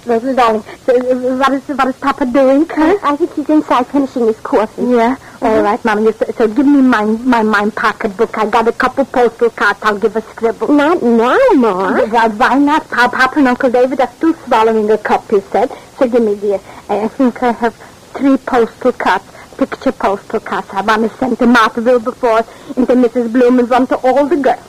Rosalie, 0.06 0.34
darling, 0.34 0.61
what 0.61 1.53
is, 1.53 1.68
what 1.68 1.88
is 1.88 1.95
Papa 1.98 2.26
doing? 2.26 2.66
Huh? 2.68 2.98
I 3.03 3.16
think 3.18 3.34
he's 3.36 3.50
inside 3.50 3.86
finishing 3.88 4.28
his 4.28 4.40
coffee. 4.40 4.82
Yeah, 4.84 5.18
all 5.42 5.52
mm-hmm. 5.52 5.64
right, 5.64 5.86
Mama. 5.86 6.14
So, 6.14 6.26
so 6.38 6.48
give 6.48 6.66
me 6.66 6.82
my 6.82 7.03
my 7.03 7.44
my 7.44 7.69
pocketbook. 7.69 8.38
I 8.38 8.50
got 8.50 8.68
a 8.68 8.72
couple 8.72 9.06
postal 9.06 9.50
cards. 9.50 9.80
I'll 9.84 10.00
give 10.00 10.16
a 10.16 10.22
scribble. 10.22 10.69
Not 10.69 11.03
now, 11.03 11.38
Ma. 11.56 12.02
Why, 12.06 12.28
why 12.30 12.58
not? 12.58 12.90
Pa- 12.90 13.10
Papa 13.10 13.40
and 13.40 13.50
Uncle 13.50 13.69
David 13.69 14.00
are 14.00 14.10
still 14.14 14.34
swallowing 14.34 14.90
a 14.90 14.98
cup, 14.98 15.30
he 15.30 15.42
said. 15.42 15.69
So 15.98 16.08
give 16.08 16.24
me, 16.24 16.36
dear. 16.36 16.61
I 16.88 17.02
I 17.02 17.08
think 17.10 17.44
I 17.44 17.52
have 17.52 17.76
three 18.14 18.38
postal 18.38 18.94
cards. 18.94 19.26
Picture 19.59 19.91
postal 19.91 20.39
cards. 20.39 20.69
I 20.71 20.81
want 20.81 21.11
to 21.11 21.17
send 21.17 21.38
to 21.39 21.45
Marthaville 21.45 22.01
before 22.01 22.45
and 22.77 22.88
to 22.88 22.93
Mrs. 22.95 23.33
Bloom 23.33 23.59
and 23.59 23.69
one 23.69 23.88
to 23.88 23.97
all 23.97 24.25
the 24.25 24.38
girls. 24.38 24.63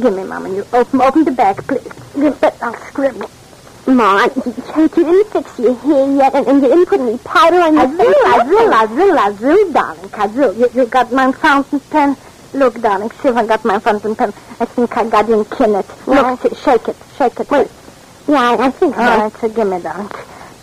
Give 0.00 0.14
me, 0.14 0.22
Mama. 0.22 0.48
You 0.48 0.64
open 0.72 1.00
open 1.00 1.24
the 1.24 1.32
bag, 1.32 1.56
please. 1.66 1.82
Give 2.14 2.38
that. 2.38 2.56
I'll 2.62 2.76
scribble. 2.86 3.28
Ma, 3.88 4.28
Jake, 4.28 4.96
you 4.96 5.04
didn't 5.04 5.30
fix 5.32 5.58
your 5.58 5.74
hair 5.74 6.12
yet, 6.12 6.34
and, 6.36 6.46
and 6.46 6.62
you 6.62 6.68
didn't 6.68 6.86
put 6.86 7.00
any 7.00 7.18
powder 7.18 7.56
on 7.56 7.74
your 7.74 7.82
I 7.82 7.96
face. 7.96 8.16
I 8.26 8.42
will, 8.46 8.74
I 8.74 8.84
will, 8.84 9.18
I 9.18 9.30
will, 9.30 9.72
darling. 9.72 10.10
I 10.14 10.26
will. 10.26 10.54
You, 10.54 10.68
you 10.72 10.86
got 10.86 11.12
my 11.12 11.32
fountain 11.32 11.80
pen? 11.90 12.16
Look, 12.54 12.80
darling, 12.80 13.10
I 13.24 13.46
got 13.46 13.64
my 13.64 13.80
fountain 13.80 14.14
pen. 14.14 14.32
I 14.60 14.64
think 14.66 14.96
I 14.96 15.08
got 15.08 15.28
in 15.28 15.40
it. 15.40 16.06
Look, 16.06 16.40
see, 16.42 16.54
shake 16.54 16.88
it, 16.88 16.96
shake 17.16 17.40
it. 17.40 17.50
Wait. 17.50 17.68
Yeah, 18.28 18.56
I 18.58 18.70
think 18.70 18.94
so. 18.94 19.00
All 19.00 19.18
right, 19.18 19.32
so 19.32 19.48
give 19.48 19.68
me, 19.68 19.80
darling. 19.80 20.10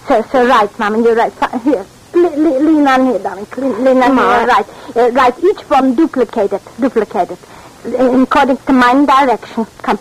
So, 0.08 0.22
so 0.32 0.48
right, 0.48 0.80
Mom, 0.80 0.96
and 0.96 1.04
you're 1.04 1.16
right. 1.16 1.34
Here, 1.62 1.86
lean 2.14 2.88
on 2.88 3.06
here, 3.06 3.20
darling. 3.20 3.48
Lean, 3.58 4.02
on 4.02 4.18
here, 4.18 4.48
right. 4.48 4.66
Uh, 4.96 5.10
right, 5.12 5.44
each 5.44 5.62
one 5.70 5.96
duplicated, 5.96 6.62
duplicated. 6.80 7.38
Uh, 7.86 8.22
according 8.22 8.58
to 8.58 8.74
my 8.74 9.06
direction. 9.06 9.66
Come. 9.82 10.00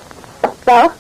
So? 0.65 0.92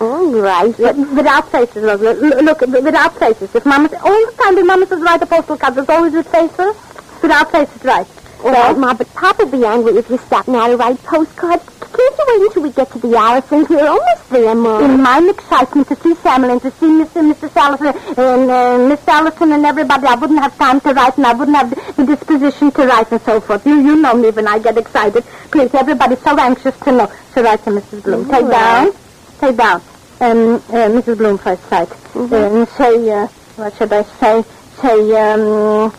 All 0.00 0.32
right. 0.40 0.78
Without 0.78 1.50
faces, 1.52 1.82
look, 1.82 2.00
look, 2.00 2.60
without 2.60 3.18
faces. 3.18 3.54
If 3.54 3.66
Mama, 3.66 3.90
all 4.02 4.26
the 4.26 4.32
time 4.42 4.54
when 4.54 4.66
Mama 4.66 4.86
says 4.86 5.02
write 5.02 5.22
a 5.22 5.26
postal 5.26 5.58
card, 5.58 5.74
there's 5.74 5.88
always 5.88 6.14
with 6.14 6.28
faces. 6.28 6.74
Without 7.20 7.52
faces, 7.52 7.84
right. 7.84 8.06
All 8.42 8.50
right, 8.52 8.78
Ma, 8.78 8.94
but 8.94 9.12
Papa 9.12 9.44
will 9.44 9.52
be 9.52 9.66
angry 9.66 9.92
if 9.98 10.08
you 10.08 10.16
stop 10.16 10.48
now 10.48 10.68
to 10.68 10.76
write 10.76 11.02
postcards. 11.02 11.79
Can't 11.92 12.18
you 12.18 12.24
wait 12.28 12.46
until 12.46 12.62
we 12.62 12.70
get 12.70 12.90
to 12.92 12.98
the 12.98 13.08
Allisons? 13.08 13.68
We're 13.68 13.88
almost 13.88 14.30
there, 14.30 14.54
Ma. 14.54 14.78
In 14.80 15.02
my 15.02 15.18
excitement 15.28 15.88
to 15.88 15.96
see 15.96 16.14
Samuel 16.14 16.52
and 16.52 16.62
to 16.62 16.70
see 16.72 16.86
Mr. 16.86 17.16
and 17.16 17.34
Mr. 17.34 17.56
Allison 17.56 17.86
and 18.16 18.50
uh, 18.50 18.88
Miss 18.88 19.06
Allison 19.08 19.52
and 19.52 19.66
everybody, 19.66 20.06
I 20.06 20.14
wouldn't 20.14 20.38
have 20.40 20.56
time 20.56 20.80
to 20.82 20.92
write 20.92 21.16
and 21.16 21.26
I 21.26 21.32
wouldn't 21.32 21.56
have 21.56 21.96
the 21.96 22.06
disposition 22.06 22.70
to 22.72 22.86
write 22.86 23.10
and 23.10 23.20
so 23.22 23.40
forth. 23.40 23.66
You 23.66 23.74
you 23.80 23.96
know 23.96 24.14
me 24.14 24.30
when 24.30 24.46
I 24.46 24.58
get 24.60 24.78
excited. 24.78 25.24
Please, 25.50 25.74
everybody's 25.74 26.20
so 26.22 26.38
anxious 26.38 26.78
to 26.80 26.92
know. 26.92 27.12
So 27.34 27.42
write 27.42 27.64
to 27.64 27.70
Mrs. 27.70 28.04
Bloom. 28.04 28.28
Take 28.28 28.48
down. 28.48 28.92
Take 29.40 29.56
down. 29.56 29.82
Um, 30.20 30.54
uh, 30.54 30.88
Mrs. 30.96 31.16
Bloom 31.18 31.38
first 31.38 31.66
sight. 31.68 31.88
Mhm. 31.88 32.56
and 32.58 32.68
say, 32.70 33.10
uh, 33.10 33.26
what 33.56 33.74
should 33.76 33.92
I 33.92 34.02
say? 34.02 34.44
Say, 34.80 35.32
um, 35.32 35.92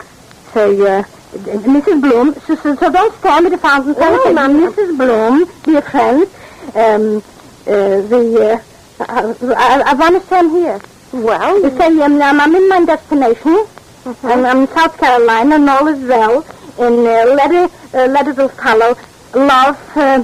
say, 0.53 0.99
uh, 0.99 1.03
Mrs. 1.31 2.01
Bloom, 2.01 2.33
so, 2.45 2.55
so, 2.55 2.75
so 2.75 2.91
don't 2.91 3.13
stand 3.19 3.45
with 3.45 3.53
the 3.53 3.57
fountain 3.59 3.95
pen. 3.95 4.13
Oh. 4.13 4.33
Mrs. 4.33 4.97
Bloom, 4.97 5.49
dear 5.63 5.81
friends, 5.81 6.29
um, 6.75 7.17
uh, 7.67 8.01
the, 8.11 8.61
uh, 8.99 9.03
I, 9.07 9.35
I, 9.55 9.91
I 9.91 9.93
want 9.93 10.19
to 10.19 10.25
stand 10.27 10.51
here. 10.51 10.79
Well, 11.13 11.61
You 11.61 11.69
say, 11.77 11.87
um, 12.01 12.21
I'm, 12.21 12.39
I'm 12.39 12.55
in 12.55 12.69
my 12.69 12.85
destination. 12.85 13.65
I'm, 14.23 14.45
I'm 14.45 14.57
in 14.61 14.67
South 14.69 14.97
Carolina, 14.97 15.55
and 15.55 15.69
all 15.69 15.87
is 15.87 16.03
well. 16.03 16.45
In 16.79 16.93
uh, 17.05 17.33
letter, 17.35 17.73
uh, 17.93 18.05
letters 18.07 18.37
will 18.37 18.49
follow. 18.49 18.97
Love, 19.33 19.97
uh, 19.97 20.23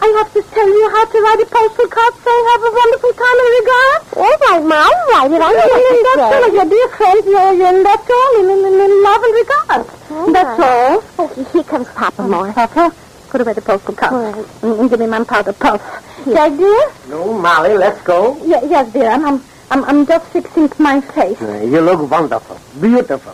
I 0.00 0.06
have 0.18 0.32
to 0.34 0.42
tell 0.54 0.68
you 0.68 0.84
how 0.90 1.04
to 1.06 1.16
write 1.22 1.40
a 1.40 1.46
postal 1.46 1.88
card 1.88 2.14
saying 2.20 2.44
have 2.52 2.62
a 2.68 2.72
wonderful 2.72 3.12
time 3.16 3.38
and 3.42 3.52
regards. 3.60 4.04
all 4.16 4.36
right, 4.44 4.62
Ma, 4.64 4.76
I'll 4.86 5.02
write 5.10 5.32
it. 5.32 5.40
I 5.42 5.50
know 5.52 5.66
And 5.66 5.72
what 5.72 6.04
that's 6.04 6.16
to 6.16 6.22
all. 6.22 6.42
say. 6.46 6.54
Your 6.56 6.68
dear 6.68 6.88
friends, 6.96 7.24
you're, 7.26 7.52
you're, 7.54 7.66
and 7.74 7.84
that's 7.86 8.08
all. 8.10 8.32
In, 8.40 8.46
in, 8.50 8.80
in 8.86 8.92
love 9.02 9.22
and 9.26 9.34
regards. 9.40 9.88
that's 10.32 10.60
all. 10.60 11.26
Okay, 11.26 11.44
here 11.52 11.64
comes 11.64 11.88
Papa, 11.88 12.22
Ma. 12.22 12.52
Papa, 12.52 12.94
put 13.30 13.40
away 13.40 13.52
the 13.54 13.62
postal 13.62 13.94
card. 13.94 14.12
All 14.12 14.32
right. 14.32 14.62
And, 14.62 14.72
and 14.80 14.90
give 14.90 15.00
me 15.00 15.06
my 15.06 15.24
powder 15.24 15.52
puff. 15.52 15.80
Jack, 16.24 16.56
dear? 16.56 16.90
No, 17.08 17.32
Molly, 17.32 17.74
let's 17.76 18.00
go. 18.02 18.36
Yeah, 18.44 18.62
yes, 18.64 18.92
dear. 18.92 19.10
I'm, 19.10 19.24
I'm, 19.26 19.42
I'm, 19.70 19.84
I'm 19.84 20.06
just 20.06 20.26
fixing 20.32 20.70
my 20.78 21.00
face. 21.00 21.40
Uh, 21.40 21.62
You 21.64 21.80
look 21.80 22.08
wonderful, 22.10 22.58
beautiful. 22.80 23.32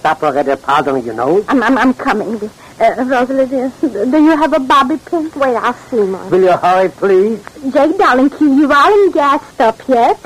Stop 0.00 0.22
already 0.22 0.54
powdering 0.56 1.04
your 1.04 1.14
nose. 1.14 1.44
I'm, 1.48 1.62
I'm, 1.62 1.76
I'm 1.76 1.94
coming. 1.94 2.50
Dear. 2.78 2.92
Uh, 3.00 3.04
Rosalie, 3.04 3.46
dear, 3.46 3.72
do 3.80 4.22
you 4.22 4.36
have 4.36 4.52
a 4.52 4.60
bobby 4.60 4.96
pin? 4.98 5.30
Wait, 5.36 5.56
I'll 5.56 5.74
see, 5.74 6.02
Ma. 6.02 6.26
Will 6.28 6.42
you 6.42 6.56
hurry, 6.56 6.88
please? 6.90 7.42
Jake, 7.72 7.98
darling, 7.98 8.30
you 8.40 8.54
you 8.60 8.72
aren't 8.72 9.14
gassed 9.14 9.60
up 9.60 9.80
yet. 9.88 10.18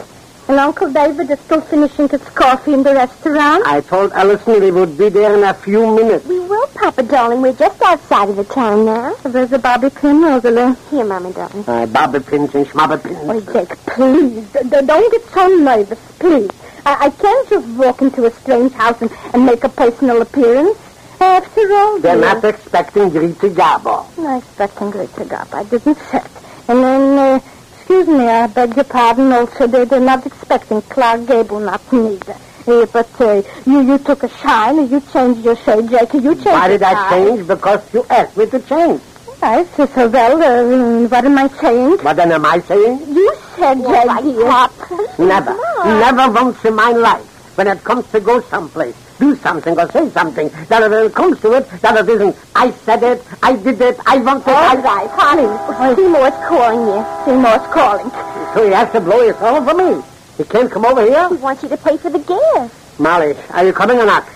And 0.49 0.59
Uncle 0.59 0.93
David 0.93 1.31
is 1.31 1.39
still 1.41 1.61
finishing 1.61 2.09
his 2.09 2.21
coffee 2.31 2.75
in 2.75 2.83
the 2.83 2.93
restaurant. 2.93 3.65
I 3.65 3.81
told 3.81 4.13
Allison 4.13 4.61
we 4.61 4.73
would 4.73 4.99
be 4.99 5.09
there 5.09 5.35
in 5.37 5.45
a 5.45 5.55
few 5.55 5.95
minutes. 5.95 6.27
We 6.27 6.41
will, 6.41 6.67
Papa, 6.75 7.05
darling. 7.05 7.41
We're 7.43 7.53
just 7.55 7.81
outside 7.81 8.29
of 8.29 8.37
the 8.37 8.45
town 8.45 8.85
now. 8.85 9.15
There's 9.23 9.53
a 9.53 9.59
bobby 9.59 9.89
pin, 9.89 10.21
Rosalie. 10.21 10.75
Here, 10.91 11.05
Mama, 11.05 11.33
darling. 11.33 11.65
Uh, 11.67 11.87
bobby 11.87 12.19
pins 12.21 12.55
and 12.57 12.67
schmobby 12.67 13.01
pins. 13.03 13.19
Oh, 13.23 13.41
Jake, 13.53 13.77
please. 13.87 14.53
D- 14.53 14.59
d- 14.69 14.85
don't 14.85 15.13
get 15.13 15.25
so 15.31 15.47
nervous, 15.47 16.01
please. 16.19 16.51
I, 16.85 17.07
I 17.07 17.11
can't 17.11 17.49
just 17.49 17.69
walk 17.79 18.03
into 18.03 18.27
a 18.27 18.31
strange 18.33 18.73
house 18.73 19.01
and, 19.01 19.13
and 19.33 19.47
make 19.47 19.63
a 19.63 19.69
personal 19.69 20.21
appearance. 20.21 20.77
After 21.23 21.73
all, 21.73 22.01
They're 22.01 22.17
dear. 22.17 22.35
not 22.35 22.45
expecting 22.45 23.09
Greta 23.11 23.49
Gabo. 23.49 24.19
Not 24.19 24.39
expecting 24.43 24.91
great 24.91 25.15
to 25.15 25.25
God. 25.25 25.47
I 25.53 25.63
didn't 25.65 25.97
say. 26.11 26.21
And 26.67 26.83
then, 26.83 27.19
uh, 27.19 27.41
excuse 27.77 28.09
me, 28.09 28.27
I 28.27 28.49
beg 28.49 28.75
your 28.75 28.85
pardon 28.85 29.33
also. 29.33 29.69
They, 29.69 29.85
they're 29.85 30.01
not 30.01 30.27
expecting 30.27 30.83
Clark 30.83 31.27
Gable, 31.27 31.61
not 31.61 31.81
neither. 31.93 32.35
Uh, 32.67 32.87
but 32.87 33.21
uh, 33.21 33.43
you 33.67 33.81
you 33.83 33.99
took 33.99 34.23
a 34.25 34.29
shine, 34.29 34.89
you 34.91 35.01
changed 35.13 35.45
your 35.45 35.57
shade, 35.57 35.89
Jake. 35.91 36.13
You 36.15 36.35
changed 36.35 36.47
Why 36.47 36.69
did 36.69 36.83
I 36.83 37.11
change? 37.11 37.47
Because 37.47 37.83
you 37.95 38.05
asked 38.11 38.37
me 38.37 38.47
to 38.47 38.59
change. 38.61 39.01
I 39.43 39.65
so, 39.77 39.87
so 39.87 40.09
well, 40.09 40.43
uh, 40.43 41.09
what 41.09 41.25
am 41.25 41.39
I 41.39 41.49
saying? 41.49 41.99
What 41.99 42.15
then 42.17 42.31
am 42.33 42.47
I 42.47 42.61
saying? 42.61 42.99
You 43.09 43.35
said, 43.57 43.79
Jake, 43.79 44.23
dear. 44.23 45.27
Never, 45.27 45.55
never 45.85 46.31
once 46.33 46.65
in 46.65 46.75
my 46.77 46.91
life, 46.93 47.32
when 47.57 47.67
it 47.69 47.83
comes 47.85 48.07
to 48.13 48.21
go 48.21 48.41
someplace, 48.43 48.97
do 49.19 49.37
something 49.37 49.79
or 49.79 49.91
say 49.91 50.09
something, 50.11 50.49
that 50.69 50.91
when 50.91 51.07
it 51.07 51.15
comes 51.15 51.41
to 51.41 51.53
it, 51.53 51.69
that 51.83 51.97
it 51.97 52.09
isn't, 52.09 52.37
I 52.55 52.71
said 52.71 53.03
it, 53.03 53.23
I 53.43 53.57
did 53.57 53.81
it, 53.81 53.99
I 54.07 54.17
want 54.19 54.43
it, 54.43 54.49
All 54.49 54.57
I... 54.57 54.75
right, 54.77 55.11
honey. 55.11 55.97
Seymour's 55.97 56.35
calling 56.49 56.87
you. 56.87 57.05
Seymour's 57.25 57.67
calling. 57.73 58.11
So 58.55 58.65
he 58.65 58.73
has 58.73 58.91
to 58.93 59.01
blow 59.01 59.27
his 59.27 59.37
horn 59.37 59.65
for 59.65 59.75
me. 59.75 60.03
He 60.39 60.45
can't 60.45 60.71
come 60.71 60.85
over 60.85 61.03
here? 61.05 61.29
He 61.29 61.37
wants 61.37 61.63
you 61.63 61.69
to 61.69 61.77
pay 61.77 61.97
for 61.97 62.11
the 62.11 62.19
gas. 62.19 62.99
Molly, 62.99 63.35
are 63.51 63.67
you 63.67 63.73
coming 63.73 63.99
or 63.99 64.07
not? 64.07 64.29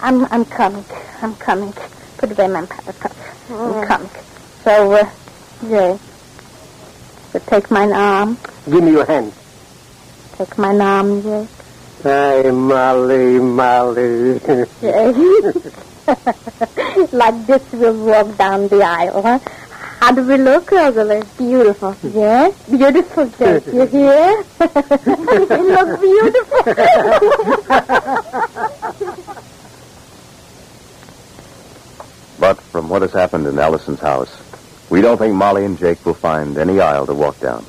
I'm 0.00 0.24
I'm 0.32 0.44
coming. 0.44 0.84
I'm 1.22 1.34
coming. 1.36 1.72
Put 2.18 2.30
away 2.32 2.48
my. 2.48 2.62
Mm. 2.62 3.82
I'm 3.82 3.86
coming. 3.86 4.10
So, 4.64 4.92
uh, 4.92 5.10
yeah. 5.66 5.98
So 7.32 7.38
take 7.40 7.70
my 7.70 7.90
arm. 7.90 8.38
Give 8.64 8.82
me 8.82 8.92
your 8.92 9.04
hand. 9.04 9.32
Take 10.36 10.56
my 10.56 10.74
arm, 10.76 11.20
yeah. 11.26 11.46
Hey, 12.02 12.50
Molly, 12.50 13.38
Molly. 13.38 14.40
yeah. 14.80 15.52
like 17.12 17.46
this 17.46 17.62
we'll 17.72 18.04
walk 18.04 18.36
down 18.38 18.68
the 18.68 18.82
aisle, 18.82 19.22
huh? 19.22 19.38
How 20.00 20.12
do 20.12 20.26
we 20.26 20.36
look, 20.38 20.70
Rosalie? 20.70 21.22
Beautiful. 21.36 21.94
Yes? 22.02 22.54
Beautiful, 22.70 23.26
Jake. 23.38 23.66
You 23.66 23.86
hear? 23.86 24.44
you 25.06 25.74
look 25.76 26.00
beautiful. 26.00 26.74
But 32.40 32.58
from 32.58 32.88
what 32.88 33.02
has 33.02 33.12
happened 33.12 33.46
in 33.46 33.58
Allison's 33.58 34.00
house, 34.00 34.34
we 34.88 35.02
don't 35.02 35.18
think 35.18 35.34
Molly 35.34 35.66
and 35.66 35.78
Jake 35.78 36.04
will 36.06 36.14
find 36.14 36.56
any 36.56 36.80
aisle 36.80 37.04
to 37.06 37.12
walk 37.12 37.38
down. 37.38 37.66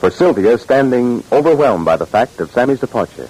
For 0.00 0.10
Sylvia 0.10 0.52
is 0.52 0.62
standing 0.62 1.24
overwhelmed 1.32 1.84
by 1.84 1.96
the 1.96 2.06
fact 2.06 2.38
of 2.40 2.50
Sammy's 2.50 2.80
departure 2.80 3.28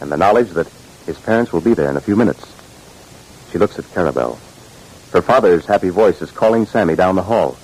and 0.00 0.10
the 0.10 0.16
knowledge 0.16 0.50
that 0.50 0.68
his 1.04 1.18
parents 1.18 1.52
will 1.52 1.60
be 1.60 1.74
there 1.74 1.90
in 1.90 1.96
a 1.96 2.00
few 2.00 2.16
minutes. 2.16 2.44
She 3.50 3.58
looks 3.58 3.78
at 3.78 3.84
Carabel. 3.86 4.38
Her 5.12 5.22
father's 5.22 5.66
happy 5.66 5.90
voice 5.90 6.20
is 6.22 6.30
calling 6.30 6.66
Sammy 6.66 6.96
down 6.96 7.14
the 7.14 7.22
hall. 7.22 7.56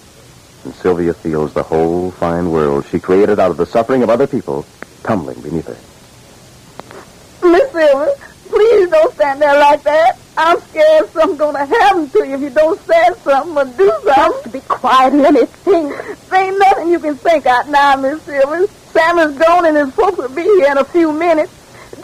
And 0.65 0.75
Sylvia 0.75 1.15
feels 1.15 1.55
the 1.55 1.63
whole 1.63 2.11
fine 2.13 2.51
world 2.51 2.87
she 2.87 3.01
created 3.01 3.41
out 3.41 3.51
of 3.51 3.57
the 3.57 3.67
suffering 3.67 4.03
of 4.03 4.11
other 4.11 4.27
people 4.27 4.65
tumbling 5.03 5.41
beneath 5.41 5.67
her. 5.67 7.49
Miss 7.49 7.73
Silver, 7.73 8.15
please 8.53 8.91
don't 8.91 9.15
stand 9.15 9.41
there 9.41 9.59
like 9.59 9.83
that. 9.83 10.19
I'm 10.37 10.61
scared 10.61 11.09
something's 11.11 11.39
gonna 11.39 11.65
happen 11.65 12.09
to 12.11 12.19
you 12.27 12.35
if 12.35 12.41
you 12.41 12.51
don't 12.51 12.79
say 12.81 13.09
something 13.23 13.57
or 13.57 13.65
do 13.65 13.91
something. 14.05 14.43
Just 14.43 14.53
be 14.53 14.61
quiet 14.61 15.15
and 15.15 15.23
let 15.23 15.35
me 15.35 15.47
think. 15.47 15.95
There 16.29 16.43
ain't 16.43 16.59
nothing 16.59 16.89
you 16.91 16.99
can 16.99 17.17
think 17.17 17.47
out 17.47 17.69
now, 17.69 17.97
Miss 17.97 18.23
Silver. 18.23 18.67
Sam 18.93 19.19
is 19.19 19.39
gone 19.39 19.65
and 19.65 19.77
is 19.79 19.95
supposed 19.95 20.17
to 20.17 20.29
be 20.29 20.43
here 20.43 20.71
in 20.71 20.79
a 20.79 20.85
few 20.85 21.13
minutes. 21.13 21.53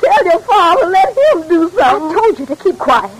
Tell 0.01 0.25
your 0.25 0.41
father, 0.41 0.87
let 0.87 1.09
him 1.09 1.49
do 1.49 1.71
something. 1.71 2.17
I 2.17 2.21
told 2.21 2.39
you 2.39 2.47
to 2.47 2.57
keep 2.57 2.79
quiet. 2.79 3.11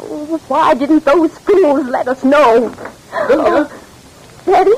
Oh, 0.00 0.40
why 0.46 0.74
didn't 0.74 1.04
those 1.04 1.36
fools 1.38 1.86
let 1.86 2.06
us 2.06 2.22
know? 2.22 2.72
Sylvia? 3.26 3.70
Daddy? 4.44 4.74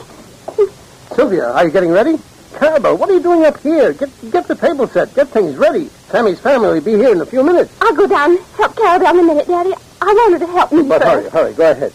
Sylvia, 1.15 1.51
are 1.51 1.65
you 1.67 1.71
getting 1.71 1.91
ready? 1.91 2.19
Carabel, 2.59 2.99
what 2.99 3.09
are 3.09 3.13
you 3.15 3.21
doing 3.23 3.45
up 3.45 3.61
here? 3.61 3.93
Get 3.93 4.11
get 4.33 4.49
the 4.49 4.57
table 4.57 4.89
set. 4.89 5.15
Get 5.15 5.29
things 5.29 5.57
ready. 5.57 5.89
Sammy's 6.11 6.41
family 6.41 6.69
will 6.75 6.81
be 6.81 6.93
here 6.97 7.13
in 7.13 7.21
a 7.21 7.27
few 7.27 7.45
minutes. 7.45 7.73
I'll 7.81 7.95
go 7.95 8.07
down 8.09 8.33
and 8.33 8.41
help 8.57 8.75
Carol 8.77 9.01
in 9.11 9.21
a 9.21 9.23
minute, 9.23 9.47
Daddy. 9.47 9.73
I 10.01 10.07
want 10.07 10.33
her 10.33 10.39
to 10.41 10.47
help 10.53 10.73
me 10.73 10.83
But 10.83 11.03
first. 11.03 11.29
hurry, 11.29 11.31
hurry, 11.31 11.55
go 11.55 11.71
ahead. 11.71 11.93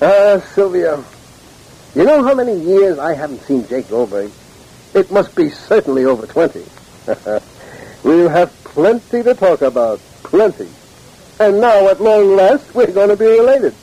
Ah, 0.00 0.40
Sylvia, 0.54 1.02
you 1.96 2.04
know 2.04 2.22
how 2.22 2.34
many 2.34 2.56
years 2.60 2.98
I 2.98 3.14
haven't 3.14 3.40
seen 3.42 3.66
Jake 3.66 3.88
Goldberg? 3.88 4.30
It 4.94 5.10
must 5.10 5.34
be 5.34 5.48
certainly 5.48 6.04
over 6.04 6.24
20. 6.26 6.64
we'll 8.04 8.28
have 8.28 8.52
plenty 8.64 9.22
to 9.24 9.34
talk 9.34 9.62
about. 9.62 9.98
Plenty. 10.22 10.68
And 11.40 11.60
now, 11.60 11.88
at 11.88 12.00
long 12.00 12.36
last, 12.36 12.74
we're 12.76 12.92
going 12.92 13.08
to 13.08 13.16
be 13.16 13.26
related. 13.26 13.74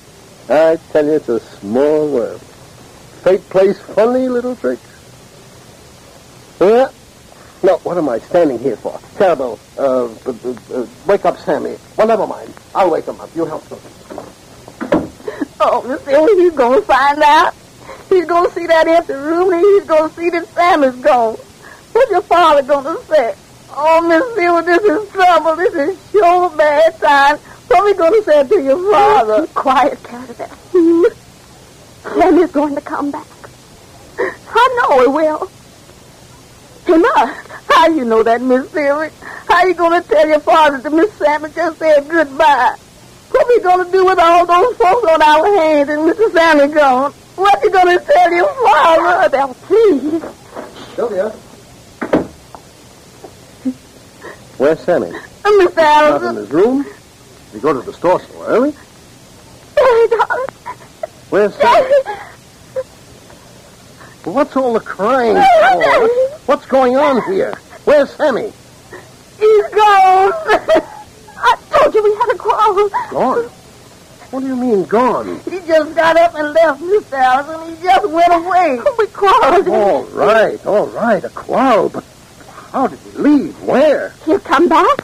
I 0.49 0.77
tell 0.91 1.05
you, 1.05 1.13
it's 1.13 1.27
a 1.27 1.39
small 1.41 2.09
world. 2.09 2.41
Fate 3.23 3.41
plays 3.49 3.77
funny 3.79 4.29
little 4.29 4.55
tricks. 4.55 4.81
Yeah. 6.61 6.89
No, 7.63 7.77
what 7.79 7.97
am 7.97 8.07
I 8.07 8.19
standing 8.19 8.59
here 8.59 8.75
for? 8.75 8.91
Carabel, 9.17 9.57
uh, 9.77 10.05
uh, 10.29 10.81
uh, 10.81 10.87
wake 11.07 11.25
up 11.25 11.37
Sammy. 11.39 11.75
Well, 11.97 12.05
never 12.07 12.27
mind. 12.27 12.53
I'll 12.75 12.91
wake 12.91 13.05
him 13.05 13.19
up. 13.19 13.29
You 13.35 13.45
help 13.45 13.67
him. 13.67 13.79
Oh, 15.63 15.83
Miss 15.87 16.01
Silver, 16.01 16.41
he's 16.41 16.53
gonna 16.53 16.81
find 16.81 17.21
out. 17.21 17.53
He's 18.09 18.25
gonna 18.25 18.49
see 18.49 18.65
that 18.65 18.87
empty 18.87 19.13
room 19.13 19.53
and 19.53 19.61
he's 19.61 19.85
gonna 19.85 20.11
see 20.13 20.27
that 20.31 20.47
Sam 20.47 20.83
is 20.83 20.95
gone. 20.95 21.35
What's 21.35 22.09
your 22.09 22.23
father 22.23 22.63
gonna 22.63 22.99
say? 23.03 23.35
Oh, 23.69 24.01
Miss 24.07 24.23
Silver, 24.33 24.63
this 24.63 24.81
is 24.81 25.11
trouble. 25.11 25.55
This 25.57 25.73
is 25.75 26.11
sure 26.11 26.49
bad 26.57 26.99
time. 26.99 27.37
What 27.37 27.79
are 27.79 27.85
we 27.85 27.93
gonna 27.93 28.23
say 28.23 28.47
to 28.47 28.59
your 28.59 28.91
father? 28.91 29.45
Keep 29.45 29.53
quiet, 29.53 29.99
Carabel. 30.01 31.13
Sammy's 32.15 32.51
going 32.51 32.73
to 32.73 32.81
come 32.81 33.11
back. 33.11 33.27
I 34.17 34.79
know 34.81 35.01
he 35.01 35.07
will. 35.09 35.51
Must. 36.87 37.47
How 37.69 37.87
you 37.87 38.05
know 38.05 38.23
that, 38.23 38.41
Miss 38.41 38.69
Silver? 38.71 39.11
How 39.47 39.65
you 39.65 39.73
gonna 39.73 40.01
tell 40.01 40.27
your 40.27 40.39
father 40.39 40.79
that 40.79 40.91
Miss 40.93 41.11
Sammy 41.13 41.49
just 41.51 41.79
said 41.79 42.07
goodbye? 42.07 42.75
What 43.31 43.47
we 43.47 43.59
gonna 43.61 43.89
do 43.91 44.05
with 44.05 44.19
all 44.19 44.45
those 44.45 44.75
folks 44.77 45.07
on 45.11 45.21
our 45.21 45.45
hands 45.57 45.89
and 45.89 46.01
Mr. 46.01 46.31
Sammy 46.31 46.73
gone? 46.73 47.11
What 47.35 47.63
you 47.63 47.69
gonna 47.69 47.99
tell 47.99 48.31
your 48.33 48.53
father? 48.53 49.29
Carabel, 49.29 49.55
please. 49.63 50.95
Sylvia. 50.95 51.29
Where's 54.57 54.79
Sammy? 54.81 55.11
Uh, 55.43 55.51
Miss 55.57 55.75
Not 55.75 56.23
in 56.23 56.35
his 56.35 56.51
room? 56.51 56.83
Did 56.83 56.93
he 57.53 57.59
go 57.59 57.73
to 57.73 57.81
the 57.81 57.93
store 57.93 58.19
so 58.19 58.43
early? 58.43 58.73
Daddy, 59.75 60.07
darling. 60.09 60.47
Where's 61.29 61.55
Sammy? 61.55 61.89
Daddy. 62.03 62.30
What's 64.23 64.55
all 64.55 64.73
the 64.73 64.79
crying 64.79 65.35
oh, 65.37 65.43
for? 65.71 66.01
What- 66.01 66.31
What's 66.47 66.65
going 66.65 66.97
on 66.97 67.21
here? 67.31 67.53
Where's 67.85 68.09
Sammy? 68.11 68.51
He's 69.39 69.63
gone. 69.69 70.31
I 70.33 71.57
told 71.71 71.95
you 71.95 72.03
we 72.03 72.13
had 72.13 72.35
a 72.35 72.37
quarrel. 72.37 72.89
Gone. 73.09 73.43
What 74.31 74.39
do 74.41 74.47
you 74.47 74.55
mean 74.55 74.83
gone? 74.85 75.39
He 75.41 75.59
just 75.61 75.95
got 75.95 76.17
up 76.17 76.35
and 76.35 76.53
left, 76.53 76.81
Miss 76.81 77.11
Allison. 77.13 77.75
He 77.75 77.83
just 77.83 78.09
went 78.09 78.33
away. 78.33 78.79
Oh, 78.85 78.95
we 78.97 79.07
quarreled. 79.07 79.67
All 79.67 80.03
right, 80.05 80.65
all 80.65 80.87
right, 80.87 81.23
a 81.23 81.29
quarrel, 81.29 81.89
but 81.89 82.03
how 82.71 82.87
did 82.87 82.99
he 82.99 83.17
leave? 83.17 83.61
Where? 83.63 84.13
He'll 84.25 84.39
come 84.39 84.67
back. 84.67 85.01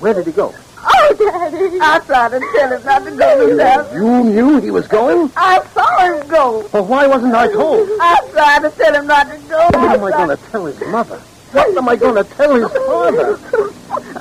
Where 0.00 0.14
did 0.14 0.26
he 0.26 0.32
go? 0.32 0.54
Oh, 0.78 1.16
Daddy. 1.18 1.78
I 1.80 1.98
tried 2.00 2.28
to 2.30 2.40
tell 2.40 2.70
him 2.76 2.84
not 2.84 3.04
to 3.04 3.10
go, 3.16 3.46
Miss 3.46 3.58
Allison. 3.58 4.02
You 4.02 4.24
knew 4.24 4.60
he 4.60 4.70
was 4.70 4.86
going? 4.86 5.30
I 5.36 5.64
saw 5.74 6.20
him 6.20 6.28
go. 6.28 6.68
Well, 6.72 6.84
why 6.84 7.06
wasn't 7.06 7.34
I 7.34 7.52
told? 7.52 7.88
I 8.00 8.28
tried 8.32 8.62
to 8.68 8.76
tell 8.76 8.94
him 8.94 9.06
not 9.06 9.30
to 9.30 9.36
go. 9.48 9.58
What 9.58 9.74
am 9.74 10.04
I 10.04 10.10
going 10.10 10.36
to 10.36 10.42
tell 10.50 10.64
his 10.66 10.80
mother? 10.80 11.18
What 11.52 11.76
am 11.76 11.88
I 11.88 11.96
going 11.96 12.22
to 12.22 12.30
tell 12.34 12.54
his 12.54 12.70
father? 12.70 13.38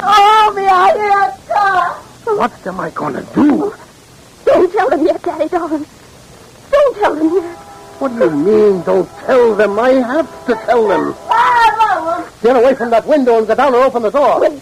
Oh, 0.08 0.53
me, 0.56 0.66
I 0.66 0.93
hear 0.93 1.19
a 1.19 1.53
car. 1.53 1.93
What 2.38 2.67
am 2.67 2.80
I 2.80 2.90
going 2.92 3.14
to 3.16 3.34
do? 3.34 3.74
Don't 4.45 4.72
tell 4.72 4.90
them 4.90 5.06
yet, 5.06 5.22
Daddy, 5.22 5.50
darling. 5.50 5.85
Don't 6.72 6.95
tell 6.98 7.16
them 7.16 7.34
yet. 7.34 7.58
What 8.00 8.09
do 8.09 8.25
you 8.25 8.32
mean, 8.32 8.84
don't 8.84 9.09
tell 9.25 9.56
them? 9.56 9.80
I 9.80 9.90
have 9.92 10.45
to 10.48 10.56
tell 10.66 10.88
them. 10.88 11.16
Mama. 11.30 12.30
Get 12.42 12.56
away 12.56 12.75
from 12.75 12.90
that 12.92 13.06
window 13.08 13.38
and 13.38 13.48
get 13.48 13.58
down 13.58 13.74
and 13.74 13.84
open 13.84 14.01
the 14.03 14.11
door. 14.11 14.42
Wait. 14.42 14.61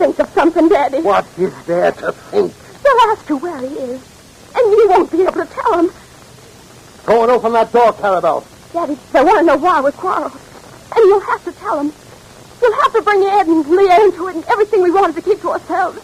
Think 0.00 0.18
of 0.18 0.30
something, 0.30 0.66
Daddy. 0.70 1.02
What 1.02 1.26
is 1.36 1.52
there 1.66 1.92
to 1.92 2.10
think? 2.32 2.54
They'll 2.82 3.10
ask 3.12 3.28
you 3.28 3.36
where 3.36 3.58
he 3.58 3.66
is. 3.66 4.00
And 4.56 4.72
you 4.72 4.88
won't 4.88 5.12
be 5.12 5.20
able 5.20 5.44
to 5.44 5.44
tell 5.44 5.76
them. 5.76 5.92
Go 7.04 7.22
and 7.24 7.30
open 7.30 7.52
that 7.52 7.70
door, 7.70 7.92
Carabel. 7.92 8.42
Daddy, 8.72 8.96
they 9.12 9.22
want 9.22 9.40
to 9.40 9.44
know 9.44 9.58
why 9.58 9.82
we 9.82 9.92
quarreled. 9.92 10.32
And 10.32 11.04
you'll 11.04 11.20
have 11.20 11.44
to 11.44 11.52
tell 11.52 11.84
them. 11.84 11.92
You'll 12.62 12.80
have 12.80 12.94
to 12.94 13.02
bring 13.02 13.24
Ed 13.24 13.46
and 13.46 13.68
Leah 13.68 14.04
into 14.04 14.28
it 14.28 14.36
and 14.36 14.44
everything 14.46 14.80
we 14.80 14.90
wanted 14.90 15.16
to 15.16 15.20
keep 15.22 15.38
to 15.42 15.50
ourselves. 15.50 16.00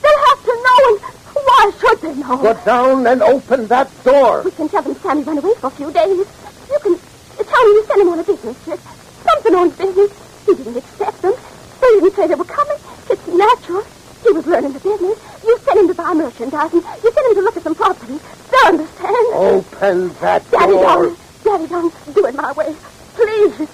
They'll 0.00 0.24
have 0.30 0.42
to 0.42 0.54
know, 0.64 0.96
and 0.96 1.44
why 1.44 1.70
should 1.78 2.00
they 2.00 2.14
know? 2.14 2.38
Go 2.38 2.54
down 2.64 3.06
and 3.06 3.20
open 3.20 3.66
that 3.66 3.90
door. 4.04 4.40
We 4.40 4.52
can 4.52 4.70
tell 4.70 4.80
them 4.80 4.94
Sammy 4.94 5.22
ran 5.22 5.36
away 5.36 5.52
for 5.56 5.66
a 5.66 5.70
few 5.70 5.92
days. 5.92 6.16
You 6.16 6.78
can 6.80 6.96
tell 6.96 7.60
them 7.60 7.72
you 7.76 7.84
sent 7.84 8.00
him 8.00 8.08
on 8.08 8.18
a 8.20 8.24
business 8.24 8.64
trip. 8.64 8.80
Something 9.22 9.54
on 9.54 9.68
business. 9.68 10.46
He 10.46 10.54
didn't 10.54 10.78
expect 10.78 11.20
them. 11.20 11.34
They 11.82 12.00
didn't 12.00 12.14
say 12.14 12.26
they 12.26 12.36
were 12.36 12.44
coming. 12.44 12.78
It's 13.14 13.28
natural. 13.28 13.84
He 14.24 14.32
was 14.32 14.44
learning 14.44 14.72
the 14.72 14.80
business. 14.80 15.20
You 15.44 15.56
sent 15.58 15.78
him 15.78 15.86
to 15.86 15.94
buy 15.94 16.14
merchandise, 16.14 16.72
and 16.72 16.82
you 16.82 17.12
sent 17.12 17.26
him 17.28 17.34
to 17.36 17.42
look 17.42 17.56
at 17.56 17.62
some 17.62 17.76
property. 17.76 18.18
They'll 18.50 18.66
understand. 18.66 19.26
Open 19.34 20.08
that 20.14 20.50
Daddy, 20.50 20.72
door. 20.72 20.82
darling. 20.82 21.16
Daddy, 21.44 21.66
darling, 21.68 21.92
do 22.12 22.26
it 22.26 22.34
my 22.34 22.50
way. 22.54 22.74
Please. 23.14 23.68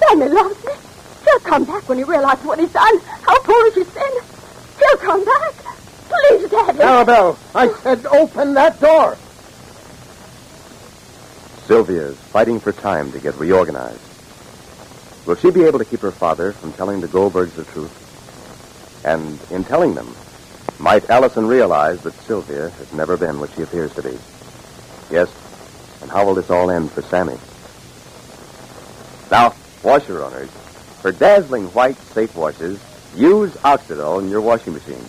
Sammy 0.00 0.28
loves 0.28 0.64
me. 0.64 0.72
He'll 1.24 1.38
come 1.40 1.64
back 1.64 1.88
when 1.88 1.98
he 1.98 2.02
realizes 2.04 2.44
what 2.44 2.58
he's 2.58 2.72
done. 2.72 2.98
How 3.22 3.40
foolish 3.42 3.74
he's 3.74 3.88
been. 3.90 4.12
He'll 4.80 4.96
come 4.98 5.24
back. 5.24 5.52
Please, 6.08 6.50
Daddy. 6.50 6.78
Carabel, 6.78 7.36
I 7.54 7.68
said 7.84 8.04
open 8.06 8.54
that 8.54 8.80
door. 8.80 9.16
Sylvia's 11.68 12.16
fighting 12.16 12.58
for 12.58 12.72
time 12.72 13.12
to 13.12 13.20
get 13.20 13.36
reorganized. 13.36 14.00
Will 15.24 15.36
she 15.36 15.52
be 15.52 15.62
able 15.62 15.78
to 15.78 15.84
keep 15.84 16.00
her 16.00 16.10
father 16.10 16.50
from 16.50 16.72
telling 16.72 17.00
the 17.00 17.06
Goldbergs 17.08 17.54
the 17.54 17.64
truth? 17.66 18.02
And 19.06 19.38
in 19.52 19.62
telling 19.62 19.94
them, 19.94 20.12
might 20.80 21.08
Allison 21.08 21.46
realize 21.46 22.02
that 22.02 22.12
Sylvia 22.12 22.70
has 22.70 22.92
never 22.92 23.16
been 23.16 23.38
what 23.38 23.52
she 23.52 23.62
appears 23.62 23.94
to 23.94 24.02
be? 24.02 24.18
Yes, 25.10 25.30
and 26.02 26.10
how 26.10 26.26
will 26.26 26.34
this 26.34 26.50
all 26.50 26.70
end 26.70 26.90
for 26.90 27.02
Sammy? 27.02 27.38
Now, 29.30 29.54
washer 29.82 30.22
owners, 30.22 30.50
for 31.00 31.12
dazzling 31.12 31.66
white 31.66 31.96
safe 31.96 32.34
washes, 32.34 32.80
use 33.14 33.52
Oxidol 33.58 34.20
in 34.20 34.28
your 34.28 34.40
washing 34.40 34.74
machine. 34.74 35.04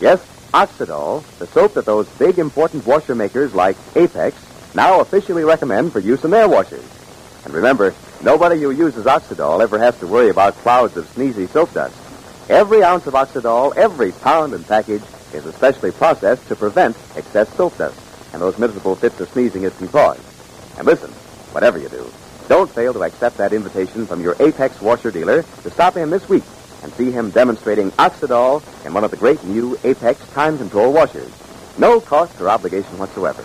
Yes, 0.00 0.20
Oxidol, 0.52 1.24
the 1.38 1.46
soap 1.46 1.74
that 1.74 1.86
those 1.86 2.08
big 2.10 2.38
important 2.38 2.86
washer 2.86 3.14
makers 3.14 3.54
like 3.54 3.76
Apex 3.96 4.36
now 4.74 5.00
officially 5.00 5.44
recommend 5.44 5.92
for 5.92 6.00
use 6.00 6.24
in 6.24 6.30
their 6.30 6.48
washers. 6.48 6.84
And 7.44 7.54
remember, 7.54 7.94
nobody 8.22 8.60
who 8.60 8.70
uses 8.70 9.06
Oxidol 9.06 9.62
ever 9.62 9.78
has 9.78 9.98
to 10.00 10.06
worry 10.06 10.28
about 10.28 10.54
clouds 10.56 10.96
of 10.96 11.06
sneezy 11.14 11.48
soap 11.48 11.72
dust. 11.72 11.96
Every 12.50 12.82
ounce 12.82 13.06
of 13.06 13.14
Oxidol, 13.14 13.76
every 13.76 14.10
pound 14.10 14.54
and 14.54 14.66
package 14.66 15.04
is 15.32 15.46
especially 15.46 15.92
processed 15.92 16.48
to 16.48 16.56
prevent 16.56 16.96
excess 17.14 17.48
soap 17.54 17.78
dust 17.78 17.96
and 18.32 18.42
those 18.42 18.58
miserable 18.58 18.96
fits 18.96 19.20
of 19.20 19.28
sneezing 19.28 19.62
it 19.62 19.78
can 19.78 19.86
cause. 19.86 20.18
And 20.76 20.84
listen, 20.84 21.12
whatever 21.52 21.78
you 21.78 21.88
do, 21.88 22.10
don't 22.48 22.68
fail 22.68 22.92
to 22.92 23.04
accept 23.04 23.36
that 23.36 23.52
invitation 23.52 24.04
from 24.04 24.20
your 24.20 24.34
Apex 24.40 24.82
washer 24.82 25.12
dealer 25.12 25.44
to 25.62 25.70
stop 25.70 25.96
in 25.96 26.10
this 26.10 26.28
week 26.28 26.42
and 26.82 26.92
see 26.94 27.12
him 27.12 27.30
demonstrating 27.30 27.92
Oxidol 27.92 28.64
in 28.84 28.92
one 28.94 29.04
of 29.04 29.12
the 29.12 29.16
great 29.16 29.44
new 29.44 29.78
Apex 29.84 30.18
time 30.30 30.58
control 30.58 30.92
washers. 30.92 31.30
No 31.78 32.00
cost 32.00 32.40
or 32.40 32.48
obligation 32.48 32.98
whatsoever. 32.98 33.44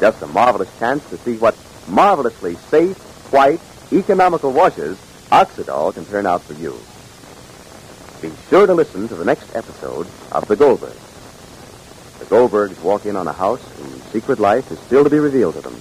Just 0.00 0.22
a 0.22 0.26
marvelous 0.28 0.70
chance 0.78 1.06
to 1.10 1.18
see 1.18 1.36
what 1.36 1.58
marvelously 1.88 2.54
safe, 2.70 2.96
white, 3.30 3.60
economical 3.92 4.50
washes 4.50 4.98
Oxidol 5.30 5.92
can 5.92 6.06
turn 6.06 6.24
out 6.24 6.40
for 6.40 6.54
you. 6.54 6.74
Be 8.26 8.32
sure 8.48 8.66
to 8.66 8.74
listen 8.74 9.06
to 9.06 9.14
the 9.14 9.24
next 9.24 9.54
episode 9.54 10.08
of 10.32 10.48
The 10.48 10.56
Goldbergs. 10.56 12.18
The 12.18 12.24
Goldbergs 12.24 12.82
walk 12.82 13.06
in 13.06 13.14
on 13.14 13.28
a 13.28 13.32
house 13.32 13.62
whose 13.76 14.02
secret 14.10 14.40
life 14.40 14.68
is 14.72 14.80
still 14.80 15.04
to 15.04 15.10
be 15.10 15.20
revealed 15.20 15.54
to 15.54 15.60
them. 15.60 15.74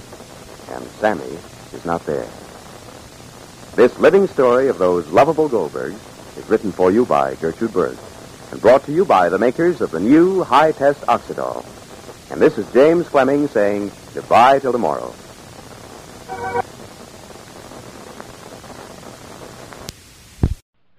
And 0.70 0.86
Sammy 1.00 1.40
is 1.74 1.84
not 1.86 2.06
there. 2.06 2.28
This 3.76 3.98
living 3.98 4.28
story 4.28 4.68
of 4.68 4.78
those 4.78 5.08
lovable 5.08 5.50
Goldbergs 5.50 5.98
is 6.38 6.48
written 6.48 6.72
for 6.72 6.92
you 6.92 7.04
by 7.04 7.34
Gertrude 7.34 7.74
Berg. 7.74 7.98
and 8.52 8.62
brought 8.62 8.86
to 8.86 8.92
you 8.92 9.06
by 9.06 9.30
the 9.30 9.40
makers 9.40 9.82
of 9.82 9.90
the 9.90 10.00
new 10.00 10.44
High 10.44 10.72
Test 10.72 11.02
Oxidol. 11.08 11.66
And 12.30 12.40
this 12.40 12.60
is 12.60 12.72
James 12.74 13.08
Fleming 13.08 13.48
saying 13.48 13.92
goodbye 14.14 14.60
till 14.60 14.72
tomorrow. 14.72 15.16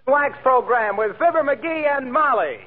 Wax 0.08 0.38
program 0.40 0.96
with 0.96 1.18
Fibber 1.18 1.42
McGee 1.42 1.84
and 1.98 2.12
Molly. 2.12 2.58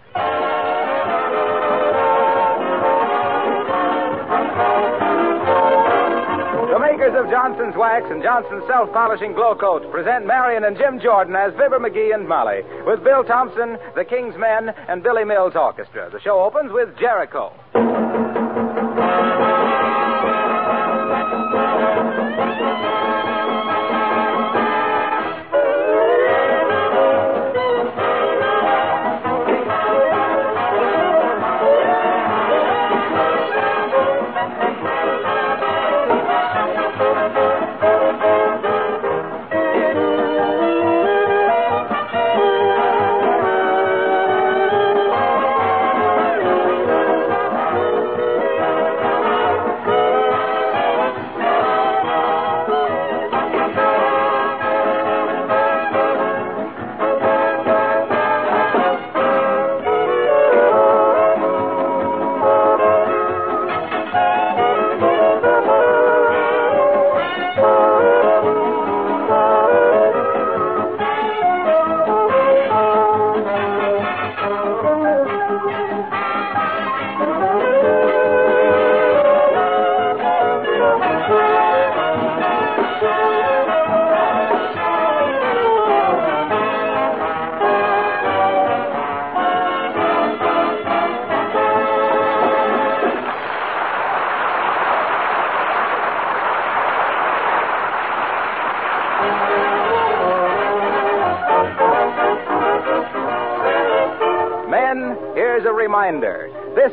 The 6.68 6.80
makers 6.80 7.16
of 7.16 7.30
Johnson's 7.32 7.78
Wax 7.78 8.06
and 8.10 8.22
Johnson's 8.22 8.64
Self 8.68 8.92
Polishing 8.92 9.32
Glo-Coat 9.32 9.90
present 9.90 10.28
Marion 10.28 10.66
and 10.66 10.78
Jim 10.78 11.00
Jordan 11.00 11.38
as 11.38 11.54
Fibber 11.54 11.80
McGee 11.80 12.14
and 12.14 12.28
Molly 12.28 12.60
with 12.86 13.06
Bill 13.06 13.24
Thompson, 13.24 13.78
the 13.96 14.04
King's 14.04 14.36
Men, 14.38 14.76
and 14.90 15.02
Billy 15.02 15.24
Mills 15.24 15.54
Orchestra. 15.56 16.10
The 16.12 16.20
show 16.20 16.44
opens 16.44 16.74
with 16.74 16.90
Jericho. 17.00 17.54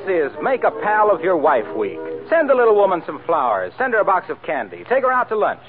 Is 0.09 0.33
Make 0.43 0.65
a 0.65 0.71
Pal 0.71 1.11
of 1.11 1.21
Your 1.21 1.37
Wife 1.37 1.77
Week. 1.77 1.99
Send 2.29 2.49
the 2.49 2.55
little 2.55 2.75
woman 2.75 3.03
some 3.07 3.23
flowers. 3.27 3.73
Send 3.79 3.93
her 3.95 4.01
a 4.01 4.05
box 4.05 4.31
of 4.31 4.43
candy. 4.43 4.85
Take 4.89 5.03
her 5.03 5.13
out 5.13 5.29
to 5.29 5.37
lunch. 5.37 5.63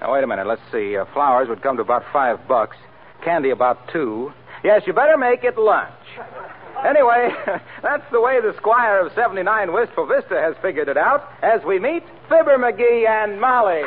Now, 0.00 0.12
wait 0.12 0.24
a 0.24 0.26
minute. 0.26 0.46
Let's 0.46 0.62
see. 0.72 0.96
Uh, 0.96 1.04
flowers 1.12 1.48
would 1.48 1.62
come 1.62 1.76
to 1.76 1.82
about 1.82 2.04
five 2.12 2.46
bucks. 2.48 2.76
Candy 3.24 3.50
about 3.50 3.88
two. 3.92 4.32
Yes, 4.62 4.82
you 4.86 4.92
better 4.92 5.16
make 5.16 5.44
it 5.44 5.58
lunch. 5.58 5.90
Anyway, 6.86 7.30
that's 7.82 8.04
the 8.12 8.20
way 8.20 8.40
the 8.40 8.54
Squire 8.58 9.04
of 9.04 9.12
79 9.14 9.72
Wistful 9.72 10.06
Vista 10.06 10.40
has 10.40 10.54
figured 10.62 10.88
it 10.88 10.96
out 10.96 11.28
as 11.42 11.60
we 11.66 11.78
meet 11.78 12.02
Fibber 12.28 12.58
McGee 12.58 13.08
and 13.08 13.40
Molly. 13.40 13.82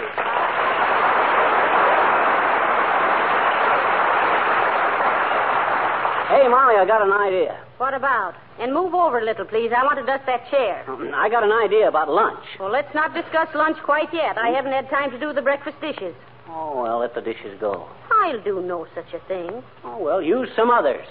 Hey, 6.29 6.47
Molly, 6.47 6.75
I 6.77 6.85
got 6.85 7.01
an 7.01 7.11
idea. 7.11 7.68
What 7.79 7.93
about? 7.93 8.35
And 8.59 8.73
move 8.73 8.93
over 8.93 9.19
a 9.19 9.23
little, 9.25 9.45
please. 9.45 9.71
I 9.75 9.85
want 9.85 9.99
to 9.99 10.05
dust 10.05 10.25
that 10.25 10.49
chair. 10.51 10.83
Um, 10.89 11.11
I 11.15 11.29
got 11.29 11.45
an 11.45 11.51
idea 11.53 11.87
about 11.87 12.09
lunch. 12.09 12.43
Well, 12.59 12.69
let's 12.69 12.93
not 12.93 13.13
discuss 13.13 13.47
lunch 13.55 13.77
quite 13.85 14.13
yet. 14.13 14.37
I 14.37 14.49
haven't 14.49 14.73
had 14.73 14.89
time 14.89 15.11
to 15.11 15.19
do 15.19 15.31
the 15.31 15.41
breakfast 15.41 15.79
dishes. 15.79 16.13
Oh, 16.49 16.81
well, 16.81 16.99
let 16.99 17.15
the 17.15 17.21
dishes 17.21 17.57
go. 17.61 17.87
I'll 18.11 18.41
do 18.43 18.61
no 18.61 18.85
such 18.93 19.13
a 19.13 19.19
thing. 19.29 19.63
Oh, 19.85 19.97
well, 19.97 20.21
use 20.21 20.49
some 20.57 20.69
others. 20.69 21.05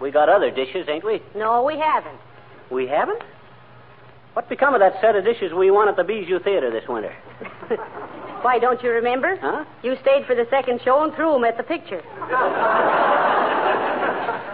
We 0.00 0.10
got 0.10 0.30
other 0.30 0.50
dishes, 0.50 0.86
ain't 0.88 1.04
we? 1.04 1.20
No, 1.36 1.62
we 1.62 1.78
haven't. 1.78 2.18
We 2.70 2.86
haven't? 2.86 3.22
What 4.32 4.48
become 4.48 4.72
of 4.72 4.80
that 4.80 4.98
set 5.02 5.16
of 5.16 5.24
dishes 5.24 5.52
we 5.52 5.70
won 5.70 5.90
at 5.90 5.96
the 5.96 6.04
Bijou 6.04 6.38
Theater 6.38 6.70
this 6.70 6.88
winter? 6.88 7.14
Why, 8.40 8.58
don't 8.58 8.82
you 8.82 8.90
remember? 8.92 9.36
Huh? 9.36 9.66
You 9.82 9.96
stayed 10.00 10.24
for 10.26 10.34
the 10.34 10.46
second 10.48 10.80
show 10.84 11.04
and 11.04 11.12
threw 11.14 11.34
'em 11.34 11.44
at 11.44 11.58
the 11.58 11.62
picture. 11.64 12.02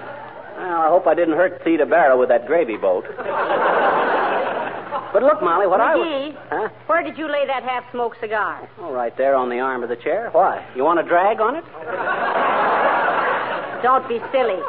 Well, 0.61 0.77
I 0.77 0.89
hope 0.89 1.07
I 1.07 1.15
didn't 1.15 1.37
hurt 1.37 1.63
Theda 1.65 1.87
Bara 1.87 2.19
with 2.19 2.29
that 2.29 2.47
gravy 2.47 2.77
boat. 2.77 3.05
but 3.17 3.23
look, 5.23 5.41
Molly, 5.41 5.67
what 5.67 5.81
I 5.81 5.95
McGee, 5.97 6.35
was... 6.35 6.43
Huh? 6.51 6.69
where 6.87 7.03
did 7.03 7.17
you 7.17 7.33
lay 7.33 7.47
that 7.47 7.63
half-smoked 7.63 8.21
cigar? 8.21 8.69
Oh, 8.79 8.93
right 8.93 9.17
there 9.17 9.35
on 9.35 9.49
the 9.49 9.59
arm 9.59 9.83
of 9.83 9.89
the 9.89 9.97
chair. 9.97 10.29
Why? 10.33 10.63
You 10.77 10.85
want 10.85 11.01
to 11.01 11.07
drag 11.09 11.41
on 11.41 11.57
it? 11.57 11.65
Don't 13.83 14.07
be 14.07 14.21
silly. 14.31 14.61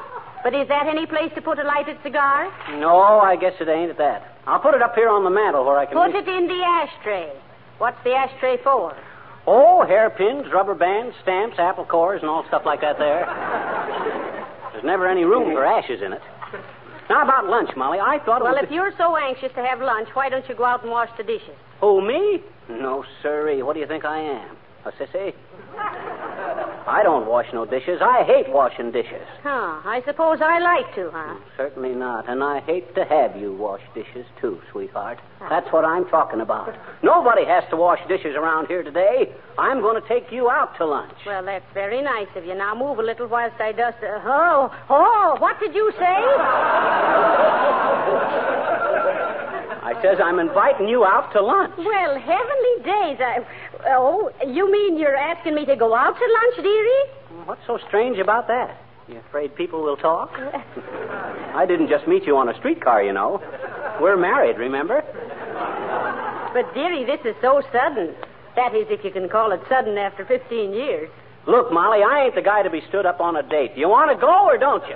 But 0.45 0.53
is 0.55 0.69
that 0.69 0.87
any 0.87 1.05
place 1.05 1.29
to 1.35 1.41
put 1.41 1.59
a 1.59 1.63
lighted 1.63 1.97
cigar? 2.03 2.49
No, 2.79 3.19
I 3.19 3.35
guess 3.35 3.55
it 3.59 3.67
ain't 3.67 3.89
at 3.91 3.97
that. 3.97 4.37
I'll 4.47 4.61
put 4.61 4.73
it 4.73 4.81
up 4.81 4.95
here 4.95 5.09
on 5.09 5.25
the 5.25 5.29
mantel 5.29 5.65
where 5.65 5.77
I 5.77 5.85
can... 5.85 5.97
Put 5.97 6.15
it 6.15 6.25
in 6.25 6.47
the 6.47 6.63
ashtray. 6.63 7.33
What's 7.79 8.01
the 8.05 8.13
ashtray 8.13 8.59
for? 8.63 8.95
Oh, 9.45 9.83
hairpins, 9.85 10.49
rubber 10.53 10.73
bands, 10.73 11.17
stamps, 11.21 11.59
apple 11.59 11.83
cores, 11.83 12.21
and 12.21 12.29
all 12.29 12.45
stuff 12.47 12.61
like 12.65 12.79
that 12.79 12.97
there. 12.97 13.25
There's 14.71 14.83
never 14.83 15.07
any 15.07 15.23
room 15.23 15.51
for 15.53 15.65
ashes 15.65 16.01
in 16.01 16.13
it. 16.13 16.21
Now, 17.09 17.23
about 17.23 17.47
lunch, 17.47 17.69
Molly, 17.75 17.99
I 17.99 18.19
thought 18.25 18.41
it 18.41 18.43
Well, 18.45 18.57
if 18.57 18.71
you're 18.71 18.93
so 18.97 19.17
anxious 19.17 19.51
to 19.55 19.63
have 19.65 19.81
lunch, 19.81 20.07
why 20.13 20.29
don't 20.29 20.47
you 20.47 20.55
go 20.55 20.63
out 20.63 20.83
and 20.83 20.91
wash 20.91 21.09
the 21.17 21.23
dishes? 21.23 21.55
Oh, 21.81 21.99
me? 21.99 22.41
No, 22.69 23.03
sirree. 23.21 23.63
What 23.63 23.73
do 23.73 23.79
you 23.81 23.87
think 23.87 24.05
I 24.05 24.19
am? 24.19 24.55
A 24.83 24.91
sissy? 24.93 25.33
I 26.87 27.03
don't 27.03 27.27
wash 27.27 27.45
no 27.53 27.65
dishes. 27.65 28.01
I 28.01 28.23
hate 28.23 28.49
washing 28.49 28.91
dishes. 28.91 29.21
Huh. 29.43 29.79
I 29.85 30.01
suppose 30.05 30.39
I 30.41 30.57
like 30.59 30.95
to, 30.95 31.11
huh? 31.13 31.35
Certainly 31.55 31.93
not. 31.93 32.27
And 32.27 32.43
I 32.43 32.61
hate 32.61 32.95
to 32.95 33.05
have 33.05 33.35
you 33.37 33.53
wash 33.53 33.81
dishes, 33.93 34.25
too, 34.41 34.59
sweetheart. 34.71 35.19
That's 35.49 35.71
what 35.71 35.85
I'm 35.85 36.05
talking 36.09 36.41
about. 36.41 36.73
Nobody 37.03 37.45
has 37.45 37.63
to 37.69 37.77
wash 37.77 37.99
dishes 38.07 38.35
around 38.35 38.67
here 38.67 38.81
today. 38.81 39.31
I'm 39.59 39.81
going 39.81 40.01
to 40.01 40.07
take 40.07 40.31
you 40.31 40.49
out 40.49 40.75
to 40.77 40.85
lunch. 40.85 41.13
Well, 41.25 41.45
that's 41.45 41.65
very 41.73 42.01
nice 42.01 42.27
of 42.35 42.45
you. 42.45 42.55
Now 42.55 42.73
move 42.73 42.97
a 42.97 43.03
little 43.03 43.27
whilst 43.27 43.61
I 43.61 43.71
dust. 43.73 43.97
Uh, 44.01 44.19
oh, 44.25 44.71
oh, 44.89 45.35
what 45.39 45.59
did 45.59 45.75
you 45.75 45.91
say? 45.99 46.05
I 49.83 49.93
says 50.01 50.17
I'm 50.23 50.39
inviting 50.39 50.87
you 50.87 51.03
out 51.03 51.31
to 51.33 51.41
lunch. 51.41 51.73
Well, 51.77 52.17
heavenly 52.19 52.75
days. 52.85 53.17
I, 53.19 53.39
oh, 53.87 54.31
you 54.47 54.71
mean 54.71 54.97
you're 54.97 55.15
asking 55.15 55.55
me 55.55 55.65
to 55.65 55.75
go 55.75 55.95
out 55.95 56.13
to 56.17 56.25
lunch, 56.33 56.55
dearie? 56.63 57.45
What's 57.45 57.61
so 57.67 57.79
strange 57.87 58.17
about 58.17 58.47
that? 58.47 58.77
You 59.07 59.17
afraid 59.27 59.55
people 59.55 59.81
will 59.81 59.97
talk? 59.97 60.31
I 60.33 61.65
didn't 61.67 61.89
just 61.89 62.07
meet 62.07 62.23
you 62.23 62.37
on 62.37 62.49
a 62.49 62.57
streetcar, 62.59 63.03
you 63.03 63.13
know. 63.13 63.41
We're 63.99 64.17
married, 64.17 64.57
remember? 64.57 65.03
But, 66.53 66.73
dearie, 66.73 67.05
this 67.05 67.19
is 67.25 67.35
so 67.41 67.61
sudden. 67.71 68.15
That 68.55 68.75
is, 68.75 68.87
if 68.89 69.03
you 69.03 69.11
can 69.11 69.29
call 69.29 69.51
it 69.51 69.61
sudden 69.69 69.97
after 69.97 70.25
15 70.25 70.73
years. 70.73 71.09
Look, 71.47 71.71
Molly, 71.71 72.03
I 72.03 72.25
ain't 72.25 72.35
the 72.35 72.41
guy 72.41 72.61
to 72.61 72.69
be 72.69 72.81
stood 72.89 73.05
up 73.05 73.19
on 73.19 73.35
a 73.35 73.43
date. 73.43 73.71
You 73.75 73.89
want 73.89 74.11
to 74.11 74.19
go 74.19 74.45
or 74.45 74.57
don't 74.57 74.83
you? 74.87 74.95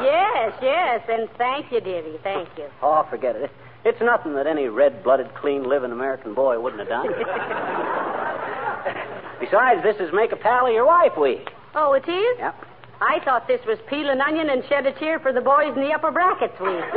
Yes, 0.00 0.54
yes, 0.62 1.02
and 1.08 1.28
thank 1.36 1.72
you, 1.72 1.80
dearie. 1.80 2.18
Thank 2.22 2.48
you. 2.56 2.68
Oh, 2.82 3.06
forget 3.10 3.36
it. 3.36 3.50
It's 3.84 4.00
nothing 4.00 4.34
that 4.34 4.46
any 4.46 4.68
red-blooded, 4.68 5.34
clean-living 5.34 5.90
American 5.90 6.34
boy 6.34 6.60
wouldn't 6.60 6.80
have 6.80 6.88
done. 6.88 7.08
Besides, 9.40 9.82
this 9.82 9.96
is 9.96 10.12
Make 10.12 10.32
a 10.32 10.36
Pal 10.36 10.66
of 10.66 10.72
Your 10.72 10.86
Wife 10.86 11.16
Week. 11.16 11.48
Oh, 11.74 11.94
it 11.94 12.06
is? 12.06 12.38
Yep. 12.38 12.66
I 13.00 13.20
thought 13.24 13.48
this 13.48 13.64
was 13.66 13.78
peel 13.88 14.10
an 14.10 14.20
onion 14.20 14.50
and 14.50 14.62
shed 14.68 14.84
a 14.84 14.92
tear 14.92 15.18
for 15.18 15.32
the 15.32 15.40
boys 15.40 15.72
in 15.74 15.80
the 15.82 15.92
upper 15.92 16.10
brackets 16.10 16.60
week. 16.60 16.84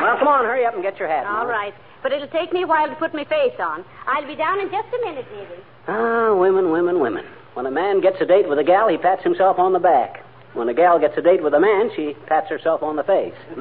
Well, 0.00 0.16
come 0.18 0.28
on, 0.28 0.44
hurry 0.44 0.64
up 0.64 0.74
and 0.74 0.82
get 0.82 0.98
your 0.98 1.08
hat. 1.08 1.26
All 1.26 1.46
right. 1.46 1.74
But 2.02 2.12
it'll 2.12 2.28
take 2.28 2.52
me 2.52 2.62
a 2.62 2.66
while 2.66 2.88
to 2.88 2.94
put 2.94 3.12
my 3.12 3.24
face 3.24 3.58
on. 3.58 3.84
I'll 4.06 4.26
be 4.26 4.36
down 4.36 4.60
in 4.60 4.70
just 4.70 4.88
a 4.94 4.98
minute, 5.04 5.26
dearie. 5.28 5.60
Ah, 5.88 6.34
women, 6.34 6.70
women, 6.70 7.00
women. 7.00 7.24
When 7.56 7.64
a 7.64 7.70
man 7.70 8.02
gets 8.02 8.20
a 8.20 8.26
date 8.26 8.46
with 8.46 8.58
a 8.58 8.64
gal, 8.64 8.86
he 8.86 8.98
pats 8.98 9.24
himself 9.24 9.58
on 9.58 9.72
the 9.72 9.78
back. 9.78 10.22
When 10.52 10.68
a 10.68 10.74
gal 10.74 10.98
gets 11.00 11.16
a 11.16 11.22
date 11.22 11.42
with 11.42 11.54
a 11.54 11.58
man, 11.58 11.88
she 11.96 12.12
pats 12.26 12.50
herself 12.50 12.82
on 12.82 12.96
the 12.96 13.02
face. 13.02 13.32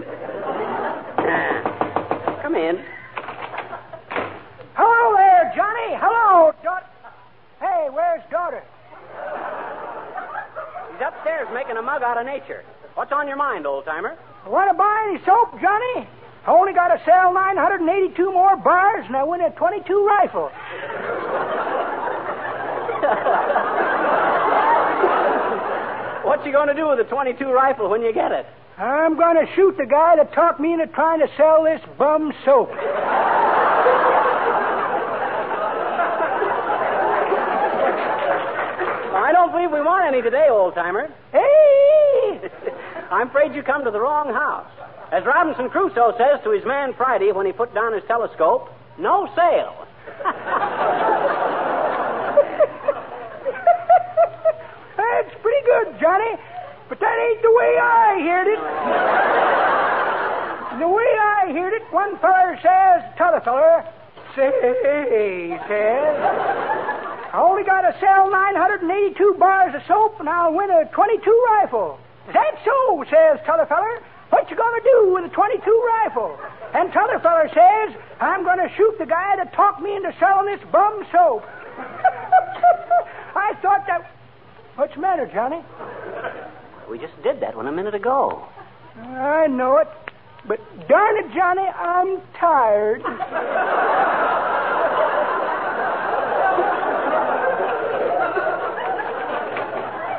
Come 2.43 2.55
in. 2.55 2.83
Hello 4.75 5.15
there, 5.15 5.49
Johnny. 5.55 5.95
Hello, 5.95 6.51
daughter. 6.61 6.85
Hey, 7.61 7.87
where's 7.89 8.19
daughter? 8.29 8.61
He's 10.91 10.99
upstairs 10.99 11.47
making 11.53 11.77
a 11.77 11.81
mug 11.81 12.03
out 12.03 12.19
of 12.19 12.25
nature. 12.25 12.65
What's 12.95 13.13
on 13.13 13.29
your 13.29 13.37
mind, 13.37 13.65
old 13.65 13.85
timer? 13.85 14.17
Want 14.45 14.69
to 14.71 14.77
buy 14.77 15.07
any 15.07 15.23
soap, 15.23 15.55
Johnny? 15.61 16.05
I 16.45 16.51
only 16.51 16.73
got 16.73 16.89
to 16.89 16.99
sell 17.05 17.33
982 17.33 18.29
more 18.29 18.57
bars, 18.57 19.05
and 19.07 19.15
I 19.15 19.23
win 19.23 19.39
a 19.39 19.51
22 19.51 20.05
rifle. 20.05 20.51
What's 26.35 26.45
you 26.45 26.51
going 26.51 26.67
to 26.67 26.75
do 26.75 26.89
with 26.89 26.97
the 26.97 27.05
22 27.05 27.45
rifle 27.45 27.89
when 27.89 28.01
you 28.01 28.11
get 28.11 28.33
it? 28.33 28.45
I'm 28.77 29.15
going 29.15 29.37
to 29.37 29.47
shoot 29.55 29.77
the 29.77 29.85
guy 29.85 30.17
that 30.17 30.33
talked 30.33 30.59
me 30.59 30.73
into 30.73 30.87
trying 30.87 31.21
to 31.21 31.27
sell 31.37 31.63
this 31.63 31.79
bum 31.97 32.33
soap. 32.43 32.71
I 39.15 39.31
don't 39.31 39.53
believe 39.53 39.71
we 39.71 39.79
want 39.79 40.13
any 40.13 40.21
today, 40.21 40.47
old 40.49 40.75
timer. 40.75 41.07
Hey! 41.31 42.51
I'm 43.11 43.29
afraid 43.29 43.55
you 43.55 43.63
come 43.63 43.85
to 43.85 43.91
the 43.91 44.01
wrong 44.01 44.33
house. 44.33 44.67
As 45.13 45.23
Robinson 45.25 45.69
Crusoe 45.69 46.17
says 46.17 46.43
to 46.43 46.51
his 46.51 46.65
man 46.65 46.93
Friday 46.97 47.31
when 47.31 47.45
he 47.45 47.53
put 47.53 47.73
down 47.73 47.93
his 47.93 48.03
telescope, 48.09 48.67
no 48.99 49.29
sale. 49.37 49.87
That's 54.97 55.31
pretty 55.41 55.55
good, 55.75 55.99
Johnny. 55.99 56.31
But 56.87 56.99
that 56.99 57.17
ain't 57.17 57.41
the 57.41 57.51
way 57.51 57.77
I 57.81 58.21
heard 58.21 58.47
it. 58.47 58.61
the 60.79 60.87
way 60.87 61.09
I 61.17 61.51
heard 61.51 61.73
it, 61.73 61.83
one 61.91 62.17
feller 62.19 62.59
says 62.61 63.01
t'other 63.17 63.41
feller, 63.41 63.83
say, 64.35 64.51
says, 65.67 66.15
I 67.33 67.41
only 67.41 67.63
got 67.63 67.81
to 67.81 67.91
sell 67.99 68.29
982 68.29 69.35
bars 69.39 69.73
of 69.75 69.81
soap 69.87 70.19
and 70.19 70.29
I'll 70.29 70.53
win 70.53 70.69
a 70.69 70.85
22 70.93 71.45
rifle. 71.59 71.99
Is 72.27 72.33
that 72.33 72.55
so? 72.63 73.03
says 73.09 73.39
t'other 73.45 73.65
feller. 73.65 73.99
What 74.29 74.49
you 74.49 74.57
gonna 74.57 74.81
do 74.83 75.13
with 75.13 75.25
a 75.25 75.33
22 75.33 75.89
rifle? 76.03 76.37
And 76.73 76.91
t'other 76.93 77.19
feller 77.19 77.49
says, 77.49 77.95
I'm 78.21 78.43
gonna 78.43 78.69
shoot 78.77 78.97
the 78.99 79.05
guy 79.05 79.35
that 79.37 79.53
talked 79.53 79.81
me 79.81 79.95
into 79.95 80.13
selling 80.19 80.47
this 80.47 80.63
bum 80.71 81.05
soap. 81.11 81.43
I 83.35 83.53
thought 83.61 83.85
that. 83.87 84.14
What's 84.75 84.93
the 84.93 85.01
matter, 85.01 85.29
Johnny? 85.33 85.61
We 86.87 86.99
just 86.99 87.19
did 87.23 87.39
that 87.39 87.55
one 87.55 87.65
a 87.65 87.71
minute 87.71 87.95
ago. 87.95 88.47
I 88.95 89.47
know 89.47 89.79
it. 89.79 89.87
But 90.47 90.59
darn 90.87 91.17
it, 91.17 91.33
Johnny, 91.33 91.63
I'm 91.63 92.21
tired. 92.39 93.01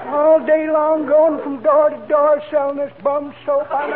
All 0.09 0.45
day 0.45 0.67
long 0.69 1.07
going 1.07 1.41
from 1.43 1.63
door 1.63 1.91
to 1.91 2.09
door 2.09 2.43
selling 2.51 2.79
this 2.79 2.93
bum 3.05 3.33
soap. 3.47 3.69
I 3.71 3.87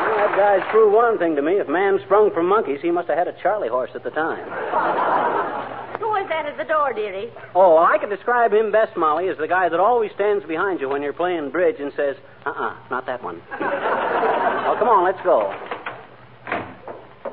Well, 0.00 0.16
that 0.16 0.23
guy's 0.36 0.62
prove 0.70 0.92
one 0.92 1.18
thing 1.18 1.36
to 1.36 1.42
me. 1.42 1.54
If 1.54 1.68
man 1.68 1.98
sprung 2.04 2.30
from 2.32 2.48
monkeys, 2.48 2.80
he 2.82 2.90
must 2.90 3.08
have 3.08 3.18
had 3.18 3.28
a 3.28 3.34
Charlie 3.42 3.68
horse 3.68 3.90
at 3.94 4.02
the 4.02 4.10
time. 4.10 4.44
Who 6.00 6.14
is 6.16 6.28
that 6.28 6.46
at 6.46 6.56
the 6.56 6.64
door, 6.64 6.92
dearie? 6.92 7.30
Oh, 7.54 7.78
I 7.78 7.98
could 7.98 8.10
describe 8.10 8.52
him 8.52 8.72
best, 8.72 8.96
Molly, 8.96 9.28
as 9.28 9.38
the 9.38 9.48
guy 9.48 9.68
that 9.68 9.80
always 9.80 10.10
stands 10.12 10.44
behind 10.44 10.80
you 10.80 10.88
when 10.88 11.02
you're 11.02 11.12
playing 11.12 11.50
bridge 11.50 11.76
and 11.78 11.92
says, 11.96 12.16
uh-uh, 12.44 12.74
not 12.90 13.06
that 13.06 13.22
one. 13.22 13.40
oh, 13.52 14.76
come 14.78 14.88
on, 14.88 15.04
let's 15.04 15.22
go. 15.22 15.52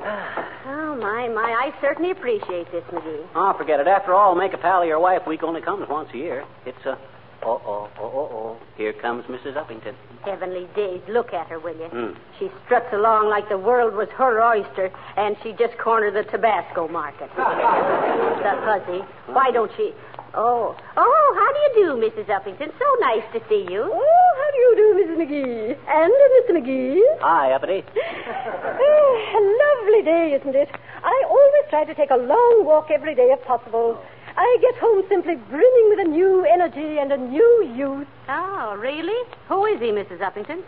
Ah, 0.04 0.48
oh, 0.66 0.96
my, 0.96 1.28
my. 1.28 1.50
I 1.52 1.74
certainly 1.80 2.10
appreciate 2.10 2.70
this, 2.70 2.84
McGee. 2.84 3.26
Oh, 3.34 3.54
forget 3.58 3.80
it. 3.80 3.86
After 3.86 4.14
all, 4.14 4.34
make 4.34 4.52
a 4.52 4.58
pal 4.58 4.82
of 4.82 4.88
your 4.88 5.00
wife 5.00 5.26
week 5.26 5.42
only 5.42 5.60
comes 5.60 5.88
once 5.88 6.08
a 6.14 6.18
year. 6.18 6.44
It's 6.64 6.86
a... 6.86 6.98
Oh, 7.44 7.60
oh, 7.66 7.90
oh, 7.98 8.04
oh, 8.04 8.28
oh. 8.32 8.56
Here 8.76 8.92
comes 8.92 9.24
Mrs. 9.24 9.54
Uppington. 9.54 9.94
Heavenly 10.24 10.68
days. 10.76 11.00
Look 11.08 11.32
at 11.32 11.48
her, 11.48 11.58
will 11.58 11.76
you? 11.76 11.88
Hmm. 11.88 12.18
She 12.38 12.50
struts 12.64 12.92
along 12.92 13.28
like 13.28 13.48
the 13.48 13.58
world 13.58 13.94
was 13.94 14.08
her 14.16 14.40
oyster, 14.40 14.92
and 15.16 15.36
she 15.42 15.52
just 15.52 15.76
cornered 15.78 16.14
the 16.14 16.22
Tabasco 16.30 16.86
market. 16.86 17.30
the 17.36 18.54
fuzzy. 18.62 19.02
Why 19.26 19.50
don't 19.50 19.72
she? 19.76 19.92
Oh, 20.34 20.76
oh, 20.96 21.28
how 21.36 21.50
do 21.52 21.80
you 21.80 21.84
do, 21.84 21.90
Mrs. 22.00 22.26
Uppington? 22.30 22.72
So 22.78 22.86
nice 23.00 23.24
to 23.34 23.40
see 23.48 23.66
you. 23.70 23.90
Oh, 23.92 24.28
how 24.38 24.50
do 24.50 24.58
you 24.58 24.72
do, 24.76 24.86
Mrs. 25.02 25.16
McGee? 25.18 25.76
And 25.88 26.12
uh, 26.12 26.28
Mr. 26.38 26.56
McGee? 26.56 27.02
Hi, 27.20 27.52
Uppity. 27.52 27.84
Oh, 27.84 29.12
a 29.36 29.40
lovely 29.42 30.04
day, 30.04 30.38
isn't 30.40 30.54
it? 30.54 30.70
I 31.04 31.24
always 31.28 31.64
try 31.68 31.84
to 31.84 31.94
take 31.94 32.10
a 32.10 32.16
long 32.16 32.62
walk 32.64 32.90
every 32.90 33.14
day 33.14 33.34
if 33.34 33.44
possible. 33.44 34.00
I 34.36 34.58
get 34.60 34.76
home 34.76 35.04
simply 35.08 35.36
brimming 35.36 35.88
with 35.90 36.00
a 36.00 36.08
new 36.08 36.44
energy 36.44 36.98
and 36.98 37.12
a 37.12 37.16
new 37.16 37.72
youth. 37.76 38.08
Ah, 38.28 38.72
oh, 38.72 38.76
really? 38.76 39.28
Who 39.48 39.66
is 39.66 39.80
he, 39.80 39.90
Mrs. 39.90 40.20
Uppington? 40.20 40.62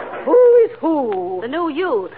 Who 0.24 0.56
is 0.64 0.70
who? 0.80 1.38
The 1.42 1.48
new 1.48 1.68
youth. 1.68 2.12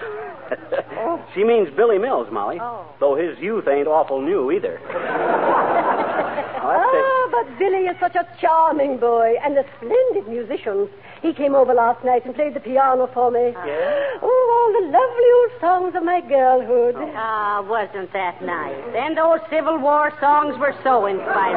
she 1.34 1.44
means 1.44 1.68
Billy 1.76 1.98
Mills, 1.98 2.28
Molly. 2.30 2.58
Oh. 2.60 2.86
Though 3.00 3.16
his 3.16 3.38
youth 3.38 3.66
ain't 3.68 3.88
awful 3.88 4.20
new 4.20 4.50
either. 4.50 4.80
Ah, 6.68 7.28
but 7.30 7.58
Billy 7.60 7.86
is 7.86 7.96
such 8.00 8.16
a 8.16 8.26
charming 8.40 8.98
boy 8.98 9.34
and 9.44 9.56
a 9.56 9.64
splendid 9.76 10.26
musician. 10.26 10.88
He 11.22 11.32
came 11.32 11.54
over 11.54 11.72
last 11.72 12.04
night 12.04 12.24
and 12.24 12.34
played 12.34 12.54
the 12.54 12.60
piano 12.60 13.08
for 13.14 13.30
me. 13.30 13.52
Yeah? 13.54 14.18
Oh, 14.20 14.46
all 14.56 14.72
the 14.74 14.86
lovely 14.90 15.30
old 15.38 15.60
songs 15.60 15.94
of 15.96 16.02
my 16.04 16.20
girlhood. 16.26 16.96
Ah, 17.14 17.62
wasn't 17.62 18.12
that 18.12 18.42
nice? 18.42 18.82
And 18.96 19.16
those 19.16 19.40
Civil 19.48 19.78
War 19.78 20.12
songs 20.20 20.58
were 20.58 20.74
so 20.82 21.06
inspiring. 21.06 21.56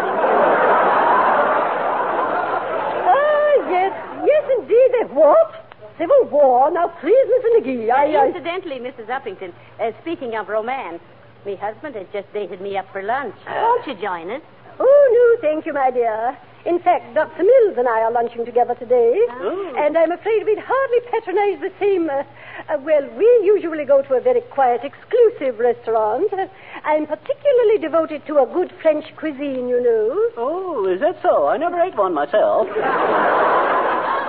Ah, 3.09 3.69
yes, 3.69 3.93
yes, 4.25 4.43
indeed. 4.59 4.89
They 4.93 5.05
what? 5.13 5.68
Civil 5.99 6.31
War? 6.31 6.71
Now, 6.71 6.87
please, 6.87 7.27
Mr. 7.27 7.59
McGee, 7.59 7.91
I... 7.91 8.15
I... 8.15 8.27
Incidentally, 8.27 8.79
Mrs. 8.79 9.07
Uppington, 9.07 9.53
uh, 9.81 9.91
speaking 10.01 10.33
of 10.35 10.47
romance, 10.47 11.01
my 11.45 11.55
husband 11.55 11.95
has 11.95 12.07
just 12.13 12.31
dated 12.33 12.61
me 12.61 12.77
up 12.77 12.89
for 12.91 13.03
lunch. 13.03 13.35
Won't 13.45 13.85
you 13.85 13.95
join 13.95 14.31
us? 14.31 14.41
Oh, 14.79 15.35
no, 15.35 15.41
thank 15.41 15.65
you, 15.65 15.73
my 15.73 15.91
dear. 15.91 16.37
In 16.65 16.79
fact, 16.79 17.13
Dr. 17.13 17.43
Mills 17.43 17.77
and 17.77 17.87
I 17.87 18.01
are 18.01 18.11
lunching 18.11 18.45
together 18.45 18.75
today. 18.75 19.19
Oh. 19.29 19.75
And 19.77 19.97
I'm 19.97 20.11
afraid 20.11 20.45
we'd 20.45 20.59
hardly 20.59 20.99
patronize 21.11 21.59
the 21.59 21.71
same. 21.79 22.09
Uh, 22.09 22.23
uh, 22.69 22.77
well, 22.79 23.07
we 23.17 23.25
usually 23.43 23.83
go 23.85 24.01
to 24.01 24.13
a 24.15 24.21
very 24.21 24.41
quiet, 24.41 24.81
exclusive 24.83 25.59
restaurant. 25.59 26.31
Uh, 26.31 26.47
I'm 26.83 27.07
particularly 27.07 27.77
devoted 27.81 28.25
to 28.27 28.39
a 28.39 28.45
good 28.45 28.73
French 28.81 29.05
cuisine, 29.17 29.67
you 29.67 29.81
know. 29.81 30.31
Oh, 30.37 30.87
is 30.87 30.99
that 31.01 31.21
so? 31.21 31.47
I 31.47 31.57
never 31.57 31.79
ate 31.81 31.95
one 31.95 32.13
myself. 32.13 32.67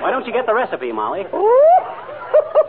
Why 0.00 0.10
don't 0.10 0.26
you 0.26 0.32
get 0.32 0.46
the 0.46 0.54
recipe, 0.54 0.92
Molly? 0.92 1.24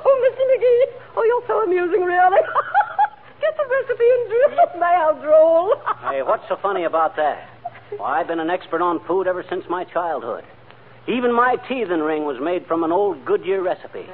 Oh, 0.04 0.18
Mr. 0.26 0.44
McGee. 0.50 0.86
Oh, 1.16 1.24
you're 1.24 1.44
so 1.48 1.64
amusing, 1.64 2.02
really. 2.02 2.40
Get 3.42 3.58
the 3.58 3.64
recipe 3.70 4.04
and 4.04 4.30
do 4.30 4.80
my 4.80 4.94
how 4.98 5.14
droll. 5.22 5.76
Hey, 6.10 6.22
what's 6.24 6.44
so 6.50 6.58
funny 6.62 6.84
about 6.86 7.16
that? 7.18 7.48
Well, 7.92 8.04
I've 8.04 8.28
been 8.28 8.40
an 8.40 8.50
expert 8.50 8.82
on 8.82 9.00
food 9.06 9.28
ever 9.28 9.44
since 9.50 9.64
my 9.70 9.84
childhood. 9.84 10.44
Even 11.08 11.34
my 11.34 11.58
teething 11.68 12.00
ring 12.00 12.26
was 12.26 12.38
made 12.42 12.66
from 12.68 12.84
an 12.84 12.92
old 12.92 13.24
Goodyear 13.26 13.62
recipe. 13.62 14.06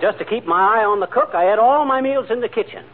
Just 0.00 0.18
to 0.18 0.24
keep 0.24 0.44
my 0.46 0.60
eye 0.80 0.84
on 0.84 1.00
the 1.00 1.06
cook, 1.06 1.30
I 1.34 1.44
had 1.44 1.58
all 1.58 1.84
my 1.84 2.00
meals 2.00 2.26
in 2.30 2.40
the 2.40 2.48
kitchen. 2.48 2.84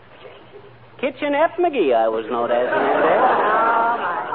Kitchen 1.00 1.34
F. 1.34 1.52
McGee, 1.58 1.94
I 1.94 2.08
was 2.08 2.24
known 2.30 2.50
as 2.50 2.66
in 2.66 2.72
them 2.72 3.02
days. 3.02 4.34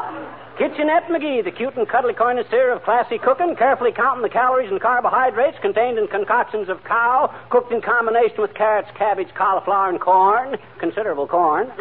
Kitchenette 0.60 1.08
McGee, 1.08 1.42
the 1.42 1.52
cute 1.52 1.78
and 1.78 1.88
cuddly 1.88 2.14
connoisseur 2.14 2.72
of 2.72 2.84
classy 2.84 3.18
cooking, 3.18 3.56
carefully 3.56 3.94
counting 3.94 4.22
the 4.22 4.28
calories 4.28 4.70
and 4.70 4.82
carbohydrates 4.82 5.56
contained 5.62 5.98
in 5.98 6.06
concoctions 6.10 6.68
of 6.68 6.84
cow, 6.84 7.34
cooked 7.50 7.72
in 7.72 7.80
combination 7.80 8.42
with 8.42 8.54
carrots, 8.56 8.90
cabbage, 8.98 9.30
cauliflower, 9.36 9.88
and 9.88 10.02
corn. 10.02 10.58
Considerable 10.78 11.28
corn. 11.28 11.72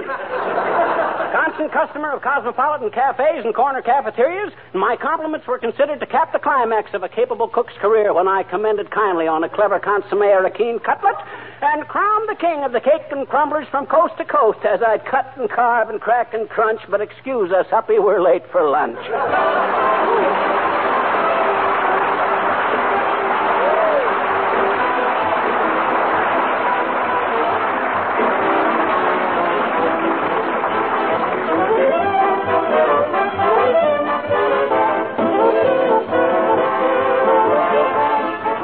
Constant 1.34 1.72
customer 1.72 2.12
of 2.12 2.22
cosmopolitan 2.22 2.90
cafes 2.90 3.44
and 3.44 3.52
corner 3.52 3.82
cafeterias, 3.82 4.52
and 4.72 4.80
my 4.80 4.96
compliments 4.96 5.48
were 5.48 5.58
considered 5.58 5.98
to 5.98 6.06
cap 6.06 6.32
the 6.32 6.38
climax 6.38 6.94
of 6.94 7.02
a 7.02 7.08
capable 7.08 7.48
cook's 7.48 7.74
career 7.80 8.14
when 8.14 8.28
I 8.28 8.44
commended 8.44 8.92
kindly 8.92 9.26
on 9.26 9.42
a 9.42 9.48
clever 9.48 9.80
consomme 9.80 10.22
or 10.22 10.46
a 10.46 10.50
keen 10.50 10.78
cutlet 10.78 11.16
and 11.60 11.86
crowned 11.88 12.28
the 12.28 12.36
king 12.36 12.62
of 12.62 12.72
the 12.72 12.80
cake 12.80 13.10
and 13.10 13.26
crumblers 13.26 13.68
from 13.70 13.86
coast 13.86 14.14
to 14.18 14.24
coast 14.24 14.60
as 14.64 14.80
I'd 14.80 15.04
cut 15.04 15.34
and 15.36 15.50
carve 15.50 15.90
and 15.90 16.00
crack 16.00 16.32
and 16.32 16.48
crunch, 16.48 16.80
but 16.88 17.00
excuse 17.00 17.50
us, 17.50 17.66
Huppy, 17.70 17.98
we're 17.98 18.22
late 18.22 18.44
for 18.52 18.67
lunch. 18.68 18.98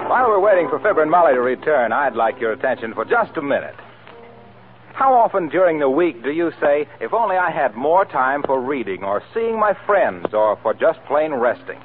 While 0.08 0.28
we're 0.28 0.40
waiting 0.40 0.68
for 0.68 0.78
Fibber 0.78 1.02
and 1.02 1.10
Molly 1.10 1.34
to 1.34 1.40
return, 1.40 1.92
I'd 1.92 2.14
like 2.14 2.40
your 2.40 2.52
attention 2.52 2.94
for 2.94 3.04
just 3.04 3.36
a 3.36 3.42
minute. 3.42 3.74
How 4.94 5.12
often 5.12 5.48
during 5.48 5.80
the 5.80 5.90
week 5.90 6.22
do 6.22 6.30
you 6.30 6.52
say, 6.60 6.86
if 7.00 7.12
only 7.12 7.36
I 7.36 7.50
had 7.50 7.74
more 7.74 8.04
time 8.04 8.44
for 8.44 8.60
reading 8.60 9.02
or 9.02 9.24
seeing 9.34 9.58
my 9.58 9.74
friends 9.86 10.32
or 10.32 10.56
for 10.62 10.72
just 10.72 11.04
plain 11.06 11.34
resting? 11.34 11.80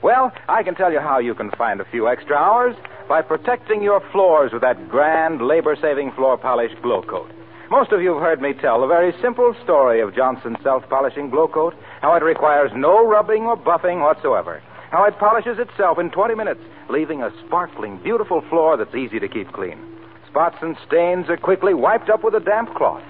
Well, 0.00 0.30
I 0.48 0.62
can 0.62 0.76
tell 0.76 0.92
you 0.92 1.00
how 1.00 1.18
you 1.18 1.34
can 1.34 1.50
find 1.58 1.80
a 1.80 1.90
few 1.90 2.08
extra 2.08 2.36
hours 2.36 2.76
by 3.08 3.20
protecting 3.20 3.82
your 3.82 4.00
floors 4.12 4.52
with 4.52 4.62
that 4.62 4.88
grand 4.88 5.42
labor 5.42 5.74
saving 5.74 6.12
floor 6.12 6.38
polish 6.38 6.70
Glo-Coat. 6.82 7.32
Most 7.68 7.90
of 7.90 8.00
you 8.00 8.14
have 8.14 8.22
heard 8.22 8.40
me 8.40 8.52
tell 8.52 8.80
the 8.80 8.86
very 8.86 9.12
simple 9.20 9.56
story 9.64 10.00
of 10.00 10.14
Johnson's 10.14 10.62
self 10.62 10.88
polishing 10.88 11.30
Glo-Coat, 11.30 11.74
how 12.00 12.14
it 12.14 12.22
requires 12.22 12.70
no 12.76 13.04
rubbing 13.04 13.42
or 13.42 13.56
buffing 13.56 14.00
whatsoever, 14.00 14.62
how 14.92 15.04
it 15.04 15.18
polishes 15.18 15.58
itself 15.58 15.98
in 15.98 16.10
20 16.10 16.36
minutes, 16.36 16.60
leaving 16.88 17.22
a 17.22 17.32
sparkling, 17.44 17.98
beautiful 18.04 18.40
floor 18.48 18.76
that's 18.76 18.94
easy 18.94 19.18
to 19.18 19.28
keep 19.28 19.52
clean. 19.52 19.91
Spots 20.32 20.56
and 20.62 20.78
stains 20.86 21.28
are 21.28 21.36
quickly 21.36 21.74
wiped 21.74 22.08
up 22.08 22.24
with 22.24 22.34
a 22.34 22.40
damp 22.40 22.74
cloth. 22.74 23.02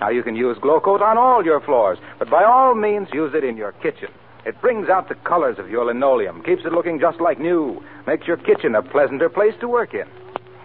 Now, 0.00 0.08
you 0.08 0.24
can 0.24 0.34
use 0.34 0.58
Glo-Coat 0.60 1.00
on 1.00 1.16
all 1.16 1.44
your 1.44 1.60
floors, 1.60 1.96
but 2.18 2.28
by 2.28 2.42
all 2.42 2.74
means, 2.74 3.06
use 3.12 3.34
it 3.36 3.44
in 3.44 3.56
your 3.56 3.70
kitchen. 3.70 4.08
It 4.44 4.60
brings 4.60 4.88
out 4.88 5.08
the 5.08 5.14
colors 5.14 5.60
of 5.60 5.70
your 5.70 5.84
linoleum, 5.84 6.42
keeps 6.42 6.64
it 6.64 6.72
looking 6.72 6.98
just 6.98 7.20
like 7.20 7.38
new, 7.38 7.80
makes 8.04 8.26
your 8.26 8.36
kitchen 8.36 8.74
a 8.74 8.82
pleasanter 8.82 9.28
place 9.28 9.54
to 9.60 9.68
work 9.68 9.94
in. 9.94 10.08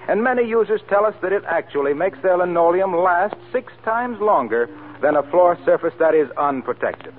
And 0.07 0.23
many 0.23 0.43
users 0.43 0.81
tell 0.89 1.05
us 1.05 1.13
that 1.21 1.33
it 1.33 1.43
actually 1.47 1.93
makes 1.93 2.17
their 2.23 2.35
linoleum 2.35 2.97
last 2.97 3.35
six 3.51 3.71
times 3.85 4.19
longer 4.19 4.71
than 5.03 5.15
a 5.15 5.29
floor 5.29 5.55
surface 5.65 5.93
that 5.99 6.15
is 6.15 6.31
unprotected. 6.35 7.13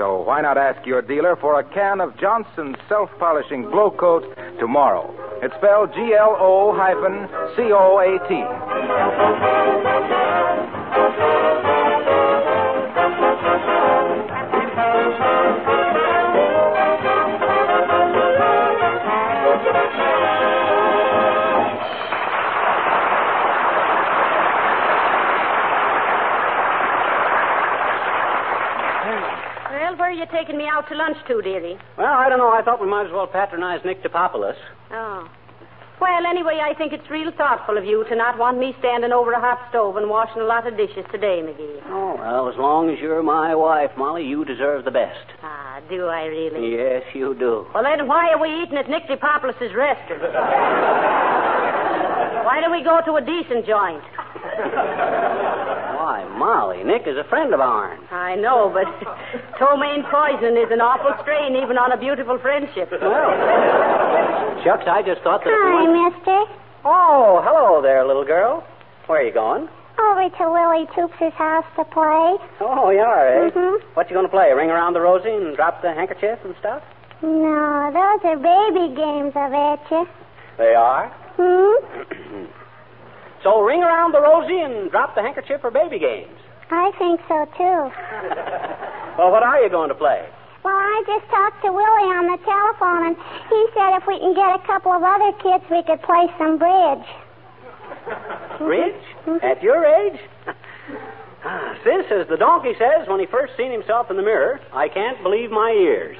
So 0.00 0.22
why 0.22 0.40
not 0.40 0.56
ask 0.56 0.86
your 0.86 1.02
dealer 1.02 1.36
for 1.36 1.60
a 1.60 1.64
can 1.74 2.00
of 2.00 2.16
Johnson's 2.18 2.76
self-polishing 2.88 3.70
Glo-Coat 3.70 4.24
tomorrow? 4.58 5.14
It's 5.42 5.54
spelled 5.56 5.92
G-L-O 5.92 6.72
hyphen 6.74 7.28
C-O-A-T. 7.54 8.32
Well, 8.32 8.48
where 12.48 12.59
are 30.10 30.14
you 30.14 30.26
taking 30.32 30.58
me 30.58 30.66
out 30.66 30.88
to 30.88 30.96
lunch 30.96 31.16
to, 31.28 31.40
dearie? 31.40 31.78
Well, 31.96 32.12
I 32.12 32.28
don't 32.28 32.38
know. 32.38 32.50
I 32.50 32.62
thought 32.62 32.80
we 32.80 32.88
might 32.88 33.06
as 33.06 33.12
well 33.12 33.28
patronize 33.28 33.84
Nick 33.84 34.02
DePopoulos. 34.02 34.56
Oh. 34.90 35.30
Well, 36.00 36.26
anyway, 36.26 36.58
I 36.60 36.74
think 36.74 36.92
it's 36.92 37.08
real 37.08 37.30
thoughtful 37.30 37.78
of 37.78 37.84
you 37.84 38.02
to 38.08 38.16
not 38.16 38.36
want 38.36 38.58
me 38.58 38.74
standing 38.80 39.12
over 39.12 39.32
a 39.32 39.40
hot 39.40 39.68
stove 39.68 39.96
and 39.96 40.10
washing 40.10 40.42
a 40.42 40.46
lot 40.46 40.66
of 40.66 40.76
dishes 40.76 41.04
today, 41.12 41.42
McGee. 41.44 41.80
Oh, 41.86 42.16
well, 42.18 42.48
as 42.48 42.56
long 42.56 42.90
as 42.90 42.98
you're 42.98 43.22
my 43.22 43.54
wife, 43.54 43.92
Molly, 43.96 44.26
you 44.26 44.44
deserve 44.44 44.84
the 44.84 44.90
best. 44.90 45.30
Ah, 45.42 45.78
do 45.88 46.06
I 46.06 46.24
really? 46.24 46.72
Yes, 46.74 47.04
you 47.14 47.36
do. 47.38 47.66
Well, 47.72 47.84
then 47.84 48.08
why 48.08 48.30
are 48.30 48.40
we 48.40 48.48
eating 48.62 48.78
at 48.78 48.90
Nick 48.90 49.06
DePopoulos' 49.06 49.72
restaurant? 49.76 50.22
why 52.48 52.58
don't 52.60 52.72
we 52.72 52.82
go 52.82 53.00
to 53.04 53.14
a 53.14 53.20
decent 53.20 53.64
joint? 53.64 54.02
Why, 56.40 56.48
Molly, 56.48 56.84
Nick 56.84 57.06
is 57.06 57.16
a 57.16 57.24
friend 57.28 57.52
of 57.52 57.60
ours. 57.60 58.00
I 58.10 58.34
know, 58.36 58.72
but 58.72 58.88
ptomaine 59.60 60.04
poison 60.08 60.56
is 60.56 60.72
an 60.72 60.80
awful 60.80 61.12
strain 61.22 61.52
even 61.56 61.76
on 61.76 61.92
a 61.92 61.98
beautiful 62.00 62.38
friendship. 62.40 62.88
Shucks, 64.64 64.88
I 64.88 65.02
just 65.04 65.20
thought 65.20 65.44
that. 65.44 65.52
Hi, 65.52 65.84
if 65.84 65.84
we 65.84 66.00
went... 66.00 66.16
mister. 66.16 66.38
Oh, 66.84 67.40
hello 67.44 67.82
there, 67.82 68.06
little 68.06 68.24
girl. 68.24 68.64
Where 69.06 69.20
are 69.20 69.26
you 69.26 69.32
going? 69.32 69.68
Over 70.00 70.28
to 70.32 70.44
Willie 70.48 70.88
Toops' 70.96 71.32
house 71.36 71.68
to 71.76 71.84
play. 71.84 72.40
Oh, 72.60 72.88
you 72.88 73.00
are, 73.04 73.28
eh? 73.28 73.50
Mhm. 73.50 73.80
What 73.92 74.08
you 74.08 74.14
going 74.16 74.24
to 74.24 74.32
play? 74.32 74.50
Ring 74.52 74.70
around 74.70 74.94
the 74.94 75.00
rosy 75.00 75.28
and 75.28 75.54
drop 75.56 75.82
the 75.82 75.92
handkerchief 75.92 76.38
and 76.44 76.54
stuff? 76.58 76.82
No, 77.20 77.90
those 77.92 78.24
are 78.24 78.36
baby 78.40 78.94
games, 78.96 79.36
I 79.36 79.48
bet 79.52 79.90
you. 79.90 80.08
They 80.56 80.74
are. 80.74 81.08
Hmm? 81.36 82.46
So 83.42 83.60
ring 83.62 83.82
around 83.82 84.12
the 84.12 84.20
rosy 84.20 84.60
and 84.60 84.90
drop 84.90 85.14
the 85.14 85.22
handkerchief 85.22 85.60
for 85.60 85.70
baby 85.70 85.98
games. 85.98 86.36
I 86.70 86.92
think 86.98 87.20
so, 87.28 87.46
too. 87.56 87.90
Well, 89.18 89.32
what 89.32 89.42
are 89.42 89.60
you 89.60 89.68
going 89.68 89.90
to 89.90 89.94
play? 89.94 90.24
Well, 90.64 90.72
I 90.72 91.02
just 91.04 91.28
talked 91.28 91.60
to 91.64 91.72
Willie 91.72 92.08
on 92.16 92.24
the 92.32 92.38
telephone, 92.40 93.12
and 93.12 93.16
he 93.50 93.60
said 93.76 93.92
if 94.00 94.06
we 94.06 94.16
can 94.18 94.32
get 94.32 94.56
a 94.56 94.66
couple 94.66 94.92
of 94.92 95.02
other 95.02 95.32
kids, 95.44 95.64
we 95.68 95.82
could 95.84 96.00
play 96.00 96.24
some 96.38 96.56
bridge. 96.56 97.04
Bridge? 98.58 99.42
At 99.42 99.62
your 99.62 99.84
age? 99.84 100.20
Ah, 101.42 101.74
Sis, 101.84 102.04
as 102.12 102.28
the 102.28 102.36
donkey 102.36 102.74
says 102.78 103.08
when 103.08 103.18
he 103.18 103.24
first 103.24 103.56
seen 103.56 103.72
himself 103.72 104.10
in 104.10 104.16
the 104.18 104.22
mirror, 104.22 104.60
I 104.74 104.88
can't 104.88 105.22
believe 105.22 105.50
my 105.50 105.70
ears. 105.70 106.18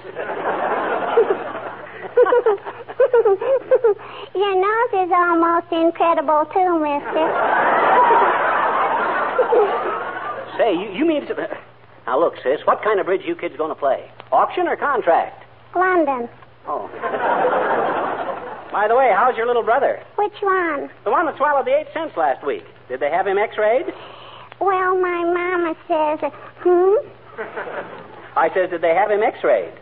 Your 4.34 4.54
nose 4.54 5.06
is 5.06 5.12
almost 5.12 5.66
incredible, 5.72 6.44
too, 6.52 6.78
mister. 6.78 7.26
Say, 10.58 10.74
you, 10.74 10.90
you 10.92 11.04
mean... 11.04 11.26
to- 11.26 11.58
Now, 12.06 12.18
look, 12.20 12.34
sis, 12.42 12.60
what 12.64 12.82
kind 12.82 12.98
of 13.00 13.06
bridge 13.06 13.22
you 13.26 13.34
kids 13.34 13.56
going 13.56 13.70
to 13.70 13.74
play? 13.78 14.10
Auction 14.32 14.66
or 14.68 14.76
contract? 14.76 15.44
London. 15.74 16.28
Oh. 16.66 16.88
By 18.72 18.86
the 18.88 18.94
way, 18.96 19.12
how's 19.16 19.36
your 19.36 19.46
little 19.46 19.62
brother? 19.64 20.00
Which 20.16 20.34
one? 20.42 20.90
The 21.04 21.10
one 21.10 21.26
that 21.26 21.36
swallowed 21.36 21.66
the 21.66 21.74
eight 21.76 21.88
cents 21.92 22.16
last 22.16 22.44
week. 22.46 22.64
Did 22.88 23.00
they 23.00 23.10
have 23.10 23.26
him 23.26 23.38
x-rayed? 23.38 23.86
Well, 24.60 24.96
my 25.00 25.24
mama 25.24 25.74
says, 25.88 26.20
hmm? 26.60 26.94
I 28.36 28.48
says, 28.54 28.70
did 28.70 28.82
they 28.82 28.94
have 28.94 29.10
him 29.10 29.22
x-rayed? 29.22 29.72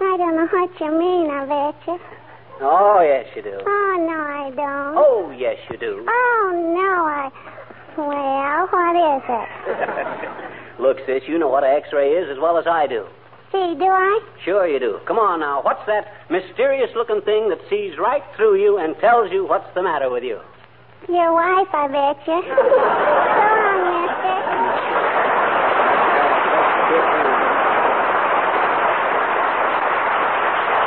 I 0.00 0.16
don't 0.16 0.36
know 0.36 0.46
what 0.46 0.80
you 0.80 0.90
mean, 0.98 1.30
I 1.30 1.44
bet 1.44 1.74
you. 1.86 2.00
Oh, 2.62 3.00
yes, 3.00 3.26
you 3.34 3.42
do. 3.42 3.58
Oh, 3.66 3.96
no, 3.98 4.20
I 4.20 4.50
don't. 4.50 4.96
Oh, 4.96 5.34
yes, 5.36 5.56
you 5.70 5.78
do. 5.78 6.04
Oh, 6.06 6.52
no, 6.76 7.06
I. 7.08 7.30
Well, 7.96 8.68
what 8.70 8.96
is 8.96 9.22
it? 9.28 10.80
Look, 10.80 10.98
sis, 11.06 11.22
you 11.26 11.38
know 11.38 11.48
what 11.48 11.64
an 11.64 11.70
x-ray 11.76 12.12
is 12.12 12.28
as 12.30 12.38
well 12.38 12.58
as 12.58 12.66
I 12.66 12.86
do. 12.86 13.06
See, 13.52 13.74
do 13.78 13.84
I? 13.84 14.20
Sure 14.44 14.66
you 14.66 14.78
do. 14.78 15.00
Come 15.06 15.18
on 15.18 15.40
now. 15.40 15.60
What's 15.62 15.84
that 15.86 16.06
mysterious-looking 16.30 17.22
thing 17.22 17.48
that 17.48 17.58
sees 17.68 17.98
right 17.98 18.22
through 18.36 18.62
you 18.62 18.78
and 18.78 18.94
tells 19.00 19.32
you 19.32 19.44
what's 19.46 19.66
the 19.74 19.82
matter 19.82 20.08
with 20.08 20.22
you? 20.22 20.38
Your 21.08 21.32
wife, 21.34 21.68
I 21.72 21.88
bet 21.88 22.26
you. 22.28 22.40
so 22.46 23.40
long, 23.58 24.06
mister. 24.06 24.36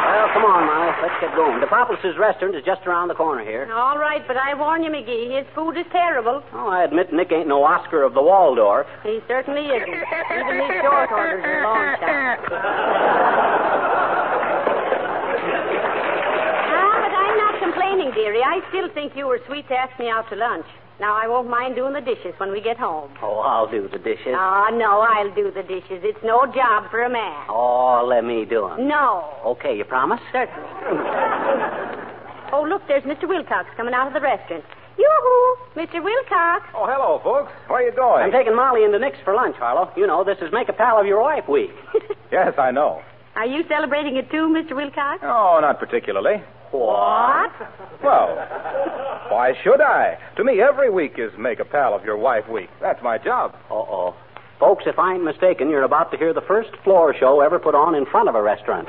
Well, 0.07 0.27
come 0.33 0.45
on, 0.45 0.63
Molly. 0.95 1.09
Let's 1.09 1.19
get 1.21 1.35
going. 1.35 1.59
DePopoulos' 1.61 2.17
restaurant 2.17 2.55
is 2.55 2.63
just 2.65 2.85
around 2.87 3.07
the 3.09 3.15
corner 3.15 3.43
here. 3.43 3.71
All 3.73 3.97
right, 3.97 4.25
but 4.27 4.37
I 4.37 4.53
warn 4.53 4.83
you, 4.83 4.89
McGee, 4.91 5.37
his 5.37 5.45
food 5.55 5.77
is 5.77 5.85
terrible. 5.91 6.43
Oh, 6.53 6.67
I 6.67 6.83
admit 6.83 7.11
Nick 7.13 7.31
ain't 7.31 7.47
no 7.47 7.63
Oscar 7.63 8.03
of 8.03 8.13
the 8.13 8.21
Waldorf. 8.21 8.87
He 9.03 9.19
certainly 9.27 9.65
isn't. 9.65 9.89
Even 9.89 10.59
his 10.59 10.81
short 10.81 11.11
orders 11.11 11.43
are 11.43 11.63
long 11.63 11.95
shot. 11.99 12.39
Ah, 16.75 16.97
but 17.01 17.13
I'm 17.15 17.37
not 17.37 17.59
complaining, 17.61 18.11
dearie. 18.13 18.41
I 18.43 18.59
still 18.69 18.89
think 18.93 19.15
you 19.15 19.27
were 19.27 19.39
sweet 19.47 19.67
to 19.69 19.75
ask 19.75 19.97
me 19.99 20.09
out 20.09 20.27
to 20.29 20.35
lunch. 20.35 20.65
Now, 20.99 21.15
I 21.15 21.27
won't 21.27 21.49
mind 21.49 21.75
doing 21.75 21.93
the 21.93 22.01
dishes 22.01 22.33
when 22.37 22.51
we 22.51 22.61
get 22.61 22.77
home. 22.77 23.09
Oh, 23.21 23.39
I'll 23.39 23.69
do 23.69 23.89
the 23.91 23.97
dishes. 23.97 24.35
Oh, 24.37 24.69
no, 24.73 25.01
I'll 25.01 25.33
do 25.33 25.51
the 25.51 25.63
dishes. 25.63 26.01
It's 26.03 26.19
no 26.23 26.45
job 26.53 26.89
for 26.91 27.03
a 27.03 27.09
man. 27.09 27.45
Oh, 27.49 28.05
let 28.07 28.23
me 28.23 28.45
do 28.45 28.53
do 28.53 28.67
'em. 28.69 28.87
No. 28.87 29.33
Okay, 29.45 29.75
you 29.77 29.83
promise? 29.83 30.19
Certainly. 30.31 30.69
oh, 32.53 32.63
look, 32.69 32.83
there's 32.87 33.03
Mr. 33.03 33.27
Wilcox 33.27 33.67
coming 33.75 33.93
out 33.95 34.07
of 34.07 34.13
the 34.13 34.21
restaurant. 34.21 34.63
Yoo-hoo! 34.97 35.57
Mr. 35.81 36.03
Wilcox. 36.03 36.65
Oh, 36.75 36.85
hello, 36.85 37.19
folks. 37.23 37.51
Where 37.67 37.79
are 37.79 37.83
you 37.83 37.91
going? 37.95 38.23
I'm 38.25 38.31
taking 38.31 38.55
Molly 38.55 38.83
into 38.83 38.99
Nick's 38.99 39.17
for 39.25 39.33
lunch, 39.33 39.55
Harlow. 39.57 39.91
You 39.97 40.05
know, 40.05 40.23
this 40.23 40.37
is 40.39 40.53
Make 40.53 40.69
a 40.69 40.73
Pal 40.73 40.99
of 40.99 41.07
Your 41.07 41.19
Wife 41.21 41.47
week. 41.49 41.71
Yes, 42.31 42.53
I 42.57 42.71
know. 42.71 43.01
Are 43.35 43.45
you 43.45 43.63
celebrating 43.69 44.15
it 44.17 44.29
too, 44.31 44.47
Mr. 44.49 44.75
Wilcox? 44.75 45.21
Oh, 45.23 45.59
not 45.61 45.79
particularly. 45.79 46.41
What? 46.73 47.51
Well, 48.03 48.35
why 49.29 49.53
should 49.63 49.79
I? 49.79 50.17
To 50.37 50.43
me, 50.43 50.59
every 50.59 50.89
week 50.89 51.19
is 51.19 51.31
Make 51.37 51.59
a 51.59 51.65
Pal 51.65 51.93
of 51.93 52.03
Your 52.03 52.17
Wife 52.17 52.49
Week. 52.49 52.69
That's 52.81 53.01
my 53.03 53.19
job. 53.19 53.53
Uh-oh. 53.69 54.15
Folks, 54.59 54.85
if 54.87 54.97
I 54.97 55.13
ain't 55.13 55.23
mistaken, 55.23 55.69
you're 55.69 55.83
about 55.83 56.09
to 56.13 56.17
hear 56.17 56.33
the 56.33 56.41
first 56.41 56.71
floor 56.83 57.13
show 57.19 57.41
ever 57.41 57.59
put 57.59 57.75
on 57.75 57.93
in 57.93 58.07
front 58.07 58.27
of 58.27 58.33
a 58.33 58.41
restaurant. 58.41 58.87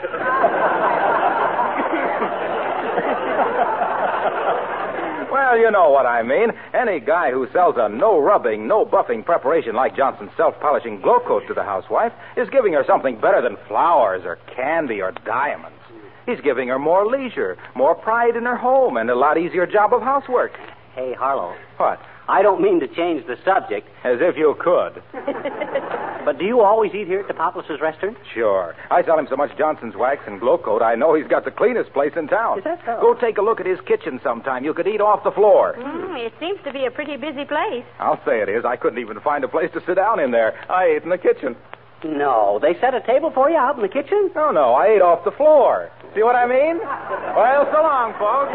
Well, 5.31 5.59
you 5.59 5.71
know 5.71 5.91
what 5.91 6.07
I 6.07 6.23
mean. 6.23 6.53
Any 6.73 7.01
guy 7.01 7.31
who 7.33 7.47
sells 7.53 7.75
a 7.77 7.89
no 7.89 8.19
rubbing, 8.19 8.67
no 8.67 8.87
buffing 8.87 9.25
preparation 9.25 9.75
like 9.75 9.95
Johnson's 9.95 10.31
self 10.39 10.59
polishing 10.59 11.01
Glo-Coat 11.03 11.47
to 11.49 11.55
the 11.55 11.63
housewife 11.63 12.13
is 12.37 12.49
giving 12.49 12.73
her 12.73 12.85
something 12.87 13.21
better 13.21 13.43
than 13.43 13.59
flowers 13.69 14.23
or 14.25 14.39
candy 14.57 15.03
or 15.03 15.13
diamonds. 15.27 15.84
He's 16.27 16.41
giving 16.43 16.69
her 16.69 16.79
more 16.79 17.07
leisure, 17.07 17.57
more 17.75 17.95
pride 17.95 18.37
in 18.37 18.45
her 18.45 18.57
home, 18.57 18.97
and 18.97 19.11
a 19.11 19.15
lot 19.15 19.39
easier 19.39 19.67
job 19.67 19.93
of 19.93 20.03
housework. 20.03 20.53
Hey, 20.95 21.15
Harlow. 21.15 21.55
What? 21.77 22.01
I 22.29 22.41
don't 22.43 22.63
mean 22.63 22.81
to 22.81 22.89
change 22.89 23.27
the 23.27 23.37
subject. 23.45 23.87
As 24.05 24.19
if 24.21 24.37
you 24.37 24.55
could. 24.59 25.03
But 26.25 26.39
do 26.39 26.45
you 26.47 26.63
always 26.63 26.95
eat 26.95 27.07
here 27.07 27.21
at 27.21 27.29
the 27.29 27.35
Populous 27.35 27.69
restaurant? 27.81 28.17
Sure. 28.33 28.75
I 28.91 29.05
sell 29.05 29.19
him 29.19 29.27
so 29.29 29.37
much 29.37 29.57
Johnson's 29.59 29.95
wax 29.95 30.23
and 30.27 30.41
Glo-Coat, 30.41 30.81
I 30.81 30.95
know 30.95 31.15
he's 31.15 31.27
got 31.27 31.45
the 31.45 31.51
cleanest 31.51 31.93
place 31.93 32.13
in 32.17 32.29
town. 32.29 32.59
Is 32.59 32.65
that 32.65 32.81
so? 32.87 32.99
Go 33.01 33.13
take 33.15 33.37
a 33.37 33.43
look 33.43 33.61
at 33.61 33.67
his 33.67 33.79
kitchen 33.87 34.19
sometime. 34.25 34.65
You 34.65 34.73
could 34.73 34.87
eat 34.89 35.03
off 35.03 35.23
the 35.23 35.33
floor. 35.33 35.75
Mm, 35.77 36.17
it 36.25 36.33
seems 36.41 36.59
to 36.65 36.73
be 36.73 36.87
a 36.87 36.91
pretty 36.91 37.17
busy 37.17 37.45
place. 37.45 37.85
I'll 37.99 38.21
say 38.25 38.41
it 38.41 38.49
is. 38.49 38.65
I 38.65 38.77
couldn't 38.77 39.01
even 39.01 39.21
find 39.21 39.45
a 39.45 39.49
place 39.49 39.71
to 39.75 39.83
sit 39.85 39.97
down 39.97 40.19
in 40.19 40.31
there. 40.31 40.55
I 40.71 40.97
ate 40.97 41.03
in 41.03 41.11
the 41.11 41.19
kitchen. 41.19 41.57
No, 42.05 42.59
they 42.61 42.75
set 42.81 42.95
a 42.95 43.01
table 43.01 43.31
for 43.35 43.51
you 43.51 43.57
out 43.57 43.77
in 43.77 43.83
the 43.83 43.89
kitchen? 43.89 44.31
No, 44.35 44.51
no, 44.51 44.73
I 44.73 44.89
ate 44.97 45.03
off 45.03 45.25
the 45.25 45.31
floor. 45.31 45.91
See 46.15 46.23
what 46.23 46.37
I 46.37 46.47
mean? 46.47 46.79
Well, 46.79 47.67
so 47.75 47.83
long, 47.83 48.15
folks. 48.15 48.55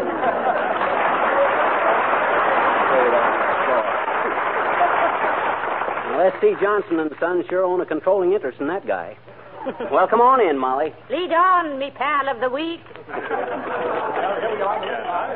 Well, 6.10 6.26
S.C. 6.32 6.54
Johnson 6.60 6.98
and 7.00 7.10
Sons 7.20 7.44
sure 7.48 7.64
own 7.64 7.80
a 7.80 7.86
controlling 7.86 8.32
interest 8.32 8.60
in 8.60 8.68
that 8.68 8.86
guy. 8.86 9.16
well, 9.92 10.08
come 10.08 10.20
on 10.20 10.40
in, 10.40 10.56
Molly. 10.56 10.94
Lead 11.10 11.32
on, 11.32 11.78
me 11.78 11.90
pal 11.92 12.28
of 12.32 12.40
the 12.40 12.48
week. 12.48 12.80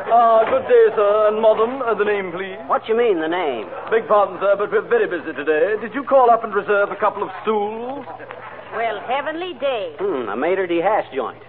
Ah, 0.08 0.44
good 0.48 0.64
day, 0.64 0.86
sir, 0.96 1.28
and 1.28 1.42
madam. 1.42 1.82
Uh, 1.82 1.92
the 1.94 2.04
name, 2.04 2.32
please. 2.32 2.56
What 2.66 2.88
you 2.88 2.96
mean, 2.96 3.20
the 3.20 3.28
name? 3.28 3.68
Beg 3.90 4.08
pardon, 4.08 4.38
sir, 4.40 4.56
but 4.56 4.72
we're 4.72 4.88
very 4.88 5.06
busy 5.06 5.32
today. 5.36 5.76
Did 5.80 5.92
you 5.92 6.04
call 6.04 6.30
up 6.30 6.42
and 6.44 6.54
reserve 6.54 6.90
a 6.90 6.96
couple 6.96 7.22
of 7.22 7.28
stools? 7.42 8.06
Well, 8.74 9.00
heavenly 9.06 9.54
day. 9.60 9.94
Hmm, 9.98 10.28
a 10.28 10.36
Mater 10.36 10.66
D. 10.66 10.78
Hash 10.82 11.06
joint. 11.14 11.42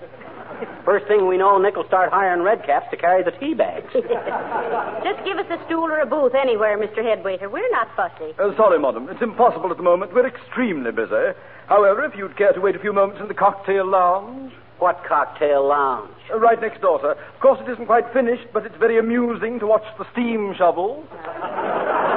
First 0.85 1.07
thing 1.07 1.27
we 1.27 1.37
know, 1.37 1.57
Nick 1.57 1.75
will 1.75 1.87
start 1.87 2.11
hiring 2.11 2.41
redcaps 2.45 2.89
to 2.91 2.97
carry 2.97 3.23
the 3.23 3.31
tea 3.31 3.53
bags. 3.53 3.89
Just 3.93 5.19
give 5.25 5.37
us 5.37 5.49
a 5.49 5.59
stool 5.65 5.83
or 5.89 5.99
a 5.99 6.05
booth 6.05 6.33
anywhere, 6.35 6.77
Mr. 6.77 6.99
Headwaiter. 6.99 7.51
We're 7.51 7.69
not 7.71 7.89
fussy. 7.95 8.31
Uh, 8.39 8.55
sorry, 8.55 8.79
madam. 8.79 9.09
It's 9.09 9.21
impossible 9.21 9.71
at 9.71 9.77
the 9.77 9.83
moment. 9.83 10.13
We're 10.13 10.27
extremely 10.27 10.91
busy. 10.91 11.33
However, 11.67 12.05
if 12.05 12.15
you'd 12.15 12.37
care 12.37 12.53
to 12.53 12.61
wait 12.61 12.75
a 12.75 12.79
few 12.79 12.93
moments 12.93 13.19
in 13.19 13.27
the 13.27 13.33
cocktail 13.33 13.89
lounge. 13.89 14.53
What 14.77 15.03
cocktail 15.07 15.67
lounge? 15.67 16.11
Uh, 16.31 16.37
right 16.37 16.59
next 16.61 16.81
door, 16.81 16.99
sir. 17.01 17.11
Of 17.11 17.39
course, 17.41 17.59
it 17.65 17.71
isn't 17.71 17.87
quite 17.87 18.11
finished, 18.13 18.45
but 18.53 18.65
it's 18.65 18.75
very 18.77 18.99
amusing 18.99 19.59
to 19.59 19.67
watch 19.67 19.85
the 19.97 20.05
steam 20.11 20.53
shovels. 20.57 21.05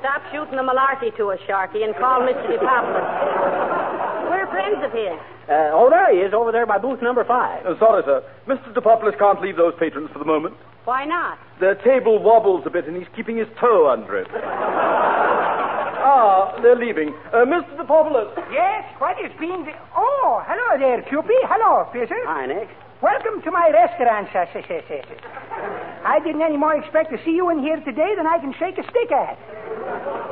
Stop 0.00 0.22
shooting 0.30 0.54
the 0.56 0.62
malarkey 0.62 1.10
to 1.16 1.30
us, 1.32 1.40
Sharky, 1.48 1.82
and 1.82 1.94
call 1.96 2.20
Mr. 2.22 2.46
DePopoulos. 2.46 4.30
We're 4.30 4.46
friends 4.46 4.78
of 4.84 4.92
his. 4.92 5.18
Uh, 5.48 5.74
oh, 5.74 5.90
there 5.90 6.14
he 6.14 6.20
is, 6.20 6.32
over 6.32 6.52
there 6.52 6.66
by 6.66 6.78
booth 6.78 7.02
number 7.02 7.24
five. 7.24 7.66
Uh, 7.66 7.76
sorry, 7.78 8.02
sir. 8.04 8.22
Mr. 8.46 8.72
DePopoulos 8.74 9.18
can't 9.18 9.42
leave 9.42 9.56
those 9.56 9.74
patrons 9.78 10.10
for 10.12 10.20
the 10.20 10.24
moment. 10.24 10.54
Why 10.84 11.04
not? 11.04 11.38
Their 11.58 11.74
table 11.74 12.22
wobbles 12.22 12.64
a 12.66 12.70
bit, 12.70 12.86
and 12.86 12.96
he's 12.96 13.08
keeping 13.16 13.36
his 13.36 13.48
toe 13.58 13.90
under 13.90 14.16
it. 14.18 14.28
ah, 16.06 16.54
they're 16.62 16.76
leaving. 16.78 17.12
Uh, 17.32 17.44
Mr. 17.44 17.76
DePopoulos. 17.76 18.36
Yes, 18.52 18.84
what 18.98 19.16
is 19.18 19.32
being... 19.40 19.64
The... 19.64 19.72
Oh, 19.96 20.42
hello 20.46 20.78
there, 20.78 21.02
Cupid. 21.02 21.42
Hello, 21.42 21.90
Fisher. 21.92 22.22
Hi, 22.24 22.46
Nick. 22.46 22.68
Welcome 23.00 23.42
to 23.42 23.52
my 23.52 23.70
restaurant, 23.70 24.26
sir. 24.32 24.48
I 26.04 26.18
didn't 26.18 26.42
any 26.42 26.56
more 26.56 26.74
expect 26.74 27.12
to 27.12 27.24
see 27.24 27.30
you 27.30 27.48
in 27.50 27.60
here 27.60 27.78
today 27.86 28.14
than 28.16 28.26
I 28.26 28.38
can 28.38 28.52
shake 28.58 28.76
a 28.76 28.82
stick 28.90 29.12
at. 29.12 29.38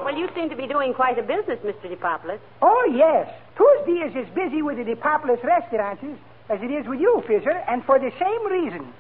Well, 0.03 0.19
you 0.19 0.29
seem 0.35 0.51
to 0.51 0.57
be 0.57 0.67
doing 0.67 0.93
quite 0.93 1.17
a 1.17 1.23
business, 1.23 1.61
Mr. 1.63 1.95
DePopoulos. 1.95 2.41
Oh, 2.63 2.93
yes. 2.93 3.33
Tuesday 3.57 4.03
is 4.03 4.27
as 4.27 4.35
busy 4.35 4.63
with 4.63 4.79
the 4.79 4.83
DePopoulos 4.83 5.45
restaurants 5.45 6.03
as 6.51 6.59
it 6.61 6.73
is 6.73 6.89
with 6.89 6.99
you, 6.99 7.23
Fisher, 7.29 7.55
and 7.69 7.85
for 7.85 8.01
the 8.01 8.11
same 8.19 8.47
reason. 8.51 8.93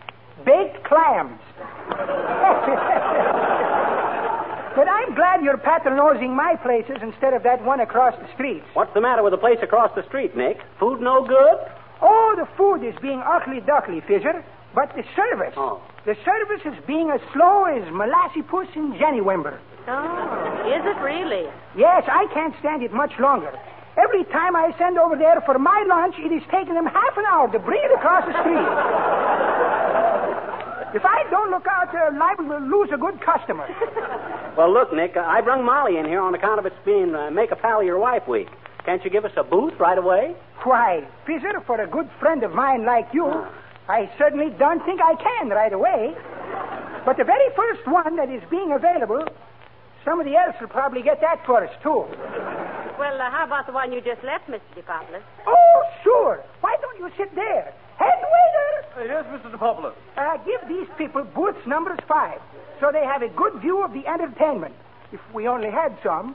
Baked 0.44 0.84
clams. 0.84 1.40
but 4.78 4.86
I'm 4.86 5.12
glad 5.16 5.42
you're 5.42 5.58
patronizing 5.58 6.36
my 6.36 6.54
places 6.62 6.98
instead 7.02 7.34
of 7.34 7.42
that 7.42 7.64
one 7.64 7.80
across 7.80 8.14
the 8.22 8.32
street. 8.34 8.62
What's 8.74 8.94
the 8.94 9.00
matter 9.00 9.24
with 9.24 9.32
the 9.32 9.38
place 9.38 9.58
across 9.60 9.90
the 9.96 10.04
street, 10.06 10.36
Nick? 10.36 10.58
Food 10.78 11.00
no 11.00 11.26
good? 11.26 11.58
Oh, 12.02 12.34
the 12.36 12.46
food 12.56 12.86
is 12.86 12.94
being 13.00 13.22
ugly 13.24 13.60
duckly, 13.60 14.00
Fisher. 14.06 14.44
But 14.74 14.94
the 14.94 15.04
service. 15.16 15.54
Oh. 15.56 15.80
The 16.04 16.14
service 16.24 16.60
is 16.66 16.76
being 16.86 17.10
as 17.10 17.20
slow 17.32 17.64
as 17.64 17.82
Molassy 17.88 18.46
Puss 18.46 18.68
in 18.76 18.96
Jenny 18.98 19.20
Wimber. 19.20 19.58
Oh, 19.88 20.68
is 20.68 20.84
it 20.84 21.00
really? 21.00 21.48
Yes, 21.76 22.04
I 22.06 22.26
can't 22.34 22.54
stand 22.60 22.82
it 22.82 22.92
much 22.92 23.12
longer. 23.18 23.56
Every 23.96 24.24
time 24.24 24.54
I 24.54 24.74
send 24.76 24.98
over 24.98 25.16
there 25.16 25.40
for 25.46 25.58
my 25.58 25.84
lunch, 25.88 26.16
it 26.18 26.30
is 26.30 26.42
taking 26.50 26.74
them 26.74 26.84
half 26.84 27.16
an 27.16 27.24
hour 27.24 27.50
to 27.50 27.58
bring 27.58 27.80
it 27.82 27.92
across 27.96 28.26
the 28.26 28.36
street. 28.44 28.68
if 31.00 31.04
I 31.06 31.24
don't 31.30 31.50
look 31.50 31.66
out, 31.66 31.90
they're 31.92 32.12
liable 32.12 32.48
to 32.48 32.58
lose 32.58 32.90
a 32.92 32.98
good 32.98 33.18
customer. 33.22 33.66
Well, 34.56 34.72
look, 34.72 34.92
Nick, 34.92 35.16
uh, 35.16 35.20
I 35.20 35.40
brung 35.40 35.64
Molly 35.64 35.98
in 35.98 36.04
here 36.06 36.20
on 36.20 36.34
account 36.34 36.58
of 36.58 36.66
it's 36.66 36.76
being 36.84 37.14
uh, 37.14 37.30
Make 37.30 37.52
a 37.52 37.56
Pal 37.56 37.80
of 37.80 37.86
Your 37.86 37.98
Wife 37.98 38.26
week. 38.28 38.48
Can't 38.86 39.02
you 39.04 39.10
give 39.10 39.24
us 39.24 39.32
a 39.36 39.42
booth 39.42 39.74
right 39.80 39.98
away? 39.98 40.36
Why, 40.62 41.04
Fisher, 41.26 41.60
for 41.66 41.80
a 41.80 41.88
good 41.88 42.08
friend 42.20 42.44
of 42.44 42.52
mine 42.52 42.84
like 42.86 43.08
you, 43.12 43.26
I 43.88 44.08
certainly 44.16 44.50
don't 44.58 44.84
think 44.86 45.00
I 45.02 45.14
can 45.16 45.48
right 45.50 45.72
away. 45.72 46.14
But 47.04 47.16
the 47.16 47.24
very 47.24 47.50
first 47.56 47.86
one 47.86 48.14
that 48.16 48.30
is 48.30 48.42
being 48.48 48.72
available, 48.72 49.26
somebody 50.04 50.36
else 50.36 50.54
will 50.60 50.68
probably 50.68 51.02
get 51.02 51.20
that 51.20 51.44
for 51.44 51.64
us, 51.64 51.72
too. 51.82 52.06
Well, 52.96 53.20
uh, 53.20 53.28
how 53.30 53.44
about 53.44 53.66
the 53.66 53.72
one 53.72 53.92
you 53.92 54.00
just 54.00 54.22
left, 54.22 54.48
Mr. 54.48 54.62
DePopoulos? 54.76 55.22
Oh, 55.46 55.82
sure. 56.04 56.44
Why 56.60 56.76
don't 56.80 56.98
you 56.98 57.10
sit 57.18 57.34
there? 57.34 57.74
Head 57.98 58.22
waiter! 58.22 58.72
Uh, 58.96 59.04
yes, 59.04 59.24
Mr. 59.34 59.50
DePopoulos. 59.52 59.94
Uh, 60.16 60.36
give 60.46 60.60
these 60.68 60.86
people 60.96 61.24
booths 61.24 61.66
numbers 61.66 61.98
five 62.06 62.40
so 62.80 62.90
they 62.92 63.04
have 63.04 63.22
a 63.22 63.28
good 63.28 63.60
view 63.60 63.82
of 63.82 63.92
the 63.92 64.06
entertainment. 64.06 64.74
If 65.12 65.20
we 65.34 65.48
only 65.48 65.70
had 65.70 65.96
some. 66.04 66.34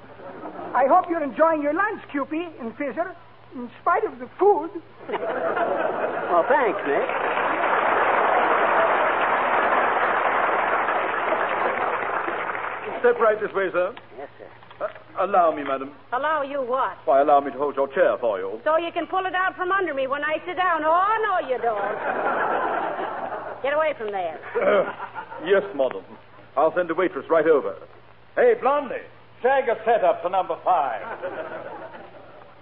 I 0.74 0.88
hope 0.88 1.06
you're 1.10 1.24
enjoying 1.24 1.62
your 1.62 1.74
lunch, 1.74 2.02
Cupid 2.12 2.48
and 2.60 2.76
Fisher, 2.78 3.16
in 3.56 3.70
spite 3.82 4.04
of 4.06 4.20
the 4.20 4.28
food. 4.40 4.72
Well, 5.10 6.46
thanks, 6.48 6.80
Nick. 6.88 7.08
Step 13.02 13.18
right 13.20 13.40
this 13.42 13.52
way, 13.54 13.68
sir. 13.74 13.96
Yes, 14.18 14.30
sir. 14.38 14.48
Uh, 14.80 15.26
allow 15.26 15.52
me, 15.52 15.64
madam. 15.64 15.92
Allow 16.14 16.44
you 16.44 16.62
what? 16.62 16.98
Why, 17.06 17.22
allow 17.22 17.40
me 17.40 17.52
to 17.52 17.58
hold 17.58 17.76
your 17.76 17.88
chair 17.88 18.16
for 18.20 18.38
you. 18.40 18.62
So 18.64 18.78
you 18.78 18.92
can 18.92 19.08
pull 19.08 19.26
it 19.26 19.34
out 19.34 19.56
from 19.56 19.72
under 19.72 19.94
me 19.94 20.06
when 20.06 20.24
I 20.24 20.38
sit 20.46 20.56
down. 20.56 20.84
Oh, 20.86 21.18
no, 21.26 21.48
you 21.50 21.58
don't. 21.58 21.98
Get 23.64 23.74
away 23.74 23.94
from 23.98 24.12
there. 24.12 24.38
yes, 25.46 25.64
madam. 25.76 26.04
I'll 26.56 26.74
send 26.76 26.92
a 26.92 26.94
waitress 26.94 27.26
right 27.30 27.48
over. 27.48 27.76
Hey, 28.36 28.54
Blondie, 28.62 29.02
shag 29.42 29.70
a 29.70 29.76
setup 29.86 30.22
for 30.22 30.30
number 30.30 30.58
five. 30.64 31.02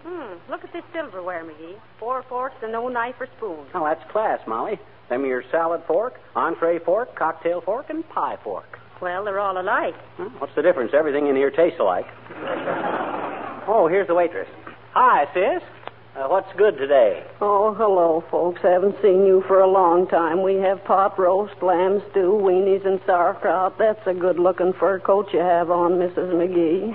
Hmm, 0.02 0.36
look 0.50 0.64
at 0.64 0.72
this 0.72 0.82
silverware, 0.94 1.44
McGee. 1.44 1.76
Four 2.00 2.24
forks 2.30 2.56
and 2.64 2.72
no 2.72 2.88
knife 2.88 3.16
or 3.20 3.28
spoon. 3.38 3.66
Oh, 3.76 3.84
that's 3.84 4.02
class, 4.12 4.40
Molly. 4.48 4.80
Them 5.10 5.24
are 5.24 5.28
your 5.28 5.44
salad 5.52 5.84
fork, 5.88 6.14
entree 6.38 6.80
fork, 6.80 7.14
cocktail 7.16 7.60
fork, 7.62 7.90
and 7.90 8.08
pie 8.08 8.38
fork. 8.42 8.80
Well, 9.02 9.26
they're 9.26 9.42
all 9.42 9.60
alike. 9.60 9.96
Hmm, 10.16 10.30
What's 10.40 10.56
the 10.56 10.62
difference? 10.62 10.94
Everything 10.98 11.28
in 11.28 11.36
here 11.36 11.52
tastes 11.52 11.80
alike. 11.82 12.06
oh, 13.68 13.88
here's 13.90 14.08
the 14.08 14.16
waitress. 14.16 14.48
Hi, 14.94 15.26
sis. 15.34 15.62
Uh, 16.20 16.28
what's 16.28 16.52
good 16.58 16.76
today? 16.76 17.24
Oh, 17.40 17.74
hello, 17.76 18.22
folks. 18.30 18.60
Haven't 18.62 18.98
seen 19.02 19.26
you 19.26 19.42
for 19.48 19.62
a 19.62 19.68
long 19.68 20.06
time. 20.06 20.44
We 20.44 20.56
have 20.56 20.84
pot 20.84 21.18
roast, 21.18 21.54
lamb 21.62 22.04
stew, 22.12 22.38
weenies, 22.44 22.86
and 22.86 23.00
sauerkraut. 23.06 23.78
That's 23.80 24.06
a 24.06 24.14
good-looking 24.14 24.74
fur 24.74 25.00
coat 25.00 25.32
you 25.32 25.40
have 25.40 25.72
on, 25.72 25.94
Mrs. 25.94 26.34
McGee. 26.34 26.94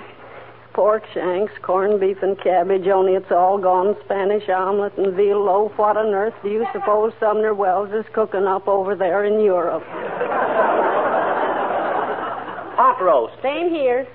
Pork 0.73 1.05
shanks, 1.11 1.51
corned 1.63 1.99
beef, 1.99 2.21
and 2.21 2.39
cabbage, 2.39 2.85
only 2.85 3.13
it's 3.13 3.31
all 3.31 3.57
gone. 3.57 3.95
Spanish 4.05 4.47
omelet 4.47 4.95
and 4.99 5.15
veal 5.15 5.43
loaf. 5.43 5.71
What 5.75 5.97
on 5.97 6.13
earth 6.13 6.35
do 6.43 6.49
you 6.49 6.67
suppose 6.71 7.11
Sumner 7.19 7.55
Welles 7.55 7.89
is 7.93 8.05
cooking 8.13 8.45
up 8.45 8.67
over 8.67 8.95
there 8.95 9.25
in 9.25 9.43
Europe? 9.43 9.81
Pot 12.77 13.01
roast. 13.01 13.33
Same 13.41 13.69
here. 13.71 14.05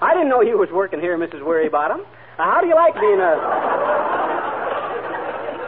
I 0.00 0.14
didn't 0.14 0.30
know 0.30 0.40
you 0.40 0.56
was 0.56 0.70
working 0.72 1.00
here, 1.00 1.18
Mrs. 1.18 1.42
Wearybottom. 1.42 2.00
Uh, 2.38 2.44
how 2.44 2.62
do 2.62 2.68
you 2.68 2.74
like 2.74 2.94
being 2.94 3.20
a... 3.20 4.35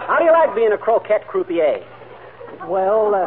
How 0.09 0.19
do 0.19 0.25
you 0.25 0.33
like 0.33 0.55
being 0.55 0.73
a 0.73 0.79
croquette 0.79 1.29
croupier? 1.29 1.85
Well, 2.67 3.15
uh, 3.15 3.27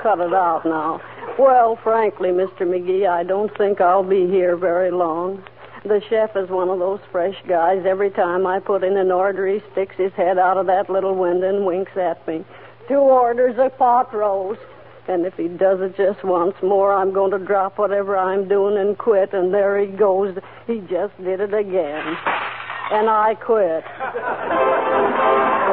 cut 0.00 0.20
it 0.20 0.32
out 0.32 0.62
now. 0.64 1.00
Well, 1.36 1.76
frankly, 1.82 2.28
Mr. 2.28 2.60
McGee, 2.60 3.08
I 3.08 3.24
don't 3.24 3.50
think 3.58 3.80
I'll 3.80 4.04
be 4.04 4.28
here 4.28 4.56
very 4.56 4.92
long. 4.92 5.42
The 5.82 6.00
chef 6.08 6.36
is 6.36 6.48
one 6.50 6.68
of 6.68 6.78
those 6.78 7.00
fresh 7.10 7.34
guys. 7.48 7.84
Every 7.84 8.10
time 8.10 8.46
I 8.46 8.60
put 8.60 8.84
in 8.84 8.96
an 8.96 9.10
order, 9.10 9.48
he 9.48 9.60
sticks 9.72 9.96
his 9.96 10.12
head 10.12 10.38
out 10.38 10.56
of 10.56 10.66
that 10.66 10.88
little 10.88 11.16
window 11.16 11.48
and 11.48 11.66
winks 11.66 11.96
at 11.96 12.24
me. 12.28 12.44
Two 12.86 12.94
orders 12.94 13.56
of 13.58 13.76
pot 13.76 14.14
roast. 14.14 14.60
And 15.08 15.26
if 15.26 15.34
he 15.34 15.48
does 15.48 15.80
it 15.80 15.96
just 15.96 16.22
once 16.22 16.54
more, 16.62 16.92
I'm 16.92 17.12
going 17.12 17.32
to 17.32 17.44
drop 17.44 17.76
whatever 17.76 18.16
I'm 18.16 18.46
doing 18.46 18.76
and 18.78 18.96
quit. 18.96 19.32
And 19.32 19.52
there 19.52 19.80
he 19.80 19.88
goes. 19.88 20.38
He 20.68 20.78
just 20.88 21.16
did 21.20 21.40
it 21.40 21.54
again. 21.54 22.16
And 22.92 23.08
I 23.08 23.34
quit. 23.36 23.84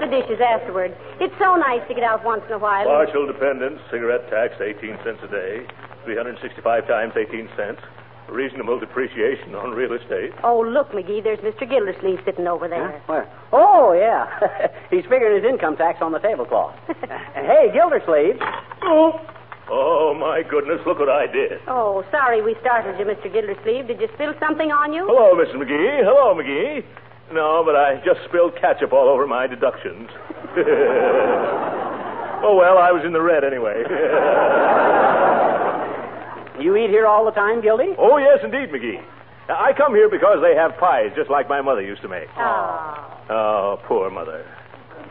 the 0.00 0.08
dishes 0.08 0.40
afterward. 0.40 0.96
It's 1.20 1.34
so 1.38 1.54
nice 1.56 1.86
to 1.88 1.94
get 1.94 2.02
out 2.02 2.24
once 2.24 2.42
in 2.48 2.52
a 2.52 2.58
while. 2.58 2.86
Partial 2.86 3.26
dependence, 3.26 3.80
cigarette 3.90 4.28
tax, 4.30 4.56
18 4.60 4.98
cents 5.04 5.20
a 5.22 5.28
day, 5.28 5.66
365 6.04 6.88
times 6.88 7.12
18 7.16 7.48
cents. 7.56 7.80
Reasonable 8.28 8.78
depreciation 8.78 9.56
on 9.56 9.72
real 9.74 9.92
estate. 9.92 10.30
Oh, 10.44 10.60
look, 10.60 10.92
McGee, 10.92 11.22
there's 11.22 11.40
Mr. 11.40 11.68
Gildersleeve 11.68 12.20
sitting 12.24 12.46
over 12.46 12.68
there. 12.68 13.02
Where? 13.06 13.26
Oh, 13.52 13.92
yeah. 13.92 14.30
He's 14.90 15.02
figuring 15.10 15.42
his 15.42 15.44
income 15.50 15.76
tax 15.76 15.98
on 16.00 16.12
the 16.12 16.20
tablecloth. 16.20 16.78
hey, 17.34 17.70
Gildersleeve. 17.74 18.38
Oh. 18.84 19.18
Oh, 19.68 20.14
my 20.14 20.42
goodness, 20.48 20.78
look 20.86 20.98
what 21.00 21.08
I 21.08 21.26
did. 21.26 21.58
Oh, 21.66 22.04
sorry 22.12 22.40
we 22.40 22.54
startled 22.60 22.98
you, 22.98 23.04
Mr. 23.04 23.32
Gildersleeve. 23.32 23.88
Did 23.88 24.00
you 24.00 24.08
spill 24.14 24.34
something 24.38 24.70
on 24.70 24.92
you? 24.92 25.06
Hello, 25.10 25.34
Mrs. 25.34 25.58
McGee. 25.58 26.02
Hello, 26.06 26.34
McGee. 26.34 26.84
No, 27.32 27.62
but 27.64 27.76
I 27.76 27.96
just 28.04 28.20
spilled 28.28 28.56
ketchup 28.60 28.92
all 28.92 29.08
over 29.08 29.26
my 29.26 29.46
deductions. 29.46 30.10
oh, 32.42 32.56
well, 32.58 32.78
I 32.78 32.90
was 32.90 33.04
in 33.06 33.12
the 33.12 33.22
red 33.22 33.44
anyway. 33.44 33.84
You 36.60 36.76
eat 36.76 36.90
here 36.90 37.06
all 37.06 37.24
the 37.24 37.30
time, 37.30 37.62
Gildy? 37.62 37.94
oh, 37.96 38.18
yes, 38.18 38.40
indeed, 38.44 38.68
McGee. 38.68 39.00
I 39.48 39.72
come 39.72 39.94
here 39.94 40.10
because 40.10 40.42
they 40.42 40.54
have 40.54 40.76
pies 40.78 41.10
just 41.16 41.30
like 41.30 41.48
my 41.48 41.62
mother 41.62 41.80
used 41.80 42.02
to 42.02 42.08
make. 42.08 42.28
Oh, 42.36 43.80
poor 43.86 44.10
mother. 44.10 44.44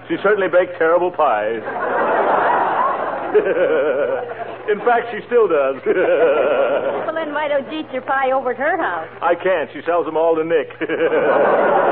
She 0.07 0.15
certainly 0.21 0.47
baked 0.47 0.77
terrible 0.77 1.09
pies. 1.09 1.63
In 4.69 4.79
fact, 4.85 5.07
she 5.11 5.19
still 5.27 5.47
does. 5.47 5.81
Well, 7.09 7.15
then 7.25 7.33
why 7.33 7.47
don't 7.47 7.65
you 7.73 7.79
eat 7.79 7.89
your 7.91 8.03
pie 8.03 8.31
over 8.31 8.51
at 8.51 8.57
her 8.57 8.77
house? 8.77 9.09
I 9.21 9.33
can't. 9.33 9.67
She 9.73 9.81
sells 9.81 10.05
them 10.05 10.15
all 10.15 10.35
to 10.35 10.43
Nick. 10.43 10.69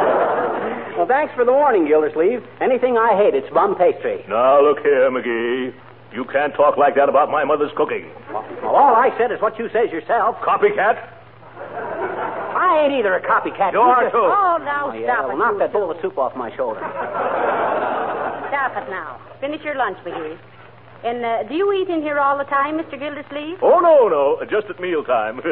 Well, 0.97 1.05
thanks 1.05 1.29
for 1.37 1.45
the 1.45 1.53
warning, 1.53 1.85
Gildersleeve. 1.85 2.41
Anything 2.59 2.97
I 2.97 3.13
hate, 3.15 3.35
it's 3.37 3.45
bum 3.53 3.75
pastry. 3.77 4.25
now, 4.27 4.57
look 4.65 4.79
here, 4.81 5.05
McGee. 5.13 5.69
You 6.11 6.25
can't 6.25 6.55
talk 6.55 6.75
like 6.77 6.95
that 6.95 7.07
about 7.07 7.29
my 7.29 7.43
mother's 7.45 7.69
cooking. 7.77 8.09
Well, 8.33 8.73
all 8.73 8.95
I 8.97 9.13
said 9.17 9.31
is 9.31 9.37
what 9.39 9.59
you 9.59 9.69
says 9.69 9.91
yourself. 9.93 10.37
Copycat? 10.41 10.97
I 11.61 12.81
ain't 12.85 12.93
either 12.97 13.13
a 13.13 13.21
copycat. 13.21 13.73
You 13.73 13.81
are, 13.81 14.03
just- 14.09 14.13
too. 14.13 14.25
Oh, 14.25 14.57
now 14.65 14.89
Oh, 14.89 14.93
yeah, 14.97 15.05
stop 15.13 15.27
well, 15.29 15.35
it. 15.35 15.39
knock 15.39 15.59
that 15.59 15.73
bowl 15.73 15.91
of 15.91 15.97
soup 16.01 16.17
off 16.17 16.33
my 16.35 16.49
shoulder. 16.57 16.81
Stop 18.49 18.73
it 18.81 18.89
now. 18.89 19.21
Finish 19.39 19.61
your 19.61 19.75
lunch, 19.75 19.97
McGee. 20.01 20.39
And 21.07 21.23
uh, 21.23 21.43
do 21.47 21.55
you 21.55 21.71
eat 21.71 21.87
in 21.87 22.01
here 22.01 22.19
all 22.19 22.37
the 22.37 22.43
time, 22.43 22.77
Mr. 22.77 22.99
Gildersleeve? 22.99 23.59
Oh, 23.63 23.79
no, 23.79 24.09
no. 24.11 24.43
Just 24.51 24.67
at 24.69 24.77
mealtime. 24.81 25.39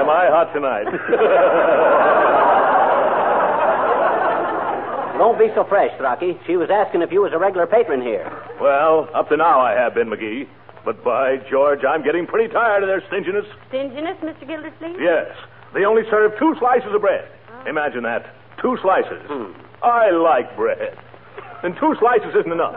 Am 0.00 0.08
I 0.08 0.24
hot 0.32 0.48
tonight? 0.56 0.88
Don't 5.18 5.38
be 5.38 5.48
so 5.54 5.64
fresh, 5.68 5.92
Rocky. 6.00 6.38
She 6.46 6.56
was 6.56 6.70
asking 6.72 7.02
if 7.02 7.12
you 7.12 7.20
was 7.20 7.32
a 7.34 7.38
regular 7.38 7.66
patron 7.66 8.00
here. 8.00 8.24
well, 8.58 9.06
up 9.14 9.28
to 9.28 9.36
now 9.36 9.60
I 9.60 9.72
have 9.72 9.94
been, 9.94 10.08
McGee. 10.08 10.48
But 10.84 11.04
by 11.04 11.36
George, 11.50 11.84
I'm 11.84 12.02
getting 12.02 12.26
pretty 12.26 12.50
tired 12.52 12.82
of 12.82 12.88
their 12.88 13.02
stinginess. 13.08 13.44
Stinginess, 13.68 14.16
Mr. 14.24 14.46
Gildersleeve? 14.48 14.96
Yes. 14.98 15.28
They 15.74 15.84
only 15.84 16.02
serve 16.10 16.32
two 16.38 16.56
slices 16.58 16.88
of 16.94 17.02
bread. 17.02 17.28
Imagine 17.68 18.02
that. 18.04 18.34
Two 18.62 18.78
slices. 18.80 19.20
I 19.82 20.10
like 20.10 20.56
bread. 20.56 20.96
And 21.62 21.76
two 21.76 21.94
slices 22.00 22.34
isn't 22.34 22.50
enough. 22.52 22.74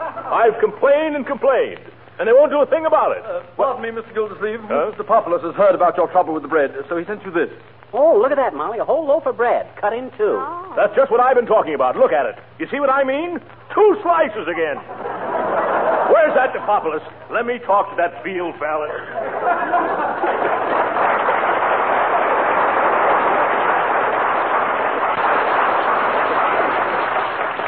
I've 0.00 0.58
complained 0.60 1.16
and 1.16 1.26
complained, 1.26 1.80
and 2.18 2.28
they 2.28 2.32
won't 2.32 2.50
do 2.50 2.60
a 2.60 2.66
thing 2.66 2.86
about 2.86 3.16
it. 3.16 3.24
Uh, 3.24 3.42
pardon 3.56 3.82
me, 3.82 3.90
Mr. 3.90 4.12
Gildersleeve. 4.14 4.60
Huh? 4.64 4.92
Mr. 4.92 5.06
Populus 5.06 5.42
has 5.42 5.54
heard 5.54 5.74
about 5.74 5.96
your 5.96 6.08
trouble 6.08 6.34
with 6.34 6.42
the 6.42 6.48
bread, 6.48 6.72
so 6.88 6.96
he 6.96 7.04
sent 7.04 7.22
you 7.24 7.30
this. 7.30 7.50
Oh, 7.92 8.18
look 8.18 8.32
at 8.32 8.36
that, 8.42 8.54
Molly. 8.54 8.78
A 8.78 8.84
whole 8.84 9.06
loaf 9.06 9.24
of 9.26 9.36
bread 9.36 9.68
cut 9.80 9.92
in 9.92 10.10
two. 10.18 10.34
Oh. 10.42 10.74
That's 10.76 10.94
just 10.96 11.12
what 11.12 11.20
I've 11.20 11.36
been 11.36 11.46
talking 11.46 11.74
about. 11.74 11.96
Look 11.96 12.10
at 12.10 12.26
it. 12.26 12.34
You 12.58 12.66
see 12.70 12.80
what 12.80 12.90
I 12.90 13.04
mean? 13.04 13.38
Two 13.72 13.96
slices 14.02 14.48
again. 14.50 14.76
Where's 16.10 16.34
that 16.34 16.52
DePopoulos? 16.52 17.06
Let 17.30 17.46
me 17.46 17.58
talk 17.64 17.88
to 17.90 17.96
that 17.96 18.22
field 18.24 18.54
fella. 18.58 18.90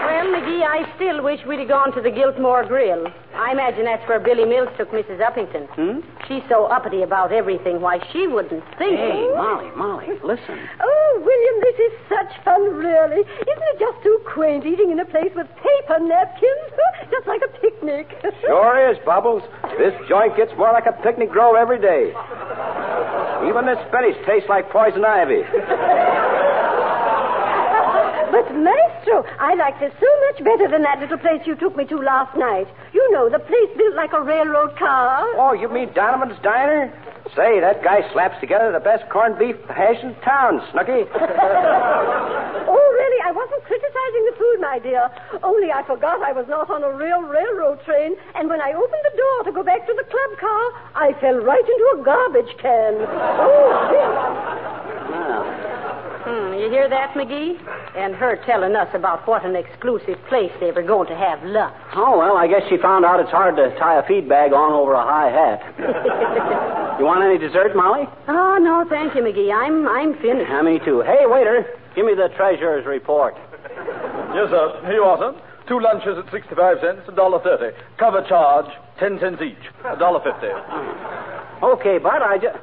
Well, 0.07 0.31
McGee, 0.47 0.63
I 0.63 0.95
still 0.95 1.25
wish 1.25 1.41
we'd 1.45 1.59
have 1.59 1.69
gone 1.69 1.93
to 1.95 2.01
the 2.01 2.11
Giltmore 2.11 2.65
Grill. 2.65 3.07
I 3.35 3.51
imagine 3.51 3.85
that's 3.85 4.07
where 4.09 4.21
Billy 4.21 4.45
Mills 4.45 4.69
took 4.79 4.91
Mrs. 4.93 5.19
Uppington. 5.19 5.67
Hmm? 5.75 6.07
She's 6.29 6.43
so 6.49 6.67
uppity 6.67 7.03
about 7.03 7.33
everything. 7.33 7.81
Why, 7.81 7.99
she 8.13 8.29
wouldn't 8.29 8.63
think. 8.79 8.95
Hey, 8.95 9.27
Molly, 9.35 9.71
Molly, 9.75 10.07
listen. 10.23 10.59
Oh, 10.79 11.11
William, 11.19 11.57
this 11.67 11.79
is 11.83 11.93
such 12.09 12.45
fun, 12.45 12.63
really. 12.79 13.27
Isn't 13.27 13.67
it 13.75 13.79
just 13.81 13.99
too 14.05 14.21
quaint 14.33 14.65
eating 14.65 14.93
in 14.93 15.01
a 15.01 15.05
place 15.05 15.35
with 15.35 15.49
paper 15.59 15.99
napkins? 15.99 16.71
just 17.11 17.27
like 17.27 17.43
a 17.43 17.51
picnic. 17.59 18.07
Sure 18.47 18.91
is, 18.91 18.99
Bubbles. 19.05 19.43
This 19.79 19.95
joint 20.09 20.37
gets 20.37 20.53
more 20.57 20.71
like 20.73 20.87
a 20.87 20.93
picnic 21.03 21.31
grove 21.31 21.57
every 21.59 21.81
day. 21.81 22.15
Even 23.49 23.67
this 23.67 23.79
spinach 23.89 24.15
tastes 24.27 24.49
like 24.49 24.71
poison 24.71 25.05
ivy. 25.05 25.43
Maestro, 28.65 29.25
I 29.39 29.55
liked 29.55 29.83
it 29.83 29.93
so 30.01 30.11
much 30.31 30.45
better 30.45 30.69
than 30.71 30.83
that 30.83 31.01
little 31.01 31.19
place 31.19 31.43
you 31.47 31.55
took 31.57 31.77
me 31.77 31.85
to 31.87 31.97
last 31.97 32.37
night. 32.37 32.67
You 32.93 33.11
know, 33.13 33.29
the 33.29 33.39
place 33.39 33.71
built 33.77 33.95
like 33.95 34.13
a 34.13 34.23
railroad 34.23 34.77
car. 34.79 35.27
Oh, 35.37 35.53
you 35.53 35.69
mean 35.69 35.93
Donovan's 35.93 36.39
Diner? 36.43 36.93
Say, 37.35 37.59
that 37.61 37.83
guy 37.83 38.07
slaps 38.13 38.39
together 38.41 38.71
the 38.73 38.81
best 38.81 39.09
corned 39.11 39.39
beef 39.39 39.57
hash 39.69 39.99
in 40.03 40.15
town, 40.23 40.63
Snooky. 40.73 41.05
Oh, 42.69 42.91
really? 42.99 43.23
I 43.23 43.31
wasn't 43.31 43.63
criticizing 43.63 44.25
the 44.27 44.35
food, 44.37 44.59
my 44.61 44.79
dear. 44.81 45.09
Only 45.45 45.71
I 45.71 45.87
forgot 45.87 46.21
I 46.21 46.33
was 46.33 46.47
not 46.49 46.69
on 46.69 46.83
a 46.83 46.91
real 46.93 47.23
railroad 47.23 47.79
train, 47.85 48.17
and 48.35 48.49
when 48.49 48.61
I 48.61 48.73
opened 48.73 49.05
the 49.07 49.17
door 49.17 49.45
to 49.45 49.53
go 49.53 49.63
back 49.63 49.87
to 49.87 49.95
the 49.95 50.03
club 50.03 50.39
car, 50.41 50.65
I 50.97 51.15
fell 51.21 51.39
right 51.39 51.63
into 51.63 51.87
a 51.95 52.03
garbage 52.03 52.51
can. 52.59 52.95
Oh, 53.07 53.71
dear. 53.91 54.11
Ah. 55.15 55.76
Hmm, 56.27 56.59
you 56.59 56.69
hear 56.69 56.89
that, 56.91 57.15
McGee? 57.15 57.55
And 57.97 58.13
her 58.17 58.35
telling 58.47 58.75
us 58.75 58.89
about 58.95 59.27
what 59.29 59.45
an 59.47 59.55
exclusive 59.55 60.19
place 60.29 60.51
they 60.59 60.73
were 60.73 60.83
going 60.83 61.07
to 61.07 61.15
have 61.15 61.39
lunch. 61.45 61.75
Oh, 61.97 62.19
well, 62.19 62.37
I 62.37 62.47
guess 62.47 62.61
she 62.69 62.77
found 62.77 63.05
out 63.07 63.21
it's 63.21 63.31
hard 63.31 63.57
to 63.57 63.71
tie 63.79 63.99
a 63.99 64.07
feed 64.07 64.29
bag 64.29 64.53
on 64.53 64.73
over 64.73 64.93
a 64.93 65.03
high 65.07 65.31
hat. 65.33 65.63
you 67.01 67.07
want 67.07 67.23
any 67.25 67.39
dessert, 67.39 67.75
Molly? 67.75 68.05
Oh, 68.29 68.59
no, 68.61 68.85
thank 68.91 69.15
you, 69.15 69.23
McGee. 69.23 69.49
I'm 69.55 69.89
I'm 69.89 70.13
finished. 70.21 70.51
Yeah, 70.51 70.61
me 70.61 70.79
too. 70.85 71.01
Hey, 71.01 71.25
waiter, 71.25 71.65
give 71.95 72.05
me 72.05 72.13
the 72.15 72.29
treasurer's 72.37 72.85
report. 72.85 73.35
Yes, 74.35 74.51
sir. 74.53 74.81
Here 74.85 74.93
you 75.01 75.05
are, 75.09 75.17
sir. 75.17 75.41
Two 75.69 75.81
lunches 75.81 76.19
at 76.19 76.31
65 76.31 76.77
cents, 76.83 77.01
a 77.09 77.13
dollar 77.13 77.41
thirty. 77.41 77.75
Cover 77.99 78.21
charge, 78.29 78.67
ten 79.01 79.19
cents 79.19 79.41
each, 79.41 79.63
a 79.87 79.97
dollar 79.97 80.21
fifty. 80.21 80.53
Okay, 81.65 81.97
but 81.99 82.21
I 82.21 82.37
just... 82.37 82.59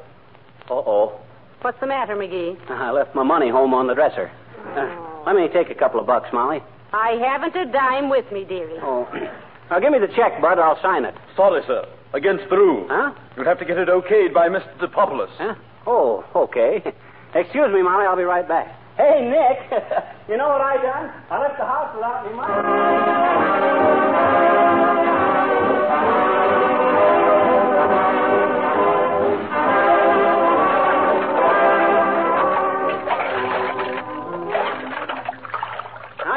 Uh-oh. 0.70 1.18
What's 1.64 1.80
the 1.80 1.86
matter, 1.86 2.14
McGee? 2.14 2.60
I 2.68 2.90
left 2.90 3.14
my 3.14 3.22
money 3.22 3.48
home 3.48 3.72
on 3.72 3.86
the 3.86 3.94
dresser. 3.94 4.30
Uh, 4.76 5.24
let 5.24 5.34
me 5.34 5.48
take 5.48 5.70
a 5.70 5.74
couple 5.74 5.98
of 5.98 6.06
bucks, 6.06 6.28
Molly. 6.30 6.62
I 6.92 7.12
haven't 7.24 7.56
a 7.56 7.64
dime 7.72 8.10
with 8.10 8.30
me, 8.30 8.44
dearie. 8.44 8.76
Oh. 8.82 9.08
Now, 9.70 9.80
give 9.80 9.92
me 9.92 9.98
the 9.98 10.12
check, 10.14 10.42
Bud. 10.42 10.58
I'll 10.58 10.78
sign 10.82 11.06
it. 11.06 11.14
Sorry, 11.36 11.62
sir. 11.66 11.86
Against 12.12 12.44
the 12.50 12.56
rules. 12.58 12.86
Huh? 12.92 13.14
You'd 13.34 13.46
have 13.46 13.58
to 13.60 13.64
get 13.64 13.78
it 13.78 13.88
okayed 13.88 14.34
by 14.34 14.50
Mr. 14.50 14.76
DePopoulos. 14.78 15.30
Huh? 15.38 15.54
Oh, 15.86 16.22
okay. 16.36 16.84
Excuse 17.34 17.72
me, 17.72 17.80
Molly. 17.80 18.04
I'll 18.04 18.14
be 18.14 18.24
right 18.24 18.46
back. 18.46 18.68
Hey, 18.98 19.24
Nick. 19.24 19.72
you 20.28 20.36
know 20.36 20.48
what 20.48 20.60
I 20.60 20.76
done? 20.76 21.10
I 21.30 21.40
left 21.40 21.56
the 21.56 21.64
house 21.64 21.94
without 21.96 22.26
any 22.26 22.36
money. 22.36 22.54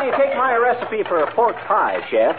You 0.08 0.16
take 0.16 0.32
my 0.40 0.56
recipe 0.56 1.04
for 1.04 1.20
a 1.20 1.28
pork 1.36 1.56
pie, 1.68 2.00
Chef. 2.08 2.36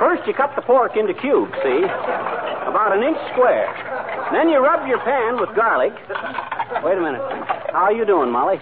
First, 0.00 0.24
you 0.26 0.32
cut 0.32 0.56
the 0.56 0.62
pork 0.62 0.96
into 0.96 1.12
cubes, 1.12 1.52
see? 1.60 1.84
About 1.84 2.96
an 2.96 3.04
inch 3.04 3.20
square. 3.36 3.68
Then 4.32 4.48
you 4.48 4.64
rub 4.64 4.88
your 4.88 4.96
pan 5.04 5.36
with 5.36 5.52
garlic. 5.52 5.92
Wait 6.80 6.96
a 6.96 7.02
minute. 7.04 7.20
How 7.68 7.92
are 7.92 7.92
you 7.92 8.06
doing, 8.06 8.32
Molly? 8.32 8.56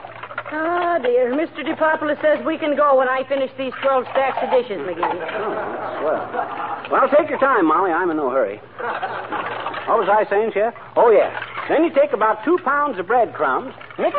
Ah, 0.50 0.98
dear. 0.98 1.30
Mr. 1.30 1.62
DePopoulos 1.62 2.20
says 2.20 2.44
we 2.44 2.58
can 2.58 2.74
go 2.74 2.98
when 2.98 3.06
I 3.06 3.22
finish 3.28 3.52
these 3.56 3.72
12 3.86 4.04
stacks 4.10 4.42
of 4.42 4.50
dishes, 4.50 4.82
McGee. 4.82 4.98
Oh, 4.98 5.54
that's 5.54 6.02
swell. 6.02 6.90
Well, 6.90 7.06
take 7.14 7.30
your 7.30 7.38
time, 7.38 7.66
Molly. 7.66 7.92
I'm 7.92 8.10
in 8.10 8.16
no 8.16 8.30
hurry. 8.30 8.58
What 9.86 10.02
was 10.02 10.08
I 10.10 10.26
saying, 10.28 10.50
Chef? 10.54 10.74
Oh, 10.96 11.12
yeah. 11.12 11.30
Then 11.68 11.84
you 11.84 11.94
take 11.94 12.12
about 12.12 12.42
two 12.44 12.58
pounds 12.64 12.98
of 12.98 13.06
breadcrumbs, 13.06 13.74
mix 13.96 14.16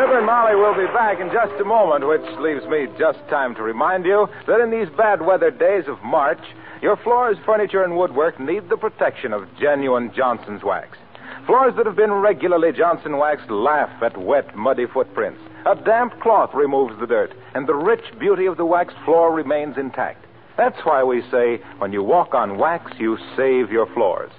Fibber 0.00 0.16
and 0.16 0.24
Molly 0.24 0.56
will 0.56 0.72
be 0.72 0.90
back 0.94 1.20
in 1.20 1.28
just 1.28 1.60
a 1.60 1.64
moment, 1.64 2.08
which 2.08 2.24
leaves 2.40 2.64
me 2.64 2.86
just 2.98 3.18
time 3.28 3.54
to 3.54 3.62
remind 3.62 4.06
you 4.06 4.26
that 4.46 4.58
in 4.58 4.70
these 4.70 4.88
bad 4.96 5.20
weather 5.20 5.50
days 5.50 5.84
of 5.88 6.02
March, 6.02 6.40
your 6.80 6.96
floors, 6.96 7.36
furniture, 7.44 7.84
and 7.84 7.94
woodwork 7.94 8.40
need 8.40 8.70
the 8.70 8.78
protection 8.78 9.34
of 9.34 9.46
genuine 9.60 10.10
Johnson's 10.16 10.62
wax. 10.62 10.96
Floors 11.44 11.74
that 11.76 11.84
have 11.84 11.96
been 11.96 12.12
regularly 12.12 12.72
Johnson 12.72 13.18
waxed 13.18 13.50
laugh 13.50 13.90
at 14.02 14.16
wet, 14.16 14.56
muddy 14.56 14.86
footprints. 14.86 15.42
A 15.66 15.74
damp 15.74 16.18
cloth 16.22 16.54
removes 16.54 16.98
the 16.98 17.06
dirt, 17.06 17.34
and 17.54 17.68
the 17.68 17.74
rich 17.74 18.18
beauty 18.18 18.46
of 18.46 18.56
the 18.56 18.64
waxed 18.64 18.96
floor 19.04 19.34
remains 19.34 19.76
intact. 19.76 20.24
That's 20.56 20.80
why 20.84 21.04
we 21.04 21.20
say 21.30 21.60
when 21.76 21.92
you 21.92 22.02
walk 22.02 22.32
on 22.32 22.56
wax, 22.56 22.90
you 22.98 23.18
save 23.36 23.70
your 23.70 23.92
floors. 23.92 24.32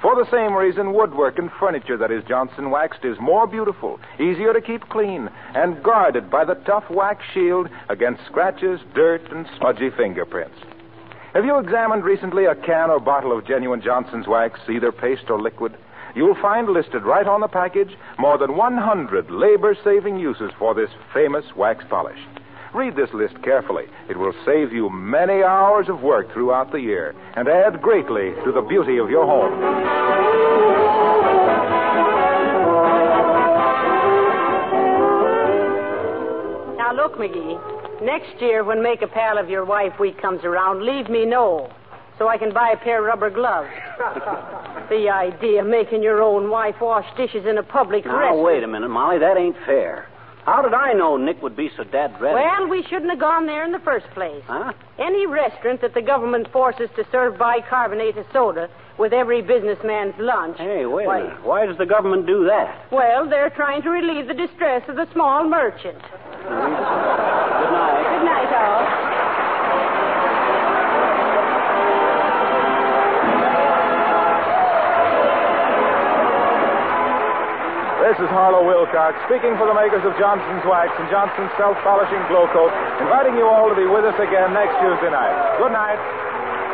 For 0.00 0.14
the 0.14 0.30
same 0.30 0.54
reason, 0.54 0.92
woodwork 0.92 1.38
and 1.38 1.50
furniture 1.58 1.96
that 1.96 2.12
is 2.12 2.22
Johnson 2.28 2.70
waxed 2.70 3.04
is 3.04 3.18
more 3.20 3.48
beautiful, 3.48 3.98
easier 4.20 4.52
to 4.52 4.60
keep 4.60 4.88
clean, 4.88 5.28
and 5.56 5.82
guarded 5.82 6.30
by 6.30 6.44
the 6.44 6.54
tough 6.54 6.88
wax 6.88 7.24
shield 7.34 7.68
against 7.88 8.24
scratches, 8.26 8.80
dirt, 8.94 9.28
and 9.32 9.46
smudgy 9.58 9.90
fingerprints. 9.90 10.56
Have 11.34 11.44
you 11.44 11.58
examined 11.58 12.04
recently 12.04 12.44
a 12.44 12.54
can 12.54 12.90
or 12.90 13.00
bottle 13.00 13.36
of 13.36 13.46
genuine 13.46 13.82
Johnson's 13.82 14.28
wax, 14.28 14.60
either 14.68 14.92
paste 14.92 15.30
or 15.30 15.40
liquid? 15.40 15.76
You'll 16.14 16.40
find 16.40 16.68
listed 16.68 17.02
right 17.02 17.26
on 17.26 17.40
the 17.40 17.48
package 17.48 17.96
more 18.18 18.38
than 18.38 18.56
100 18.56 19.30
labor 19.30 19.76
saving 19.82 20.18
uses 20.18 20.52
for 20.58 20.74
this 20.74 20.90
famous 21.12 21.44
wax 21.56 21.84
polish. 21.90 22.18
Read 22.74 22.96
this 22.96 23.10
list 23.14 23.40
carefully. 23.42 23.84
It 24.08 24.16
will 24.18 24.34
save 24.44 24.72
you 24.72 24.90
many 24.90 25.42
hours 25.42 25.88
of 25.88 26.02
work 26.02 26.32
throughout 26.32 26.70
the 26.70 26.80
year 26.80 27.14
and 27.34 27.48
add 27.48 27.80
greatly 27.80 28.30
to 28.44 28.52
the 28.52 28.60
beauty 28.62 28.98
of 28.98 29.08
your 29.10 29.26
home. 29.26 30.68
Now, 36.76 36.92
look, 36.94 37.16
McGee. 37.16 37.58
Next 38.02 38.40
year, 38.40 38.62
when 38.62 38.82
Make 38.82 39.02
a 39.02 39.08
Pal 39.08 39.38
of 39.38 39.48
Your 39.50 39.64
Wife 39.64 39.98
week 39.98 40.20
comes 40.22 40.44
around, 40.44 40.84
leave 40.84 41.08
me 41.10 41.24
know 41.26 41.70
so 42.18 42.28
I 42.28 42.38
can 42.38 42.52
buy 42.52 42.70
a 42.70 42.76
pair 42.76 43.00
of 43.00 43.04
rubber 43.06 43.30
gloves. 43.30 43.68
the 44.88 45.08
idea 45.10 45.62
of 45.62 45.66
making 45.68 46.02
your 46.02 46.22
own 46.22 46.48
wife 46.50 46.76
wash 46.80 47.04
dishes 47.16 47.44
in 47.46 47.58
a 47.58 47.62
public 47.62 48.04
Now, 48.06 48.18
restaurant. 48.18 48.42
wait 48.44 48.62
a 48.62 48.68
minute, 48.68 48.88
Molly. 48.88 49.18
That 49.18 49.36
ain't 49.36 49.56
fair. 49.66 50.06
How 50.48 50.62
did 50.62 50.72
I 50.72 50.94
know 50.94 51.18
Nick 51.18 51.42
would 51.42 51.56
be 51.56 51.70
so 51.76 51.84
dead 51.84 52.18
ready? 52.22 52.34
Well, 52.34 52.68
we 52.68 52.82
shouldn't 52.84 53.10
have 53.10 53.20
gone 53.20 53.44
there 53.44 53.66
in 53.66 53.72
the 53.72 53.80
first 53.80 54.06
place. 54.14 54.42
Huh? 54.46 54.72
Any 54.98 55.26
restaurant 55.26 55.82
that 55.82 55.92
the 55.92 56.00
government 56.00 56.50
forces 56.50 56.88
to 56.96 57.04
serve 57.12 57.36
bicarbonate 57.36 58.16
of 58.16 58.24
soda 58.32 58.70
with 58.96 59.12
every 59.12 59.42
businessman's 59.42 60.14
lunch. 60.18 60.56
Hey, 60.56 60.86
wait 60.86 61.06
Why- 61.06 61.18
a 61.18 61.22
minute. 61.24 61.44
Why 61.44 61.66
does 61.66 61.76
the 61.76 61.84
government 61.84 62.24
do 62.26 62.46
that? 62.46 62.90
Well, 62.90 63.28
they're 63.28 63.50
trying 63.50 63.82
to 63.82 63.90
relieve 63.90 64.26
the 64.26 64.32
distress 64.32 64.88
of 64.88 64.96
the 64.96 65.06
small 65.12 65.46
merchant. 65.46 66.00
Good 66.00 66.48
night. 66.48 68.08
Good 68.08 68.24
night, 68.24 68.52
all. 68.56 69.27
This 78.18 78.26
is 78.26 78.34
Harlow 78.34 78.66
Wilcox 78.66 79.14
speaking 79.30 79.54
for 79.54 79.70
the 79.70 79.74
makers 79.78 80.02
of 80.02 80.10
Johnson's 80.18 80.66
Wax 80.66 80.90
and 80.98 81.08
Johnson's 81.08 81.54
Self 81.56 81.78
Polishing 81.86 82.18
Glo-Coat, 82.26 82.74
inviting 82.98 83.36
you 83.38 83.46
all 83.46 83.68
to 83.70 83.76
be 83.76 83.86
with 83.86 84.04
us 84.04 84.18
again 84.18 84.52
next 84.52 84.74
Tuesday 84.82 85.06
night. 85.08 85.30
Good 85.56 85.70
night. 85.70 86.02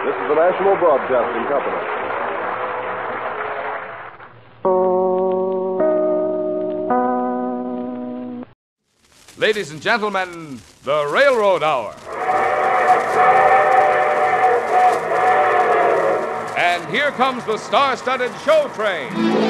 This 0.08 0.16
is 0.16 0.28
the 0.32 0.40
National 0.40 0.74
Broadcasting 0.80 1.44
Company. 1.52 1.76
Ladies 9.36 9.70
and 9.70 9.82
gentlemen, 9.82 10.62
the 10.84 11.06
Railroad 11.12 11.62
Hour. 11.62 11.94
And 16.56 16.88
here 16.88 17.10
comes 17.10 17.44
the 17.44 17.58
star 17.58 17.98
studded 17.98 18.32
show 18.46 18.66
train. 18.68 19.43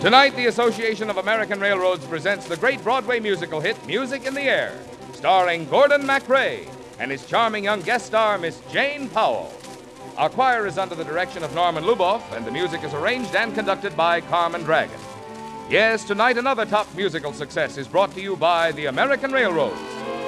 Tonight, 0.00 0.34
the 0.34 0.46
Association 0.46 1.10
of 1.10 1.18
American 1.18 1.60
Railroads 1.60 2.06
presents 2.06 2.46
the 2.46 2.56
great 2.56 2.82
Broadway 2.82 3.20
musical 3.20 3.60
hit 3.60 3.76
Music 3.86 4.24
in 4.24 4.32
the 4.32 4.44
Air, 4.44 4.74
starring 5.12 5.68
Gordon 5.68 6.06
MacRae 6.06 6.66
and 6.98 7.10
his 7.10 7.26
charming 7.26 7.64
young 7.64 7.82
guest 7.82 8.06
star, 8.06 8.38
Miss 8.38 8.62
Jane 8.72 9.10
Powell. 9.10 9.52
Our 10.16 10.30
choir 10.30 10.66
is 10.66 10.78
under 10.78 10.94
the 10.94 11.04
direction 11.04 11.42
of 11.42 11.54
Norman 11.54 11.84
Luboff, 11.84 12.22
and 12.34 12.46
the 12.46 12.50
music 12.50 12.82
is 12.82 12.94
arranged 12.94 13.36
and 13.36 13.54
conducted 13.54 13.94
by 13.94 14.22
Carmen 14.22 14.62
Dragon. 14.62 14.98
Yes, 15.68 16.02
tonight 16.02 16.38
another 16.38 16.64
top 16.64 16.86
musical 16.96 17.34
success 17.34 17.76
is 17.76 17.86
brought 17.86 18.14
to 18.14 18.22
you 18.22 18.36
by 18.36 18.72
the 18.72 18.86
American 18.86 19.32
Railroads. 19.32 19.78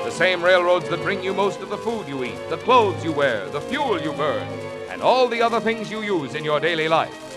The 0.05 0.11
same 0.11 0.45
railroads 0.45 0.91
that 0.91 1.01
bring 1.01 1.25
you 1.25 1.33
most 1.33 1.61
of 1.61 1.71
the 1.71 1.79
food 1.79 2.07
you 2.07 2.25
eat, 2.25 2.51
the 2.51 2.59
clothes 2.59 3.03
you 3.03 3.13
wear, 3.13 3.49
the 3.49 3.63
fuel 3.63 3.99
you 3.99 4.13
burn, 4.13 4.47
and 4.91 5.01
all 5.01 5.29
the 5.29 5.41
other 5.41 5.61
things 5.61 5.91
you 5.91 6.03
use 6.03 6.35
in 6.35 6.45
your 6.45 6.61
daily 6.61 6.89
life. 6.89 7.32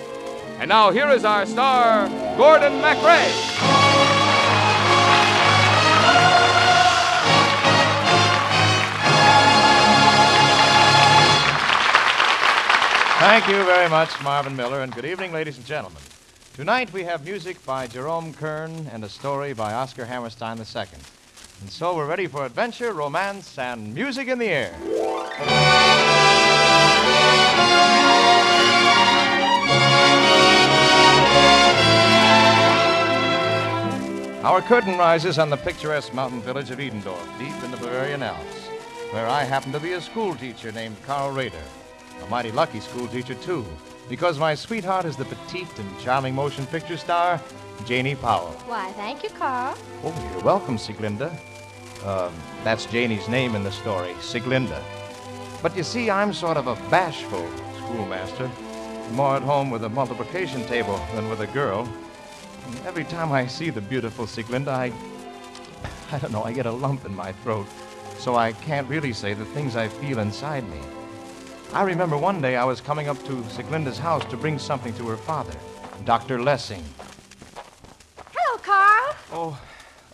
And 0.58 0.70
now 0.70 0.90
here 0.90 1.10
is 1.10 1.26
our 1.26 1.46
star, 1.46 2.08
Gordon 2.38 2.82
MacRae. 2.82 3.30
Thank 13.20 13.48
you 13.48 13.66
very 13.66 13.90
much, 13.90 14.10
Marvin 14.24 14.56
Miller, 14.56 14.82
and 14.82 14.94
good 14.94 15.04
evening, 15.04 15.34
ladies 15.34 15.58
and 15.58 15.66
gentlemen. 15.66 16.02
Tonight 16.54 16.94
we 16.94 17.04
have 17.04 17.26
music 17.26 17.64
by 17.66 17.86
Jerome 17.86 18.34
Kern 18.34 18.90
and 18.94 19.04
a 19.04 19.10
story 19.10 19.52
by 19.52 19.74
Oscar 19.74 20.06
Hammerstein 20.06 20.58
II. 20.58 20.86
And 21.62 21.70
so 21.70 21.96
we're 21.96 22.08
ready 22.08 22.28
for 22.28 22.46
adventure, 22.46 22.94
romance, 22.94 23.58
and 23.58 23.94
music 23.94 24.30
in 24.30 24.40
the 24.40 24.48
air. 24.48 24.74
Our 34.46 34.62
curtain 34.62 34.98
rises 34.98 35.40
on 35.40 35.50
the 35.50 35.58
picturesque 35.58 36.14
mountain 36.14 36.40
village 36.42 36.70
of 36.70 36.80
Edendorf, 36.80 37.40
deep 37.40 37.64
in 37.64 37.72
the 37.72 37.78
Bavarian 37.78 38.22
Alps, 38.22 38.68
where 39.12 39.28
I 39.28 39.44
happen 39.44 39.72
to 39.72 39.80
be 39.80 39.94
a 39.94 40.02
schoolteacher 40.02 40.72
named 40.72 40.96
Carl 41.06 41.32
Rader. 41.32 41.64
A 42.24 42.30
mighty 42.30 42.52
lucky 42.52 42.80
schoolteacher, 42.80 43.34
too, 43.34 43.66
because 44.08 44.40
my 44.40 44.56
sweetheart 44.56 45.06
is 45.06 45.18
the 45.18 45.26
petite 45.26 45.80
and 45.80 46.00
charming 46.00 46.36
motion 46.36 46.66
picture 46.68 46.96
star, 46.96 47.42
Janie 47.86 48.16
Powell. 48.16 48.54
Why, 48.68 48.92
thank 48.94 49.24
you, 49.24 49.30
Carl. 49.30 49.76
Oh, 50.04 50.32
you're 50.32 50.44
welcome, 50.44 50.78
Sieglinde. 50.78 51.32
Um, 52.06 52.32
that's 52.64 52.86
Janie's 52.86 53.28
name 53.28 53.56
in 53.56 53.64
the 53.64 53.72
story, 53.72 54.14
Sieglinde. 54.22 54.80
But 55.64 55.76
you 55.76 55.84
see, 55.84 56.12
I'm 56.12 56.32
sort 56.34 56.56
of 56.58 56.68
a 56.68 56.76
bashful 56.90 57.46
schoolmaster, 57.78 58.50
more 59.12 59.36
at 59.36 59.42
home 59.42 59.70
with 59.70 59.84
a 59.84 59.90
multiplication 59.90 60.66
table 60.66 61.00
than 61.14 61.30
with 61.30 61.42
a 61.42 61.48
girl. 61.48 61.88
And 62.66 62.80
every 62.86 63.04
time 63.04 63.32
I 63.32 63.48
see 63.48 63.70
the 63.70 63.82
beautiful 63.82 64.26
Sieglinde, 64.26 64.68
I, 64.68 64.92
I 66.12 66.20
don't 66.20 66.32
know, 66.32 66.44
I 66.44 66.52
get 66.52 66.66
a 66.66 66.72
lump 66.72 67.06
in 67.06 67.16
my 67.16 67.32
throat, 67.32 67.68
so 68.18 68.36
I 68.36 68.54
can't 68.54 68.88
really 68.90 69.14
say 69.14 69.34
the 69.34 69.46
things 69.46 69.76
I 69.76 69.88
feel 69.88 70.20
inside 70.20 70.68
me. 70.70 70.80
I 71.74 71.84
remember 71.84 72.18
one 72.18 72.42
day 72.42 72.56
I 72.56 72.64
was 72.64 72.82
coming 72.82 73.10
up 73.10 73.18
to 73.26 73.34
Sieglinde's 73.50 73.98
house 73.98 74.24
to 74.26 74.38
bring 74.38 74.58
something 74.58 74.94
to 74.96 75.08
her 75.10 75.18
father, 75.18 75.54
Dr. 76.06 76.42
Lessing. 76.42 76.84
Hello, 78.34 78.58
Carl. 78.60 79.16
Oh, 79.32 79.62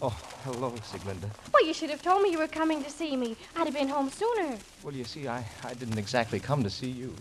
oh, 0.02 0.18
hello, 0.44 0.72
Sieglinde. 0.72 1.30
Well, 1.54 1.66
you 1.66 1.74
should 1.74 1.90
have 1.90 2.02
told 2.02 2.24
me 2.24 2.32
you 2.32 2.40
were 2.40 2.48
coming 2.48 2.84
to 2.84 2.90
see 2.90 3.16
me. 3.16 3.38
I'd 3.56 3.68
have 3.68 3.76
been 3.76 3.88
home 3.88 4.10
sooner. 4.10 4.58
Well, 4.84 4.94
you 4.94 5.04
see, 5.04 5.28
I, 5.28 5.46
I 5.64 5.74
didn't 5.76 5.98
exactly 5.98 6.40
come 6.40 6.64
to 6.64 6.70
see 6.70 6.90
you. 6.90 7.14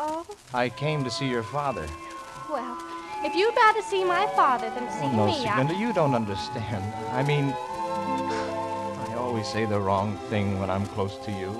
Oh, 0.00 0.24
I 0.54 0.68
came 0.68 1.02
to 1.04 1.10
see 1.10 1.28
your 1.28 1.42
father. 1.42 1.86
well, 2.50 2.78
if 3.24 3.34
you'd 3.34 3.54
rather 3.56 3.82
see 3.82 4.04
my 4.04 4.26
father 4.36 4.70
than 4.70 4.88
see 4.92 5.06
Oh, 5.06 5.10
no, 5.10 5.26
me, 5.26 5.32
Sieglinde, 5.34 5.76
you 5.78 5.92
don't 5.92 6.14
understand. 6.14 6.84
I 7.12 7.22
mean, 7.24 7.46
I 9.08 9.14
always 9.18 9.46
say 9.48 9.64
the 9.64 9.80
wrong 9.80 10.16
thing 10.30 10.58
when 10.60 10.70
I'm 10.70 10.86
close 10.86 11.16
to 11.26 11.32
you. 11.32 11.50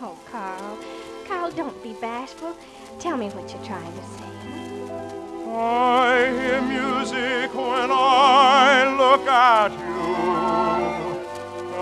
Oh, 0.00 0.16
Carl. 0.30 0.78
Carl, 1.28 1.50
don't 1.50 1.80
be 1.82 1.92
bashful. 2.00 2.56
Tell 2.98 3.16
me 3.18 3.28
what 3.30 3.52
you're 3.52 3.62
trying 3.64 3.92
to 3.92 4.04
say. 4.16 4.30
I 5.54 6.30
hear 6.40 6.62
music 6.62 7.54
when 7.54 7.90
I 7.92 8.94
look 8.96 9.26
at 9.28 9.70
you. 9.70 10.02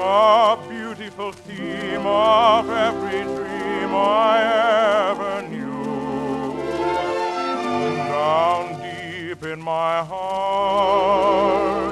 A 0.02 0.58
beautiful 0.68 1.30
theme 1.32 2.05
of 2.05 2.68
every 2.68 3.22
dream 3.22 3.94
I 3.94 4.40
ever 4.42 4.89
my 9.60 10.05
heart, 10.05 11.89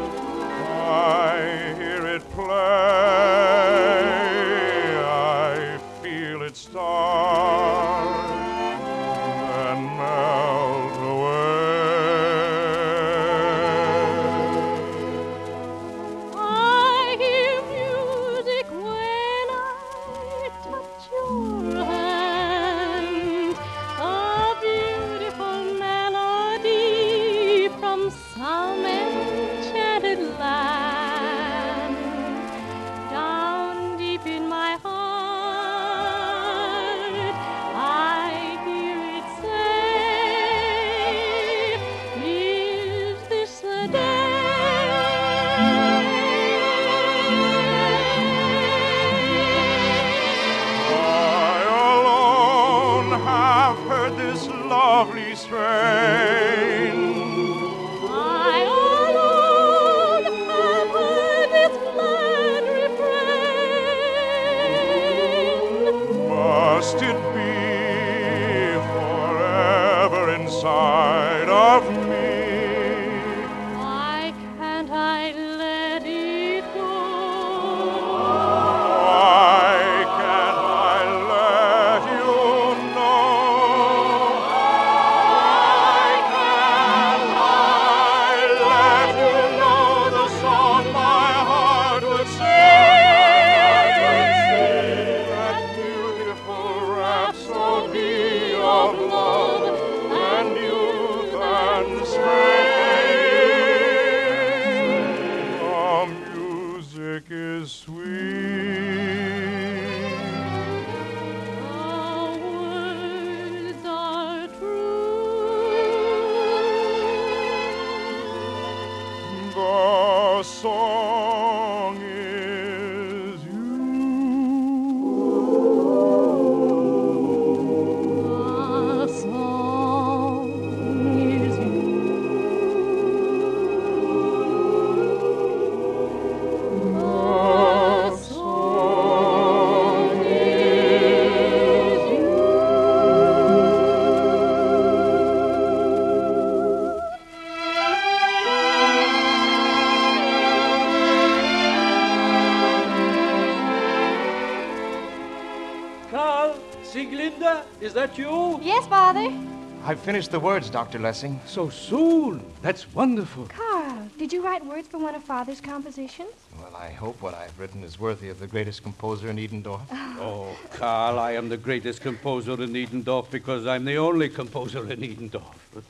finished 160.08 160.30
the 160.30 160.40
words, 160.40 160.70
Dr. 160.70 160.98
Lessing. 160.98 161.38
So 161.44 161.68
soon. 161.68 162.40
That's 162.62 162.90
wonderful. 162.94 163.44
Carl, 163.44 164.08
did 164.16 164.32
you 164.32 164.42
write 164.42 164.64
words 164.64 164.88
for 164.88 164.96
one 164.96 165.14
of 165.14 165.22
Father's 165.22 165.60
compositions? 165.60 166.30
Well, 166.58 166.74
I 166.74 166.88
hope 166.88 167.20
what 167.20 167.34
I've 167.34 167.60
written 167.60 167.84
is 167.84 168.00
worthy 168.00 168.30
of 168.30 168.40
the 168.40 168.46
greatest 168.46 168.82
composer 168.82 169.28
in 169.28 169.36
Edendorf. 169.36 169.82
Oh, 170.18 170.48
Carl, 170.72 171.18
I 171.18 171.32
am 171.32 171.50
the 171.50 171.58
greatest 171.58 172.00
composer 172.00 172.54
in 172.54 172.72
Edendorf 172.72 173.30
because 173.30 173.66
I'm 173.66 173.84
the 173.84 173.98
only 173.98 174.30
composer 174.30 174.90
in 174.90 175.00
Edendorf. 175.00 175.82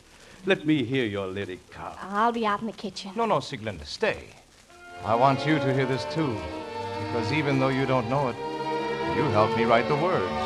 Let 0.47 0.67
me 0.67 0.83
hear 0.83 1.05
your 1.07 1.29
lyric, 1.29 1.71
Carl. 1.71 1.97
I'll 2.03 2.33
be 2.33 2.45
out 2.45 2.61
in 2.61 2.67
the 2.67 2.73
kitchen. 2.73 3.13
No, 3.15 3.25
no, 3.25 3.37
Sieglinde, 3.37 3.87
stay. 3.87 4.19
I 5.05 5.15
want 5.15 5.47
you 5.47 5.61
to 5.61 5.73
hear 5.73 5.87
this 5.87 6.05
too, 6.07 6.37
because 7.05 7.33
even 7.33 7.61
though 7.61 7.69
you 7.69 7.87
don't 7.87 8.11
know 8.11 8.31
it, 8.31 8.37
you 9.15 9.23
helped 9.31 9.57
me 9.57 9.63
write 9.63 9.87
the 9.87 9.95
words. 9.95 10.38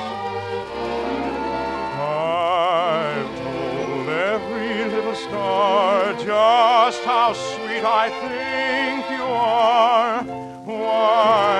Star 5.33 6.13
just 6.13 7.03
how 7.05 7.33
sweet 7.33 7.85
I 8.03 8.07
think 8.23 9.11
you 9.17 9.25
are. 9.25 10.23
Why 10.65 11.57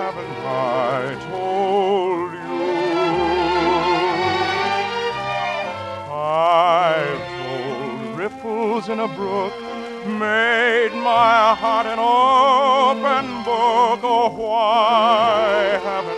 haven't 0.00 0.38
I 0.44 1.14
told 1.30 2.32
you? 2.46 2.64
I've 6.12 7.24
told 7.38 8.18
ripples 8.18 8.84
in 8.88 8.98
a 8.98 9.08
brook, 9.18 9.54
made 10.04 10.92
my 10.94 11.54
heart 11.62 11.86
an 11.86 12.00
open 12.00 13.26
book. 13.44 14.00
Oh, 14.02 14.30
why 14.36 15.78
haven't 15.90 16.11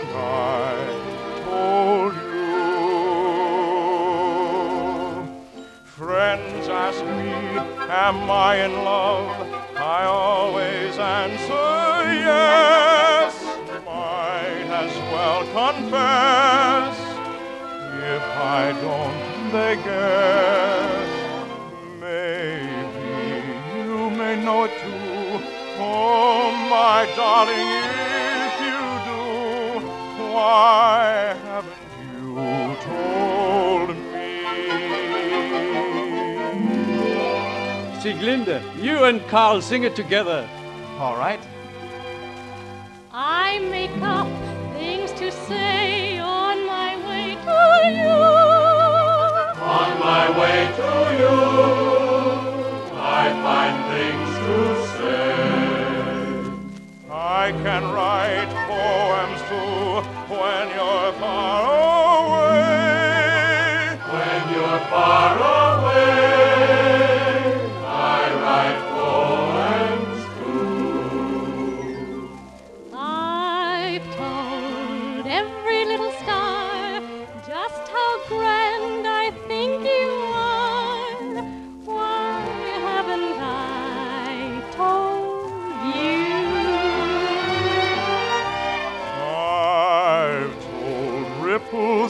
am 8.09 8.29
I 8.29 8.57
in 8.65 8.73
love? 8.83 9.31
I 9.75 10.05
always 10.05 10.93
answer 10.99 11.73
yes. 12.29 13.33
Might 13.83 14.69
as 14.83 14.93
well 15.11 15.41
confess. 15.59 16.95
If 18.15 18.25
I 18.61 18.63
don't, 18.85 19.21
they 19.55 19.73
guess. 19.87 21.11
Maybe 22.05 23.15
you 23.75 24.11
may 24.19 24.35
know 24.45 24.65
it 24.65 24.73
too. 24.83 25.41
Oh, 25.79 26.51
my 26.75 26.99
darling, 27.15 27.71
if 28.45 28.55
you 28.69 28.83
do, 29.09 29.23
why 30.31 31.14
me? 38.15 38.21
Sieglinde, 38.21 38.61
you 38.83 39.03
and 39.05 39.25
Carl 39.27 39.61
sing 39.61 39.83
it 39.83 39.95
together. 39.95 40.47
All 40.99 41.17
right. 41.17 41.39
I 43.11 43.59
make 43.59 43.91
up 44.01 44.27
things 44.73 45.11
to 45.13 45.31
say 45.31 46.19
on 46.19 46.65
my 46.65 46.95
way 47.07 47.35
to 47.35 47.61
you. 47.99 48.09
On 49.63 49.99
my 49.99 50.29
way 50.39 50.67
to 50.79 50.91
you, 51.19 51.37
I 52.97 53.29
find 53.45 53.77
things 53.93 54.29
to 54.45 54.57
say. 54.97 55.35
I 57.09 57.51
can 57.63 57.83
write 57.91 58.51
poems 58.67 59.41
too 59.49 60.03
when 60.33 60.65
you're 60.75 61.13
far 61.19 61.63
away. 62.45 62.75
When 64.11 64.41
you're 64.53 64.79
far 64.89 65.37
away, 65.37 65.64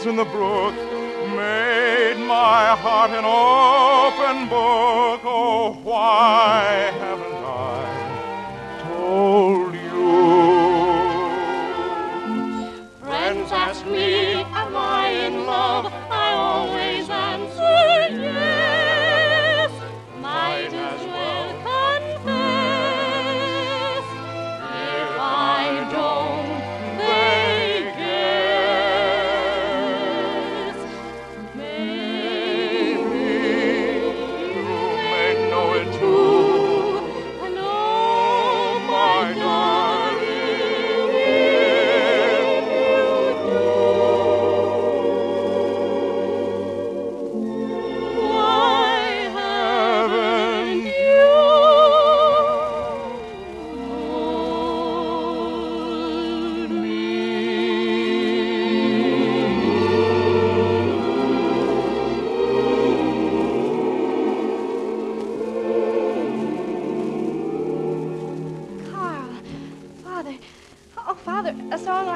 in 0.05 0.15
the 0.15 0.25
brook, 0.25 0.75
made 1.35 2.17
my 2.27 2.75
heart 2.75 3.11
an 3.11 3.25
open 3.25 4.47
book. 4.47 5.34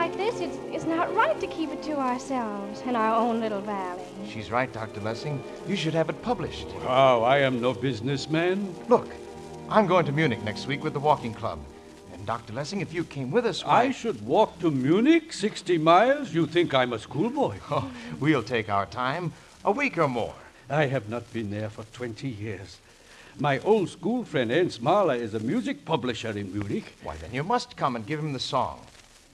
Like 0.10 0.18
this, 0.18 0.40
it's, 0.42 0.58
it's 0.74 0.86
not 0.86 1.14
right 1.16 1.40
to 1.40 1.48
keep 1.48 1.72
it 1.72 1.84
to 1.84 1.98
ourselves 1.98 2.82
in 2.82 2.96
our 2.96 3.16
own 3.16 3.40
little 3.40 3.62
valley. 3.62 4.02
She's 4.28 4.50
right, 4.50 4.72
Dr. 4.72 5.02
Lessing. 5.02 5.44
You 5.68 5.76
should 5.76 5.94
have 5.94 6.10
it 6.10 6.22
published. 6.22 6.68
Oh, 6.88 7.24
I 7.24 7.40
am 7.40 7.62
no 7.62 7.74
businessman. 7.74 8.74
Look, 8.88 9.08
I'm 9.70 9.86
going 9.86 10.06
to 10.06 10.12
Munich 10.12 10.44
next 10.44 10.68
week 10.68 10.84
with 10.84 10.94
the 10.94 11.00
walking 11.00 11.34
club. 11.34 11.60
And 12.14 12.26
Dr. 12.26 12.54
Lessing, 12.54 12.82
if 12.82 12.94
you 12.94 13.04
came 13.04 13.30
with 13.30 13.46
us, 13.46 13.64
why... 13.64 13.84
I 13.84 13.92
should 13.92 14.26
walk 14.26 14.60
to 14.60 14.72
Munich 14.72 15.32
60 15.32 15.78
miles? 15.78 16.34
You 16.34 16.48
think 16.48 16.74
I'm 16.74 16.94
a 16.94 17.00
schoolboy? 17.00 17.58
Oh, 17.72 17.92
we'll 18.20 18.44
take 18.44 18.70
our 18.70 18.88
time. 18.88 19.32
A 19.64 19.72
week 19.72 19.98
or 19.98 20.08
more. 20.08 20.34
I 20.70 20.88
have 20.88 21.10
not 21.10 21.32
been 21.34 21.52
there 21.52 21.70
for 21.70 21.84
20 21.84 22.28
years. 22.28 22.78
My 23.40 23.60
old 23.60 23.90
school 23.90 24.26
friend 24.26 24.52
Ernst 24.52 24.82
Mahler 24.82 25.16
is 25.16 25.34
a 25.34 25.40
music 25.40 25.86
publisher 25.86 26.32
in 26.32 26.52
Munich. 26.52 26.96
Why, 27.04 27.16
then 27.18 27.34
you 27.34 27.44
must 27.44 27.78
come 27.78 27.96
and 27.96 28.06
give 28.06 28.20
him 28.20 28.34
the 28.34 28.40
song. 28.40 28.82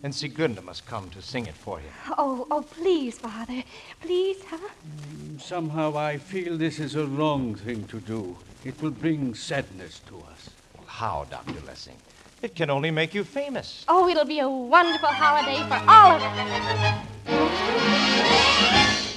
And 0.05 0.13
Sieglinde 0.13 0.63
must 0.63 0.85
come 0.85 1.09
to 1.09 1.19
sing 1.19 1.47
it 1.47 1.55
for 1.55 1.79
you. 1.79 1.87
Oh, 2.15 2.45
oh, 2.51 2.61
please, 2.61 3.17
Father. 3.17 3.63
Please, 4.01 4.37
huh? 4.47 4.59
Mm, 4.87 5.41
somehow 5.41 5.97
I 5.97 6.19
feel 6.19 6.59
this 6.59 6.79
is 6.79 6.93
a 6.93 7.07
wrong 7.07 7.55
thing 7.55 7.85
to 7.87 7.99
do. 7.99 8.37
It 8.63 8.79
will 8.83 8.91
bring 8.91 9.33
sadness 9.33 10.01
to 10.07 10.17
us. 10.31 10.51
How, 10.85 11.25
Dr. 11.31 11.59
Lessing? 11.65 11.97
It 12.43 12.53
can 12.53 12.69
only 12.69 12.91
make 12.91 13.15
you 13.15 13.23
famous. 13.23 13.83
Oh, 13.87 14.07
it'll 14.07 14.25
be 14.25 14.41
a 14.41 14.47
wonderful 14.47 15.09
holiday 15.09 15.63
for 15.67 15.81
all 15.89 16.17
of 16.17 16.21
us. 16.21 17.01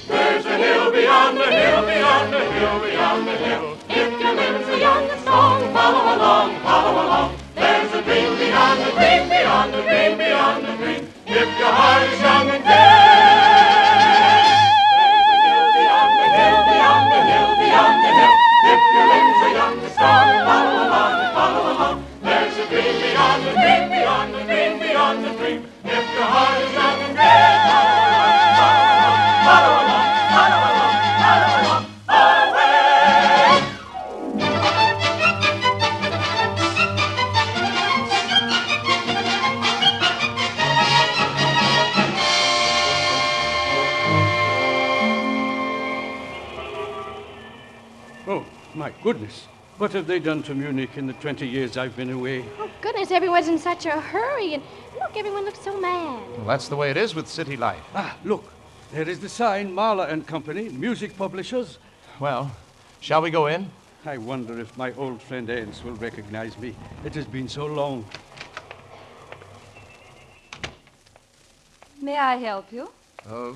There's 0.07 0.45
a 0.47 0.57
hill 0.57 0.91
beyond 0.91 1.37
the 1.37 1.51
hill, 1.51 1.85
beyond 1.85 2.33
the 2.33 2.51
hill, 2.51 2.79
beyond 2.79 3.27
the 3.27 3.37
hill. 3.37 3.77
If 3.89 4.19
your 4.19 4.33
limbs 4.33 4.67
are 4.67 4.77
young 4.79 5.07
and 5.07 5.21
strong, 5.21 5.71
follow 5.71 6.15
along, 6.17 6.59
follow 6.63 7.05
along. 7.05 7.35
There's 7.53 7.93
a 7.93 8.01
dream 8.01 8.39
beyond 8.39 8.79
the 8.87 8.98
dream, 9.09 9.29
beyond 9.29 9.73
the 9.73 9.81
dream, 9.81 10.17
beyond 10.17 10.65
the 10.65 10.75
dream. 10.77 11.07
If 11.25 11.49
your 11.59 11.73
heart 11.73 12.03
is 12.09 12.21
young 12.21 12.49
and 12.49 12.63
fair. 12.63 13.89
Hill 15.39 15.67
beyond 15.73 16.13
the 16.19 16.27
hill, 16.37 16.57
beyond 16.69 17.05
the 17.13 17.21
hill, 17.29 17.49
beyond 17.57 17.97
the 18.05 18.11
hill. 18.19 18.35
If 18.69 18.81
your 18.93 19.05
limbs 19.09 19.39
are 19.45 19.53
young 19.59 19.77
and 19.79 19.91
strong, 19.93 20.27
follow 20.47 20.75
along, 20.85 21.15
follow 21.33 21.63
along. 21.73 21.97
There's 22.21 22.57
a 22.57 22.65
dream 22.69 22.95
beyond 23.01 23.39
the 23.45 23.53
dream, 23.61 23.83
beyond 23.89 24.29
the 24.33 24.43
dream, 24.43 24.73
beyond 24.79 25.17
the 25.25 25.31
dream. 25.39 25.59
If 25.85 26.05
your 26.13 26.27
heart 26.33 26.61
is 26.61 26.73
young 26.73 26.99
and 27.07 27.15
fair, 27.17 28.08
goodness. 49.03 49.47
What 49.77 49.93
have 49.93 50.07
they 50.07 50.19
done 50.19 50.43
to 50.43 50.53
Munich 50.53 50.97
in 50.97 51.07
the 51.07 51.13
20 51.13 51.47
years 51.47 51.77
I've 51.77 51.95
been 51.95 52.09
away? 52.09 52.43
Oh, 52.59 52.69
goodness, 52.81 53.11
everyone's 53.11 53.47
in 53.47 53.57
such 53.57 53.85
a 53.85 53.91
hurry. 53.91 54.55
And 54.55 54.63
look, 54.99 55.15
everyone 55.15 55.45
looks 55.45 55.61
so 55.61 55.79
mad. 55.79 56.21
Well, 56.37 56.45
that's 56.45 56.67
the 56.67 56.75
way 56.75 56.91
it 56.91 56.97
is 56.97 57.15
with 57.15 57.27
city 57.27 57.55
life. 57.55 57.81
Ah, 57.95 58.17
look. 58.25 58.43
There 58.91 59.07
is 59.07 59.19
the 59.19 59.29
sign, 59.29 59.73
Mahler 59.73 60.05
and 60.05 60.25
Company, 60.25 60.67
music 60.69 61.15
publishers. 61.15 61.77
Well, 62.19 62.51
shall 62.99 63.21
we 63.21 63.29
go 63.29 63.47
in? 63.47 63.69
I 64.05 64.17
wonder 64.17 64.59
if 64.59 64.75
my 64.77 64.93
old 64.93 65.21
friend 65.21 65.49
Ernst 65.49 65.83
will 65.85 65.93
recognize 65.93 66.57
me. 66.57 66.75
It 67.05 67.13
has 67.15 67.25
been 67.25 67.47
so 67.47 67.65
long. 67.67 68.05
May 72.01 72.17
I 72.17 72.37
help 72.37 72.71
you? 72.73 72.89
Uh, 73.29 73.53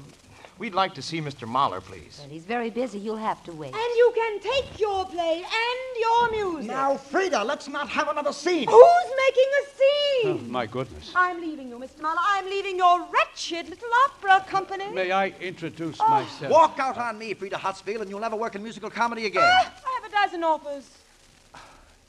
we'd 0.59 0.73
like 0.73 0.93
to 0.95 1.01
see 1.01 1.22
Mr. 1.22 1.48
Mahler, 1.48 1.82
please. 1.82 2.17
Well, 2.19 2.30
he's 2.30 2.45
very 2.45 2.69
busy. 2.69 2.99
You'll 2.99 3.15
have 3.17 3.43
to 3.43 3.51
wait. 3.51 3.73
And 3.73 3.95
you 3.98 4.11
can 4.15 4.40
take 4.40 4.80
your 4.80 5.06
play 5.06 5.43
and 5.43 5.99
your 5.99 6.32
music. 6.32 6.72
Now, 6.72 6.95
Frida, 6.98 7.43
let's 7.43 7.67
not 7.67 7.90
have 7.90 8.09
another 8.09 8.33
scene. 8.33 8.67
Who's 8.67 9.11
making 9.27 9.49
a 9.61 9.65
scene? 9.77 10.40
Oh, 10.48 10.51
my 10.51 10.65
goodness. 10.65 11.11
I'm 11.15 11.41
leaving 11.41 11.69
you, 11.69 11.77
Mr. 11.77 12.01
Mahler. 12.01 12.19
I'm 12.23 12.45
leaving 12.45 12.77
your 12.77 13.06
wretched 13.11 13.69
little 13.69 13.90
opera 14.06 14.45
company. 14.49 14.90
May 14.91 15.11
I 15.11 15.33
introduce 15.41 15.99
myself? 15.99 16.51
Walk 16.51 16.80
out 16.80 16.98
on 16.98 17.17
me, 17.17 17.33
Frida 17.33 17.57
Hatzfeld, 17.57 18.01
and 18.01 18.09
you'll 18.09 18.19
never 18.19 18.35
work 18.35 18.56
in 18.56 18.64
musical 18.64 18.90
comedy 18.90 19.25
again. 19.25 19.43
Ah, 19.45 19.73
I 19.85 19.99
have 20.01 20.11
a 20.11 20.15
dozen 20.15 20.43
offers. 20.43 20.90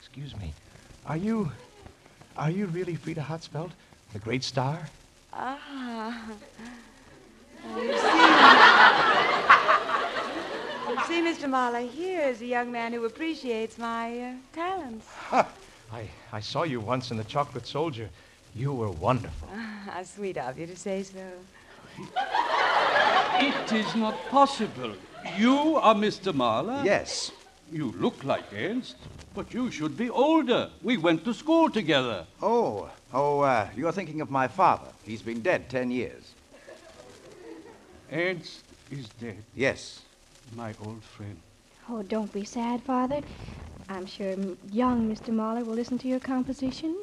Excuse 0.01 0.37
me. 0.37 0.53
Are 1.07 1.17
you. 1.17 1.51
Are 2.37 2.51
you 2.51 2.67
really 2.67 2.97
Frida 2.97 3.21
Hatzfeld, 3.21 3.71
the 4.13 4.19
great 4.19 4.43
star? 4.43 4.89
Ah. 5.33 6.23
Oh, 10.87 11.05
see, 11.09 11.23
Mr. 11.23 11.49
Mahler, 11.49 11.81
here 11.81 12.23
is 12.29 12.41
a 12.43 12.47
young 12.47 12.71
man 12.71 12.93
who 12.93 13.05
appreciates 13.05 13.79
my 13.79 14.21
uh, 14.21 14.33
talents. 14.53 15.07
I, 15.33 16.09
I 16.33 16.41
saw 16.41 16.65
you 16.65 16.81
once 16.81 17.11
in 17.11 17.17
The 17.17 17.25
Chocolate 17.25 17.67
Soldier. 17.67 18.11
You 18.55 18.73
were 18.73 18.91
wonderful. 18.91 19.49
Ah, 19.53 19.83
how 19.87 20.03
sweet 20.05 20.37
of 20.39 20.59
you 20.59 20.67
to 20.67 20.77
say 20.77 21.03
so. 21.03 21.27
It 23.41 23.73
is 23.73 23.95
not 23.97 24.15
possible. 24.29 24.95
You 25.37 25.77
are 25.77 25.95
Mr. 25.95 26.35
Mahler? 26.35 26.83
Yes. 26.85 27.33
You 27.73 27.93
look 27.93 28.23
like 28.25 28.45
Ernst, 28.55 28.97
but 29.35 29.53
you 29.55 29.71
should 29.71 29.97
be 29.97 30.11
older. 30.11 30.71
We 30.83 30.97
went 30.99 31.25
to 31.25 31.33
school 31.35 31.71
together. 31.71 32.27
Oh, 32.43 32.91
oh, 33.13 33.41
uh, 33.41 33.69
you're 33.75 33.93
thinking 33.93 34.21
of 34.21 34.31
my 34.31 34.49
father. 34.49 34.89
He's 35.05 35.23
been 35.23 35.41
dead 35.41 35.69
ten 35.71 35.91
years. 35.91 36.34
Ernst 38.15 38.63
is 38.93 39.09
dead. 39.21 39.43
Yes. 39.57 40.03
My 40.55 40.73
old 40.85 41.03
friend. 41.03 41.37
Oh, 41.91 42.03
don't 42.03 42.33
be 42.33 42.45
sad, 42.45 42.81
Father. 42.83 43.21
I'm 43.89 44.07
sure 44.07 44.37
young 44.71 45.13
Mr. 45.13 45.31
Mahler 45.31 45.65
will 45.65 45.75
listen 45.75 45.99
to 45.99 46.09
your 46.09 46.21
composition. 46.21 46.97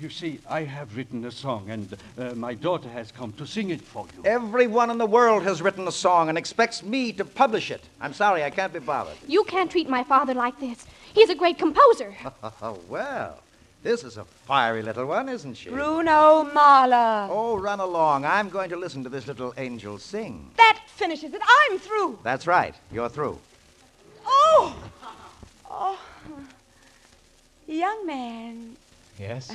You 0.00 0.08
see, 0.08 0.40
I 0.48 0.62
have 0.62 0.96
written 0.96 1.24
a 1.26 1.30
song, 1.30 1.68
and 1.68 1.94
uh, 2.18 2.34
my 2.34 2.54
daughter 2.54 2.88
has 2.88 3.12
come 3.12 3.34
to 3.34 3.46
sing 3.46 3.68
it 3.68 3.82
for 3.82 4.06
you. 4.16 4.22
Everyone 4.24 4.90
in 4.90 4.96
the 4.96 5.06
world 5.06 5.42
has 5.42 5.60
written 5.60 5.86
a 5.86 5.92
song 5.92 6.30
and 6.30 6.38
expects 6.38 6.82
me 6.82 7.12
to 7.12 7.24
publish 7.24 7.70
it. 7.70 7.82
I'm 8.00 8.14
sorry, 8.14 8.42
I 8.42 8.48
can't 8.48 8.72
be 8.72 8.78
bothered. 8.78 9.16
You 9.28 9.44
can't 9.44 9.70
treat 9.70 9.88
my 9.88 10.02
father 10.02 10.32
like 10.32 10.58
this. 10.58 10.86
He's 11.12 11.28
a 11.28 11.34
great 11.34 11.58
composer. 11.58 12.16
well, 12.88 13.38
this 13.84 14.02
is 14.02 14.16
a 14.16 14.24
fiery 14.24 14.82
little 14.82 15.06
one, 15.06 15.28
isn't 15.28 15.54
she? 15.54 15.68
Bruno 15.68 16.42
Mahler. 16.42 17.28
Oh, 17.30 17.56
run 17.56 17.78
along. 17.78 18.24
I'm 18.24 18.48
going 18.48 18.70
to 18.70 18.76
listen 18.76 19.04
to 19.04 19.08
this 19.08 19.28
little 19.28 19.54
angel 19.56 19.98
sing. 19.98 20.50
That 20.56 20.80
finishes 20.88 21.32
it. 21.32 21.42
I'm 21.46 21.78
through. 21.78 22.18
That's 22.24 22.46
right. 22.48 22.74
You're 22.90 23.08
through. 23.10 23.38
Oh! 24.26 24.74
Oh. 25.70 25.98
Young 27.66 28.06
man, 28.06 28.76
Yes? 29.18 29.50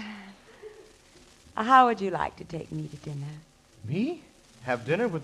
Uh, 1.58 1.64
how 1.64 1.88
would 1.88 2.00
you 2.00 2.12
like 2.12 2.36
to 2.38 2.44
take 2.46 2.72
me 2.72 2.88
to 2.88 2.96
dinner? 2.98 3.34
Me? 3.84 4.22
Have 4.64 4.86
dinner 4.86 5.08
with, 5.08 5.24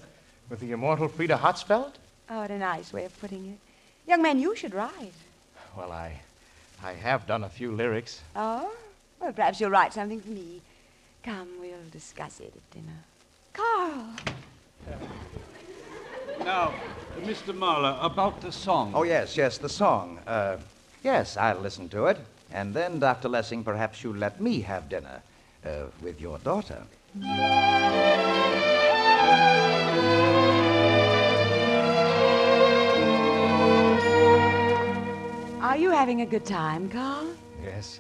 with 0.49 0.59
the 0.59 0.71
immortal 0.71 1.07
Frida 1.07 1.37
Hatzfeld? 1.37 1.93
Oh, 2.29 2.41
what 2.41 2.51
a 2.51 2.57
nice 2.57 2.91
way 2.91 3.05
of 3.05 3.19
putting 3.21 3.45
it. 3.45 4.09
Young 4.09 4.21
man, 4.21 4.39
you 4.39 4.55
should 4.55 4.73
write. 4.73 5.13
Well, 5.77 5.91
I, 5.91 6.19
I 6.83 6.93
have 6.93 7.27
done 7.27 7.43
a 7.43 7.49
few 7.49 7.71
lyrics. 7.71 8.21
Oh? 8.35 8.71
Well, 9.19 9.33
perhaps 9.33 9.59
you'll 9.59 9.71
write 9.71 9.93
something 9.93 10.21
for 10.21 10.29
me. 10.29 10.61
Come, 11.23 11.47
we'll 11.59 11.89
discuss 11.91 12.39
it 12.39 12.53
at 12.55 12.71
dinner. 12.71 12.99
Carl! 13.53 14.15
Now, 16.39 16.73
Mr. 17.21 17.55
Mahler, 17.55 17.97
about 18.01 18.41
the 18.41 18.51
song. 18.51 18.91
Oh, 18.93 19.03
yes, 19.03 19.35
yes, 19.35 19.57
the 19.57 19.69
song. 19.69 20.19
Uh, 20.27 20.57
yes, 21.03 21.37
I'll 21.37 21.59
listen 21.59 21.89
to 21.89 22.05
it. 22.05 22.19
And 22.51 22.73
then, 22.73 22.99
Dr. 22.99 23.29
Lessing, 23.29 23.63
perhaps 23.63 24.03
you'll 24.03 24.17
let 24.17 24.39
me 24.39 24.61
have 24.61 24.87
dinner 24.89 25.21
uh, 25.65 25.85
with 26.01 26.21
your 26.21 26.37
daughter. 26.39 26.83
Are 35.61 35.77
you 35.77 35.89
having 35.89 36.21
a 36.21 36.25
good 36.25 36.45
time, 36.45 36.89
Carl? 36.89 37.27
Yes. 37.63 37.99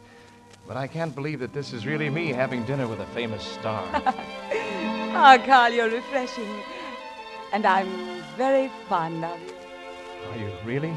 But 0.67 0.77
I 0.77 0.87
can't 0.87 1.13
believe 1.13 1.39
that 1.39 1.53
this 1.53 1.73
is 1.73 1.85
really 1.85 2.09
me 2.09 2.29
having 2.29 2.63
dinner 2.65 2.87
with 2.87 2.99
a 2.99 3.05
famous 3.07 3.43
star. 3.43 3.83
Oh, 3.93 5.37
Carl, 5.45 5.71
you're 5.71 5.89
refreshing. 5.89 6.49
And 7.53 7.65
I'm 7.65 8.23
very 8.35 8.71
fond 8.89 9.23
of 9.23 9.39
you. 9.41 9.53
Are 10.31 10.37
you 10.37 10.51
really? 10.65 10.93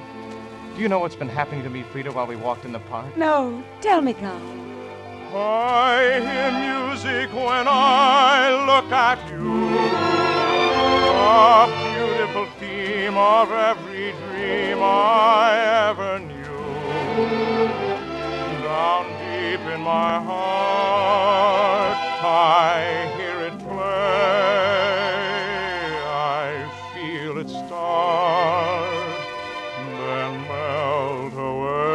Do 0.74 0.80
you 0.80 0.88
know 0.88 0.98
what's 0.98 1.16
been 1.16 1.28
happening 1.28 1.62
to 1.64 1.70
me, 1.70 1.82
Frida, 1.82 2.10
while 2.12 2.26
we 2.26 2.36
walked 2.36 2.64
in 2.64 2.72
the 2.72 2.78
park? 2.78 3.14
No, 3.16 3.62
tell 3.82 4.00
me, 4.00 4.14
Carl. 4.14 4.40
I 5.34 6.20
hear 6.20 6.50
music 6.52 7.34
when 7.34 7.66
I 7.68 8.64
look 8.64 8.90
at 8.90 9.18
you. 9.28 9.68
A 11.20 11.66
beautiful 11.92 12.47
theme 12.58 13.16
of 13.18 13.52
every 13.52 14.12
dream 14.12 14.78
I 14.80 15.90
ever 15.90 16.18
knew. 16.20 16.44
Down 18.62 19.17
deep 19.59 19.69
in 19.75 19.81
my 19.81 20.20
heart, 20.23 21.97
I 22.23 23.12
hear 23.17 23.41
it 23.47 23.59
play. 23.59 23.78
I 26.07 26.70
feel 26.95 27.39
it 27.39 27.49
start, 27.49 29.19
then 29.99 30.43
melt 30.49 31.35
away. 31.35 31.89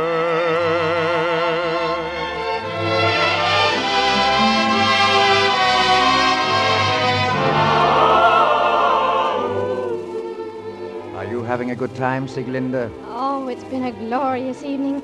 Are 11.15 11.25
you 11.25 11.43
having 11.43 11.71
a 11.71 11.75
good 11.75 11.95
time, 11.95 12.27
Sieglinde? 12.27 12.91
Oh, 13.07 13.47
it's 13.47 13.63
been 13.65 13.83
a 13.85 13.91
glorious 13.91 14.63
evening. 14.63 15.01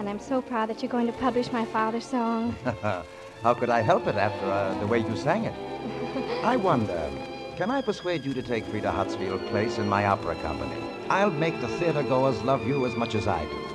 And 0.00 0.08
I'm 0.08 0.18
so 0.18 0.40
proud 0.40 0.70
that 0.70 0.82
you're 0.82 0.90
going 0.90 1.06
to 1.08 1.12
publish 1.12 1.52
my 1.52 1.66
father's 1.66 2.06
song. 2.06 2.56
How 3.42 3.52
could 3.52 3.68
I 3.68 3.82
help 3.82 4.06
it 4.06 4.14
after 4.14 4.46
uh, 4.46 4.72
the 4.80 4.86
way 4.86 5.00
you 5.00 5.14
sang 5.14 5.44
it? 5.44 5.52
I 6.42 6.56
wonder, 6.56 7.10
can 7.58 7.70
I 7.70 7.82
persuade 7.82 8.24
you 8.24 8.32
to 8.32 8.42
take 8.42 8.64
Frida 8.64 8.90
Hatzfeld's 8.90 9.46
place 9.50 9.76
in 9.76 9.86
my 9.90 10.06
opera 10.06 10.36
company? 10.36 10.82
I'll 11.10 11.30
make 11.30 11.60
the 11.60 11.68
theater 11.68 12.02
goers 12.02 12.40
love 12.44 12.66
you 12.66 12.86
as 12.86 12.96
much 12.96 13.14
as 13.14 13.28
I 13.28 13.44
do. 13.44 13.68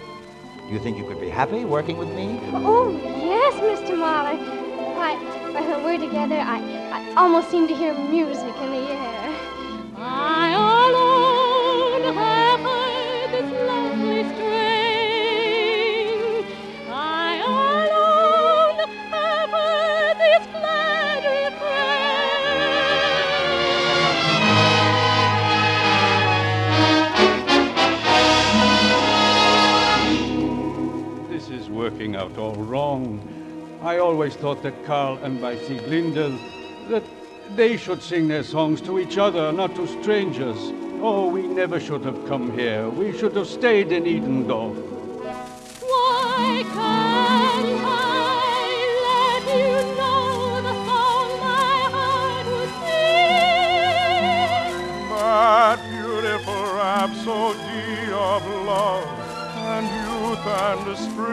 Do 0.67 0.73
you 0.73 0.79
think 0.79 0.97
you 0.97 1.05
could 1.07 1.21
be 1.21 1.29
happy 1.29 1.63
working 1.63 1.97
with 1.97 2.09
me? 2.09 2.39
Oh, 2.53 2.89
yes, 3.05 3.53
Mr. 3.61 3.95
Mahler. 3.95 4.35
Why, 4.95 5.13
when 5.53 5.83
we're 5.83 5.99
together, 5.99 6.39
I, 6.39 6.57
I 6.91 7.13
almost 7.17 7.51
seem 7.51 7.67
to 7.67 7.75
hear 7.75 7.93
music 7.93 8.55
in 8.63 8.71
the 8.71 8.89
air. 8.89 9.35
I 9.95 10.74
working 31.95 32.17
out 32.17 32.37
all 32.37 32.55
wrong. 32.55 33.21
I 33.81 33.99
always 33.99 34.35
thought 34.35 34.61
that 34.63 34.83
Carl 34.85 35.17
and 35.23 35.39
my 35.39 35.55
Sieglinde, 35.55 36.37
that 36.89 37.03
they 37.55 37.77
should 37.77 38.01
sing 38.03 38.27
their 38.27 38.43
songs 38.43 38.81
to 38.81 38.99
each 38.99 39.17
other, 39.17 39.53
not 39.53 39.73
to 39.77 39.87
strangers. 39.87 40.57
Oh, 41.01 41.29
we 41.29 41.43
never 41.43 41.79
should 41.79 42.03
have 42.03 42.27
come 42.27 42.51
here. 42.51 42.89
We 42.89 43.17
should 43.17 43.33
have 43.37 43.47
stayed 43.47 43.93
in 43.93 44.03
Edendorf. 44.03 44.75
Why 45.79 46.63
can't 46.63 47.79
I 47.85 48.67
let 49.07 49.45
you 49.55 49.77
know 49.95 50.61
the 50.67 50.75
song 50.85 51.27
my 51.39 51.77
heart 51.95 52.45
would 52.45 52.73
sing? 52.83 53.45
that 55.15 55.79
beautiful 55.95 56.61
rhapsody 56.75 58.11
of 58.11 58.45
love, 58.65 59.14
and 60.35 60.43
you 60.43 60.87
and 60.87 60.97
spring. 60.97 61.25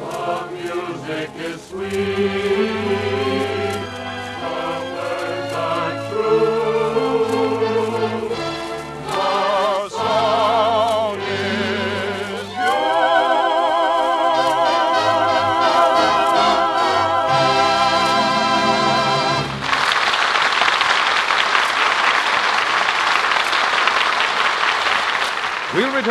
The 0.00 0.48
music 0.52 1.30
is 1.36 1.62
sweet. 1.62 3.61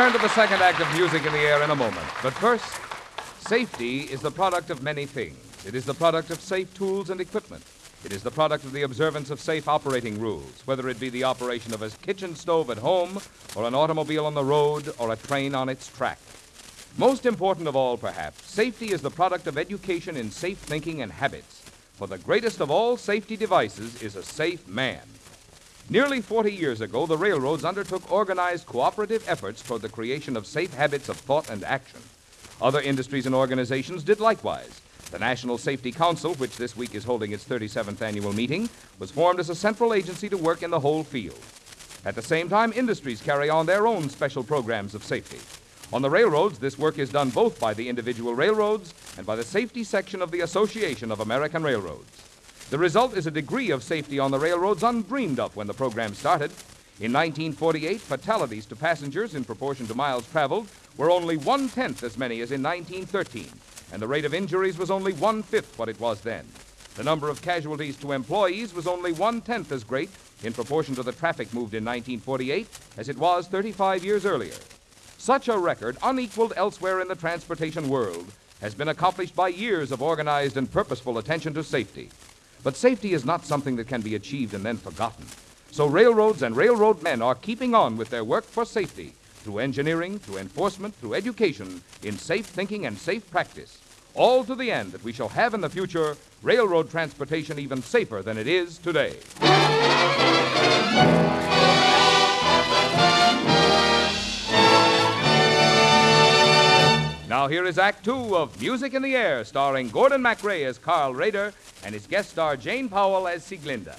Return 0.02 0.20
to 0.20 0.28
the 0.28 0.34
second 0.34 0.64
act 0.64 0.80
of 0.80 0.92
Music 0.96 1.24
in 1.28 1.32
the 1.32 1.38
Air 1.38 1.62
in 1.62 1.70
a 1.70 1.76
moment. 1.76 2.08
But 2.24 2.34
first, 2.34 2.66
safety 3.48 4.00
is 4.00 4.20
the 4.20 4.32
product 4.32 4.72
of 4.72 4.82
many 4.82 5.06
things. 5.06 5.38
It 5.64 5.76
is 5.76 5.86
the 5.86 5.94
product 5.94 6.32
of 6.32 6.42
safe 6.42 6.74
tools 6.74 7.12
and 7.12 7.22
equipment. 7.22 7.64
It 8.04 8.12
is 8.12 8.24
the 8.24 8.32
product 8.32 8.64
of 8.64 8.72
the 8.72 8.82
observance 8.82 9.30
of 9.30 9.40
safe 9.40 9.68
operating 9.68 10.20
rules, 10.20 10.64
whether 10.66 10.90
it 10.90 11.00
be 11.00 11.10
the 11.10 11.26
operation 11.26 11.72
of 11.72 11.84
a 11.84 11.92
kitchen 11.92 12.36
stove 12.36 12.72
at 12.72 12.80
home, 12.80 13.22
or 13.56 13.68
an 13.68 13.76
automobile 13.76 14.26
on 14.26 14.34
the 14.34 14.44
road, 14.44 14.92
or 14.98 15.14
a 15.14 15.16
train 15.16 15.54
on 15.54 15.70
its 15.70 15.88
track. 15.88 16.18
Most 16.98 17.28
important 17.28 17.68
of 17.68 17.76
all, 17.76 17.96
perhaps, 17.96 18.50
safety 18.50 18.92
is 18.92 19.04
the 19.04 19.12
product 19.12 19.46
of 19.46 19.56
education 19.56 20.18
in 20.18 20.32
safe 20.32 20.58
thinking 20.58 21.04
and 21.04 21.12
habits. 21.12 21.62
For 21.94 22.08
the 22.08 22.18
greatest 22.18 22.60
of 22.60 22.72
all 22.72 22.98
safety 22.98 23.38
devices 23.38 24.02
is 24.02 24.16
a 24.16 24.24
safe 24.24 24.68
man. 24.68 25.02
Nearly 25.92 26.22
40 26.22 26.54
years 26.54 26.80
ago, 26.80 27.06
the 27.06 27.18
railroads 27.18 27.66
undertook 27.66 28.10
organized 28.10 28.66
cooperative 28.66 29.28
efforts 29.28 29.62
toward 29.62 29.82
the 29.82 29.90
creation 29.90 30.38
of 30.38 30.48
safe 30.48 30.74
habits 30.74 31.10
of 31.10 31.18
thought 31.18 31.50
and 31.50 31.66
action. 31.66 32.00
Other 32.62 32.80
industries 32.80 33.26
and 33.26 33.36
organizations 33.36 34.02
did 34.02 34.22
likewise. 34.22 34.80
The 35.12 35.20
National 35.20 35.58
Safety 35.58 35.92
Council, 35.92 36.34
which 36.36 36.56
this 36.56 36.78
week 36.78 36.96
is 36.96 37.04
holding 37.04 37.34
its 37.34 37.44
37th 37.44 38.02
annual 38.02 38.32
meeting, 38.32 38.70
was 39.00 39.12
formed 39.12 39.42
as 39.42 39.50
a 39.50 39.54
central 39.56 39.94
agency 39.94 40.30
to 40.30 40.38
work 40.38 40.64
in 40.64 40.72
the 40.72 40.80
whole 40.80 41.04
field. 41.04 41.42
At 42.06 42.16
the 42.16 42.22
same 42.22 42.48
time, 42.48 42.72
industries 42.74 43.22
carry 43.22 43.50
on 43.50 43.66
their 43.66 43.86
own 43.86 44.10
special 44.10 44.46
programs 44.46 44.96
of 44.96 45.04
safety. 45.04 45.40
On 45.92 46.02
the 46.02 46.10
railroads, 46.10 46.58
this 46.58 46.80
work 46.80 47.00
is 47.00 47.10
done 47.10 47.32
both 47.32 47.60
by 47.60 47.74
the 47.74 47.90
individual 47.90 48.34
railroads 48.34 48.94
and 49.18 49.26
by 49.26 49.36
the 49.36 49.44
safety 49.44 49.84
section 49.84 50.22
of 50.22 50.32
the 50.32 50.40
Association 50.40 51.12
of 51.12 51.20
American 51.20 51.64
Railroads. 51.64 52.31
The 52.72 52.78
result 52.78 53.18
is 53.18 53.28
a 53.28 53.32
degree 53.32 53.70
of 53.72 53.84
safety 53.84 54.18
on 54.18 54.32
the 54.32 54.40
railroads 54.40 54.82
undreamed 54.82 55.42
of 55.42 55.58
when 55.58 55.68
the 55.68 55.74
program 55.74 56.14
started. 56.14 56.52
In 57.02 57.12
1948, 57.12 58.00
fatalities 58.00 58.66
to 58.68 58.78
passengers 58.78 59.36
in 59.36 59.44
proportion 59.44 59.88
to 59.88 59.94
miles 59.94 60.26
traveled 60.32 60.70
were 60.96 61.12
only 61.12 61.36
one 61.36 61.68
tenth 61.68 62.02
as 62.02 62.18
many 62.18 62.40
as 62.40 62.54
in 62.54 62.64
1913, 62.64 63.50
and 63.92 64.02
the 64.02 64.08
rate 64.08 64.24
of 64.24 64.34
injuries 64.34 64.78
was 64.78 64.90
only 64.90 65.12
one 65.12 65.44
fifth 65.44 65.78
what 65.78 65.90
it 65.90 66.00
was 66.00 66.22
then. 66.22 66.48
The 66.96 67.04
number 67.04 67.28
of 67.28 67.42
casualties 67.42 67.98
to 67.98 68.14
employees 68.14 68.74
was 68.74 68.88
only 68.88 69.12
one 69.12 69.42
tenth 69.42 69.74
as 69.74 69.84
great 69.84 70.10
in 70.42 70.54
proportion 70.54 70.96
to 70.96 71.04
the 71.04 71.12
traffic 71.12 71.54
moved 71.54 71.74
in 71.74 71.84
1948 71.84 72.70
as 72.96 73.10
it 73.10 73.18
was 73.18 73.50
35 73.50 74.06
years 74.06 74.26
earlier. 74.26 74.56
Such 75.18 75.50
a 75.50 75.58
record, 75.58 75.98
unequaled 76.02 76.54
elsewhere 76.56 77.02
in 77.02 77.10
the 77.10 77.16
transportation 77.16 77.90
world, 77.90 78.32
has 78.62 78.74
been 78.74 78.88
accomplished 78.88 79.36
by 79.36 79.50
years 79.50 79.92
of 79.92 80.02
organized 80.02 80.56
and 80.56 80.72
purposeful 80.72 81.18
attention 81.18 81.54
to 81.56 81.66
safety. 81.66 82.10
But 82.64 82.76
safety 82.76 83.14
is 83.14 83.26
not 83.26 83.46
something 83.46 83.76
that 83.78 83.88
can 83.88 84.02
be 84.02 84.16
achieved 84.16 84.54
and 84.54 84.64
then 84.64 84.78
forgotten. 84.78 85.26
So 85.72 85.88
railroads 85.88 86.44
and 86.44 86.56
railroad 86.56 87.02
men 87.02 87.22
are 87.22 87.36
keeping 87.36 87.74
on 87.74 87.98
with 87.98 88.10
their 88.10 88.24
work 88.24 88.44
for 88.44 88.66
safety 88.66 89.14
through 89.44 89.60
engineering, 89.60 90.20
through 90.20 90.38
enforcement, 90.38 90.94
through 90.96 91.16
education, 91.16 91.82
in 92.04 92.18
safe 92.18 92.46
thinking 92.46 92.86
and 92.86 92.98
safe 92.98 93.30
practice. 93.32 93.80
All 94.14 94.44
to 94.44 94.56
the 94.56 94.72
end 94.72 94.92
that 94.92 95.04
we 95.04 95.14
shall 95.14 95.30
have 95.30 95.54
in 95.54 95.62
the 95.62 95.70
future 95.70 96.18
railroad 96.44 96.92
transportation 96.92 97.58
even 97.58 97.82
safer 97.82 98.22
than 98.22 98.38
it 98.38 98.48
is 98.48 98.78
today. 98.78 99.16
Now, 107.42 107.48
here 107.48 107.66
is 107.66 107.80
Act 107.80 108.06
Two 108.06 108.38
of 108.38 108.62
Music 108.62 108.94
in 108.94 109.02
the 109.02 109.16
Air, 109.16 109.44
starring 109.44 109.90
Gordon 109.90 110.22
MacRae 110.22 110.64
as 110.64 110.78
Carl 110.78 111.16
Rader 111.16 111.52
and 111.84 111.92
his 111.92 112.06
guest 112.06 112.30
star 112.30 112.56
Jane 112.56 112.88
Powell 112.88 113.28
as 113.28 113.42
Sieglinde. 113.42 113.96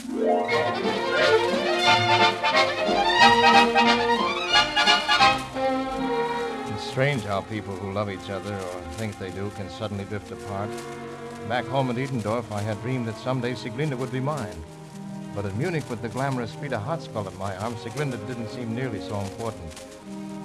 It's 6.73 6.85
strange 6.85 7.25
how 7.25 7.41
people 7.41 7.75
who 7.75 7.91
love 7.91 8.11
each 8.11 8.31
other 8.31 8.55
or 8.55 8.81
think 8.93 9.19
they 9.19 9.33
do 9.33 9.51
can 9.57 9.69
suddenly 9.71 10.05
drift 10.05 10.31
apart. 10.31 10.71
Back 11.49 11.65
home 11.65 11.91
at 11.91 11.97
Edendorf, 11.97 12.49
I 12.53 12.61
had 12.61 12.81
dreamed 12.83 13.09
that 13.09 13.17
someday 13.17 13.55
Sieglinde 13.55 13.99
would 13.99 14.13
be 14.13 14.21
mine. 14.21 14.63
But 15.35 15.47
in 15.47 15.59
Munich, 15.59 15.91
with 15.91 16.01
the 16.01 16.09
glamorous 16.09 16.55
Frida 16.55 16.79
Hatzfeld 16.79 17.27
at 17.27 17.37
my 17.39 17.57
arm, 17.57 17.75
Sieglinde 17.75 18.25
didn't 18.29 18.51
seem 18.51 18.73
nearly 18.73 19.01
so 19.01 19.19
important. 19.19 19.85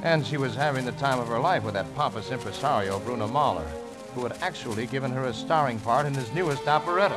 And 0.03 0.25
she 0.25 0.37
was 0.37 0.55
having 0.55 0.85
the 0.85 0.91
time 0.93 1.19
of 1.19 1.27
her 1.27 1.39
life 1.39 1.63
with 1.63 1.73
that 1.73 1.93
pompous 1.95 2.31
impresario, 2.31 2.99
Bruno 2.99 3.27
Mahler, 3.27 3.65
who 4.13 4.23
had 4.23 4.37
actually 4.41 4.85
given 4.85 5.11
her 5.11 5.25
a 5.25 5.33
starring 5.33 5.79
part 5.79 6.05
in 6.05 6.13
his 6.13 6.31
newest 6.33 6.67
operetta. 6.67 7.15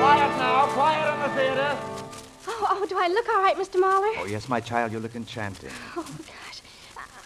Quiet 0.00 0.38
now, 0.38 0.66
quiet 0.68 1.14
in 1.14 1.20
the 1.20 1.28
theater. 1.36 1.78
Oh, 2.48 2.66
oh, 2.70 2.86
do 2.88 2.96
I 2.98 3.08
look 3.08 3.28
all 3.28 3.42
right, 3.42 3.56
Mr. 3.56 3.78
Mahler? 3.78 4.12
Oh, 4.18 4.26
yes, 4.28 4.48
my 4.48 4.60
child, 4.60 4.92
you 4.92 4.98
look 4.98 5.14
enchanting. 5.14 5.70
Oh, 5.96 6.02
gosh. 6.18 6.62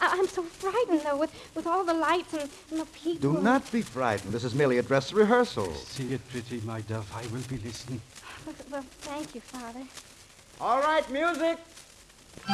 I- 0.01 0.17
I'm 0.19 0.27
so 0.27 0.43
frightened, 0.43 1.03
though, 1.03 1.17
with, 1.17 1.31
with 1.55 1.67
all 1.67 1.85
the 1.85 1.95
lights 1.95 2.33
and, 2.35 2.51
and 2.71 2.81
the 2.81 2.87
people. 2.87 3.35
Do 3.35 3.41
not 3.41 3.71
be 3.71 3.83
frightened. 3.83 4.33
This 4.33 4.45
is 4.45 4.55
merely 4.55 4.79
a 4.79 4.83
dress 4.83 5.13
rehearsal. 5.13 5.73
See 5.75 6.13
it 6.15 6.21
pretty, 6.31 6.61
my 6.67 6.81
dove. 6.83 7.11
I 7.15 7.23
will 7.33 7.43
be 7.49 7.59
listening. 7.59 8.01
Well, 8.45 8.55
well, 8.71 8.85
thank 9.01 9.35
you, 9.35 9.41
Father. 9.41 9.83
All 10.61 10.81
right, 10.81 11.09
music. 11.11 11.59
A 12.49 12.53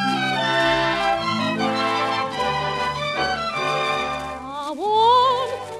warm 4.74 5.75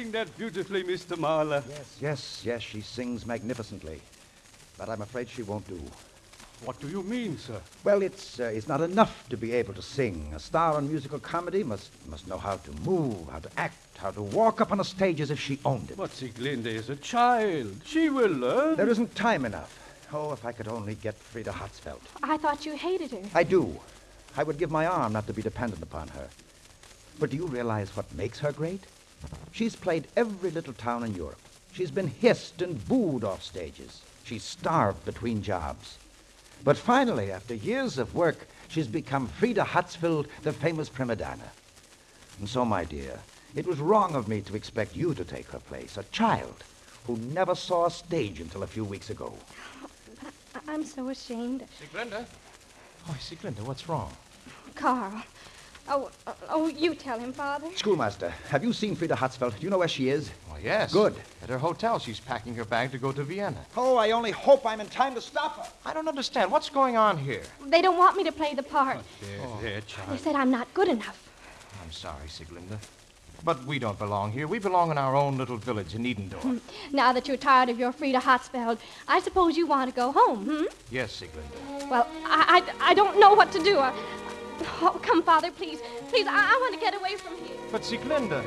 sing 0.00 0.12
that 0.12 0.38
beautifully, 0.38 0.82
Mr. 0.82 1.18
Mahler? 1.18 1.62
Yes, 1.68 1.98
yes, 2.00 2.42
yes, 2.44 2.62
she 2.62 2.80
sings 2.80 3.26
magnificently. 3.26 4.00
But 4.78 4.88
I'm 4.88 5.02
afraid 5.02 5.28
she 5.28 5.42
won't 5.42 5.68
do. 5.68 5.78
What 6.64 6.80
do 6.80 6.88
you 6.88 7.02
mean, 7.02 7.36
sir? 7.36 7.60
Well, 7.84 8.00
it's 8.02 8.40
uh, 8.40 8.44
it's 8.44 8.68
not 8.68 8.80
enough 8.80 9.28
to 9.28 9.36
be 9.36 9.52
able 9.52 9.74
to 9.74 9.82
sing. 9.82 10.32
A 10.34 10.38
star 10.38 10.78
in 10.78 10.88
musical 10.88 11.18
comedy 11.18 11.62
must 11.62 11.90
must 12.08 12.26
know 12.28 12.38
how 12.38 12.56
to 12.56 12.72
move, 12.90 13.28
how 13.30 13.40
to 13.40 13.50
act, 13.58 13.98
how 13.98 14.10
to 14.10 14.22
walk 14.22 14.60
up 14.62 14.72
on 14.72 14.80
a 14.80 14.84
stage 14.84 15.20
as 15.20 15.30
if 15.30 15.40
she 15.40 15.58
owned 15.64 15.90
it. 15.90 15.96
But 15.96 16.10
Sieglinde 16.10 16.66
is 16.82 16.88
a 16.88 16.96
child. 16.96 17.72
She 17.84 18.08
will 18.08 18.32
learn. 18.46 18.76
There 18.76 18.88
isn't 18.88 19.14
time 19.14 19.44
enough. 19.44 19.72
Oh, 20.12 20.32
if 20.32 20.44
I 20.44 20.52
could 20.52 20.68
only 20.68 20.94
get 20.94 21.14
Frida 21.14 21.52
Hatzfeld. 21.52 22.04
I 22.22 22.36
thought 22.38 22.66
you 22.66 22.74
hated 22.76 23.10
her. 23.12 23.24
I 23.34 23.42
do. 23.42 23.64
I 24.36 24.44
would 24.44 24.58
give 24.58 24.70
my 24.70 24.86
arm 24.86 25.12
not 25.12 25.26
to 25.26 25.34
be 25.34 25.42
dependent 25.42 25.82
upon 25.82 26.08
her. 26.08 26.28
But 27.18 27.30
do 27.30 27.36
you 27.36 27.46
realize 27.46 27.94
what 27.96 28.06
makes 28.14 28.38
her 28.40 28.52
great? 28.52 28.84
She's 29.52 29.76
played 29.76 30.08
every 30.16 30.50
little 30.50 30.72
town 30.72 31.04
in 31.04 31.14
Europe. 31.14 31.40
She's 31.72 31.90
been 31.90 32.08
hissed 32.08 32.62
and 32.62 32.86
booed 32.88 33.24
off 33.24 33.42
stages. 33.42 34.02
She's 34.24 34.42
starved 34.42 35.04
between 35.04 35.42
jobs. 35.42 35.98
But 36.64 36.76
finally, 36.76 37.30
after 37.32 37.54
years 37.54 37.98
of 37.98 38.14
work, 38.14 38.46
she's 38.68 38.86
become 38.86 39.26
Frida 39.26 39.64
Hatzfeld, 39.64 40.26
the 40.42 40.52
famous 40.52 40.88
prima 40.88 41.16
donna. 41.16 41.50
And 42.38 42.48
so, 42.48 42.64
my 42.64 42.84
dear, 42.84 43.18
it 43.54 43.66
was 43.66 43.78
wrong 43.80 44.14
of 44.14 44.28
me 44.28 44.40
to 44.42 44.56
expect 44.56 44.96
you 44.96 45.14
to 45.14 45.24
take 45.24 45.48
her 45.50 45.58
place, 45.58 45.96
a 45.96 46.04
child 46.04 46.64
who 47.06 47.16
never 47.16 47.54
saw 47.54 47.86
a 47.86 47.90
stage 47.90 48.40
until 48.40 48.62
a 48.62 48.66
few 48.66 48.84
weeks 48.84 49.10
ago. 49.10 49.32
I- 50.54 50.72
I'm 50.72 50.84
so 50.84 51.08
ashamed. 51.08 51.66
Sieglinde? 51.80 52.24
Oh, 53.08 53.16
Sieglinde, 53.18 53.60
what's 53.60 53.88
wrong? 53.88 54.12
Carl. 54.74 55.22
Oh, 55.92 56.08
oh, 56.28 56.34
oh, 56.48 56.68
you 56.68 56.94
tell 56.94 57.18
him, 57.18 57.32
Father. 57.32 57.66
Schoolmaster, 57.74 58.32
have 58.48 58.62
you 58.62 58.72
seen 58.72 58.94
Frida 58.94 59.16
Hatzfeld? 59.16 59.58
Do 59.58 59.62
you 59.64 59.70
know 59.70 59.78
where 59.78 59.88
she 59.88 60.08
is? 60.08 60.30
Oh, 60.48 60.56
yes. 60.62 60.92
Good. 60.92 61.16
At 61.42 61.48
her 61.48 61.58
hotel, 61.58 61.98
she's 61.98 62.20
packing 62.20 62.54
her 62.54 62.64
bag 62.64 62.92
to 62.92 62.98
go 62.98 63.10
to 63.10 63.24
Vienna. 63.24 63.58
Oh, 63.76 63.96
I 63.96 64.12
only 64.12 64.30
hope 64.30 64.64
I'm 64.64 64.80
in 64.80 64.86
time 64.86 65.16
to 65.16 65.20
stop 65.20 65.56
her. 65.56 65.72
I 65.84 65.92
don't 65.92 66.06
understand. 66.06 66.52
What's 66.52 66.70
going 66.70 66.96
on 66.96 67.18
here? 67.18 67.42
They 67.66 67.82
don't 67.82 67.98
want 67.98 68.16
me 68.16 68.22
to 68.22 68.30
play 68.30 68.54
the 68.54 68.62
part. 68.62 68.98
There, 69.20 69.48
there, 69.62 69.80
They 69.80 69.86
child. 69.88 70.20
said 70.20 70.36
I'm 70.36 70.52
not 70.52 70.72
good 70.74 70.86
enough. 70.86 71.28
I'm 71.82 71.90
sorry, 71.90 72.28
Sieglinde. 72.28 72.78
But 73.42 73.64
we 73.64 73.78
don't 73.78 73.98
belong 73.98 74.32
here. 74.32 74.46
We 74.46 74.58
belong 74.58 74.90
in 74.90 74.98
our 74.98 75.16
own 75.16 75.38
little 75.38 75.56
village 75.56 75.94
in 75.94 76.04
Edendorf. 76.04 76.60
Now 76.92 77.12
that 77.14 77.26
you're 77.26 77.38
tired 77.38 77.70
of 77.70 77.78
your 77.78 77.90
Frida 77.90 78.18
Hatzfeld, 78.20 78.78
I 79.08 79.18
suppose 79.20 79.56
you 79.56 79.66
want 79.66 79.88
to 79.90 79.96
go 79.96 80.12
home, 80.12 80.44
hmm? 80.44 80.64
yes, 80.90 81.20
Sieglinde. 81.20 81.88
Well, 81.90 82.06
I, 82.26 82.62
I, 82.80 82.90
I 82.90 82.94
don't 82.94 83.18
know 83.18 83.32
what 83.34 83.50
to 83.52 83.58
do. 83.62 83.78
I, 83.78 83.94
oh, 84.82 84.98
come, 85.02 85.22
Father, 85.22 85.50
please. 85.50 85.80
Please, 86.08 86.26
I, 86.26 86.32
I 86.32 86.58
want 86.60 86.74
to 86.74 86.80
get 86.80 86.94
away 86.94 87.16
from 87.16 87.36
here. 87.36 87.56
But 87.70 87.82
Sieglinde. 87.82 88.44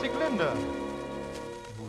Sieglinde. 0.00 0.50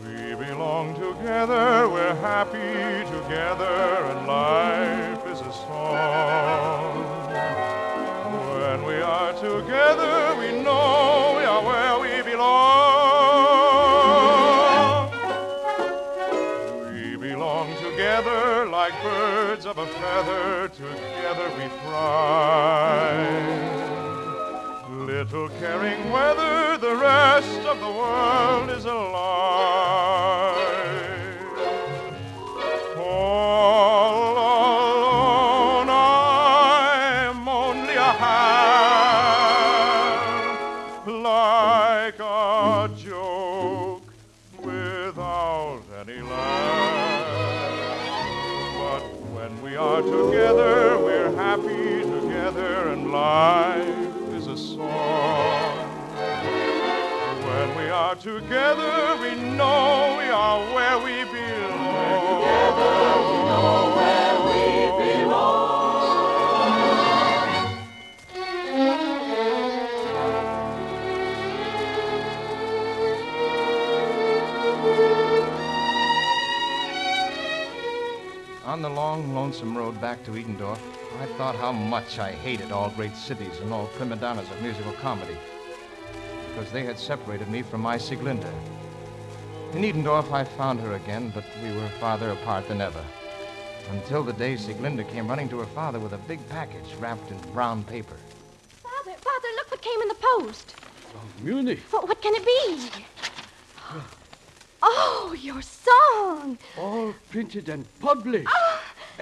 We 0.04 0.34
belong 0.46 0.94
together, 0.94 1.88
we're 1.88 2.14
happy 2.16 3.04
together, 3.10 3.74
and 4.10 4.26
life 4.26 5.26
is 5.26 5.40
a 5.40 5.52
song. 5.52 7.04
When 8.60 8.84
we 8.84 9.02
are 9.02 9.32
together, 9.32 10.36
we 10.38 10.62
know 10.62 11.34
we 11.36 11.44
are 11.44 11.62
where 11.64 11.98
we 11.98 12.22
belong. 12.30 12.99
A 19.80 19.86
feather, 19.86 20.68
together 20.68 21.48
we 21.56 21.66
fly. 21.80 23.16
Little 24.90 25.48
caring 25.58 26.10
whether 26.10 26.76
the 26.76 26.96
rest 26.96 27.60
of 27.60 27.80
the 27.80 27.90
world 27.90 28.68
is 28.70 28.84
alive. 28.84 29.39
Lonesome 79.50 79.76
road 79.76 80.00
back 80.00 80.22
to 80.22 80.30
Edendorf, 80.30 80.78
I 81.20 81.26
thought 81.36 81.56
how 81.56 81.72
much 81.72 82.20
I 82.20 82.30
hated 82.30 82.70
all 82.70 82.88
great 82.90 83.16
cities 83.16 83.58
and 83.58 83.72
all 83.72 83.88
prima 83.96 84.14
donnas 84.14 84.48
of 84.48 84.62
musical 84.62 84.92
comedy. 84.92 85.36
Because 86.48 86.70
they 86.70 86.84
had 86.84 86.96
separated 86.96 87.48
me 87.48 87.62
from 87.62 87.80
my 87.80 87.96
Sieglinde. 87.96 88.48
In 89.72 89.82
Edendorf, 89.82 90.30
I 90.30 90.44
found 90.44 90.78
her 90.78 90.92
again, 90.92 91.32
but 91.34 91.42
we 91.64 91.72
were 91.72 91.88
farther 91.98 92.30
apart 92.30 92.68
than 92.68 92.80
ever. 92.80 93.04
Until 93.90 94.22
the 94.22 94.34
day 94.34 94.54
Sieglinde 94.54 95.02
came 95.08 95.26
running 95.26 95.48
to 95.48 95.58
her 95.58 95.66
father 95.66 95.98
with 95.98 96.12
a 96.12 96.18
big 96.28 96.38
package 96.48 96.94
wrapped 97.00 97.32
in 97.32 97.52
brown 97.52 97.82
paper. 97.82 98.18
Father, 98.84 99.18
Father, 99.18 99.48
look 99.56 99.72
what 99.72 99.82
came 99.82 100.00
in 100.00 100.06
the 100.06 100.16
post. 100.38 100.76
Oh, 101.16 101.42
Munich. 101.42 101.80
What, 101.90 102.06
what 102.06 102.22
can 102.22 102.36
it 102.36 102.46
be? 102.46 102.88
Oh, 104.80 105.36
your 105.36 105.60
song. 105.60 106.56
All 106.78 107.12
printed 107.30 107.68
and 107.68 107.84
published. 107.98 108.48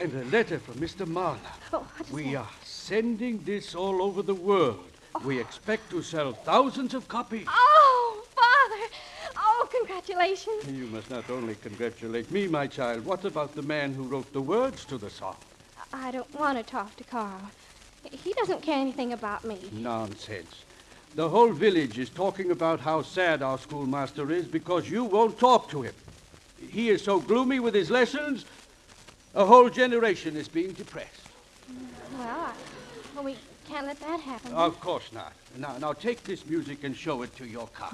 And 0.01 0.15
a 0.15 0.25
letter 0.27 0.61
from 0.61 0.75
Mr. 0.75 1.05
Mahler. 1.09 1.39
Oh, 1.73 1.85
We 2.13 2.35
that? 2.35 2.37
are 2.37 2.49
sending 2.63 3.43
this 3.45 3.75
all 3.75 4.01
over 4.01 4.23
the 4.23 4.35
world. 4.35 4.85
We 5.25 5.39
oh. 5.39 5.41
expect 5.41 5.91
to 5.91 6.03
sell 6.03 6.33
thousands 6.33 6.95
of 6.95 7.09
copies. 7.09 7.49
Oh, 7.49 8.23
Father. 8.37 8.95
Oh, 9.37 9.69
congratulations. 9.73 10.69
You 10.69 10.87
must 10.87 11.11
not 11.11 11.29
only 11.31 11.57
congratulate 11.57 12.31
me, 12.31 12.47
my 12.47 12.69
child. 12.69 13.05
What 13.05 13.25
about 13.25 13.57
the 13.57 13.63
man 13.63 13.93
who 13.93 14.05
wrote 14.05 14.33
the 14.33 14.41
words 14.41 14.85
to 14.85 14.99
the 14.99 15.11
song? 15.11 15.37
I 15.93 16.13
don't 16.13 16.33
want 16.39 16.59
to 16.59 16.63
talk 16.63 16.95
to 16.97 17.05
Carl. 17.05 17.51
He 18.09 18.33
doesn't 18.35 18.63
care 18.63 18.79
anything 18.79 19.13
about 19.13 19.45
me. 19.45 19.59
Nonsense. 19.73 20.63
The 21.17 21.29
whole 21.29 21.51
village 21.51 21.99
is 21.99 22.09
talking 22.09 22.53
about 22.53 22.79
how 22.79 23.03
sad 23.03 23.43
our 23.43 23.59
schoolmaster 23.59 24.31
is 24.31 24.47
because 24.47 24.89
you 24.89 25.03
won't 25.03 25.41
talk 25.41 25.69
to 25.71 25.83
him. 25.83 25.95
He 26.71 26.91
is 26.91 27.03
so 27.03 27.19
gloomy 27.19 27.59
with 27.59 27.75
his 27.75 27.91
lessons, 27.91 28.45
a 29.35 29.45
whole 29.45 29.69
generation 29.69 30.37
is 30.37 30.49
being 30.49 30.73
depressed. 30.73 31.29
Well, 32.19 32.29
I, 32.29 32.53
well, 33.15 33.25
we 33.25 33.37
can't 33.69 33.87
let 33.87 34.01
that 34.01 34.21
happen. 34.21 34.53
Of 34.53 34.81
course 34.81 35.13
not. 35.13 35.33
Now, 35.57 35.77
now 35.79 35.93
take 35.93 36.23
this 36.25 36.47
music 36.47 36.85
and 36.85 36.97
show 36.97 37.23
it 37.23 37.37
to 37.37 37.47
your 37.47 37.69
car. 37.69 37.93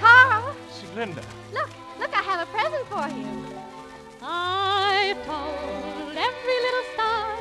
Carl, 0.00 0.54
Sieglinde. 0.72 1.22
look, 1.52 1.70
look, 2.00 2.12
I 2.16 2.22
have 2.22 2.48
a 2.48 2.50
present 2.52 2.86
for 2.86 3.08
you. 3.16 3.44
I've 4.22 5.24
told 5.26 6.16
every 6.16 6.58
little 6.66 6.86
star 6.94 7.36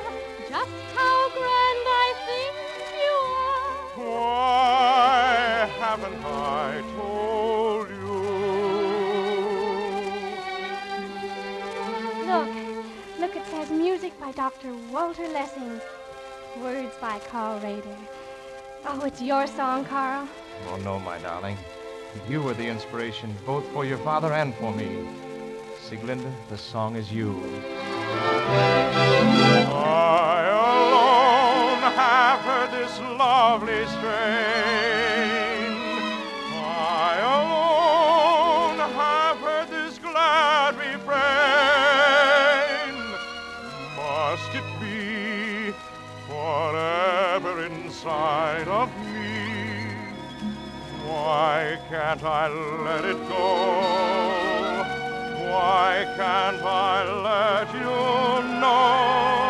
just 0.50 0.72
how 0.94 1.30
grand 1.30 1.86
I 1.88 2.14
think 2.28 2.56
you 3.04 3.16
are. 3.36 4.10
Why 4.12 5.70
haven't 5.80 6.26
I 6.26 6.82
music 13.86 14.20
by 14.20 14.32
Dr. 14.32 14.74
Walter 14.92 15.28
Lessing, 15.28 15.80
words 16.60 16.96
by 17.00 17.20
Carl 17.30 17.60
Rader. 17.60 17.98
Oh, 18.88 19.02
it's 19.06 19.22
your 19.22 19.46
song, 19.46 19.86
Carl. 19.86 20.28
Oh, 20.70 20.78
no, 20.78 21.00
my 21.00 21.20
darling. 21.20 21.56
You 22.28 22.42
were 22.42 22.56
the 22.56 22.66
inspiration 22.66 23.32
both 23.46 23.64
for 23.74 23.86
your 23.86 24.00
father 24.00 24.34
and 24.34 24.56
for 24.56 24.74
me. 24.74 25.08
Sieglinde, 25.84 26.32
the 26.50 26.58
song 26.58 26.96
is 26.96 27.12
you. 27.12 27.40
I 29.70 30.42
alone 30.66 31.82
have 32.02 32.40
heard 32.40 32.72
this 32.72 33.00
lovely 33.20 33.86
strain. 33.86 34.75
Can't 51.90 52.24
I 52.24 52.48
let 52.86 53.04
it 53.04 53.18
go? 53.28 53.46
Why 55.50 56.06
can't 56.16 56.62
I 56.64 57.04
let 57.28 57.74
you 57.74 58.60
know? 58.60 59.45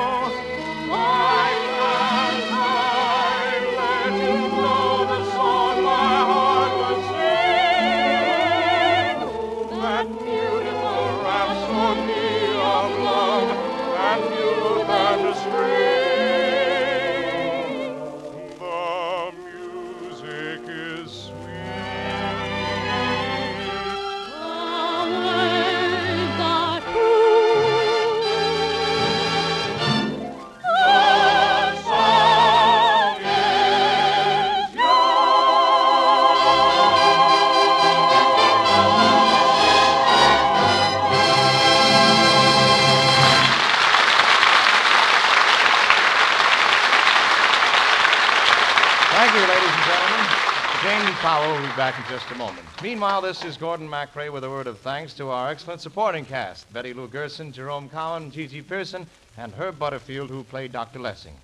Will 51.46 51.62
be 51.62 51.68
back 51.78 51.96
in 52.00 52.12
just 52.12 52.32
a 52.32 52.36
moment. 52.40 52.66
Meanwhile, 52.82 53.22
this 53.22 53.46
is 53.46 53.56
Gordon 53.56 53.88
MacRae 53.88 54.32
with 54.32 54.44
a 54.44 54.50
word 54.50 54.66
of 54.66 54.80
thanks 54.80 55.14
to 55.14 55.30
our 55.30 55.52
excellent 55.52 55.80
supporting 55.80 56.26
cast 56.26 56.72
Betty 56.74 56.92
Lou 56.92 57.08
Gerson, 57.08 57.52
Jerome 57.52 57.88
Cowan, 57.88 58.32
Gigi 58.32 58.64
Pearson, 58.64 59.06
and 59.38 59.54
Herb 59.54 59.78
Butterfield, 59.78 60.32
who 60.32 60.44
played 60.44 60.72
Dr. 60.72 60.98
Lessing. 60.98 61.36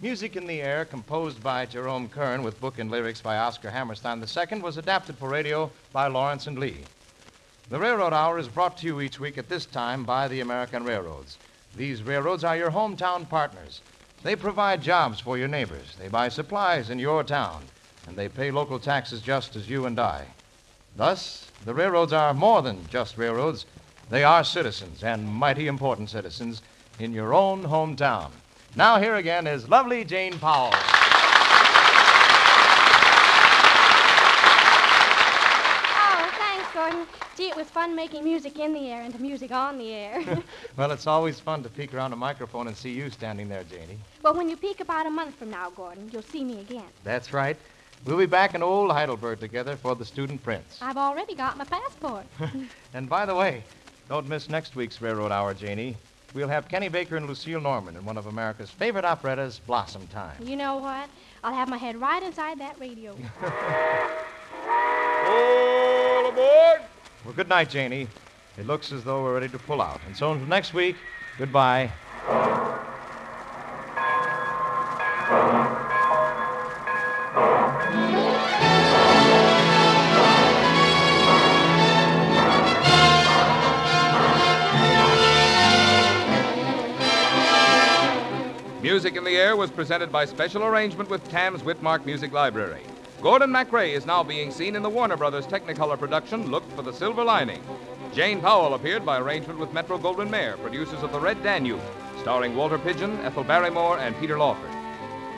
Music 0.00 0.36
in 0.36 0.46
the 0.46 0.62
Air, 0.62 0.86
composed 0.86 1.42
by 1.42 1.66
Jerome 1.66 2.08
Kern 2.08 2.44
with 2.44 2.58
book 2.62 2.78
and 2.78 2.90
lyrics 2.90 3.20
by 3.20 3.36
Oscar 3.36 3.68
Hammerstein 3.68 4.24
II, 4.24 4.62
was 4.62 4.78
adapted 4.78 5.18
for 5.18 5.28
radio 5.28 5.70
by 5.92 6.06
Lawrence 6.06 6.46
and 6.46 6.58
Lee. 6.58 6.78
The 7.68 7.78
Railroad 7.78 8.14
Hour 8.14 8.38
is 8.38 8.48
brought 8.48 8.78
to 8.78 8.86
you 8.86 9.02
each 9.02 9.20
week 9.20 9.36
at 9.36 9.50
this 9.50 9.66
time 9.66 10.04
by 10.04 10.28
the 10.28 10.40
American 10.40 10.82
Railroads. 10.82 11.36
These 11.76 12.02
railroads 12.02 12.42
are 12.42 12.56
your 12.56 12.70
hometown 12.70 13.28
partners. 13.28 13.82
They 14.22 14.34
provide 14.34 14.80
jobs 14.80 15.20
for 15.20 15.36
your 15.36 15.48
neighbors. 15.48 15.94
They 16.00 16.08
buy 16.08 16.30
supplies 16.30 16.88
in 16.88 16.98
your 16.98 17.22
town. 17.22 17.64
And 18.06 18.16
they 18.16 18.28
pay 18.28 18.50
local 18.50 18.78
taxes 18.78 19.20
just 19.20 19.56
as 19.56 19.68
you 19.68 19.86
and 19.86 19.98
I. 19.98 20.26
Thus, 20.96 21.50
the 21.64 21.74
railroads 21.74 22.12
are 22.12 22.32
more 22.32 22.62
than 22.62 22.86
just 22.88 23.18
railroads. 23.18 23.66
They 24.08 24.24
are 24.24 24.44
citizens, 24.44 25.02
and 25.02 25.26
mighty 25.26 25.66
important 25.66 26.10
citizens, 26.10 26.62
in 26.98 27.12
your 27.12 27.34
own 27.34 27.64
hometown. 27.64 28.30
Now, 28.76 28.98
here 29.00 29.16
again 29.16 29.46
is 29.46 29.68
lovely 29.68 30.04
Jane 30.04 30.38
Powell. 30.38 30.70
Oh, 35.98 36.30
thanks, 36.38 36.72
Gordon. 36.72 37.06
Gee, 37.36 37.48
it 37.48 37.56
was 37.56 37.68
fun 37.68 37.94
making 37.94 38.24
music 38.24 38.58
in 38.58 38.72
the 38.72 38.88
air 38.88 39.02
and 39.02 39.18
music 39.20 39.50
on 39.50 39.76
the 39.78 39.92
air. 39.92 40.22
well, 40.76 40.90
it's 40.92 41.06
always 41.06 41.40
fun 41.40 41.62
to 41.62 41.68
peek 41.68 41.92
around 41.92 42.12
a 42.12 42.16
microphone 42.16 42.68
and 42.68 42.76
see 42.76 42.92
you 42.92 43.10
standing 43.10 43.48
there, 43.48 43.64
Janie. 43.64 43.98
well, 44.22 44.34
when 44.34 44.48
you 44.48 44.56
peek 44.56 44.80
about 44.80 45.06
a 45.06 45.10
month 45.10 45.34
from 45.34 45.50
now, 45.50 45.70
Gordon, 45.70 46.08
you'll 46.12 46.22
see 46.22 46.44
me 46.44 46.60
again. 46.60 46.88
That's 47.04 47.32
right. 47.32 47.56
We'll 48.06 48.16
be 48.18 48.26
back 48.26 48.54
in 48.54 48.62
old 48.62 48.92
Heidelberg 48.92 49.40
together 49.40 49.74
for 49.76 49.96
the 49.96 50.04
student 50.04 50.42
prince. 50.44 50.78
I've 50.80 50.96
already 50.96 51.34
got 51.34 51.56
my 51.58 51.64
passport. 51.64 52.24
And 52.94 53.08
by 53.10 53.26
the 53.26 53.34
way, 53.34 53.62
don't 54.08 54.26
miss 54.28 54.48
next 54.48 54.74
week's 54.76 55.02
Railroad 55.02 55.32
Hour, 55.32 55.52
Janie. 55.52 55.96
We'll 56.34 56.48
have 56.48 56.68
Kenny 56.68 56.88
Baker 56.88 57.16
and 57.16 57.26
Lucille 57.26 57.60
Norman 57.60 57.96
in 57.96 58.04
one 58.04 58.16
of 58.16 58.26
America's 58.26 58.70
favorite 58.70 59.04
operettas, 59.04 59.60
Blossom 59.66 60.06
Time. 60.06 60.36
you 60.42 60.56
know 60.56 60.76
what? 60.76 61.08
I'll 61.44 61.52
have 61.54 61.68
my 61.68 61.76
head 61.76 61.96
right 62.00 62.22
inside 62.22 62.58
that 62.60 62.78
radio. 62.80 63.10
All 65.28 66.28
aboard! 66.28 66.82
Well, 67.24 67.34
good 67.34 67.48
night, 67.48 67.68
Janie. 67.70 68.06
It 68.56 68.66
looks 68.66 68.92
as 68.92 69.04
though 69.04 69.22
we're 69.22 69.34
ready 69.34 69.48
to 69.48 69.58
pull 69.58 69.82
out. 69.82 70.00
And 70.06 70.16
so 70.16 70.32
until 70.32 70.46
next 70.46 70.72
week, 70.72 70.96
goodbye. 71.38 71.90
Music 88.96 89.16
in 89.16 89.24
the 89.24 89.36
Air 89.36 89.56
was 89.56 89.70
presented 89.70 90.10
by 90.10 90.24
special 90.24 90.64
arrangement 90.64 91.10
with 91.10 91.28
Tams 91.28 91.60
Witmark 91.60 92.06
Music 92.06 92.32
Library. 92.32 92.80
Gordon 93.20 93.50
MacRae 93.50 93.92
is 93.92 94.06
now 94.06 94.22
being 94.22 94.50
seen 94.50 94.74
in 94.74 94.82
the 94.82 94.88
Warner 94.88 95.18
Brothers 95.18 95.46
Technicolor 95.46 95.98
production 95.98 96.50
Look 96.50 96.64
for 96.74 96.80
the 96.80 96.94
Silver 96.94 97.22
Lining. 97.22 97.62
Jane 98.14 98.40
Powell 98.40 98.72
appeared 98.72 99.04
by 99.04 99.18
arrangement 99.18 99.58
with 99.60 99.74
Metro 99.74 99.98
Goldwyn 99.98 100.30
Mayer, 100.30 100.56
producers 100.56 101.02
of 101.02 101.12
The 101.12 101.20
Red 101.20 101.42
Danube, 101.42 101.82
starring 102.22 102.56
Walter 102.56 102.78
Pidgeon, 102.78 103.18
Ethel 103.18 103.44
Barrymore, 103.44 103.98
and 103.98 104.18
Peter 104.18 104.38
Lawford. 104.38 104.70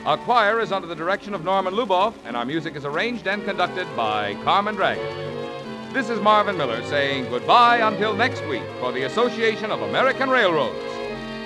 Our 0.05 0.17
choir 0.19 0.61
is 0.61 0.71
under 0.71 0.87
the 0.87 0.95
direction 0.95 1.33
of 1.33 1.43
Norman 1.43 1.73
Luboff, 1.73 2.13
and 2.23 2.37
our 2.37 2.45
music 2.45 2.77
is 2.77 2.85
arranged 2.85 3.27
and 3.27 3.43
conducted 3.43 3.93
by 3.93 4.35
Carmen 4.45 4.75
Dragon. 4.75 5.91
This 5.91 6.09
is 6.09 6.21
Marvin 6.21 6.55
Miller 6.55 6.81
saying 6.83 7.29
goodbye 7.29 7.85
until 7.85 8.15
next 8.15 8.41
week 8.45 8.63
for 8.79 8.93
the 8.93 9.03
Association 9.03 9.69
of 9.69 9.81
American 9.81 10.29
Railroads. 10.29 10.98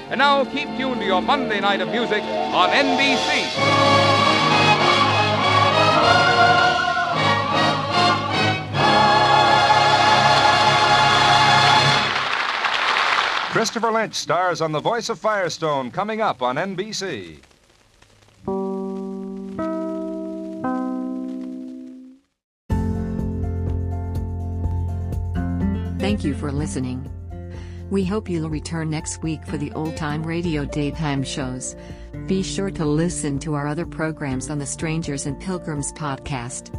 And 0.10 0.20
now 0.20 0.46
keep 0.46 0.68
tuned 0.78 1.00
to 1.02 1.06
your 1.06 1.22
Monday 1.22 1.60
night 1.60 1.82
of 1.82 1.90
music 1.90 2.24
on 2.24 2.70
NBC. 2.70 4.14
Christopher 13.54 13.92
Lynch 13.92 14.16
stars 14.16 14.62
on 14.62 14.72
The 14.72 14.80
Voice 14.80 15.10
of 15.10 15.20
Firestone 15.20 15.92
coming 15.92 16.22
up 16.22 16.42
on 16.42 16.56
NBC. 16.56 17.38
Thank 26.00 26.24
you 26.24 26.34
for 26.34 26.52
listening. 26.52 27.10
We 27.94 28.04
hope 28.04 28.28
you'll 28.28 28.50
return 28.50 28.90
next 28.90 29.22
week 29.22 29.46
for 29.46 29.56
the 29.56 29.72
old 29.74 29.96
time 29.96 30.24
radio 30.24 30.66
daytime 30.66 31.22
shows. 31.22 31.76
Be 32.26 32.42
sure 32.42 32.72
to 32.72 32.86
listen 32.86 33.38
to 33.42 33.54
our 33.54 33.68
other 33.68 33.86
programs 33.86 34.50
on 34.50 34.58
the 34.58 34.66
Strangers 34.66 35.28
and 35.28 35.40
Pilgrims 35.40 35.94
podcast. 35.94 36.74